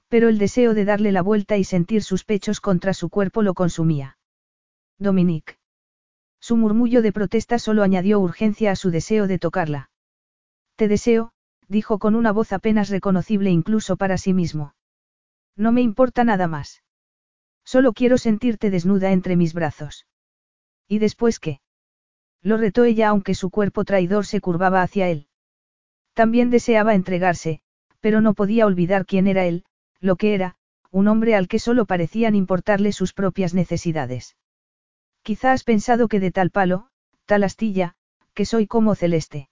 Pero 0.09 0.28
el 0.28 0.39
deseo 0.39 0.75
de 0.75 0.85
darle 0.85 1.12
la 1.12 1.23
vuelta 1.23 1.57
y 1.57 1.65
sentir 1.65 2.02
sus 2.02 2.25
pechos 2.25 2.60
contra 2.60 2.94
su 2.94 3.10
cuerpo 3.10 3.43
lo 3.43 3.55
consumía. 3.55 4.18
Dominique. 4.99 5.57
Su 6.41 6.57
murmullo 6.57 7.02
de 7.02 7.12
protesta 7.12 7.59
solo 7.59 7.83
añadió 7.83 8.20
urgencia 8.20 8.70
a 8.70 8.77
su 8.77 8.91
deseo 8.91 9.27
de 9.27 9.39
tocarla. 9.39 9.91
Te 10.77 10.89
deseo, 10.89 11.33
dijo 11.68 11.98
con 11.98 12.14
una 12.14 12.32
voz 12.32 12.52
apenas 12.52 12.88
reconocible 12.88 13.50
incluso 13.50 13.97
para 13.97 14.18
sí 14.18 14.32
mismo. 14.34 14.74
No 15.56 15.72
me 15.72 15.82
importa 15.82 16.24
nada 16.24 16.48
más. 16.48 16.82
Solo 17.64 17.92
quiero 17.92 18.16
sentirte 18.18 18.70
desnuda 18.70 19.12
entre 19.12 19.36
mis 19.36 19.52
brazos. 19.52 20.06
¿Y 20.88 20.98
después 20.98 21.38
qué? 21.38 21.60
Lo 22.42 22.56
retó 22.56 22.84
ella 22.84 23.08
aunque 23.08 23.34
su 23.34 23.50
cuerpo 23.50 23.84
traidor 23.84 24.24
se 24.24 24.40
curvaba 24.40 24.82
hacia 24.82 25.08
él. 25.08 25.26
También 26.14 26.50
deseaba 26.50 26.94
entregarse, 26.94 27.60
pero 28.00 28.20
no 28.20 28.34
podía 28.34 28.64
olvidar 28.64 29.05
quién 29.05 29.26
era 29.26 29.44
él, 29.44 29.64
lo 30.00 30.16
que 30.16 30.34
era, 30.34 30.56
un 30.90 31.08
hombre 31.08 31.34
al 31.34 31.48
que 31.48 31.58
solo 31.58 31.84
parecían 31.84 32.34
importarle 32.34 32.92
sus 32.92 33.12
propias 33.12 33.55
necesidades. 33.55 34.36
Quizá 35.22 35.52
has 35.52 35.64
pensado 35.64 36.08
que 36.08 36.20
de 36.20 36.30
tal 36.30 36.50
palo, 36.50 36.88
tal 37.26 37.44
astilla, 37.44 37.94
que 38.32 38.47
soy 38.47 38.66
como 38.66 38.94
celeste. 38.94 39.50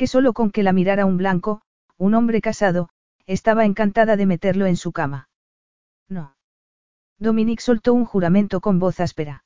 Que 0.00 0.06
solo 0.06 0.32
con 0.32 0.50
que 0.50 0.62
la 0.62 0.72
mirara 0.72 1.04
un 1.04 1.18
blanco, 1.18 1.60
un 1.98 2.14
hombre 2.14 2.40
casado, 2.40 2.88
estaba 3.26 3.66
encantada 3.66 4.16
de 4.16 4.24
meterlo 4.24 4.64
en 4.64 4.78
su 4.78 4.92
cama. 4.92 5.28
No. 6.08 6.38
Dominique 7.18 7.62
soltó 7.62 7.92
un 7.92 8.06
juramento 8.06 8.62
con 8.62 8.78
voz 8.78 8.98
áspera. 8.98 9.44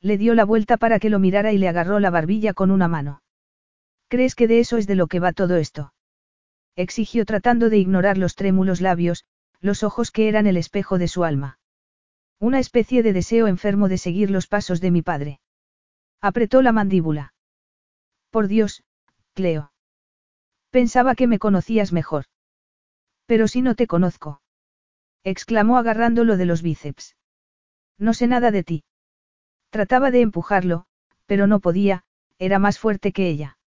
Le 0.00 0.16
dio 0.16 0.34
la 0.34 0.46
vuelta 0.46 0.78
para 0.78 0.98
que 0.98 1.10
lo 1.10 1.18
mirara 1.18 1.52
y 1.52 1.58
le 1.58 1.68
agarró 1.68 2.00
la 2.00 2.08
barbilla 2.08 2.54
con 2.54 2.70
una 2.70 2.88
mano. 2.88 3.20
¿Crees 4.08 4.34
que 4.34 4.48
de 4.48 4.60
eso 4.60 4.78
es 4.78 4.86
de 4.86 4.94
lo 4.94 5.08
que 5.08 5.20
va 5.20 5.32
todo 5.32 5.56
esto? 5.56 5.92
Exigió 6.74 7.26
tratando 7.26 7.68
de 7.68 7.76
ignorar 7.76 8.16
los 8.16 8.34
trémulos 8.34 8.80
labios, 8.80 9.26
los 9.60 9.82
ojos 9.82 10.10
que 10.10 10.30
eran 10.30 10.46
el 10.46 10.56
espejo 10.56 10.96
de 10.96 11.08
su 11.08 11.22
alma. 11.22 11.58
Una 12.40 12.60
especie 12.60 13.02
de 13.02 13.12
deseo 13.12 13.46
enfermo 13.46 13.90
de 13.90 13.98
seguir 13.98 14.30
los 14.30 14.46
pasos 14.46 14.80
de 14.80 14.90
mi 14.90 15.02
padre. 15.02 15.40
Apretó 16.22 16.62
la 16.62 16.72
mandíbula. 16.72 17.34
Por 18.30 18.48
Dios, 18.48 18.82
Cleo. 19.36 19.70
Pensaba 20.70 21.14
que 21.14 21.28
me 21.28 21.38
conocías 21.38 21.92
mejor. 21.92 22.24
Pero 23.26 23.46
si 23.46 23.62
no 23.62 23.76
te 23.76 23.86
conozco 23.86 24.40
exclamó 25.26 25.76
agarrándolo 25.76 26.36
de 26.36 26.46
los 26.46 26.62
bíceps. 26.62 27.16
No 27.98 28.14
sé 28.14 28.28
nada 28.28 28.52
de 28.52 28.62
ti. 28.62 28.84
Trataba 29.70 30.12
de 30.12 30.20
empujarlo, 30.20 30.86
pero 31.26 31.48
no 31.48 31.58
podía, 31.58 32.04
era 32.38 32.60
más 32.60 32.78
fuerte 32.78 33.10
que 33.10 33.28
ella. 33.28 33.58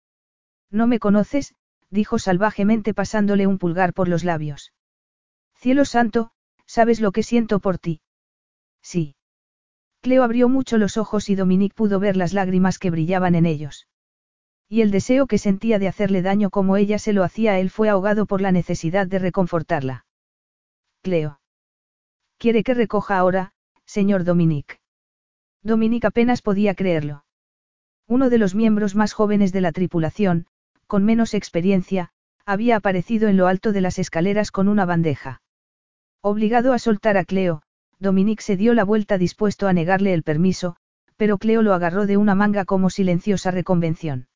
No 0.70 0.86
me 0.86 1.00
conoces, 1.00 1.56
dijo 1.90 2.20
salvajemente 2.20 2.94
pasándole 2.94 3.48
un 3.48 3.58
pulgar 3.58 3.92
por 3.92 4.06
los 4.06 4.22
labios. 4.22 4.72
Cielo 5.56 5.84
santo, 5.84 6.30
¿sabes 6.64 7.00
lo 7.00 7.10
que 7.10 7.24
siento 7.24 7.58
por 7.58 7.78
ti? 7.78 8.02
Sí. 8.80 9.16
Cleo 10.00 10.22
abrió 10.22 10.48
mucho 10.48 10.78
los 10.78 10.96
ojos 10.96 11.28
y 11.28 11.34
Dominique 11.34 11.74
pudo 11.74 11.98
ver 11.98 12.16
las 12.16 12.34
lágrimas 12.34 12.78
que 12.78 12.92
brillaban 12.92 13.34
en 13.34 13.46
ellos. 13.46 13.88
Y 14.68 14.82
el 14.82 14.90
deseo 14.90 15.26
que 15.26 15.38
sentía 15.38 15.78
de 15.78 15.88
hacerle 15.88 16.20
daño 16.20 16.50
como 16.50 16.76
ella 16.76 16.98
se 16.98 17.12
lo 17.12 17.24
hacía 17.24 17.52
a 17.52 17.58
él 17.58 17.70
fue 17.70 17.88
ahogado 17.88 18.26
por 18.26 18.40
la 18.40 18.52
necesidad 18.52 19.06
de 19.06 19.18
reconfortarla. 19.18 20.04
Cleo. 21.02 21.40
Quiere 22.36 22.62
que 22.62 22.74
recoja 22.74 23.18
ahora, 23.18 23.52
señor 23.86 24.24
Dominique. 24.24 24.78
Dominique 25.62 26.06
apenas 26.06 26.42
podía 26.42 26.74
creerlo. 26.74 27.24
Uno 28.06 28.30
de 28.30 28.38
los 28.38 28.54
miembros 28.54 28.94
más 28.94 29.12
jóvenes 29.12 29.52
de 29.52 29.60
la 29.60 29.72
tripulación, 29.72 30.46
con 30.86 31.04
menos 31.04 31.34
experiencia, 31.34 32.10
había 32.44 32.76
aparecido 32.76 33.28
en 33.28 33.36
lo 33.36 33.46
alto 33.46 33.72
de 33.72 33.80
las 33.80 33.98
escaleras 33.98 34.50
con 34.50 34.68
una 34.68 34.86
bandeja. 34.86 35.42
Obligado 36.22 36.72
a 36.72 36.78
soltar 36.78 37.16
a 37.16 37.24
Cleo, 37.24 37.62
Dominique 37.98 38.42
se 38.42 38.56
dio 38.56 38.74
la 38.74 38.84
vuelta 38.84 39.18
dispuesto 39.18 39.66
a 39.66 39.72
negarle 39.72 40.14
el 40.14 40.22
permiso, 40.22 40.76
pero 41.16 41.38
Cleo 41.38 41.62
lo 41.62 41.74
agarró 41.74 42.06
de 42.06 42.16
una 42.16 42.34
manga 42.34 42.64
como 42.64 42.90
silenciosa 42.90 43.50
reconvención. 43.50 44.28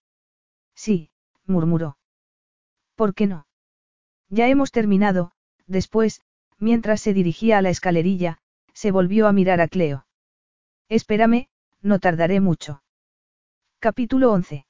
Sí, 0.74 1.10
murmuró. 1.46 1.98
¿Por 2.94 3.14
qué 3.14 3.26
no? 3.26 3.46
Ya 4.28 4.48
hemos 4.48 4.70
terminado, 4.70 5.32
después, 5.66 6.22
Mientras 6.62 7.00
se 7.00 7.12
dirigía 7.12 7.58
a 7.58 7.62
la 7.62 7.70
escalerilla, 7.70 8.38
se 8.72 8.92
volvió 8.92 9.26
a 9.26 9.32
mirar 9.32 9.60
a 9.60 9.66
Cleo. 9.66 10.06
Espérame, 10.88 11.48
no 11.80 11.98
tardaré 11.98 12.40
mucho. 12.40 12.84
Capítulo 13.80 14.30
11. 14.30 14.64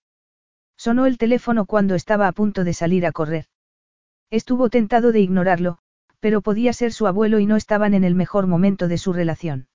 Sonó 0.75 1.05
el 1.05 1.19
teléfono 1.19 1.67
cuando 1.67 1.95
estaba 1.95 2.29
a 2.29 2.33
punto 2.33 2.65
de 2.65 2.73
salir 2.73 3.05
a 3.05 3.13
correr. 3.13 3.45
Estuvo 4.31 4.71
tentado 4.71 5.13
de 5.13 5.21
ignorarlo, 5.21 5.81
pero 6.19 6.41
podía 6.41 6.73
ser 6.73 6.95
su 6.95 7.07
abuelo 7.07 7.41
y 7.41 7.45
no 7.45 7.57
estaban 7.57 7.93
en 7.93 8.05
el 8.05 8.15
mejor 8.15 8.47
momento 8.47 8.89
de 8.89 8.97
su 8.97 9.13
relación. 9.13 9.69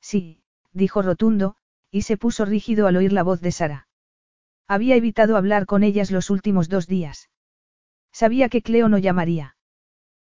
Sí, 0.00 0.44
dijo 0.70 1.02
rotundo, 1.02 1.56
y 1.90 2.02
se 2.02 2.16
puso 2.16 2.44
rígido 2.44 2.86
al 2.86 2.94
oír 2.94 3.12
la 3.12 3.24
voz 3.24 3.40
de 3.40 3.50
Sara. 3.50 3.88
Había 4.68 4.96
evitado 4.96 5.36
hablar 5.36 5.66
con 5.66 5.82
ellas 5.82 6.10
los 6.10 6.30
últimos 6.30 6.68
dos 6.68 6.86
días. 6.86 7.30
Sabía 8.12 8.48
que 8.48 8.62
Cleo 8.62 8.88
no 8.88 8.98
llamaría. 8.98 9.56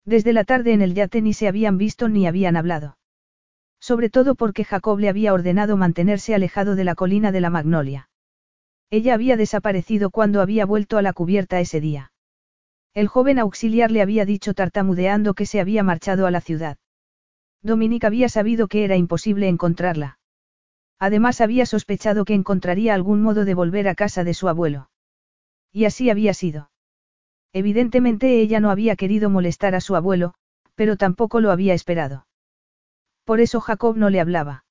Desde 0.04 0.32
la 0.32 0.44
tarde 0.44 0.72
en 0.72 0.82
el 0.82 0.94
yate 0.94 1.22
ni 1.22 1.34
se 1.34 1.48
habían 1.48 1.78
visto 1.78 2.08
ni 2.08 2.26
habían 2.26 2.56
hablado. 2.56 2.98
Sobre 3.80 4.10
todo 4.10 4.34
porque 4.34 4.64
Jacob 4.64 4.98
le 4.98 5.08
había 5.08 5.32
ordenado 5.32 5.76
mantenerse 5.76 6.34
alejado 6.34 6.74
de 6.74 6.84
la 6.84 6.94
colina 6.94 7.32
de 7.32 7.40
la 7.40 7.50
Magnolia. 7.50 8.10
Ella 8.90 9.14
había 9.14 9.36
desaparecido 9.36 10.10
cuando 10.10 10.42
había 10.42 10.66
vuelto 10.66 10.98
a 10.98 11.02
la 11.02 11.12
cubierta 11.12 11.60
ese 11.60 11.80
día. 11.80 12.12
El 12.92 13.08
joven 13.08 13.38
auxiliar 13.38 13.90
le 13.90 14.02
había 14.02 14.24
dicho 14.24 14.52
tartamudeando 14.52 15.34
que 15.34 15.46
se 15.46 15.60
había 15.60 15.82
marchado 15.82 16.26
a 16.26 16.30
la 16.30 16.40
ciudad. 16.40 16.76
Dominique 17.62 18.06
había 18.06 18.28
sabido 18.28 18.68
que 18.68 18.84
era 18.84 18.96
imposible 18.96 19.48
encontrarla. 19.48 20.19
Además 21.00 21.40
había 21.40 21.64
sospechado 21.64 22.26
que 22.26 22.34
encontraría 22.34 22.94
algún 22.94 23.22
modo 23.22 23.46
de 23.46 23.54
volver 23.54 23.88
a 23.88 23.94
casa 23.94 24.22
de 24.22 24.34
su 24.34 24.48
abuelo. 24.48 24.90
Y 25.72 25.86
así 25.86 26.10
había 26.10 26.34
sido. 26.34 26.70
Evidentemente 27.54 28.40
ella 28.40 28.60
no 28.60 28.70
había 28.70 28.96
querido 28.96 29.30
molestar 29.30 29.74
a 29.74 29.80
su 29.80 29.96
abuelo, 29.96 30.34
pero 30.74 30.96
tampoco 30.96 31.40
lo 31.40 31.50
había 31.50 31.72
esperado. 31.72 32.26
Por 33.24 33.40
eso 33.40 33.60
Jacob 33.60 33.96
no 33.96 34.10
le 34.10 34.20
hablaba. 34.20 34.64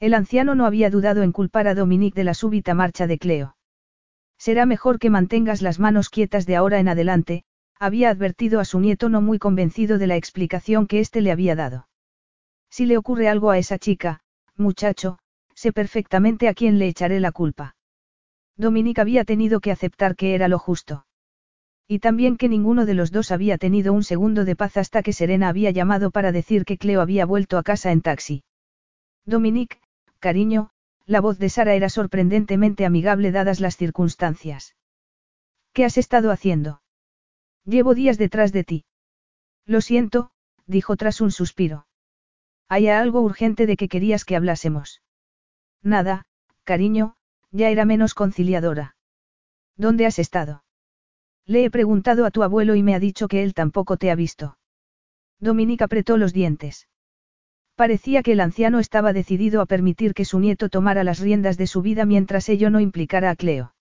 El 0.00 0.14
anciano 0.14 0.56
no 0.56 0.66
había 0.66 0.90
dudado 0.90 1.22
en 1.22 1.30
culpar 1.30 1.68
a 1.68 1.74
Dominique 1.74 2.16
de 2.16 2.24
la 2.24 2.34
súbita 2.34 2.74
marcha 2.74 3.06
de 3.06 3.18
Cleo. 3.18 3.56
Será 4.36 4.66
mejor 4.66 4.98
que 4.98 5.08
mantengas 5.08 5.62
las 5.62 5.78
manos 5.78 6.10
quietas 6.10 6.46
de 6.46 6.56
ahora 6.56 6.80
en 6.80 6.88
adelante, 6.88 7.44
había 7.78 8.10
advertido 8.10 8.58
a 8.58 8.64
su 8.64 8.80
nieto 8.80 9.08
no 9.08 9.20
muy 9.20 9.38
convencido 9.38 9.98
de 9.98 10.08
la 10.08 10.16
explicación 10.16 10.88
que 10.88 10.98
éste 10.98 11.20
le 11.20 11.30
había 11.30 11.54
dado. 11.54 11.88
Si 12.70 12.86
le 12.86 12.98
ocurre 12.98 13.28
algo 13.28 13.50
a 13.50 13.58
esa 13.58 13.78
chica, 13.78 14.20
muchacho, 14.56 15.18
sé 15.64 15.72
perfectamente 15.72 16.46
a 16.48 16.52
quién 16.52 16.78
le 16.78 16.88
echaré 16.88 17.20
la 17.20 17.32
culpa. 17.32 17.74
Dominique 18.54 19.00
había 19.00 19.24
tenido 19.24 19.60
que 19.60 19.72
aceptar 19.72 20.14
que 20.14 20.34
era 20.34 20.46
lo 20.46 20.58
justo. 20.58 21.06
Y 21.88 22.00
también 22.00 22.36
que 22.36 22.50
ninguno 22.50 22.84
de 22.84 22.92
los 22.92 23.10
dos 23.10 23.30
había 23.30 23.56
tenido 23.56 23.94
un 23.94 24.04
segundo 24.04 24.44
de 24.44 24.56
paz 24.56 24.76
hasta 24.76 25.02
que 25.02 25.14
Serena 25.14 25.48
había 25.48 25.70
llamado 25.70 26.10
para 26.10 26.32
decir 26.32 26.66
que 26.66 26.76
Cleo 26.76 27.00
había 27.00 27.24
vuelto 27.24 27.56
a 27.56 27.62
casa 27.62 27.92
en 27.92 28.02
taxi. 28.02 28.44
Dominique, 29.24 29.78
cariño, 30.18 30.68
la 31.06 31.22
voz 31.22 31.38
de 31.38 31.48
Sara 31.48 31.72
era 31.72 31.88
sorprendentemente 31.88 32.84
amigable 32.84 33.32
dadas 33.32 33.60
las 33.60 33.78
circunstancias. 33.78 34.76
¿Qué 35.72 35.86
has 35.86 35.96
estado 35.96 36.30
haciendo? 36.30 36.82
Llevo 37.64 37.94
días 37.94 38.18
detrás 38.18 38.52
de 38.52 38.64
ti. 38.64 38.84
Lo 39.64 39.80
siento, 39.80 40.30
dijo 40.66 40.94
tras 40.96 41.22
un 41.22 41.30
suspiro. 41.30 41.86
Hay 42.68 42.88
algo 42.88 43.22
urgente 43.22 43.64
de 43.64 43.78
que 43.78 43.88
querías 43.88 44.26
que 44.26 44.36
hablásemos. 44.36 45.00
Nada, 45.84 46.24
cariño, 46.64 47.14
ya 47.52 47.68
era 47.68 47.84
menos 47.84 48.14
conciliadora. 48.14 48.96
¿Dónde 49.76 50.06
has 50.06 50.18
estado? 50.18 50.64
Le 51.46 51.64
he 51.64 51.70
preguntado 51.70 52.24
a 52.24 52.30
tu 52.30 52.42
abuelo 52.42 52.74
y 52.74 52.82
me 52.82 52.94
ha 52.94 52.98
dicho 52.98 53.28
que 53.28 53.42
él 53.42 53.52
tampoco 53.52 53.98
te 53.98 54.10
ha 54.10 54.14
visto. 54.14 54.56
Dominique 55.38 55.84
apretó 55.84 56.16
los 56.16 56.32
dientes. 56.32 56.88
Parecía 57.76 58.22
que 58.22 58.32
el 58.32 58.40
anciano 58.40 58.78
estaba 58.78 59.12
decidido 59.12 59.60
a 59.60 59.66
permitir 59.66 60.14
que 60.14 60.24
su 60.24 60.40
nieto 60.40 60.70
tomara 60.70 61.04
las 61.04 61.18
riendas 61.18 61.58
de 61.58 61.66
su 61.66 61.82
vida 61.82 62.06
mientras 62.06 62.48
ello 62.48 62.70
no 62.70 62.80
implicara 62.80 63.30
a 63.30 63.36
Cleo. 63.36 63.74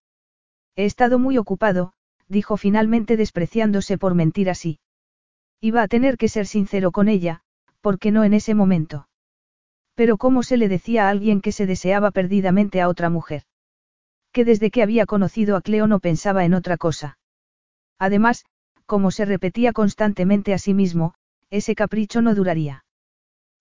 He 0.76 0.86
estado 0.86 1.20
muy 1.20 1.38
ocupado, 1.38 1.94
dijo 2.28 2.58
finalmente 2.58 3.16
despreciándose 3.16 3.98
por 3.98 4.14
mentir 4.14 4.50
así. 4.50 4.80
Iba 5.62 5.84
a 5.84 5.88
tener 5.88 6.18
que 6.18 6.28
ser 6.28 6.48
sincero 6.48 6.92
con 6.92 7.08
ella, 7.08 7.42
porque 7.80 8.12
no 8.12 8.24
en 8.24 8.34
ese 8.34 8.56
momento. 8.56 9.08
Pero 9.96 10.18
¿cómo 10.18 10.44
se 10.44 10.58
le 10.58 10.68
decía 10.68 11.08
a 11.08 11.10
alguien 11.10 11.42
que 11.42 11.52
se 11.52 11.66
deseaba 11.66 12.12
perdidamente 12.12 12.82
a 12.82 12.90
otra 12.90 13.10
mujer? 13.10 13.44
Que 14.32 14.46
desde 14.46 14.72
que 14.72 14.82
había 14.82 15.06
conocido 15.06 15.56
a 15.56 15.62
Cleo 15.62 15.88
no 15.88 16.00
pensaba 16.00 16.46
en 16.46 16.54
otra 16.54 16.78
cosa. 16.78 17.20
Además, 18.00 18.46
como 18.86 19.12
se 19.12 19.26
repetía 19.26 19.72
constantemente 19.74 20.54
a 20.54 20.58
sí 20.58 20.74
mismo, 20.74 21.14
ese 21.50 21.76
capricho 21.76 22.22
no 22.22 22.34
duraría. 22.34 22.86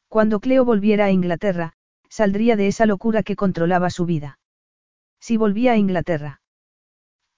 Cuando 0.08 0.40
Cleo 0.40 0.64
volviera 0.64 1.06
a 1.06 1.10
Inglaterra, 1.10 1.74
saldría 2.08 2.56
de 2.56 2.68
esa 2.68 2.86
locura 2.86 3.22
que 3.22 3.36
controlaba 3.36 3.90
su 3.90 4.06
vida. 4.06 4.38
Si 5.20 5.36
volvía 5.36 5.72
a 5.72 5.76
Inglaterra. 5.76 6.40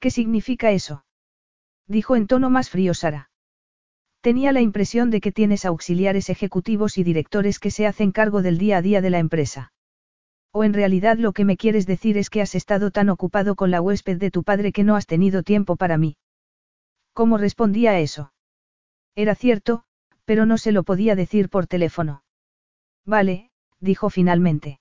¿Qué 0.00 0.10
significa 0.10 0.70
eso? 0.70 1.04
Dijo 1.86 2.16
en 2.16 2.26
tono 2.26 2.50
más 2.50 2.70
frío 2.70 2.94
Sara. 2.94 3.30
Tenía 4.24 4.52
la 4.52 4.62
impresión 4.62 5.10
de 5.10 5.20
que 5.20 5.32
tienes 5.32 5.66
auxiliares 5.66 6.30
ejecutivos 6.30 6.96
y 6.96 7.04
directores 7.04 7.58
que 7.58 7.70
se 7.70 7.86
hacen 7.86 8.10
cargo 8.10 8.40
del 8.40 8.56
día 8.56 8.78
a 8.78 8.80
día 8.80 9.02
de 9.02 9.10
la 9.10 9.18
empresa. 9.18 9.74
O 10.50 10.64
en 10.64 10.72
realidad 10.72 11.18
lo 11.18 11.34
que 11.34 11.44
me 11.44 11.58
quieres 11.58 11.84
decir 11.84 12.16
es 12.16 12.30
que 12.30 12.40
has 12.40 12.54
estado 12.54 12.90
tan 12.90 13.10
ocupado 13.10 13.54
con 13.54 13.70
la 13.70 13.82
huésped 13.82 14.16
de 14.16 14.30
tu 14.30 14.42
padre 14.42 14.72
que 14.72 14.82
no 14.82 14.96
has 14.96 15.06
tenido 15.06 15.42
tiempo 15.42 15.76
para 15.76 15.98
mí. 15.98 16.16
¿Cómo 17.12 17.36
respondía 17.36 17.90
a 17.90 18.00
eso? 18.00 18.32
Era 19.14 19.34
cierto, 19.34 19.84
pero 20.24 20.46
no 20.46 20.56
se 20.56 20.72
lo 20.72 20.84
podía 20.84 21.16
decir 21.16 21.50
por 21.50 21.66
teléfono. 21.66 22.24
Vale, 23.04 23.50
dijo 23.78 24.08
finalmente. 24.08 24.80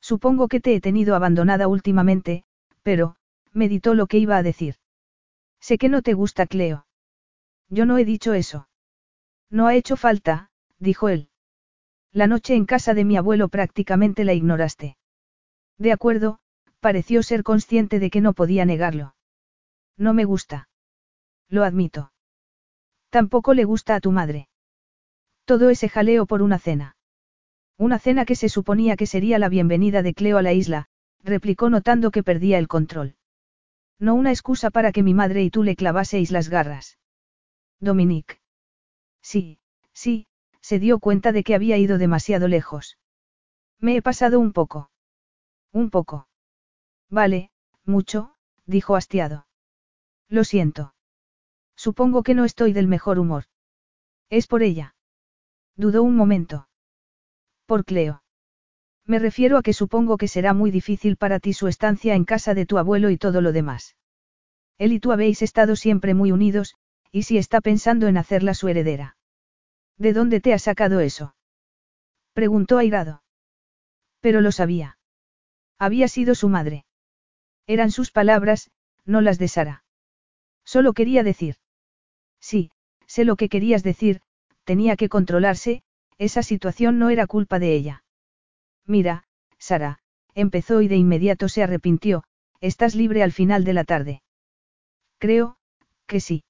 Supongo 0.00 0.48
que 0.48 0.60
te 0.60 0.74
he 0.74 0.80
tenido 0.80 1.14
abandonada 1.14 1.68
últimamente, 1.68 2.44
pero, 2.82 3.16
meditó 3.52 3.92
lo 3.92 4.06
que 4.06 4.16
iba 4.16 4.38
a 4.38 4.42
decir. 4.42 4.76
Sé 5.60 5.76
que 5.76 5.90
no 5.90 6.00
te 6.00 6.14
gusta 6.14 6.46
Cleo. 6.46 6.86
Yo 7.68 7.86
no 7.86 7.98
he 7.98 8.04
dicho 8.04 8.34
eso. 8.34 8.68
No 9.50 9.66
ha 9.66 9.74
hecho 9.74 9.96
falta, 9.96 10.50
dijo 10.78 11.08
él. 11.08 11.28
La 12.12 12.26
noche 12.26 12.54
en 12.54 12.66
casa 12.66 12.94
de 12.94 13.04
mi 13.04 13.16
abuelo 13.16 13.48
prácticamente 13.48 14.24
la 14.24 14.34
ignoraste. 14.34 14.96
De 15.78 15.92
acuerdo, 15.92 16.38
pareció 16.80 17.22
ser 17.22 17.42
consciente 17.42 17.98
de 17.98 18.10
que 18.10 18.20
no 18.20 18.32
podía 18.32 18.64
negarlo. 18.64 19.14
No 19.96 20.14
me 20.14 20.24
gusta. 20.24 20.68
Lo 21.48 21.64
admito. 21.64 22.12
Tampoco 23.10 23.54
le 23.54 23.64
gusta 23.64 23.94
a 23.94 24.00
tu 24.00 24.12
madre. 24.12 24.48
Todo 25.44 25.70
ese 25.70 25.88
jaleo 25.88 26.26
por 26.26 26.42
una 26.42 26.58
cena. 26.58 26.96
Una 27.76 27.98
cena 27.98 28.24
que 28.24 28.36
se 28.36 28.48
suponía 28.48 28.96
que 28.96 29.06
sería 29.06 29.38
la 29.38 29.48
bienvenida 29.48 30.02
de 30.02 30.14
Cleo 30.14 30.38
a 30.38 30.42
la 30.42 30.52
isla, 30.52 30.86
replicó 31.22 31.70
notando 31.70 32.10
que 32.10 32.22
perdía 32.22 32.58
el 32.58 32.68
control. 32.68 33.16
No 33.98 34.14
una 34.14 34.30
excusa 34.30 34.70
para 34.70 34.92
que 34.92 35.02
mi 35.02 35.14
madre 35.14 35.42
y 35.42 35.50
tú 35.50 35.62
le 35.62 35.76
clavaseis 35.76 36.30
las 36.30 36.48
garras. 36.48 36.98
Dominique. 37.80 38.40
Sí, 39.22 39.58
sí, 39.92 40.26
se 40.60 40.78
dio 40.78 40.98
cuenta 40.98 41.32
de 41.32 41.42
que 41.44 41.54
había 41.54 41.76
ido 41.78 41.98
demasiado 41.98 42.48
lejos. 42.48 42.98
Me 43.80 43.96
he 43.96 44.02
pasado 44.02 44.40
un 44.40 44.52
poco. 44.52 44.90
Un 45.72 45.90
poco. 45.90 46.28
Vale, 47.10 47.50
mucho, 47.84 48.34
dijo 48.66 48.96
hastiado. 48.96 49.46
Lo 50.28 50.44
siento. 50.44 50.94
Supongo 51.76 52.22
que 52.22 52.34
no 52.34 52.44
estoy 52.44 52.72
del 52.72 52.86
mejor 52.86 53.18
humor. 53.18 53.44
Es 54.30 54.46
por 54.46 54.62
ella. 54.62 54.94
Dudó 55.76 56.02
un 56.02 56.16
momento. 56.16 56.68
Por 57.66 57.84
Cleo. 57.84 58.22
Me 59.06 59.18
refiero 59.18 59.58
a 59.58 59.62
que 59.62 59.72
supongo 59.72 60.16
que 60.16 60.28
será 60.28 60.54
muy 60.54 60.70
difícil 60.70 61.16
para 61.16 61.40
ti 61.40 61.52
su 61.52 61.68
estancia 61.68 62.14
en 62.14 62.24
casa 62.24 62.54
de 62.54 62.64
tu 62.64 62.78
abuelo 62.78 63.10
y 63.10 63.18
todo 63.18 63.40
lo 63.40 63.52
demás. 63.52 63.96
Él 64.78 64.92
y 64.92 65.00
tú 65.00 65.12
habéis 65.12 65.42
estado 65.42 65.76
siempre 65.76 66.14
muy 66.14 66.32
unidos, 66.32 66.76
y 67.14 67.22
si 67.22 67.38
está 67.38 67.60
pensando 67.60 68.08
en 68.08 68.16
hacerla 68.16 68.54
su 68.54 68.66
heredera. 68.66 69.16
¿De 69.98 70.12
dónde 70.12 70.40
te 70.40 70.52
ha 70.52 70.58
sacado 70.58 70.98
eso? 70.98 71.36
Preguntó 72.32 72.76
airado. 72.76 73.22
Pero 74.18 74.40
lo 74.40 74.50
sabía. 74.50 74.98
Había 75.78 76.08
sido 76.08 76.34
su 76.34 76.48
madre. 76.48 76.86
Eran 77.68 77.92
sus 77.92 78.10
palabras, 78.10 78.72
no 79.04 79.20
las 79.20 79.38
de 79.38 79.46
Sara. 79.46 79.84
Solo 80.64 80.92
quería 80.92 81.22
decir. 81.22 81.54
Sí, 82.40 82.72
sé 83.06 83.24
lo 83.24 83.36
que 83.36 83.48
querías 83.48 83.84
decir, 83.84 84.20
tenía 84.64 84.96
que 84.96 85.08
controlarse, 85.08 85.84
esa 86.18 86.42
situación 86.42 86.98
no 86.98 87.10
era 87.10 87.28
culpa 87.28 87.60
de 87.60 87.76
ella. 87.76 88.02
Mira, 88.86 89.22
Sara, 89.56 90.00
empezó 90.34 90.82
y 90.82 90.88
de 90.88 90.96
inmediato 90.96 91.48
se 91.48 91.62
arrepintió, 91.62 92.24
estás 92.60 92.96
libre 92.96 93.22
al 93.22 93.30
final 93.30 93.62
de 93.62 93.72
la 93.72 93.84
tarde. 93.84 94.22
Creo, 95.18 95.58
que 96.08 96.18
sí. 96.18 96.42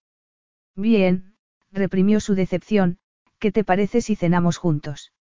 Bien, 0.76 1.36
reprimió 1.70 2.20
su 2.20 2.34
decepción, 2.34 2.98
¿qué 3.38 3.52
te 3.52 3.64
parece 3.64 4.00
si 4.00 4.16
cenamos 4.16 4.56
juntos? 4.56 5.12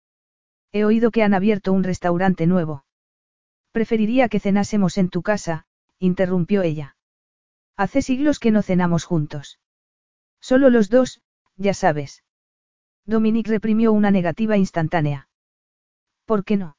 He 0.73 0.85
oído 0.85 1.11
que 1.11 1.23
han 1.23 1.35
abierto 1.35 1.73
un 1.73 1.85
restaurante 1.85 2.47
nuevo. 2.47 2.85
Preferiría 3.73 4.29
que 4.29 4.41
cenásemos 4.41 4.97
en 4.97 5.11
tu 5.11 5.23
casa, 5.23 5.67
interrumpió 5.99 6.63
ella. 6.63 6.97
Hace 7.77 8.01
siglos 8.03 8.39
que 8.39 8.51
no 8.51 8.63
cenamos 8.63 9.05
juntos. 9.05 9.59
Solo 10.41 10.71
los 10.71 10.89
dos, 10.89 11.21
ya 11.57 11.75
sabes. 11.75 12.25
Dominique 13.05 13.51
reprimió 13.51 13.93
una 13.93 14.11
negativa 14.11 14.57
instantánea. 14.57 15.29
¿Por 16.25 16.45
qué 16.45 16.57
no? 16.57 16.77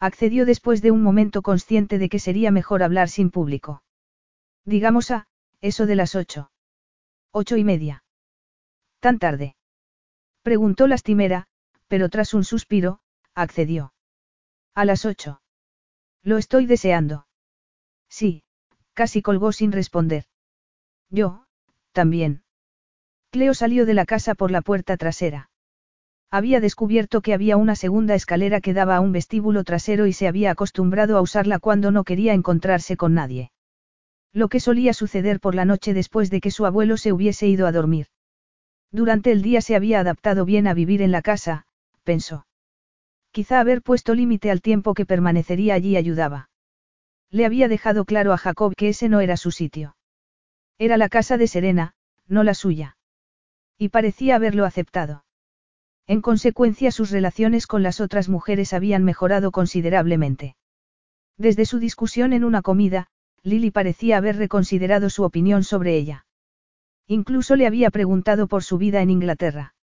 Accedió 0.00 0.46
después 0.46 0.82
de 0.82 0.90
un 0.90 1.02
momento 1.02 1.42
consciente 1.42 1.98
de 1.98 2.08
que 2.08 2.18
sería 2.18 2.50
mejor 2.50 2.82
hablar 2.82 3.08
sin 3.08 3.30
público. 3.30 3.82
Digamos 4.64 5.10
a, 5.10 5.26
eso 5.60 5.86
de 5.86 5.96
las 5.96 6.14
ocho. 6.14 6.50
Ocho 7.36 7.56
y 7.56 7.64
media. 7.64 8.04
¿Tan 9.00 9.18
tarde? 9.18 9.56
Preguntó 10.42 10.86
lastimera, 10.86 11.48
pero 11.88 12.08
tras 12.08 12.32
un 12.32 12.44
suspiro, 12.44 13.00
accedió. 13.34 13.92
A 14.72 14.84
las 14.84 15.04
ocho. 15.04 15.42
Lo 16.22 16.38
estoy 16.38 16.66
deseando. 16.66 17.26
Sí, 18.08 18.44
casi 18.92 19.20
colgó 19.20 19.50
sin 19.50 19.72
responder. 19.72 20.26
Yo, 21.10 21.46
también. 21.90 22.44
Cleo 23.30 23.52
salió 23.52 23.84
de 23.84 23.94
la 23.94 24.06
casa 24.06 24.36
por 24.36 24.52
la 24.52 24.62
puerta 24.62 24.96
trasera. 24.96 25.50
Había 26.30 26.60
descubierto 26.60 27.20
que 27.20 27.34
había 27.34 27.56
una 27.56 27.74
segunda 27.74 28.14
escalera 28.14 28.60
que 28.60 28.74
daba 28.74 28.94
a 28.94 29.00
un 29.00 29.10
vestíbulo 29.10 29.64
trasero 29.64 30.06
y 30.06 30.12
se 30.12 30.28
había 30.28 30.52
acostumbrado 30.52 31.18
a 31.18 31.20
usarla 31.20 31.58
cuando 31.58 31.90
no 31.90 32.04
quería 32.04 32.32
encontrarse 32.32 32.96
con 32.96 33.14
nadie. 33.14 33.50
Lo 34.34 34.48
que 34.48 34.58
solía 34.58 34.92
suceder 34.92 35.38
por 35.38 35.54
la 35.54 35.64
noche 35.64 35.94
después 35.94 36.28
de 36.28 36.40
que 36.40 36.50
su 36.50 36.66
abuelo 36.66 36.96
se 36.96 37.12
hubiese 37.12 37.46
ido 37.46 37.68
a 37.68 37.72
dormir. 37.72 38.08
Durante 38.90 39.30
el 39.30 39.42
día 39.42 39.60
se 39.60 39.76
había 39.76 40.00
adaptado 40.00 40.44
bien 40.44 40.66
a 40.66 40.74
vivir 40.74 41.02
en 41.02 41.12
la 41.12 41.22
casa, 41.22 41.66
pensó. 42.02 42.46
Quizá 43.30 43.60
haber 43.60 43.80
puesto 43.80 44.12
límite 44.12 44.50
al 44.50 44.60
tiempo 44.60 44.92
que 44.92 45.06
permanecería 45.06 45.74
allí 45.74 45.96
ayudaba. 45.96 46.50
Le 47.30 47.46
había 47.46 47.68
dejado 47.68 48.04
claro 48.04 48.32
a 48.32 48.36
Jacob 48.36 48.74
que 48.76 48.88
ese 48.88 49.08
no 49.08 49.20
era 49.20 49.36
su 49.36 49.52
sitio. 49.52 49.96
Era 50.78 50.96
la 50.96 51.08
casa 51.08 51.36
de 51.36 51.46
Serena, 51.46 51.94
no 52.26 52.42
la 52.42 52.54
suya. 52.54 52.96
Y 53.78 53.90
parecía 53.90 54.34
haberlo 54.34 54.64
aceptado. 54.64 55.24
En 56.08 56.20
consecuencia 56.20 56.90
sus 56.90 57.10
relaciones 57.10 57.68
con 57.68 57.84
las 57.84 58.00
otras 58.00 58.28
mujeres 58.28 58.72
habían 58.72 59.04
mejorado 59.04 59.52
considerablemente. 59.52 60.56
Desde 61.38 61.66
su 61.66 61.78
discusión 61.78 62.32
en 62.32 62.44
una 62.44 62.62
comida, 62.62 63.08
Lily 63.44 63.70
parecía 63.70 64.16
haber 64.16 64.36
reconsiderado 64.36 65.10
su 65.10 65.22
opinión 65.22 65.64
sobre 65.64 65.96
ella. 65.96 66.24
Incluso 67.06 67.56
le 67.56 67.66
había 67.66 67.90
preguntado 67.90 68.46
por 68.46 68.64
su 68.64 68.78
vida 68.78 69.02
en 69.02 69.10
Inglaterra. 69.10 69.74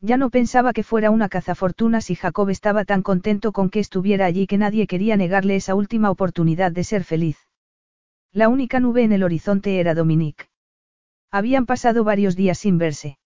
Ya 0.00 0.16
no 0.16 0.30
pensaba 0.30 0.72
que 0.72 0.82
fuera 0.82 1.10
una 1.10 1.28
cazafortunas 1.28 2.08
y 2.10 2.14
Jacob 2.14 2.48
estaba 2.48 2.84
tan 2.86 3.02
contento 3.02 3.52
con 3.52 3.68
que 3.68 3.80
estuviera 3.80 4.24
allí 4.24 4.46
que 4.46 4.56
nadie 4.56 4.86
quería 4.86 5.16
negarle 5.16 5.56
esa 5.56 5.74
última 5.74 6.10
oportunidad 6.10 6.72
de 6.72 6.84
ser 6.84 7.04
feliz. 7.04 7.36
La 8.32 8.48
única 8.48 8.80
nube 8.80 9.02
en 9.02 9.12
el 9.12 9.22
horizonte 9.22 9.80
era 9.80 9.94
Dominique. 9.94 10.46
Habían 11.30 11.66
pasado 11.66 12.04
varios 12.04 12.36
días 12.36 12.58
sin 12.58 12.78
verse. 12.78 13.18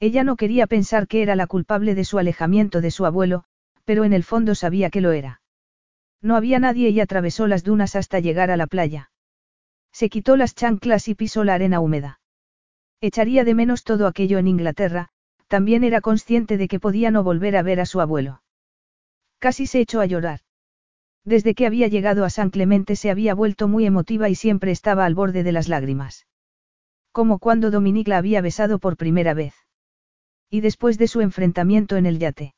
Ella 0.00 0.24
no 0.24 0.36
quería 0.36 0.66
pensar 0.66 1.08
que 1.08 1.22
era 1.22 1.36
la 1.36 1.46
culpable 1.46 1.94
de 1.94 2.04
su 2.04 2.18
alejamiento 2.18 2.80
de 2.80 2.90
su 2.90 3.04
abuelo, 3.04 3.44
pero 3.84 4.04
en 4.04 4.12
el 4.14 4.24
fondo 4.24 4.54
sabía 4.54 4.88
que 4.88 5.00
lo 5.00 5.12
era. 5.12 5.42
No 6.20 6.36
había 6.36 6.58
nadie 6.58 6.90
y 6.90 7.00
atravesó 7.00 7.46
las 7.46 7.64
dunas 7.64 7.94
hasta 7.94 8.20
llegar 8.20 8.50
a 8.50 8.56
la 8.56 8.66
playa. 8.66 9.10
Se 9.92 10.08
quitó 10.08 10.36
las 10.36 10.54
chanclas 10.54 11.08
y 11.08 11.14
pisó 11.14 11.44
la 11.44 11.54
arena 11.54 11.80
húmeda. 11.80 12.20
Echaría 13.00 13.44
de 13.44 13.54
menos 13.54 13.84
todo 13.84 14.06
aquello 14.06 14.38
en 14.38 14.48
Inglaterra, 14.48 15.10
también 15.46 15.84
era 15.84 16.00
consciente 16.00 16.56
de 16.56 16.68
que 16.68 16.80
podía 16.80 17.10
no 17.10 17.22
volver 17.22 17.56
a 17.56 17.62
ver 17.62 17.80
a 17.80 17.86
su 17.86 18.00
abuelo. 18.00 18.42
Casi 19.38 19.66
se 19.66 19.80
echó 19.80 20.00
a 20.00 20.06
llorar. 20.06 20.40
Desde 21.24 21.54
que 21.54 21.66
había 21.66 21.88
llegado 21.88 22.24
a 22.24 22.30
San 22.30 22.50
Clemente 22.50 22.96
se 22.96 23.10
había 23.10 23.34
vuelto 23.34 23.68
muy 23.68 23.86
emotiva 23.86 24.28
y 24.28 24.34
siempre 24.34 24.72
estaba 24.72 25.04
al 25.04 25.14
borde 25.14 25.42
de 25.42 25.52
las 25.52 25.68
lágrimas. 25.68 26.26
Como 27.12 27.38
cuando 27.38 27.70
Dominique 27.70 28.10
la 28.10 28.18
había 28.18 28.40
besado 28.40 28.78
por 28.78 28.96
primera 28.96 29.34
vez. 29.34 29.54
Y 30.50 30.60
después 30.60 30.98
de 30.98 31.08
su 31.08 31.20
enfrentamiento 31.20 31.96
en 31.96 32.06
el 32.06 32.18
yate. 32.18 32.54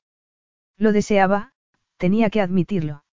Lo 0.77 0.93
deseaba, 0.93 1.53
tenía 1.97 2.31
que 2.31 2.41
admitirlo. 2.41 3.05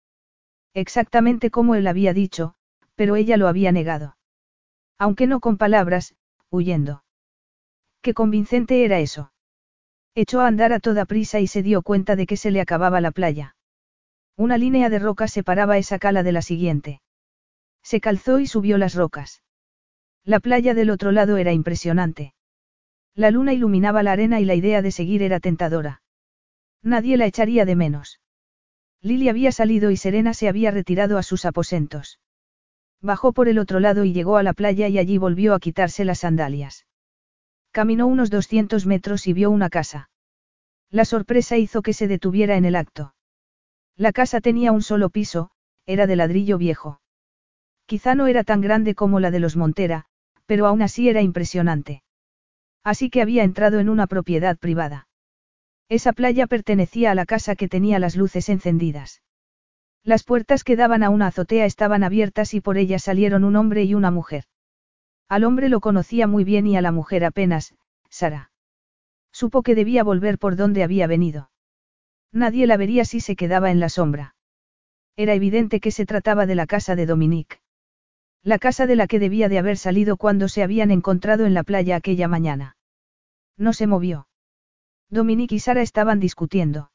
Exactamente 0.78 1.50
como 1.50 1.74
él 1.74 1.88
había 1.88 2.14
dicho, 2.14 2.54
pero 2.94 3.16
ella 3.16 3.36
lo 3.36 3.48
había 3.48 3.72
negado. 3.72 4.16
Aunque 5.00 5.26
no 5.26 5.40
con 5.40 5.58
palabras, 5.58 6.14
huyendo. 6.52 7.04
Qué 8.04 8.14
convincente 8.14 8.86
era 8.86 9.00
eso. 9.00 9.32
Echó 10.14 10.40
a 10.40 10.46
andar 10.46 10.74
a 10.74 10.80
toda 10.80 11.06
prisa 11.06 11.40
y 11.40 11.48
se 11.48 11.64
dio 11.64 11.82
cuenta 11.82 12.16
de 12.16 12.28
que 12.28 12.38
se 12.38 12.52
le 12.52 12.62
acababa 12.62 13.02
la 13.02 13.10
playa. 13.10 13.56
Una 14.36 14.60
línea 14.60 14.92
de 14.92 15.00
rocas 15.00 15.32
separaba 15.32 15.80
esa 15.80 15.98
cala 15.98 16.22
de 16.22 16.32
la 16.32 16.44
siguiente. 16.44 17.02
Se 17.82 18.00
calzó 18.00 18.40
y 18.40 18.46
subió 18.46 18.78
las 18.78 18.94
rocas. 18.94 19.42
La 20.24 20.40
playa 20.40 20.76
del 20.76 20.92
otro 20.92 21.12
lado 21.12 21.38
era 21.38 21.54
impresionante. 21.54 22.36
La 23.16 23.32
luna 23.32 23.52
iluminaba 23.52 24.04
la 24.04 24.12
arena 24.12 24.40
y 24.42 24.46
la 24.46 24.54
idea 24.54 24.84
de 24.84 24.92
seguir 24.92 25.24
era 25.24 25.40
tentadora. 25.40 26.04
Nadie 26.84 27.18
la 27.18 27.26
echaría 27.26 27.66
de 27.66 27.76
menos. 27.76 28.20
Lily 29.02 29.30
había 29.30 29.52
salido 29.52 29.92
y 29.92 29.98
Serena 29.98 30.34
se 30.34 30.48
había 30.48 30.72
retirado 30.72 31.18
a 31.18 31.24
sus 31.24 31.46
aposentos. 31.46 32.20
Bajó 33.02 33.32
por 33.32 33.48
el 33.48 33.60
otro 33.60 33.80
lado 33.80 34.04
y 34.04 34.14
llegó 34.14 34.38
a 34.38 34.44
la 34.44 34.54
playa 34.54 34.88
y 34.88 34.98
allí 34.98 35.18
volvió 35.18 35.54
a 35.54 35.60
quitarse 35.60 36.04
las 36.04 36.20
sandalias. 36.20 36.88
Caminó 37.72 38.08
unos 38.08 38.30
200 38.30 38.86
metros 38.86 39.28
y 39.28 39.34
vio 39.34 39.52
una 39.52 39.70
casa. 39.70 40.10
La 40.90 41.06
sorpresa 41.06 41.58
hizo 41.58 41.82
que 41.82 41.94
se 41.94 42.08
detuviera 42.08 42.58
en 42.58 42.66
el 42.66 42.76
acto. 42.76 43.14
La 43.96 44.12
casa 44.12 44.42
tenía 44.42 44.72
un 44.72 44.82
solo 44.82 45.10
piso, 45.10 45.52
era 45.86 46.08
de 46.08 46.16
ladrillo 46.16 46.58
viejo. 46.58 47.02
Quizá 47.86 48.16
no 48.16 48.28
era 48.28 48.44
tan 48.44 48.62
grande 48.62 48.96
como 48.96 49.20
la 49.20 49.32
de 49.32 49.40
los 49.40 49.56
Montera, 49.56 50.06
pero 50.46 50.66
aún 50.66 50.82
así 50.82 51.08
era 51.10 51.22
impresionante. 51.22 52.04
Así 52.84 53.10
que 53.10 53.22
había 53.22 53.44
entrado 53.44 53.80
en 53.80 53.90
una 53.90 54.08
propiedad 54.08 54.58
privada. 54.58 55.07
Esa 55.90 56.12
playa 56.12 56.48
pertenecía 56.48 57.12
a 57.12 57.16
la 57.16 57.26
casa 57.26 57.56
que 57.56 57.70
tenía 57.70 58.00
las 58.00 58.16
luces 58.16 58.50
encendidas. 58.50 59.22
Las 60.04 60.24
puertas 60.24 60.64
que 60.64 60.76
daban 60.76 61.04
a 61.04 61.10
una 61.10 61.28
azotea 61.28 61.66
estaban 61.66 62.04
abiertas 62.04 62.54
y 62.54 62.62
por 62.62 62.78
ellas 62.78 63.04
salieron 63.04 63.44
un 63.44 63.56
hombre 63.56 63.84
y 63.84 63.94
una 63.94 64.12
mujer. 64.12 64.46
Al 65.30 65.44
hombre 65.44 65.70
lo 65.70 65.80
conocía 65.80 66.28
muy 66.28 66.44
bien 66.44 66.68
y 66.68 66.78
a 66.78 66.82
la 66.82 66.92
mujer 66.92 67.26
apenas, 67.26 67.76
Sara. 68.10 68.52
Supo 69.32 69.64
que 69.64 69.76
debía 69.76 70.04
volver 70.04 70.40
por 70.40 70.56
donde 70.56 70.84
había 70.84 71.08
venido. 71.08 71.52
Nadie 72.32 72.68
la 72.68 72.78
vería 72.78 73.06
si 73.06 73.20
se 73.20 73.36
quedaba 73.36 73.72
en 73.72 73.80
la 73.80 73.90
sombra. 73.90 74.36
Era 75.16 75.34
evidente 75.34 75.80
que 75.80 75.92
se 75.92 76.06
trataba 76.06 76.46
de 76.46 76.56
la 76.56 76.68
casa 76.68 76.96
de 76.96 77.06
Dominique. 77.06 77.60
La 78.44 78.60
casa 78.60 78.88
de 78.88 78.96
la 78.96 79.08
que 79.08 79.20
debía 79.20 79.50
de 79.50 79.58
haber 79.58 79.78
salido 79.78 80.18
cuando 80.18 80.48
se 80.48 80.64
habían 80.64 80.92
encontrado 80.92 81.46
en 81.46 81.54
la 81.54 81.64
playa 81.64 81.96
aquella 81.96 82.28
mañana. 82.28 82.78
No 83.58 83.74
se 83.74 83.88
movió. 83.88 84.28
Dominique 85.10 85.56
y 85.56 85.60
Sara 85.60 85.82
estaban 85.82 86.20
discutiendo. 86.20 86.92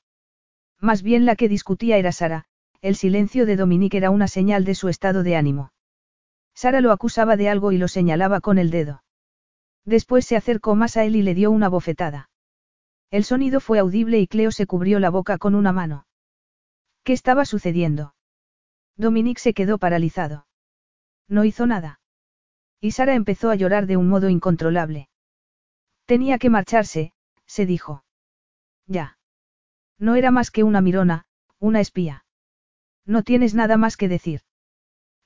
Más 0.81 1.03
bien 1.03 1.25
la 1.25 1.37
que 1.37 1.49
discutía 1.49 1.97
era 1.97 2.13
Sara, 2.13 2.45
el 2.83 2.97
silencio 2.97 3.47
de 3.47 3.57
Dominique 3.57 3.97
era 3.97 4.11
una 4.11 4.29
señal 4.29 4.65
de 4.65 4.75
su 4.75 4.89
estado 4.89 5.23
de 5.23 5.37
ánimo. 5.37 5.73
Sara 6.55 6.81
lo 6.81 6.93
acusaba 6.93 7.37
de 7.37 7.49
algo 7.49 7.73
y 7.73 7.79
lo 7.79 7.89
señalaba 7.89 8.41
con 8.41 8.59
el 8.59 8.71
dedo. 8.71 9.03
Después 9.85 10.27
se 10.27 10.37
acercó 10.37 10.75
más 10.75 10.97
a 10.97 11.05
él 11.05 11.17
y 11.17 11.23
le 11.23 11.35
dio 11.35 11.51
una 11.51 11.69
bofetada. 11.69 12.31
El 13.11 13.25
sonido 13.25 13.61
fue 13.61 13.79
audible 13.79 14.19
y 14.19 14.27
Cleo 14.27 14.51
se 14.51 14.67
cubrió 14.67 14.99
la 14.99 15.11
boca 15.11 15.39
con 15.39 15.55
una 15.55 15.73
mano. 15.73 16.07
¿Qué 17.05 17.13
estaba 17.13 17.45
sucediendo? 17.45 18.15
Dominique 18.97 19.41
se 19.41 19.55
quedó 19.55 19.79
paralizado. 19.79 20.47
No 21.29 21.45
hizo 21.45 21.67
nada. 21.67 22.01
Y 22.81 22.93
Sara 22.93 23.15
empezó 23.15 23.51
a 23.51 23.55
llorar 23.55 23.87
de 23.87 23.97
un 23.97 24.09
modo 24.09 24.29
incontrolable. 24.29 25.09
Tenía 26.07 26.39
que 26.39 26.51
marcharse, 26.51 27.13
se 27.53 27.67
dijo. 27.67 28.03
Ya. 28.87 29.19
No 29.99 30.15
era 30.15 30.31
más 30.31 30.51
que 30.51 30.65
una 30.65 30.81
mirona, 30.81 31.27
una 31.59 31.81
espía. 31.81 32.25
No 33.05 33.23
tienes 33.23 33.55
nada 33.55 33.77
más 33.77 33.99
que 33.99 34.09
decir. 34.09 34.41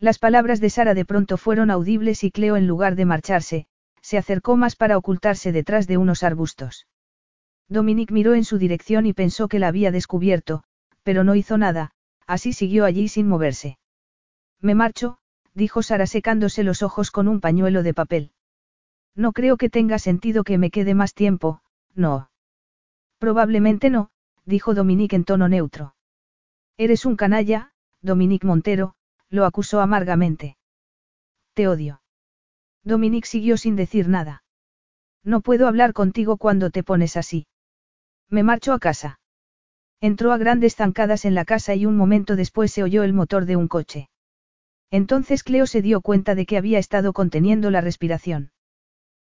Las 0.01 0.19
palabras 0.19 0.61
de 0.61 0.69
Sara 0.71 0.95
de 0.95 1.05
pronto 1.05 1.37
fueron 1.37 1.71
audibles 1.71 2.25
y 2.25 2.33
Cleo 2.33 2.57
en 2.57 2.67
lugar 2.67 2.97
de 2.97 3.05
marcharse, 3.05 3.67
se 4.03 4.19
acercó 4.19 4.57
más 4.57 4.75
para 4.75 4.99
ocultarse 4.99 5.53
detrás 5.53 5.87
de 5.87 5.99
unos 5.99 6.25
arbustos. 6.25 6.89
Dominique 7.69 8.13
miró 8.13 8.35
en 8.35 8.45
su 8.45 8.59
dirección 8.59 9.07
y 9.07 9.13
pensó 9.13 9.47
que 9.47 9.61
la 9.61 9.69
había 9.69 9.93
descubierto, 9.93 10.65
pero 11.05 11.23
no 11.23 11.37
hizo 11.37 11.59
nada, 11.59 11.93
así 12.27 12.53
siguió 12.53 12.85
allí 12.85 13.07
sin 13.07 13.29
moverse. 13.29 13.79
Me 14.61 14.75
marcho, 14.75 15.19
dijo 15.55 15.83
Sara 15.83 16.07
secándose 16.07 16.65
los 16.65 16.83
ojos 16.83 17.13
con 17.13 17.29
un 17.29 17.41
pañuelo 17.41 17.85
de 17.85 17.95
papel. 17.95 18.33
No 19.15 19.33
creo 19.33 19.57
que 19.57 19.71
tenga 19.71 20.01
sentido 20.01 20.43
que 20.43 20.59
me 20.59 20.71
quede 20.71 20.95
más 20.95 21.15
tiempo, 21.15 21.61
no. 21.97 22.31
Probablemente 23.18 23.91
no, 23.91 24.10
dijo 24.44 24.75
Dominique 24.75 25.16
en 25.16 25.25
tono 25.25 25.49
neutro. 25.49 25.94
Eres 26.76 27.07
un 27.07 27.16
canalla, 27.16 27.73
Dominique 28.02 28.47
Montero, 28.47 28.94
lo 29.31 29.47
acusó 29.47 29.81
amargamente. 29.81 30.57
Te 31.55 31.68
odio. 31.68 32.02
Dominique 32.84 33.26
siguió 33.26 33.57
sin 33.57 33.75
decir 33.75 34.08
nada. 34.08 34.44
No 35.25 35.41
puedo 35.41 35.66
hablar 35.66 35.92
contigo 35.92 36.36
cuando 36.36 36.70
te 36.70 36.84
pones 36.84 37.16
así. 37.16 37.47
Me 38.28 38.42
marcho 38.42 38.73
a 38.73 38.78
casa. 38.78 39.18
Entró 40.00 40.33
a 40.33 40.39
grandes 40.39 40.76
zancadas 40.76 41.25
en 41.25 41.34
la 41.34 41.44
casa 41.44 41.75
y 41.75 41.86
un 41.86 41.97
momento 41.97 42.36
después 42.36 42.70
se 42.70 42.83
oyó 42.83 43.02
el 43.02 43.12
motor 43.12 43.47
de 43.47 43.57
un 43.57 43.66
coche. 43.66 44.10
Entonces 44.91 45.42
Cleo 45.42 45.66
se 45.66 45.83
dio 45.83 46.00
cuenta 46.00 46.34
de 46.34 46.47
que 46.47 46.58
había 46.58 46.78
estado 46.78 47.12
conteniendo 47.12 47.70
la 47.70 47.81
respiración. 47.81 48.52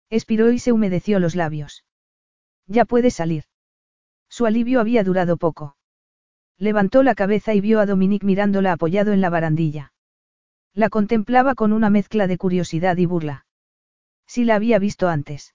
Expiró 0.10 0.52
y 0.52 0.60
se 0.60 0.72
humedeció 0.72 1.20
los 1.20 1.36
labios. 1.36 1.84
Ya 2.72 2.86
puede 2.86 3.12
salir. 3.12 3.44
Su 4.30 4.46
alivio 4.46 4.80
había 4.80 5.04
durado 5.04 5.36
poco. 5.36 5.76
Levantó 6.58 7.04
la 7.04 7.16
cabeza 7.16 7.54
y 7.54 7.60
vio 7.60 7.82
a 7.82 7.86
Dominique 7.86 8.26
mirándola 8.26 8.72
apoyado 8.72 9.12
en 9.12 9.20
la 9.20 9.30
barandilla. 9.30 9.92
La 10.74 10.90
contemplaba 10.90 11.54
con 11.54 11.74
una 11.74 11.90
mezcla 11.90 12.28
de 12.28 12.38
curiosidad 12.38 12.96
y 12.96 13.06
burla. 13.06 13.46
Si 14.26 14.46
la 14.46 14.56
había 14.56 14.80
visto 14.80 15.10
antes. 15.10 15.54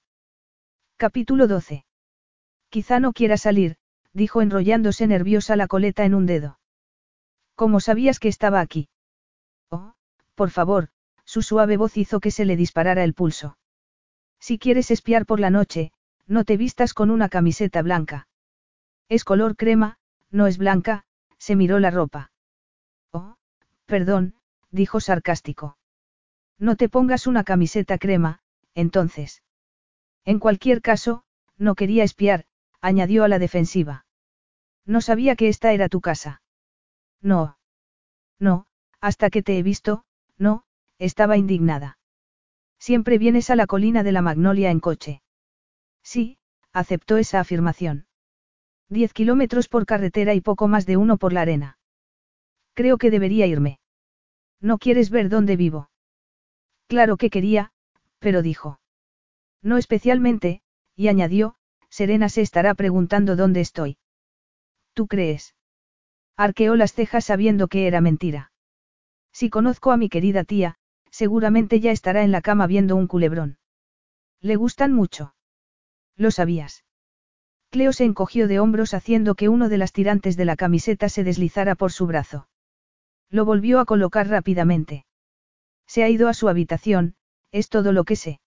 Capítulo 0.99 1.47
12. 1.47 1.87
Quizá 2.69 3.01
no 3.01 3.15
quiera 3.15 3.39
salir, 3.39 3.77
dijo 4.13 4.43
enrollándose 4.43 5.07
nerviosa 5.07 5.57
la 5.57 5.69
coleta 5.69 6.05
en 6.05 6.15
un 6.15 6.27
dedo. 6.27 6.59
¿Cómo 7.55 7.81
sabías 7.81 8.21
que 8.21 8.29
estaba 8.29 8.61
aquí? 8.61 8.91
Oh, 9.71 9.95
por 10.35 10.51
favor, 10.51 10.91
su 11.25 11.41
suave 11.41 11.79
voz 11.79 11.97
hizo 11.97 12.21
que 12.21 12.31
se 12.31 12.45
le 12.45 12.57
disparara 12.57 13.05
el 13.05 13.15
pulso. 13.15 13.57
Si 14.39 14.59
quieres 14.59 14.91
espiar 14.91 15.25
por 15.25 15.41
la 15.41 15.49
noche, 15.49 15.93
no 16.27 16.45
te 16.45 16.57
vistas 16.57 16.95
con 16.95 17.11
una 17.11 17.29
camiseta 17.29 17.83
blanca. 17.83 18.29
Es 19.09 19.25
color 19.25 19.57
crema, 19.57 19.99
no 20.31 20.47
es 20.47 20.59
blanca, 20.59 21.05
se 21.39 21.57
miró 21.57 21.79
la 21.79 21.91
ropa. 21.91 22.33
Oh, 23.13 23.37
perdón, 23.87 24.35
dijo 24.71 25.01
sarcástico. 25.01 25.79
No 26.59 26.77
te 26.77 26.89
pongas 26.89 27.27
una 27.27 27.45
camiseta 27.45 27.99
crema, 27.99 28.41
entonces. 28.75 29.43
En 30.25 30.39
cualquier 30.39 30.83
caso, 30.83 31.25
no 31.57 31.75
quería 31.75 32.05
espiar, 32.05 32.47
añadió 32.81 33.25
a 33.25 33.29
la 33.29 33.39
defensiva. 33.39 34.07
No 34.85 35.01
sabía 35.01 35.37
que 35.37 35.49
esta 35.49 35.73
era 35.73 35.89
tu 35.89 36.01
casa. 36.01 36.43
No. 37.21 37.59
No, 38.39 38.67
hasta 39.01 39.31
que 39.31 39.43
te 39.43 39.59
he 39.59 39.63
visto, 39.63 40.05
no, 40.39 40.65
estaba 40.99 41.37
indignada. 41.37 41.99
Siempre 42.79 43.19
vienes 43.19 43.51
a 43.51 43.57
la 43.57 43.67
colina 43.67 44.03
de 44.03 44.13
la 44.13 44.23
Magnolia 44.23 44.71
en 44.71 44.81
coche. 44.81 45.23
Sí, 46.07 46.39
aceptó 46.73 47.17
esa 47.17 47.41
afirmación. 47.41 48.07
Diez 48.89 49.13
kilómetros 49.13 49.67
por 49.67 49.87
carretera 49.87 50.35
y 50.35 50.41
poco 50.41 50.69
más 50.69 50.87
de 50.87 50.97
uno 50.97 51.17
por 51.17 51.33
la 51.33 51.41
arena. 51.41 51.79
Creo 52.75 52.97
que 52.97 53.11
debería 53.11 53.49
irme. 53.49 53.81
¿No 54.61 54.79
quieres 54.79 55.11
ver 55.11 55.29
dónde 55.29 55.57
vivo? 55.57 55.91
Claro 56.87 57.17
que 57.17 57.29
quería, 57.29 57.73
pero 58.21 58.41
dijo. 58.41 58.79
No 59.63 59.79
especialmente, 59.79 60.63
y 60.95 61.09
añadió, 61.09 61.57
Serena 61.91 62.29
se 62.29 62.43
estará 62.43 62.75
preguntando 62.75 63.35
dónde 63.35 63.61
estoy. 63.61 63.99
¿Tú 64.95 65.09
crees? 65.09 65.57
Arqueó 66.37 66.77
las 66.77 66.93
cejas 66.93 67.25
sabiendo 67.25 67.67
que 67.67 67.89
era 67.89 68.01
mentira. 68.01 68.53
Si 69.33 69.51
conozco 69.51 69.91
a 69.91 69.97
mi 69.97 70.09
querida 70.09 70.45
tía, 70.45 70.77
seguramente 71.11 71.81
ya 71.81 71.91
estará 71.91 72.23
en 72.23 72.31
la 72.31 72.43
cama 72.43 72.69
viendo 72.69 72.95
un 72.95 73.09
culebrón. 73.09 73.59
¿Le 74.41 74.55
gustan 74.55 74.93
mucho? 74.93 75.35
Lo 76.17 76.31
sabías. 76.31 76.85
Cleo 77.71 77.93
se 77.93 78.05
encogió 78.05 78.49
de 78.49 78.59
hombros 78.59 78.95
haciendo 78.95 79.35
que 79.35 79.49
uno 79.49 79.69
de 79.69 79.79
las 79.79 79.93
tirantes 79.93 80.37
de 80.37 80.45
la 80.45 80.57
camiseta 80.57 81.09
se 81.09 81.25
deslizara 81.25 81.75
por 81.75 81.93
su 81.93 82.07
brazo. 82.07 82.49
Lo 83.31 83.45
volvió 83.45 83.81
a 83.81 83.85
colocar 83.85 84.29
rápidamente. 84.29 85.05
Se 85.87 86.03
ha 86.03 86.09
ido 86.09 86.29
a 86.29 86.35
su 86.35 86.49
habitación, 86.49 87.17
es 87.53 87.69
todo 87.69 87.93
lo 87.93 88.05
que 88.05 88.17
sé. 88.17 88.41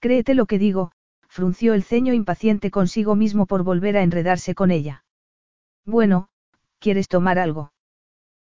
Créete 0.00 0.34
lo 0.34 0.46
que 0.46 0.58
digo, 0.58 0.92
frunció 1.28 1.74
el 1.74 1.84
ceño 1.84 2.12
impaciente 2.12 2.70
consigo 2.70 3.14
mismo 3.14 3.46
por 3.46 3.62
volver 3.62 3.96
a 3.96 4.02
enredarse 4.02 4.54
con 4.54 4.70
ella. 4.70 5.04
Bueno, 5.84 6.28
¿quieres 6.78 7.08
tomar 7.08 7.38
algo? 7.38 7.72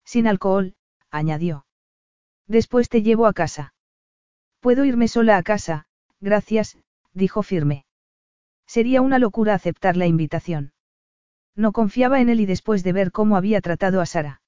Sin 0.05 0.27
alcohol, 0.27 0.75
añadió. 1.10 1.67
Después 2.47 2.89
te 2.89 3.02
llevo 3.02 3.27
a 3.27 3.33
casa. 3.33 3.75
Puedo 4.60 4.85
irme 4.85 5.09
sola 5.09 5.36
a 5.36 5.43
casa, 5.43 5.86
gracias, 6.20 6.78
dijo 7.12 7.43
firme. 7.43 7.85
Sería 8.71 9.03
una 9.03 9.19
locura 9.19 9.55
aceptar 9.55 9.97
la 9.97 10.07
invitación. 10.07 10.73
No 11.57 11.73
confiaba 11.73 12.21
en 12.21 12.29
él 12.29 12.39
y 12.39 12.47
después 12.47 12.85
de 12.85 12.93
ver 12.93 13.11
cómo 13.11 13.37
había 13.37 13.61
tratado 13.61 14.01
a 14.01 14.07
Sara. 14.07 14.43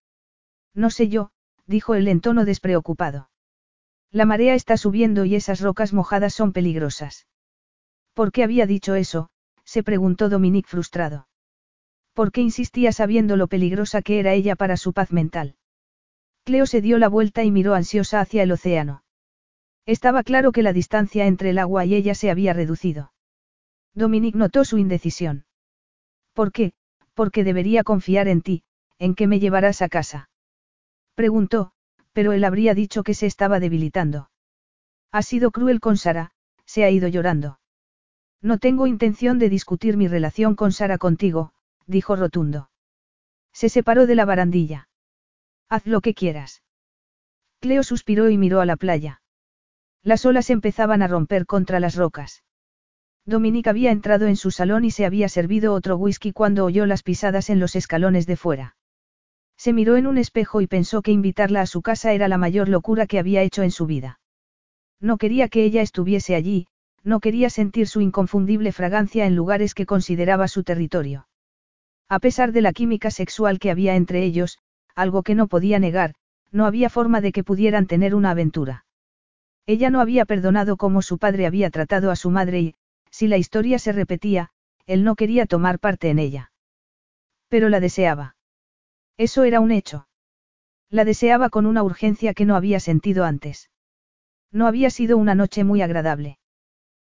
No 0.75 0.91
sé 0.91 1.09
yo, 1.09 1.33
dijo 1.67 1.97
él 1.97 2.07
en 2.07 2.20
tono 2.20 2.44
despreocupado. 2.44 3.31
La 4.12 4.25
marea 4.25 4.55
está 4.55 4.76
subiendo 4.76 5.25
y 5.25 5.34
esas 5.34 5.60
rocas 5.60 5.92
mojadas 5.92 6.34
son 6.34 6.52
peligrosas. 6.52 7.26
¿Por 8.15 8.31
qué 8.31 8.44
había 8.44 8.65
dicho 8.65 8.94
eso? 8.94 9.28
se 9.65 9.83
preguntó 9.83 10.28
Dominique 10.28 10.68
frustrado. 10.68 11.26
¿Por 12.12 12.31
qué 12.31 12.42
insistía 12.42 12.92
sabiendo 12.92 13.36
lo 13.36 13.49
peligrosa 13.49 14.02
que 14.02 14.20
era 14.20 14.34
ella 14.34 14.55
para 14.55 14.76
su 14.76 14.92
paz 14.92 15.10
mental? 15.10 15.57
Cleo 16.44 16.67
se 16.67 16.81
dio 16.81 16.99
la 16.99 17.09
vuelta 17.09 17.42
y 17.42 17.51
miró 17.51 17.75
ansiosa 17.75 18.20
hacia 18.20 18.44
el 18.44 18.52
océano. 18.52 19.02
Estaba 19.84 20.23
claro 20.23 20.52
que 20.52 20.62
la 20.62 20.73
distancia 20.73 21.26
entre 21.26 21.51
el 21.51 21.59
agua 21.59 21.86
y 21.86 21.97
ella 21.97 22.15
se 22.15 22.31
había 22.31 22.52
reducido. 22.52 23.11
Dominique 23.94 24.38
notó 24.38 24.64
su 24.64 24.78
indecisión. 24.78 25.44
¿Por 26.32 26.52
qué? 26.52 26.72
Porque 27.14 27.44
debería 27.44 27.84
confiar 27.84 28.28
en 28.28 28.42
ti, 28.42 28.64
en 28.98 29.14
que 29.14 29.26
me 29.26 29.38
llevarás 29.38 29.82
a 29.82 29.88
casa. 29.88 30.30
Preguntó, 31.14 31.72
pero 32.12 32.32
él 32.32 32.44
habría 32.44 32.74
dicho 32.74 33.02
que 33.02 33.14
se 33.14 33.26
estaba 33.26 33.60
debilitando. 33.60 34.30
Ha 35.10 35.22
sido 35.22 35.50
cruel 35.50 35.80
con 35.80 35.96
Sara, 35.96 36.32
se 36.64 36.84
ha 36.84 36.90
ido 36.90 37.08
llorando. 37.08 37.60
No 38.40 38.58
tengo 38.58 38.86
intención 38.86 39.38
de 39.38 39.50
discutir 39.50 39.96
mi 39.96 40.08
relación 40.08 40.56
con 40.56 40.72
Sara 40.72 40.98
contigo, 40.98 41.52
dijo 41.86 42.16
rotundo. 42.16 42.70
Se 43.52 43.68
separó 43.68 44.06
de 44.06 44.14
la 44.14 44.24
barandilla. 44.24 44.88
Haz 45.68 45.86
lo 45.86 46.00
que 46.00 46.14
quieras. 46.14 46.62
Cleo 47.60 47.82
suspiró 47.82 48.30
y 48.30 48.38
miró 48.38 48.60
a 48.60 48.66
la 48.66 48.76
playa. 48.76 49.22
Las 50.02 50.24
olas 50.26 50.50
empezaban 50.50 51.02
a 51.02 51.08
romper 51.08 51.46
contra 51.46 51.78
las 51.78 51.94
rocas. 51.94 52.42
Dominique 53.25 53.70
había 53.70 53.92
entrado 53.92 54.26
en 54.26 54.36
su 54.36 54.51
salón 54.51 54.84
y 54.84 54.91
se 54.91 55.07
había 55.07 55.28
servido 55.28 55.75
otro 55.75 55.97
whisky 55.97 56.33
cuando 56.33 56.65
oyó 56.65 56.86
las 56.86 57.02
pisadas 57.02 57.51
en 57.51 57.60
los 57.60 57.76
escalones 57.76 58.26
de 58.26 58.36
fuera. 58.36 58.76
Se 59.57 59.73
miró 59.73 59.97
en 59.97 60.09
un 60.09 60.18
espejo 60.18 60.60
y 60.60 60.67
pensó 60.67 61.02
que 61.02 61.12
invitarla 61.12 61.60
a 61.60 61.67
su 61.67 61.83
casa 61.83 62.12
era 62.12 62.26
la 62.26 62.36
mayor 62.36 62.68
locura 62.68 63.07
que 63.07 63.20
había 63.20 63.42
hecho 63.42 63.62
en 63.62 63.70
su 63.70 63.86
vida. 63.86 64.18
No 65.01 65.18
quería 65.18 65.49
que 65.49 65.65
ella 65.65 65.83
estuviese 65.83 66.34
allí, 66.34 66.67
no 67.05 67.20
quería 67.20 67.49
sentir 67.49 67.86
su 67.86 68.01
inconfundible 68.01 68.73
fragancia 68.73 69.26
en 69.26 69.36
lugares 69.36 69.75
que 69.75 69.86
consideraba 69.86 70.49
su 70.49 70.65
territorio. 70.65 71.28
A 72.09 72.18
pesar 72.18 72.52
de 72.52 72.60
la 72.60 72.73
química 72.73 73.10
sexual 73.10 73.59
que 73.59 73.70
había 73.70 73.94
entre 73.94 74.25
ellos, 74.25 74.59
algo 74.94 75.23
que 75.23 75.34
no 75.34 75.47
podía 75.47 75.78
negar, 75.78 76.15
no 76.51 76.67
había 76.67 76.91
forma 76.91 77.20
de 77.20 77.33
que 77.33 77.44
pudieran 77.44 77.86
tener 77.86 78.15
una 78.15 78.31
aventura. 78.31 78.84
Ella 79.65 79.91
no 79.91 80.01
había 80.01 80.25
perdonado 80.25 80.76
cómo 80.76 81.02
su 81.02 81.18
padre 81.18 81.47
había 81.47 81.70
tratado 81.70 82.10
a 82.10 82.17
su 82.17 82.31
madre 82.31 82.60
y, 82.60 82.75
si 83.12 83.28
la 83.28 83.36
historia 83.36 83.78
se 83.78 83.92
repetía, 83.92 84.50
él 84.86 85.05
no 85.05 85.15
quería 85.15 85.47
tomar 85.47 85.78
parte 85.78 86.10
en 86.10 86.18
ella. 86.18 86.50
Pero 87.49 87.68
la 87.68 87.78
deseaba. 87.78 88.36
Eso 89.18 89.44
era 89.44 89.60
un 89.60 89.70
hecho. 89.70 90.08
La 90.89 91.05
deseaba 91.05 91.50
con 91.50 91.66
una 91.66 91.82
urgencia 91.82 92.34
que 92.34 92.47
no 92.47 92.57
había 92.57 92.81
sentido 92.81 93.24
antes. 93.24 93.70
No 94.50 94.66
había 94.66 94.91
sido 94.91 95.18
una 95.18 95.34
noche 95.34 95.62
muy 95.62 95.82
agradable. 95.82 96.39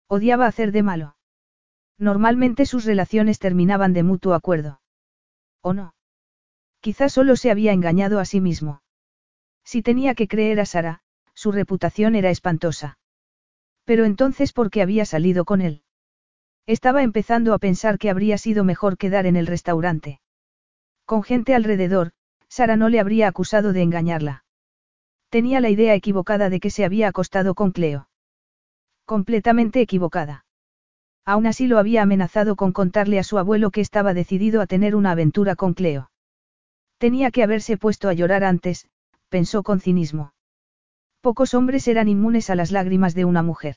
Odiaba 0.08 0.48
hacer 0.48 0.72
de 0.72 0.84
malo. 0.84 1.16
Normalmente 1.98 2.66
sus 2.66 2.84
relaciones 2.84 3.40
terminaban 3.40 3.94
de 3.94 4.04
mutuo 4.04 4.34
acuerdo. 4.34 4.82
¿O 5.62 5.74
no? 5.74 5.94
Quizás 6.80 7.14
solo 7.14 7.36
se 7.36 7.52
había 7.52 7.74
engañado 7.74 8.20
a 8.20 8.26
sí 8.26 8.42
mismo. 8.42 8.82
Si 9.64 9.84
tenía 9.84 10.16
que 10.16 10.28
creer 10.28 10.60
a 10.60 10.66
Sara, 10.66 11.04
su 11.36 11.52
reputación 11.52 12.16
era 12.16 12.32
espantosa. 12.32 12.98
Pero 13.86 14.06
entonces, 14.06 14.52
¿por 14.52 14.72
qué 14.72 14.82
había 14.82 15.06
salido 15.06 15.46
con 15.46 15.62
él? 15.62 15.84
Estaba 16.68 17.04
empezando 17.04 17.54
a 17.54 17.60
pensar 17.60 17.98
que 17.98 18.10
habría 18.10 18.38
sido 18.38 18.64
mejor 18.64 18.98
quedar 18.98 19.26
en 19.26 19.36
el 19.36 19.48
restaurante. 19.48 20.20
Con 21.06 21.24
gente 21.24 21.56
alrededor, 21.56 22.12
Sara 22.48 22.76
no 22.76 22.90
le 22.90 23.00
habría 23.00 23.28
acusado 23.28 23.74
de 23.74 23.82
engañarla. 23.82 24.46
Tenía 25.30 25.62
la 25.62 25.70
idea 25.70 25.96
equivocada 25.96 26.50
de 26.50 26.60
que 26.60 26.70
se 26.70 26.86
había 26.86 27.08
acostado 27.08 27.56
con 27.56 27.72
Cleo. 27.72 28.10
Completamente 29.06 29.82
equivocada. 29.82 30.46
Aún 31.26 31.48
así 31.48 31.68
lo 31.68 31.78
había 31.78 32.02
amenazado 32.02 32.56
con 32.56 32.72
contarle 32.72 33.20
a 33.20 33.24
su 33.24 33.38
abuelo 33.38 33.72
que 33.72 33.82
estaba 33.82 34.14
decidido 34.14 34.62
a 34.62 34.68
tener 34.68 34.96
una 34.96 35.12
aventura 35.12 35.56
con 35.56 35.74
Cleo. 35.74 36.12
Tenía 36.98 37.32
que 37.32 37.44
haberse 37.44 37.78
puesto 37.78 38.10
a 38.10 38.14
llorar 38.14 38.44
antes, 38.44 38.88
pensó 39.30 39.64
con 39.64 39.80
cinismo. 39.80 40.34
Pocos 41.22 41.54
hombres 41.54 41.88
eran 41.88 42.10
inmunes 42.10 42.50
a 42.50 42.56
las 42.56 42.72
lágrimas 42.72 43.16
de 43.16 43.26
una 43.26 43.44
mujer. 43.44 43.76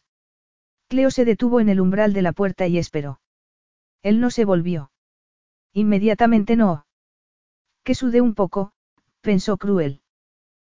Cleo 0.95 1.11
se 1.11 1.25
detuvo 1.25 1.59
en 1.59 1.69
el 1.69 1.81
umbral 1.81 2.13
de 2.13 2.23
la 2.23 2.31
puerta 2.31 2.69
y 2.69 2.79
esperó. 2.79 3.19
Él 4.05 4.21
no 4.21 4.31
se 4.31 4.45
volvió. 4.45 4.93
Inmediatamente 5.73 6.55
no. 6.55 6.87
Que 7.83 7.97
sudé 7.97 8.21
un 8.21 8.37
poco, 8.37 8.71
pensó 9.21 9.57
Cruel. 9.57 10.03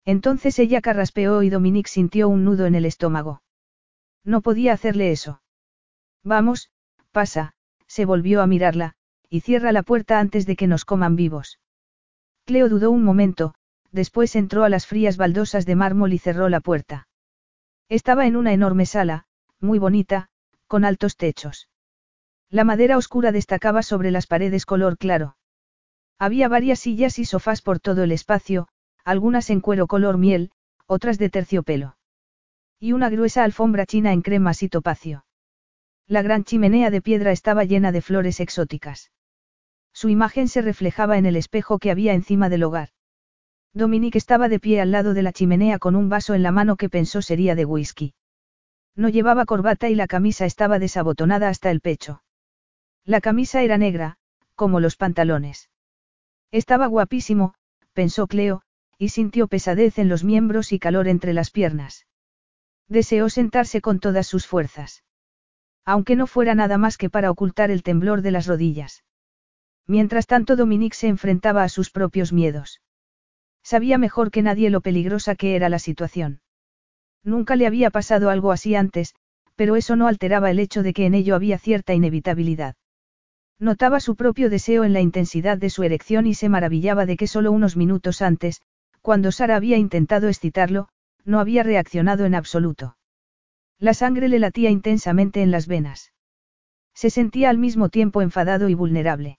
Entonces 0.05 0.61
ella 0.61 0.81
carraspeó 0.83 1.43
y 1.43 1.51
Dominique 1.51 1.91
sintió 1.91 2.29
un 2.29 2.45
nudo 2.45 2.67
en 2.67 2.77
el 2.77 2.85
estómago. 2.85 3.43
No 4.23 4.41
podía 4.41 4.73
hacerle 4.73 5.11
eso. 5.11 5.43
Vamos, 6.23 6.71
pasa, 7.11 7.55
se 7.89 8.05
volvió 8.05 8.41
a 8.41 8.47
mirarla, 8.47 8.95
y 9.29 9.41
cierra 9.41 9.73
la 9.73 9.83
puerta 9.83 10.21
antes 10.21 10.47
de 10.47 10.55
que 10.55 10.69
nos 10.69 10.85
coman 10.85 11.17
vivos. 11.17 11.59
Cleo 12.45 12.69
dudó 12.69 12.93
un 12.93 13.03
momento, 13.03 13.57
después 13.91 14.37
entró 14.37 14.63
a 14.63 14.69
las 14.69 14.87
frías 14.87 15.17
baldosas 15.17 15.67
de 15.67 15.75
mármol 15.75 16.13
y 16.13 16.19
cerró 16.19 16.49
la 16.49 16.61
puerta. 16.61 17.09
Estaba 17.89 18.29
en 18.29 18.37
una 18.37 18.53
enorme 18.53 18.87
sala, 18.87 19.27
muy 19.65 19.81
bonita, 19.81 20.29
con 20.69 20.85
altos 20.85 21.17
techos. 21.17 21.69
La 22.51 22.63
madera 22.63 22.97
oscura 22.97 23.33
destacaba 23.33 23.83
sobre 23.83 24.13
las 24.13 24.29
paredes 24.29 24.67
color 24.67 24.97
claro. 24.97 25.37
Había 26.19 26.49
varias 26.49 26.79
sillas 26.79 27.19
y 27.19 27.25
sofás 27.25 27.63
por 27.63 27.81
todo 27.81 28.05
el 28.05 28.13
espacio, 28.13 28.69
algunas 29.05 29.51
en 29.51 29.61
cuero 29.61 29.89
color 29.89 30.19
miel, 30.19 30.53
otras 30.87 31.19
de 31.19 31.31
terciopelo. 31.31 31.97
Y 32.79 32.93
una 32.93 33.09
gruesa 33.11 33.43
alfombra 33.43 33.87
china 33.87 34.13
en 34.13 34.23
cremas 34.23 34.63
y 34.63 34.69
topacio. 34.69 35.25
La 36.07 36.23
gran 36.23 36.45
chimenea 36.45 36.91
de 36.91 37.01
piedra 37.03 37.33
estaba 37.33 37.65
llena 37.65 37.91
de 37.91 38.03
flores 38.03 38.39
exóticas. 38.41 39.11
Su 39.93 40.09
imagen 40.09 40.49
se 40.49 40.61
reflejaba 40.61 41.19
en 41.19 41.27
el 41.27 41.37
espejo 41.37 41.79
que 41.79 41.91
había 41.91 42.13
encima 42.13 42.49
del 42.49 42.65
hogar. 42.65 42.91
Dominique 43.73 44.19
estaba 44.19 44.49
de 44.49 44.61
pie 44.61 44.81
al 44.81 44.91
lado 44.91 45.15
de 45.15 45.23
la 45.23 45.33
chimenea 45.33 45.79
con 45.79 45.97
un 45.97 46.09
vaso 46.09 46.35
en 46.35 46.43
la 46.43 46.53
mano 46.53 46.77
que 46.77 46.91
pensó 46.91 47.23
sería 47.23 47.55
de 47.55 47.65
whisky. 47.65 48.15
No 48.97 49.09
llevaba 49.09 49.45
corbata 49.45 49.89
y 49.89 49.95
la 49.95 50.07
camisa 50.07 50.47
estaba 50.47 50.79
desabotonada 50.79 51.49
hasta 51.49 51.71
el 51.71 51.81
pecho. 51.81 52.23
La 53.05 53.21
camisa 53.21 53.63
era 53.63 53.77
negra, 53.77 54.17
como 54.55 54.81
los 54.81 54.97
pantalones. 54.97 55.71
Estaba 56.51 56.87
guapísimo, 56.87 57.55
pensó 57.93 58.27
Cleo, 58.27 58.63
y 58.99 59.09
sintió 59.09 59.49
pesadez 59.49 59.99
en 59.99 60.09
los 60.09 60.23
miembros 60.23 60.73
y 60.73 60.79
calor 60.79 61.09
entre 61.09 61.33
las 61.33 61.51
piernas. 61.51 62.07
Deseó 62.89 63.29
sentarse 63.29 63.81
con 63.81 63.99
todas 63.99 64.27
sus 64.27 64.47
fuerzas. 64.47 65.03
Aunque 65.85 66.17
no 66.17 66.27
fuera 66.27 66.55
nada 66.55 66.79
más 66.79 66.97
que 66.97 67.11
para 67.11 67.31
ocultar 67.31 67.71
el 67.71 67.83
temblor 67.83 68.23
de 68.23 68.31
las 68.31 68.47
rodillas. 68.47 69.05
Mientras 69.87 70.27
tanto 70.27 70.57
Dominique 70.57 70.97
se 70.97 71.09
enfrentaba 71.09 71.63
a 71.63 71.69
sus 71.69 71.91
propios 71.91 72.33
miedos. 72.33 72.81
Sabía 73.63 73.99
mejor 73.99 74.31
que 74.31 74.43
nadie 74.43 74.71
lo 74.71 74.81
peligrosa 74.81 75.35
que 75.35 75.57
era 75.57 75.69
la 75.69 75.79
situación. 75.79 76.41
Nunca 77.25 77.57
le 77.57 77.67
había 77.67 77.91
pasado 77.91 78.31
algo 78.31 78.53
así 78.53 78.75
antes, 78.75 79.15
pero 79.57 79.77
eso 79.77 79.97
no 79.97 80.07
alteraba 80.07 80.51
el 80.51 80.59
hecho 80.59 80.83
de 80.83 80.93
que 80.93 81.07
en 81.07 81.15
ello 81.15 81.35
había 81.35 81.59
cierta 81.59 81.95
inevitabilidad. 81.95 82.77
Notaba 83.59 84.01
su 84.01 84.15
propio 84.15 84.51
deseo 84.51 84.85
en 84.85 84.93
la 84.93 85.01
intensidad 85.01 85.57
de 85.57 85.71
su 85.71 85.83
erección 85.85 86.27
y 86.27 86.35
se 86.35 86.49
maravillaba 86.49 87.07
de 87.07 87.17
que 87.17 87.27
solo 87.27 87.51
unos 87.53 87.77
minutos 87.77 88.21
antes, 88.21 88.61
cuando 89.01 89.33
Sara 89.33 89.57
había 89.57 89.77
intentado 89.77 90.29
excitarlo, 90.29 90.89
no 91.25 91.41
había 91.41 91.63
reaccionado 91.63 92.27
en 92.27 92.35
absoluto. 92.35 92.97
La 93.79 93.95
sangre 93.95 94.29
le 94.29 94.39
latía 94.39 94.71
intensamente 94.71 95.43
en 95.43 95.51
las 95.51 95.67
venas. 95.67 96.13
Se 96.95 97.11
sentía 97.11 97.51
al 97.51 97.59
mismo 97.59 97.89
tiempo 97.89 98.23
enfadado 98.23 98.69
y 98.69 98.75
vulnerable. 98.75 99.39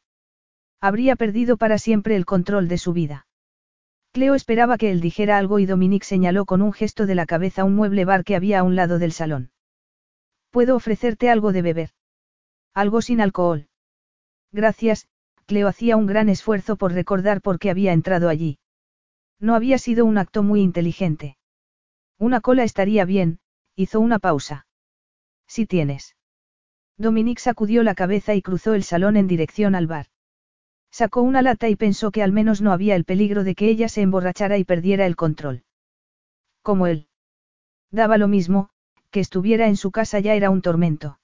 Habría 0.82 1.16
perdido 1.16 1.58
para 1.58 1.78
siempre 1.78 2.16
el 2.16 2.26
control 2.26 2.68
de 2.68 2.78
su 2.78 2.94
vida. 2.94 3.28
Cleo 4.16 4.34
esperaba 4.34 4.78
que 4.78 4.92
él 4.92 5.02
dijera 5.02 5.38
algo 5.38 5.60
y 5.60 5.66
Dominique 5.66 6.06
señaló 6.06 6.46
con 6.46 6.62
un 6.62 6.72
gesto 6.72 7.06
de 7.06 7.16
la 7.16 7.26
cabeza 7.26 7.66
un 7.66 7.76
mueble 7.76 8.06
bar 8.06 8.24
que 8.24 8.38
había 8.38 8.60
a 8.60 8.64
un 8.64 8.78
lado 8.78 8.98
del 8.98 9.12
salón. 9.12 9.52
¿Puedo 10.52 10.78
ofrecerte 10.78 11.30
algo 11.30 11.52
de 11.52 11.62
beber? 11.62 11.90
Algo 12.74 13.02
sin 13.02 13.20
alcohol. 13.20 13.68
Gracias, 14.54 15.10
Cleo 15.48 15.68
hacía 15.68 15.98
un 15.98 16.06
gran 16.06 16.30
esfuerzo 16.30 16.78
por 16.78 16.94
recordar 16.94 17.42
por 17.42 17.60
qué 17.60 17.70
había 17.70 17.92
entrado 17.92 18.30
allí. 18.30 18.58
No 19.42 19.54
había 19.54 19.78
sido 19.78 20.06
un 20.06 20.18
acto 20.18 20.44
muy 20.44 20.62
inteligente. 20.62 21.36
Una 22.18 22.40
cola 22.40 22.64
estaría 22.64 23.04
bien, 23.04 23.40
hizo 23.76 24.00
una 24.00 24.20
pausa. 24.20 24.66
Si 25.46 25.66
tienes. 25.66 26.16
Dominique 26.98 27.42
sacudió 27.42 27.84
la 27.84 27.96
cabeza 27.96 28.34
y 28.34 28.42
cruzó 28.42 28.76
el 28.76 28.84
salón 28.84 29.18
en 29.18 29.28
dirección 29.28 29.76
al 29.76 29.88
bar. 29.88 30.06
Sacó 30.96 31.24
una 31.24 31.42
lata 31.42 31.68
y 31.68 31.76
pensó 31.76 32.10
que 32.10 32.24
al 32.24 32.32
menos 32.32 32.62
no 32.62 32.72
había 32.72 32.96
el 32.96 33.04
peligro 33.04 33.44
de 33.44 33.54
que 33.54 33.68
ella 33.68 33.90
se 33.90 34.02
emborrachara 34.02 34.58
y 34.58 34.64
perdiera 34.64 35.06
el 35.06 35.18
control. 35.18 35.66
Como 36.62 36.88
él. 36.88 37.10
Daba 37.92 38.18
lo 38.18 38.30
mismo, 38.30 38.70
que 39.12 39.20
estuviera 39.20 39.68
en 39.68 39.76
su 39.76 39.92
casa 39.92 40.22
ya 40.22 40.36
era 40.36 40.50
un 40.50 40.62
tormento. 40.62 41.20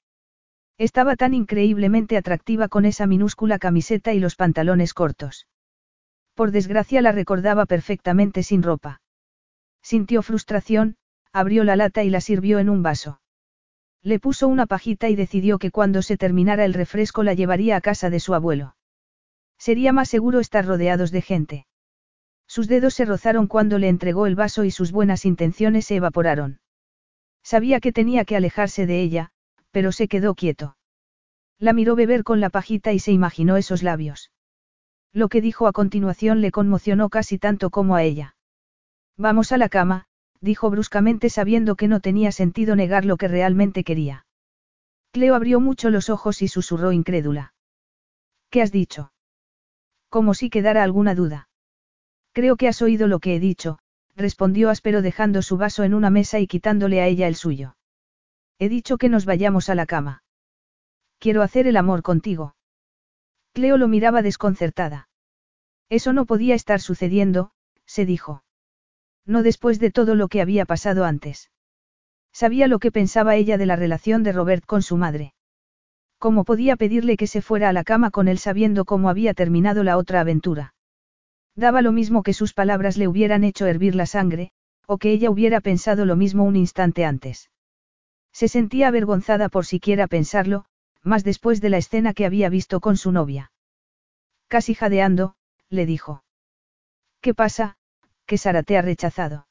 Estaba 0.78 1.16
tan 1.16 1.34
increíblemente 1.34 2.18
atractiva 2.18 2.68
con 2.68 2.84
esa 2.84 3.08
minúscula 3.08 3.60
camiseta 3.60 4.12
y 4.12 4.20
los 4.20 4.36
pantalones 4.36 4.94
cortos. 4.94 5.48
Por 6.34 6.52
desgracia 6.52 7.02
la 7.02 7.14
recordaba 7.14 7.66
perfectamente 7.66 8.44
sin 8.44 8.64
ropa. 8.64 9.02
Sintió 9.82 10.22
frustración, 10.22 10.98
abrió 11.32 11.64
la 11.64 11.78
lata 11.78 12.04
y 12.04 12.10
la 12.10 12.20
sirvió 12.20 12.60
en 12.60 12.70
un 12.70 12.84
vaso. 12.84 13.22
Le 14.04 14.20
puso 14.20 14.50
una 14.50 14.66
pajita 14.66 15.08
y 15.08 15.16
decidió 15.16 15.60
que 15.60 15.72
cuando 15.72 16.02
se 16.02 16.18
terminara 16.18 16.66
el 16.66 16.74
refresco 16.74 17.24
la 17.24 17.36
llevaría 17.36 17.78
a 17.78 17.82
casa 17.82 18.10
de 18.10 18.20
su 18.20 18.34
abuelo. 18.34 18.76
Sería 19.62 19.94
más 19.94 20.10
seguro 20.10 20.40
estar 20.40 20.66
rodeados 20.66 21.12
de 21.12 21.22
gente. 21.22 21.68
Sus 22.48 22.68
dedos 22.68 22.96
se 22.96 23.06
rozaron 23.06 23.46
cuando 23.46 23.78
le 23.78 23.90
entregó 23.90 24.26
el 24.26 24.34
vaso 24.34 24.64
y 24.64 24.72
sus 24.72 24.92
buenas 24.92 25.24
intenciones 25.24 25.86
se 25.86 25.98
evaporaron. 25.98 26.62
Sabía 27.44 27.80
que 27.80 27.92
tenía 27.92 28.26
que 28.26 28.36
alejarse 28.36 28.88
de 28.88 29.04
ella, 29.04 29.30
pero 29.70 29.92
se 29.92 30.08
quedó 30.08 30.34
quieto. 30.34 30.78
La 31.60 31.74
miró 31.74 31.96
beber 31.96 32.24
con 32.24 32.40
la 32.40 32.50
pajita 32.50 32.92
y 32.92 32.98
se 32.98 33.12
imaginó 33.12 33.56
esos 33.56 33.84
labios. 33.84 34.32
Lo 35.14 35.30
que 35.30 35.42
dijo 35.42 35.68
a 35.68 35.74
continuación 35.74 36.42
le 36.42 36.50
conmocionó 36.50 37.10
casi 37.10 37.38
tanto 37.38 37.70
como 37.70 37.96
a 37.96 38.02
ella. 38.02 38.36
Vamos 39.16 39.52
a 39.52 39.60
la 39.60 39.70
cama, 39.70 40.08
dijo 40.40 40.72
bruscamente 40.72 41.30
sabiendo 41.30 41.76
que 41.76 41.88
no 41.88 42.00
tenía 42.00 42.32
sentido 42.32 42.76
negar 42.76 43.06
lo 43.06 43.16
que 43.16 43.28
realmente 43.28 43.84
quería. 43.84 44.26
Cleo 45.12 45.36
abrió 45.36 45.60
mucho 45.60 45.92
los 45.92 46.10
ojos 46.10 46.42
y 46.42 46.48
susurró 46.48 46.94
incrédula. 46.94 47.54
¿Qué 48.50 48.64
has 48.64 48.72
dicho? 48.72 49.12
Como 50.12 50.34
si 50.34 50.50
quedara 50.50 50.84
alguna 50.84 51.16
duda. 51.16 51.48
Creo 52.34 52.58
que 52.58 52.68
has 52.68 52.82
oído 52.82 53.08
lo 53.08 53.20
que 53.20 53.34
he 53.34 53.40
dicho, 53.40 53.80
respondió 54.18 54.70
áspero 54.70 55.02
dejando 55.02 55.42
su 55.42 55.56
vaso 55.56 55.86
en 55.86 55.94
una 55.94 56.10
mesa 56.10 56.38
y 56.40 56.48
quitándole 56.48 57.02
a 57.02 57.08
ella 57.08 57.30
el 57.30 57.36
suyo. 57.36 57.78
He 58.60 58.68
dicho 58.68 58.98
que 58.98 59.08
nos 59.08 59.24
vayamos 59.24 59.70
a 59.70 59.76
la 59.76 59.86
cama. 59.86 60.24
Quiero 61.18 61.42
hacer 61.44 61.66
el 61.66 61.78
amor 61.78 62.02
contigo. 62.02 62.56
Cleo 63.54 63.78
lo 63.78 63.88
miraba 63.88 64.22
desconcertada. 64.22 65.08
Eso 65.88 66.12
no 66.12 66.26
podía 66.26 66.56
estar 66.56 66.82
sucediendo, 66.82 67.52
se 67.86 68.06
dijo. 68.06 68.44
No 69.26 69.44
después 69.44 69.80
de 69.80 69.92
todo 69.92 70.16
lo 70.16 70.28
que 70.28 70.42
había 70.42 70.66
pasado 70.66 71.06
antes. 71.06 71.52
Sabía 72.34 72.68
lo 72.68 72.80
que 72.80 72.92
pensaba 72.92 73.38
ella 73.38 73.58
de 73.58 73.66
la 73.66 73.78
relación 73.78 74.24
de 74.24 74.34
Robert 74.34 74.66
con 74.66 74.82
su 74.82 74.98
madre. 74.98 75.36
¿Cómo 76.22 76.44
podía 76.44 76.76
pedirle 76.76 77.18
que 77.18 77.26
se 77.26 77.42
fuera 77.42 77.70
a 77.70 77.74
la 77.74 77.84
cama 77.84 78.12
con 78.12 78.28
él 78.28 78.38
sabiendo 78.38 78.86
cómo 78.86 79.10
había 79.10 79.34
terminado 79.34 79.84
la 79.84 79.98
otra 79.98 80.20
aventura? 80.20 80.76
Daba 81.56 81.82
lo 81.82 81.92
mismo 81.92 82.22
que 82.22 82.34
sus 82.34 82.54
palabras 82.54 82.96
le 82.96 83.08
hubieran 83.08 83.44
hecho 83.44 83.66
hervir 83.66 83.96
la 83.96 84.06
sangre, 84.06 84.52
o 84.86 85.00
que 85.00 85.14
ella 85.14 85.32
hubiera 85.32 85.62
pensado 85.62 86.06
lo 86.06 86.16
mismo 86.16 86.44
un 86.44 86.58
instante 86.58 87.06
antes. 87.06 87.50
Se 88.32 88.48
sentía 88.48 88.90
avergonzada 88.90 89.50
por 89.50 89.66
siquiera 89.66 90.06
pensarlo, 90.06 90.66
más 91.02 91.24
después 91.24 91.60
de 91.60 91.70
la 91.72 91.80
escena 91.80 92.14
que 92.14 92.28
había 92.28 92.50
visto 92.50 92.82
con 92.82 92.98
su 92.98 93.12
novia. 93.12 93.52
Casi 94.48 94.76
jadeando, 94.76 95.34
le 95.70 95.88
dijo. 95.88 96.24
¿Qué 97.20 97.34
pasa, 97.34 97.78
que 98.28 98.38
Sara 98.38 98.62
te 98.62 98.78
ha 98.78 98.84
rechazado? 98.84 99.48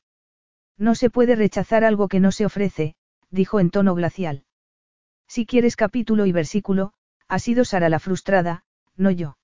No 0.79 0.95
se 0.95 1.11
puede 1.11 1.35
rechazar 1.35 1.83
algo 1.83 2.07
que 2.07 2.21
no 2.21 2.31
se 2.31 2.47
ofrece, 2.47 2.95
dijo 3.29 3.59
en 3.59 3.71
tono 3.71 3.97
glacial. 3.97 4.45
Si 5.31 5.47
quieres 5.47 5.77
capítulo 5.77 6.27
y 6.27 6.33
versículo, 6.33 6.93
ha 7.29 7.39
sido 7.39 7.65
Sara 7.65 7.89
la 7.89 8.01
frustrada, 8.01 8.65
no 8.97 9.13
yo. 9.13 9.39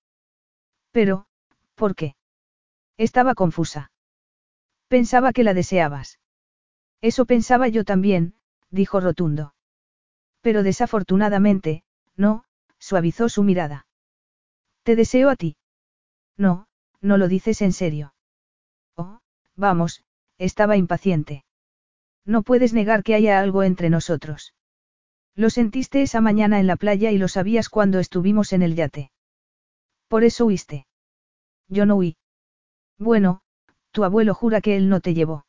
Pero, 0.90 1.28
¿por 1.76 1.94
qué? 1.94 2.16
Estaba 2.96 3.36
confusa. 3.36 3.92
Pensaba 4.88 5.32
que 5.32 5.44
la 5.44 5.54
deseabas. 5.54 6.18
Eso 7.02 7.24
pensaba 7.24 7.68
yo 7.68 7.84
también, 7.84 8.34
dijo 8.68 8.98
rotundo. 8.98 9.54
Pero 10.40 10.64
desafortunadamente, 10.64 11.84
no, 12.16 12.42
suavizó 12.80 13.28
su 13.28 13.44
mirada. 13.44 13.86
Te 14.82 14.96
deseo 14.96 15.30
a 15.30 15.36
ti. 15.36 15.56
No, 16.36 16.66
no 17.00 17.16
lo 17.16 17.28
dices 17.28 17.62
en 17.62 17.72
serio. 17.72 18.12
Oh, 18.96 19.20
vamos, 19.54 20.02
estaba 20.36 20.76
impaciente. 20.76 21.44
No 22.24 22.42
puedes 22.42 22.72
negar 22.72 23.04
que 23.04 23.14
haya 23.14 23.38
algo 23.38 23.62
entre 23.62 23.88
nosotros. 23.88 24.52
Lo 25.36 25.50
sentiste 25.50 26.00
esa 26.00 26.22
mañana 26.22 26.58
en 26.60 26.66
la 26.66 26.76
playa 26.76 27.10
y 27.10 27.18
lo 27.18 27.28
sabías 27.28 27.68
cuando 27.68 27.98
estuvimos 27.98 28.54
en 28.54 28.62
el 28.62 28.74
yate. 28.74 29.10
Por 30.08 30.24
eso 30.24 30.46
huiste. 30.46 30.86
Yo 31.68 31.84
no 31.84 31.96
huí. 31.96 32.16
Bueno, 32.98 33.42
tu 33.90 34.04
abuelo 34.04 34.34
jura 34.34 34.62
que 34.62 34.76
él 34.76 34.88
no 34.88 35.00
te 35.00 35.12
llevó. 35.12 35.44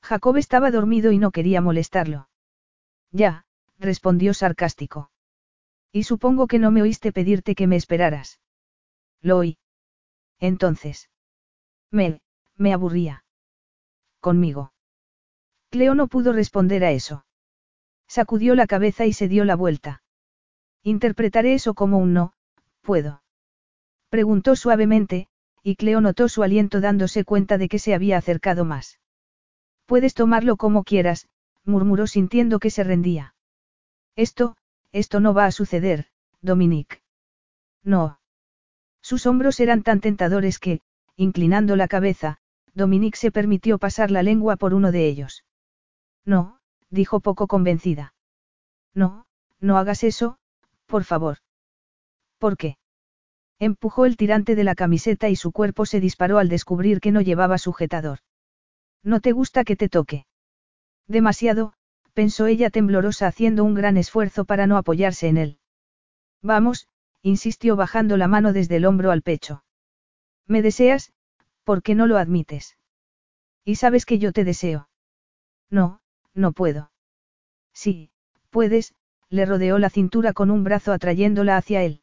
Jacob 0.00 0.36
estaba 0.36 0.70
dormido 0.70 1.10
y 1.10 1.18
no 1.18 1.32
quería 1.32 1.60
molestarlo. 1.60 2.28
Ya, 3.10 3.44
respondió 3.78 4.32
sarcástico. 4.32 5.10
Y 5.90 6.04
supongo 6.04 6.46
que 6.46 6.60
no 6.60 6.70
me 6.70 6.82
oíste 6.82 7.12
pedirte 7.12 7.56
que 7.56 7.66
me 7.66 7.74
esperaras. 7.74 8.38
Lo 9.20 9.38
oí. 9.38 9.58
Entonces. 10.38 11.10
Me, 11.90 12.20
me 12.56 12.72
aburría. 12.72 13.24
Conmigo. 14.20 14.72
Cleo 15.70 15.96
no 15.96 16.06
pudo 16.06 16.32
responder 16.32 16.84
a 16.84 16.92
eso. 16.92 17.24
Sacudió 18.10 18.56
la 18.56 18.66
cabeza 18.66 19.06
y 19.06 19.12
se 19.12 19.28
dio 19.28 19.44
la 19.44 19.54
vuelta. 19.54 20.02
Interpretaré 20.82 21.54
eso 21.54 21.74
como 21.74 21.98
un 21.98 22.12
no, 22.12 22.32
puedo. 22.80 23.22
Preguntó 24.08 24.56
suavemente, 24.56 25.28
y 25.62 25.76
Cleo 25.76 26.00
notó 26.00 26.28
su 26.28 26.42
aliento 26.42 26.80
dándose 26.80 27.24
cuenta 27.24 27.56
de 27.56 27.68
que 27.68 27.78
se 27.78 27.94
había 27.94 28.18
acercado 28.18 28.64
más. 28.64 28.98
Puedes 29.86 30.14
tomarlo 30.14 30.56
como 30.56 30.82
quieras, 30.82 31.28
murmuró 31.64 32.08
sintiendo 32.08 32.58
que 32.58 32.70
se 32.70 32.82
rendía. 32.82 33.36
Esto, 34.16 34.56
esto 34.90 35.20
no 35.20 35.32
va 35.32 35.44
a 35.44 35.52
suceder, 35.52 36.06
Dominique. 36.42 37.02
No. 37.84 38.18
Sus 39.00 39.24
hombros 39.24 39.60
eran 39.60 39.84
tan 39.84 40.00
tentadores 40.00 40.58
que, 40.58 40.80
inclinando 41.14 41.76
la 41.76 41.86
cabeza, 41.86 42.38
Dominique 42.74 43.16
se 43.16 43.30
permitió 43.30 43.78
pasar 43.78 44.10
la 44.10 44.24
lengua 44.24 44.56
por 44.56 44.74
uno 44.74 44.90
de 44.90 45.06
ellos. 45.06 45.44
No, 46.24 46.59
dijo 46.90 47.20
poco 47.20 47.46
convencida. 47.46 48.14
No, 48.94 49.26
no 49.60 49.78
hagas 49.78 50.04
eso, 50.04 50.38
por 50.86 51.04
favor. 51.04 51.38
¿Por 52.38 52.56
qué? 52.56 52.76
Empujó 53.58 54.06
el 54.06 54.16
tirante 54.16 54.54
de 54.54 54.64
la 54.64 54.74
camiseta 54.74 55.28
y 55.28 55.36
su 55.36 55.52
cuerpo 55.52 55.86
se 55.86 56.00
disparó 56.00 56.38
al 56.38 56.48
descubrir 56.48 57.00
que 57.00 57.12
no 57.12 57.20
llevaba 57.20 57.58
sujetador. 57.58 58.20
¿No 59.02 59.20
te 59.20 59.32
gusta 59.32 59.64
que 59.64 59.76
te 59.76 59.88
toque? 59.88 60.26
Demasiado, 61.06 61.74
pensó 62.14 62.46
ella 62.46 62.70
temblorosa 62.70 63.26
haciendo 63.26 63.64
un 63.64 63.74
gran 63.74 63.96
esfuerzo 63.96 64.44
para 64.44 64.66
no 64.66 64.76
apoyarse 64.76 65.28
en 65.28 65.36
él. 65.36 65.58
Vamos, 66.42 66.88
insistió 67.22 67.76
bajando 67.76 68.16
la 68.16 68.28
mano 68.28 68.52
desde 68.52 68.76
el 68.76 68.86
hombro 68.86 69.10
al 69.10 69.22
pecho. 69.22 69.62
¿Me 70.46 70.62
deseas? 70.62 71.12
¿Por 71.64 71.82
qué 71.82 71.94
no 71.94 72.06
lo 72.06 72.16
admites? 72.16 72.76
Y 73.64 73.76
sabes 73.76 74.06
que 74.06 74.18
yo 74.18 74.32
te 74.32 74.44
deseo. 74.44 74.88
No, 75.68 75.99
no 76.34 76.52
puedo. 76.52 76.90
Sí, 77.72 78.10
puedes, 78.50 78.94
le 79.28 79.46
rodeó 79.46 79.78
la 79.78 79.90
cintura 79.90 80.32
con 80.32 80.50
un 80.50 80.64
brazo 80.64 80.92
atrayéndola 80.92 81.56
hacia 81.56 81.82
él. 81.82 82.02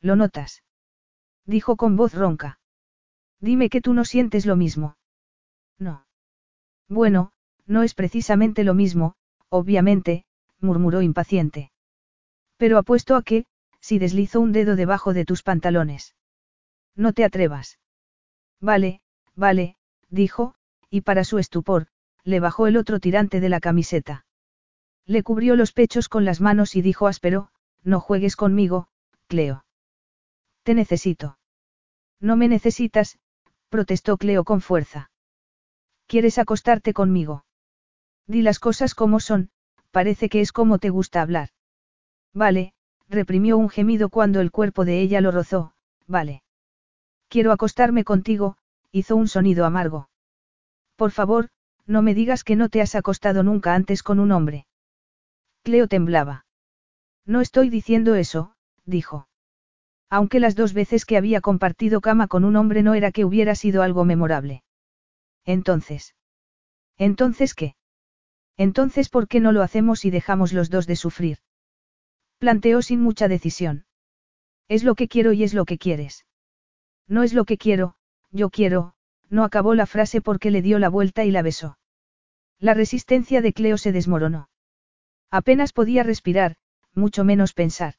¿Lo 0.00 0.16
notas? 0.16 0.62
Dijo 1.44 1.76
con 1.76 1.96
voz 1.96 2.14
ronca. 2.14 2.60
Dime 3.40 3.68
que 3.68 3.80
tú 3.80 3.94
no 3.94 4.04
sientes 4.04 4.46
lo 4.46 4.56
mismo. 4.56 4.96
No. 5.78 6.06
Bueno, 6.88 7.32
no 7.66 7.82
es 7.82 7.94
precisamente 7.94 8.64
lo 8.64 8.74
mismo, 8.74 9.16
obviamente, 9.48 10.24
murmuró 10.60 11.02
impaciente. 11.02 11.72
Pero 12.56 12.78
apuesto 12.78 13.16
a 13.16 13.22
que, 13.22 13.46
si 13.80 13.98
deslizo 13.98 14.40
un 14.40 14.52
dedo 14.52 14.76
debajo 14.76 15.12
de 15.12 15.24
tus 15.24 15.42
pantalones. 15.42 16.14
No 16.94 17.12
te 17.12 17.24
atrevas. 17.24 17.78
Vale, 18.60 19.00
vale, 19.34 19.76
dijo, 20.08 20.54
y 20.88 21.02
para 21.02 21.24
su 21.24 21.38
estupor, 21.38 21.88
le 22.26 22.40
bajó 22.40 22.66
el 22.66 22.76
otro 22.76 22.98
tirante 22.98 23.38
de 23.38 23.48
la 23.48 23.60
camiseta. 23.60 24.26
Le 25.06 25.22
cubrió 25.22 25.54
los 25.54 25.72
pechos 25.72 26.08
con 26.08 26.24
las 26.24 26.40
manos 26.40 26.74
y 26.74 26.82
dijo 26.82 27.06
áspero, 27.06 27.50
no 27.84 28.00
juegues 28.00 28.34
conmigo, 28.34 28.88
Cleo. 29.28 29.64
Te 30.64 30.74
necesito. 30.74 31.38
No 32.20 32.36
me 32.36 32.48
necesitas, 32.48 33.20
protestó 33.68 34.16
Cleo 34.16 34.42
con 34.42 34.60
fuerza. 34.60 35.12
¿Quieres 36.08 36.38
acostarte 36.38 36.92
conmigo? 36.92 37.44
Di 38.26 38.42
las 38.42 38.58
cosas 38.58 38.96
como 38.96 39.20
son, 39.20 39.50
parece 39.92 40.28
que 40.28 40.40
es 40.40 40.50
como 40.50 40.78
te 40.78 40.90
gusta 40.90 41.22
hablar. 41.22 41.50
Vale, 42.34 42.74
reprimió 43.08 43.56
un 43.56 43.68
gemido 43.68 44.08
cuando 44.08 44.40
el 44.40 44.50
cuerpo 44.50 44.84
de 44.84 45.00
ella 45.00 45.20
lo 45.20 45.30
rozó, 45.30 45.74
vale. 46.08 46.42
Quiero 47.28 47.52
acostarme 47.52 48.02
contigo, 48.02 48.56
hizo 48.90 49.14
un 49.14 49.28
sonido 49.28 49.64
amargo. 49.64 50.08
Por 50.96 51.12
favor, 51.12 51.50
no 51.86 52.02
me 52.02 52.14
digas 52.14 52.44
que 52.44 52.56
no 52.56 52.68
te 52.68 52.80
has 52.80 52.94
acostado 52.94 53.42
nunca 53.42 53.74
antes 53.74 54.02
con 54.02 54.18
un 54.18 54.32
hombre. 54.32 54.66
Cleo 55.62 55.88
temblaba. 55.88 56.46
No 57.24 57.40
estoy 57.40 57.70
diciendo 57.70 58.14
eso, 58.14 58.54
dijo. 58.84 59.28
Aunque 60.08 60.40
las 60.40 60.54
dos 60.54 60.72
veces 60.72 61.04
que 61.04 61.16
había 61.16 61.40
compartido 61.40 62.00
cama 62.00 62.28
con 62.28 62.44
un 62.44 62.56
hombre 62.56 62.82
no 62.82 62.94
era 62.94 63.10
que 63.10 63.24
hubiera 63.24 63.54
sido 63.54 63.82
algo 63.82 64.04
memorable. 64.04 64.62
Entonces. 65.44 66.14
¿Entonces 66.96 67.54
qué? 67.54 67.76
Entonces, 68.56 69.08
¿por 69.08 69.28
qué 69.28 69.40
no 69.40 69.52
lo 69.52 69.62
hacemos 69.62 70.04
y 70.04 70.10
dejamos 70.10 70.52
los 70.52 70.70
dos 70.70 70.86
de 70.86 70.96
sufrir? 70.96 71.38
Planteó 72.38 72.82
sin 72.82 73.00
mucha 73.00 73.28
decisión. 73.28 73.86
Es 74.68 74.82
lo 74.82 74.94
que 74.94 75.08
quiero 75.08 75.32
y 75.32 75.44
es 75.44 75.54
lo 75.54 75.64
que 75.64 75.78
quieres. 75.78 76.26
No 77.06 77.22
es 77.22 77.34
lo 77.34 77.44
que 77.44 77.58
quiero, 77.58 77.96
yo 78.30 78.50
quiero, 78.50 78.94
no 79.30 79.44
acabó 79.44 79.74
la 79.74 79.86
frase 79.86 80.20
porque 80.20 80.50
le 80.50 80.62
dio 80.62 80.78
la 80.78 80.88
vuelta 80.88 81.24
y 81.24 81.30
la 81.30 81.42
besó. 81.42 81.78
La 82.58 82.74
resistencia 82.74 83.42
de 83.42 83.52
Cleo 83.52 83.78
se 83.78 83.92
desmoronó. 83.92 84.48
Apenas 85.30 85.72
podía 85.72 86.02
respirar, 86.02 86.56
mucho 86.94 87.24
menos 87.24 87.52
pensar. 87.52 87.94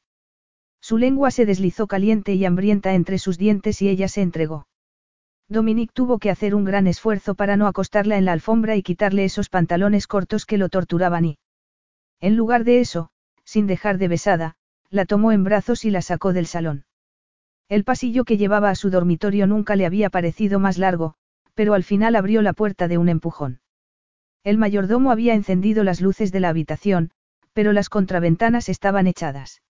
Su 0.80 0.98
lengua 0.98 1.30
se 1.30 1.46
deslizó 1.46 1.86
caliente 1.86 2.34
y 2.34 2.44
hambrienta 2.44 2.94
entre 2.94 3.18
sus 3.18 3.38
dientes 3.38 3.82
y 3.82 3.88
ella 3.88 4.08
se 4.08 4.22
entregó. 4.22 4.66
Dominique 5.48 5.92
tuvo 5.94 6.18
que 6.18 6.30
hacer 6.30 6.54
un 6.54 6.64
gran 6.64 6.86
esfuerzo 6.86 7.34
para 7.34 7.56
no 7.56 7.66
acostarla 7.66 8.18
en 8.18 8.24
la 8.24 8.32
alfombra 8.32 8.76
y 8.76 8.82
quitarle 8.82 9.24
esos 9.24 9.48
pantalones 9.48 10.06
cortos 10.06 10.44
que 10.44 10.58
lo 10.58 10.68
torturaban 10.68 11.24
y... 11.24 11.38
En 12.20 12.36
lugar 12.36 12.64
de 12.64 12.80
eso, 12.80 13.10
sin 13.44 13.66
dejar 13.66 13.98
de 13.98 14.08
besada, 14.08 14.56
la 14.90 15.06
tomó 15.06 15.32
en 15.32 15.44
brazos 15.44 15.84
y 15.84 15.90
la 15.90 16.02
sacó 16.02 16.32
del 16.32 16.46
salón. 16.46 16.84
El 17.68 17.84
pasillo 17.84 18.24
que 18.24 18.38
llevaba 18.38 18.70
a 18.70 18.74
su 18.74 18.88
dormitorio 18.88 19.46
nunca 19.46 19.76
le 19.76 19.84
había 19.84 20.08
parecido 20.08 20.58
más 20.58 20.78
largo, 20.78 21.14
pero 21.54 21.74
al 21.74 21.84
final 21.84 22.16
abrió 22.16 22.40
la 22.40 22.54
puerta 22.54 22.88
de 22.88 22.96
un 22.96 23.08
empujón. 23.08 23.60
El 24.42 24.56
mayordomo 24.56 25.10
había 25.10 25.34
encendido 25.34 25.84
las 25.84 26.00
luces 26.00 26.32
de 26.32 26.40
la 26.40 26.48
habitación, 26.48 27.10
pero 27.52 27.72
las 27.72 27.90
contraventanas 27.90 28.68
estaban 28.68 29.06
echadas. 29.06 29.62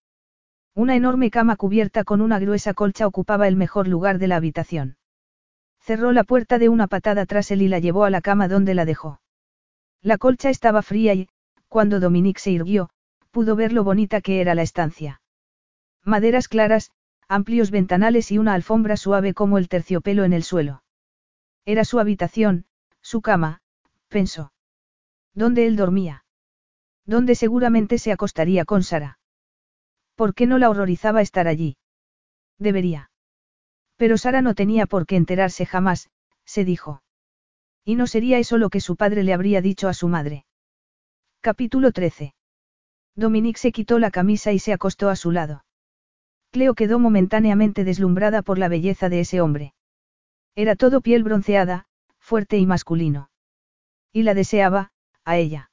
Una 0.74 0.94
enorme 0.94 1.30
cama 1.30 1.56
cubierta 1.56 2.04
con 2.04 2.20
una 2.20 2.38
gruesa 2.38 2.72
colcha 2.72 3.06
ocupaba 3.06 3.48
el 3.48 3.56
mejor 3.56 3.88
lugar 3.88 4.18
de 4.18 4.28
la 4.28 4.36
habitación. 4.36 4.96
Cerró 5.80 6.12
la 6.12 6.22
puerta 6.22 6.58
de 6.58 6.68
una 6.68 6.86
patada 6.86 7.26
tras 7.26 7.50
él 7.50 7.62
y 7.62 7.68
la 7.68 7.80
llevó 7.80 8.04
a 8.04 8.10
la 8.10 8.20
cama 8.20 8.46
donde 8.46 8.74
la 8.74 8.84
dejó. 8.84 9.20
La 10.02 10.18
colcha 10.18 10.50
estaba 10.50 10.82
fría 10.82 11.14
y, 11.14 11.28
cuando 11.66 11.98
Dominique 11.98 12.40
se 12.40 12.52
irguió, 12.52 12.90
pudo 13.32 13.56
ver 13.56 13.72
lo 13.72 13.82
bonita 13.82 14.20
que 14.20 14.40
era 14.40 14.54
la 14.54 14.62
estancia. 14.62 15.20
Maderas 16.04 16.46
claras, 16.46 16.92
amplios 17.28 17.70
ventanales 17.70 18.32
y 18.32 18.38
una 18.38 18.54
alfombra 18.54 18.96
suave 18.96 19.34
como 19.34 19.58
el 19.58 19.68
terciopelo 19.68 20.24
en 20.24 20.32
el 20.32 20.42
suelo. 20.42 20.82
Era 21.64 21.84
su 21.84 22.00
habitación, 22.00 22.64
su 23.00 23.20
cama, 23.20 23.60
pensó. 24.08 24.52
¿Dónde 25.34 25.66
él 25.66 25.76
dormía? 25.76 26.24
donde 27.08 27.34
seguramente 27.34 27.96
se 27.96 28.12
acostaría 28.12 28.66
con 28.66 28.82
Sara. 28.82 29.18
¿Por 30.14 30.34
qué 30.34 30.46
no 30.46 30.58
la 30.58 30.68
horrorizaba 30.68 31.22
estar 31.22 31.48
allí? 31.48 31.78
Debería. 32.58 33.10
Pero 33.96 34.18
Sara 34.18 34.42
no 34.42 34.54
tenía 34.54 34.84
por 34.84 35.06
qué 35.06 35.16
enterarse 35.16 35.64
jamás, 35.64 36.10
se 36.44 36.66
dijo. 36.66 37.02
Y 37.82 37.94
no 37.94 38.06
sería 38.06 38.38
eso 38.38 38.58
lo 38.58 38.68
que 38.68 38.82
su 38.82 38.96
padre 38.96 39.22
le 39.22 39.32
habría 39.32 39.62
dicho 39.62 39.88
a 39.88 39.94
su 39.94 40.06
madre. 40.06 40.44
Capítulo 41.40 41.92
13. 41.92 42.34
Dominique 43.16 43.58
se 43.58 43.72
quitó 43.72 43.98
la 43.98 44.10
camisa 44.10 44.52
y 44.52 44.58
se 44.58 44.74
acostó 44.74 45.08
a 45.08 45.16
su 45.16 45.30
lado. 45.32 45.64
Cleo 46.50 46.74
quedó 46.74 46.98
momentáneamente 46.98 47.84
deslumbrada 47.84 48.42
por 48.42 48.58
la 48.58 48.68
belleza 48.68 49.08
de 49.08 49.20
ese 49.20 49.40
hombre. 49.40 49.74
Era 50.54 50.76
todo 50.76 51.00
piel 51.00 51.22
bronceada, 51.22 51.86
fuerte 52.18 52.58
y 52.58 52.66
masculino. 52.66 53.30
Y 54.12 54.22
la 54.22 54.34
deseaba, 54.34 54.90
a 55.24 55.36
ella. 55.36 55.70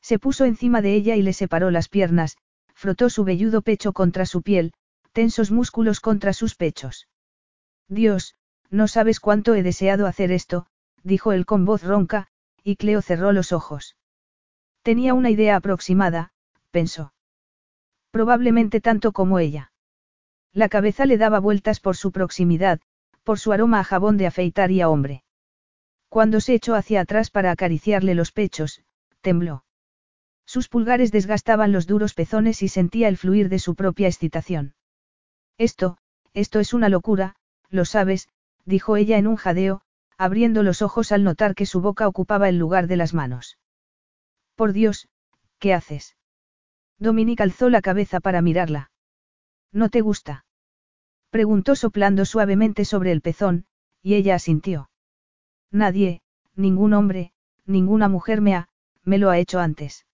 Se 0.00 0.18
puso 0.18 0.44
encima 0.44 0.80
de 0.82 0.94
ella 0.94 1.16
y 1.16 1.22
le 1.22 1.32
separó 1.32 1.70
las 1.70 1.88
piernas, 1.88 2.36
frotó 2.74 3.10
su 3.10 3.24
velludo 3.24 3.62
pecho 3.62 3.92
contra 3.92 4.24
su 4.24 4.42
piel, 4.42 4.72
tensos 5.12 5.50
músculos 5.50 6.00
contra 6.00 6.32
sus 6.32 6.54
pechos. 6.54 7.08
Dios, 7.88 8.36
no 8.70 8.86
sabes 8.86 9.18
cuánto 9.18 9.54
he 9.54 9.62
deseado 9.62 10.06
hacer 10.06 10.30
esto, 10.30 10.66
dijo 11.02 11.32
él 11.32 11.44
con 11.44 11.64
voz 11.64 11.82
ronca, 11.82 12.28
y 12.62 12.76
Cleo 12.76 13.02
cerró 13.02 13.32
los 13.32 13.52
ojos. 13.52 13.96
Tenía 14.82 15.14
una 15.14 15.30
idea 15.30 15.56
aproximada, 15.56 16.32
pensó. 16.70 17.12
Probablemente 18.10 18.80
tanto 18.80 19.12
como 19.12 19.38
ella. 19.38 19.72
La 20.52 20.68
cabeza 20.68 21.06
le 21.06 21.18
daba 21.18 21.38
vueltas 21.40 21.80
por 21.80 21.96
su 21.96 22.12
proximidad, 22.12 22.80
por 23.22 23.38
su 23.38 23.52
aroma 23.52 23.80
a 23.80 23.84
jabón 23.84 24.16
de 24.16 24.26
afeitar 24.26 24.70
y 24.70 24.80
a 24.80 24.88
hombre. 24.88 25.22
Cuando 26.08 26.40
se 26.40 26.54
echó 26.54 26.74
hacia 26.74 27.02
atrás 27.02 27.30
para 27.30 27.50
acariciarle 27.50 28.14
los 28.14 28.32
pechos, 28.32 28.82
tembló. 29.20 29.64
Sus 30.46 30.68
pulgares 30.68 31.12
desgastaban 31.12 31.72
los 31.72 31.86
duros 31.86 32.14
pezones 32.14 32.62
y 32.62 32.68
sentía 32.68 33.08
el 33.08 33.18
fluir 33.18 33.50
de 33.50 33.58
su 33.58 33.74
propia 33.74 34.08
excitación. 34.08 34.74
Esto, 35.58 35.98
esto 36.32 36.60
es 36.60 36.72
una 36.72 36.88
locura, 36.88 37.34
lo 37.68 37.84
sabes, 37.84 38.28
dijo 38.64 38.96
ella 38.96 39.18
en 39.18 39.26
un 39.26 39.36
jadeo, 39.36 39.82
abriendo 40.16 40.62
los 40.62 40.80
ojos 40.80 41.12
al 41.12 41.24
notar 41.24 41.54
que 41.54 41.66
su 41.66 41.80
boca 41.80 42.08
ocupaba 42.08 42.48
el 42.48 42.58
lugar 42.58 42.86
de 42.86 42.96
las 42.96 43.12
manos. 43.12 43.58
Por 44.54 44.72
Dios, 44.72 45.08
¿qué 45.58 45.74
haces? 45.74 46.16
Dominique 46.98 47.42
alzó 47.42 47.68
la 47.68 47.82
cabeza 47.82 48.20
para 48.20 48.40
mirarla. 48.40 48.90
¿No 49.72 49.88
te 49.88 50.00
gusta? 50.00 50.44
Preguntó 51.30 51.76
soplando 51.76 52.24
suavemente 52.24 52.84
sobre 52.84 53.12
el 53.12 53.20
pezón, 53.20 53.66
y 54.02 54.14
ella 54.14 54.34
asintió. 54.34 54.90
Nadie, 55.70 56.22
ningún 56.54 56.94
hombre, 56.94 57.32
ninguna 57.66 58.08
mujer 58.08 58.40
me 58.40 58.54
ha, 58.54 58.68
me 59.04 59.18
lo 59.18 59.30
ha 59.30 59.38
hecho 59.38 59.60
antes. 59.60 60.06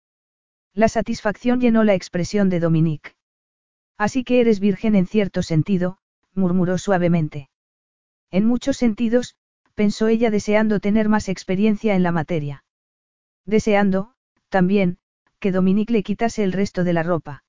La 0.73 0.89
satisfacción 0.89 1.61
llenó 1.61 1.85
la 1.85 1.95
expresión 1.95 2.49
de 2.49 2.59
Dominique. 2.59 3.13
Así 3.97 4.25
que 4.25 4.41
eres 4.41 4.59
virgen 4.59 4.97
en 4.97 5.07
cierto 5.07 5.43
sentido, 5.43 5.99
murmuró 6.35 6.79
suavemente. 6.79 7.49
En 8.33 8.45
muchos 8.45 8.77
sentidos, 8.77 9.37
pensó 9.75 10.09
ella 10.09 10.31
deseando 10.31 10.81
tener 10.81 11.09
más 11.09 11.29
experiencia 11.29 11.95
en 11.95 12.03
la 12.03 12.11
materia. 12.11 12.65
Deseando, 13.47 14.15
también, 14.49 14.99
que 15.39 15.53
Dominique 15.53 15.93
le 15.93 16.03
quitase 16.03 16.43
el 16.43 16.53
resto 16.53 16.83
de 16.83 16.93
la 16.93 17.05
ropa. 17.05 17.44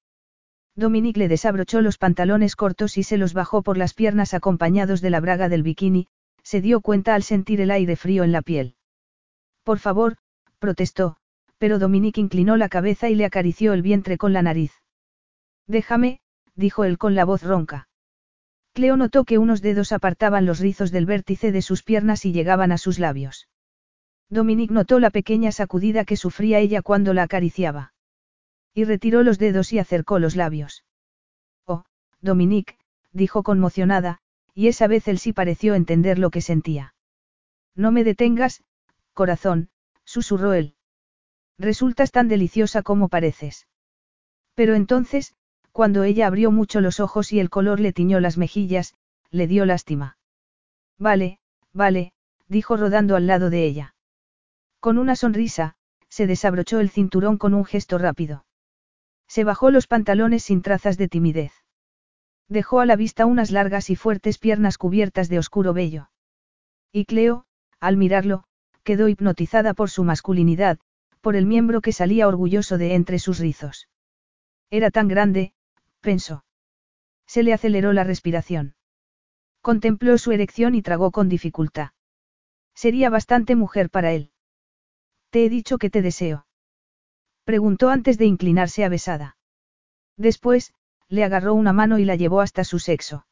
Dominique 0.76 1.20
le 1.20 1.28
desabrochó 1.30 1.82
los 1.82 1.98
pantalones 1.98 2.56
cortos 2.56 2.98
y 2.98 3.04
se 3.04 3.18
los 3.18 3.34
bajó 3.34 3.64
por 3.64 3.78
las 3.78 3.94
piernas 3.94 4.34
acompañados 4.34 5.02
de 5.02 5.10
la 5.10 5.22
braga 5.22 5.48
del 5.48 5.64
bikini, 5.64 6.08
se 6.44 6.62
dio 6.62 6.82
cuenta 6.82 7.16
al 7.16 7.24
sentir 7.24 7.62
el 7.62 7.72
aire 7.72 7.96
frío 7.96 8.24
en 8.24 8.32
la 8.32 8.42
piel. 8.42 8.76
Por 9.64 9.80
favor, 9.80 10.18
protestó, 10.60 11.18
pero 11.58 11.80
Dominique 11.80 12.22
inclinó 12.22 12.58
la 12.58 12.70
cabeza 12.70 13.10
y 13.10 13.16
le 13.16 13.26
acarició 13.26 13.74
el 13.74 13.82
vientre 13.82 14.18
con 14.18 14.34
la 14.34 14.42
nariz. 14.42 14.74
Déjame, 15.66 16.20
dijo 16.56 16.84
él 16.84 16.98
con 16.98 17.16
la 17.16 17.26
voz 17.26 17.42
ronca. 17.42 17.88
Cleo 18.74 18.98
notó 18.98 19.24
que 19.24 19.38
unos 19.38 19.62
dedos 19.62 19.94
apartaban 19.94 20.46
los 20.46 20.60
rizos 20.60 20.92
del 20.92 21.06
vértice 21.06 21.52
de 21.54 21.62
sus 21.62 21.82
piernas 21.82 22.26
y 22.26 22.34
llegaban 22.34 22.72
a 22.74 22.78
sus 22.78 23.00
labios. 23.00 23.48
Dominique 24.30 24.74
notó 24.74 25.00
la 25.00 25.10
pequeña 25.10 25.52
sacudida 25.52 26.04
que 26.04 26.18
sufría 26.18 26.60
ella 26.60 26.82
cuando 26.82 27.14
la 27.14 27.24
acariciaba. 27.24 27.95
Y 28.76 28.84
retiró 28.84 29.24
los 29.24 29.40
dedos 29.40 29.74
y 29.74 29.80
acercó 29.80 30.20
los 30.20 30.36
labios. 30.36 30.84
Oh, 31.66 31.86
Dominique, 32.22 32.78
dijo 33.14 33.42
conmocionada, 33.42 34.20
y 34.54 34.68
esa 34.68 34.86
vez 34.88 35.08
él 35.08 35.18
sí 35.18 35.32
pareció 35.34 35.74
entender 35.74 36.20
lo 36.20 36.30
que 36.30 36.42
sentía. 36.42 36.94
No 37.74 37.92
me 37.92 38.04
detengas, 38.04 38.64
corazón, 39.14 39.70
susurró 40.04 40.54
él. 40.54 40.76
Resultas 41.58 42.12
tan 42.12 42.28
deliciosa 42.28 42.84
como 42.84 43.08
pareces. 43.08 43.68
Pero 44.56 44.76
entonces, 44.76 45.34
cuando 45.72 46.04
ella 46.04 46.28
abrió 46.28 46.52
mucho 46.52 46.82
los 46.82 47.00
ojos 47.00 47.32
y 47.32 47.40
el 47.40 47.50
color 47.50 47.80
le 47.80 47.94
tiñó 47.94 48.20
las 48.20 48.38
mejillas, 48.38 48.94
le 49.32 49.48
dio 49.48 49.66
lástima. 49.66 50.18
Vale, 50.98 51.40
vale, 51.74 52.12
dijo 52.50 52.76
rodando 52.76 53.16
al 53.16 53.28
lado 53.28 53.50
de 53.50 53.66
ella. 53.66 53.96
Con 54.82 54.98
una 54.98 55.16
sonrisa, 55.16 55.76
se 56.10 56.28
desabrochó 56.28 56.82
el 56.82 56.90
cinturón 56.90 57.38
con 57.38 57.54
un 57.54 57.66
gesto 57.66 57.98
rápido. 57.98 58.46
Se 59.28 59.44
bajó 59.44 59.72
los 59.72 59.88
pantalones 59.88 60.44
sin 60.44 60.62
trazas 60.62 60.98
de 60.98 61.08
timidez. 61.08 61.52
Dejó 62.48 62.80
a 62.80 62.86
la 62.86 62.96
vista 62.96 63.26
unas 63.26 63.52
largas 63.52 63.90
y 63.90 63.96
fuertes 63.96 64.38
piernas 64.38 64.78
cubiertas 64.78 65.30
de 65.30 65.40
oscuro 65.40 65.74
vello. 65.74 66.10
Y 66.92 67.06
Cleo, 67.06 67.46
al 67.80 67.98
mirarlo, 67.98 68.44
quedó 68.84 69.10
hipnotizada 69.10 69.74
por 69.74 69.90
su 69.90 70.04
masculinidad, 70.04 70.80
por 71.22 71.36
el 71.36 71.46
miembro 71.46 71.82
que 71.82 71.92
salía 71.92 72.28
orgulloso 72.28 72.78
de 72.78 72.94
entre 72.94 73.18
sus 73.20 73.40
rizos. 73.40 73.90
Era 74.70 74.92
tan 74.92 75.08
grande, 75.08 75.54
pensó. 76.02 76.46
Se 77.26 77.42
le 77.42 77.54
aceleró 77.54 77.94
la 77.94 78.04
respiración. 78.04 78.76
Contempló 79.62 80.20
su 80.20 80.32
erección 80.32 80.76
y 80.76 80.84
tragó 80.84 81.10
con 81.10 81.28
dificultad. 81.28 81.90
Sería 82.76 83.10
bastante 83.10 83.56
mujer 83.56 83.90
para 83.90 84.12
él. 84.12 84.32
Te 85.32 85.46
he 85.46 85.50
dicho 85.50 85.80
que 85.80 85.90
te 85.90 86.04
deseo. 86.04 86.46
Preguntó 87.46 87.90
antes 87.90 88.18
de 88.18 88.26
inclinarse 88.26 88.84
a 88.84 88.90
besada. 88.90 89.38
Después, 90.18 90.74
le 91.08 91.24
agarró 91.24 91.54
una 91.54 91.72
mano 91.72 91.98
y 91.98 92.06
la 92.06 92.16
llevó 92.16 92.42
hasta 92.42 92.64
su 92.64 92.80
sexo. 92.80 93.26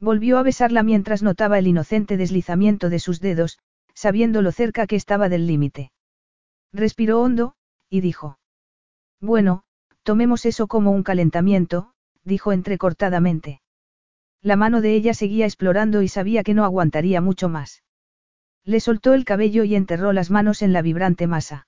Volvió 0.00 0.38
a 0.38 0.42
besarla 0.42 0.82
mientras 0.82 1.22
notaba 1.22 1.58
el 1.58 1.68
inocente 1.68 2.16
deslizamiento 2.16 2.90
de 2.90 2.98
sus 2.98 3.20
dedos, 3.20 3.58
sabiendo 3.94 4.42
lo 4.42 4.50
cerca 4.50 4.86
que 4.88 4.96
estaba 4.96 5.28
del 5.28 5.46
límite. 5.46 5.92
Respiró 6.72 7.22
hondo, 7.22 7.54
y 7.88 8.00
dijo. 8.00 8.38
Bueno, 9.20 9.66
Tomemos 10.06 10.46
eso 10.46 10.68
como 10.68 10.92
un 10.92 11.02
calentamiento, 11.02 11.90
dijo 12.22 12.52
entrecortadamente. 12.52 13.60
La 14.40 14.54
mano 14.54 14.80
de 14.80 14.94
ella 14.94 15.14
seguía 15.14 15.46
explorando 15.46 16.00
y 16.00 16.06
sabía 16.06 16.44
que 16.44 16.54
no 16.54 16.62
aguantaría 16.64 17.20
mucho 17.20 17.48
más. 17.48 17.82
Le 18.62 18.78
soltó 18.78 19.14
el 19.14 19.24
cabello 19.24 19.64
y 19.64 19.74
enterró 19.74 20.12
las 20.12 20.30
manos 20.30 20.62
en 20.62 20.72
la 20.72 20.80
vibrante 20.80 21.26
masa. 21.26 21.66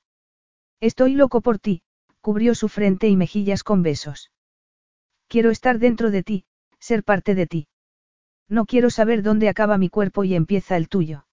Estoy 0.81 1.15
loco 1.15 1.41
por 1.41 1.59
ti, 1.59 1.83
cubrió 2.21 2.55
su 2.55 2.69
frente 2.69 3.09
y 3.09 3.17
mejillas 3.17 3.65
con 3.65 3.83
besos. 3.83 4.31
Quiero 5.27 5.51
estar 5.51 5.79
dentro 5.79 6.11
de 6.11 6.23
ti, 6.23 6.45
ser 6.79 7.05
parte 7.05 7.35
de 7.35 7.47
ti. 7.47 7.69
No 8.49 8.65
quiero 8.65 8.89
saber 8.91 9.23
dónde 9.23 9.49
acaba 9.49 9.77
mi 9.77 9.89
cuerpo 9.89 10.25
y 10.25 10.35
empieza 10.35 10.77
el 10.77 10.89
tuyo. 10.89 11.27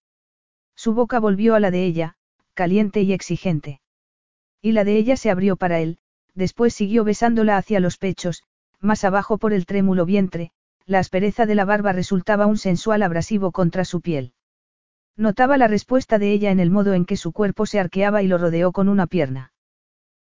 Su 0.76 0.94
boca 0.94 1.20
volvió 1.20 1.56
a 1.56 1.60
la 1.60 1.72
de 1.72 1.86
ella, 1.86 2.16
caliente 2.54 3.02
y 3.02 3.14
exigente. 3.14 3.82
Y 4.62 4.72
la 4.72 4.84
de 4.84 4.98
ella 4.98 5.16
se 5.16 5.30
abrió 5.30 5.56
para 5.56 5.80
él, 5.80 6.00
después 6.34 6.74
siguió 6.74 7.04
besándola 7.04 7.58
hacia 7.58 7.80
los 7.80 7.98
pechos, 7.98 8.44
más 8.80 9.04
abajo 9.04 9.38
por 9.38 9.54
el 9.54 9.66
trémulo 9.66 10.06
vientre, 10.06 10.52
la 10.86 11.00
aspereza 11.00 11.46
de 11.46 11.56
la 11.56 11.66
barba 11.66 11.94
resultaba 11.94 12.46
un 12.48 12.58
sensual 12.58 13.04
abrasivo 13.04 13.52
contra 13.52 13.86
su 13.86 14.02
piel. 14.02 14.34
Notaba 15.18 15.58
la 15.58 15.68
respuesta 15.68 16.20
de 16.20 16.32
ella 16.32 16.52
en 16.52 16.60
el 16.60 16.72
modo 16.72 16.94
en 16.94 17.06
que 17.06 17.16
su 17.16 17.32
cuerpo 17.32 17.66
se 17.66 17.80
arqueaba 17.80 18.22
y 18.22 18.28
lo 18.28 18.38
rodeó 18.38 18.72
con 18.72 18.90
una 18.90 19.08
pierna. 19.08 19.54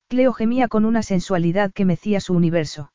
Cleo 0.07 0.33
gemía 0.33 0.67
con 0.67 0.85
una 0.85 1.01
sensualidad 1.01 1.73
que 1.73 1.85
mecía 1.85 2.19
su 2.19 2.33
universo. 2.33 2.91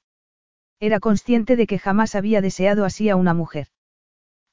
Era 0.78 1.00
consciente 1.00 1.56
de 1.56 1.66
que 1.66 1.78
jamás 1.78 2.14
había 2.14 2.40
deseado 2.40 2.84
así 2.84 3.08
a 3.08 3.16
una 3.16 3.34
mujer. 3.34 3.68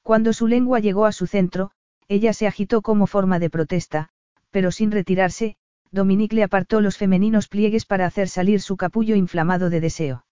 Cuando 0.02 0.32
su 0.32 0.48
lengua 0.48 0.80
llegó 0.80 1.06
a 1.06 1.12
su 1.12 1.26
centro, 1.26 1.70
ella 2.08 2.32
se 2.32 2.46
agitó 2.46 2.82
como 2.82 3.06
forma 3.06 3.38
de 3.38 3.50
protesta, 3.50 4.08
pero 4.50 4.72
sin 4.72 4.90
retirarse, 4.90 5.56
Dominique 5.90 6.34
le 6.34 6.42
apartó 6.42 6.80
los 6.80 6.96
femeninos 6.96 7.48
pliegues 7.48 7.86
para 7.86 8.06
hacer 8.06 8.28
salir 8.28 8.60
su 8.60 8.76
capullo 8.76 9.14
inflamado 9.14 9.70
de 9.70 9.80
deseo. 9.80 10.26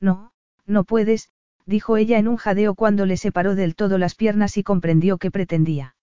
No, 0.00 0.32
no 0.66 0.84
puedes, 0.84 1.30
dijo 1.66 1.96
ella 1.96 2.18
en 2.18 2.26
un 2.26 2.36
jadeo 2.36 2.74
cuando 2.74 3.06
le 3.06 3.16
separó 3.16 3.54
del 3.54 3.74
todo 3.74 3.98
las 3.98 4.14
piernas 4.14 4.56
y 4.56 4.62
comprendió 4.62 5.18
qué 5.18 5.30
pretendía. 5.30 5.94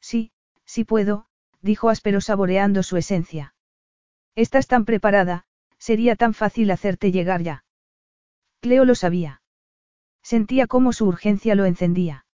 Sí, 0.00 0.32
sí 0.64 0.84
puedo, 0.84 1.26
dijo 1.60 1.88
áspero 1.88 2.20
saboreando 2.20 2.82
su 2.82 2.96
esencia. 2.96 3.54
Estás 4.34 4.66
tan 4.66 4.84
preparada, 4.84 5.44
sería 5.78 6.16
tan 6.16 6.34
fácil 6.34 6.70
hacerte 6.70 7.12
llegar 7.12 7.42
ya. 7.42 7.64
Cleo 8.60 8.84
lo 8.84 8.94
sabía. 8.94 9.42
Sentía 10.22 10.66
cómo 10.66 10.92
su 10.92 11.06
urgencia 11.06 11.54
lo 11.54 11.64
encendía. 11.64 12.26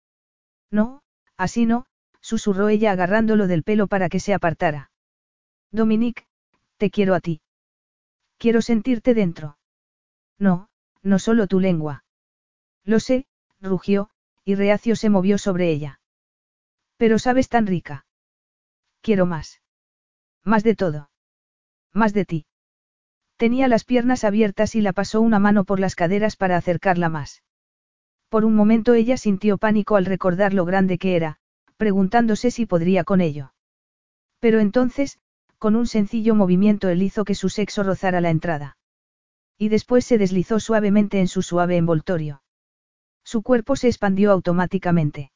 No, 0.72 1.04
así 1.38 1.66
no, 1.66 1.86
susurró 2.22 2.70
ella 2.70 2.92
agarrándolo 2.92 3.48
del 3.48 3.64
pelo 3.64 3.88
para 3.88 4.10
que 4.10 4.20
se 4.20 4.34
apartara. 4.34 4.92
Dominique, 5.72 6.26
te 6.78 6.90
quiero 6.90 7.14
a 7.14 7.20
ti. 7.20 7.42
Quiero 8.38 8.62
sentirte 8.62 9.14
dentro. 9.14 9.58
No, 10.40 10.70
no 11.04 11.20
solo 11.20 11.48
tu 11.48 11.60
lengua. 11.60 12.04
Lo 12.84 13.00
sé, 13.00 13.28
rugió, 13.62 14.10
y 14.44 14.56
reacio 14.56 14.96
se 14.96 15.10
movió 15.10 15.38
sobre 15.38 15.70
ella. 15.70 16.00
Pero 16.98 17.20
sabes 17.20 17.50
tan 17.50 17.68
rica. 17.68 18.06
Quiero 19.02 19.26
más. 19.26 19.62
Más 20.44 20.64
de 20.64 20.76
todo. 20.76 21.10
Más 21.94 22.14
de 22.14 22.26
ti. 22.26 22.46
Tenía 23.38 23.68
las 23.68 23.84
piernas 23.84 24.24
abiertas 24.24 24.76
y 24.76 24.82
la 24.82 24.94
pasó 24.94 25.22
una 25.22 25.40
mano 25.40 25.66
por 25.66 25.80
las 25.80 25.96
caderas 25.96 26.38
para 26.38 26.56
acercarla 26.56 27.10
más. 27.10 27.44
Por 28.30 28.46
un 28.46 28.56
momento 28.56 28.94
ella 28.94 29.18
sintió 29.18 29.58
pánico 29.58 29.96
al 29.96 30.06
recordar 30.06 30.54
lo 30.54 30.66
grande 30.66 30.98
que 30.98 31.16
era, 31.16 31.38
preguntándose 31.78 32.52
si 32.52 32.66
podría 32.66 33.04
con 33.04 33.22
ello. 33.22 33.54
Pero 34.40 34.60
entonces, 34.60 35.20
con 35.58 35.76
un 35.76 35.88
sencillo 35.88 36.36
movimiento 36.36 36.90
él 36.90 37.02
hizo 37.02 37.26
que 37.26 37.36
su 37.36 37.50
sexo 37.50 37.84
rozara 37.84 38.22
la 38.22 38.30
entrada. 38.30 38.78
Y 39.58 39.70
después 39.70 40.06
se 40.06 40.18
deslizó 40.18 40.60
suavemente 40.60 41.20
en 41.20 41.28
su 41.28 41.42
suave 41.42 41.78
envoltorio. 41.78 42.42
Su 43.24 43.42
cuerpo 43.42 43.76
se 43.76 43.88
expandió 43.88 44.32
automáticamente. 44.32 45.32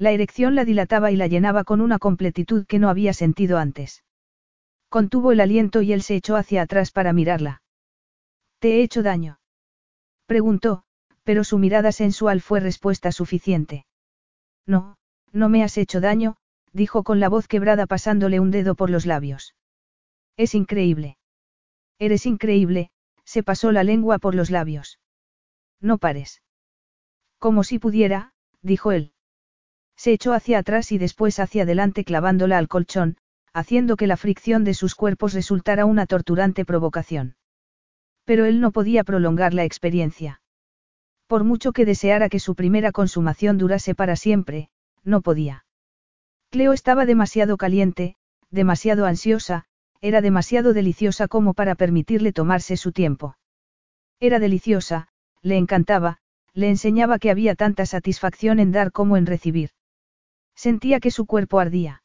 La 0.00 0.12
erección 0.12 0.54
la 0.54 0.64
dilataba 0.64 1.10
y 1.10 1.16
la 1.16 1.26
llenaba 1.26 1.62
con 1.62 1.82
una 1.82 1.98
completitud 1.98 2.64
que 2.66 2.78
no 2.78 2.88
había 2.88 3.12
sentido 3.12 3.58
antes. 3.58 4.02
Contuvo 4.88 5.30
el 5.30 5.40
aliento 5.40 5.82
y 5.82 5.92
él 5.92 6.00
se 6.00 6.16
echó 6.16 6.36
hacia 6.36 6.62
atrás 6.62 6.90
para 6.90 7.12
mirarla. 7.12 7.60
¿Te 8.60 8.76
he 8.76 8.82
hecho 8.82 9.02
daño? 9.02 9.40
Preguntó, 10.24 10.84
pero 11.22 11.44
su 11.44 11.58
mirada 11.58 11.92
sensual 11.92 12.40
fue 12.40 12.60
respuesta 12.60 13.12
suficiente. 13.12 13.84
No, 14.64 14.96
no 15.32 15.50
me 15.50 15.62
has 15.62 15.76
hecho 15.76 16.00
daño, 16.00 16.38
dijo 16.72 17.02
con 17.02 17.20
la 17.20 17.28
voz 17.28 17.46
quebrada 17.46 17.86
pasándole 17.86 18.40
un 18.40 18.50
dedo 18.50 18.74
por 18.74 18.88
los 18.88 19.04
labios. 19.04 19.54
Es 20.38 20.54
increíble. 20.54 21.18
Eres 21.98 22.24
increíble, 22.24 22.90
se 23.26 23.42
pasó 23.42 23.70
la 23.70 23.84
lengua 23.84 24.18
por 24.18 24.34
los 24.34 24.48
labios. 24.48 24.98
No 25.78 25.98
pares. 25.98 26.40
Como 27.38 27.64
si 27.64 27.78
pudiera, 27.78 28.32
dijo 28.62 28.92
él. 28.92 29.12
Se 30.00 30.14
echó 30.14 30.32
hacia 30.32 30.60
atrás 30.60 30.92
y 30.92 30.96
después 30.96 31.38
hacia 31.38 31.64
adelante 31.64 32.04
clavándola 32.04 32.56
al 32.56 32.68
colchón, 32.68 33.18
haciendo 33.52 33.96
que 33.96 34.06
la 34.06 34.16
fricción 34.16 34.64
de 34.64 34.72
sus 34.72 34.94
cuerpos 34.94 35.34
resultara 35.34 35.84
una 35.84 36.06
torturante 36.06 36.64
provocación. 36.64 37.36
Pero 38.24 38.46
él 38.46 38.62
no 38.62 38.70
podía 38.70 39.04
prolongar 39.04 39.52
la 39.52 39.64
experiencia. 39.64 40.40
Por 41.26 41.44
mucho 41.44 41.72
que 41.72 41.84
deseara 41.84 42.30
que 42.30 42.40
su 42.40 42.54
primera 42.54 42.92
consumación 42.92 43.58
durase 43.58 43.94
para 43.94 44.16
siempre, 44.16 44.70
no 45.04 45.20
podía. 45.20 45.66
Cleo 46.48 46.72
estaba 46.72 47.04
demasiado 47.04 47.58
caliente, 47.58 48.16
demasiado 48.48 49.04
ansiosa, 49.04 49.66
era 50.00 50.22
demasiado 50.22 50.72
deliciosa 50.72 51.28
como 51.28 51.52
para 51.52 51.74
permitirle 51.74 52.32
tomarse 52.32 52.78
su 52.78 52.92
tiempo. 52.92 53.36
Era 54.18 54.38
deliciosa, 54.38 55.08
le 55.42 55.58
encantaba, 55.58 56.20
le 56.54 56.70
enseñaba 56.70 57.18
que 57.18 57.30
había 57.30 57.54
tanta 57.54 57.84
satisfacción 57.84 58.60
en 58.60 58.72
dar 58.72 58.92
como 58.92 59.18
en 59.18 59.26
recibir. 59.26 59.72
Sentía 60.66 61.00
que 61.00 61.10
su 61.10 61.24
cuerpo 61.24 61.58
ardía. 61.58 62.02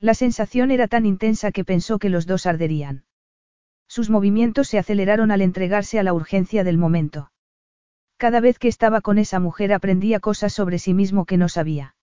La 0.00 0.14
sensación 0.14 0.70
era 0.70 0.88
tan 0.88 1.04
intensa 1.04 1.52
que 1.52 1.62
pensó 1.62 1.98
que 1.98 2.08
los 2.08 2.26
dos 2.26 2.46
arderían. 2.46 3.04
Sus 3.86 4.08
movimientos 4.08 4.68
se 4.68 4.78
aceleraron 4.78 5.30
al 5.30 5.42
entregarse 5.42 5.98
a 5.98 6.02
la 6.02 6.14
urgencia 6.14 6.64
del 6.64 6.78
momento. 6.78 7.32
Cada 8.16 8.40
vez 8.40 8.58
que 8.58 8.68
estaba 8.68 9.02
con 9.02 9.18
esa 9.18 9.40
mujer 9.40 9.74
aprendía 9.74 10.20
cosas 10.20 10.54
sobre 10.54 10.78
sí 10.78 10.94
mismo 10.94 11.26
que 11.26 11.36
no 11.36 11.50
sabía. 11.50 11.96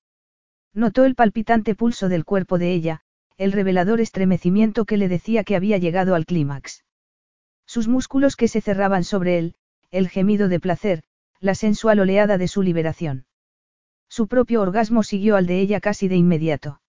Notó 0.75 1.05
el 1.05 1.15
palpitante 1.15 1.73
pulso 1.73 2.07
del 2.07 2.23
cuerpo 2.23 2.59
de 2.59 2.71
ella, 2.71 3.01
el 3.37 3.51
revelador 3.51 3.99
estremecimiento 3.99 4.85
que 4.85 4.97
le 4.97 5.07
decía 5.07 5.43
que 5.43 5.55
había 5.55 5.79
llegado 5.79 6.13
al 6.13 6.27
clímax. 6.27 6.85
Sus 7.65 7.87
músculos 7.87 8.35
que 8.35 8.47
se 8.47 8.61
cerraban 8.61 9.03
sobre 9.03 9.39
él, 9.39 9.55
el 9.89 10.07
gemido 10.07 10.49
de 10.49 10.59
placer, 10.59 11.01
la 11.39 11.55
sensual 11.55 11.99
oleada 11.99 12.37
de 12.37 12.47
su 12.47 12.61
liberación. 12.61 13.25
Su 14.15 14.27
propio 14.27 14.61
orgasmo 14.61 15.01
siguió 15.01 15.37
al 15.37 15.47
de 15.47 15.59
ella 15.59 15.79
casi 15.79 16.07
de 16.07 16.15
inmediato. 16.15 16.79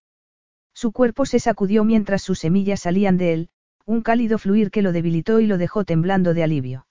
Su 0.74 0.92
cuerpo 0.92 1.24
se 1.24 1.38
sacudió 1.38 1.82
mientras 1.82 2.20
sus 2.20 2.40
semillas 2.40 2.80
salían 2.80 3.16
de 3.16 3.32
él, 3.32 3.48
un 3.86 4.02
cálido 4.02 4.36
fluir 4.36 4.70
que 4.70 4.82
lo 4.82 4.92
debilitó 4.92 5.40
y 5.40 5.46
lo 5.46 5.56
dejó 5.56 5.86
temblando 5.86 6.34
de 6.34 6.42
alivio. 6.42 6.86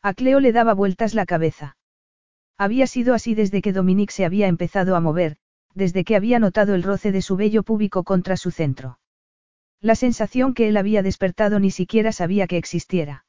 A 0.00 0.14
Cleo 0.14 0.38
le 0.38 0.52
daba 0.52 0.74
vueltas 0.74 1.12
la 1.12 1.26
cabeza. 1.26 1.76
Había 2.56 2.86
sido 2.86 3.14
así 3.14 3.34
desde 3.34 3.60
que 3.60 3.72
Dominique 3.72 4.12
se 4.12 4.24
había 4.24 4.46
empezado 4.46 4.94
a 4.94 5.00
mover, 5.00 5.38
desde 5.74 6.04
que 6.04 6.14
había 6.14 6.38
notado 6.38 6.76
el 6.76 6.84
roce 6.84 7.10
de 7.10 7.20
su 7.20 7.34
vello 7.34 7.64
púbico 7.64 8.04
contra 8.04 8.36
su 8.36 8.52
centro. 8.52 9.00
La 9.80 9.96
sensación 9.96 10.54
que 10.54 10.68
él 10.68 10.76
había 10.76 11.02
despertado 11.02 11.58
ni 11.58 11.72
siquiera 11.72 12.12
sabía 12.12 12.46
que 12.46 12.58
existiera. 12.58 13.24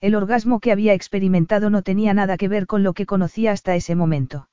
El 0.00 0.14
orgasmo 0.14 0.60
que 0.60 0.72
había 0.72 0.94
experimentado 0.94 1.68
no 1.68 1.82
tenía 1.82 2.14
nada 2.14 2.38
que 2.38 2.48
ver 2.48 2.66
con 2.66 2.82
lo 2.82 2.94
que 2.94 3.04
conocía 3.04 3.52
hasta 3.52 3.76
ese 3.76 3.94
momento. 3.94 4.48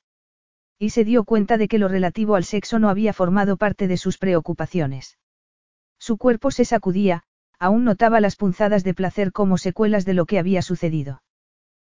Y 0.82 0.90
se 0.90 1.04
dio 1.04 1.24
cuenta 1.24 1.58
de 1.58 1.68
que 1.68 1.78
lo 1.78 1.88
relativo 1.88 2.36
al 2.36 2.44
sexo 2.44 2.78
no 2.78 2.88
había 2.88 3.12
formado 3.12 3.58
parte 3.58 3.86
de 3.86 3.98
sus 3.98 4.16
preocupaciones. 4.16 5.18
Su 5.98 6.16
cuerpo 6.16 6.50
se 6.50 6.64
sacudía, 6.64 7.22
aún 7.58 7.84
notaba 7.84 8.18
las 8.18 8.36
punzadas 8.36 8.82
de 8.82 8.94
placer 8.94 9.30
como 9.30 9.58
secuelas 9.58 10.06
de 10.06 10.14
lo 10.14 10.24
que 10.24 10.38
había 10.38 10.62
sucedido. 10.62 11.22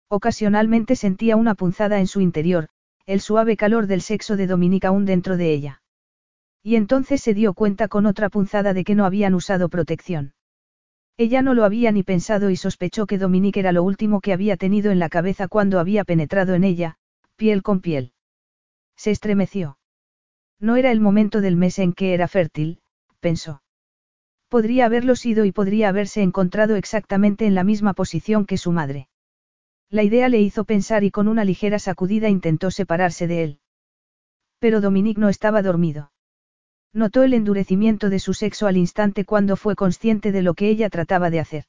Ocasionalmente 0.07 0.95
sentía 0.95 1.35
una 1.35 1.55
punzada 1.55 1.99
en 1.99 2.05
su 2.05 2.21
interior, 2.21 2.67
el 3.07 3.21
suave 3.21 3.57
calor 3.57 3.87
del 3.87 4.01
sexo 4.01 4.37
de 4.37 4.45
Dominica 4.45 4.89
aún 4.89 5.05
dentro 5.05 5.35
de 5.35 5.51
ella. 5.51 5.81
Y 6.61 6.75
entonces 6.75 7.21
se 7.21 7.33
dio 7.33 7.55
cuenta 7.55 7.87
con 7.87 8.05
otra 8.05 8.29
punzada 8.29 8.75
de 8.75 8.83
que 8.83 8.93
no 8.93 9.05
habían 9.05 9.33
usado 9.33 9.67
protección. 9.67 10.35
Ella 11.17 11.41
no 11.41 11.55
lo 11.55 11.63
había 11.63 11.91
ni 11.91 12.03
pensado 12.03 12.51
y 12.51 12.55
sospechó 12.55 13.07
que 13.07 13.17
Dominique 13.17 13.59
era 13.59 13.71
lo 13.71 13.81
último 13.81 14.21
que 14.21 14.33
había 14.33 14.57
tenido 14.57 14.91
en 14.91 14.99
la 14.99 15.09
cabeza 15.09 15.47
cuando 15.47 15.79
había 15.79 16.03
penetrado 16.03 16.53
en 16.53 16.63
ella, 16.63 16.97
piel 17.35 17.63
con 17.63 17.81
piel. 17.81 18.11
Se 18.95 19.11
estremeció. 19.11 19.77
No 20.59 20.75
era 20.75 20.91
el 20.91 21.01
momento 21.01 21.41
del 21.41 21.55
mes 21.55 21.79
en 21.79 21.93
que 21.93 22.13
era 22.13 22.27
fértil, 22.27 22.79
pensó. 23.19 23.61
Podría 24.47 24.85
haberlo 24.85 25.15
sido 25.15 25.45
y 25.45 25.51
podría 25.51 25.89
haberse 25.89 26.21
encontrado 26.21 26.75
exactamente 26.75 27.45
en 27.45 27.55
la 27.55 27.63
misma 27.63 27.93
posición 27.93 28.45
que 28.45 28.57
su 28.57 28.71
madre. 28.71 29.09
La 29.89 30.03
idea 30.03 30.29
le 30.29 30.39
hizo 30.41 30.63
pensar 30.63 31.03
y 31.03 31.11
con 31.11 31.27
una 31.27 31.43
ligera 31.43 31.79
sacudida 31.79 32.29
intentó 32.29 32.71
separarse 32.71 33.27
de 33.27 33.43
él. 33.43 33.59
Pero 34.59 34.81
Dominique 34.81 35.19
no 35.19 35.29
estaba 35.29 35.61
dormido. 35.61 36.11
Notó 36.93 37.23
el 37.23 37.33
endurecimiento 37.33 38.09
de 38.09 38.19
su 38.19 38.33
sexo 38.33 38.67
al 38.67 38.77
instante 38.77 39.25
cuando 39.25 39.57
fue 39.57 39.75
consciente 39.75 40.31
de 40.31 40.41
lo 40.41 40.53
que 40.53 40.69
ella 40.69 40.89
trataba 40.89 41.29
de 41.29 41.39
hacer. 41.39 41.65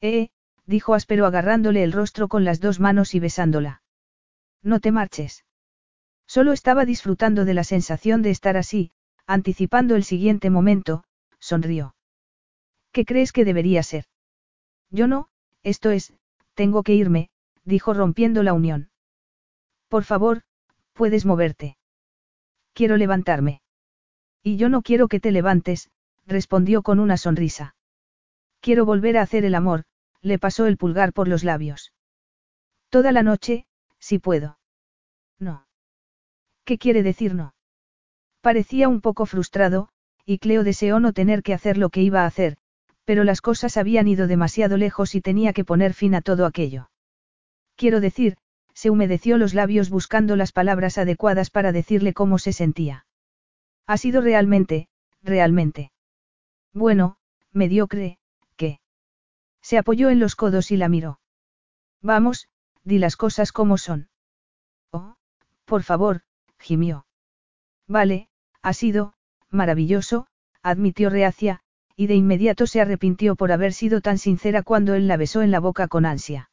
Eh, 0.00 0.28
dijo 0.66 0.94
áspero 0.94 1.26
agarrándole 1.26 1.82
el 1.82 1.92
rostro 1.92 2.28
con 2.28 2.44
las 2.44 2.60
dos 2.60 2.78
manos 2.78 3.14
y 3.14 3.20
besándola. 3.20 3.82
No 4.62 4.78
te 4.80 4.92
marches. 4.92 5.44
Solo 6.36 6.52
estaba 6.52 6.84
disfrutando 6.84 7.46
de 7.46 7.54
la 7.54 7.64
sensación 7.64 8.20
de 8.20 8.28
estar 8.28 8.58
así, 8.58 8.90
anticipando 9.26 9.96
el 9.96 10.04
siguiente 10.04 10.50
momento, 10.50 11.02
sonrió. 11.40 11.94
¿Qué 12.92 13.06
crees 13.06 13.32
que 13.32 13.46
debería 13.46 13.82
ser? 13.82 14.04
Yo 14.90 15.06
no, 15.06 15.30
esto 15.62 15.90
es, 15.90 16.12
tengo 16.52 16.82
que 16.82 16.92
irme, 16.92 17.30
dijo 17.64 17.94
rompiendo 17.94 18.42
la 18.42 18.52
unión. 18.52 18.90
Por 19.88 20.04
favor, 20.04 20.42
puedes 20.92 21.24
moverte. 21.24 21.78
Quiero 22.74 22.98
levantarme. 22.98 23.62
Y 24.42 24.58
yo 24.58 24.68
no 24.68 24.82
quiero 24.82 25.08
que 25.08 25.20
te 25.20 25.32
levantes, 25.32 25.88
respondió 26.26 26.82
con 26.82 27.00
una 27.00 27.16
sonrisa. 27.16 27.76
Quiero 28.60 28.84
volver 28.84 29.16
a 29.16 29.22
hacer 29.22 29.46
el 29.46 29.54
amor, 29.54 29.84
le 30.20 30.38
pasó 30.38 30.66
el 30.66 30.76
pulgar 30.76 31.14
por 31.14 31.28
los 31.28 31.44
labios. 31.44 31.94
Toda 32.90 33.10
la 33.10 33.22
noche, 33.22 33.66
si 33.98 34.18
puedo. 34.18 34.58
No. 35.38 35.65
¿Qué 36.66 36.78
quiere 36.78 37.04
decir 37.04 37.34
no? 37.34 37.54
Parecía 38.40 38.88
un 38.88 39.00
poco 39.00 39.24
frustrado, 39.24 39.88
y 40.24 40.38
Cleo 40.38 40.64
deseó 40.64 40.98
no 40.98 41.12
tener 41.12 41.44
que 41.44 41.54
hacer 41.54 41.78
lo 41.78 41.90
que 41.90 42.02
iba 42.02 42.22
a 42.22 42.26
hacer, 42.26 42.58
pero 43.04 43.22
las 43.22 43.40
cosas 43.40 43.76
habían 43.76 44.08
ido 44.08 44.26
demasiado 44.26 44.76
lejos 44.76 45.14
y 45.14 45.20
tenía 45.20 45.52
que 45.52 45.64
poner 45.64 45.94
fin 45.94 46.16
a 46.16 46.22
todo 46.22 46.44
aquello. 46.44 46.90
Quiero 47.76 48.00
decir, 48.00 48.36
se 48.74 48.90
humedeció 48.90 49.38
los 49.38 49.54
labios 49.54 49.90
buscando 49.90 50.34
las 50.34 50.50
palabras 50.50 50.98
adecuadas 50.98 51.50
para 51.50 51.70
decirle 51.70 52.12
cómo 52.12 52.36
se 52.38 52.52
sentía. 52.52 53.06
Ha 53.86 53.96
sido 53.96 54.20
realmente, 54.20 54.88
realmente. 55.22 55.92
Bueno, 56.74 57.16
mediocre, 57.52 58.18
¿qué? 58.56 58.80
Se 59.62 59.78
apoyó 59.78 60.10
en 60.10 60.18
los 60.18 60.34
codos 60.34 60.72
y 60.72 60.76
la 60.76 60.88
miró. 60.88 61.20
Vamos, 62.02 62.48
di 62.82 62.98
las 62.98 63.16
cosas 63.16 63.52
como 63.52 63.78
son. 63.78 64.08
Oh, 64.90 65.14
por 65.64 65.84
favor, 65.84 66.22
gimió. 66.58 67.06
Vale, 67.86 68.28
ha 68.62 68.72
sido, 68.72 69.14
maravilloso, 69.50 70.26
admitió 70.62 71.10
reacia, 71.10 71.60
y 71.94 72.08
de 72.08 72.14
inmediato 72.14 72.66
se 72.66 72.80
arrepintió 72.80 73.36
por 73.36 73.52
haber 73.52 73.72
sido 73.72 74.00
tan 74.00 74.18
sincera 74.18 74.62
cuando 74.62 74.94
él 74.94 75.08
la 75.08 75.16
besó 75.16 75.42
en 75.42 75.50
la 75.50 75.60
boca 75.60 75.88
con 75.88 76.04
ansia. 76.04 76.50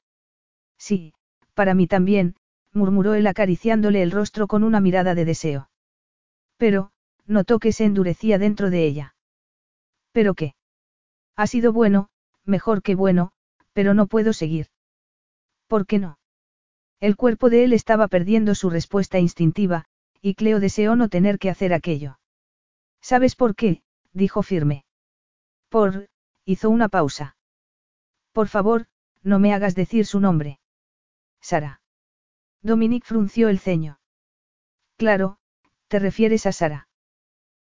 Sí, 0.77 1.13
para 1.53 1.73
mí 1.73 1.87
también, 1.87 2.35
murmuró 2.71 3.13
él 3.13 3.27
acariciándole 3.27 4.01
el 4.01 4.11
rostro 4.11 4.47
con 4.47 4.63
una 4.63 4.79
mirada 4.79 5.15
de 5.15 5.25
deseo. 5.25 5.69
Pero, 6.57 6.91
notó 7.25 7.59
que 7.59 7.71
se 7.71 7.85
endurecía 7.85 8.37
dentro 8.37 8.69
de 8.69 8.85
ella. 8.85 9.15
¿Pero 10.11 10.33
qué? 10.33 10.55
Ha 11.35 11.47
sido 11.47 11.73
bueno, 11.73 12.09
mejor 12.45 12.81
que 12.81 12.95
bueno, 12.95 13.31
pero 13.73 13.93
no 13.93 14.07
puedo 14.07 14.33
seguir. 14.33 14.67
¿Por 15.67 15.85
qué 15.85 15.99
no? 15.99 16.17
El 16.99 17.15
cuerpo 17.15 17.49
de 17.49 17.63
él 17.63 17.73
estaba 17.73 18.07
perdiendo 18.07 18.55
su 18.55 18.69
respuesta 18.69 19.19
instintiva, 19.19 19.85
y 20.25 20.35
Cleo 20.35 20.61
deseó 20.61 20.95
no 20.95 21.09
tener 21.09 21.37
que 21.37 21.49
hacer 21.49 21.73
aquello. 21.73 22.17
¿Sabes 23.01 23.35
por 23.35 23.55
qué? 23.55 23.83
dijo 24.13 24.41
firme. 24.41 24.85
Por, 25.67 26.09
hizo 26.45 26.69
una 26.69 26.87
pausa. 26.87 27.35
Por 28.31 28.47
favor, 28.47 28.87
no 29.21 29.37
me 29.37 29.53
hagas 29.53 29.75
decir 29.75 30.05
su 30.05 30.21
nombre. 30.21 30.61
Sara. 31.41 31.81
Dominique 32.61 33.05
frunció 33.05 33.49
el 33.49 33.59
ceño. 33.59 33.99
Claro, 34.95 35.39
te 35.89 35.99
refieres 35.99 36.45
a 36.45 36.53
Sara. 36.53 36.87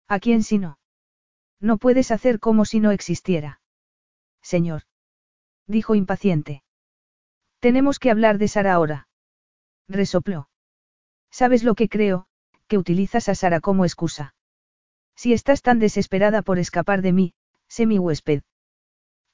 ¿A 0.06 0.20
quién 0.20 0.44
si 0.44 0.58
no? 0.58 0.78
No 1.58 1.78
puedes 1.78 2.12
hacer 2.12 2.38
como 2.38 2.64
si 2.64 2.78
no 2.78 2.92
existiera. 2.92 3.60
Señor. 4.40 4.82
Dijo 5.66 5.96
impaciente. 5.96 6.62
Tenemos 7.58 7.98
que 7.98 8.12
hablar 8.12 8.38
de 8.38 8.46
Sara 8.46 8.74
ahora. 8.74 9.08
Resopló. 9.88 10.48
¿Sabes 11.28 11.64
lo 11.64 11.74
que 11.74 11.88
creo? 11.88 12.28
Que 12.72 12.78
utilizas 12.78 13.28
a 13.28 13.34
Sara 13.34 13.60
como 13.60 13.84
excusa. 13.84 14.34
Si 15.14 15.34
estás 15.34 15.60
tan 15.60 15.78
desesperada 15.78 16.40
por 16.40 16.58
escapar 16.58 17.02
de 17.02 17.12
mí, 17.12 17.34
sé 17.68 17.84
mi 17.84 17.98
huésped. 17.98 18.44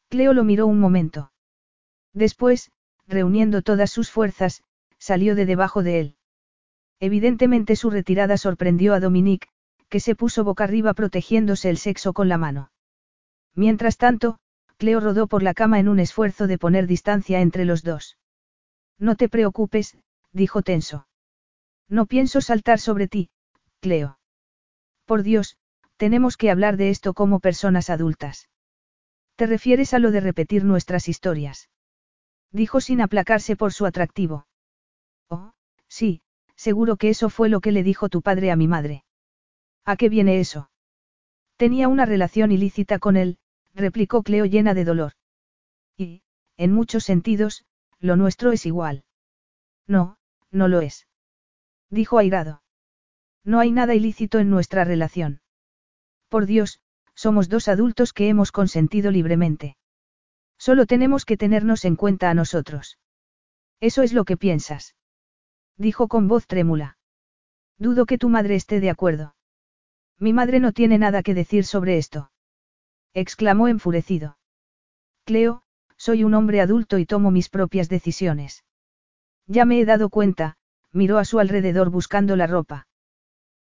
Cleo 0.08 0.33
lo 0.33 0.42
miró 0.42 0.67
un 0.67 0.81
momento. 0.81 1.31
Después, 2.12 2.73
reuniendo 3.07 3.62
todas 3.62 3.92
sus 3.92 4.10
fuerzas, 4.10 4.65
salió 4.99 5.36
de 5.36 5.47
debajo 5.47 5.84
de 5.84 6.00
él. 6.00 6.17
Evidentemente 6.99 7.76
su 7.76 7.91
retirada 7.91 8.39
sorprendió 8.39 8.92
a 8.92 8.99
Dominique, 8.99 9.47
que 9.89 10.00
se 10.00 10.17
puso 10.17 10.42
boca 10.42 10.65
arriba 10.65 10.92
protegiéndose 10.94 11.70
el 11.70 11.78
sexo 11.78 12.12
con 12.15 12.28
la 12.28 12.39
mano. 12.39 12.73
Mientras 13.55 13.99
tanto, 13.99 14.41
Cleo 14.78 14.99
rodó 14.99 15.28
por 15.28 15.44
la 15.44 15.55
cama 15.55 15.78
en 15.78 15.89
un 15.89 16.00
esfuerzo 16.00 16.49
de 16.49 16.58
poner 16.58 16.89
distancia 16.89 17.41
entre 17.41 17.65
los 17.65 17.84
dos. 17.84 18.18
No 18.99 19.15
te 19.15 19.28
preocupes, 19.28 19.97
dijo 20.33 20.62
tenso. 20.62 21.07
No 21.89 22.07
pienso 22.07 22.41
saltar 22.41 22.78
sobre 22.78 23.08
ti, 23.08 23.31
Cleo. 23.81 24.18
Por 25.07 25.23
Dios, 25.23 25.57
tenemos 25.97 26.36
que 26.36 26.50
hablar 26.50 26.76
de 26.76 26.91
esto 26.91 27.15
como 27.15 27.41
personas 27.41 27.91
adultas. 27.91 28.49
¿Te 29.36 29.47
refieres 29.47 29.94
a 29.94 29.99
lo 29.99 30.10
de 30.10 30.20
repetir 30.20 30.65
nuestras 30.65 31.08
historias? 31.08 31.70
Dijo 32.52 32.81
sin 32.81 33.00
aplacarse 33.00 33.57
por 33.57 33.73
su 33.73 33.86
atractivo. 33.86 34.47
Oh, 35.28 35.52
sí, 35.89 36.23
seguro 36.57 36.97
que 36.97 37.08
eso 37.08 37.31
fue 37.31 37.49
lo 37.49 37.60
que 37.60 37.73
le 37.73 37.83
dijo 37.83 38.08
tu 38.08 38.23
padre 38.23 38.50
a 38.50 38.57
mi 38.57 38.68
madre. 38.68 39.05
¿A 39.84 39.97
qué 39.97 40.08
viene 40.08 40.41
eso? 40.41 40.70
Tenía 41.57 41.89
una 41.89 42.05
relación 42.05 42.52
ilícita 42.52 42.99
con 42.99 43.17
él, 43.17 43.39
replicó 43.75 44.23
Cleo 44.23 44.44
llena 44.44 44.75
de 44.75 44.84
dolor. 44.84 45.12
Y, 45.97 46.23
en 46.57 46.73
muchos 46.73 47.05
sentidos, 47.05 47.65
lo 47.99 48.17
nuestro 48.17 48.52
es 48.52 48.67
igual. 48.67 49.05
No, 49.86 50.18
no 50.50 50.68
lo 50.68 50.81
es. 50.81 51.07
Dijo 51.91 52.18
airado. 52.18 52.62
No 53.44 53.60
hay 53.60 53.70
nada 53.70 53.94
ilícito 53.94 54.39
en 54.39 54.50
nuestra 54.50 54.84
relación. 54.84 55.41
Por 56.28 56.47
Dios, 56.47 56.81
somos 57.15 57.49
dos 57.49 57.68
adultos 57.68 58.12
que 58.12 58.28
hemos 58.28 58.52
consentido 58.52 59.10
libremente. 59.10 59.76
Solo 60.58 60.86
tenemos 60.86 61.25
que 61.25 61.36
tenernos 61.36 61.84
en 61.84 61.97
cuenta 61.97 62.31
a 62.31 62.34
nosotros. 62.34 62.99
Eso 63.81 64.02
es 64.02 64.12
lo 64.12 64.25
que 64.25 64.36
piensas. 64.36 64.97
Dijo 65.76 66.08
con 66.08 66.28
voz 66.28 66.47
trémula. 66.47 66.99
Dudo 67.78 68.07
que 68.07 68.18
tu 68.18 68.28
madre 68.28 68.57
esté 68.57 68.81
de 68.81 68.91
acuerdo. 68.91 69.36
Mi 70.18 70.33
madre 70.33 70.58
no 70.58 70.73
tiene 70.73 70.99
nada 70.99 71.23
que 71.23 71.34
decir 71.34 71.65
sobre 71.65 71.97
esto. 71.97 72.33
Exclamó 73.15 73.68
enfurecido. 73.68 74.36
Cleo, 75.25 75.62
soy 75.97 76.25
un 76.25 76.34
hombre 76.34 76.60
adulto 76.60 76.99
y 76.99 77.07
tomo 77.07 77.31
mis 77.31 77.49
propias 77.49 77.89
decisiones. 77.89 78.65
Ya 79.47 79.65
me 79.65 79.81
he 79.81 79.84
dado 79.84 80.10
cuenta, 80.10 80.57
miró 80.98 81.16
a 81.16 81.24
su 81.24 81.38
alrededor 81.38 81.88
buscando 81.88 82.36
la 82.36 82.46
ropa. 82.46 82.86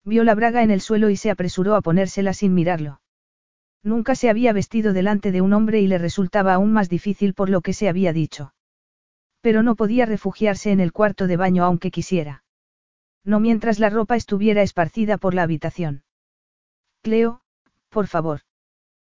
Vio 0.04 0.24
la 0.24 0.34
braga 0.34 0.62
en 0.62 0.70
el 0.70 0.80
suelo 0.80 1.10
y 1.10 1.16
se 1.16 1.30
apresuró 1.30 1.74
a 1.74 1.82
ponérsela 1.82 2.32
sin 2.32 2.54
mirarlo. 2.54 3.02
Nunca 3.82 4.14
se 4.14 4.30
había 4.30 4.54
vestido 4.54 4.94
delante 4.94 5.32
de 5.32 5.42
un 5.42 5.52
hombre 5.52 5.80
y 5.80 5.86
le 5.86 5.98
resultaba 5.98 6.54
aún 6.54 6.72
más 6.72 6.88
difícil 6.88 7.34
por 7.34 7.50
lo 7.50 7.60
que 7.60 7.74
se 7.74 7.88
había 7.90 8.14
dicho. 8.14 8.54
Pero 9.42 9.62
no 9.62 9.74
podía 9.76 10.06
refugiarse 10.06 10.70
en 10.70 10.80
el 10.80 10.92
cuarto 10.92 11.26
de 11.26 11.36
baño 11.36 11.64
aunque 11.64 11.90
quisiera. 11.90 12.44
No 13.24 13.40
mientras 13.40 13.78
la 13.78 13.90
ropa 13.90 14.16
estuviera 14.16 14.62
esparcida 14.62 15.18
por 15.18 15.34
la 15.34 15.42
habitación. 15.42 16.04
Cleo, 17.02 17.42
por 17.90 18.06
favor. 18.06 18.40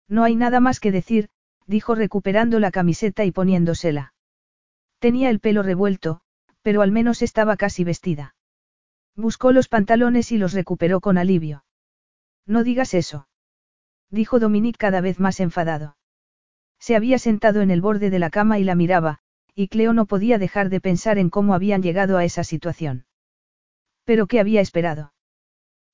No 0.10 0.24
hay 0.24 0.36
nada 0.36 0.60
más 0.60 0.80
que 0.80 0.92
decir, 0.92 1.30
dijo 1.66 1.96
recuperando 1.96 2.60
la 2.60 2.72
camiseta 2.72 3.26
y 3.26 3.32
poniéndosela. 3.32 4.14
Tenía 5.00 5.30
el 5.30 5.40
pelo 5.40 5.64
revuelto, 5.64 6.22
pero 6.68 6.82
al 6.82 6.92
menos 6.92 7.22
estaba 7.22 7.56
casi 7.56 7.86
vestida. 7.86 8.36
Buscó 9.16 9.54
los 9.54 9.70
pantalones 9.70 10.34
y 10.34 10.38
los 10.38 10.52
recuperó 10.52 11.00
con 11.00 11.18
alivio. 11.18 11.64
No 12.46 12.66
digas 12.66 12.94
eso. 12.94 13.30
Dijo 14.12 14.38
Dominique 14.38 14.78
cada 14.78 15.00
vez 15.00 15.18
más 15.18 15.40
enfadado. 15.40 15.96
Se 16.78 16.98
había 16.98 17.20
sentado 17.20 17.62
en 17.62 17.72
el 17.72 17.80
borde 17.80 18.10
de 18.10 18.20
la 18.20 18.30
cama 18.30 18.60
y 18.60 18.66
la 18.66 18.76
miraba, 18.76 19.20
y 19.56 19.70
Cleo 19.70 19.94
no 19.94 20.08
podía 20.08 20.40
dejar 20.40 20.68
de 20.68 20.82
pensar 20.82 21.18
en 21.20 21.30
cómo 21.30 21.54
habían 21.54 21.82
llegado 21.82 22.18
a 22.18 22.26
esa 22.26 22.44
situación. 22.44 23.06
Pero 24.04 24.28
¿qué 24.28 24.42
había 24.42 24.60
esperado? 24.60 25.14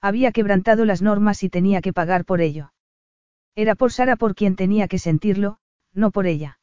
Había 0.02 0.32
quebrantado 0.32 0.86
las 0.86 1.04
normas 1.04 1.44
y 1.44 1.50
tenía 1.50 1.82
que 1.82 1.94
pagar 1.94 2.26
por 2.26 2.42
ello. 2.42 2.74
Era 3.54 3.76
por 3.76 3.92
Sara 3.92 4.16
por 4.16 4.34
quien 4.34 4.56
tenía 4.56 4.88
que 4.88 4.98
sentirlo, 4.98 5.60
no 5.94 6.10
por 6.10 6.26
ella. 6.26 6.58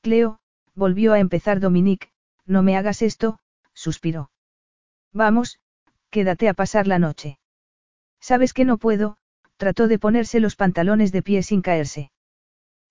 Cleo, 0.00 0.40
volvió 0.74 1.12
a 1.12 1.18
empezar 1.18 1.60
Dominique, 1.60 2.08
no 2.48 2.62
me 2.62 2.76
hagas 2.76 3.02
esto, 3.02 3.38
suspiró. 3.74 4.30
Vamos, 5.12 5.60
quédate 6.10 6.48
a 6.48 6.54
pasar 6.54 6.86
la 6.86 6.98
noche. 6.98 7.38
Sabes 8.20 8.52
que 8.52 8.64
no 8.64 8.78
puedo, 8.78 9.18
trató 9.56 9.86
de 9.86 9.98
ponerse 9.98 10.40
los 10.40 10.56
pantalones 10.56 11.12
de 11.12 11.22
pie 11.22 11.42
sin 11.42 11.62
caerse. 11.62 12.10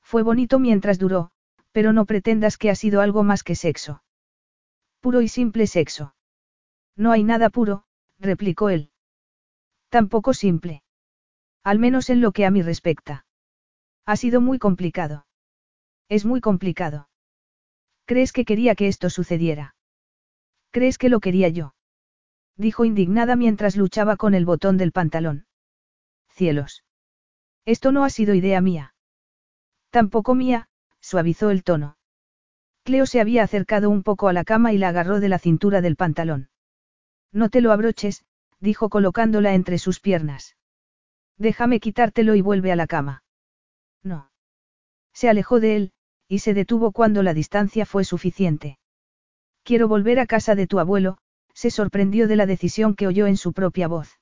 Fue 0.01 0.23
bonito 0.23 0.59
mientras 0.59 0.99
duró, 0.99 1.31
pero 1.71 1.91
no 1.91 2.05
pretendas 2.05 2.57
que 2.57 2.69
ha 2.69 2.75
sido 2.75 3.01
algo 3.01 3.23
más 3.23 3.43
que 3.43 3.55
sexo. 3.55 4.03
Puro 5.01 5.21
y 5.21 5.27
simple 5.27 5.67
sexo. 5.67 6.15
No 6.95 7.11
hay 7.11 7.23
nada 7.23 7.49
puro, 7.49 7.83
replicó 8.19 8.69
él. 8.69 8.91
Tampoco 9.89 10.33
simple. 10.33 10.83
Al 11.63 11.79
menos 11.79 12.09
en 12.09 12.21
lo 12.21 12.31
que 12.31 12.45
a 12.45 12.51
mí 12.51 12.61
respecta. 12.61 13.25
Ha 14.05 14.15
sido 14.15 14.39
muy 14.39 14.59
complicado. 14.59 15.25
Es 16.09 16.25
muy 16.25 16.41
complicado. 16.41 17.09
¿Crees 18.07 18.31
que 18.31 18.45
quería 18.45 18.73
que 18.73 18.87
esto 18.87 19.09
sucediera? 19.09 19.75
¿Crees 20.71 20.97
que 20.97 21.09
lo 21.09 21.19
quería 21.19 21.49
yo? 21.49 21.75
Dijo 22.55 22.85
indignada 22.85 23.35
mientras 23.35 23.75
luchaba 23.75 24.15
con 24.15 24.33
el 24.33 24.45
botón 24.45 24.77
del 24.77 24.93
pantalón. 24.93 25.45
Cielos. 26.29 26.85
Esto 27.65 27.91
no 27.91 28.05
ha 28.05 28.09
sido 28.09 28.33
idea 28.33 28.61
mía. 28.61 28.95
Tampoco 29.89 30.35
mía, 30.35 30.69
suavizó 31.01 31.49
el 31.49 31.65
tono. 31.65 31.97
Cleo 32.83 33.05
se 33.05 33.19
había 33.19 33.43
acercado 33.43 33.89
un 33.89 34.03
poco 34.03 34.29
a 34.29 34.33
la 34.33 34.45
cama 34.45 34.71
y 34.71 34.77
la 34.77 34.87
agarró 34.87 35.19
de 35.19 35.27
la 35.27 35.37
cintura 35.37 35.81
del 35.81 35.97
pantalón. 35.97 36.49
No 37.33 37.49
te 37.49 37.59
lo 37.59 37.73
abroches, 37.73 38.23
dijo 38.61 38.87
colocándola 38.87 39.53
entre 39.53 39.79
sus 39.79 39.99
piernas. 39.99 40.55
Déjame 41.37 41.81
quitártelo 41.81 42.35
y 42.35 42.41
vuelve 42.41 42.71
a 42.71 42.77
la 42.77 42.87
cama. 42.87 43.23
No. 44.01 44.31
Se 45.11 45.27
alejó 45.27 45.59
de 45.59 45.75
él, 45.75 45.93
y 46.27 46.39
se 46.39 46.53
detuvo 46.53 46.91
cuando 46.91 47.23
la 47.23 47.33
distancia 47.33 47.85
fue 47.85 48.03
suficiente. 48.03 48.79
Quiero 49.63 49.87
volver 49.87 50.19
a 50.19 50.25
casa 50.25 50.55
de 50.55 50.67
tu 50.67 50.79
abuelo, 50.79 51.17
se 51.53 51.71
sorprendió 51.71 52.27
de 52.27 52.35
la 52.35 52.45
decisión 52.45 52.95
que 52.95 53.07
oyó 53.07 53.27
en 53.27 53.37
su 53.37 53.53
propia 53.53 53.87
voz. 53.87 54.19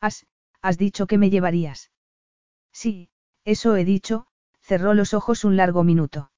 Has, 0.00 0.26
has 0.62 0.78
dicho 0.78 1.06
que 1.06 1.18
me 1.18 1.30
llevarías. 1.30 1.90
Sí, 2.72 3.08
eso 3.44 3.76
he 3.76 3.84
dicho, 3.84 4.26
cerró 4.60 4.94
los 4.94 5.14
ojos 5.14 5.44
un 5.44 5.56
largo 5.56 5.84
minuto. 5.84 6.30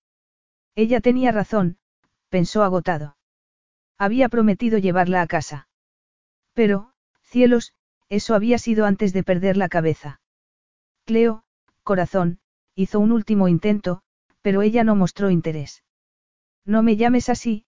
Ella 0.74 1.00
tenía 1.00 1.32
razón, 1.32 1.78
pensó 2.28 2.62
agotado. 2.62 3.16
Había 3.98 4.28
prometido 4.28 4.78
llevarla 4.78 5.22
a 5.22 5.26
casa. 5.26 5.68
Pero, 6.52 6.92
cielos, 7.22 7.72
eso 8.08 8.34
había 8.34 8.58
sido 8.58 8.84
antes 8.86 9.12
de 9.12 9.22
perder 9.22 9.56
la 9.56 9.68
cabeza. 9.68 10.20
Cleo, 11.04 11.44
corazón, 11.82 12.40
hizo 12.74 13.00
un 13.00 13.12
último 13.12 13.48
intento, 13.48 14.02
pero 14.46 14.62
ella 14.62 14.84
no 14.84 14.94
mostró 14.94 15.28
interés. 15.30 15.82
No 16.64 16.84
me 16.84 16.94
llames 16.94 17.28
así, 17.30 17.64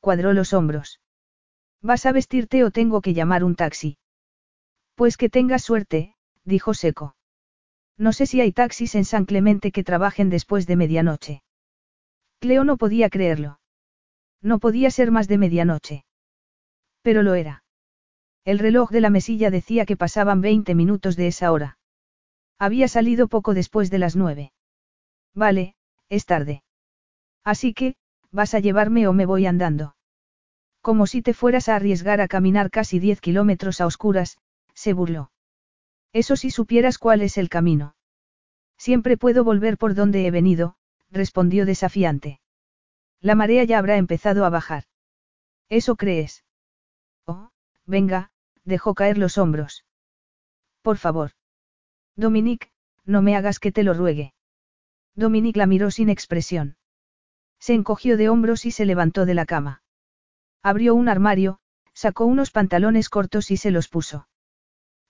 cuadró 0.00 0.32
los 0.32 0.54
hombros. 0.54 0.98
¿Vas 1.82 2.06
a 2.06 2.12
vestirte 2.12 2.64
o 2.64 2.70
tengo 2.70 3.02
que 3.02 3.12
llamar 3.12 3.44
un 3.44 3.54
taxi? 3.54 3.98
Pues 4.94 5.18
que 5.18 5.28
tengas 5.28 5.62
suerte, 5.62 6.16
dijo 6.42 6.72
seco. 6.72 7.16
No 7.98 8.14
sé 8.14 8.24
si 8.24 8.40
hay 8.40 8.50
taxis 8.50 8.94
en 8.94 9.04
San 9.04 9.26
Clemente 9.26 9.72
que 9.72 9.84
trabajen 9.84 10.30
después 10.30 10.66
de 10.66 10.76
medianoche. 10.76 11.42
Cleo 12.40 12.64
no 12.64 12.78
podía 12.78 13.10
creerlo. 13.10 13.60
No 14.40 14.58
podía 14.58 14.90
ser 14.90 15.10
más 15.10 15.28
de 15.28 15.36
medianoche. 15.36 16.06
Pero 17.02 17.22
lo 17.22 17.34
era. 17.34 17.62
El 18.46 18.58
reloj 18.58 18.90
de 18.90 19.02
la 19.02 19.10
mesilla 19.10 19.50
decía 19.50 19.84
que 19.84 19.98
pasaban 19.98 20.40
20 20.40 20.74
minutos 20.74 21.14
de 21.14 21.26
esa 21.26 21.52
hora. 21.52 21.76
Había 22.58 22.88
salido 22.88 23.28
poco 23.28 23.52
después 23.52 23.90
de 23.90 23.98
las 23.98 24.16
nueve. 24.16 24.54
Vale, 25.34 25.74
es 26.12 26.26
tarde. 26.26 26.62
Así 27.42 27.72
que, 27.72 27.96
¿vas 28.30 28.52
a 28.52 28.60
llevarme 28.60 29.08
o 29.08 29.14
me 29.14 29.24
voy 29.24 29.46
andando? 29.46 29.96
Como 30.82 31.06
si 31.06 31.22
te 31.22 31.32
fueras 31.32 31.70
a 31.70 31.76
arriesgar 31.76 32.20
a 32.20 32.28
caminar 32.28 32.70
casi 32.70 32.98
diez 32.98 33.22
kilómetros 33.22 33.80
a 33.80 33.86
oscuras, 33.86 34.36
se 34.74 34.92
burló. 34.92 35.32
Eso 36.12 36.36
si 36.36 36.50
supieras 36.50 36.98
cuál 36.98 37.22
es 37.22 37.38
el 37.38 37.48
camino. 37.48 37.96
Siempre 38.76 39.16
puedo 39.16 39.42
volver 39.42 39.78
por 39.78 39.94
donde 39.94 40.26
he 40.26 40.30
venido, 40.30 40.76
respondió 41.10 41.64
desafiante. 41.64 42.40
La 43.22 43.34
marea 43.34 43.64
ya 43.64 43.78
habrá 43.78 43.96
empezado 43.96 44.44
a 44.44 44.50
bajar. 44.50 44.84
¿Eso 45.70 45.96
crees? 45.96 46.44
Oh, 47.24 47.48
venga, 47.86 48.32
dejó 48.64 48.92
caer 48.94 49.16
los 49.16 49.38
hombros. 49.38 49.86
Por 50.82 50.98
favor. 50.98 51.30
Dominique, 52.16 52.70
no 53.06 53.22
me 53.22 53.34
hagas 53.34 53.58
que 53.58 53.72
te 53.72 53.82
lo 53.82 53.94
ruegue. 53.94 54.34
Dominique 55.14 55.58
la 55.58 55.66
miró 55.66 55.90
sin 55.90 56.08
expresión. 56.08 56.76
Se 57.58 57.74
encogió 57.74 58.16
de 58.16 58.28
hombros 58.28 58.66
y 58.66 58.70
se 58.70 58.86
levantó 58.86 59.26
de 59.26 59.34
la 59.34 59.46
cama. 59.46 59.82
Abrió 60.62 60.94
un 60.94 61.08
armario, 61.08 61.58
sacó 61.92 62.24
unos 62.24 62.50
pantalones 62.50 63.08
cortos 63.08 63.50
y 63.50 63.56
se 63.56 63.70
los 63.70 63.88
puso. 63.88 64.28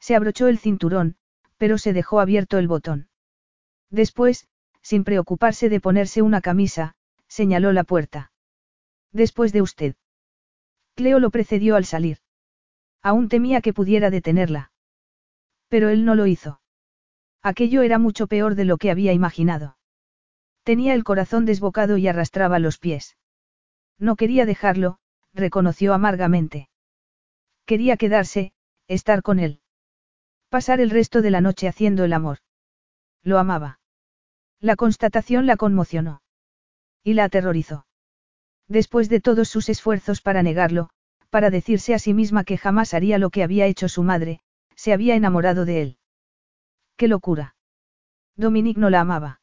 Se 0.01 0.17
abrochó 0.17 0.49
el 0.49 0.59
cinturón, 0.59 1.17
pero 1.57 1.79
se 1.79 1.93
dejó 1.93 2.21
abierto 2.21 2.59
el 2.59 2.69
botón. 2.69 3.09
Después, 3.91 4.49
sin 4.83 5.05
preocuparse 5.05 5.69
de 5.69 5.81
ponerse 5.81 6.23
una 6.23 6.41
camisa, 6.41 6.95
señaló 7.29 7.73
la 7.73 7.85
puerta. 7.85 8.33
Después 9.13 9.53
de 9.53 9.63
usted. 9.63 9.95
Cleo 10.95 11.21
lo 11.21 11.31
precedió 11.31 11.77
al 11.77 11.85
salir. 11.85 12.19
Aún 13.03 13.29
temía 13.29 13.61
que 13.61 13.73
pudiera 13.73 14.11
detenerla. 14.11 14.73
Pero 15.69 15.89
él 15.89 16.05
no 16.05 16.15
lo 16.15 16.27
hizo. 16.27 16.61
Aquello 17.43 17.83
era 17.83 17.99
mucho 17.99 18.27
peor 18.27 18.55
de 18.55 18.65
lo 18.65 18.77
que 18.77 18.91
había 18.91 19.13
imaginado. 19.13 19.77
Tenía 20.63 20.95
el 20.95 21.05
corazón 21.05 21.45
desbocado 21.45 21.97
y 21.97 22.09
arrastraba 22.09 22.59
los 22.59 22.79
pies. 22.79 23.17
No 23.99 24.17
quería 24.17 24.47
dejarlo, 24.47 24.99
reconoció 25.35 25.95
amargamente. 25.95 26.69
Quería 27.67 27.97
quedarse, 27.97 28.53
estar 28.87 29.23
con 29.23 29.39
él. 29.39 29.61
Pasar 30.49 30.81
el 30.81 30.91
resto 30.91 31.23
de 31.23 31.31
la 31.31 31.41
noche 31.41 31.69
haciendo 31.69 32.05
el 32.05 32.13
amor. 32.13 32.39
Lo 33.23 33.39
amaba. 33.39 33.81
La 34.61 34.77
constatación 34.77 35.47
la 35.47 35.57
conmocionó. 35.57 36.23
Y 37.03 37.15
la 37.15 37.25
aterrorizó. 37.25 37.87
Después 38.69 39.09
de 39.09 39.21
todos 39.21 39.49
sus 39.49 39.69
esfuerzos 39.69 40.21
para 40.21 40.43
negarlo, 40.43 40.91
para 41.31 41.51
decirse 41.51 41.95
a 41.95 41.99
sí 41.99 42.15
misma 42.15 42.45
que 42.45 42.59
jamás 42.59 42.95
haría 42.95 43.19
lo 43.19 43.31
que 43.31 43.43
había 43.43 43.67
hecho 43.67 43.89
su 43.89 44.03
madre, 44.03 44.41
se 44.77 44.93
había 44.93 45.17
enamorado 45.17 45.65
de 45.65 45.83
él. 45.83 45.99
¡Qué 46.97 47.09
locura! 47.09 47.57
Dominique 48.37 48.81
no 48.81 48.91
la 48.91 49.01
amaba. 49.01 49.42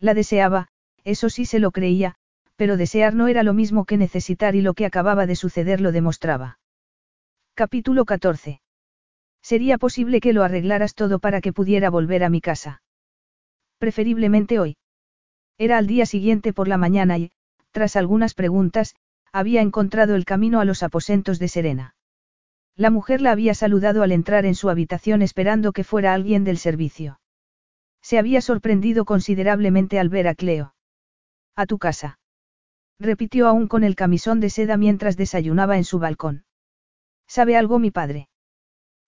La 0.00 0.14
deseaba, 0.14 0.68
eso 1.04 1.28
sí 1.28 1.44
se 1.44 1.58
lo 1.58 1.70
creía, 1.70 2.16
pero 2.56 2.76
desear 2.76 3.14
no 3.14 3.28
era 3.28 3.42
lo 3.42 3.54
mismo 3.54 3.84
que 3.84 3.96
necesitar 3.96 4.54
y 4.54 4.62
lo 4.62 4.74
que 4.74 4.86
acababa 4.86 5.26
de 5.26 5.36
suceder 5.36 5.80
lo 5.80 5.92
demostraba. 5.92 6.58
Capítulo 7.54 8.04
14. 8.04 8.60
Sería 9.42 9.78
posible 9.78 10.20
que 10.20 10.32
lo 10.32 10.42
arreglaras 10.42 10.94
todo 10.94 11.18
para 11.18 11.40
que 11.40 11.52
pudiera 11.52 11.90
volver 11.90 12.24
a 12.24 12.30
mi 12.30 12.40
casa. 12.40 12.82
Preferiblemente 13.78 14.58
hoy. 14.58 14.76
Era 15.58 15.78
al 15.78 15.86
día 15.86 16.06
siguiente 16.06 16.52
por 16.52 16.68
la 16.68 16.78
mañana 16.78 17.18
y, 17.18 17.32
tras 17.70 17.96
algunas 17.96 18.34
preguntas, 18.34 18.94
había 19.32 19.60
encontrado 19.60 20.14
el 20.14 20.24
camino 20.24 20.60
a 20.60 20.64
los 20.64 20.82
aposentos 20.82 21.38
de 21.38 21.48
Serena. 21.48 21.94
La 22.76 22.90
mujer 22.90 23.20
la 23.20 23.32
había 23.32 23.54
saludado 23.54 24.02
al 24.02 24.12
entrar 24.12 24.46
en 24.46 24.54
su 24.54 24.70
habitación 24.70 25.22
esperando 25.22 25.72
que 25.72 25.84
fuera 25.84 26.14
alguien 26.14 26.44
del 26.44 26.56
servicio. 26.56 27.20
Se 28.02 28.18
había 28.18 28.40
sorprendido 28.40 29.04
considerablemente 29.04 29.98
al 29.98 30.08
ver 30.08 30.28
a 30.28 30.34
Cleo. 30.34 30.74
A 31.54 31.66
tu 31.66 31.78
casa. 31.78 32.18
Repitió 32.98 33.46
aún 33.46 33.68
con 33.68 33.84
el 33.84 33.96
camisón 33.96 34.40
de 34.40 34.50
seda 34.50 34.76
mientras 34.76 35.16
desayunaba 35.16 35.76
en 35.76 35.84
su 35.84 35.98
balcón. 35.98 36.44
¿Sabe 37.26 37.56
algo 37.56 37.78
mi 37.78 37.90
padre? 37.90 38.28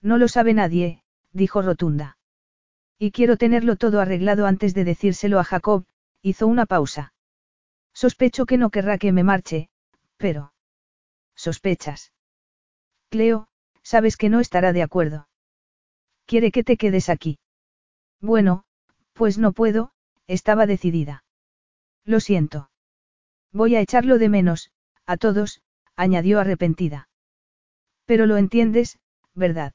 No 0.00 0.18
lo 0.18 0.28
sabe 0.28 0.54
nadie, 0.54 1.02
dijo 1.32 1.62
rotunda. 1.62 2.18
Y 2.98 3.10
quiero 3.10 3.36
tenerlo 3.36 3.76
todo 3.76 4.00
arreglado 4.00 4.46
antes 4.46 4.74
de 4.74 4.84
decírselo 4.84 5.38
a 5.40 5.44
Jacob, 5.44 5.86
hizo 6.22 6.46
una 6.46 6.66
pausa. 6.66 7.12
Sospecho 7.92 8.46
que 8.46 8.58
no 8.58 8.70
querrá 8.70 8.98
que 8.98 9.12
me 9.12 9.24
marche, 9.24 9.68
pero... 10.16 10.52
¿Sospechas? 11.34 12.12
Cleo, 13.10 13.48
sabes 13.82 14.16
que 14.16 14.28
no 14.28 14.40
estará 14.40 14.72
de 14.72 14.82
acuerdo. 14.82 15.28
Quiere 16.26 16.52
que 16.52 16.64
te 16.64 16.76
quedes 16.76 17.08
aquí. 17.08 17.38
Bueno, 18.20 18.64
pues 19.12 19.38
no 19.38 19.52
puedo, 19.52 19.92
estaba 20.26 20.66
decidida. 20.66 21.24
Lo 22.04 22.20
siento. 22.20 22.70
Voy 23.52 23.76
a 23.76 23.80
echarlo 23.80 24.18
de 24.18 24.28
menos, 24.28 24.70
a 25.06 25.16
todos, 25.16 25.62
añadió 25.96 26.40
arrepentida. 26.40 27.08
Pero 28.06 28.26
lo 28.26 28.36
entiendes, 28.36 28.98
¿verdad? 29.34 29.74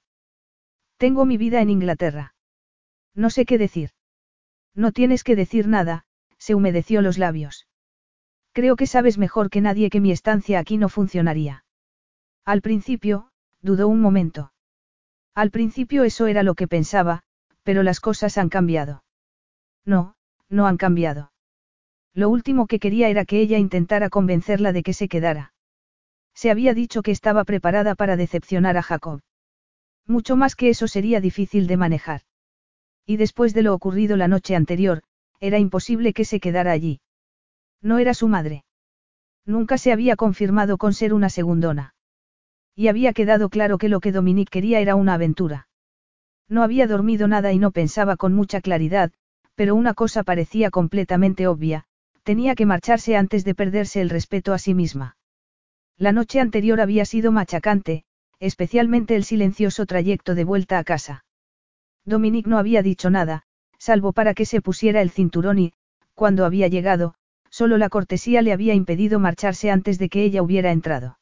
Tengo 0.98 1.26
mi 1.26 1.38
vida 1.38 1.62
en 1.62 1.70
Inglaterra. 1.70 2.36
No 3.14 3.30
sé 3.30 3.46
qué 3.46 3.58
decir. 3.58 3.92
No 4.74 4.92
tienes 4.92 5.24
que 5.24 5.36
decir 5.36 5.68
nada, 5.68 6.06
se 6.38 6.56
humedeció 6.56 7.02
los 7.02 7.18
labios. 7.18 7.68
Creo 8.52 8.76
que 8.76 8.88
sabes 8.88 9.18
mejor 9.18 9.50
que 9.50 9.62
nadie 9.62 9.90
que 9.90 10.02
mi 10.02 10.12
estancia 10.12 10.60
aquí 10.60 10.78
no 10.78 10.90
funcionaría. 10.90 11.64
Al 12.44 12.62
principio, 12.62 13.30
dudó 13.62 13.88
un 13.88 14.02
momento. 14.02 14.54
Al 15.36 15.52
principio 15.52 16.04
eso 16.04 16.26
era 16.26 16.42
lo 16.42 16.56
que 16.56 16.68
pensaba, 16.68 17.22
pero 17.64 17.84
las 17.84 18.00
cosas 18.00 18.38
han 18.38 18.50
cambiado. 18.50 19.04
No, 19.88 20.16
no 20.50 20.68
han 20.68 20.78
cambiado. 20.78 21.32
Lo 22.14 22.30
último 22.30 22.68
que 22.68 22.80
quería 22.80 23.08
era 23.08 23.24
que 23.26 23.40
ella 23.40 23.58
intentara 23.58 24.10
convencerla 24.10 24.74
de 24.74 24.84
que 24.84 24.94
se 24.94 25.08
quedara. 25.08 25.54
Se 26.36 26.52
había 26.52 26.74
dicho 26.74 27.02
que 27.02 27.12
estaba 27.12 27.46
preparada 27.46 27.96
para 27.96 28.18
decepcionar 28.18 28.76
a 28.78 28.84
Jacob. 28.84 29.22
Mucho 30.06 30.36
más 30.36 30.56
que 30.56 30.70
eso 30.70 30.88
sería 30.88 31.22
difícil 31.22 31.68
de 31.68 31.78
manejar. 31.78 32.22
Y 33.06 33.16
después 33.16 33.54
de 33.54 33.64
lo 33.64 33.74
ocurrido 33.74 34.18
la 34.18 34.28
noche 34.28 34.56
anterior, 34.56 35.04
era 35.40 35.58
imposible 35.58 36.14
que 36.14 36.26
se 36.26 36.42
quedara 36.42 36.72
allí. 36.72 37.00
No 37.82 37.98
era 37.98 38.14
su 38.14 38.28
madre. 38.28 38.66
Nunca 39.46 39.78
se 39.78 39.94
había 39.94 40.18
confirmado 40.18 40.78
con 40.78 40.94
ser 40.94 41.14
una 41.14 41.30
segundona. 41.30 41.96
Y 42.76 42.90
había 42.90 43.14
quedado 43.14 43.48
claro 43.50 43.78
que 43.78 43.88
lo 43.88 44.02
que 44.02 44.12
Dominique 44.12 44.52
quería 44.52 44.82
era 44.82 44.96
una 44.96 45.14
aventura. 45.14 45.70
No 46.50 46.62
había 46.64 46.88
dormido 46.88 47.28
nada 47.30 47.54
y 47.54 47.58
no 47.58 47.72
pensaba 47.72 48.18
con 48.18 48.34
mucha 48.34 48.60
claridad, 48.60 49.14
pero 49.58 49.74
una 49.74 49.96
cosa 49.96 50.22
parecía 50.22 50.70
completamente 50.70 51.48
obvia, 51.48 51.86
tenía 52.22 52.54
que 52.54 52.68
marcharse 52.68 53.18
antes 53.18 53.44
de 53.44 53.56
perderse 53.56 54.02
el 54.02 54.12
respeto 54.12 54.54
a 54.54 54.60
sí 54.60 54.76
misma. 54.76 55.18
La 55.98 56.12
noche 56.12 56.40
anterior 56.40 56.80
había 56.80 57.06
sido 57.06 57.32
machacante, 57.32 58.04
especialmente 58.40 59.16
el 59.16 59.24
silencioso 59.24 59.88
trayecto 59.88 60.36
de 60.36 60.44
vuelta 60.44 60.78
a 60.78 60.84
casa. 60.84 61.26
Dominique 62.06 62.48
no 62.48 62.60
había 62.60 62.84
dicho 62.84 63.10
nada, 63.10 63.46
salvo 63.80 64.14
para 64.14 64.36
que 64.36 64.46
se 64.46 64.62
pusiera 64.62 65.02
el 65.02 65.10
cinturón 65.10 65.58
y, 65.58 65.74
cuando 66.14 66.46
había 66.46 66.68
llegado, 66.68 67.16
solo 67.50 67.80
la 67.80 67.90
cortesía 67.90 68.44
le 68.44 68.54
había 68.54 68.76
impedido 68.76 69.18
marcharse 69.18 69.72
antes 69.72 69.98
de 69.98 70.10
que 70.10 70.24
ella 70.24 70.44
hubiera 70.44 70.72
entrado. 70.72 71.18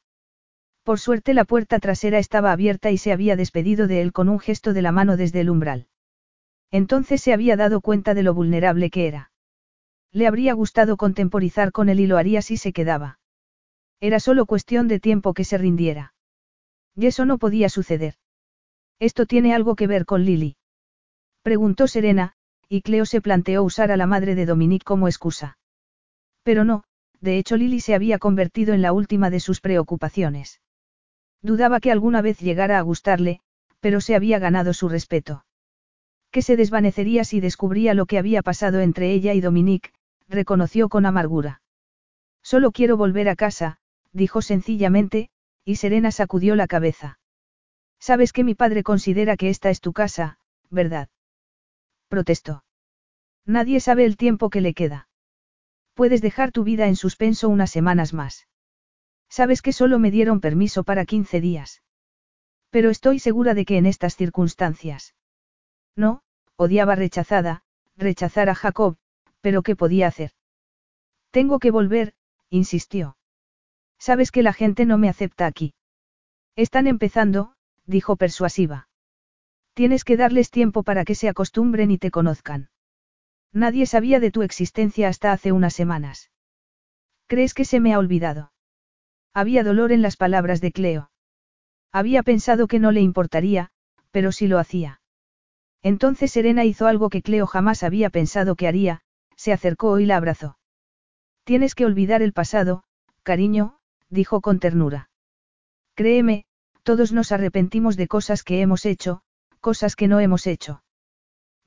Por 0.84 1.00
suerte 1.00 1.34
la 1.34 1.46
puerta 1.46 1.80
trasera 1.80 2.20
estaba 2.20 2.52
abierta 2.52 2.92
y 2.92 2.98
se 2.98 3.14
había 3.14 3.38
despedido 3.38 3.88
de 3.88 4.02
él 4.02 4.12
con 4.12 4.28
un 4.28 4.40
gesto 4.40 4.74
de 4.74 4.82
la 4.82 4.92
mano 4.92 5.16
desde 5.16 5.40
el 5.40 5.50
umbral. 5.50 5.88
Entonces 6.72 7.22
se 7.22 7.34
había 7.34 7.56
dado 7.56 7.82
cuenta 7.82 8.14
de 8.14 8.24
lo 8.24 8.34
vulnerable 8.34 8.90
que 8.90 9.08
era. 9.08 9.32
Le 10.11 10.27
habría 10.27 10.53
gustado 10.53 10.98
contemporizar 10.98 11.72
con 11.72 11.90
él 11.90 12.00
y 12.00 12.08
lo 12.08 12.18
haría 12.18 12.42
si 12.42 12.58
se 12.58 12.74
quedaba. 12.74 13.19
Era 14.00 14.19
solo 14.19 14.45
cuestión 14.45 14.88
de 14.88 15.00
tiempo 15.00 15.34
que 15.34 15.44
se 15.44 15.58
rindiera. 15.58 16.14
Y 16.95 17.08
eso 17.08 17.26
no 17.26 17.38
podía 17.38 17.69
suceder. 17.69 18.16
¿Esto 19.00 19.26
tiene 19.26 19.53
algo 19.53 19.76
que 19.76 19.88
ver 19.88 20.06
con 20.06 20.24
Lily? 20.24 20.58
Preguntó 21.42 21.88
Serena, 21.88 22.34
y 22.69 22.82
Cleo 22.82 23.06
se 23.06 23.22
planteó 23.22 23.64
usar 23.64 23.92
a 23.92 23.98
la 23.98 24.08
madre 24.08 24.35
de 24.35 24.45
Dominique 24.45 24.85
como 24.85 25.08
excusa. 25.08 25.58
Pero 26.44 26.64
no, 26.64 26.84
de 27.22 27.38
hecho 27.38 27.58
Lily 27.58 27.80
se 27.82 27.95
había 27.95 28.19
convertido 28.19 28.74
en 28.74 28.82
la 28.82 28.94
última 28.94 29.30
de 29.30 29.40
sus 29.40 29.61
preocupaciones. 29.61 30.61
Dudaba 31.42 31.80
que 31.80 31.92
alguna 31.92 32.22
vez 32.22 32.40
llegara 32.40 32.80
a 32.80 32.82
gustarle, 32.82 33.42
pero 33.80 34.02
se 34.02 34.16
había 34.16 34.40
ganado 34.40 34.74
su 34.74 34.90
respeto. 34.90 35.44
Que 36.36 36.42
se 36.42 36.58
desvanecería 36.58 37.24
si 37.24 37.40
descubría 37.40 37.94
lo 37.94 38.08
que 38.08 38.18
había 38.18 38.42
pasado 38.42 38.82
entre 38.82 39.14
ella 39.14 39.34
y 39.34 39.40
Dominique, 39.40 39.94
reconoció 40.28 40.90
con 40.90 41.06
amargura. 41.06 41.62
Solo 42.44 42.74
quiero 42.74 42.98
volver 42.98 43.30
a 43.30 43.38
casa, 43.38 43.78
dijo 44.12 44.42
sencillamente, 44.42 45.30
y 45.64 45.78
Serena 45.78 46.12
sacudió 46.12 46.58
la 46.58 46.68
cabeza. 46.68 47.20
Sabes 48.02 48.34
que 48.34 48.44
mi 48.44 48.54
padre 48.54 48.84
considera 48.84 49.38
que 49.38 49.48
esta 49.50 49.70
es 49.70 49.80
tu 49.80 49.94
casa, 49.94 50.38
¿verdad? 50.70 51.08
Protestó. 52.10 52.66
Nadie 53.46 53.80
sabe 53.80 54.04
el 54.04 54.18
tiempo 54.18 54.50
que 54.50 54.60
le 54.60 54.74
queda. 54.74 55.08
Puedes 55.94 56.22
dejar 56.22 56.52
tu 56.52 56.66
vida 56.66 56.88
en 56.88 56.98
suspenso 56.98 57.48
unas 57.48 57.72
semanas 57.72 58.12
más. 58.12 58.50
Sabes 59.30 59.62
que 59.62 59.72
solo 59.72 60.00
me 60.00 60.12
dieron 60.12 60.42
permiso 60.42 60.84
para 60.84 61.06
15 61.06 61.40
días. 61.40 61.82
Pero 62.72 62.90
estoy 62.90 63.20
segura 63.20 63.54
de 63.54 63.64
que 63.64 63.78
en 63.78 63.86
estas 63.86 64.18
circunstancias. 64.18 65.16
No, 65.96 66.24
odiaba 66.58 66.95
rechazada, 66.95 67.64
rechazar 67.98 68.50
a 68.50 68.56
Jacob, 68.56 68.98
pero 69.42 69.64
¿qué 69.64 69.75
podía 69.75 70.08
hacer? 70.08 70.32
Tengo 71.32 71.59
que 71.59 71.72
volver, 71.72 72.14
insistió. 72.50 73.17
Sabes 74.00 74.32
que 74.32 74.43
la 74.43 74.53
gente 74.53 74.85
no 74.85 74.98
me 74.98 75.09
acepta 75.09 75.45
aquí. 75.45 75.74
Están 76.56 76.88
empezando, 76.88 77.56
dijo 77.85 78.16
persuasiva. 78.16 78.88
Tienes 79.74 80.03
que 80.03 80.17
darles 80.17 80.51
tiempo 80.51 80.84
para 80.84 81.03
que 81.03 81.16
se 81.16 81.27
acostumbren 81.27 81.92
y 81.92 81.98
te 81.98 82.11
conozcan. 82.11 82.69
Nadie 83.51 83.85
sabía 83.85 84.19
de 84.19 84.32
tu 84.32 84.42
existencia 84.42 85.09
hasta 85.09 85.32
hace 85.32 85.51
unas 85.51 85.74
semanas. 85.74 86.32
¿Crees 87.27 87.53
que 87.53 87.66
se 87.66 87.80
me 87.80 87.93
ha 87.93 88.00
olvidado? 88.00 88.51
Había 89.34 89.64
dolor 89.64 89.92
en 89.92 90.01
las 90.01 90.16
palabras 90.16 90.61
de 90.61 90.72
Cleo. 90.72 91.11
Había 91.92 92.24
pensado 92.24 92.67
que 92.67 92.80
no 92.80 92.92
le 92.92 93.01
importaría, 93.01 93.72
pero 94.11 94.32
sí 94.32 94.48
lo 94.48 94.59
hacía. 94.59 95.01
Entonces 95.86 96.32
Serena 96.32 96.66
hizo 96.66 96.88
algo 96.88 97.12
que 97.12 97.22
Cleo 97.22 97.46
jamás 97.46 97.84
había 97.84 98.10
pensado 98.10 98.56
que 98.56 98.68
haría, 98.68 99.02
se 99.36 99.54
acercó 99.54 100.00
y 100.00 100.08
la 100.08 100.18
abrazó. 100.18 100.58
Tienes 101.44 101.76
que 101.76 101.86
olvidar 101.86 102.24
el 102.24 102.34
pasado, 102.34 102.86
cariño, 103.22 103.78
dijo 104.10 104.42
con 104.42 104.60
ternura. 104.60 105.12
Créeme, 105.94 106.46
todos 106.82 107.12
nos 107.12 107.32
arrepentimos 107.32 107.98
de 107.98 108.08
cosas 108.08 108.42
que 108.42 108.62
hemos 108.62 108.88
hecho, 108.88 109.22
cosas 109.62 109.96
que 109.96 110.08
no 110.08 110.20
hemos 110.20 110.48
hecho. 110.48 110.82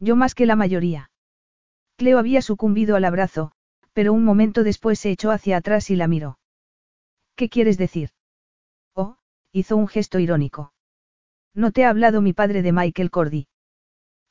Yo 0.00 0.16
más 0.16 0.34
que 0.34 0.46
la 0.46 0.56
mayoría. 0.56 1.12
Cleo 1.94 2.18
había 2.18 2.42
sucumbido 2.42 2.96
al 2.96 3.04
abrazo, 3.04 3.52
pero 3.92 4.12
un 4.12 4.24
momento 4.24 4.64
después 4.64 4.98
se 4.98 5.12
echó 5.12 5.30
hacia 5.30 5.58
atrás 5.58 5.90
y 5.90 5.94
la 5.94 6.08
miró. 6.08 6.40
¿Qué 7.36 7.48
quieres 7.48 7.78
decir? 7.78 8.10
Oh, 8.96 9.18
hizo 9.52 9.76
un 9.76 9.86
gesto 9.86 10.18
irónico. 10.18 10.72
No 11.54 11.70
te 11.70 11.84
ha 11.84 11.90
hablado 11.90 12.20
mi 12.20 12.32
padre 12.32 12.62
de 12.62 12.72
Michael 12.72 13.12
Cordy. 13.12 13.46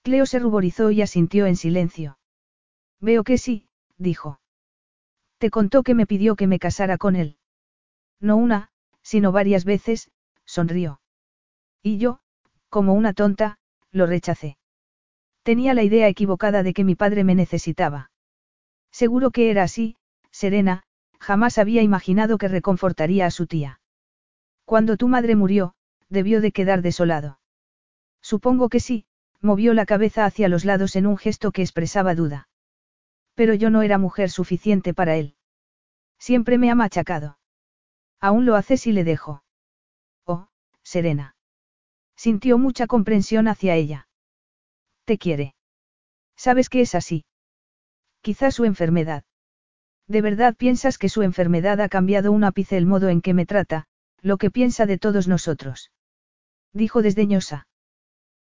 Cleo 0.08 0.26
se 0.26 0.40
ruborizó 0.40 0.90
y 0.90 1.02
asintió 1.02 1.48
en 1.48 1.58
silencio. 1.58 2.18
Veo 3.02 3.26
que 3.26 3.38
sí, 3.38 3.68
dijo. 3.98 4.40
Te 5.38 5.50
contó 5.50 5.84
que 5.84 5.96
me 5.96 6.08
pidió 6.08 6.38
que 6.38 6.48
me 6.48 6.60
casara 6.60 6.98
con 6.98 7.18
él. 7.18 7.36
No 8.22 8.38
una, 8.38 8.70
sino 9.02 9.34
varias 9.34 9.66
veces, 9.66 10.10
sonrió. 10.46 11.02
Y 11.84 11.98
yo, 11.98 12.22
como 12.70 12.94
una 12.94 13.12
tonta, 13.12 13.58
lo 13.92 14.06
rechacé. 14.06 14.58
Tenía 15.44 15.74
la 15.74 15.84
idea 15.84 16.08
equivocada 16.08 16.64
de 16.64 16.74
que 16.74 16.86
mi 16.86 16.96
padre 16.96 17.26
me 17.26 17.36
necesitaba. 17.36 18.10
Seguro 18.90 19.32
que 19.32 19.52
era 19.52 19.64
así, 19.64 19.98
Serena, 20.32 20.84
jamás 21.20 21.58
había 21.58 21.82
imaginado 21.82 22.38
que 22.38 22.48
reconfortaría 22.48 23.26
a 23.26 23.32
su 23.32 23.46
tía. 23.46 23.82
Cuando 24.64 24.96
tu 24.96 25.10
madre 25.10 25.36
murió, 25.36 25.74
debió 26.08 26.40
de 26.40 26.54
quedar 26.54 26.82
desolado. 26.82 27.42
Supongo 28.22 28.70
que 28.70 28.80
sí, 28.80 29.06
movió 29.42 29.74
la 29.74 29.86
cabeza 29.86 30.26
hacia 30.26 30.50
los 30.50 30.66
lados 30.66 30.96
en 30.96 31.08
un 31.08 31.18
gesto 31.18 31.52
que 31.52 31.62
expresaba 31.62 32.16
duda. 32.16 32.50
Pero 33.36 33.54
yo 33.54 33.70
no 33.70 33.82
era 33.82 33.98
mujer 33.98 34.30
suficiente 34.30 34.94
para 34.94 35.16
él. 35.16 35.36
Siempre 36.20 36.58
me 36.58 36.72
ha 36.72 36.76
machacado. 36.76 37.38
Aún 38.20 38.46
lo 38.46 38.56
hace 38.56 38.78
si 38.78 38.92
le 38.92 39.04
dejo. 39.04 39.44
Oh, 40.26 40.48
Serena. 40.84 41.36
Sintió 42.16 42.58
mucha 42.58 42.88
comprensión 42.88 43.48
hacia 43.48 43.76
ella. 43.76 44.08
Te 45.06 45.18
quiere. 45.18 45.54
Sabes 46.36 46.70
que 46.70 46.82
es 46.82 46.96
así. 46.96 47.26
Quizá 48.22 48.52
su 48.52 48.66
enfermedad. 48.66 49.24
¿De 50.08 50.22
verdad 50.22 50.56
piensas 50.56 50.98
que 50.98 51.10
su 51.10 51.22
enfermedad 51.22 51.80
ha 51.82 51.90
cambiado 51.90 52.32
un 52.32 52.44
ápice 52.44 52.78
el 52.78 52.86
modo 52.86 53.10
en 53.10 53.22
que 53.22 53.34
me 53.34 53.46
trata, 53.46 53.86
lo 54.22 54.38
que 54.38 54.50
piensa 54.50 54.86
de 54.86 54.98
todos 54.98 55.28
nosotros? 55.28 55.92
Dijo 56.74 57.02
desdeñosa. 57.02 57.68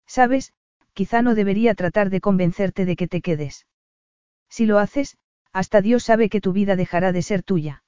Sabes, 0.08 0.54
quizá 0.96 1.22
no 1.22 1.36
debería 1.36 1.76
tratar 1.76 2.10
de 2.10 2.22
convencerte 2.22 2.86
de 2.86 2.96
que 2.96 3.08
te 3.08 3.22
quedes. 3.22 3.68
Si 4.50 4.66
lo 4.66 4.80
haces, 4.80 5.18
hasta 5.52 5.82
Dios 5.82 6.04
sabe 6.04 6.30
que 6.30 6.42
tu 6.42 6.54
vida 6.54 6.76
dejará 6.76 7.12
de 7.12 7.22
ser 7.22 7.44
tuya. 7.44 7.84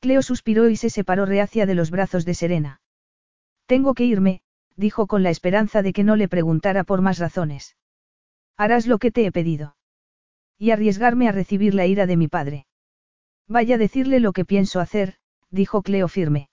Cleo 0.00 0.22
suspiró 0.22 0.68
y 0.68 0.76
se 0.76 0.90
separó 0.90 1.24
reacia 1.24 1.66
de 1.66 1.74
los 1.74 1.90
brazos 1.90 2.24
de 2.24 2.34
Serena. 2.34 2.80
Tengo 3.66 3.94
que 3.94 4.04
irme, 4.04 4.40
dijo 4.74 5.06
con 5.06 5.22
la 5.22 5.30
esperanza 5.30 5.82
de 5.82 5.92
que 5.92 6.04
no 6.04 6.16
le 6.16 6.28
preguntara 6.28 6.84
por 6.84 7.00
más 7.00 7.18
razones. 7.18 7.76
Harás 8.56 8.86
lo 8.86 8.98
que 8.98 9.10
te 9.10 9.24
he 9.24 9.32
pedido. 9.32 9.76
Y 10.58 10.70
arriesgarme 10.70 11.28
a 11.28 11.32
recibir 11.32 11.74
la 11.74 11.86
ira 11.86 12.06
de 12.06 12.16
mi 12.16 12.28
padre. 12.28 12.66
Vaya 13.48 13.76
a 13.76 13.78
decirle 13.78 14.18
lo 14.18 14.32
que 14.32 14.44
pienso 14.44 14.80
hacer, 14.80 15.14
dijo 15.50 15.82
Cleo 15.82 16.08
firme. 16.08 16.50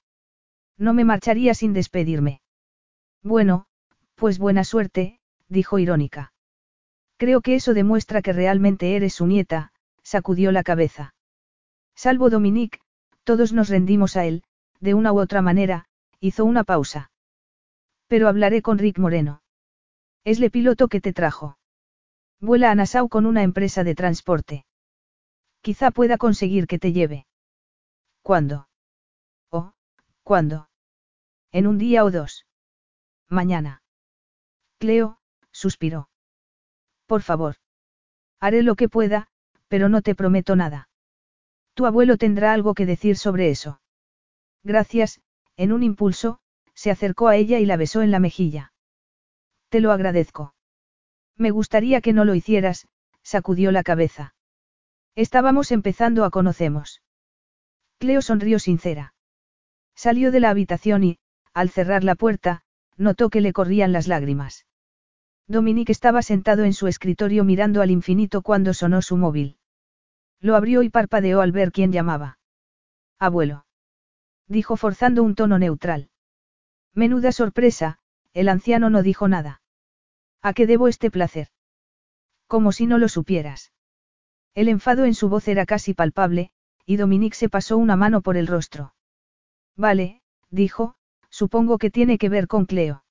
No 0.77 0.93
me 0.93 1.03
marcharía 1.03 1.53
sin 1.55 1.73
despedirme. 1.73 2.41
Bueno, 3.23 3.65
pues 4.15 4.37
buena 4.37 4.63
suerte, 4.63 5.19
dijo 5.53 5.79
irónica. 5.79 6.33
Creo 7.17 7.39
que 7.41 7.55
eso 7.55 7.73
demuestra 7.73 8.21
que 8.21 8.33
realmente 8.33 8.95
eres 8.97 9.13
su 9.13 9.27
nieta, 9.27 9.71
sacudió 10.01 10.51
la 10.51 10.63
cabeza. 10.63 11.15
Salvo 11.95 12.29
Dominique, 12.29 12.79
todos 13.23 13.53
nos 13.53 13.69
rendimos 13.69 14.17
a 14.17 14.25
él, 14.25 14.43
de 14.81 14.93
una 14.93 15.13
u 15.13 15.19
otra 15.19 15.41
manera, 15.41 15.85
hizo 16.19 16.43
una 16.43 16.63
pausa. 16.63 17.11
Pero 18.07 18.27
hablaré 18.27 18.61
con 18.61 18.77
Rick 18.77 18.99
Moreno. 18.99 19.41
Es 20.25 20.41
el 20.41 20.51
piloto 20.51 20.87
que 20.87 20.99
te 20.99 21.13
trajo. 21.13 21.57
Vuela 22.41 22.71
a 22.71 22.75
Nassau 22.75 23.07
con 23.07 23.25
una 23.25 23.43
empresa 23.43 23.83
de 23.83 23.95
transporte. 23.95 24.65
Quizá 25.61 25.91
pueda 25.91 26.17
conseguir 26.17 26.67
que 26.67 26.79
te 26.79 26.91
lleve. 26.91 27.25
¿Cuándo? 28.21 28.67
Oh, 29.49 29.71
¿cuándo? 30.23 30.69
En 31.51 31.67
un 31.67 31.77
día 31.77 32.03
o 32.03 32.11
dos. 32.11 32.45
Mañana. 33.29 33.81
Cleo, 34.79 35.19
suspiró. 35.53 36.09
Por 37.05 37.21
favor. 37.21 37.55
Haré 38.39 38.63
lo 38.63 38.75
que 38.75 38.89
pueda, 38.89 39.29
pero 39.69 39.87
no 39.87 40.01
te 40.01 40.15
prometo 40.15 40.57
nada. 40.57 40.89
Tu 41.73 41.85
abuelo 41.85 42.17
tendrá 42.17 42.51
algo 42.51 42.73
que 42.73 42.85
decir 42.85 43.17
sobre 43.17 43.49
eso. 43.49 43.79
Gracias, 44.63 45.21
en 45.55 45.71
un 45.71 45.83
impulso, 45.83 46.39
se 46.73 46.91
acercó 46.91 47.27
a 47.27 47.35
ella 47.35 47.59
y 47.59 47.65
la 47.65 47.77
besó 47.77 48.01
en 48.01 48.11
la 48.11 48.19
mejilla. 48.19 48.73
Te 49.69 49.79
lo 49.79 49.91
agradezco. 49.91 50.53
Me 51.37 51.51
gustaría 51.51 52.01
que 52.01 52.13
no 52.13 52.25
lo 52.25 52.35
hicieras, 52.35 52.87
sacudió 53.23 53.71
la 53.71 53.83
cabeza. 53.83 54.35
Estábamos 55.15 55.71
empezando 55.71 56.25
a 56.25 56.29
conocernos. 56.29 57.01
Cleo 57.99 58.21
sonrió 58.21 58.59
sincera. 58.59 59.13
Salió 59.95 60.31
de 60.31 60.39
la 60.39 60.49
habitación 60.49 61.03
y, 61.03 61.19
al 61.53 61.69
cerrar 61.69 62.03
la 62.03 62.15
puerta, 62.15 62.63
notó 62.97 63.29
que 63.29 63.41
le 63.41 63.53
corrían 63.53 63.91
las 63.91 64.07
lágrimas. 64.07 64.65
Dominique 65.47 65.91
estaba 65.91 66.21
sentado 66.21 66.63
en 66.63 66.73
su 66.73 66.87
escritorio 66.87 67.43
mirando 67.43 67.81
al 67.81 67.91
infinito 67.91 68.41
cuando 68.41 68.73
sonó 68.73 69.01
su 69.01 69.17
móvil. 69.17 69.57
Lo 70.39 70.55
abrió 70.55 70.83
y 70.83 70.89
parpadeó 70.89 71.41
al 71.41 71.51
ver 71.51 71.71
quién 71.71 71.91
llamaba. 71.91 72.39
Abuelo. 73.19 73.65
Dijo 74.47 74.77
forzando 74.77 75.23
un 75.23 75.35
tono 75.35 75.59
neutral. 75.59 76.09
Menuda 76.93 77.31
sorpresa, 77.31 77.99
el 78.33 78.49
anciano 78.49 78.89
no 78.89 79.03
dijo 79.03 79.27
nada. 79.27 79.61
¿A 80.41 80.53
qué 80.53 80.67
debo 80.67 80.87
este 80.87 81.09
placer? 81.09 81.47
Como 82.47 82.71
si 82.71 82.85
no 82.85 82.97
lo 82.97 83.07
supieras. 83.07 83.71
El 84.53 84.67
enfado 84.67 85.05
en 85.05 85.15
su 85.15 85.29
voz 85.29 85.47
era 85.47 85.65
casi 85.65 85.93
palpable, 85.93 86.51
y 86.85 86.97
Dominique 86.97 87.35
se 87.35 87.49
pasó 87.49 87.77
una 87.77 87.95
mano 87.95 88.21
por 88.21 88.37
el 88.37 88.47
rostro. 88.47 88.93
Vale, 89.75 90.21
dijo, 90.49 90.95
supongo 91.29 91.77
que 91.77 91.89
tiene 91.89 92.17
que 92.17 92.29
ver 92.29 92.47
con 92.47 92.65
Cleo. 92.65 93.03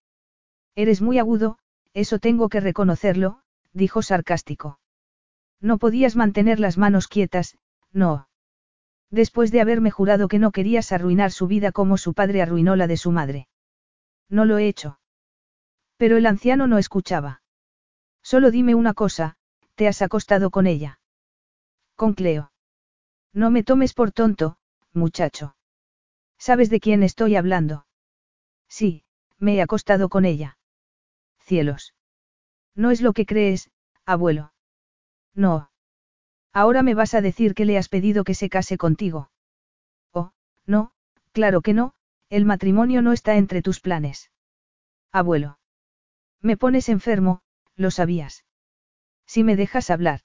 Eres 0.74 1.02
muy 1.02 1.18
agudo, 1.18 1.58
eso 1.94 2.18
tengo 2.18 2.48
que 2.48 2.60
reconocerlo, 2.60 3.42
dijo 3.72 4.02
sarcástico. 4.02 4.78
No 5.60 5.78
podías 5.78 6.16
mantener 6.16 6.58
las 6.58 6.78
manos 6.78 7.06
quietas, 7.08 7.56
no. 7.92 8.28
Después 9.10 9.52
de 9.52 9.60
haberme 9.60 9.90
jurado 9.90 10.26
que 10.26 10.38
no 10.38 10.52
querías 10.52 10.90
arruinar 10.90 11.30
su 11.32 11.46
vida 11.46 11.70
como 11.70 11.98
su 11.98 12.14
padre 12.14 12.42
arruinó 12.42 12.76
la 12.76 12.86
de 12.86 12.96
su 12.96 13.12
madre. 13.12 13.48
No 14.28 14.44
lo 14.44 14.58
he 14.58 14.66
hecho. 14.66 14.98
Pero 15.98 16.16
el 16.16 16.26
anciano 16.26 16.66
no 16.66 16.78
escuchaba. 16.78 17.42
Solo 18.22 18.50
dime 18.50 18.74
una 18.74 18.94
cosa, 18.94 19.36
¿te 19.74 19.86
has 19.86 20.00
acostado 20.00 20.50
con 20.50 20.66
ella? 20.66 21.00
Con 21.94 22.14
Cleo. 22.14 22.52
No 23.32 23.50
me 23.50 23.62
tomes 23.62 23.92
por 23.94 24.12
tonto, 24.12 24.56
muchacho. 24.92 25.56
¿Sabes 26.38 26.70
de 26.70 26.80
quién 26.80 27.02
estoy 27.02 27.36
hablando? 27.36 27.86
Sí, 28.68 29.04
me 29.38 29.56
he 29.56 29.62
acostado 29.62 30.08
con 30.08 30.24
ella. 30.24 30.56
Cielos. 31.44 31.94
No 32.74 32.90
es 32.90 33.02
lo 33.02 33.12
que 33.12 33.26
crees, 33.26 33.70
abuelo. 34.04 34.52
No. 35.34 35.70
Ahora 36.52 36.82
me 36.82 36.94
vas 36.94 37.14
a 37.14 37.20
decir 37.20 37.54
que 37.54 37.64
le 37.64 37.78
has 37.78 37.88
pedido 37.88 38.24
que 38.24 38.34
se 38.34 38.48
case 38.48 38.76
contigo. 38.76 39.30
Oh, 40.12 40.32
no, 40.66 40.92
claro 41.32 41.60
que 41.62 41.74
no, 41.74 41.94
el 42.28 42.44
matrimonio 42.44 43.02
no 43.02 43.12
está 43.12 43.36
entre 43.36 43.62
tus 43.62 43.80
planes. 43.80 44.30
Abuelo. 45.10 45.58
Me 46.40 46.56
pones 46.56 46.88
enfermo, 46.88 47.42
lo 47.76 47.90
sabías. 47.90 48.44
Si 49.26 49.44
me 49.44 49.56
dejas 49.56 49.90
hablar. 49.90 50.20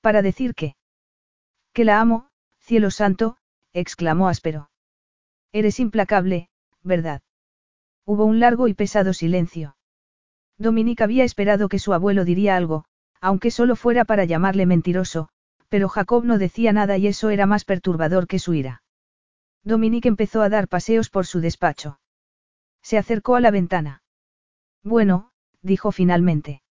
Para 0.00 0.22
decir 0.22 0.54
que. 0.54 0.76
Que 1.72 1.84
la 1.84 2.00
amo, 2.00 2.28
cielo 2.58 2.90
santo, 2.90 3.36
exclamó 3.72 4.28
áspero. 4.28 4.70
Eres 5.52 5.80
implacable, 5.80 6.48
¿verdad? 6.82 7.22
Hubo 8.04 8.24
un 8.24 8.40
largo 8.40 8.68
y 8.68 8.74
pesado 8.74 9.12
silencio. 9.12 9.76
Dominique 10.58 11.02
había 11.02 11.24
esperado 11.24 11.68
que 11.68 11.78
su 11.78 11.92
abuelo 11.92 12.24
diría 12.24 12.56
algo, 12.56 12.84
aunque 13.20 13.50
solo 13.50 13.76
fuera 13.76 14.04
para 14.04 14.24
llamarle 14.24 14.66
mentiroso, 14.66 15.28
pero 15.68 15.88
Jacob 15.88 16.24
no 16.24 16.38
decía 16.38 16.72
nada 16.72 16.98
y 16.98 17.06
eso 17.06 17.30
era 17.30 17.46
más 17.46 17.64
perturbador 17.64 18.26
que 18.26 18.38
su 18.38 18.54
ira. 18.54 18.82
Dominique 19.64 20.08
empezó 20.08 20.42
a 20.42 20.48
dar 20.48 20.68
paseos 20.68 21.08
por 21.08 21.26
su 21.26 21.40
despacho. 21.40 22.00
Se 22.82 22.98
acercó 22.98 23.36
a 23.36 23.40
la 23.40 23.50
ventana. 23.50 24.02
Bueno, 24.82 25.30
dijo 25.62 25.92
finalmente. 25.92 26.62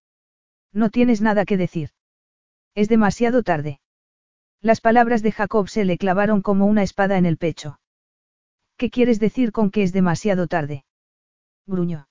No 0.72 0.90
tienes 0.90 1.20
nada 1.20 1.44
que 1.44 1.56
decir. 1.56 1.90
Es 2.74 2.88
demasiado 2.88 3.42
tarde. 3.42 3.80
Las 4.60 4.80
palabras 4.80 5.22
de 5.22 5.32
Jacob 5.32 5.68
se 5.68 5.84
le 5.84 5.98
clavaron 5.98 6.42
como 6.42 6.66
una 6.66 6.82
espada 6.82 7.18
en 7.18 7.26
el 7.26 7.38
pecho. 7.38 7.80
¿Qué 8.76 8.90
quieres 8.90 9.18
decir 9.18 9.52
con 9.52 9.70
que 9.70 9.82
es 9.82 9.92
demasiado 9.92 10.46
tarde? 10.46 10.84
Gruñó. 11.66 12.06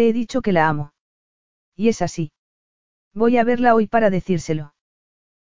Te 0.00 0.08
he 0.08 0.14
dicho 0.14 0.40
que 0.40 0.52
la 0.52 0.66
amo. 0.66 0.94
Y 1.76 1.88
es 1.88 2.00
así. 2.00 2.32
Voy 3.12 3.36
a 3.36 3.44
verla 3.44 3.74
hoy 3.74 3.86
para 3.86 4.08
decírselo. 4.08 4.72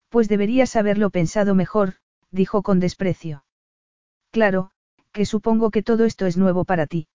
Pues 0.09 0.27
deberías 0.27 0.75
haberlo 0.75 1.11
pensado 1.11 1.55
mejor, 1.55 1.97
dijo 2.31 2.63
con 2.63 2.81
desprecio. 2.81 3.45
Claro, 4.31 4.71
que 5.13 5.27
supongo 5.27 5.71
que 5.71 5.83
todo 5.83 6.07
esto 6.07 6.25
es 6.25 6.39
nuevo 6.39 6.65
para 6.65 6.87
ti. 6.87 7.09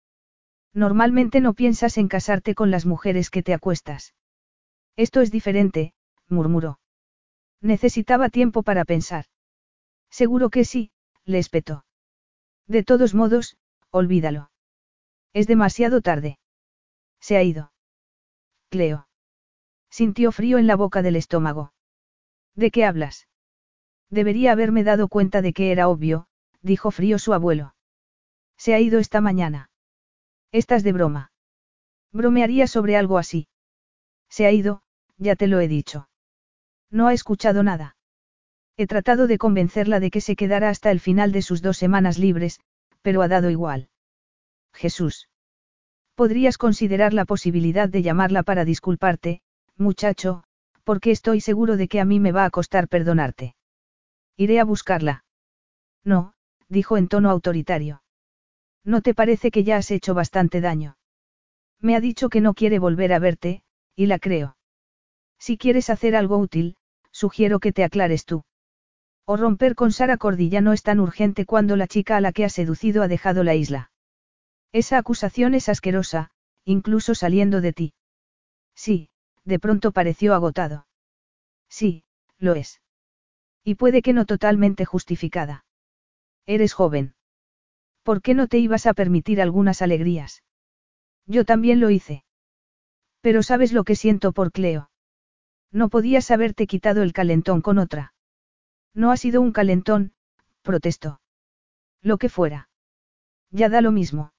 Normalmente 0.75 1.41
no 1.41 1.55
piensas 1.55 1.97
en 1.97 2.07
casarte 2.07 2.53
con 2.53 2.69
las 2.69 2.85
mujeres 2.85 3.31
que 3.31 3.41
te 3.41 3.55
acuestas. 3.55 4.13
Esto 4.95 5.21
es 5.21 5.31
diferente, 5.31 5.95
murmuró. 6.29 6.79
Necesitaba 7.61 8.29
tiempo 8.29 8.61
para 8.61 8.85
pensar. 8.85 9.25
Seguro 10.11 10.51
que 10.51 10.65
sí, 10.65 10.91
le 11.25 11.39
espetó. 11.39 11.83
De 12.67 12.83
todos 12.83 13.15
modos, 13.15 13.57
olvídalo. 13.89 14.51
Es 15.33 15.47
demasiado 15.47 16.01
tarde. 16.01 16.37
Se 17.23 17.37
ha 17.37 17.43
ido. 17.43 17.71
Cleo. 18.69 19.07
Sintió 19.89 20.33
frío 20.33 20.57
en 20.57 20.67
la 20.67 20.75
boca 20.75 21.01
del 21.01 21.15
estómago. 21.15 21.73
¿De 22.53 22.69
qué 22.69 22.83
hablas? 22.83 23.29
Debería 24.09 24.51
haberme 24.51 24.83
dado 24.83 25.07
cuenta 25.07 25.41
de 25.41 25.53
que 25.53 25.71
era 25.71 25.87
obvio, 25.87 26.27
dijo 26.61 26.91
frío 26.91 27.17
su 27.19 27.33
abuelo. 27.33 27.75
Se 28.57 28.73
ha 28.73 28.81
ido 28.81 28.99
esta 28.99 29.21
mañana. 29.21 29.69
Estás 30.51 30.83
de 30.83 30.91
broma. 30.91 31.31
Bromearía 32.11 32.67
sobre 32.67 32.97
algo 32.97 33.17
así. 33.17 33.47
Se 34.27 34.45
ha 34.45 34.51
ido, 34.51 34.81
ya 35.17 35.37
te 35.37 35.47
lo 35.47 35.61
he 35.61 35.69
dicho. 35.69 36.09
No 36.91 37.07
ha 37.07 37.13
escuchado 37.13 37.63
nada. 37.63 37.95
He 38.75 38.85
tratado 38.85 39.27
de 39.27 39.37
convencerla 39.37 40.01
de 40.01 40.11
que 40.11 40.19
se 40.19 40.35
quedara 40.35 40.67
hasta 40.67 40.91
el 40.91 40.99
final 40.99 41.31
de 41.31 41.41
sus 41.41 41.61
dos 41.61 41.77
semanas 41.77 42.17
libres, 42.17 42.59
pero 43.01 43.21
ha 43.21 43.29
dado 43.29 43.49
igual. 43.49 43.87
Jesús. 44.73 45.29
Podrías 46.15 46.57
considerar 46.57 47.13
la 47.13 47.25
posibilidad 47.25 47.89
de 47.89 48.03
llamarla 48.03 48.43
para 48.43 48.65
disculparte, 48.65 49.41
muchacho, 49.77 50.43
porque 50.83 51.11
estoy 51.11 51.41
seguro 51.41 51.75
de 51.77 51.87
que 51.87 51.99
a 51.99 52.05
mí 52.05 52.19
me 52.19 52.31
va 52.31 52.45
a 52.45 52.49
costar 52.49 52.87
perdonarte. 52.87 53.55
Iré 54.37 54.59
a 54.59 54.63
buscarla. 54.63 55.25
No, 56.03 56.33
dijo 56.69 56.97
en 56.97 57.07
tono 57.07 57.29
autoritario. 57.29 58.03
¿No 58.83 59.01
te 59.01 59.13
parece 59.13 59.49
que 59.49 59.63
ya 59.63 59.77
has 59.77 59.89
hecho 59.91 60.13
bastante 60.13 60.61
daño? 60.61 60.97
Me 61.79 61.95
ha 61.95 61.99
dicho 61.99 62.29
que 62.29 62.41
no 62.41 62.53
quiere 62.53 62.79
volver 62.79 63.13
a 63.13 63.19
verte, 63.19 63.63
y 63.95 64.05
la 64.07 64.19
creo. 64.19 64.57
Si 65.39 65.57
quieres 65.57 65.89
hacer 65.89 66.15
algo 66.15 66.37
útil, 66.37 66.75
sugiero 67.11 67.59
que 67.59 67.71
te 67.71 67.83
aclares 67.83 68.25
tú. 68.25 68.43
O 69.25 69.37
romper 69.37 69.75
con 69.75 69.91
Sara 69.91 70.17
Cordilla 70.17 70.61
no 70.61 70.73
es 70.73 70.83
tan 70.83 70.99
urgente 70.99 71.45
cuando 71.45 71.75
la 71.77 71.87
chica 71.87 72.17
a 72.17 72.21
la 72.21 72.33
que 72.33 72.45
ha 72.45 72.49
seducido 72.49 73.03
ha 73.03 73.07
dejado 73.07 73.43
la 73.43 73.55
isla. 73.55 73.92
Esa 74.73 74.97
acusación 74.97 75.53
es 75.53 75.69
asquerosa, 75.69 76.31
incluso 76.65 77.13
saliendo 77.13 77.61
de 77.61 77.73
ti. 77.73 77.93
Sí, 78.75 79.09
de 79.45 79.59
pronto 79.59 79.91
pareció 79.91 80.33
agotado. 80.33 80.87
Sí, 81.69 82.03
lo 82.39 82.55
es. 82.55 82.81
Y 83.63 83.75
puede 83.75 84.01
que 84.01 84.13
no 84.13 84.25
totalmente 84.25 84.83
justificada. 84.83 85.63
Eres 86.47 86.73
joven. 86.73 87.13
¿Por 88.01 88.21
qué 88.21 88.33
no 88.33 88.47
te 88.47 88.57
ibas 88.57 88.87
a 88.87 88.93
permitir 88.93 89.41
algunas 89.41 89.81
alegrías? 89.81 90.43
Yo 91.27 91.45
también 91.45 91.79
lo 91.79 91.89
hice. 91.89 92.25
Pero 93.21 93.43
sabes 93.43 93.71
lo 93.73 93.83
que 93.83 93.95
siento 93.95 94.33
por 94.33 94.51
Cleo. 94.51 94.89
No 95.71 95.89
podías 95.89 96.31
haberte 96.31 96.67
quitado 96.67 97.03
el 97.03 97.13
calentón 97.13 97.61
con 97.61 97.77
otra. 97.77 98.13
No 98.93 99.11
ha 99.11 99.17
sido 99.17 99.39
un 99.39 99.53
calentón, 99.53 100.13
protestó. 100.63 101.21
Lo 102.01 102.17
que 102.17 102.27
fuera. 102.27 102.69
Ya 103.49 103.69
da 103.69 103.79
lo 103.79 103.91
mismo. 103.91 104.32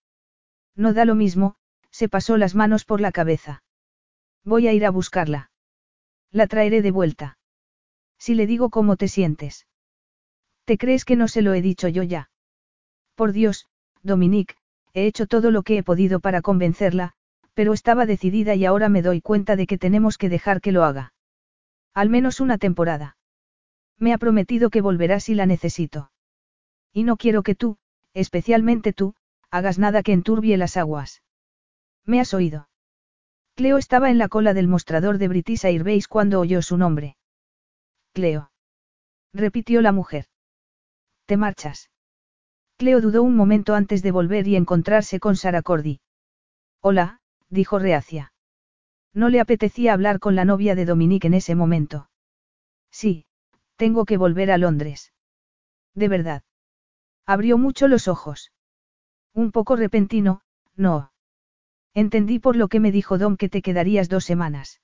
No 0.76 0.92
da 0.92 1.04
lo 1.04 1.14
mismo, 1.14 1.56
se 1.90 2.08
pasó 2.08 2.36
las 2.36 2.54
manos 2.54 2.84
por 2.84 3.00
la 3.00 3.12
cabeza. 3.12 3.62
Voy 4.44 4.68
a 4.68 4.72
ir 4.72 4.84
a 4.84 4.90
buscarla. 4.90 5.50
La 6.30 6.46
traeré 6.46 6.82
de 6.82 6.90
vuelta. 6.90 7.38
Si 8.18 8.34
le 8.34 8.46
digo 8.46 8.70
cómo 8.70 8.96
te 8.96 9.08
sientes. 9.08 9.66
¿Te 10.64 10.78
crees 10.78 11.04
que 11.04 11.16
no 11.16 11.28
se 11.28 11.42
lo 11.42 11.54
he 11.54 11.62
dicho 11.62 11.88
yo 11.88 12.02
ya? 12.02 12.30
Por 13.14 13.32
Dios, 13.32 13.68
Dominique, 14.02 14.56
he 14.92 15.06
hecho 15.06 15.26
todo 15.26 15.50
lo 15.50 15.62
que 15.62 15.78
he 15.78 15.82
podido 15.82 16.20
para 16.20 16.42
convencerla, 16.42 17.12
pero 17.54 17.72
estaba 17.72 18.06
decidida 18.06 18.54
y 18.54 18.64
ahora 18.64 18.88
me 18.88 19.02
doy 19.02 19.20
cuenta 19.20 19.56
de 19.56 19.66
que 19.66 19.78
tenemos 19.78 20.18
que 20.18 20.28
dejar 20.28 20.60
que 20.60 20.72
lo 20.72 20.84
haga. 20.84 21.14
Al 21.92 22.10
menos 22.10 22.40
una 22.40 22.58
temporada. 22.58 23.16
Me 23.98 24.12
ha 24.12 24.18
prometido 24.18 24.70
que 24.70 24.80
volverá 24.80 25.20
si 25.20 25.34
la 25.34 25.46
necesito. 25.46 26.10
Y 26.92 27.04
no 27.04 27.16
quiero 27.16 27.42
que 27.42 27.54
tú, 27.54 27.78
especialmente 28.12 28.92
tú, 28.92 29.14
hagas 29.54 29.78
nada 29.78 30.02
que 30.02 30.12
enturbie 30.12 30.56
las 30.56 30.76
aguas. 30.76 31.22
¿Me 32.04 32.18
has 32.18 32.34
oído? 32.34 32.68
Cleo 33.54 33.78
estaba 33.78 34.10
en 34.10 34.18
la 34.18 34.26
cola 34.26 34.52
del 34.52 34.66
mostrador 34.66 35.18
de 35.18 35.28
British 35.28 35.64
Airways 35.64 36.08
cuando 36.08 36.40
oyó 36.40 36.60
su 36.60 36.76
nombre. 36.76 37.16
Cleo. 38.12 38.50
Repitió 39.32 39.80
la 39.80 39.92
mujer. 39.92 40.26
¿Te 41.26 41.36
marchas? 41.36 41.88
Cleo 42.78 43.00
dudó 43.00 43.22
un 43.22 43.36
momento 43.36 43.76
antes 43.76 44.02
de 44.02 44.10
volver 44.10 44.48
y 44.48 44.56
encontrarse 44.56 45.20
con 45.20 45.36
Sara 45.36 45.62
Cordy. 45.62 46.00
Hola, 46.80 47.20
dijo 47.48 47.78
reacia. 47.78 48.32
No 49.12 49.28
le 49.28 49.38
apetecía 49.38 49.92
hablar 49.92 50.18
con 50.18 50.34
la 50.34 50.44
novia 50.44 50.74
de 50.74 50.84
Dominique 50.84 51.28
en 51.28 51.34
ese 51.34 51.54
momento. 51.54 52.10
Sí, 52.90 53.26
tengo 53.76 54.04
que 54.04 54.16
volver 54.16 54.50
a 54.50 54.58
Londres. 54.58 55.12
De 55.94 56.08
verdad. 56.08 56.42
Abrió 57.24 57.56
mucho 57.56 57.86
los 57.86 58.08
ojos. 58.08 58.50
Un 59.34 59.50
poco 59.50 59.76
repentino, 59.76 60.42
no. 60.76 61.10
Entendí 61.92 62.38
por 62.38 62.56
lo 62.56 62.68
que 62.68 62.80
me 62.80 62.92
dijo 62.92 63.18
Dom 63.18 63.36
que 63.36 63.48
te 63.48 63.62
quedarías 63.62 64.08
dos 64.08 64.24
semanas. 64.24 64.80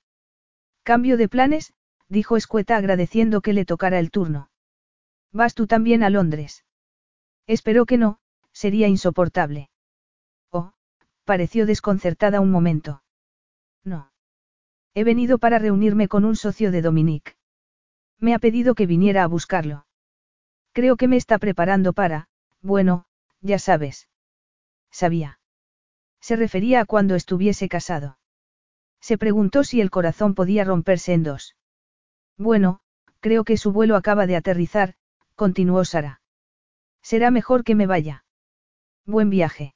Cambio 0.83 1.17
de 1.17 1.29
planes, 1.29 1.73
dijo 2.09 2.35
Escueta 2.35 2.75
agradeciendo 2.75 3.41
que 3.41 3.53
le 3.53 3.65
tocara 3.65 3.99
el 3.99 4.11
turno. 4.11 4.49
¿Vas 5.31 5.55
tú 5.55 5.67
también 5.67 6.03
a 6.03 6.09
Londres? 6.09 6.65
Espero 7.47 7.85
que 7.85 7.97
no, 7.97 8.19
sería 8.51 8.87
insoportable. 8.87 9.69
Oh, 10.51 10.73
pareció 11.23 11.65
desconcertada 11.65 12.41
un 12.41 12.51
momento. 12.51 13.03
No. 13.85 14.11
He 14.93 15.05
venido 15.05 15.37
para 15.37 15.59
reunirme 15.59 16.09
con 16.09 16.25
un 16.25 16.35
socio 16.35 16.71
de 16.71 16.81
Dominique. 16.81 17.35
Me 18.19 18.33
ha 18.33 18.39
pedido 18.39 18.75
que 18.75 18.85
viniera 18.85 19.23
a 19.23 19.27
buscarlo. 19.27 19.85
Creo 20.73 20.97
que 20.97 21.07
me 21.07 21.15
está 21.15 21.37
preparando 21.39 21.93
para, 21.93 22.27
bueno, 22.61 23.05
ya 23.41 23.57
sabes. 23.57 24.09
Sabía. 24.91 25.39
Se 26.19 26.35
refería 26.35 26.81
a 26.81 26.85
cuando 26.85 27.15
estuviese 27.15 27.67
casado. 27.69 28.17
Se 28.99 29.17
preguntó 29.17 29.63
si 29.63 29.81
el 29.81 29.89
corazón 29.89 30.35
podía 30.35 30.63
romperse 30.63 31.13
en 31.13 31.23
dos. 31.23 31.55
Bueno, 32.37 32.81
creo 33.19 33.43
que 33.43 33.57
su 33.57 33.71
vuelo 33.71 33.95
acaba 33.95 34.27
de 34.27 34.35
aterrizar, 34.35 34.95
continuó 35.35 35.83
Sara. 35.85 36.21
Será 37.01 37.31
mejor 37.31 37.63
que 37.63 37.75
me 37.75 37.87
vaya. 37.87 38.25
Buen 39.05 39.29
viaje. 39.29 39.73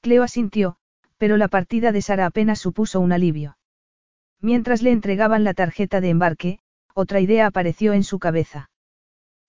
Cleo 0.00 0.24
asintió, 0.24 0.76
pero 1.18 1.36
la 1.36 1.46
partida 1.46 1.92
de 1.92 2.02
Sara 2.02 2.26
apenas 2.26 2.58
supuso 2.58 2.98
un 2.98 3.12
alivio. 3.12 3.56
Mientras 4.40 4.82
le 4.82 4.90
entregaban 4.90 5.44
la 5.44 5.54
tarjeta 5.54 6.00
de 6.00 6.10
embarque, 6.10 6.58
otra 6.94 7.20
idea 7.20 7.46
apareció 7.46 7.92
en 7.92 8.02
su 8.02 8.18
cabeza. 8.18 8.70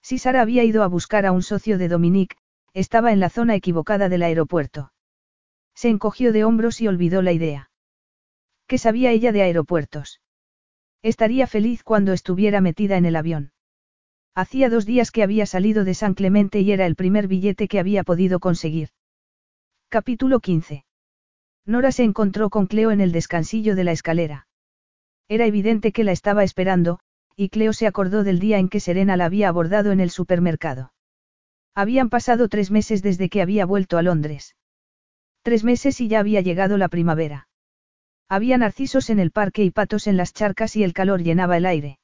Si 0.03 0.19
Sara 0.19 0.41
había 0.41 0.63
ido 0.63 0.83
a 0.83 0.87
buscar 0.87 1.25
a 1.25 1.31
un 1.31 1.41
socio 1.41 1.79
de 1.79 1.87
Dominique, 1.87 2.35
estaba 2.73 3.11
en 3.11 3.19
la 3.19 3.29
zona 3.29 3.55
equivocada 3.55 4.09
del 4.09 4.23
aeropuerto. 4.23 4.91
Se 5.75 5.89
encogió 5.89 6.31
de 6.31 6.43
hombros 6.43 6.81
y 6.81 6.87
olvidó 6.87 7.21
la 7.21 7.31
idea. 7.31 7.69
¿Qué 8.67 8.77
sabía 8.77 9.11
ella 9.11 9.31
de 9.31 9.43
aeropuertos? 9.43 10.21
Estaría 11.01 11.47
feliz 11.47 11.83
cuando 11.83 12.13
estuviera 12.13 12.61
metida 12.61 12.97
en 12.97 13.05
el 13.05 13.15
avión. 13.15 13.51
Hacía 14.35 14.69
dos 14.69 14.85
días 14.85 15.11
que 15.11 15.21
había 15.21 15.45
salido 15.45 15.83
de 15.83 15.93
San 15.93 16.15
Clemente 16.15 16.61
y 16.61 16.71
era 16.71 16.85
el 16.85 16.95
primer 16.95 17.27
billete 17.27 17.67
que 17.67 17.79
había 17.79 18.03
podido 18.03 18.39
conseguir. 18.39 18.89
Capítulo 19.89 20.39
15. 20.39 20.85
Nora 21.65 21.91
se 21.91 22.03
encontró 22.03 22.49
con 22.49 22.65
Cleo 22.65 22.91
en 22.91 23.01
el 23.01 23.11
descansillo 23.11 23.75
de 23.75 23.83
la 23.83 23.91
escalera. 23.91 24.47
Era 25.27 25.45
evidente 25.45 25.91
que 25.91 26.03
la 26.03 26.11
estaba 26.11 26.43
esperando, 26.43 26.99
y 27.35 27.49
Cleo 27.49 27.73
se 27.73 27.85
acordó 27.85 28.23
del 28.23 28.39
día 28.39 28.57
en 28.57 28.69
que 28.69 28.79
Serena 28.79 29.17
la 29.17 29.25
había 29.25 29.49
abordado 29.49 29.91
en 29.91 29.99
el 29.99 30.09
supermercado. 30.09 30.93
Habían 31.75 32.09
pasado 32.09 32.49
tres 32.49 32.69
meses 32.69 33.01
desde 33.01 33.29
que 33.29 33.41
había 33.41 33.65
vuelto 33.65 33.97
a 33.97 34.03
Londres. 34.03 34.55
Tres 35.41 35.63
meses 35.63 35.99
y 36.01 36.07
ya 36.07 36.19
había 36.19 36.41
llegado 36.41 36.77
la 36.77 36.87
primavera. 36.87 37.47
Había 38.29 38.57
narcisos 38.57 39.09
en 39.09 39.19
el 39.19 39.31
parque 39.31 39.63
y 39.63 39.71
patos 39.71 40.07
en 40.07 40.17
las 40.17 40.33
charcas 40.33 40.75
y 40.75 40.83
el 40.83 40.93
calor 40.93 41.23
llenaba 41.23 41.57
el 41.57 41.65
aire. 41.65 41.99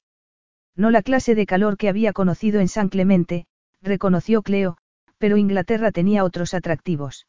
No 0.76 0.92
la 0.92 1.02
clase 1.02 1.36
de 1.36 1.46
calor 1.46 1.78
que 1.78 1.90
había 1.90 2.14
conocido 2.14 2.60
en 2.60 2.68
San 2.68 2.90
Clemente, 2.90 3.46
reconoció 3.82 4.42
Cleo, 4.42 4.78
pero 5.18 5.38
Inglaterra 5.38 5.92
tenía 5.92 6.24
otros 6.24 6.54
atractivos. 6.54 7.28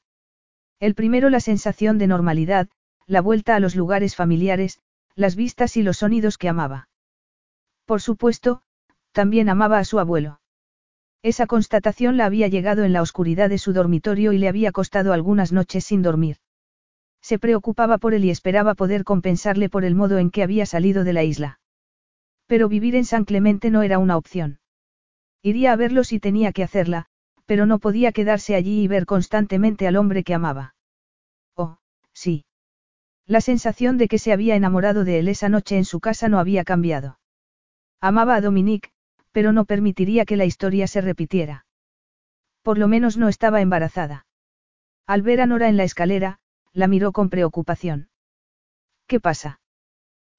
El 0.79 0.95
primero 0.95 1.29
la 1.29 1.41
sensación 1.41 1.99
de 1.99 2.07
normalidad, 2.07 2.69
la 3.07 3.21
vuelta 3.21 3.55
a 3.55 3.61
los 3.61 3.75
lugares 3.75 4.17
familiares, 4.17 4.81
las 5.15 5.37
vistas 5.37 5.77
y 5.77 5.83
los 5.83 5.99
sonidos 5.99 6.39
que 6.39 6.49
amaba. 6.49 6.89
Por 7.85 8.01
supuesto, 8.01 8.63
también 9.13 9.49
amaba 9.49 9.79
a 9.79 9.85
su 9.85 9.99
abuelo. 9.99 10.40
Esa 11.23 11.47
constatación 11.47 12.17
la 12.17 12.25
había 12.25 12.49
llegado 12.49 12.85
en 12.85 12.93
la 12.95 13.03
oscuridad 13.03 13.51
de 13.51 13.59
su 13.59 13.73
dormitorio 13.73 14.33
y 14.33 14.39
le 14.39 14.49
había 14.49 14.73
costado 14.73 15.13
algunas 15.13 15.53
noches 15.53 15.85
sin 15.85 16.01
dormir. 16.03 16.39
Se 17.21 17.39
preocupaba 17.39 17.99
por 17.99 18.15
él 18.15 18.25
y 18.25 18.31
esperaba 18.31 18.75
poder 18.75 19.05
compensarle 19.05 19.69
por 19.69 19.85
el 19.85 19.95
modo 19.95 20.19
en 20.19 20.31
que 20.31 20.43
había 20.43 20.65
salido 20.65 21.05
de 21.05 21.13
la 21.13 21.23
isla. 21.23 21.61
Pero 22.47 22.69
vivir 22.69 22.97
en 22.97 23.05
San 23.05 23.27
Clemente 23.27 23.71
no 23.71 23.83
era 23.83 23.99
una 23.99 24.17
opción. 24.17 24.61
Iría 25.43 25.73
a 25.73 25.77
verlo 25.77 26.05
si 26.05 26.21
tenía 26.21 26.53
que 26.53 26.63
hacerla, 26.63 27.07
pero 27.45 27.67
no 27.67 27.79
podía 27.79 28.13
quedarse 28.13 28.55
allí 28.55 28.83
y 28.83 28.89
ver 28.89 29.05
constantemente 29.05 29.87
al 29.87 29.97
hombre 29.97 30.25
que 30.25 30.35
amaba. 30.35 30.75
Oh, 31.55 31.79
sí. 32.15 32.45
La 33.27 33.41
sensación 33.41 33.99
de 33.99 34.09
que 34.09 34.19
se 34.19 34.33
había 34.33 34.57
enamorado 34.57 35.05
de 35.05 35.19
él 35.19 35.29
esa 35.29 35.49
noche 35.49 35.77
en 35.77 35.85
su 35.85 36.01
casa 36.01 36.29
no 36.29 36.39
había 36.39 36.65
cambiado. 36.65 37.19
Amaba 38.01 38.37
a 38.37 38.41
Dominique, 38.41 38.91
pero 39.33 39.53
no 39.53 39.65
permitiría 39.65 40.25
que 40.25 40.37
la 40.37 40.45
historia 40.45 40.87
se 40.87 41.01
repitiera. 41.01 41.67
Por 42.63 42.79
lo 42.79 42.89
menos 42.89 43.17
no 43.17 43.29
estaba 43.29 43.61
embarazada. 43.61 44.27
Al 45.07 45.23
ver 45.23 45.41
a 45.41 45.47
Nora 45.47 45.69
en 45.69 45.77
la 45.77 45.85
escalera, 45.85 46.41
la 46.73 46.87
miró 46.87 47.13
con 47.13 47.31
preocupación. 47.31 48.11
¿Qué 49.07 49.21
pasa? 49.21 49.61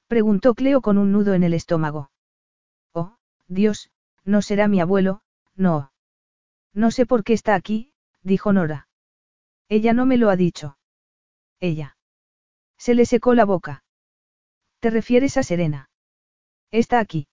preguntó 0.07 0.55
Cleo 0.55 0.81
con 0.81 0.97
un 0.97 1.11
nudo 1.11 1.33
en 1.33 1.43
el 1.43 1.53
estómago. 1.53 2.11
Oh, 2.93 3.15
Dios, 3.47 3.91
no 4.23 4.41
será 4.41 4.67
mi 4.67 4.79
abuelo, 4.79 5.21
no. 5.55 5.91
No 6.73 6.91
sé 6.91 7.05
por 7.05 7.23
qué 7.23 7.33
está 7.33 7.55
aquí, 7.55 7.93
dijo 8.21 8.53
Nora. 8.53 8.87
Ella 9.67 9.93
no 9.93 10.05
me 10.05 10.17
lo 10.17 10.29
ha 10.29 10.35
dicho. 10.35 10.77
Ella. 11.59 11.97
Se 12.77 12.93
le 12.95 13.05
secó 13.05 13.35
la 13.35 13.45
boca. 13.45 13.83
¿Te 14.79 14.89
refieres 14.89 15.37
a 15.37 15.43
Serena? 15.43 15.89
Está 16.71 16.99
aquí. 16.99 17.27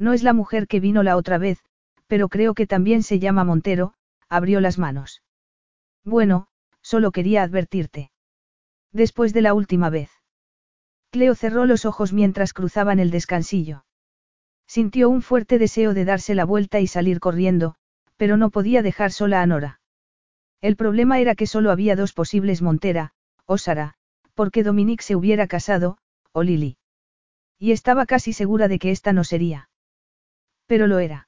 No 0.00 0.14
es 0.14 0.22
la 0.22 0.32
mujer 0.32 0.66
que 0.66 0.80
vino 0.80 1.02
la 1.02 1.16
otra 1.16 1.36
vez, 1.36 1.62
pero 2.06 2.30
creo 2.30 2.54
que 2.54 2.66
también 2.66 3.02
se 3.02 3.18
llama 3.18 3.44
Montero, 3.44 3.92
abrió 4.30 4.60
las 4.60 4.78
manos. 4.78 5.22
Bueno, 6.04 6.48
solo 6.80 7.12
quería 7.12 7.42
advertirte. 7.42 8.10
Después 8.92 9.34
de 9.34 9.42
la 9.42 9.52
última 9.52 9.90
vez. 9.90 10.10
Cleo 11.10 11.34
cerró 11.34 11.66
los 11.66 11.84
ojos 11.84 12.14
mientras 12.14 12.54
cruzaban 12.54 12.98
el 12.98 13.10
descansillo. 13.10 13.84
Sintió 14.66 15.10
un 15.10 15.20
fuerte 15.20 15.58
deseo 15.58 15.92
de 15.92 16.06
darse 16.06 16.34
la 16.34 16.46
vuelta 16.46 16.80
y 16.80 16.86
salir 16.86 17.20
corriendo, 17.20 17.74
pero 18.16 18.38
no 18.38 18.50
podía 18.50 18.82
dejar 18.82 19.12
sola 19.12 19.42
a 19.42 19.46
Nora. 19.46 19.80
El 20.62 20.76
problema 20.76 21.20
era 21.20 21.34
que 21.34 21.46
solo 21.46 21.70
había 21.70 21.94
dos 21.94 22.14
posibles 22.14 22.62
Montera, 22.62 23.12
o 23.44 23.58
Sara, 23.58 23.94
porque 24.34 24.62
Dominique 24.62 25.02
se 25.02 25.16
hubiera 25.16 25.46
casado, 25.46 25.98
o 26.32 26.42
Lily. 26.42 26.78
Y 27.58 27.72
estaba 27.72 28.06
casi 28.06 28.32
segura 28.32 28.68
de 28.68 28.78
que 28.78 28.92
esta 28.92 29.12
no 29.12 29.24
sería. 29.24 29.69
Pero 30.70 30.86
lo 30.86 31.00
era. 31.00 31.26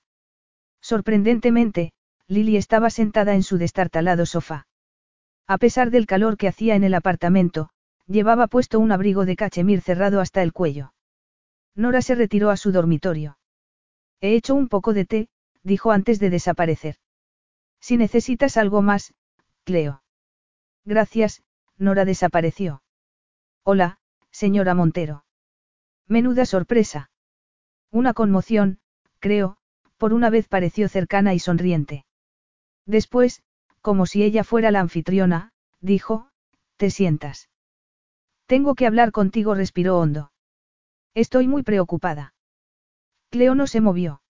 Sorprendentemente, 0.80 1.90
Lily 2.28 2.56
estaba 2.56 2.90
sentada 2.90 3.34
en 3.34 3.42
su 3.42 3.58
destartalado 3.58 4.24
sofá. 4.24 4.68
A 5.48 5.58
pesar 5.58 5.90
del 5.90 6.06
calor 6.06 6.36
que 6.36 6.46
hacía 6.46 6.76
en 6.76 6.84
el 6.84 6.94
apartamento, 6.94 7.68
llevaba 8.06 8.46
puesto 8.46 8.78
un 8.78 8.92
abrigo 8.92 9.24
de 9.24 9.34
cachemir 9.34 9.80
cerrado 9.80 10.20
hasta 10.20 10.44
el 10.44 10.52
cuello. 10.52 10.94
Nora 11.74 12.02
se 12.02 12.14
retiró 12.14 12.50
a 12.50 12.56
su 12.56 12.70
dormitorio. 12.70 13.36
He 14.20 14.36
hecho 14.36 14.54
un 14.54 14.68
poco 14.68 14.92
de 14.92 15.06
té, 15.06 15.28
dijo 15.64 15.90
antes 15.90 16.20
de 16.20 16.30
desaparecer. 16.30 16.94
Si 17.80 17.96
necesitas 17.96 18.56
algo 18.56 18.80
más, 18.80 19.12
Cleo. 19.64 20.04
Gracias, 20.84 21.42
Nora 21.78 22.04
desapareció. 22.04 22.84
Hola, 23.64 23.98
señora 24.30 24.76
Montero. 24.76 25.24
Menuda 26.06 26.46
sorpresa. 26.46 27.10
Una 27.90 28.14
conmoción, 28.14 28.78
creo, 29.22 29.56
por 29.96 30.12
una 30.12 30.28
vez 30.30 30.48
pareció 30.48 30.88
cercana 30.88 31.32
y 31.32 31.38
sonriente. 31.38 32.04
Después, 32.86 33.42
como 33.80 34.04
si 34.04 34.24
ella 34.24 34.42
fuera 34.42 34.72
la 34.72 34.80
anfitriona, 34.80 35.52
dijo, 35.80 36.28
te 36.76 36.90
sientas. 36.90 37.48
Tengo 38.46 38.74
que 38.74 38.86
hablar 38.86 39.12
contigo, 39.12 39.54
respiró 39.54 39.98
hondo. 39.98 40.32
Estoy 41.14 41.46
muy 41.46 41.62
preocupada. 41.62 42.34
Cleo 43.30 43.54
no 43.54 43.66
se 43.66 43.80
movió. 43.80 44.22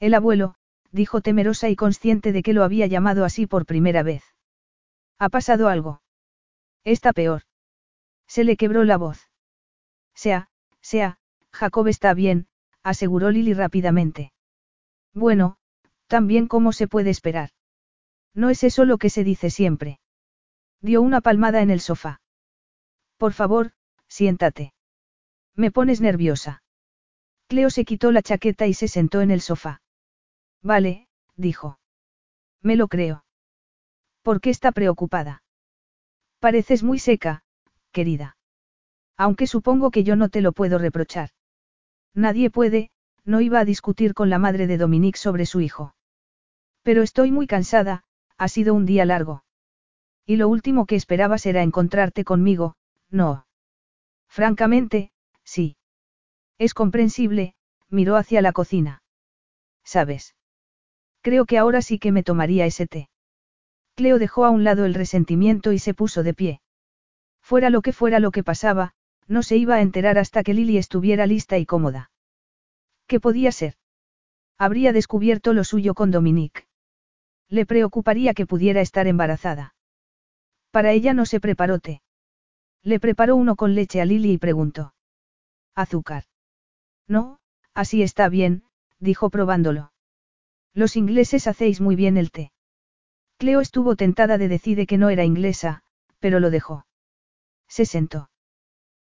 El 0.00 0.14
abuelo, 0.14 0.56
dijo 0.90 1.20
temerosa 1.20 1.68
y 1.68 1.76
consciente 1.76 2.32
de 2.32 2.42
que 2.42 2.52
lo 2.52 2.64
había 2.64 2.86
llamado 2.86 3.24
así 3.24 3.46
por 3.46 3.66
primera 3.66 4.02
vez. 4.02 4.24
¿Ha 5.18 5.28
pasado 5.28 5.68
algo? 5.68 6.02
Está 6.82 7.12
peor. 7.12 7.42
Se 8.26 8.42
le 8.42 8.56
quebró 8.56 8.82
la 8.84 8.96
voz. 8.96 9.30
Sea, 10.14 10.50
sea, 10.80 11.18
Jacob 11.52 11.86
está 11.86 12.14
bien, 12.14 12.48
aseguró 12.88 13.30
Lily 13.30 13.54
rápidamente. 13.54 14.32
Bueno, 15.14 15.56
tan 16.06 16.26
bien 16.26 16.48
como 16.48 16.72
se 16.72 16.88
puede 16.88 17.10
esperar. 17.10 17.50
No 18.34 18.50
es 18.50 18.64
eso 18.64 18.84
lo 18.84 18.98
que 18.98 19.10
se 19.10 19.24
dice 19.24 19.50
siempre. 19.50 20.00
Dio 20.80 21.02
una 21.02 21.20
palmada 21.20 21.60
en 21.60 21.70
el 21.70 21.80
sofá. 21.80 22.20
Por 23.16 23.32
favor, 23.32 23.72
siéntate. 24.08 24.72
Me 25.54 25.70
pones 25.70 26.00
nerviosa. 26.00 26.62
Cleo 27.48 27.70
se 27.70 27.84
quitó 27.84 28.12
la 28.12 28.22
chaqueta 28.22 28.66
y 28.66 28.74
se 28.74 28.88
sentó 28.88 29.20
en 29.20 29.30
el 29.30 29.40
sofá. 29.40 29.82
Vale, 30.62 31.08
dijo. 31.36 31.78
Me 32.62 32.76
lo 32.76 32.88
creo. 32.88 33.24
¿Por 34.22 34.40
qué 34.40 34.50
está 34.50 34.72
preocupada? 34.72 35.42
Pareces 36.38 36.82
muy 36.82 36.98
seca, 36.98 37.42
querida. 37.92 38.36
Aunque 39.16 39.46
supongo 39.46 39.90
que 39.90 40.04
yo 40.04 40.14
no 40.14 40.28
te 40.28 40.40
lo 40.40 40.52
puedo 40.52 40.78
reprochar. 40.78 41.30
Nadie 42.14 42.50
puede, 42.50 42.90
no 43.24 43.40
iba 43.40 43.60
a 43.60 43.64
discutir 43.64 44.14
con 44.14 44.30
la 44.30 44.38
madre 44.38 44.66
de 44.66 44.78
Dominique 44.78 45.18
sobre 45.18 45.46
su 45.46 45.60
hijo. 45.60 45.94
Pero 46.82 47.02
estoy 47.02 47.30
muy 47.30 47.46
cansada, 47.46 48.04
ha 48.36 48.48
sido 48.48 48.74
un 48.74 48.86
día 48.86 49.04
largo. 49.04 49.44
Y 50.24 50.36
lo 50.36 50.48
último 50.48 50.86
que 50.86 50.96
esperabas 50.96 51.46
era 51.46 51.62
encontrarte 51.62 52.24
conmigo, 52.24 52.76
no. 53.10 53.46
Francamente, 54.28 55.10
sí. 55.44 55.76
Es 56.58 56.74
comprensible, 56.74 57.54
miró 57.88 58.16
hacia 58.16 58.42
la 58.42 58.52
cocina. 58.52 59.02
¿Sabes? 59.84 60.34
Creo 61.22 61.46
que 61.46 61.58
ahora 61.58 61.82
sí 61.82 61.98
que 61.98 62.12
me 62.12 62.22
tomaría 62.22 62.66
ese 62.66 62.86
té. 62.86 63.08
Cleo 63.94 64.18
dejó 64.18 64.44
a 64.44 64.50
un 64.50 64.64
lado 64.64 64.84
el 64.84 64.94
resentimiento 64.94 65.72
y 65.72 65.78
se 65.78 65.94
puso 65.94 66.22
de 66.22 66.34
pie. 66.34 66.60
Fuera 67.42 67.70
lo 67.70 67.82
que 67.82 67.92
fuera 67.92 68.20
lo 68.20 68.30
que 68.30 68.44
pasaba, 68.44 68.92
no 69.28 69.42
se 69.42 69.56
iba 69.56 69.76
a 69.76 69.82
enterar 69.82 70.18
hasta 70.18 70.42
que 70.42 70.54
Lily 70.54 70.78
estuviera 70.78 71.26
lista 71.26 71.58
y 71.58 71.66
cómoda. 71.66 72.10
¿Qué 73.06 73.20
podía 73.20 73.52
ser? 73.52 73.74
Habría 74.56 74.92
descubierto 74.92 75.52
lo 75.52 75.64
suyo 75.64 75.94
con 75.94 76.10
Dominique. 76.10 76.66
Le 77.48 77.64
preocuparía 77.64 78.34
que 78.34 78.46
pudiera 78.46 78.80
estar 78.80 79.06
embarazada. 79.06 79.74
Para 80.70 80.92
ella 80.92 81.14
no 81.14 81.26
se 81.26 81.40
preparó 81.40 81.78
té. 81.78 82.02
Le 82.82 83.00
preparó 83.00 83.36
uno 83.36 83.56
con 83.56 83.74
leche 83.74 84.00
a 84.00 84.04
Lily 84.04 84.32
y 84.32 84.38
preguntó. 84.38 84.94
¿Azúcar? 85.74 86.24
No, 87.06 87.38
así 87.74 88.02
está 88.02 88.28
bien, 88.28 88.64
dijo 88.98 89.30
probándolo. 89.30 89.92
Los 90.74 90.96
ingleses 90.96 91.46
hacéis 91.46 91.80
muy 91.80 91.96
bien 91.96 92.16
el 92.16 92.30
té. 92.30 92.52
Cleo 93.38 93.60
estuvo 93.60 93.94
tentada 93.96 94.38
de 94.38 94.48
decir 94.48 94.86
que 94.86 94.98
no 94.98 95.10
era 95.10 95.24
inglesa, 95.24 95.82
pero 96.18 96.40
lo 96.40 96.50
dejó. 96.50 96.86
Se 97.68 97.84
sentó. 97.84 98.30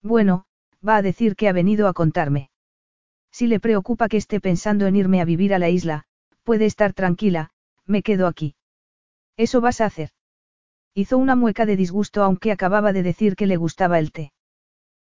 Bueno, 0.02 0.44
va 0.86 0.96
a 0.96 1.02
decir 1.02 1.36
que 1.36 1.48
ha 1.48 1.52
venido 1.52 1.88
a 1.88 1.92
contarme. 1.92 2.50
Si 3.30 3.46
le 3.46 3.60
preocupa 3.60 4.08
que 4.08 4.16
esté 4.16 4.40
pensando 4.40 4.86
en 4.86 4.96
irme 4.96 5.20
a 5.20 5.24
vivir 5.24 5.54
a 5.54 5.58
la 5.58 5.68
isla, 5.68 6.04
puede 6.44 6.66
estar 6.66 6.92
tranquila, 6.92 7.50
me 7.84 8.02
quedo 8.02 8.26
aquí. 8.26 8.54
Eso 9.36 9.60
vas 9.60 9.80
a 9.80 9.86
hacer. 9.86 10.10
Hizo 10.94 11.18
una 11.18 11.36
mueca 11.36 11.66
de 11.66 11.76
disgusto 11.76 12.22
aunque 12.22 12.50
acababa 12.52 12.92
de 12.92 13.02
decir 13.02 13.36
que 13.36 13.46
le 13.46 13.56
gustaba 13.56 13.98
el 13.98 14.12
té. 14.12 14.32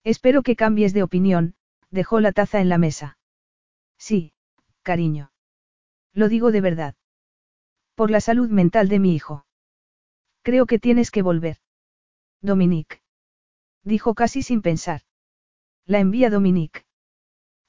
Espero 0.04 0.42
que 0.42 0.56
cambies 0.56 0.92
de 0.92 1.02
opinión, 1.02 1.54
dejó 1.90 2.20
la 2.20 2.32
taza 2.32 2.60
en 2.60 2.68
la 2.68 2.78
mesa. 2.78 3.18
Sí, 3.98 4.32
cariño. 4.82 5.32
Lo 6.12 6.28
digo 6.28 6.52
de 6.52 6.60
verdad. 6.60 6.94
Por 7.94 8.10
la 8.10 8.20
salud 8.20 8.48
mental 8.50 8.88
de 8.88 8.98
mi 8.98 9.14
hijo. 9.14 9.46
Creo 10.42 10.66
que 10.66 10.78
tienes 10.78 11.10
que 11.10 11.22
volver. 11.22 11.58
Dominique. 12.40 13.00
Dijo 13.88 14.12
casi 14.14 14.42
sin 14.42 14.60
pensar. 14.60 15.00
La 15.86 15.98
envía 15.98 16.28
Dominique. 16.28 16.84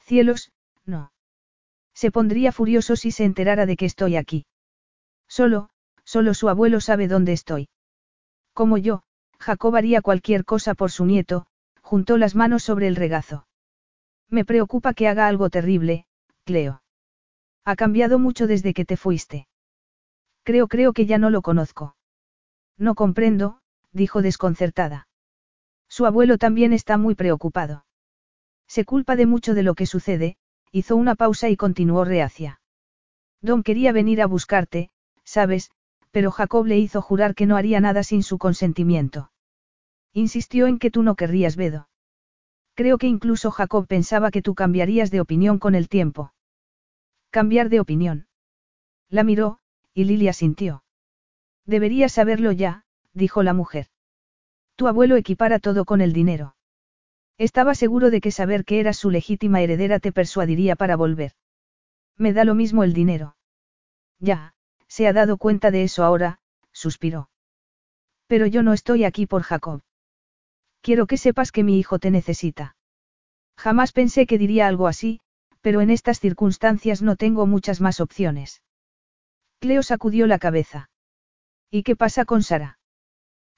Cielos, 0.01 0.51
no. 0.85 1.13
Se 1.93 2.11
pondría 2.11 2.51
furioso 2.51 2.97
si 2.97 3.11
se 3.11 3.23
enterara 3.23 3.65
de 3.65 3.77
que 3.77 3.85
estoy 3.85 4.17
aquí. 4.17 4.45
Solo, 5.29 5.69
solo 6.03 6.33
su 6.33 6.49
abuelo 6.49 6.81
sabe 6.81 7.07
dónde 7.07 7.31
estoy. 7.31 7.69
Como 8.51 8.77
yo, 8.77 9.03
Jacob 9.39 9.77
haría 9.77 10.01
cualquier 10.01 10.43
cosa 10.43 10.73
por 10.73 10.91
su 10.91 11.05
nieto, 11.05 11.45
juntó 11.81 12.17
las 12.17 12.35
manos 12.35 12.63
sobre 12.63 12.89
el 12.89 12.97
regazo. 12.97 13.47
Me 14.27 14.43
preocupa 14.43 14.93
que 14.93 15.07
haga 15.07 15.25
algo 15.25 15.49
terrible, 15.49 16.05
Cleo. 16.43 16.83
Ha 17.63 17.77
cambiado 17.77 18.19
mucho 18.19 18.45
desde 18.45 18.73
que 18.73 18.83
te 18.83 18.97
fuiste. 18.97 19.47
Creo, 20.43 20.67
creo 20.67 20.91
que 20.91 21.05
ya 21.05 21.17
no 21.17 21.29
lo 21.29 21.41
conozco. 21.41 21.95
No 22.77 22.93
comprendo, 22.93 23.61
dijo 23.93 24.21
desconcertada. 24.21 25.08
Su 25.89 26.05
abuelo 26.05 26.37
también 26.37 26.71
está 26.71 26.97
muy 26.97 27.15
preocupado. 27.15 27.85
Se 28.67 28.85
culpa 28.85 29.15
de 29.15 29.25
mucho 29.25 29.53
de 29.55 29.63
lo 29.63 29.73
que 29.73 29.87
sucede, 29.87 30.37
hizo 30.71 30.95
una 30.95 31.15
pausa 31.15 31.49
y 31.49 31.57
continuó 31.57 32.05
reacia. 32.05 32.61
Don 33.41 33.63
quería 33.63 33.91
venir 33.91 34.21
a 34.21 34.27
buscarte, 34.27 34.91
sabes, 35.23 35.71
pero 36.11 36.31
Jacob 36.31 36.65
le 36.65 36.77
hizo 36.77 37.01
jurar 37.01 37.35
que 37.35 37.45
no 37.45 37.57
haría 37.57 37.79
nada 37.79 38.03
sin 38.03 38.23
su 38.23 38.37
consentimiento. 38.37 39.31
Insistió 40.13 40.67
en 40.67 40.79
que 40.79 40.91
tú 40.91 41.03
no 41.03 41.15
querrías 41.15 41.55
Vedo. 41.55 41.89
Creo 42.73 42.97
que 42.97 43.07
incluso 43.07 43.51
Jacob 43.51 43.87
pensaba 43.87 44.31
que 44.31 44.41
tú 44.41 44.55
cambiarías 44.55 45.11
de 45.11 45.21
opinión 45.21 45.59
con 45.59 45.75
el 45.75 45.89
tiempo. 45.89 46.33
Cambiar 47.29 47.69
de 47.69 47.79
opinión. 47.79 48.27
La 49.09 49.23
miró, 49.23 49.59
y 49.93 50.05
Lilia 50.05 50.33
sintió. 50.33 50.83
Deberías 51.65 52.13
saberlo 52.13 52.51
ya, 52.51 52.85
dijo 53.13 53.43
la 53.43 53.53
mujer. 53.53 53.88
Tu 54.79 54.87
abuelo 54.87 55.17
equipara 55.17 55.59
todo 55.59 55.83
con 55.83 55.99
el 55.99 56.13
dinero. 56.13 56.55
Estaba 57.37 57.75
seguro 57.75 58.11
de 58.11 58.21
que 58.21 58.31
saber 58.31 58.63
que 58.63 58.79
eras 58.79 58.95
su 58.95 59.11
legítima 59.11 59.59
heredera 59.59 59.99
te 59.99 60.13
persuadiría 60.13 60.77
para 60.77 60.95
volver. 60.95 61.33
Me 62.15 62.31
da 62.31 62.45
lo 62.45 62.55
mismo 62.55 62.85
el 62.85 62.93
dinero. 62.93 63.35
Ya, 64.19 64.53
se 64.87 65.05
ha 65.05 65.11
dado 65.11 65.35
cuenta 65.35 65.69
de 65.69 65.83
eso 65.83 66.05
ahora, 66.05 66.39
suspiró. 66.71 67.29
Pero 68.27 68.45
yo 68.45 68.63
no 68.63 68.71
estoy 68.71 69.03
aquí 69.03 69.25
por 69.25 69.41
Jacob. 69.41 69.81
Quiero 70.79 71.07
que 71.07 71.17
sepas 71.17 71.51
que 71.51 71.65
mi 71.65 71.77
hijo 71.77 71.99
te 71.99 72.09
necesita. 72.09 72.77
Jamás 73.57 73.91
pensé 73.91 74.25
que 74.27 74.37
diría 74.37 74.69
algo 74.69 74.87
así, 74.87 75.19
pero 75.59 75.81
en 75.81 75.89
estas 75.89 76.21
circunstancias 76.21 77.01
no 77.01 77.17
tengo 77.17 77.45
muchas 77.45 77.81
más 77.81 77.99
opciones. 77.99 78.63
Cleo 79.59 79.83
sacudió 79.83 80.25
la 80.25 80.39
cabeza. 80.39 80.89
¿Y 81.69 81.83
qué 81.83 81.97
pasa 81.97 82.23
con 82.23 82.43
Sara? 82.43 82.78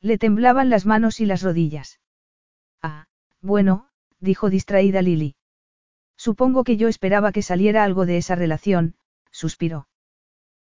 Le 0.02 0.18
temblaban 0.18 0.70
las 0.70 0.86
manos 0.86 1.20
y 1.20 1.26
las 1.26 1.44
rodillas. 1.44 2.00
Ah, 2.82 3.06
bueno, 3.42 3.88
dijo 4.20 4.50
distraída 4.50 5.02
Lily. 5.02 5.36
Supongo 6.18 6.64
que 6.64 6.78
yo 6.78 6.88
esperaba 6.88 7.32
que 7.32 7.42
saliera 7.42 7.84
algo 7.84 8.06
de 8.06 8.18
esa 8.18 8.36
relación, 8.36 8.96
suspiró. 9.32 9.88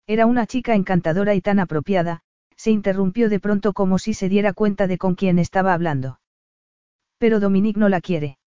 Era 0.07 0.27
una 0.27 0.47
chica 0.47 0.75
encantadora 0.75 1.35
y 1.35 1.41
tan 1.41 1.59
apropiada, 1.59 2.23
se 2.57 2.71
interrumpió 2.71 3.29
de 3.29 3.41
pronto 3.41 3.73
como 3.73 3.99
si 3.99 4.15
se 4.15 4.29
diera 4.29 4.53
cuenta 4.53 4.87
de 4.87 4.99
con 4.99 5.15
quién 5.15 5.39
estaba 5.39 5.73
hablando. 5.73 6.21
Pero 7.19 7.41
Dominique 7.41 7.79
no 7.79 7.89
la 7.89 8.01
quiere. 8.01 8.39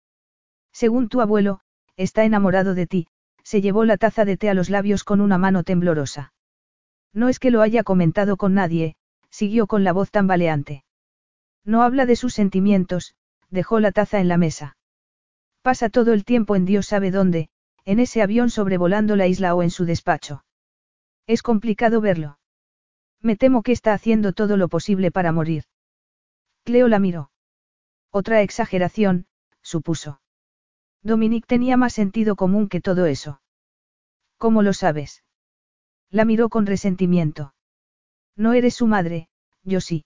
Según 0.73 1.07
tu 1.07 1.21
abuelo, 1.21 1.61
está 1.97 2.23
enamorado 2.23 2.73
de 2.73 2.87
ti, 2.87 3.07
se 3.43 3.61
llevó 3.61 3.85
la 3.85 3.97
taza 3.97 4.25
de 4.25 4.37
té 4.37 4.49
a 4.49 4.53
los 4.53 4.69
labios 4.69 5.03
con 5.03 5.21
una 5.21 5.37
mano 5.37 5.63
temblorosa. 5.63 6.33
No 7.13 7.29
es 7.29 7.39
que 7.39 7.51
lo 7.51 7.61
haya 7.61 7.83
comentado 7.83 8.37
con 8.37 8.53
nadie, 8.53 8.95
siguió 9.31 9.65
con 9.65 9.83
la 9.83 9.93
voz 9.93 10.11
tambaleante. 10.11 10.83
No 11.65 11.81
habla 11.81 12.05
de 12.05 12.15
sus 12.15 12.33
sentimientos, 12.33 13.15
dejó 13.49 13.79
la 13.79 13.91
taza 13.91 14.19
en 14.19 14.27
la 14.27 14.37
mesa. 14.37 14.77
Pasa 15.61 15.89
todo 15.89 16.13
el 16.13 16.25
tiempo 16.25 16.55
en 16.55 16.65
Dios 16.65 16.87
sabe 16.87 17.11
dónde, 17.11 17.49
en 17.85 17.99
ese 17.99 18.21
avión 18.21 18.49
sobrevolando 18.49 19.15
la 19.15 19.27
isla 19.27 19.55
o 19.55 19.63
en 19.63 19.71
su 19.71 19.85
despacho. 19.85 20.43
Es 21.27 21.41
complicado 21.41 22.01
verlo. 22.01 22.39
Me 23.21 23.35
temo 23.35 23.61
que 23.61 23.71
está 23.71 23.93
haciendo 23.93 24.33
todo 24.33 24.57
lo 24.57 24.67
posible 24.67 25.11
para 25.11 25.31
morir. 25.31 25.65
Cleo 26.63 26.87
la 26.87 26.99
miró. 26.99 27.31
Otra 28.11 28.41
exageración, 28.41 29.27
supuso. 29.61 30.19
Dominique 31.03 31.47
tenía 31.47 31.77
más 31.77 31.93
sentido 31.93 32.35
común 32.35 32.67
que 32.67 32.81
todo 32.81 33.05
eso. 33.05 33.41
¿Cómo 34.37 34.63
lo 34.63 34.73
sabes? 34.73 35.23
La 36.09 36.25
miró 36.25 36.49
con 36.49 36.65
resentimiento. 36.65 37.53
No 38.35 38.53
eres 38.53 38.75
su 38.75 38.87
madre, 38.87 39.27
yo 39.63 39.81
sí. 39.81 40.05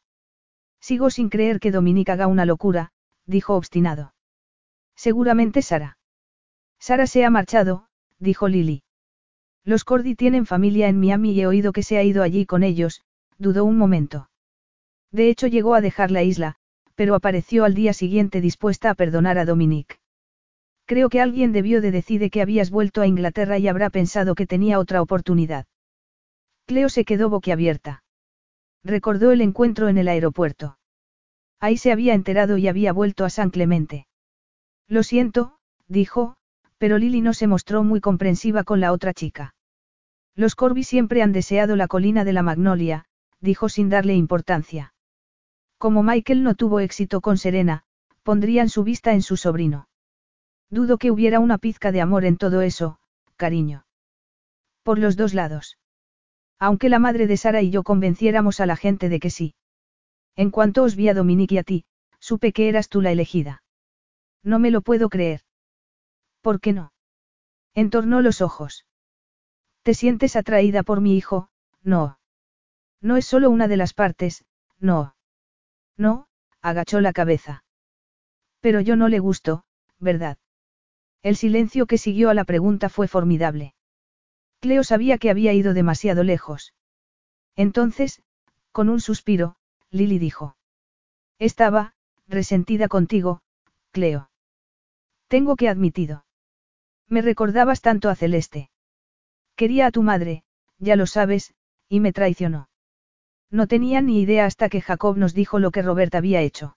Sigo 0.80 1.10
sin 1.10 1.30
creer 1.30 1.60
que 1.60 1.72
Dominique 1.72 2.12
haga 2.12 2.28
una 2.28 2.46
locura, 2.46 2.92
dijo 3.26 3.56
obstinado. 3.56 4.14
Seguramente 4.96 5.62
Sara. 5.62 5.98
Sara 6.80 7.08
se 7.08 7.26
ha 7.26 7.30
marchado, 7.30 7.88
dijo 8.20 8.48
Lily. 8.48 8.84
Los 9.64 9.84
Cordy 9.84 10.16
tienen 10.16 10.46
familia 10.46 10.88
en 10.88 11.00
Miami 11.00 11.32
y 11.32 11.42
he 11.42 11.48
oído 11.48 11.74
que 11.74 11.84
se 11.84 11.98
ha 11.98 12.04
ido 12.04 12.22
allí 12.22 12.46
con 12.46 12.62
ellos, 12.62 13.02
dudó 13.38 13.66
un 13.66 13.78
momento. 13.78 14.30
De 15.12 15.30
hecho 15.30 15.48
llegó 15.48 15.74
a 15.74 15.82
dejar 15.82 16.12
la 16.12 16.24
isla, 16.24 16.56
pero 16.94 17.16
apareció 17.16 17.66
al 17.66 17.74
día 17.74 17.94
siguiente 17.94 18.42
dispuesta 18.42 18.90
a 18.92 18.96
perdonar 18.96 19.38
a 19.38 19.46
Dominique. 19.46 19.98
Creo 20.86 21.10
que 21.10 21.20
alguien 21.20 21.52
debió 21.52 21.82
de 21.82 21.92
decir 21.92 22.30
que 22.30 22.42
habías 22.42 22.70
vuelto 22.70 23.02
a 23.02 23.08
Inglaterra 23.08 23.58
y 23.58 23.68
habrá 23.68 23.90
pensado 23.90 24.36
que 24.36 24.46
tenía 24.46 24.80
otra 24.80 25.02
oportunidad. 25.02 25.66
Cleo 26.68 26.90
se 26.90 27.06
quedó 27.06 27.30
boquiabierta. 27.30 28.04
Recordó 28.86 29.32
el 29.32 29.42
encuentro 29.42 29.90
en 29.90 29.98
el 29.98 30.08
aeropuerto. 30.08 30.78
Ahí 31.60 31.76
se 31.76 31.92
había 31.92 32.14
enterado 32.14 32.58
y 32.58 32.68
había 32.68 32.94
vuelto 32.94 33.26
a 33.26 33.32
San 33.32 33.50
Clemente. 33.50 34.06
Lo 34.88 35.02
siento, 35.02 35.58
dijo, 35.88 36.36
pero 36.78 37.00
Lily 37.00 37.22
no 37.22 37.34
se 37.34 37.48
mostró 37.48 37.84
muy 37.84 38.00
comprensiva 38.00 38.64
con 38.64 38.80
la 38.80 38.92
otra 38.92 39.12
chica. 39.12 39.56
Los 40.36 40.54
Corby 40.54 40.84
siempre 40.84 41.24
han 41.24 41.32
deseado 41.32 41.76
la 41.76 41.88
colina 41.88 42.24
de 42.24 42.34
la 42.34 42.44
Magnolia, 42.44 43.06
dijo 43.40 43.70
sin 43.70 43.90
darle 43.90 44.14
importancia. 44.14 44.94
Como 45.80 46.04
Michael 46.04 46.44
no 46.44 46.54
tuvo 46.54 46.80
éxito 46.80 47.22
con 47.22 47.40
Serena, 47.40 47.86
pondrían 48.22 48.70
su 48.70 48.84
vista 48.84 49.14
en 49.14 49.24
su 49.24 49.36
sobrino. 49.36 49.88
Dudo 50.70 51.00
que 51.00 51.10
hubiera 51.10 51.40
una 51.40 51.58
pizca 51.58 51.92
de 51.92 52.02
amor 52.02 52.24
en 52.24 52.38
todo 52.38 52.62
eso, 52.62 53.00
cariño. 53.36 53.88
Por 54.84 55.00
los 55.00 55.16
dos 55.16 55.34
lados. 55.34 55.78
Aunque 56.60 56.90
la 56.90 57.00
madre 57.00 57.28
de 57.28 57.38
Sara 57.38 57.62
y 57.62 57.70
yo 57.70 57.84
convenciéramos 57.84 58.60
a 58.60 58.66
la 58.66 58.76
gente 58.76 59.10
de 59.10 59.20
que 59.20 59.30
sí. 59.30 59.56
En 60.36 60.52
cuanto 60.52 60.84
os 60.84 60.96
vi 60.96 61.10
a 61.10 61.14
Dominique 61.14 61.56
y 61.56 61.58
a 61.58 61.64
ti, 61.64 61.86
supe 62.20 62.54
que 62.54 62.70
eras 62.70 62.90
tú 62.90 63.02
la 63.02 63.12
elegida. 63.12 63.64
No 64.44 64.60
me 64.60 64.72
lo 64.72 64.82
puedo 64.82 65.10
creer. 65.10 65.42
¿Por 66.42 66.60
qué 66.60 66.74
no? 66.74 66.94
Entornó 67.74 68.22
los 68.22 68.42
ojos. 68.42 68.86
¿Te 69.84 69.94
sientes 69.94 70.36
atraída 70.36 70.84
por 70.84 71.02
mi 71.02 71.18
hijo? 71.18 71.50
No. 71.84 72.20
No 73.02 73.18
es 73.18 73.26
solo 73.26 73.50
una 73.50 73.68
de 73.68 73.78
las 73.78 73.94
partes, 73.94 74.46
no. 74.80 75.16
No, 75.98 76.28
agachó 76.62 77.02
la 77.02 77.14
cabeza. 77.14 77.64
Pero 78.62 78.82
yo 78.82 78.96
no 78.96 79.10
le 79.10 79.20
gusto, 79.20 79.64
¿verdad? 80.00 80.38
El 81.22 81.36
silencio 81.36 81.86
que 81.86 81.98
siguió 81.98 82.30
a 82.30 82.34
la 82.34 82.46
pregunta 82.46 82.90
fue 82.90 83.08
formidable. 83.08 83.74
Cleo 84.66 84.84
sabía 84.84 85.20
que 85.20 85.30
había 85.30 85.54
ido 85.54 85.76
demasiado 85.76 86.24
lejos. 86.24 86.74
Entonces, 87.56 88.24
con 88.72 88.90
un 88.90 89.00
suspiro, 89.00 89.58
Lily 89.92 90.18
dijo. 90.18 90.58
Estaba, 91.38 91.94
resentida 92.28 92.88
contigo, 92.88 93.44
Cleo. 93.92 94.32
Tengo 95.28 95.56
que 95.56 95.70
admitido. 95.70 96.26
Me 97.08 97.22
recordabas 97.22 97.82
tanto 97.82 98.10
a 98.10 98.16
Celeste. 98.16 98.72
Quería 99.56 99.86
a 99.86 99.92
tu 99.92 100.02
madre, 100.02 100.44
ya 100.80 100.96
lo 100.96 101.06
sabes, 101.06 101.54
y 101.88 102.00
me 102.00 102.12
traicionó. 102.12 102.68
No 103.52 103.68
tenía 103.68 104.02
ni 104.02 104.20
idea 104.20 104.48
hasta 104.48 104.68
que 104.68 104.82
Jacob 104.82 105.16
nos 105.16 105.36
dijo 105.36 105.60
lo 105.60 105.70
que 105.70 105.84
Robert 105.84 106.16
había 106.16 106.42
hecho. 106.42 106.76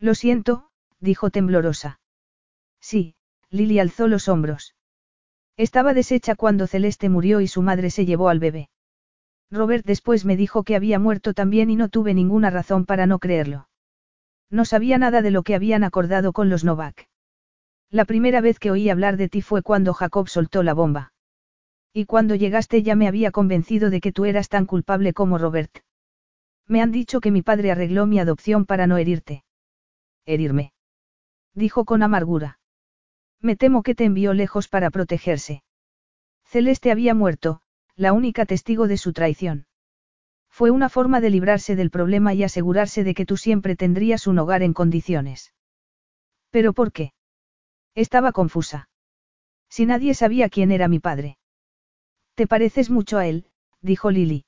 Lo 0.00 0.16
siento, 0.16 0.70
dijo 0.98 1.30
temblorosa. 1.30 2.00
Sí, 2.80 3.14
Lily 3.48 3.78
alzó 3.78 4.08
los 4.08 4.26
hombros. 4.26 4.75
Estaba 5.56 5.94
deshecha 5.94 6.34
cuando 6.34 6.66
Celeste 6.66 7.08
murió 7.08 7.40
y 7.40 7.48
su 7.48 7.62
madre 7.62 7.90
se 7.90 8.04
llevó 8.04 8.28
al 8.28 8.38
bebé. 8.38 8.68
Robert 9.50 9.86
después 9.86 10.24
me 10.24 10.36
dijo 10.36 10.64
que 10.64 10.76
había 10.76 10.98
muerto 10.98 11.32
también 11.32 11.70
y 11.70 11.76
no 11.76 11.88
tuve 11.88 12.12
ninguna 12.12 12.50
razón 12.50 12.84
para 12.84 13.06
no 13.06 13.18
creerlo. 13.18 13.68
No 14.50 14.64
sabía 14.64 14.98
nada 14.98 15.22
de 15.22 15.30
lo 15.30 15.42
que 15.42 15.54
habían 15.54 15.84
acordado 15.84 16.32
con 16.32 16.50
los 16.50 16.64
Novak. 16.64 17.08
La 17.90 18.04
primera 18.04 18.40
vez 18.40 18.58
que 18.58 18.70
oí 18.70 18.90
hablar 18.90 19.16
de 19.16 19.28
ti 19.28 19.42
fue 19.42 19.62
cuando 19.62 19.94
Jacob 19.94 20.28
soltó 20.28 20.62
la 20.62 20.74
bomba. 20.74 21.12
Y 21.92 22.04
cuando 22.04 22.34
llegaste 22.34 22.82
ya 22.82 22.94
me 22.94 23.08
había 23.08 23.30
convencido 23.30 23.88
de 23.88 24.00
que 24.00 24.12
tú 24.12 24.24
eras 24.24 24.48
tan 24.48 24.66
culpable 24.66 25.14
como 25.14 25.38
Robert. 25.38 25.78
Me 26.66 26.82
han 26.82 26.90
dicho 26.90 27.20
que 27.20 27.30
mi 27.30 27.42
padre 27.42 27.70
arregló 27.70 28.06
mi 28.06 28.18
adopción 28.18 28.66
para 28.66 28.86
no 28.86 28.98
herirte. 28.98 29.44
Herirme. 30.26 30.72
Dijo 31.54 31.84
con 31.84 32.02
amargura. 32.02 32.58
Me 33.40 33.56
temo 33.56 33.82
que 33.82 33.94
te 33.94 34.04
envió 34.04 34.34
lejos 34.34 34.68
para 34.68 34.90
protegerse. 34.90 35.62
Celeste 36.44 36.90
había 36.90 37.14
muerto, 37.14 37.60
la 37.94 38.12
única 38.12 38.46
testigo 38.46 38.88
de 38.88 38.96
su 38.96 39.12
traición. 39.12 39.66
Fue 40.48 40.70
una 40.70 40.88
forma 40.88 41.20
de 41.20 41.30
librarse 41.30 41.76
del 41.76 41.90
problema 41.90 42.32
y 42.32 42.42
asegurarse 42.42 43.04
de 43.04 43.14
que 43.14 43.26
tú 43.26 43.36
siempre 43.36 43.76
tendrías 43.76 44.26
un 44.26 44.38
hogar 44.38 44.62
en 44.62 44.72
condiciones. 44.72 45.52
¿Pero 46.50 46.72
por 46.72 46.92
qué? 46.92 47.12
Estaba 47.94 48.32
confusa. 48.32 48.88
Si 49.68 49.84
nadie 49.84 50.14
sabía 50.14 50.48
quién 50.48 50.70
era 50.70 50.88
mi 50.88 50.98
padre. 50.98 51.38
Te 52.34 52.46
pareces 52.46 52.90
mucho 52.90 53.18
a 53.18 53.26
él, 53.26 53.50
dijo 53.80 54.10
Lily. 54.10 54.44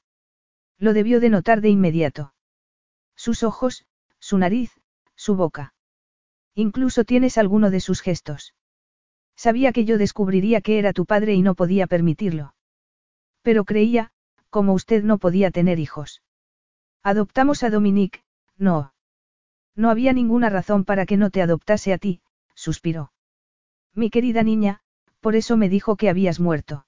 Lo 0.79 0.93
debió 0.93 1.21
de 1.21 1.31
notar 1.31 1.61
de 1.61 1.69
inmediato. 1.69 2.35
Sus 3.17 3.43
ojos, 3.43 3.85
su 4.21 4.39
nariz, 4.39 4.81
su 5.17 5.35
boca. 5.35 5.75
Incluso 6.55 7.05
tienes 7.05 7.37
alguno 7.37 7.71
de 7.71 7.81
sus 7.81 8.01
gestos. 8.01 8.55
Sabía 9.39 9.73
que 9.73 9.85
yo 9.85 9.99
descubriría 9.99 10.61
que 10.61 10.81
era 10.81 10.93
tu 10.93 11.07
padre 11.07 11.33
y 11.35 11.43
no 11.43 11.55
podía 11.55 11.87
permitirlo. 11.87 12.55
Pero 13.43 13.65
creía, 13.65 14.11
como 14.51 14.73
usted 14.73 15.05
no 15.05 15.19
podía 15.19 15.53
tener 15.53 15.79
hijos. 15.79 16.23
Adoptamos 17.05 17.63
a 17.63 17.71
Dominique, 17.71 18.25
no. 18.57 18.93
No 19.77 19.91
había 19.91 20.13
ninguna 20.13 20.51
razón 20.51 20.85
para 20.85 21.07
que 21.07 21.17
no 21.17 21.31
te 21.31 21.41
adoptase 21.41 21.93
a 21.93 21.99
ti, 21.99 22.21
suspiró. 22.57 23.13
Mi 23.95 24.11
querida 24.11 24.43
niña, 24.43 24.81
por 25.21 25.37
eso 25.37 25.57
me 25.57 25.69
dijo 25.69 25.95
que 25.95 26.09
habías 26.09 26.41
muerto. 26.41 26.85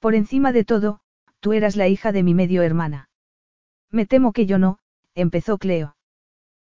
Por 0.00 0.14
encima 0.14 0.52
de 0.52 0.64
todo, 0.64 1.00
tú 1.40 1.54
eras 1.54 1.76
la 1.76 1.88
hija 1.88 2.12
de 2.12 2.22
mi 2.22 2.34
medio 2.34 2.62
hermana. 2.62 3.08
Me 3.90 4.04
temo 4.04 4.34
que 4.34 4.44
yo 4.44 4.58
no, 4.58 4.80
empezó 5.14 5.56
Cleo. 5.56 5.96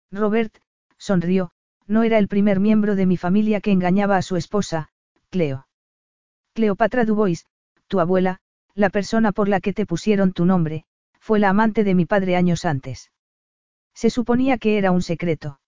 Robert, 0.09 0.57
sonrió, 0.97 1.51
no 1.87 2.03
era 2.03 2.17
el 2.17 2.27
primer 2.27 2.59
miembro 2.59 2.95
de 2.95 3.05
mi 3.05 3.17
familia 3.17 3.61
que 3.61 3.71
engañaba 3.71 4.17
a 4.17 4.21
su 4.21 4.35
esposa, 4.35 4.89
Cleo. 5.29 5.67
Cleopatra 6.53 7.05
Dubois, 7.05 7.45
tu 7.87 7.99
abuela, 7.99 8.39
la 8.73 8.89
persona 8.89 9.31
por 9.31 9.47
la 9.49 9.59
que 9.59 9.73
te 9.73 9.85
pusieron 9.85 10.33
tu 10.33 10.45
nombre, 10.45 10.85
fue 11.19 11.39
la 11.39 11.49
amante 11.49 11.83
de 11.83 11.95
mi 11.95 12.05
padre 12.05 12.35
años 12.35 12.65
antes. 12.65 13.11
Se 13.93 14.09
suponía 14.09 14.57
que 14.57 14.77
era 14.77 14.91
un 14.91 15.01
secreto. 15.01 15.59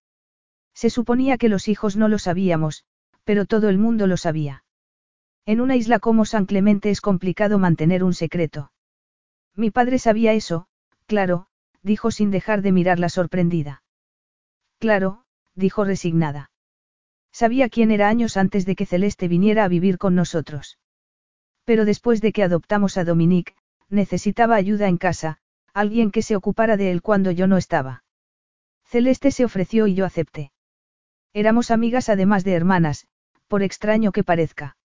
Se 0.73 0.89
suponía 0.89 1.37
que 1.37 1.49
los 1.49 1.67
hijos 1.67 1.97
no 1.97 2.07
lo 2.07 2.19
sabíamos, 2.19 2.85
pero 3.23 3.45
todo 3.45 3.69
el 3.69 3.77
mundo 3.77 4.07
lo 4.07 4.17
sabía. 4.17 4.63
En 5.45 5.61
una 5.61 5.75
isla 5.75 5.99
como 5.99 6.25
San 6.25 6.45
Clemente 6.45 6.89
es 6.89 7.01
complicado 7.01 7.59
mantener 7.59 8.03
un 8.03 8.13
secreto. 8.13 8.71
Mi 9.55 9.71
padre 9.71 9.99
sabía 9.99 10.33
eso, 10.33 10.67
claro, 11.07 11.47
dijo 11.81 12.11
sin 12.11 12.31
dejar 12.31 12.61
de 12.61 12.71
mirarla 12.71 13.09
sorprendida. 13.09 13.83
Claro, 14.77 15.23
dijo 15.59 15.83
resignada. 15.83 16.51
Sabía 17.31 17.69
quién 17.69 17.91
era 17.91 18.09
años 18.09 18.37
antes 18.37 18.65
de 18.65 18.75
que 18.75 18.87
Celeste 18.87 19.27
viniera 19.27 19.63
a 19.63 19.67
vivir 19.67 19.97
con 19.97 20.15
nosotros. 20.15 20.79
Pero 21.65 21.85
después 21.85 22.21
de 22.21 22.31
que 22.31 22.43
adoptamos 22.43 22.97
a 22.97 23.03
Dominique, 23.03 23.53
necesitaba 23.89 24.55
ayuda 24.55 24.87
en 24.87 24.97
casa, 24.97 25.37
alguien 25.73 26.09
que 26.09 26.23
se 26.23 26.35
ocupara 26.35 26.77
de 26.77 26.91
él 26.91 27.01
cuando 27.01 27.29
yo 27.31 27.45
no 27.45 27.57
estaba. 27.57 28.03
Celeste 28.85 29.31
se 29.31 29.45
ofreció 29.45 29.85
y 29.85 29.93
yo 29.93 30.05
acepté. 30.05 30.51
Éramos 31.33 31.69
amigas 31.69 32.09
además 32.09 32.43
de 32.43 32.53
hermanas, 32.53 33.07
por 33.47 33.61
extraño 33.61 34.11
que 34.11 34.23
parezca. 34.23 34.77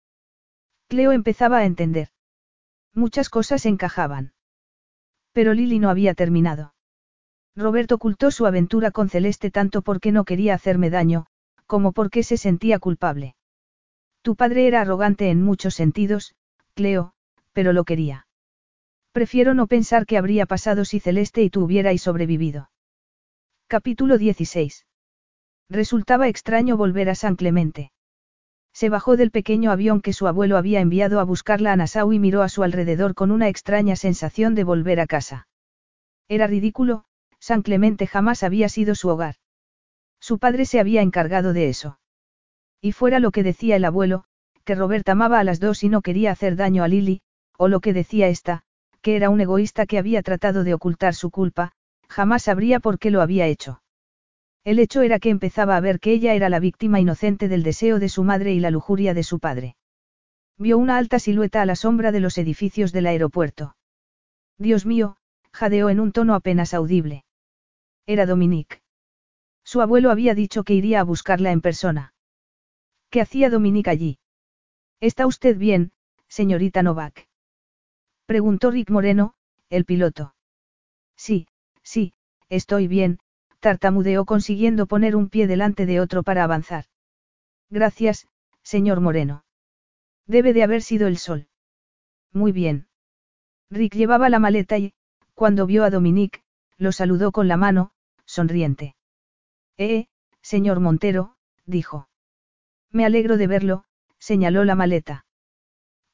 Cleo 0.88 1.12
empezaba 1.12 1.58
a 1.58 1.64
entender. 1.64 2.08
Muchas 2.92 3.30
cosas 3.30 3.64
encajaban. 3.64 4.34
Pero 5.32 5.54
Lily 5.54 5.78
no 5.78 5.88
había 5.88 6.14
terminado. 6.14 6.73
Roberto 7.56 7.96
ocultó 7.96 8.30
su 8.30 8.46
aventura 8.46 8.90
con 8.90 9.08
Celeste 9.08 9.50
tanto 9.50 9.82
porque 9.82 10.10
no 10.10 10.24
quería 10.24 10.54
hacerme 10.54 10.90
daño, 10.90 11.26
como 11.66 11.92
porque 11.92 12.22
se 12.22 12.36
sentía 12.36 12.78
culpable. 12.78 13.36
Tu 14.22 14.36
padre 14.36 14.66
era 14.66 14.80
arrogante 14.80 15.30
en 15.30 15.42
muchos 15.42 15.74
sentidos, 15.74 16.34
Cleo, 16.74 17.12
pero 17.52 17.72
lo 17.72 17.84
quería. 17.84 18.26
Prefiero 19.12 19.54
no 19.54 19.68
pensar 19.68 20.06
qué 20.06 20.18
habría 20.18 20.46
pasado 20.46 20.84
si 20.84 20.98
Celeste 20.98 21.42
y 21.42 21.50
tú 21.50 21.62
hubierais 21.62 22.02
sobrevivido. 22.02 22.70
Capítulo 23.68 24.18
16. 24.18 24.86
Resultaba 25.70 26.28
extraño 26.28 26.76
volver 26.76 27.08
a 27.08 27.14
San 27.14 27.36
Clemente. 27.36 27.92
Se 28.72 28.88
bajó 28.88 29.16
del 29.16 29.30
pequeño 29.30 29.70
avión 29.70 30.00
que 30.00 30.12
su 30.12 30.26
abuelo 30.26 30.56
había 30.56 30.80
enviado 30.80 31.20
a 31.20 31.24
buscarla 31.24 31.72
a 31.72 31.76
Nassau 31.76 32.12
y 32.12 32.18
miró 32.18 32.42
a 32.42 32.48
su 32.48 32.64
alrededor 32.64 33.14
con 33.14 33.30
una 33.30 33.48
extraña 33.48 33.94
sensación 33.94 34.56
de 34.56 34.64
volver 34.64 34.98
a 34.98 35.06
casa. 35.06 35.46
Era 36.28 36.48
ridículo, 36.48 37.04
San 37.46 37.60
Clemente 37.60 38.06
jamás 38.06 38.42
había 38.42 38.70
sido 38.70 38.94
su 38.94 39.10
hogar. 39.10 39.34
Su 40.18 40.38
padre 40.38 40.64
se 40.64 40.80
había 40.80 41.02
encargado 41.02 41.52
de 41.52 41.68
eso. 41.68 41.98
Y 42.80 42.92
fuera 42.92 43.18
lo 43.20 43.32
que 43.32 43.42
decía 43.42 43.76
el 43.76 43.84
abuelo, 43.84 44.24
que 44.64 44.74
Robert 44.74 45.06
amaba 45.10 45.40
a 45.40 45.44
las 45.44 45.60
dos 45.60 45.84
y 45.84 45.90
no 45.90 46.00
quería 46.00 46.30
hacer 46.30 46.56
daño 46.56 46.82
a 46.82 46.88
Lily, 46.88 47.20
o 47.58 47.68
lo 47.68 47.80
que 47.80 47.92
decía 47.92 48.28
esta, 48.28 48.62
que 49.02 49.14
era 49.14 49.28
un 49.28 49.42
egoísta 49.42 49.84
que 49.84 49.98
había 49.98 50.22
tratado 50.22 50.64
de 50.64 50.72
ocultar 50.72 51.14
su 51.14 51.30
culpa, 51.30 51.72
jamás 52.08 52.44
sabría 52.44 52.80
por 52.80 52.98
qué 52.98 53.10
lo 53.10 53.20
había 53.20 53.46
hecho. 53.46 53.82
El 54.64 54.78
hecho 54.78 55.02
era 55.02 55.18
que 55.18 55.28
empezaba 55.28 55.76
a 55.76 55.80
ver 55.80 56.00
que 56.00 56.12
ella 56.12 56.32
era 56.32 56.48
la 56.48 56.60
víctima 56.60 56.98
inocente 56.98 57.48
del 57.48 57.62
deseo 57.62 57.98
de 57.98 58.08
su 58.08 58.24
madre 58.24 58.54
y 58.54 58.58
la 58.58 58.70
lujuria 58.70 59.12
de 59.12 59.22
su 59.22 59.38
padre. 59.38 59.76
Vio 60.56 60.78
una 60.78 60.96
alta 60.96 61.18
silueta 61.18 61.60
a 61.60 61.66
la 61.66 61.76
sombra 61.76 62.10
de 62.10 62.20
los 62.20 62.38
edificios 62.38 62.90
del 62.90 63.04
aeropuerto. 63.04 63.76
Dios 64.56 64.86
mío, 64.86 65.18
jadeó 65.52 65.90
en 65.90 66.00
un 66.00 66.10
tono 66.10 66.34
apenas 66.34 66.72
audible. 66.72 67.24
Era 68.06 68.26
Dominique. 68.26 68.82
Su 69.64 69.80
abuelo 69.80 70.10
había 70.10 70.34
dicho 70.34 70.62
que 70.62 70.74
iría 70.74 71.00
a 71.00 71.04
buscarla 71.04 71.52
en 71.52 71.62
persona. 71.62 72.12
¿Qué 73.08 73.22
hacía 73.22 73.48
Dominique 73.48 73.88
allí? 73.88 74.18
¿Está 75.00 75.26
usted 75.26 75.56
bien, 75.56 75.92
señorita 76.28 76.82
Novak? 76.82 77.28
Preguntó 78.26 78.70
Rick 78.70 78.90
Moreno, 78.90 79.34
el 79.70 79.86
piloto. 79.86 80.34
Sí, 81.16 81.46
sí, 81.82 82.12
estoy 82.50 82.88
bien, 82.88 83.20
tartamudeó 83.60 84.26
consiguiendo 84.26 84.86
poner 84.86 85.16
un 85.16 85.30
pie 85.30 85.46
delante 85.46 85.86
de 85.86 86.00
otro 86.00 86.22
para 86.22 86.44
avanzar. 86.44 86.84
Gracias, 87.70 88.28
señor 88.62 89.00
Moreno. 89.00 89.44
Debe 90.26 90.52
de 90.52 90.62
haber 90.62 90.82
sido 90.82 91.06
el 91.06 91.16
sol. 91.16 91.48
Muy 92.32 92.52
bien. 92.52 92.88
Rick 93.70 93.94
llevaba 93.94 94.28
la 94.28 94.38
maleta 94.38 94.76
y, 94.76 94.92
cuando 95.32 95.64
vio 95.66 95.84
a 95.84 95.90
Dominique, 95.90 96.42
lo 96.76 96.92
saludó 96.92 97.32
con 97.32 97.48
la 97.48 97.56
mano, 97.56 97.92
sonriente. 98.26 98.96
Eh, 99.76 100.06
señor 100.42 100.80
Montero, 100.80 101.36
dijo. 101.66 102.08
Me 102.90 103.04
alegro 103.04 103.36
de 103.36 103.46
verlo, 103.46 103.84
señaló 104.18 104.64
la 104.64 104.74
maleta. 104.74 105.26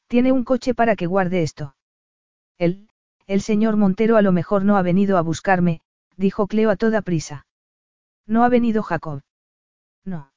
Tiene 0.06 0.32
un 0.32 0.44
coche 0.44 0.74
para 0.74 0.96
que 0.96 1.06
guarde 1.06 1.42
esto. 1.42 1.76
Él, 2.58 2.88
el 3.26 3.40
señor 3.40 3.76
Montero 3.76 4.16
a 4.16 4.22
lo 4.22 4.32
mejor 4.32 4.64
no 4.64 4.76
ha 4.76 4.82
venido 4.82 5.18
a 5.18 5.22
buscarme, 5.22 5.82
dijo 6.16 6.46
Cleo 6.46 6.70
a 6.70 6.76
toda 6.76 7.02
prisa. 7.02 7.46
¿No 8.26 8.44
ha 8.44 8.48
venido 8.48 8.82
Jacob? 8.82 9.22
No. 10.04 10.32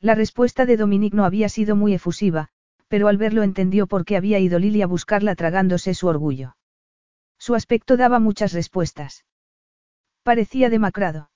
La 0.00 0.14
respuesta 0.14 0.66
de 0.66 0.76
Dominique 0.76 1.16
no 1.16 1.24
había 1.24 1.48
sido 1.48 1.76
muy 1.76 1.94
efusiva, 1.94 2.48
pero 2.88 3.08
al 3.08 3.16
verlo 3.16 3.42
entendió 3.42 3.86
por 3.86 4.04
qué 4.04 4.16
había 4.16 4.38
ido 4.38 4.58
Lily 4.58 4.82
a 4.82 4.86
buscarla 4.86 5.34
tragándose 5.34 5.94
su 5.94 6.06
orgullo. 6.06 6.56
Su 7.38 7.54
aspecto 7.54 7.96
daba 7.96 8.18
muchas 8.18 8.52
respuestas. 8.52 9.24
Parecía 10.26 10.70
demacrado. 10.70 11.30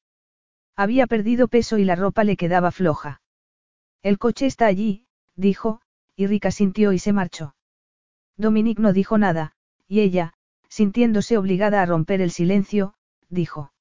Había 0.74 1.06
perdido 1.06 1.46
peso 1.46 1.78
y 1.78 1.84
la 1.84 1.94
ropa 1.94 2.24
le 2.24 2.36
quedaba 2.36 2.72
floja. 2.72 3.22
El 4.02 4.18
coche 4.18 4.46
está 4.46 4.66
allí, 4.66 5.06
dijo, 5.36 5.80
y 6.16 6.26
Rica 6.26 6.50
sintió 6.50 6.92
y 6.92 6.98
se 6.98 7.12
marchó. 7.12 7.54
Dominique 8.36 8.82
no 8.82 8.92
dijo 8.92 9.16
nada, 9.16 9.52
y 9.86 10.00
ella, 10.00 10.32
sintiéndose 10.68 11.38
obligada 11.38 11.82
a 11.82 11.86
romper 11.86 12.20
el 12.20 12.32
silencio, 12.32 12.94
dijo. 13.28 13.72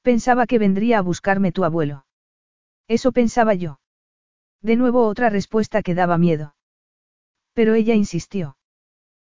Pensaba 0.00 0.46
que 0.46 0.58
vendría 0.58 1.00
a 1.00 1.02
buscarme 1.02 1.52
tu 1.52 1.64
abuelo. 1.64 2.06
Eso 2.88 3.12
pensaba 3.12 3.52
yo. 3.52 3.80
De 4.62 4.76
nuevo 4.76 5.06
otra 5.08 5.28
respuesta 5.28 5.82
que 5.82 5.94
daba 5.94 6.16
miedo. 6.16 6.54
Pero 7.52 7.74
ella 7.74 7.92
insistió. 7.92 8.56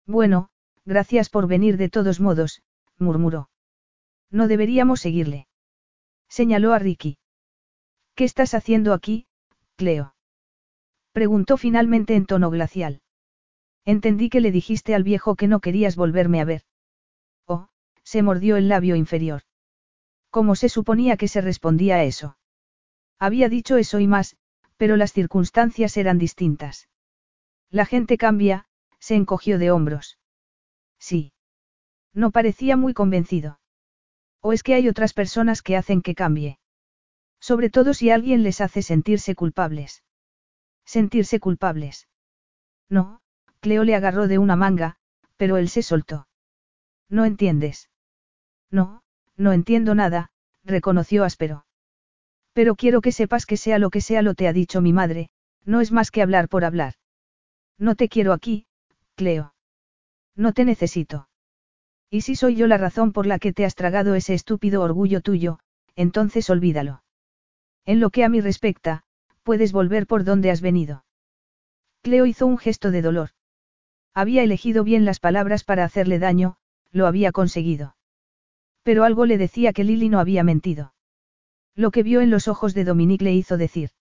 Bueno, 0.05 0.49
gracias 0.83 1.29
por 1.29 1.47
venir 1.47 1.77
de 1.77 1.87
todos 1.87 2.19
modos, 2.19 2.63
murmuró. 2.97 3.49
No 4.32 4.48
deberíamos 4.48 5.01
seguirle. 5.01 5.48
Señaló 6.27 6.74
a 6.74 6.80
Ricky. 6.80 7.17
¿Qué 8.16 8.24
estás 8.24 8.53
haciendo 8.53 8.93
aquí, 8.93 9.25
Cleo? 9.75 10.14
Preguntó 11.11 11.58
finalmente 11.58 12.16
en 12.16 12.25
tono 12.25 12.49
glacial. 12.49 13.01
Entendí 13.85 14.30
que 14.30 14.41
le 14.41 14.51
dijiste 14.51 14.93
al 14.93 15.03
viejo 15.03 15.35
que 15.35 15.48
no 15.48 15.59
querías 15.59 15.95
volverme 15.95 16.41
a 16.41 16.45
ver. 16.45 16.64
Oh, 17.48 17.69
se 18.03 18.22
mordió 18.22 18.58
el 18.58 18.67
labio 18.67 18.95
inferior. 18.95 19.41
¿Cómo 20.30 20.56
se 20.56 20.69
suponía 20.69 21.17
que 21.17 21.27
se 21.27 21.41
respondía 21.41 21.95
a 21.95 22.03
eso? 22.03 22.38
Había 23.17 23.49
dicho 23.49 23.77
eso 23.77 23.99
y 23.99 24.08
más, 24.08 24.38
pero 24.77 24.95
las 24.95 25.11
circunstancias 25.11 25.98
eran 25.98 26.19
distintas. 26.19 26.88
La 27.69 27.85
gente 27.85 28.17
cambia, 28.17 28.66
se 28.99 29.16
encogió 29.16 29.58
de 29.58 29.72
hombros. 29.72 30.19
Sí. 30.99 31.33
No 32.14 32.32
parecía 32.32 32.77
muy 32.77 32.93
convencido. 32.93 33.58
¿O 34.41 34.53
es 34.53 34.63
que 34.63 34.73
hay 34.73 34.87
otras 34.87 35.13
personas 35.13 35.61
que 35.61 35.75
hacen 35.75 36.01
que 36.01 36.15
cambie? 36.15 36.59
Sobre 37.39 37.69
todo 37.69 37.93
si 37.93 38.09
alguien 38.09 38.43
les 38.43 38.61
hace 38.61 38.81
sentirse 38.81 39.35
culpables. 39.35 40.03
Sentirse 40.85 41.39
culpables. 41.39 42.07
No, 42.89 43.21
Cleo 43.59 43.83
le 43.83 43.95
agarró 43.95 44.27
de 44.27 44.37
una 44.37 44.55
manga, 44.55 44.97
pero 45.37 45.57
él 45.57 45.69
se 45.69 45.83
soltó. 45.83 46.27
No 47.09 47.25
entiendes. 47.25 47.89
No, 48.71 49.03
no 49.35 49.51
entiendo 49.53 49.95
nada, 49.95 50.31
reconoció 50.63 51.23
áspero. 51.23 51.65
Pero 52.53 52.75
quiero 52.75 53.01
que 53.01 53.11
sepas 53.11 53.45
que 53.45 53.57
sea 53.57 53.79
lo 53.79 53.89
que 53.89 54.01
sea 54.01 54.21
lo 54.21 54.33
te 54.35 54.47
ha 54.47 54.53
dicho 54.53 54.81
mi 54.81 54.93
madre, 54.93 55.29
no 55.65 55.81
es 55.81 55.91
más 55.91 56.11
que 56.11 56.21
hablar 56.21 56.49
por 56.49 56.65
hablar. 56.65 56.95
No 57.77 57.95
te 57.95 58.09
quiero 58.09 58.33
aquí, 58.33 58.65
Cleo. 59.15 59.53
No 60.35 60.53
te 60.53 60.65
necesito. 60.65 61.28
Y 62.09 62.21
si 62.21 62.35
soy 62.35 62.55
yo 62.55 62.67
la 62.67 62.77
razón 62.77 63.11
por 63.11 63.25
la 63.25 63.39
que 63.39 63.53
te 63.53 63.65
has 63.65 63.75
tragado 63.75 64.15
ese 64.15 64.33
estúpido 64.33 64.81
orgullo 64.81 65.21
tuyo, 65.21 65.59
entonces 65.95 66.49
olvídalo. 66.49 67.03
En 67.85 67.99
lo 67.99 68.09
que 68.09 68.23
a 68.23 68.29
mí 68.29 68.41
respecta, 68.41 69.03
puedes 69.43 69.71
volver 69.71 70.07
por 70.07 70.23
donde 70.23 70.51
has 70.51 70.61
venido. 70.61 71.05
Cleo 72.01 72.25
hizo 72.25 72.45
un 72.45 72.57
gesto 72.57 72.91
de 72.91 73.01
dolor. 73.01 73.29
Había 74.13 74.43
elegido 74.43 74.83
bien 74.83 75.05
las 75.05 75.19
palabras 75.19 75.63
para 75.63 75.83
hacerle 75.83 76.19
daño, 76.19 76.57
lo 76.91 77.07
había 77.07 77.31
conseguido. 77.31 77.95
Pero 78.83 79.03
algo 79.03 79.25
le 79.25 79.38
decía 79.38 79.73
que 79.73 79.83
Lily 79.83 80.09
no 80.09 80.19
había 80.19 80.43
mentido. 80.43 80.93
Lo 81.75 81.91
que 81.91 82.03
vio 82.03 82.21
en 82.21 82.29
los 82.29 82.47
ojos 82.47 82.73
de 82.73 82.83
Dominique 82.83 83.23
le 83.23 83.33
hizo 83.33 83.57
decir. 83.57 83.91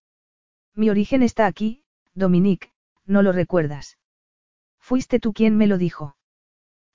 Mi 0.74 0.90
origen 0.90 1.22
está 1.22 1.46
aquí, 1.46 1.82
Dominique, 2.14 2.72
no 3.04 3.22
lo 3.22 3.32
recuerdas. 3.32 3.98
Fuiste 4.78 5.20
tú 5.20 5.32
quien 5.32 5.56
me 5.56 5.66
lo 5.66 5.78
dijo. 5.78 6.17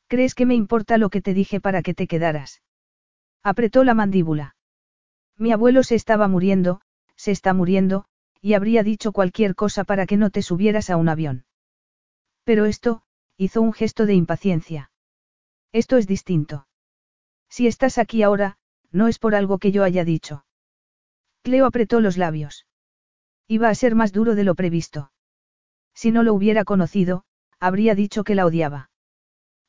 ¿Crees 0.08 0.36
que 0.36 0.46
me 0.46 0.56
importa 0.56 0.98
lo 0.98 1.10
que 1.10 1.22
te 1.22 1.34
dije 1.34 1.60
para 1.60 1.82
que 1.82 1.94
te 1.94 2.08
quedaras? 2.08 2.62
Apretó 3.44 3.84
la 3.84 3.94
mandíbula. 3.94 4.56
Mi 5.38 5.52
abuelo 5.52 5.84
se 5.84 5.96
estaba 5.96 6.28
muriendo, 6.28 6.82
se 7.16 7.32
está 7.32 7.54
muriendo, 7.54 8.06
y 8.42 8.54
habría 8.54 8.84
dicho 8.84 9.12
cualquier 9.12 9.56
cosa 9.56 9.84
para 9.84 10.06
que 10.06 10.18
no 10.18 10.30
te 10.30 10.42
subieras 10.42 10.90
a 10.90 10.98
un 10.98 11.10
avión. 11.10 11.46
Pero 12.44 12.66
esto, 12.66 13.04
hizo 13.38 13.62
un 13.62 13.74
gesto 13.74 14.06
de 14.06 14.14
impaciencia. 14.14 14.92
Esto 15.72 15.98
es 15.98 16.08
distinto. 16.08 16.68
Si 17.50 17.68
estás 17.68 17.98
aquí 17.98 18.22
ahora, 18.24 18.58
no 18.92 19.08
es 19.08 19.18
por 19.18 19.36
algo 19.36 19.58
que 19.58 19.72
yo 19.72 19.84
haya 19.84 20.04
dicho. 20.04 20.46
Cleo 21.42 21.66
apretó 21.66 22.00
los 22.00 22.18
labios. 22.18 22.68
Iba 23.48 23.70
a 23.70 23.76
ser 23.76 23.96
más 23.96 24.14
duro 24.14 24.36
de 24.36 24.44
lo 24.44 24.56
previsto. 24.56 25.12
Si 25.94 26.12
no 26.12 26.24
lo 26.24 26.34
hubiera 26.34 26.64
conocido, 26.64 27.26
habría 27.60 27.96
dicho 27.96 28.24
que 28.24 28.36
la 28.36 28.46
odiaba. 28.46 28.92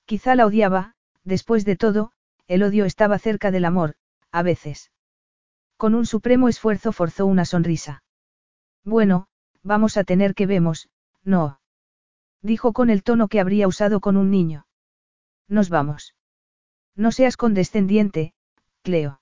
Quizá 0.06 0.34
la 0.34 0.46
odiaba, 0.46 0.94
después 1.24 1.64
de 1.64 1.76
todo, 1.76 2.12
el 2.46 2.62
odio 2.62 2.84
estaba 2.84 3.18
cerca 3.18 3.50
del 3.50 3.64
amor, 3.64 3.94
a 4.30 4.42
veces. 4.42 4.90
Con 5.76 5.94
un 5.94 6.06
supremo 6.06 6.48
esfuerzo 6.48 6.92
forzó 6.92 7.26
una 7.26 7.44
sonrisa. 7.44 8.02
Bueno, 8.84 9.28
vamos 9.62 9.96
a 9.96 10.04
tener 10.04 10.34
que 10.34 10.46
vemos, 10.46 10.88
no. 11.22 11.60
Dijo 12.42 12.72
con 12.72 12.90
el 12.90 13.02
tono 13.02 13.28
que 13.28 13.40
habría 13.40 13.66
usado 13.66 14.00
con 14.00 14.16
un 14.16 14.30
niño. 14.30 14.66
Nos 15.48 15.70
vamos. 15.70 16.14
No 16.94 17.10
seas 17.10 17.36
condescendiente, 17.36 18.34
Cleo. 18.82 19.20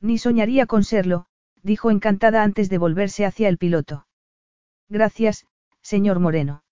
Ni 0.00 0.18
soñaría 0.18 0.66
con 0.66 0.82
serlo, 0.82 1.26
dijo 1.62 1.90
encantada 1.90 2.42
antes 2.42 2.68
de 2.68 2.78
volverse 2.78 3.24
hacia 3.24 3.48
el 3.48 3.58
piloto. 3.58 4.06
Gracias, 4.88 5.46
señor 5.80 6.18
Moreno. 6.18 6.64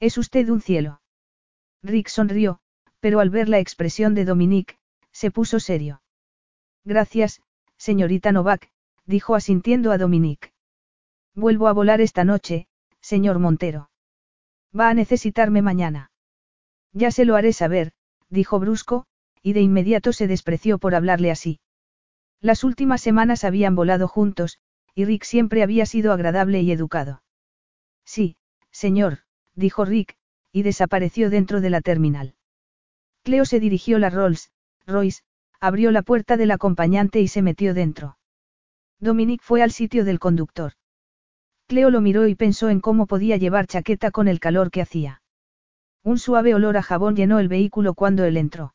Es 0.00 0.16
usted 0.16 0.48
un 0.48 0.62
cielo. 0.62 1.00
Rick 1.86 2.08
sonrió, 2.08 2.58
pero 3.00 3.20
al 3.20 3.30
ver 3.30 3.48
la 3.48 3.58
expresión 3.60 4.14
de 4.14 4.24
Dominique, 4.24 4.78
se 5.12 5.30
puso 5.30 5.60
serio. 5.60 6.02
Gracias, 6.84 7.42
señorita 7.76 8.32
Novak, 8.32 8.70
dijo 9.04 9.34
asintiendo 9.34 9.92
a 9.92 9.98
Dominique. 9.98 10.52
Vuelvo 11.34 11.68
a 11.68 11.72
volar 11.72 12.00
esta 12.00 12.24
noche, 12.24 12.66
señor 13.00 13.38
Montero. 13.38 13.90
Va 14.78 14.90
a 14.90 14.94
necesitarme 14.94 15.62
mañana. 15.62 16.10
Ya 16.92 17.10
se 17.10 17.24
lo 17.24 17.36
haré 17.36 17.52
saber, 17.52 17.92
dijo 18.28 18.58
brusco, 18.58 19.06
y 19.42 19.52
de 19.52 19.60
inmediato 19.60 20.12
se 20.12 20.26
despreció 20.26 20.78
por 20.78 20.94
hablarle 20.94 21.30
así. 21.30 21.60
Las 22.40 22.64
últimas 22.64 23.00
semanas 23.00 23.44
habían 23.44 23.76
volado 23.76 24.08
juntos, 24.08 24.58
y 24.94 25.04
Rick 25.04 25.24
siempre 25.24 25.62
había 25.62 25.86
sido 25.86 26.12
agradable 26.12 26.62
y 26.62 26.72
educado. 26.72 27.22
Sí, 28.04 28.36
señor, 28.70 29.20
dijo 29.54 29.84
Rick, 29.84 30.16
y 30.56 30.62
desapareció 30.62 31.28
dentro 31.28 31.60
de 31.60 31.68
la 31.68 31.82
terminal. 31.82 32.34
Cleo 33.22 33.44
se 33.44 33.60
dirigió 33.60 33.98
a 33.98 34.00
la 34.00 34.08
Rolls, 34.08 34.50
Royce, 34.86 35.20
abrió 35.60 35.90
la 35.90 36.00
puerta 36.00 36.38
del 36.38 36.50
acompañante 36.50 37.20
y 37.20 37.28
se 37.28 37.42
metió 37.42 37.74
dentro. 37.74 38.16
Dominic 38.98 39.42
fue 39.42 39.60
al 39.60 39.70
sitio 39.70 40.06
del 40.06 40.18
conductor. 40.18 40.72
Cleo 41.66 41.90
lo 41.90 42.00
miró 42.00 42.26
y 42.26 42.34
pensó 42.34 42.70
en 42.70 42.80
cómo 42.80 43.06
podía 43.06 43.36
llevar 43.36 43.66
chaqueta 43.66 44.10
con 44.10 44.28
el 44.28 44.40
calor 44.40 44.70
que 44.70 44.80
hacía. 44.80 45.20
Un 46.02 46.18
suave 46.18 46.54
olor 46.54 46.78
a 46.78 46.82
jabón 46.82 47.16
llenó 47.16 47.38
el 47.38 47.48
vehículo 47.48 47.92
cuando 47.92 48.24
él 48.24 48.38
entró. 48.38 48.74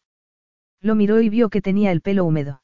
Lo 0.82 0.93
miró 0.93 1.19
y 1.19 1.30
vio 1.30 1.50
que 1.50 1.64
tenía 1.64 1.92
el 1.92 2.01
pelo 2.01 2.26
húmedo. 2.26 2.61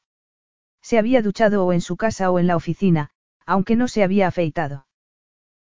Se 0.80 0.96
había 0.96 1.22
duchado 1.22 1.66
o 1.66 1.72
en 1.72 1.80
su 1.80 1.96
casa 1.96 2.30
o 2.30 2.38
en 2.38 2.46
la 2.46 2.54
oficina, 2.54 3.10
aunque 3.46 3.74
no 3.74 3.88
se 3.88 4.04
había 4.04 4.28
afeitado. 4.28 4.86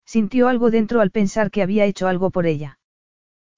Sintió 0.05 0.49
algo 0.49 0.71
dentro 0.71 0.99
al 0.99 1.11
pensar 1.11 1.51
que 1.51 1.61
había 1.61 1.85
hecho 1.85 2.09
algo 2.09 2.31
por 2.31 2.47
ella. 2.47 2.79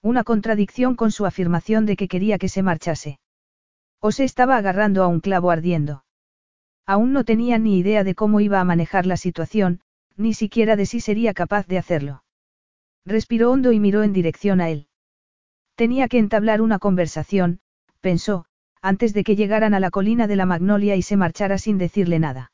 Una 0.02 0.24
contradicción 0.24 0.96
con 0.96 1.12
su 1.12 1.26
afirmación 1.26 1.86
de 1.86 1.96
que 1.96 2.08
quería 2.08 2.38
que 2.38 2.50
se 2.50 2.62
marchase. 2.62 3.20
O 4.00 4.12
se 4.12 4.24
estaba 4.24 4.58
agarrando 4.58 5.04
a 5.04 5.08
un 5.08 5.20
clavo 5.20 5.52
ardiendo. 5.52 6.04
Aún 6.86 7.12
no 7.14 7.24
tenía 7.24 7.58
ni 7.58 7.78
idea 7.80 8.04
de 8.04 8.16
cómo 8.16 8.40
iba 8.40 8.60
a 8.60 8.64
manejar 8.64 9.06
la 9.06 9.18
situación, 9.18 9.82
ni 10.16 10.34
siquiera 10.34 10.76
de 10.76 10.86
si 10.86 11.00
sería 11.00 11.34
capaz 11.34 11.68
de 11.68 11.78
hacerlo. 11.78 12.24
Respiró 13.06 13.52
hondo 13.52 13.72
y 13.72 13.80
miró 13.80 14.04
en 14.04 14.14
dirección 14.14 14.62
a 14.62 14.70
él. 14.70 14.88
Tenía 15.76 16.08
que 16.08 16.18
entablar 16.18 16.62
una 16.62 16.80
conversación, 16.80 17.60
pensó, 18.02 18.46
antes 18.82 19.14
de 19.14 19.24
que 19.24 19.36
llegaran 19.36 19.74
a 19.74 19.80
la 19.80 19.92
colina 19.92 20.28
de 20.28 20.36
la 20.36 20.46
Magnolia 20.46 20.96
y 20.96 21.02
se 21.02 21.18
marchara 21.18 21.58
sin 21.58 21.78
decirle 21.78 22.20
nada. 22.20 22.52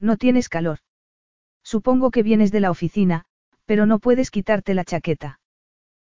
No 0.00 0.16
tienes 0.16 0.48
calor. 0.48 0.78
Supongo 1.62 2.10
que 2.10 2.22
vienes 2.22 2.52
de 2.52 2.60
la 2.60 2.70
oficina, 2.70 3.24
pero 3.64 3.86
no 3.86 3.98
puedes 3.98 4.30
quitarte 4.30 4.74
la 4.74 4.84
chaqueta. 4.84 5.40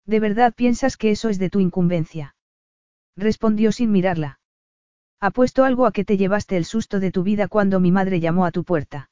¿De 0.05 0.19
verdad 0.19 0.53
piensas 0.53 0.97
que 0.97 1.11
eso 1.11 1.29
es 1.29 1.39
de 1.39 1.49
tu 1.49 1.59
incumbencia? 1.59 2.35
Respondió 3.15 3.71
sin 3.71 3.91
mirarla. 3.91 4.39
Apuesto 5.19 5.65
algo 5.65 5.85
a 5.85 5.91
que 5.91 6.05
te 6.05 6.17
llevaste 6.17 6.55
el 6.57 6.65
susto 6.65 6.99
de 6.99 7.11
tu 7.11 7.23
vida 7.23 7.47
cuando 7.47 7.79
mi 7.79 7.91
madre 7.91 8.19
llamó 8.19 8.45
a 8.45 8.51
tu 8.51 8.63
puerta. 8.63 9.09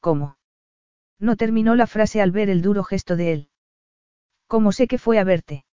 ¿Cómo? 0.00 0.36
No 1.18 1.36
terminó 1.36 1.76
la 1.76 1.86
frase 1.86 2.20
al 2.20 2.32
ver 2.32 2.50
el 2.50 2.62
duro 2.62 2.82
gesto 2.82 3.16
de 3.16 3.32
él. 3.32 3.48
¿Cómo 4.46 4.72
sé 4.72 4.88
que 4.88 4.98
fue 4.98 5.18
a 5.18 5.24
verte? 5.24 5.64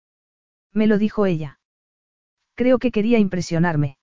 Me 0.73 0.87
lo 0.87 0.99
dijo 0.99 1.27
ella. 1.27 1.59
Creo 2.55 2.79
que 2.79 2.93
quería 2.93 3.19
impresionarme. 3.19 3.97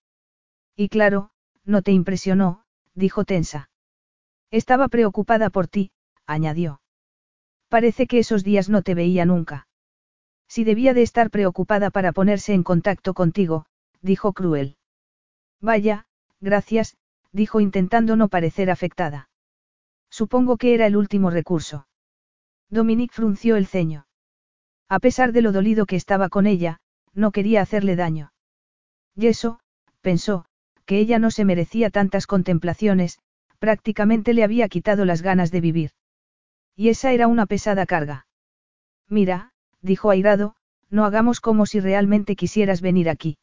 Y 0.75 0.89
claro, 0.89 1.29
no 1.63 1.81
te 1.81 1.91
impresionó, 1.91 2.63
dijo 2.95 3.23
tensa. 3.23 3.69
Estaba 4.49 4.87
preocupada 4.87 5.49
por 5.49 5.67
ti, 5.67 5.91
añadió. 6.25 6.81
Parece 7.69 8.07
que 8.07 8.19
esos 8.19 8.43
días 8.43 8.69
no 8.69 8.81
te 8.81 8.95
veía 8.95 9.25
nunca. 9.25 9.66
Si 10.47 10.63
debía 10.63 10.93
de 10.93 11.01
estar 11.01 11.29
preocupada 11.29 11.89
para 11.89 12.11
ponerse 12.11 12.53
en 12.53 12.63
contacto 12.63 13.13
contigo, 13.13 13.65
dijo 14.01 14.33
cruel. 14.33 14.77
Vaya, 15.61 16.05
gracias, 16.39 16.97
dijo 17.31 17.59
intentando 17.59 18.15
no 18.15 18.29
parecer 18.29 18.69
afectada. 18.69 19.29
Supongo 20.09 20.57
que 20.57 20.73
era 20.73 20.85
el 20.85 20.95
último 20.95 21.29
recurso. 21.29 21.87
Dominique 22.69 23.13
frunció 23.13 23.55
el 23.55 23.67
ceño. 23.67 24.07
A 24.89 24.99
pesar 24.99 25.31
de 25.31 25.41
lo 25.41 25.51
dolido 25.51 25.85
que 25.85 25.95
estaba 25.95 26.29
con 26.29 26.47
ella, 26.47 26.79
no 27.13 27.31
quería 27.31 27.61
hacerle 27.61 27.95
daño. 27.95 28.31
Y 29.15 29.27
eso, 29.27 29.59
pensó, 30.01 30.45
que 30.85 30.99
ella 30.99 31.19
no 31.19 31.31
se 31.31 31.43
merecía 31.43 31.89
tantas 31.89 32.27
contemplaciones, 32.27 33.19
prácticamente 33.59 34.33
le 34.33 34.43
había 34.43 34.69
quitado 34.69 35.03
las 35.03 35.21
ganas 35.21 35.51
de 35.51 35.61
vivir. 35.61 35.91
Y 36.75 36.89
esa 36.89 37.11
era 37.11 37.27
una 37.27 37.45
pesada 37.45 37.85
carga. 37.85 38.27
Mira, 39.09 39.51
dijo 39.81 40.09
airado, 40.09 40.55
no 40.89 41.05
hagamos 41.05 41.41
como 41.41 41.65
si 41.65 41.79
realmente 41.79 42.35
quisieras 42.35 42.81
venir 42.81 43.09
aquí. 43.09 43.37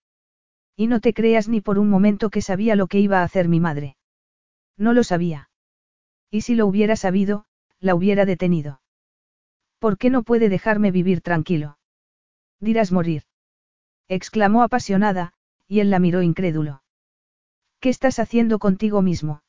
Y 0.76 0.86
no 0.86 1.00
te 1.00 1.14
creas 1.14 1.48
ni 1.48 1.60
por 1.60 1.78
un 1.78 1.88
momento 1.88 2.30
que 2.30 2.42
sabía 2.42 2.74
lo 2.74 2.86
que 2.86 3.00
iba 3.00 3.20
a 3.20 3.24
hacer 3.24 3.48
mi 3.48 3.60
madre. 3.60 3.96
No 4.76 4.92
lo 4.92 5.04
sabía. 5.04 5.50
Y 6.30 6.40
si 6.40 6.54
lo 6.54 6.66
hubiera 6.66 6.96
sabido, 6.96 7.46
la 7.80 7.94
hubiera 7.94 8.24
detenido. 8.24 8.80
¿Por 9.78 9.98
qué 9.98 10.10
no 10.10 10.22
puede 10.22 10.48
dejarme 10.48 10.90
vivir 10.90 11.20
tranquilo? 11.20 11.78
Dirás 12.58 12.90
morir. 12.90 13.24
exclamó 14.08 14.62
apasionada, 14.62 15.32
y 15.68 15.80
él 15.80 15.90
la 15.90 15.98
miró 15.98 16.22
incrédulo. 16.22 16.82
¿Qué 17.80 17.90
estás 17.90 18.18
haciendo 18.18 18.58
contigo 18.58 19.02
mismo? 19.02 19.42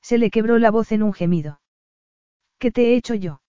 Se 0.00 0.18
le 0.18 0.30
quebró 0.30 0.58
la 0.58 0.70
voz 0.70 0.92
en 0.92 1.02
un 1.02 1.12
gemido. 1.12 1.60
¿Qué 2.58 2.70
te 2.70 2.86
he 2.86 2.96
hecho 2.96 3.14
yo? 3.14 3.42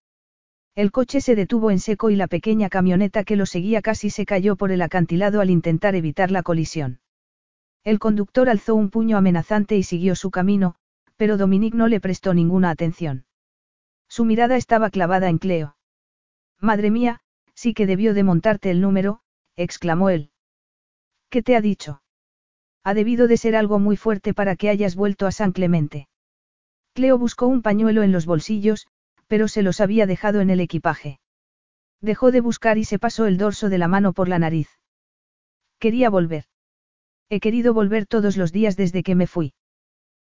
El 0.74 0.90
coche 0.90 1.20
se 1.20 1.34
detuvo 1.34 1.70
en 1.70 1.78
seco 1.78 2.08
y 2.08 2.16
la 2.16 2.28
pequeña 2.28 2.70
camioneta 2.70 3.24
que 3.24 3.36
lo 3.36 3.44
seguía 3.44 3.82
casi 3.82 4.08
se 4.08 4.24
cayó 4.24 4.56
por 4.56 4.72
el 4.72 4.80
acantilado 4.80 5.40
al 5.42 5.50
intentar 5.50 5.94
evitar 5.94 6.30
la 6.30 6.42
colisión. 6.42 7.00
El 7.84 7.98
conductor 7.98 8.48
alzó 8.48 8.74
un 8.74 8.88
puño 8.88 9.18
amenazante 9.18 9.76
y 9.76 9.82
siguió 9.82 10.14
su 10.14 10.30
camino, 10.30 10.76
pero 11.16 11.36
Dominique 11.36 11.76
no 11.76 11.88
le 11.88 12.00
prestó 12.00 12.32
ninguna 12.32 12.70
atención. 12.70 13.26
Su 14.08 14.24
mirada 14.24 14.56
estaba 14.56 14.88
clavada 14.88 15.28
en 15.28 15.38
Cleo. 15.38 15.76
Madre 16.58 16.90
mía, 16.90 17.20
sí 17.54 17.74
que 17.74 17.86
debió 17.86 18.14
de 18.14 18.22
montarte 18.22 18.70
el 18.70 18.80
número, 18.80 19.20
exclamó 19.56 20.08
él. 20.08 20.30
¿Qué 21.28 21.42
te 21.42 21.54
ha 21.54 21.60
dicho? 21.60 22.02
Ha 22.82 22.94
debido 22.94 23.28
de 23.28 23.36
ser 23.36 23.56
algo 23.56 23.78
muy 23.78 23.96
fuerte 23.96 24.32
para 24.32 24.56
que 24.56 24.70
hayas 24.70 24.96
vuelto 24.96 25.26
a 25.26 25.32
San 25.32 25.52
Clemente. 25.52 26.08
Cleo 26.94 27.18
buscó 27.18 27.46
un 27.46 27.62
pañuelo 27.62 28.02
en 28.02 28.12
los 28.12 28.26
bolsillos, 28.26 28.86
pero 29.32 29.48
se 29.48 29.62
los 29.62 29.80
había 29.80 30.04
dejado 30.04 30.42
en 30.42 30.50
el 30.50 30.60
equipaje. 30.60 31.18
Dejó 32.02 32.32
de 32.32 32.42
buscar 32.42 32.76
y 32.76 32.84
se 32.84 32.98
pasó 32.98 33.24
el 33.24 33.38
dorso 33.38 33.70
de 33.70 33.78
la 33.78 33.88
mano 33.88 34.12
por 34.12 34.28
la 34.28 34.38
nariz. 34.38 34.68
Quería 35.78 36.10
volver. 36.10 36.44
He 37.30 37.40
querido 37.40 37.72
volver 37.72 38.04
todos 38.04 38.36
los 38.36 38.52
días 38.52 38.76
desde 38.76 39.02
que 39.02 39.14
me 39.14 39.26
fui. 39.26 39.54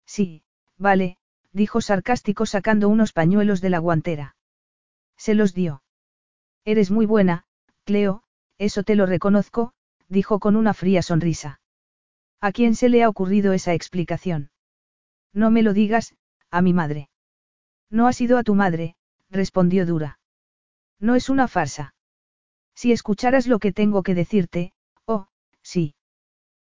Sí, 0.05 0.43
vale, 0.77 1.17
dijo 1.51 1.81
sarcástico 1.81 2.45
sacando 2.45 2.87
unos 2.87 3.11
pañuelos 3.11 3.59
de 3.59 3.71
la 3.71 3.79
guantera. 3.79 4.37
Se 5.17 5.33
los 5.33 5.53
dio. 5.53 5.83
Eres 6.63 6.89
muy 6.89 7.05
buena, 7.05 7.43
Cleo, 7.83 8.23
eso 8.57 8.83
te 8.83 8.95
lo 8.95 9.05
reconozco, 9.05 9.73
dijo 10.07 10.39
con 10.39 10.55
una 10.55 10.73
fría 10.73 11.01
sonrisa. 11.01 11.59
¿A 12.39 12.53
quién 12.53 12.73
se 12.73 12.87
le 12.87 13.03
ha 13.03 13.09
ocurrido 13.09 13.51
esa 13.51 13.73
explicación? 13.73 14.51
No 15.33 15.51
me 15.51 15.61
lo 15.61 15.73
digas, 15.73 16.15
a 16.49 16.61
mi 16.61 16.71
madre. 16.71 17.09
No 17.93 18.07
ha 18.07 18.13
sido 18.13 18.39
a 18.39 18.43
tu 18.43 18.55
madre, 18.55 18.95
respondió 19.29 19.85
Dura. 19.85 20.17
No 20.99 21.13
es 21.13 21.29
una 21.29 21.47
farsa. 21.47 21.93
Si 22.73 22.91
escucharas 22.91 23.45
lo 23.45 23.59
que 23.59 23.71
tengo 23.71 24.01
que 24.01 24.15
decirte, 24.15 24.73
oh, 25.05 25.27
sí. 25.61 25.93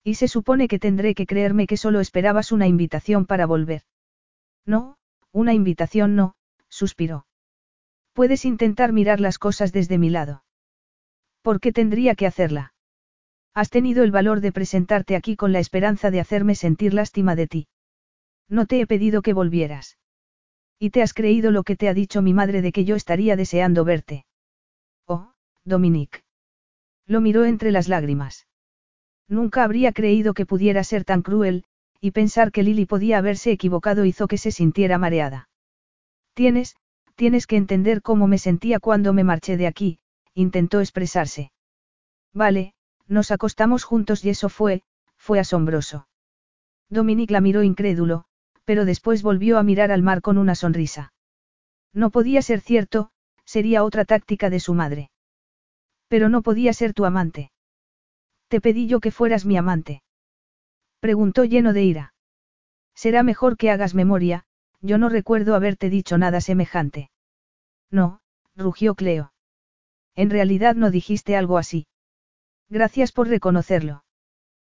Y 0.03 0.16
se 0.16 0.27
supone 0.27 0.67
que 0.67 0.80
tendré 0.80 1.14
que 1.14 1.27
creerme 1.27 1.67
que 1.67 1.77
solo 1.77 2.00
esperabas 2.00 2.51
una 2.51 2.66
invitación 2.66 3.27
para 3.27 3.45
volver. 3.45 3.83
No, 4.66 4.98
una 5.32 5.53
invitación 5.53 6.16
no, 6.16 6.33
suspiró. 6.69 7.27
Puedes 8.14 8.43
intentar 8.43 8.91
mirar 8.91 9.19
las 9.19 9.38
cosas 9.38 9.72
desde 9.72 10.00
mi 10.00 10.09
lado. 10.09 10.43
¿Por 11.43 11.59
qué 11.59 11.72
tendría 11.72 12.16
que 12.16 12.25
hacerla? 12.25 12.74
Has 13.53 13.69
tenido 13.69 14.03
el 14.03 14.09
valor 14.09 14.41
de 14.41 14.51
presentarte 14.51 15.16
aquí 15.16 15.35
con 15.35 15.51
la 15.51 15.59
esperanza 15.59 16.09
de 16.09 16.19
hacerme 16.19 16.56
sentir 16.56 16.95
lástima 16.95 17.35
de 17.35 17.45
ti. 17.45 17.67
No 18.50 18.66
te 18.66 18.82
he 18.82 18.88
pedido 18.88 19.22
que 19.22 19.33
volvieras. 19.33 20.00
Y 20.84 20.90
te 20.90 21.03
has 21.03 21.14
creído 21.14 21.51
lo 21.51 21.61
que 21.61 21.76
te 21.76 21.90
ha 21.90 21.93
dicho 21.93 22.24
mi 22.24 22.34
madre 22.34 22.64
de 22.64 22.72
que 22.72 22.85
yo 22.85 22.95
estaría 22.95 23.35
deseando 23.35 23.85
verte. 23.85 24.26
Oh, 25.06 25.32
Dominique. 25.64 26.24
Lo 27.06 27.22
miró 27.22 27.45
entre 27.45 27.69
las 27.72 27.88
lágrimas. 27.88 28.48
Nunca 29.27 29.64
habría 29.64 29.92
creído 29.92 30.34
que 30.34 30.48
pudiera 30.48 30.84
ser 30.84 31.06
tan 31.06 31.22
cruel, 31.22 31.66
y 32.00 32.10
pensar 32.10 32.51
que 32.51 32.64
Lily 32.64 32.88
podía 32.88 33.19
haberse 33.19 33.51
equivocado 33.51 34.06
hizo 34.06 34.27
que 34.27 34.40
se 34.40 34.50
sintiera 34.50 34.98
mareada. 34.98 35.50
Tienes, 36.34 36.76
tienes 37.14 37.45
que 37.45 37.58
entender 37.58 38.01
cómo 38.01 38.26
me 38.26 38.40
sentía 38.40 38.80
cuando 38.80 39.14
me 39.14 39.24
marché 39.24 39.58
de 39.58 39.68
aquí, 39.68 40.00
intentó 40.34 40.80
expresarse. 40.80 41.51
Vale, 42.34 42.74
nos 43.08 43.30
acostamos 43.30 43.84
juntos 43.84 44.26
y 44.26 44.30
eso 44.30 44.50
fue, 44.50 44.82
fue 45.16 45.40
asombroso. 45.40 46.08
Dominique 46.90 47.34
la 47.34 47.40
miró 47.40 47.61
incrédulo, 47.61 48.26
pero 48.66 48.86
después 48.86 49.24
volvió 49.24 49.58
a 49.58 49.64
mirar 49.64 49.92
al 49.92 50.04
mar 50.04 50.22
con 50.22 50.38
una 50.38 50.56
sonrisa. 50.56 51.14
No 51.94 52.10
podía 52.10 52.42
ser 52.42 52.62
cierto, 52.62 53.12
sería 53.46 53.84
otra 53.84 54.06
táctica 54.06 54.50
de 54.50 54.60
su 54.60 54.74
madre. 54.74 55.12
Pero 56.08 56.30
no 56.30 56.42
podía 56.42 56.74
ser 56.74 56.94
tu 56.94 57.06
amante. 57.06 57.52
Te 58.48 58.62
pedí 58.62 58.88
yo 58.88 59.00
que 59.00 59.12
fueras 59.12 59.46
mi 59.46 59.58
amante. 59.58 60.04
Preguntó 61.00 61.46
lleno 61.46 61.74
de 61.74 61.84
ira. 61.84 62.14
Será 62.94 63.24
mejor 63.24 63.58
que 63.58 63.72
hagas 63.72 63.96
memoria, 63.96 64.46
yo 64.82 64.98
no 64.98 65.10
recuerdo 65.10 65.56
haberte 65.56 65.90
dicho 65.90 66.18
nada 66.18 66.42
semejante. 66.42 67.10
No, 67.90 68.22
rugió 68.56 68.96
Cleo. 68.96 69.34
En 70.16 70.30
realidad 70.30 70.76
no 70.76 70.92
dijiste 70.92 71.36
algo 71.36 71.58
así. 71.58 71.88
Gracias 72.70 73.12
por 73.12 73.28
reconocerlo. 73.28 74.04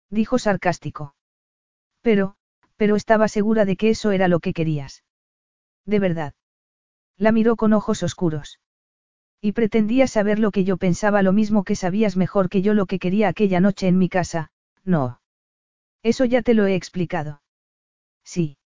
Dijo 0.09 0.37
sarcástico. 0.37 1.15
Pero, 2.01 2.35
pero 2.75 2.95
estaba 2.95 3.27
segura 3.27 3.65
de 3.65 3.75
que 3.77 3.89
eso 3.89 4.11
era 4.11 4.27
lo 4.27 4.39
que 4.39 4.53
querías. 4.53 5.03
De 5.85 5.99
verdad. 5.99 6.33
La 7.17 7.31
miró 7.31 7.55
con 7.55 7.73
ojos 7.73 8.03
oscuros. 8.03 8.59
Y 9.41 9.51
pretendía 9.51 10.07
saber 10.07 10.39
lo 10.39 10.51
que 10.51 10.63
yo 10.63 10.77
pensaba 10.77 11.21
lo 11.21 11.31
mismo 11.31 11.63
que 11.63 11.75
sabías 11.75 12.17
mejor 12.17 12.49
que 12.49 12.61
yo 12.61 12.73
lo 12.73 12.85
que 12.85 12.99
quería 12.99 13.27
aquella 13.27 13.59
noche 13.59 13.87
en 13.87 13.97
mi 13.97 14.09
casa, 14.09 14.51
no. 14.83 15.21
Eso 16.03 16.25
ya 16.25 16.41
te 16.41 16.53
lo 16.53 16.65
he 16.65 16.75
explicado. 16.75 17.41
Sí. 18.23 18.57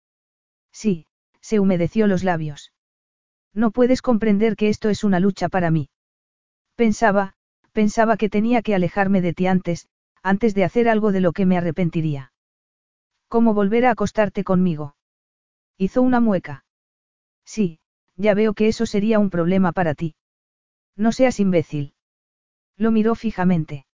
Sí, 0.73 1.07
se 1.41 1.59
humedeció 1.61 2.07
los 2.07 2.25
labios. 2.25 2.73
No 3.55 3.71
puedes 3.71 4.03
comprender 4.03 4.57
que 4.57 4.69
esto 4.69 4.89
es 4.89 5.05
una 5.05 5.21
lucha 5.21 5.49
para 5.49 5.71
mí. 5.71 5.89
Pensaba, 6.77 7.35
pensaba 7.73 8.17
que 8.17 8.29
tenía 8.29 8.63
que 8.63 8.75
alejarme 8.75 9.21
de 9.21 9.33
ti 9.35 9.47
antes, 9.47 9.89
antes 10.23 10.55
de 10.55 10.65
hacer 10.65 10.89
algo 10.89 11.13
de 11.13 11.21
lo 11.21 11.33
que 11.33 11.47
me 11.47 11.57
arrepentiría. 11.57 12.33
¿Cómo 13.29 13.55
volver 13.55 13.87
a 13.87 13.91
acostarte 13.91 14.43
conmigo? 14.43 14.97
Hizo 15.77 16.03
una 16.03 16.21
mueca. 16.21 16.65
Sí, 17.45 17.79
ya 18.17 18.35
veo 18.35 18.55
que 18.55 18.69
eso 18.69 18.87
sería 18.87 19.19
un 19.19 19.31
problema 19.31 19.73
para 19.73 19.95
ti. 19.95 20.15
No 20.97 21.13
seas 21.13 21.39
imbécil. 21.39 21.95
Lo 22.77 22.91
miró 22.91 23.15
fijamente. 23.15 23.87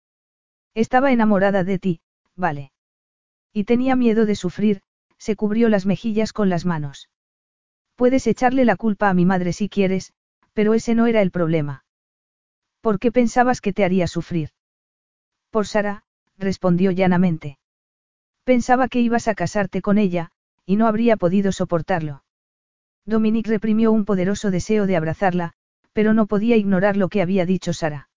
Estaba 0.73 1.11
enamorada 1.11 1.63
de 1.63 1.79
ti, 1.79 2.01
vale. 2.35 2.71
Y 3.53 3.65
tenía 3.65 3.95
miedo 3.95 4.25
de 4.25 4.35
sufrir, 4.35 4.81
se 5.17 5.35
cubrió 5.35 5.69
las 5.69 5.85
mejillas 5.85 6.33
con 6.33 6.49
las 6.49 6.65
manos. 6.65 7.09
Puedes 7.95 8.27
echarle 8.27 8.65
la 8.65 8.75
culpa 8.75 9.09
a 9.09 9.13
mi 9.13 9.25
madre 9.25 9.53
si 9.53 9.69
quieres, 9.69 10.13
pero 10.53 10.73
ese 10.73 10.95
no 10.95 11.07
era 11.07 11.21
el 11.21 11.31
problema. 11.31 11.85
¿Por 12.81 12.99
qué 12.99 13.11
pensabas 13.11 13.61
que 13.61 13.73
te 13.73 13.83
haría 13.83 14.07
sufrir? 14.07 14.49
Por 15.49 15.67
Sara, 15.67 16.03
respondió 16.37 16.91
llanamente. 16.91 17.57
Pensaba 18.45 18.87
que 18.87 19.01
ibas 19.01 19.27
a 19.27 19.33
casarte 19.33 19.81
con 19.81 19.97
ella, 19.97 20.31
y 20.67 20.75
no 20.75 20.87
habría 20.87 21.17
podido 21.17 21.51
soportarlo. 21.51 22.23
Dominique 23.03 23.49
reprimió 23.49 23.91
un 23.91 24.05
poderoso 24.05 24.51
deseo 24.51 24.85
de 24.85 24.95
abrazarla, 24.95 25.53
pero 25.93 26.13
no 26.13 26.27
podía 26.27 26.55
ignorar 26.55 26.95
lo 26.95 27.09
que 27.09 27.23
había 27.23 27.45
dicho 27.47 27.73
Sara. 27.73 28.09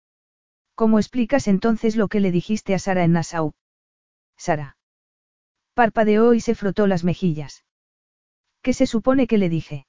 ¿Cómo 0.75 0.99
explicas 0.99 1.47
entonces 1.47 1.95
lo 1.95 2.09
que 2.09 2.21
le 2.21 2.33
dijiste 2.33 2.75
a 2.75 2.81
Sara 2.81 3.05
en 3.05 3.13
Nassau? 3.13 3.55
Sara. 4.37 4.77
Parpadeó 5.75 6.35
y 6.35 6.41
se 6.41 6.57
frotó 6.57 6.89
las 6.89 7.05
mejillas. 7.05 7.65
¿Qué 8.63 8.73
se 8.73 8.87
supone 8.87 9.29
que 9.29 9.39
le 9.39 9.49
dije? 9.49 9.87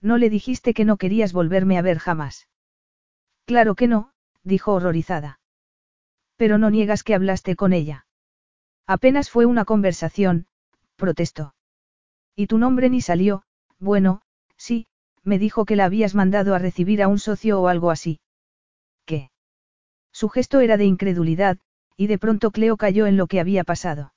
No 0.00 0.16
le 0.16 0.30
dijiste 0.30 0.72
que 0.72 0.86
no 0.86 0.96
querías 0.96 1.34
volverme 1.34 1.76
a 1.76 1.82
ver 1.82 1.98
jamás. 1.98 2.48
Claro 3.44 3.74
que 3.74 3.88
no, 3.88 4.12
dijo 4.42 4.72
horrorizada. 4.72 5.38
Pero 6.36 6.56
no 6.56 6.70
niegas 6.70 7.02
que 7.02 7.14
hablaste 7.14 7.56
con 7.56 7.74
ella. 7.74 8.06
Apenas 8.90 9.30
fue 9.30 9.46
una 9.46 9.64
conversación, 9.64 10.46
protestó. 10.96 11.54
Y 12.34 12.48
tu 12.48 12.58
nombre 12.58 12.90
ni 12.90 13.00
salió, 13.00 13.44
bueno, 13.78 14.20
sí, 14.56 14.88
me 15.22 15.38
dijo 15.38 15.64
que 15.64 15.76
la 15.76 15.84
habías 15.84 16.16
mandado 16.16 16.56
a 16.56 16.58
recibir 16.58 17.00
a 17.00 17.06
un 17.06 17.20
socio 17.20 17.60
o 17.60 17.68
algo 17.68 17.92
así. 17.92 18.18
¿Qué? 19.04 19.30
Su 20.10 20.28
gesto 20.28 20.58
era 20.58 20.76
de 20.76 20.86
incredulidad, 20.86 21.58
y 21.96 22.08
de 22.08 22.18
pronto 22.18 22.50
Cleo 22.50 22.76
cayó 22.76 23.06
en 23.06 23.16
lo 23.16 23.28
que 23.28 23.38
había 23.38 23.62
pasado. 23.62 24.12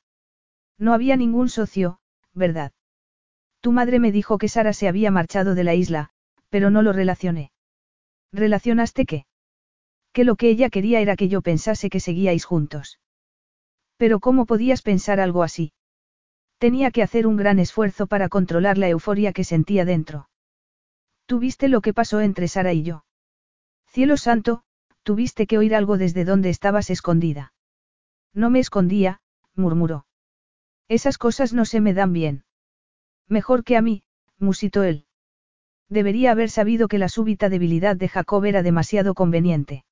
No 0.79 0.95
había 0.95 1.17
ningún 1.17 1.49
socio, 1.49 1.99
¿verdad? 2.33 2.71
Tu 3.61 3.71
madre 3.71 3.99
me 3.99 4.11
dijo 4.11 4.39
que 4.39 4.49
Sara 4.49 4.73
se 4.73 4.87
había 4.87 5.11
marchado 5.11 5.53
de 5.53 5.65
la 5.65 5.75
isla, 5.75 6.09
pero 6.49 6.71
no 6.71 6.81
lo 6.81 6.93
relacioné. 6.93 7.51
¿Relacionaste 8.31 9.05
qué? 9.05 9.27
Que 10.13 10.23
lo 10.23 10.35
que 10.35 10.49
ella 10.49 10.71
quería 10.71 10.99
era 10.99 11.15
que 11.15 11.29
yo 11.29 11.43
pensase 11.43 11.91
que 11.91 11.99
seguíais 11.99 12.43
juntos. 12.43 12.97
Pero 14.03 14.19
¿cómo 14.19 14.45
podías 14.45 14.81
pensar 14.81 15.21
algo 15.21 15.43
así? 15.43 15.71
Tenía 16.57 16.91
que 16.91 17.03
hacer 17.03 17.25
un 17.25 17.37
gran 17.37 17.57
esfuerzo 17.57 18.05
para 18.05 18.27
controlar 18.27 18.77
la 18.77 18.89
euforia 18.89 19.31
que 19.31 19.45
sentía 19.45 19.85
dentro. 19.85 20.27
Tuviste 21.25 21.69
lo 21.69 21.79
que 21.79 21.93
pasó 21.93 22.19
entre 22.19 22.49
Sara 22.49 22.73
y 22.73 22.83
yo. 22.83 23.05
Cielo 23.87 24.17
santo, 24.17 24.63
tuviste 25.03 25.47
que 25.47 25.57
oír 25.57 25.73
algo 25.73 25.97
desde 25.97 26.25
donde 26.25 26.49
estabas 26.49 26.89
escondida. 26.89 27.53
No 28.33 28.49
me 28.49 28.59
escondía, 28.59 29.21
murmuró. 29.55 30.05
Esas 30.89 31.17
cosas 31.17 31.53
no 31.53 31.63
se 31.63 31.79
me 31.79 31.93
dan 31.93 32.11
bien. 32.11 32.43
Mejor 33.29 33.63
que 33.63 33.77
a 33.77 33.81
mí, 33.81 34.03
musitó 34.37 34.83
él. 34.83 35.05
Debería 35.87 36.31
haber 36.31 36.49
sabido 36.49 36.89
que 36.89 36.97
la 36.97 37.07
súbita 37.07 37.47
debilidad 37.47 37.95
de 37.95 38.09
Jacob 38.09 38.43
era 38.43 38.63
demasiado 38.63 39.13
conveniente. 39.13 39.85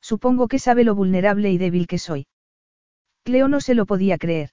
Supongo 0.00 0.48
que 0.48 0.58
sabe 0.58 0.82
lo 0.82 0.96
vulnerable 0.96 1.52
y 1.52 1.58
débil 1.58 1.86
que 1.86 1.98
soy. 1.98 2.26
Cleo 3.28 3.46
no 3.46 3.60
se 3.60 3.74
lo 3.74 3.84
podía 3.84 4.16
creer. 4.16 4.52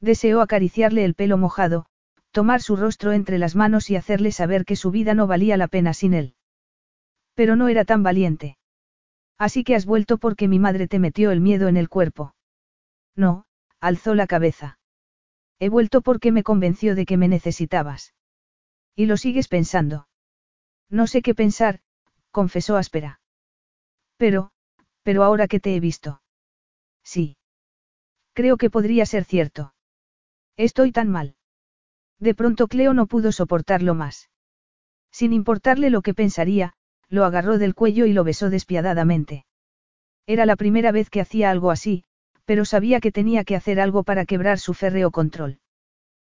Deseó 0.00 0.40
acariciarle 0.40 1.04
el 1.04 1.14
pelo 1.14 1.38
mojado, 1.38 1.86
tomar 2.32 2.60
su 2.60 2.74
rostro 2.74 3.12
entre 3.12 3.38
las 3.38 3.54
manos 3.54 3.88
y 3.88 3.94
hacerle 3.94 4.32
saber 4.32 4.64
que 4.64 4.74
su 4.74 4.90
vida 4.90 5.14
no 5.14 5.28
valía 5.28 5.56
la 5.56 5.68
pena 5.68 5.94
sin 5.94 6.12
él. 6.12 6.34
Pero 7.34 7.54
no 7.54 7.68
era 7.68 7.84
tan 7.84 8.02
valiente. 8.02 8.58
Así 9.38 9.62
que 9.62 9.76
has 9.76 9.86
vuelto 9.86 10.18
porque 10.18 10.48
mi 10.48 10.58
madre 10.58 10.88
te 10.88 10.98
metió 10.98 11.30
el 11.30 11.40
miedo 11.40 11.68
en 11.68 11.76
el 11.76 11.88
cuerpo. 11.88 12.34
No, 13.14 13.44
alzó 13.78 14.16
la 14.16 14.26
cabeza. 14.26 14.80
He 15.60 15.68
vuelto 15.68 16.00
porque 16.00 16.32
me 16.32 16.42
convenció 16.42 16.96
de 16.96 17.06
que 17.06 17.16
me 17.16 17.28
necesitabas. 17.28 18.12
Y 18.96 19.06
lo 19.06 19.16
sigues 19.16 19.46
pensando. 19.46 20.08
No 20.90 21.06
sé 21.06 21.22
qué 21.22 21.32
pensar, 21.32 21.78
confesó 22.32 22.76
áspera. 22.76 23.20
Pero, 24.16 24.50
pero 25.04 25.22
ahora 25.22 25.46
que 25.46 25.60
te 25.60 25.76
he 25.76 25.78
visto. 25.78 26.22
Sí. 27.04 27.36
Creo 28.34 28.56
que 28.56 28.68
podría 28.68 29.06
ser 29.06 29.24
cierto. 29.24 29.74
Estoy 30.56 30.92
tan 30.92 31.08
mal. 31.08 31.36
De 32.18 32.34
pronto 32.34 32.68
Cleo 32.68 32.92
no 32.92 33.06
pudo 33.06 33.32
soportarlo 33.32 33.94
más. 33.94 34.28
Sin 35.10 35.32
importarle 35.32 35.90
lo 35.90 36.02
que 36.02 36.14
pensaría, 36.14 36.74
lo 37.08 37.24
agarró 37.24 37.58
del 37.58 37.74
cuello 37.74 38.06
y 38.06 38.12
lo 38.12 38.24
besó 38.24 38.50
despiadadamente. 38.50 39.46
Era 40.26 40.46
la 40.46 40.56
primera 40.56 40.90
vez 40.90 41.10
que 41.10 41.20
hacía 41.20 41.50
algo 41.50 41.70
así, 41.70 42.04
pero 42.44 42.64
sabía 42.64 43.00
que 43.00 43.12
tenía 43.12 43.44
que 43.44 43.56
hacer 43.56 43.78
algo 43.80 44.02
para 44.02 44.26
quebrar 44.26 44.58
su 44.58 44.74
férreo 44.74 45.10
control. 45.10 45.60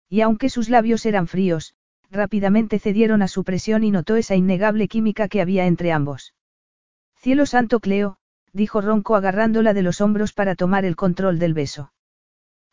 Y 0.08 0.22
aunque 0.22 0.48
sus 0.48 0.68
labios 0.68 1.04
eran 1.06 1.26
fríos, 1.26 1.74
rápidamente 2.10 2.78
cedieron 2.78 3.22
a 3.22 3.28
su 3.28 3.44
presión 3.44 3.84
y 3.84 3.90
notó 3.90 4.16
esa 4.16 4.36
innegable 4.36 4.88
química 4.88 5.28
que 5.28 5.40
había 5.40 5.66
entre 5.66 5.92
ambos. 5.92 6.34
Cielo 7.16 7.46
santo 7.46 7.80
Cleo, 7.80 8.16
dijo 8.52 8.80
Ronco 8.80 9.16
agarrándola 9.16 9.74
de 9.74 9.82
los 9.82 10.00
hombros 10.00 10.32
para 10.32 10.54
tomar 10.54 10.84
el 10.84 10.96
control 10.96 11.38
del 11.38 11.54
beso. 11.54 11.92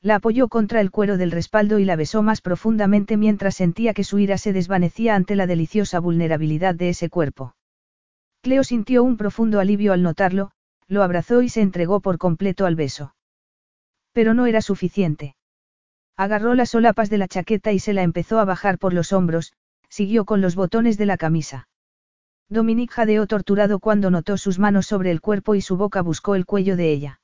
La 0.01 0.15
apoyó 0.15 0.47
contra 0.47 0.81
el 0.81 0.91
cuero 0.91 1.17
del 1.17 1.31
respaldo 1.31 1.79
y 1.79 1.85
la 1.85 1.95
besó 1.95 2.21
más 2.21 2.41
profundamente 2.41 3.17
mientras 3.17 3.55
sentía 3.55 3.93
que 3.93 4.03
su 4.03 4.19
ira 4.19 4.37
se 4.37 4.53
desvanecía 4.53 5.15
ante 5.15 5.35
la 5.35 5.47
deliciosa 5.47 5.99
vulnerabilidad 5.99 6.75
de 6.75 6.89
ese 6.89 7.09
cuerpo. 7.09 7.55
Cleo 8.41 8.63
sintió 8.63 9.03
un 9.03 9.17
profundo 9.17 9.59
alivio 9.59 9.93
al 9.93 10.03
notarlo, 10.03 10.51
lo 10.87 11.03
abrazó 11.03 11.41
y 11.41 11.49
se 11.49 11.61
entregó 11.61 11.99
por 11.99 12.17
completo 12.17 12.65
al 12.65 12.75
beso. 12.75 13.15
Pero 14.13 14.33
no 14.33 14.45
era 14.45 14.61
suficiente. 14.61 15.35
Agarró 16.15 16.55
las 16.55 16.69
solapas 16.69 17.09
de 17.09 17.17
la 17.17 17.27
chaqueta 17.27 17.71
y 17.71 17.79
se 17.79 17.93
la 17.93 18.03
empezó 18.03 18.39
a 18.39 18.45
bajar 18.45 18.79
por 18.79 18.93
los 18.93 19.13
hombros, 19.13 19.53
siguió 19.89 20.25
con 20.25 20.41
los 20.41 20.55
botones 20.55 20.97
de 20.97 21.05
la 21.05 21.17
camisa. 21.17 21.67
Dominique 22.49 22.93
jadeó 22.93 23.27
torturado 23.27 23.79
cuando 23.79 24.09
notó 24.09 24.37
sus 24.37 24.57
manos 24.57 24.87
sobre 24.87 25.11
el 25.11 25.19
cuerpo 25.19 25.55
y 25.55 25.61
su 25.61 25.75
boca 25.75 26.01
buscó 26.01 26.35
el 26.35 26.45
cuello 26.45 26.77
de 26.77 26.91
ella. 26.91 27.21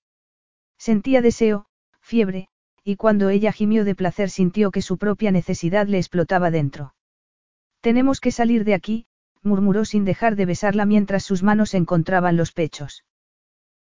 Sentía 0.77 1.21
deseo, 1.21 1.65
fiebre, 2.01 2.49
y 2.83 2.97
cuando 2.97 3.29
ella 3.29 3.53
gimió 3.53 3.85
de 3.85 3.95
placer 3.95 4.29
sintió 4.29 4.71
que 4.71 4.81
su 4.81 4.97
propia 4.97 5.31
necesidad 5.31 5.87
le 5.87 5.97
explotaba 5.97 6.51
dentro. 6.51 6.93
Tenemos 7.79 8.19
que 8.19 8.31
salir 8.31 8.65
de 8.65 8.73
aquí, 8.73 9.05
murmuró 9.41 9.85
sin 9.85 10.03
dejar 10.03 10.35
de 10.35 10.45
besarla 10.45 10.85
mientras 10.85 11.23
sus 11.23 11.43
manos 11.43 11.73
encontraban 11.73 12.35
los 12.35 12.51
pechos. 12.51 13.05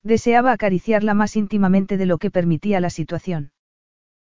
Deseaba 0.02 0.52
acariciarla 0.52 1.14
más 1.14 1.36
íntimamente 1.36 1.96
de 1.96 2.06
lo 2.06 2.18
que 2.18 2.30
permitía 2.30 2.80
la 2.80 2.90
situación. 2.90 3.52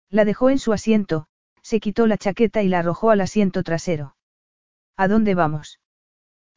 La 0.09 0.25
dejó 0.25 0.49
en 0.49 0.59
su 0.59 0.73
asiento, 0.73 1.27
se 1.61 1.79
quitó 1.79 2.07
la 2.07 2.17
chaqueta 2.17 2.61
y 2.61 2.67
la 2.67 2.79
arrojó 2.79 3.09
al 3.09 3.21
asiento 3.21 3.63
trasero. 3.63 4.15
¿A 4.97 5.07
dónde 5.07 5.35
vamos? 5.35 5.79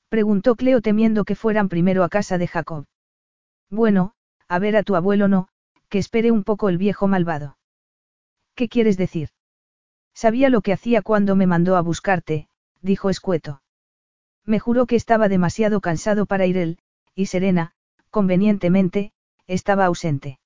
Preguntó 0.08 0.56
Cleo 0.56 0.80
temiendo 0.80 1.24
que 1.24 1.34
fueran 1.34 1.68
primero 1.68 2.04
a 2.04 2.08
casa 2.08 2.38
de 2.38 2.46
Jacob. 2.46 2.86
Bueno, 3.70 4.12
a 4.48 4.58
ver 4.58 4.76
a 4.76 4.82
tu 4.82 4.96
abuelo 4.96 5.28
no, 5.28 5.48
que 5.88 5.98
espere 5.98 6.30
un 6.30 6.44
poco 6.44 6.68
el 6.68 6.78
viejo 6.78 7.06
malvado. 7.08 7.58
¿Qué 8.54 8.68
quieres 8.68 8.96
decir? 8.96 9.30
Sabía 10.14 10.48
lo 10.48 10.62
que 10.62 10.72
hacía 10.72 11.02
cuando 11.02 11.36
me 11.36 11.46
mandó 11.46 11.76
a 11.76 11.80
buscarte, 11.80 12.48
dijo 12.80 13.10
escueto. 13.10 13.62
Me 14.44 14.58
juró 14.58 14.86
que 14.86 14.96
estaba 14.96 15.28
demasiado 15.28 15.80
cansado 15.80 16.26
para 16.26 16.46
ir 16.46 16.56
él, 16.56 16.78
y 17.14 17.26
Serena, 17.26 17.72
convenientemente, 18.10 19.12
estaba 19.46 19.84
ausente. 19.84 20.40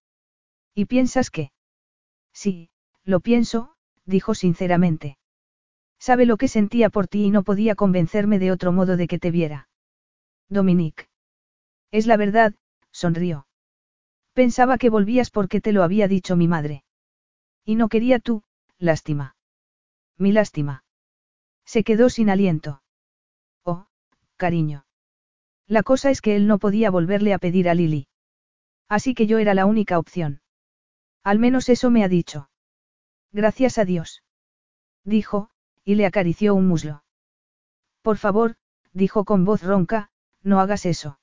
¿Y 0.75 0.87
piensas 0.87 1.31
que? 1.31 1.53
Sí, 2.33 2.71
lo 3.05 3.21
pienso, 3.21 3.75
dijo 4.05 4.35
sinceramente. 4.35 5.17
Sabe 6.07 6.27
lo 6.27 6.37
que 6.37 6.49
sentía 6.49 6.91
por 6.91 7.07
ti 7.07 7.27
y 7.27 7.31
no 7.31 7.45
podía 7.45 7.77
convencerme 7.77 8.41
de 8.41 8.51
otro 8.51 8.73
modo 8.73 8.97
de 8.97 9.07
que 9.07 9.21
te 9.21 9.31
viera. 9.31 9.69
Dominique. 10.49 11.07
Es 11.93 12.09
la 12.09 12.17
verdad, 12.17 12.55
sonrió. 12.91 13.47
Pensaba 14.33 14.79
que 14.79 14.91
volvías 14.91 15.31
porque 15.31 15.61
te 15.61 15.71
lo 15.71 15.85
había 15.85 16.09
dicho 16.09 16.35
mi 16.35 16.49
madre. 16.49 16.83
Y 17.65 17.77
no 17.77 17.89
quería 17.89 18.19
tú, 18.19 18.43
lástima. 18.79 19.37
Mi 20.19 20.33
lástima. 20.33 20.83
Se 21.65 21.85
quedó 21.85 22.11
sin 22.11 22.31
aliento. 22.31 22.83
Oh, 23.63 23.87
cariño. 24.37 24.85
La 25.69 25.85
cosa 25.85 26.11
es 26.11 26.21
que 26.21 26.35
él 26.35 26.49
no 26.49 26.59
podía 26.59 26.91
volverle 26.91 27.33
a 27.33 27.39
pedir 27.39 27.69
a 27.69 27.75
Lily. 27.75 28.09
Así 28.89 29.15
que 29.15 29.29
yo 29.29 29.39
era 29.39 29.55
la 29.55 29.67
única 29.67 30.01
opción. 30.01 30.43
Al 31.23 31.39
menos 31.39 31.69
eso 31.69 31.93
me 31.93 32.03
ha 32.03 32.09
dicho. 32.09 32.51
Gracias 33.31 33.79
a 33.79 33.85
Dios. 33.85 34.25
Dijo, 35.05 35.52
y 35.85 35.95
le 35.97 36.07
acarició 36.07 36.55
un 36.55 36.69
muslo. 36.69 37.05
Por 38.03 38.17
favor, 38.17 38.57
dijo 38.93 39.25
con 39.25 39.45
voz 39.45 39.63
ronca, 39.63 40.11
no 40.43 40.61
hagas 40.61 40.87
eso. 40.87 41.19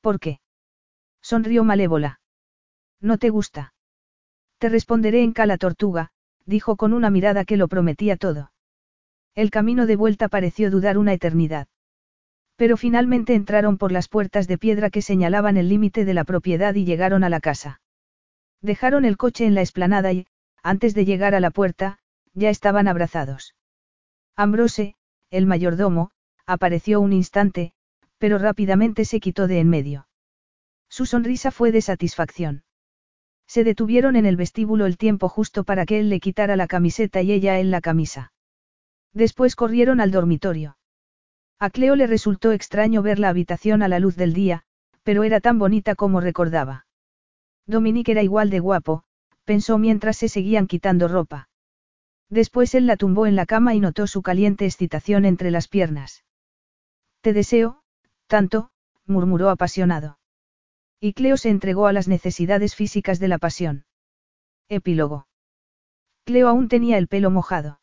¿Por 0.00 0.20
qué? 0.20 0.40
Sonrió 1.22 1.64
malévola. 1.64 2.20
¿No 3.00 3.18
te 3.18 3.30
gusta? 3.30 3.74
Te 4.58 4.68
responderé 4.68 5.22
en 5.22 5.32
cala 5.32 5.58
tortuga, 5.58 6.10
dijo 6.44 6.76
con 6.76 6.92
una 6.92 7.10
mirada 7.10 7.44
que 7.44 7.56
lo 7.56 7.68
prometía 7.68 8.16
todo. 8.16 8.52
El 9.34 9.50
camino 9.50 9.86
de 9.86 9.96
vuelta 9.96 10.28
pareció 10.28 10.70
dudar 10.70 10.96
una 10.96 11.12
eternidad. 11.12 11.68
Pero 12.56 12.76
finalmente 12.76 13.34
entraron 13.34 13.76
por 13.76 13.92
las 13.92 14.08
puertas 14.08 14.46
de 14.46 14.56
piedra 14.56 14.88
que 14.88 15.02
señalaban 15.02 15.56
el 15.56 15.68
límite 15.68 16.04
de 16.04 16.14
la 16.14 16.24
propiedad 16.24 16.74
y 16.74 16.84
llegaron 16.84 17.22
a 17.24 17.28
la 17.28 17.40
casa. 17.40 17.80
Dejaron 18.62 19.04
el 19.04 19.16
coche 19.16 19.44
en 19.44 19.54
la 19.54 19.60
explanada 19.60 20.12
y, 20.12 20.26
antes 20.62 20.94
de 20.94 21.04
llegar 21.04 21.34
a 21.34 21.40
la 21.40 21.50
puerta, 21.50 21.98
ya 22.32 22.48
estaban 22.48 22.86
abrazados. 22.86 23.55
Ambrose, 24.36 24.94
el 25.30 25.46
mayordomo, 25.46 26.10
apareció 26.44 27.00
un 27.00 27.14
instante, 27.14 27.72
pero 28.18 28.38
rápidamente 28.38 29.04
se 29.06 29.18
quitó 29.18 29.46
de 29.46 29.60
en 29.60 29.70
medio. 29.70 30.08
Su 30.88 31.06
sonrisa 31.06 31.50
fue 31.50 31.72
de 31.72 31.80
satisfacción. 31.80 32.62
Se 33.46 33.64
detuvieron 33.64 34.14
en 34.14 34.26
el 34.26 34.36
vestíbulo 34.36 34.86
el 34.86 34.98
tiempo 34.98 35.28
justo 35.28 35.64
para 35.64 35.86
que 35.86 36.00
él 36.00 36.10
le 36.10 36.20
quitara 36.20 36.56
la 36.56 36.66
camiseta 36.66 37.22
y 37.22 37.32
ella 37.32 37.58
él 37.58 37.70
la 37.70 37.80
camisa. 37.80 38.32
Después 39.12 39.56
corrieron 39.56 40.00
al 40.00 40.10
dormitorio. 40.10 40.76
A 41.58 41.70
Cleo 41.70 41.96
le 41.96 42.06
resultó 42.06 42.52
extraño 42.52 43.00
ver 43.00 43.18
la 43.18 43.30
habitación 43.30 43.82
a 43.82 43.88
la 43.88 43.98
luz 43.98 44.16
del 44.16 44.34
día, 44.34 44.64
pero 45.02 45.24
era 45.24 45.40
tan 45.40 45.58
bonita 45.58 45.94
como 45.94 46.20
recordaba. 46.20 46.86
Dominique 47.66 48.12
era 48.12 48.22
igual 48.22 48.50
de 48.50 48.60
guapo, 48.60 49.04
pensó 49.44 49.78
mientras 49.78 50.18
se 50.18 50.28
seguían 50.28 50.66
quitando 50.66 51.08
ropa. 51.08 51.48
Después 52.28 52.74
él 52.74 52.86
la 52.86 52.96
tumbó 52.96 53.26
en 53.26 53.36
la 53.36 53.46
cama 53.46 53.74
y 53.74 53.80
notó 53.80 54.06
su 54.06 54.22
caliente 54.22 54.64
excitación 54.64 55.24
entre 55.24 55.50
las 55.50 55.68
piernas. 55.68 56.24
Te 57.20 57.32
deseo, 57.32 57.82
tanto, 58.26 58.70
murmuró 59.06 59.50
apasionado. 59.50 60.18
Y 61.00 61.12
Cleo 61.12 61.36
se 61.36 61.50
entregó 61.50 61.86
a 61.86 61.92
las 61.92 62.08
necesidades 62.08 62.74
físicas 62.74 63.18
de 63.20 63.28
la 63.28 63.38
pasión. 63.38 63.84
Epílogo. 64.68 65.28
Cleo 66.24 66.48
aún 66.48 66.68
tenía 66.68 66.98
el 66.98 67.06
pelo 67.06 67.30
mojado. 67.30 67.80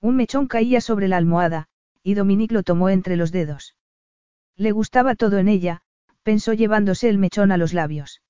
Un 0.00 0.16
mechón 0.16 0.48
caía 0.48 0.82
sobre 0.82 1.08
la 1.08 1.16
almohada, 1.16 1.68
y 2.02 2.14
Dominique 2.14 2.52
lo 2.52 2.62
tomó 2.62 2.90
entre 2.90 3.16
los 3.16 3.32
dedos. 3.32 3.76
Le 4.56 4.72
gustaba 4.72 5.14
todo 5.14 5.38
en 5.38 5.48
ella, 5.48 5.80
pensó 6.22 6.52
llevándose 6.52 7.08
el 7.08 7.16
mechón 7.16 7.52
a 7.52 7.56
los 7.56 7.72
labios. 7.72 8.20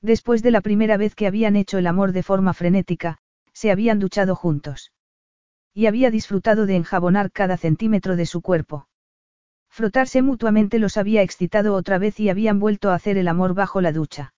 Después 0.00 0.42
de 0.42 0.52
la 0.52 0.60
primera 0.60 0.96
vez 0.96 1.14
que 1.14 1.26
habían 1.26 1.56
hecho 1.56 1.78
el 1.78 1.88
amor 1.88 2.12
de 2.12 2.22
forma 2.22 2.54
frenética, 2.54 3.18
se 3.52 3.70
habían 3.70 3.98
duchado 3.98 4.34
juntos. 4.34 4.92
Y 5.74 5.86
había 5.86 6.10
disfrutado 6.10 6.66
de 6.66 6.76
enjabonar 6.76 7.32
cada 7.32 7.56
centímetro 7.56 8.16
de 8.16 8.26
su 8.26 8.42
cuerpo. 8.42 8.88
Frotarse 9.70 10.20
mutuamente 10.20 10.78
los 10.78 10.96
había 10.96 11.22
excitado 11.22 11.74
otra 11.74 11.98
vez 11.98 12.20
y 12.20 12.28
habían 12.28 12.60
vuelto 12.60 12.90
a 12.90 12.94
hacer 12.94 13.16
el 13.16 13.28
amor 13.28 13.54
bajo 13.54 13.80
la 13.80 13.92
ducha. 13.92 14.34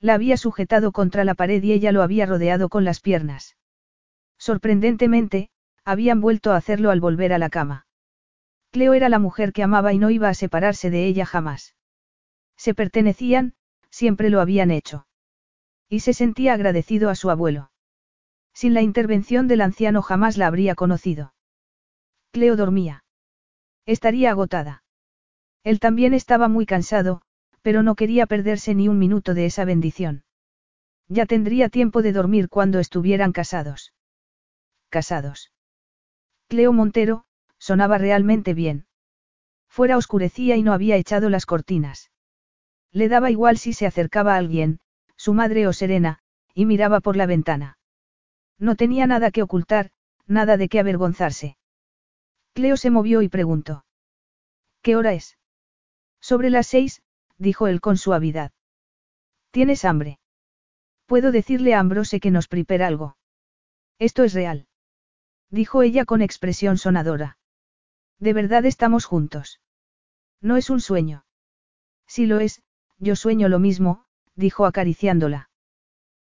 La 0.00 0.14
había 0.14 0.36
sujetado 0.36 0.90
contra 0.92 1.24
la 1.24 1.34
pared 1.34 1.62
y 1.62 1.72
ella 1.72 1.92
lo 1.92 2.02
había 2.02 2.26
rodeado 2.26 2.68
con 2.68 2.84
las 2.84 3.00
piernas. 3.00 3.56
Sorprendentemente, 4.36 5.50
habían 5.84 6.20
vuelto 6.20 6.52
a 6.52 6.56
hacerlo 6.56 6.90
al 6.90 7.00
volver 7.00 7.32
a 7.32 7.38
la 7.38 7.50
cama. 7.50 7.86
Cleo 8.70 8.94
era 8.94 9.08
la 9.08 9.18
mujer 9.18 9.52
que 9.52 9.62
amaba 9.62 9.92
y 9.92 9.98
no 9.98 10.10
iba 10.10 10.28
a 10.28 10.34
separarse 10.34 10.90
de 10.90 11.06
ella 11.06 11.24
jamás. 11.24 11.74
Se 12.56 12.74
pertenecían, 12.74 13.54
siempre 13.90 14.28
lo 14.28 14.40
habían 14.40 14.70
hecho. 14.70 15.06
Y 15.88 16.00
se 16.00 16.12
sentía 16.12 16.52
agradecido 16.52 17.10
a 17.10 17.14
su 17.14 17.30
abuelo. 17.30 17.70
Sin 18.60 18.74
la 18.74 18.82
intervención 18.82 19.46
del 19.46 19.60
anciano 19.60 20.02
jamás 20.02 20.36
la 20.36 20.48
habría 20.48 20.74
conocido. 20.74 21.32
Cleo 22.32 22.56
dormía. 22.56 23.04
Estaría 23.86 24.32
agotada. 24.32 24.82
Él 25.62 25.78
también 25.78 26.12
estaba 26.12 26.48
muy 26.48 26.66
cansado, 26.66 27.22
pero 27.62 27.84
no 27.84 27.94
quería 27.94 28.26
perderse 28.26 28.74
ni 28.74 28.88
un 28.88 28.98
minuto 28.98 29.32
de 29.34 29.46
esa 29.46 29.64
bendición. 29.64 30.24
Ya 31.06 31.24
tendría 31.24 31.68
tiempo 31.68 32.02
de 32.02 32.12
dormir 32.12 32.48
cuando 32.48 32.80
estuvieran 32.80 33.30
casados. 33.30 33.94
Casados. 34.88 35.52
Cleo 36.48 36.72
Montero, 36.72 37.26
sonaba 37.58 37.96
realmente 37.96 38.54
bien. 38.54 38.88
Fuera 39.68 39.96
oscurecía 39.96 40.56
y 40.56 40.64
no 40.64 40.72
había 40.72 40.96
echado 40.96 41.30
las 41.30 41.46
cortinas. 41.46 42.10
Le 42.90 43.08
daba 43.08 43.30
igual 43.30 43.56
si 43.56 43.72
se 43.72 43.86
acercaba 43.86 44.34
a 44.34 44.38
alguien, 44.38 44.80
su 45.14 45.32
madre 45.32 45.68
o 45.68 45.72
Serena, 45.72 46.18
y 46.54 46.66
miraba 46.66 46.98
por 46.98 47.14
la 47.14 47.26
ventana. 47.26 47.77
No 48.58 48.76
tenía 48.76 49.06
nada 49.06 49.30
que 49.30 49.42
ocultar, 49.42 49.90
nada 50.26 50.56
de 50.56 50.68
qué 50.68 50.80
avergonzarse. 50.80 51.56
Cleo 52.54 52.76
se 52.76 52.90
movió 52.90 53.22
y 53.22 53.28
preguntó. 53.28 53.84
¿Qué 54.82 54.96
hora 54.96 55.12
es? 55.12 55.38
Sobre 56.20 56.50
las 56.50 56.66
seis, 56.66 57.02
dijo 57.36 57.68
él 57.68 57.80
con 57.80 57.96
suavidad. 57.96 58.52
¿Tienes 59.50 59.84
hambre? 59.84 60.18
Puedo 61.06 61.32
decirle 61.32 61.74
a 61.74 61.80
Ambrose 61.80 62.20
que 62.20 62.30
nos 62.30 62.48
prepara 62.48 62.86
algo. 62.86 63.16
Esto 63.98 64.24
es 64.24 64.34
real 64.34 64.68
dijo 65.50 65.82
ella 65.82 66.04
con 66.04 66.22
expresión 66.22 66.78
sonadora. 66.78 67.38
De 68.18 68.32
verdad 68.32 68.64
estamos 68.66 69.04
juntos. 69.04 69.60
No 70.40 70.56
es 70.56 70.70
un 70.70 70.80
sueño. 70.80 71.24
Si 72.06 72.26
lo 72.26 72.40
es, 72.40 72.62
yo 72.98 73.16
sueño 73.16 73.48
lo 73.48 73.58
mismo, 73.58 74.04
dijo 74.34 74.66
acariciándola. 74.66 75.50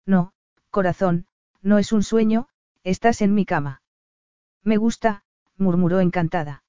No, 0.07 0.33
corazón, 0.71 1.27
no 1.65 1.79
es 1.79 1.93
un 1.93 2.03
sueño, 2.03 2.47
estás 2.85 3.23
en 3.23 3.35
mi 3.35 3.47
cama. 3.47 3.83
Me 4.63 4.77
gusta, 4.77 5.25
murmuró 5.57 6.01
encantada. 6.01 6.63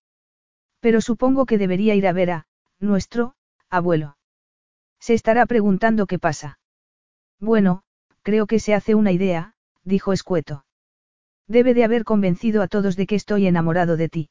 Pero 0.79 1.01
supongo 1.01 1.45
que 1.45 1.57
debería 1.57 1.95
ir 1.95 2.07
a 2.07 2.13
ver 2.13 2.31
a, 2.31 2.47
nuestro, 2.79 3.35
abuelo. 3.69 4.17
Se 4.99 5.13
estará 5.13 5.45
preguntando 5.45 6.07
qué 6.07 6.17
pasa. 6.17 6.59
Bueno, 7.39 7.83
creo 8.23 8.47
que 8.47 8.59
se 8.59 8.73
hace 8.73 8.95
una 8.95 9.11
idea, 9.11 9.53
dijo 9.83 10.13
escueto. 10.13 10.65
Debe 11.47 11.73
de 11.73 11.83
haber 11.83 12.05
convencido 12.05 12.61
a 12.61 12.67
todos 12.67 12.95
de 12.95 13.05
que 13.05 13.15
estoy 13.15 13.47
enamorado 13.47 13.97
de 13.97 14.09
ti. 14.09 14.29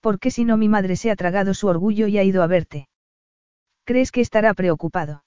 ¿Por 0.00 0.20
qué 0.20 0.30
si 0.30 0.44
no 0.44 0.56
mi 0.56 0.68
madre 0.68 0.96
se 0.96 1.10
ha 1.10 1.16
tragado 1.16 1.54
su 1.54 1.66
orgullo 1.66 2.06
y 2.06 2.18
ha 2.18 2.22
ido 2.22 2.42
a 2.42 2.46
verte? 2.46 2.88
¿Crees 3.84 4.12
que 4.12 4.20
estará 4.20 4.54
preocupado? 4.54 5.24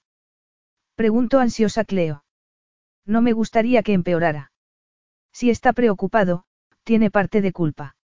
Preguntó 0.96 1.40
ansiosa 1.40 1.84
Cleo. 1.84 2.23
No 3.06 3.22
me 3.22 3.34
gustaría 3.34 3.84
que 3.84 3.94
empeorara. 3.94 4.52
Si 5.32 5.50
está 5.50 5.74
preocupado, 5.74 6.46
tiene 6.84 7.12
parte 7.12 7.42
de 7.42 7.52
culpa. 7.52 7.96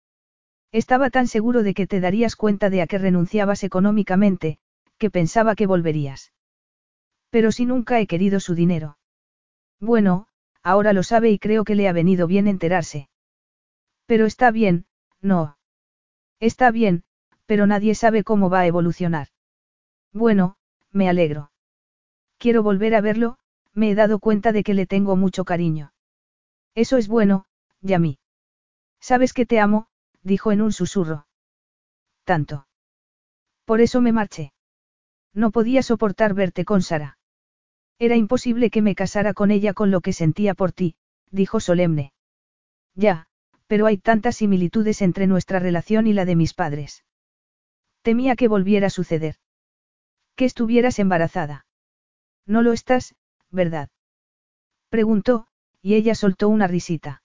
Estaba 0.73 1.11
tan 1.11 1.27
seguro 1.27 1.63
de 1.63 1.75
que 1.75 1.87
te 1.87 2.01
darías 2.01 2.37
cuenta 2.37 2.71
de 2.71 2.83
a 2.83 2.87
qué 2.87 2.99
renunciabas 2.99 3.65
económicamente, 3.65 4.59
que 4.99 5.11
pensaba 5.11 5.55
que 5.55 5.67
volverías. 5.67 6.33
Pero 7.31 7.53
si 7.53 7.65
nunca 7.65 8.01
he 8.01 8.07
querido 8.07 8.41
su 8.41 8.55
dinero. 8.55 8.99
Bueno, 9.81 10.27
ahora 10.63 10.93
lo 10.93 11.03
sabe 11.03 11.31
y 11.31 11.39
creo 11.39 11.65
que 11.65 11.75
le 11.75 11.89
ha 11.89 11.93
venido 11.93 12.27
bien 12.27 12.49
enterarse. 12.49 13.09
Pero 14.07 14.27
está 14.27 14.51
bien, 14.51 14.87
no. 15.21 15.57
Está 16.41 16.71
bien, 16.71 17.05
pero 17.47 17.67
nadie 17.67 17.95
sabe 17.95 18.25
cómo 18.25 18.51
va 18.51 18.61
a 18.61 18.67
evolucionar. 18.67 19.29
Bueno, 20.13 20.57
me 20.93 21.09
alegro. 21.09 21.51
Quiero 22.39 22.63
volver 22.63 22.95
a 22.95 23.01
verlo, 23.01 23.38
me 23.79 23.91
he 23.91 23.95
dado 23.95 24.19
cuenta 24.19 24.53
de 24.53 24.65
que 24.65 24.75
le 24.75 24.87
tengo 24.87 25.15
mucho 25.15 25.45
cariño. 25.45 25.93
Eso 26.75 26.97
es 26.97 27.07
bueno, 27.07 27.45
Yami. 27.81 28.19
Sabes 29.01 29.33
que 29.33 29.47
te 29.47 29.61
amo, 29.61 29.87
dijo 30.23 30.51
en 30.51 30.61
un 30.61 30.73
susurro. 30.73 31.27
Tanto. 32.25 32.67
Por 33.65 33.81
eso 33.81 34.01
me 34.01 34.13
marché. 34.13 34.53
No 35.33 35.53
podía 35.53 35.83
soportar 35.83 36.35
verte 36.35 36.65
con 36.65 36.83
Sara. 36.83 37.19
Era 38.01 38.17
imposible 38.17 38.71
que 38.71 38.83
me 38.83 38.97
casara 38.97 39.33
con 39.33 39.51
ella 39.51 39.75
con 39.75 39.91
lo 39.91 40.01
que 40.01 40.13
sentía 40.13 40.55
por 40.55 40.73
ti, 40.73 40.97
dijo 41.31 41.61
solemne. 41.61 42.13
Ya, 42.95 43.27
pero 43.69 43.87
hay 43.87 43.99
tantas 43.99 44.37
similitudes 44.37 45.03
entre 45.03 45.29
nuestra 45.29 45.61
relación 45.61 46.07
y 46.09 46.13
la 46.13 46.25
de 46.25 46.35
mis 46.35 46.53
padres. 46.53 47.05
Temía 48.03 48.35
que 48.35 48.49
volviera 48.49 48.89
a 48.89 48.91
suceder. 48.91 49.37
Que 50.35 50.47
estuvieras 50.47 50.99
embarazada. 50.99 51.67
No 52.47 52.63
lo 52.63 52.73
estás, 52.73 53.15
¿verdad? 53.51 53.89
Preguntó, 54.89 55.47
y 55.83 55.95
ella 55.95 56.15
soltó 56.15 56.49
una 56.49 56.67
risita. 56.67 57.23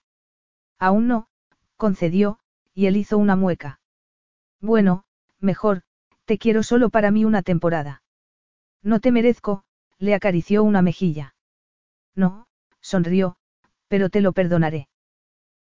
Aún 0.78 1.06
no, 1.08 1.28
concedió, 1.76 2.38
y 2.74 2.86
él 2.86 2.96
hizo 2.96 3.18
una 3.18 3.36
mueca. 3.36 3.80
Bueno, 4.60 5.04
mejor, 5.40 5.82
te 6.24 6.38
quiero 6.38 6.62
solo 6.62 6.90
para 6.90 7.10
mí 7.10 7.24
una 7.24 7.42
temporada. 7.42 8.02
No 8.82 9.00
te 9.00 9.12
merezco, 9.12 9.64
le 9.98 10.14
acarició 10.14 10.62
una 10.62 10.82
mejilla. 10.82 11.34
No, 12.14 12.46
sonrió, 12.80 13.36
pero 13.88 14.10
te 14.10 14.20
lo 14.20 14.32
perdonaré. 14.32 14.88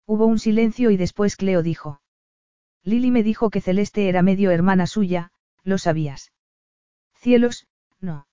Hubo 0.05 0.25
un 0.25 0.39
silencio 0.39 0.91
y 0.91 0.97
después 0.97 1.35
Cleo 1.35 1.61
dijo. 1.63 2.01
Lily 2.83 3.11
me 3.11 3.23
dijo 3.23 3.49
que 3.49 3.61
Celeste 3.61 4.09
era 4.09 4.21
medio 4.21 4.51
hermana 4.51 4.87
suya, 4.87 5.31
¿lo 5.63 5.77
sabías? 5.77 6.31
Cielos, 7.13 7.67
no. 7.99 8.27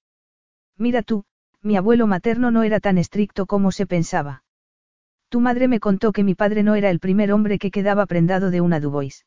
Mira 0.77 1.03
tú, 1.03 1.25
mi 1.63 1.77
abuelo 1.77 2.07
materno 2.07 2.51
no 2.51 2.63
era 2.63 2.81
tan 2.81 2.99
estricto 2.99 3.47
como 3.47 3.73
se 3.73 3.87
pensaba. 3.87 4.45
Tu 5.29 5.41
madre 5.41 5.69
me 5.69 5.81
contó 5.81 6.13
que 6.13 6.25
mi 6.25 6.35
padre 6.35 6.63
no 6.63 6.75
era 6.75 6.91
el 6.91 7.01
primer 7.01 7.33
hombre 7.33 7.59
que 7.59 7.71
quedaba 7.71 8.07
prendado 8.07 8.51
de 8.51 8.61
una 8.61 8.81
Dubois. 8.81 9.27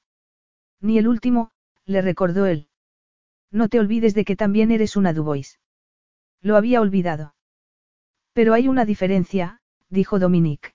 Ni 0.80 0.98
el 0.98 1.08
último, 1.08 1.52
le 1.86 2.02
recordó 2.02 2.46
él. 2.46 2.68
No 3.52 3.68
te 3.70 3.80
olvides 3.80 4.14
de 4.16 4.26
que 4.26 4.36
también 4.36 4.72
eres 4.72 4.96
una 4.96 5.14
Dubois. 5.14 5.60
Lo 6.42 6.56
había 6.56 6.82
olvidado. 6.82 7.36
Pero 8.34 8.54
hay 8.54 8.68
una 8.68 8.86
diferencia, 8.86 9.60
dijo 9.90 10.18
Dominique. 10.18 10.74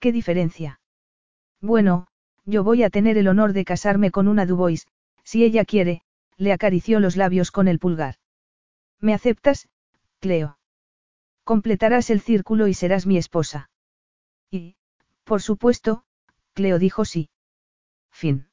¿Qué 0.00 0.12
diferencia? 0.12 0.80
Bueno, 1.60 2.08
yo 2.44 2.64
voy 2.64 2.82
a 2.82 2.90
tener 2.90 3.16
el 3.16 3.28
honor 3.28 3.52
de 3.52 3.64
casarme 3.64 4.10
con 4.10 4.28
una 4.28 4.44
Dubois, 4.44 4.86
si 5.24 5.44
ella 5.44 5.64
quiere, 5.64 6.02
le 6.36 6.52
acarició 6.52 7.00
los 7.00 7.16
labios 7.16 7.50
con 7.50 7.68
el 7.68 7.78
pulgar. 7.78 8.16
¿Me 9.00 9.14
aceptas, 9.14 9.68
Cleo? 10.20 10.58
Completarás 11.44 12.10
el 12.10 12.20
círculo 12.20 12.68
y 12.68 12.74
serás 12.74 13.06
mi 13.06 13.16
esposa. 13.16 13.70
Y, 14.50 14.76
por 15.24 15.42
supuesto, 15.42 16.04
Cleo 16.54 16.78
dijo 16.78 17.04
sí. 17.04 17.30
Fin. 18.10 18.47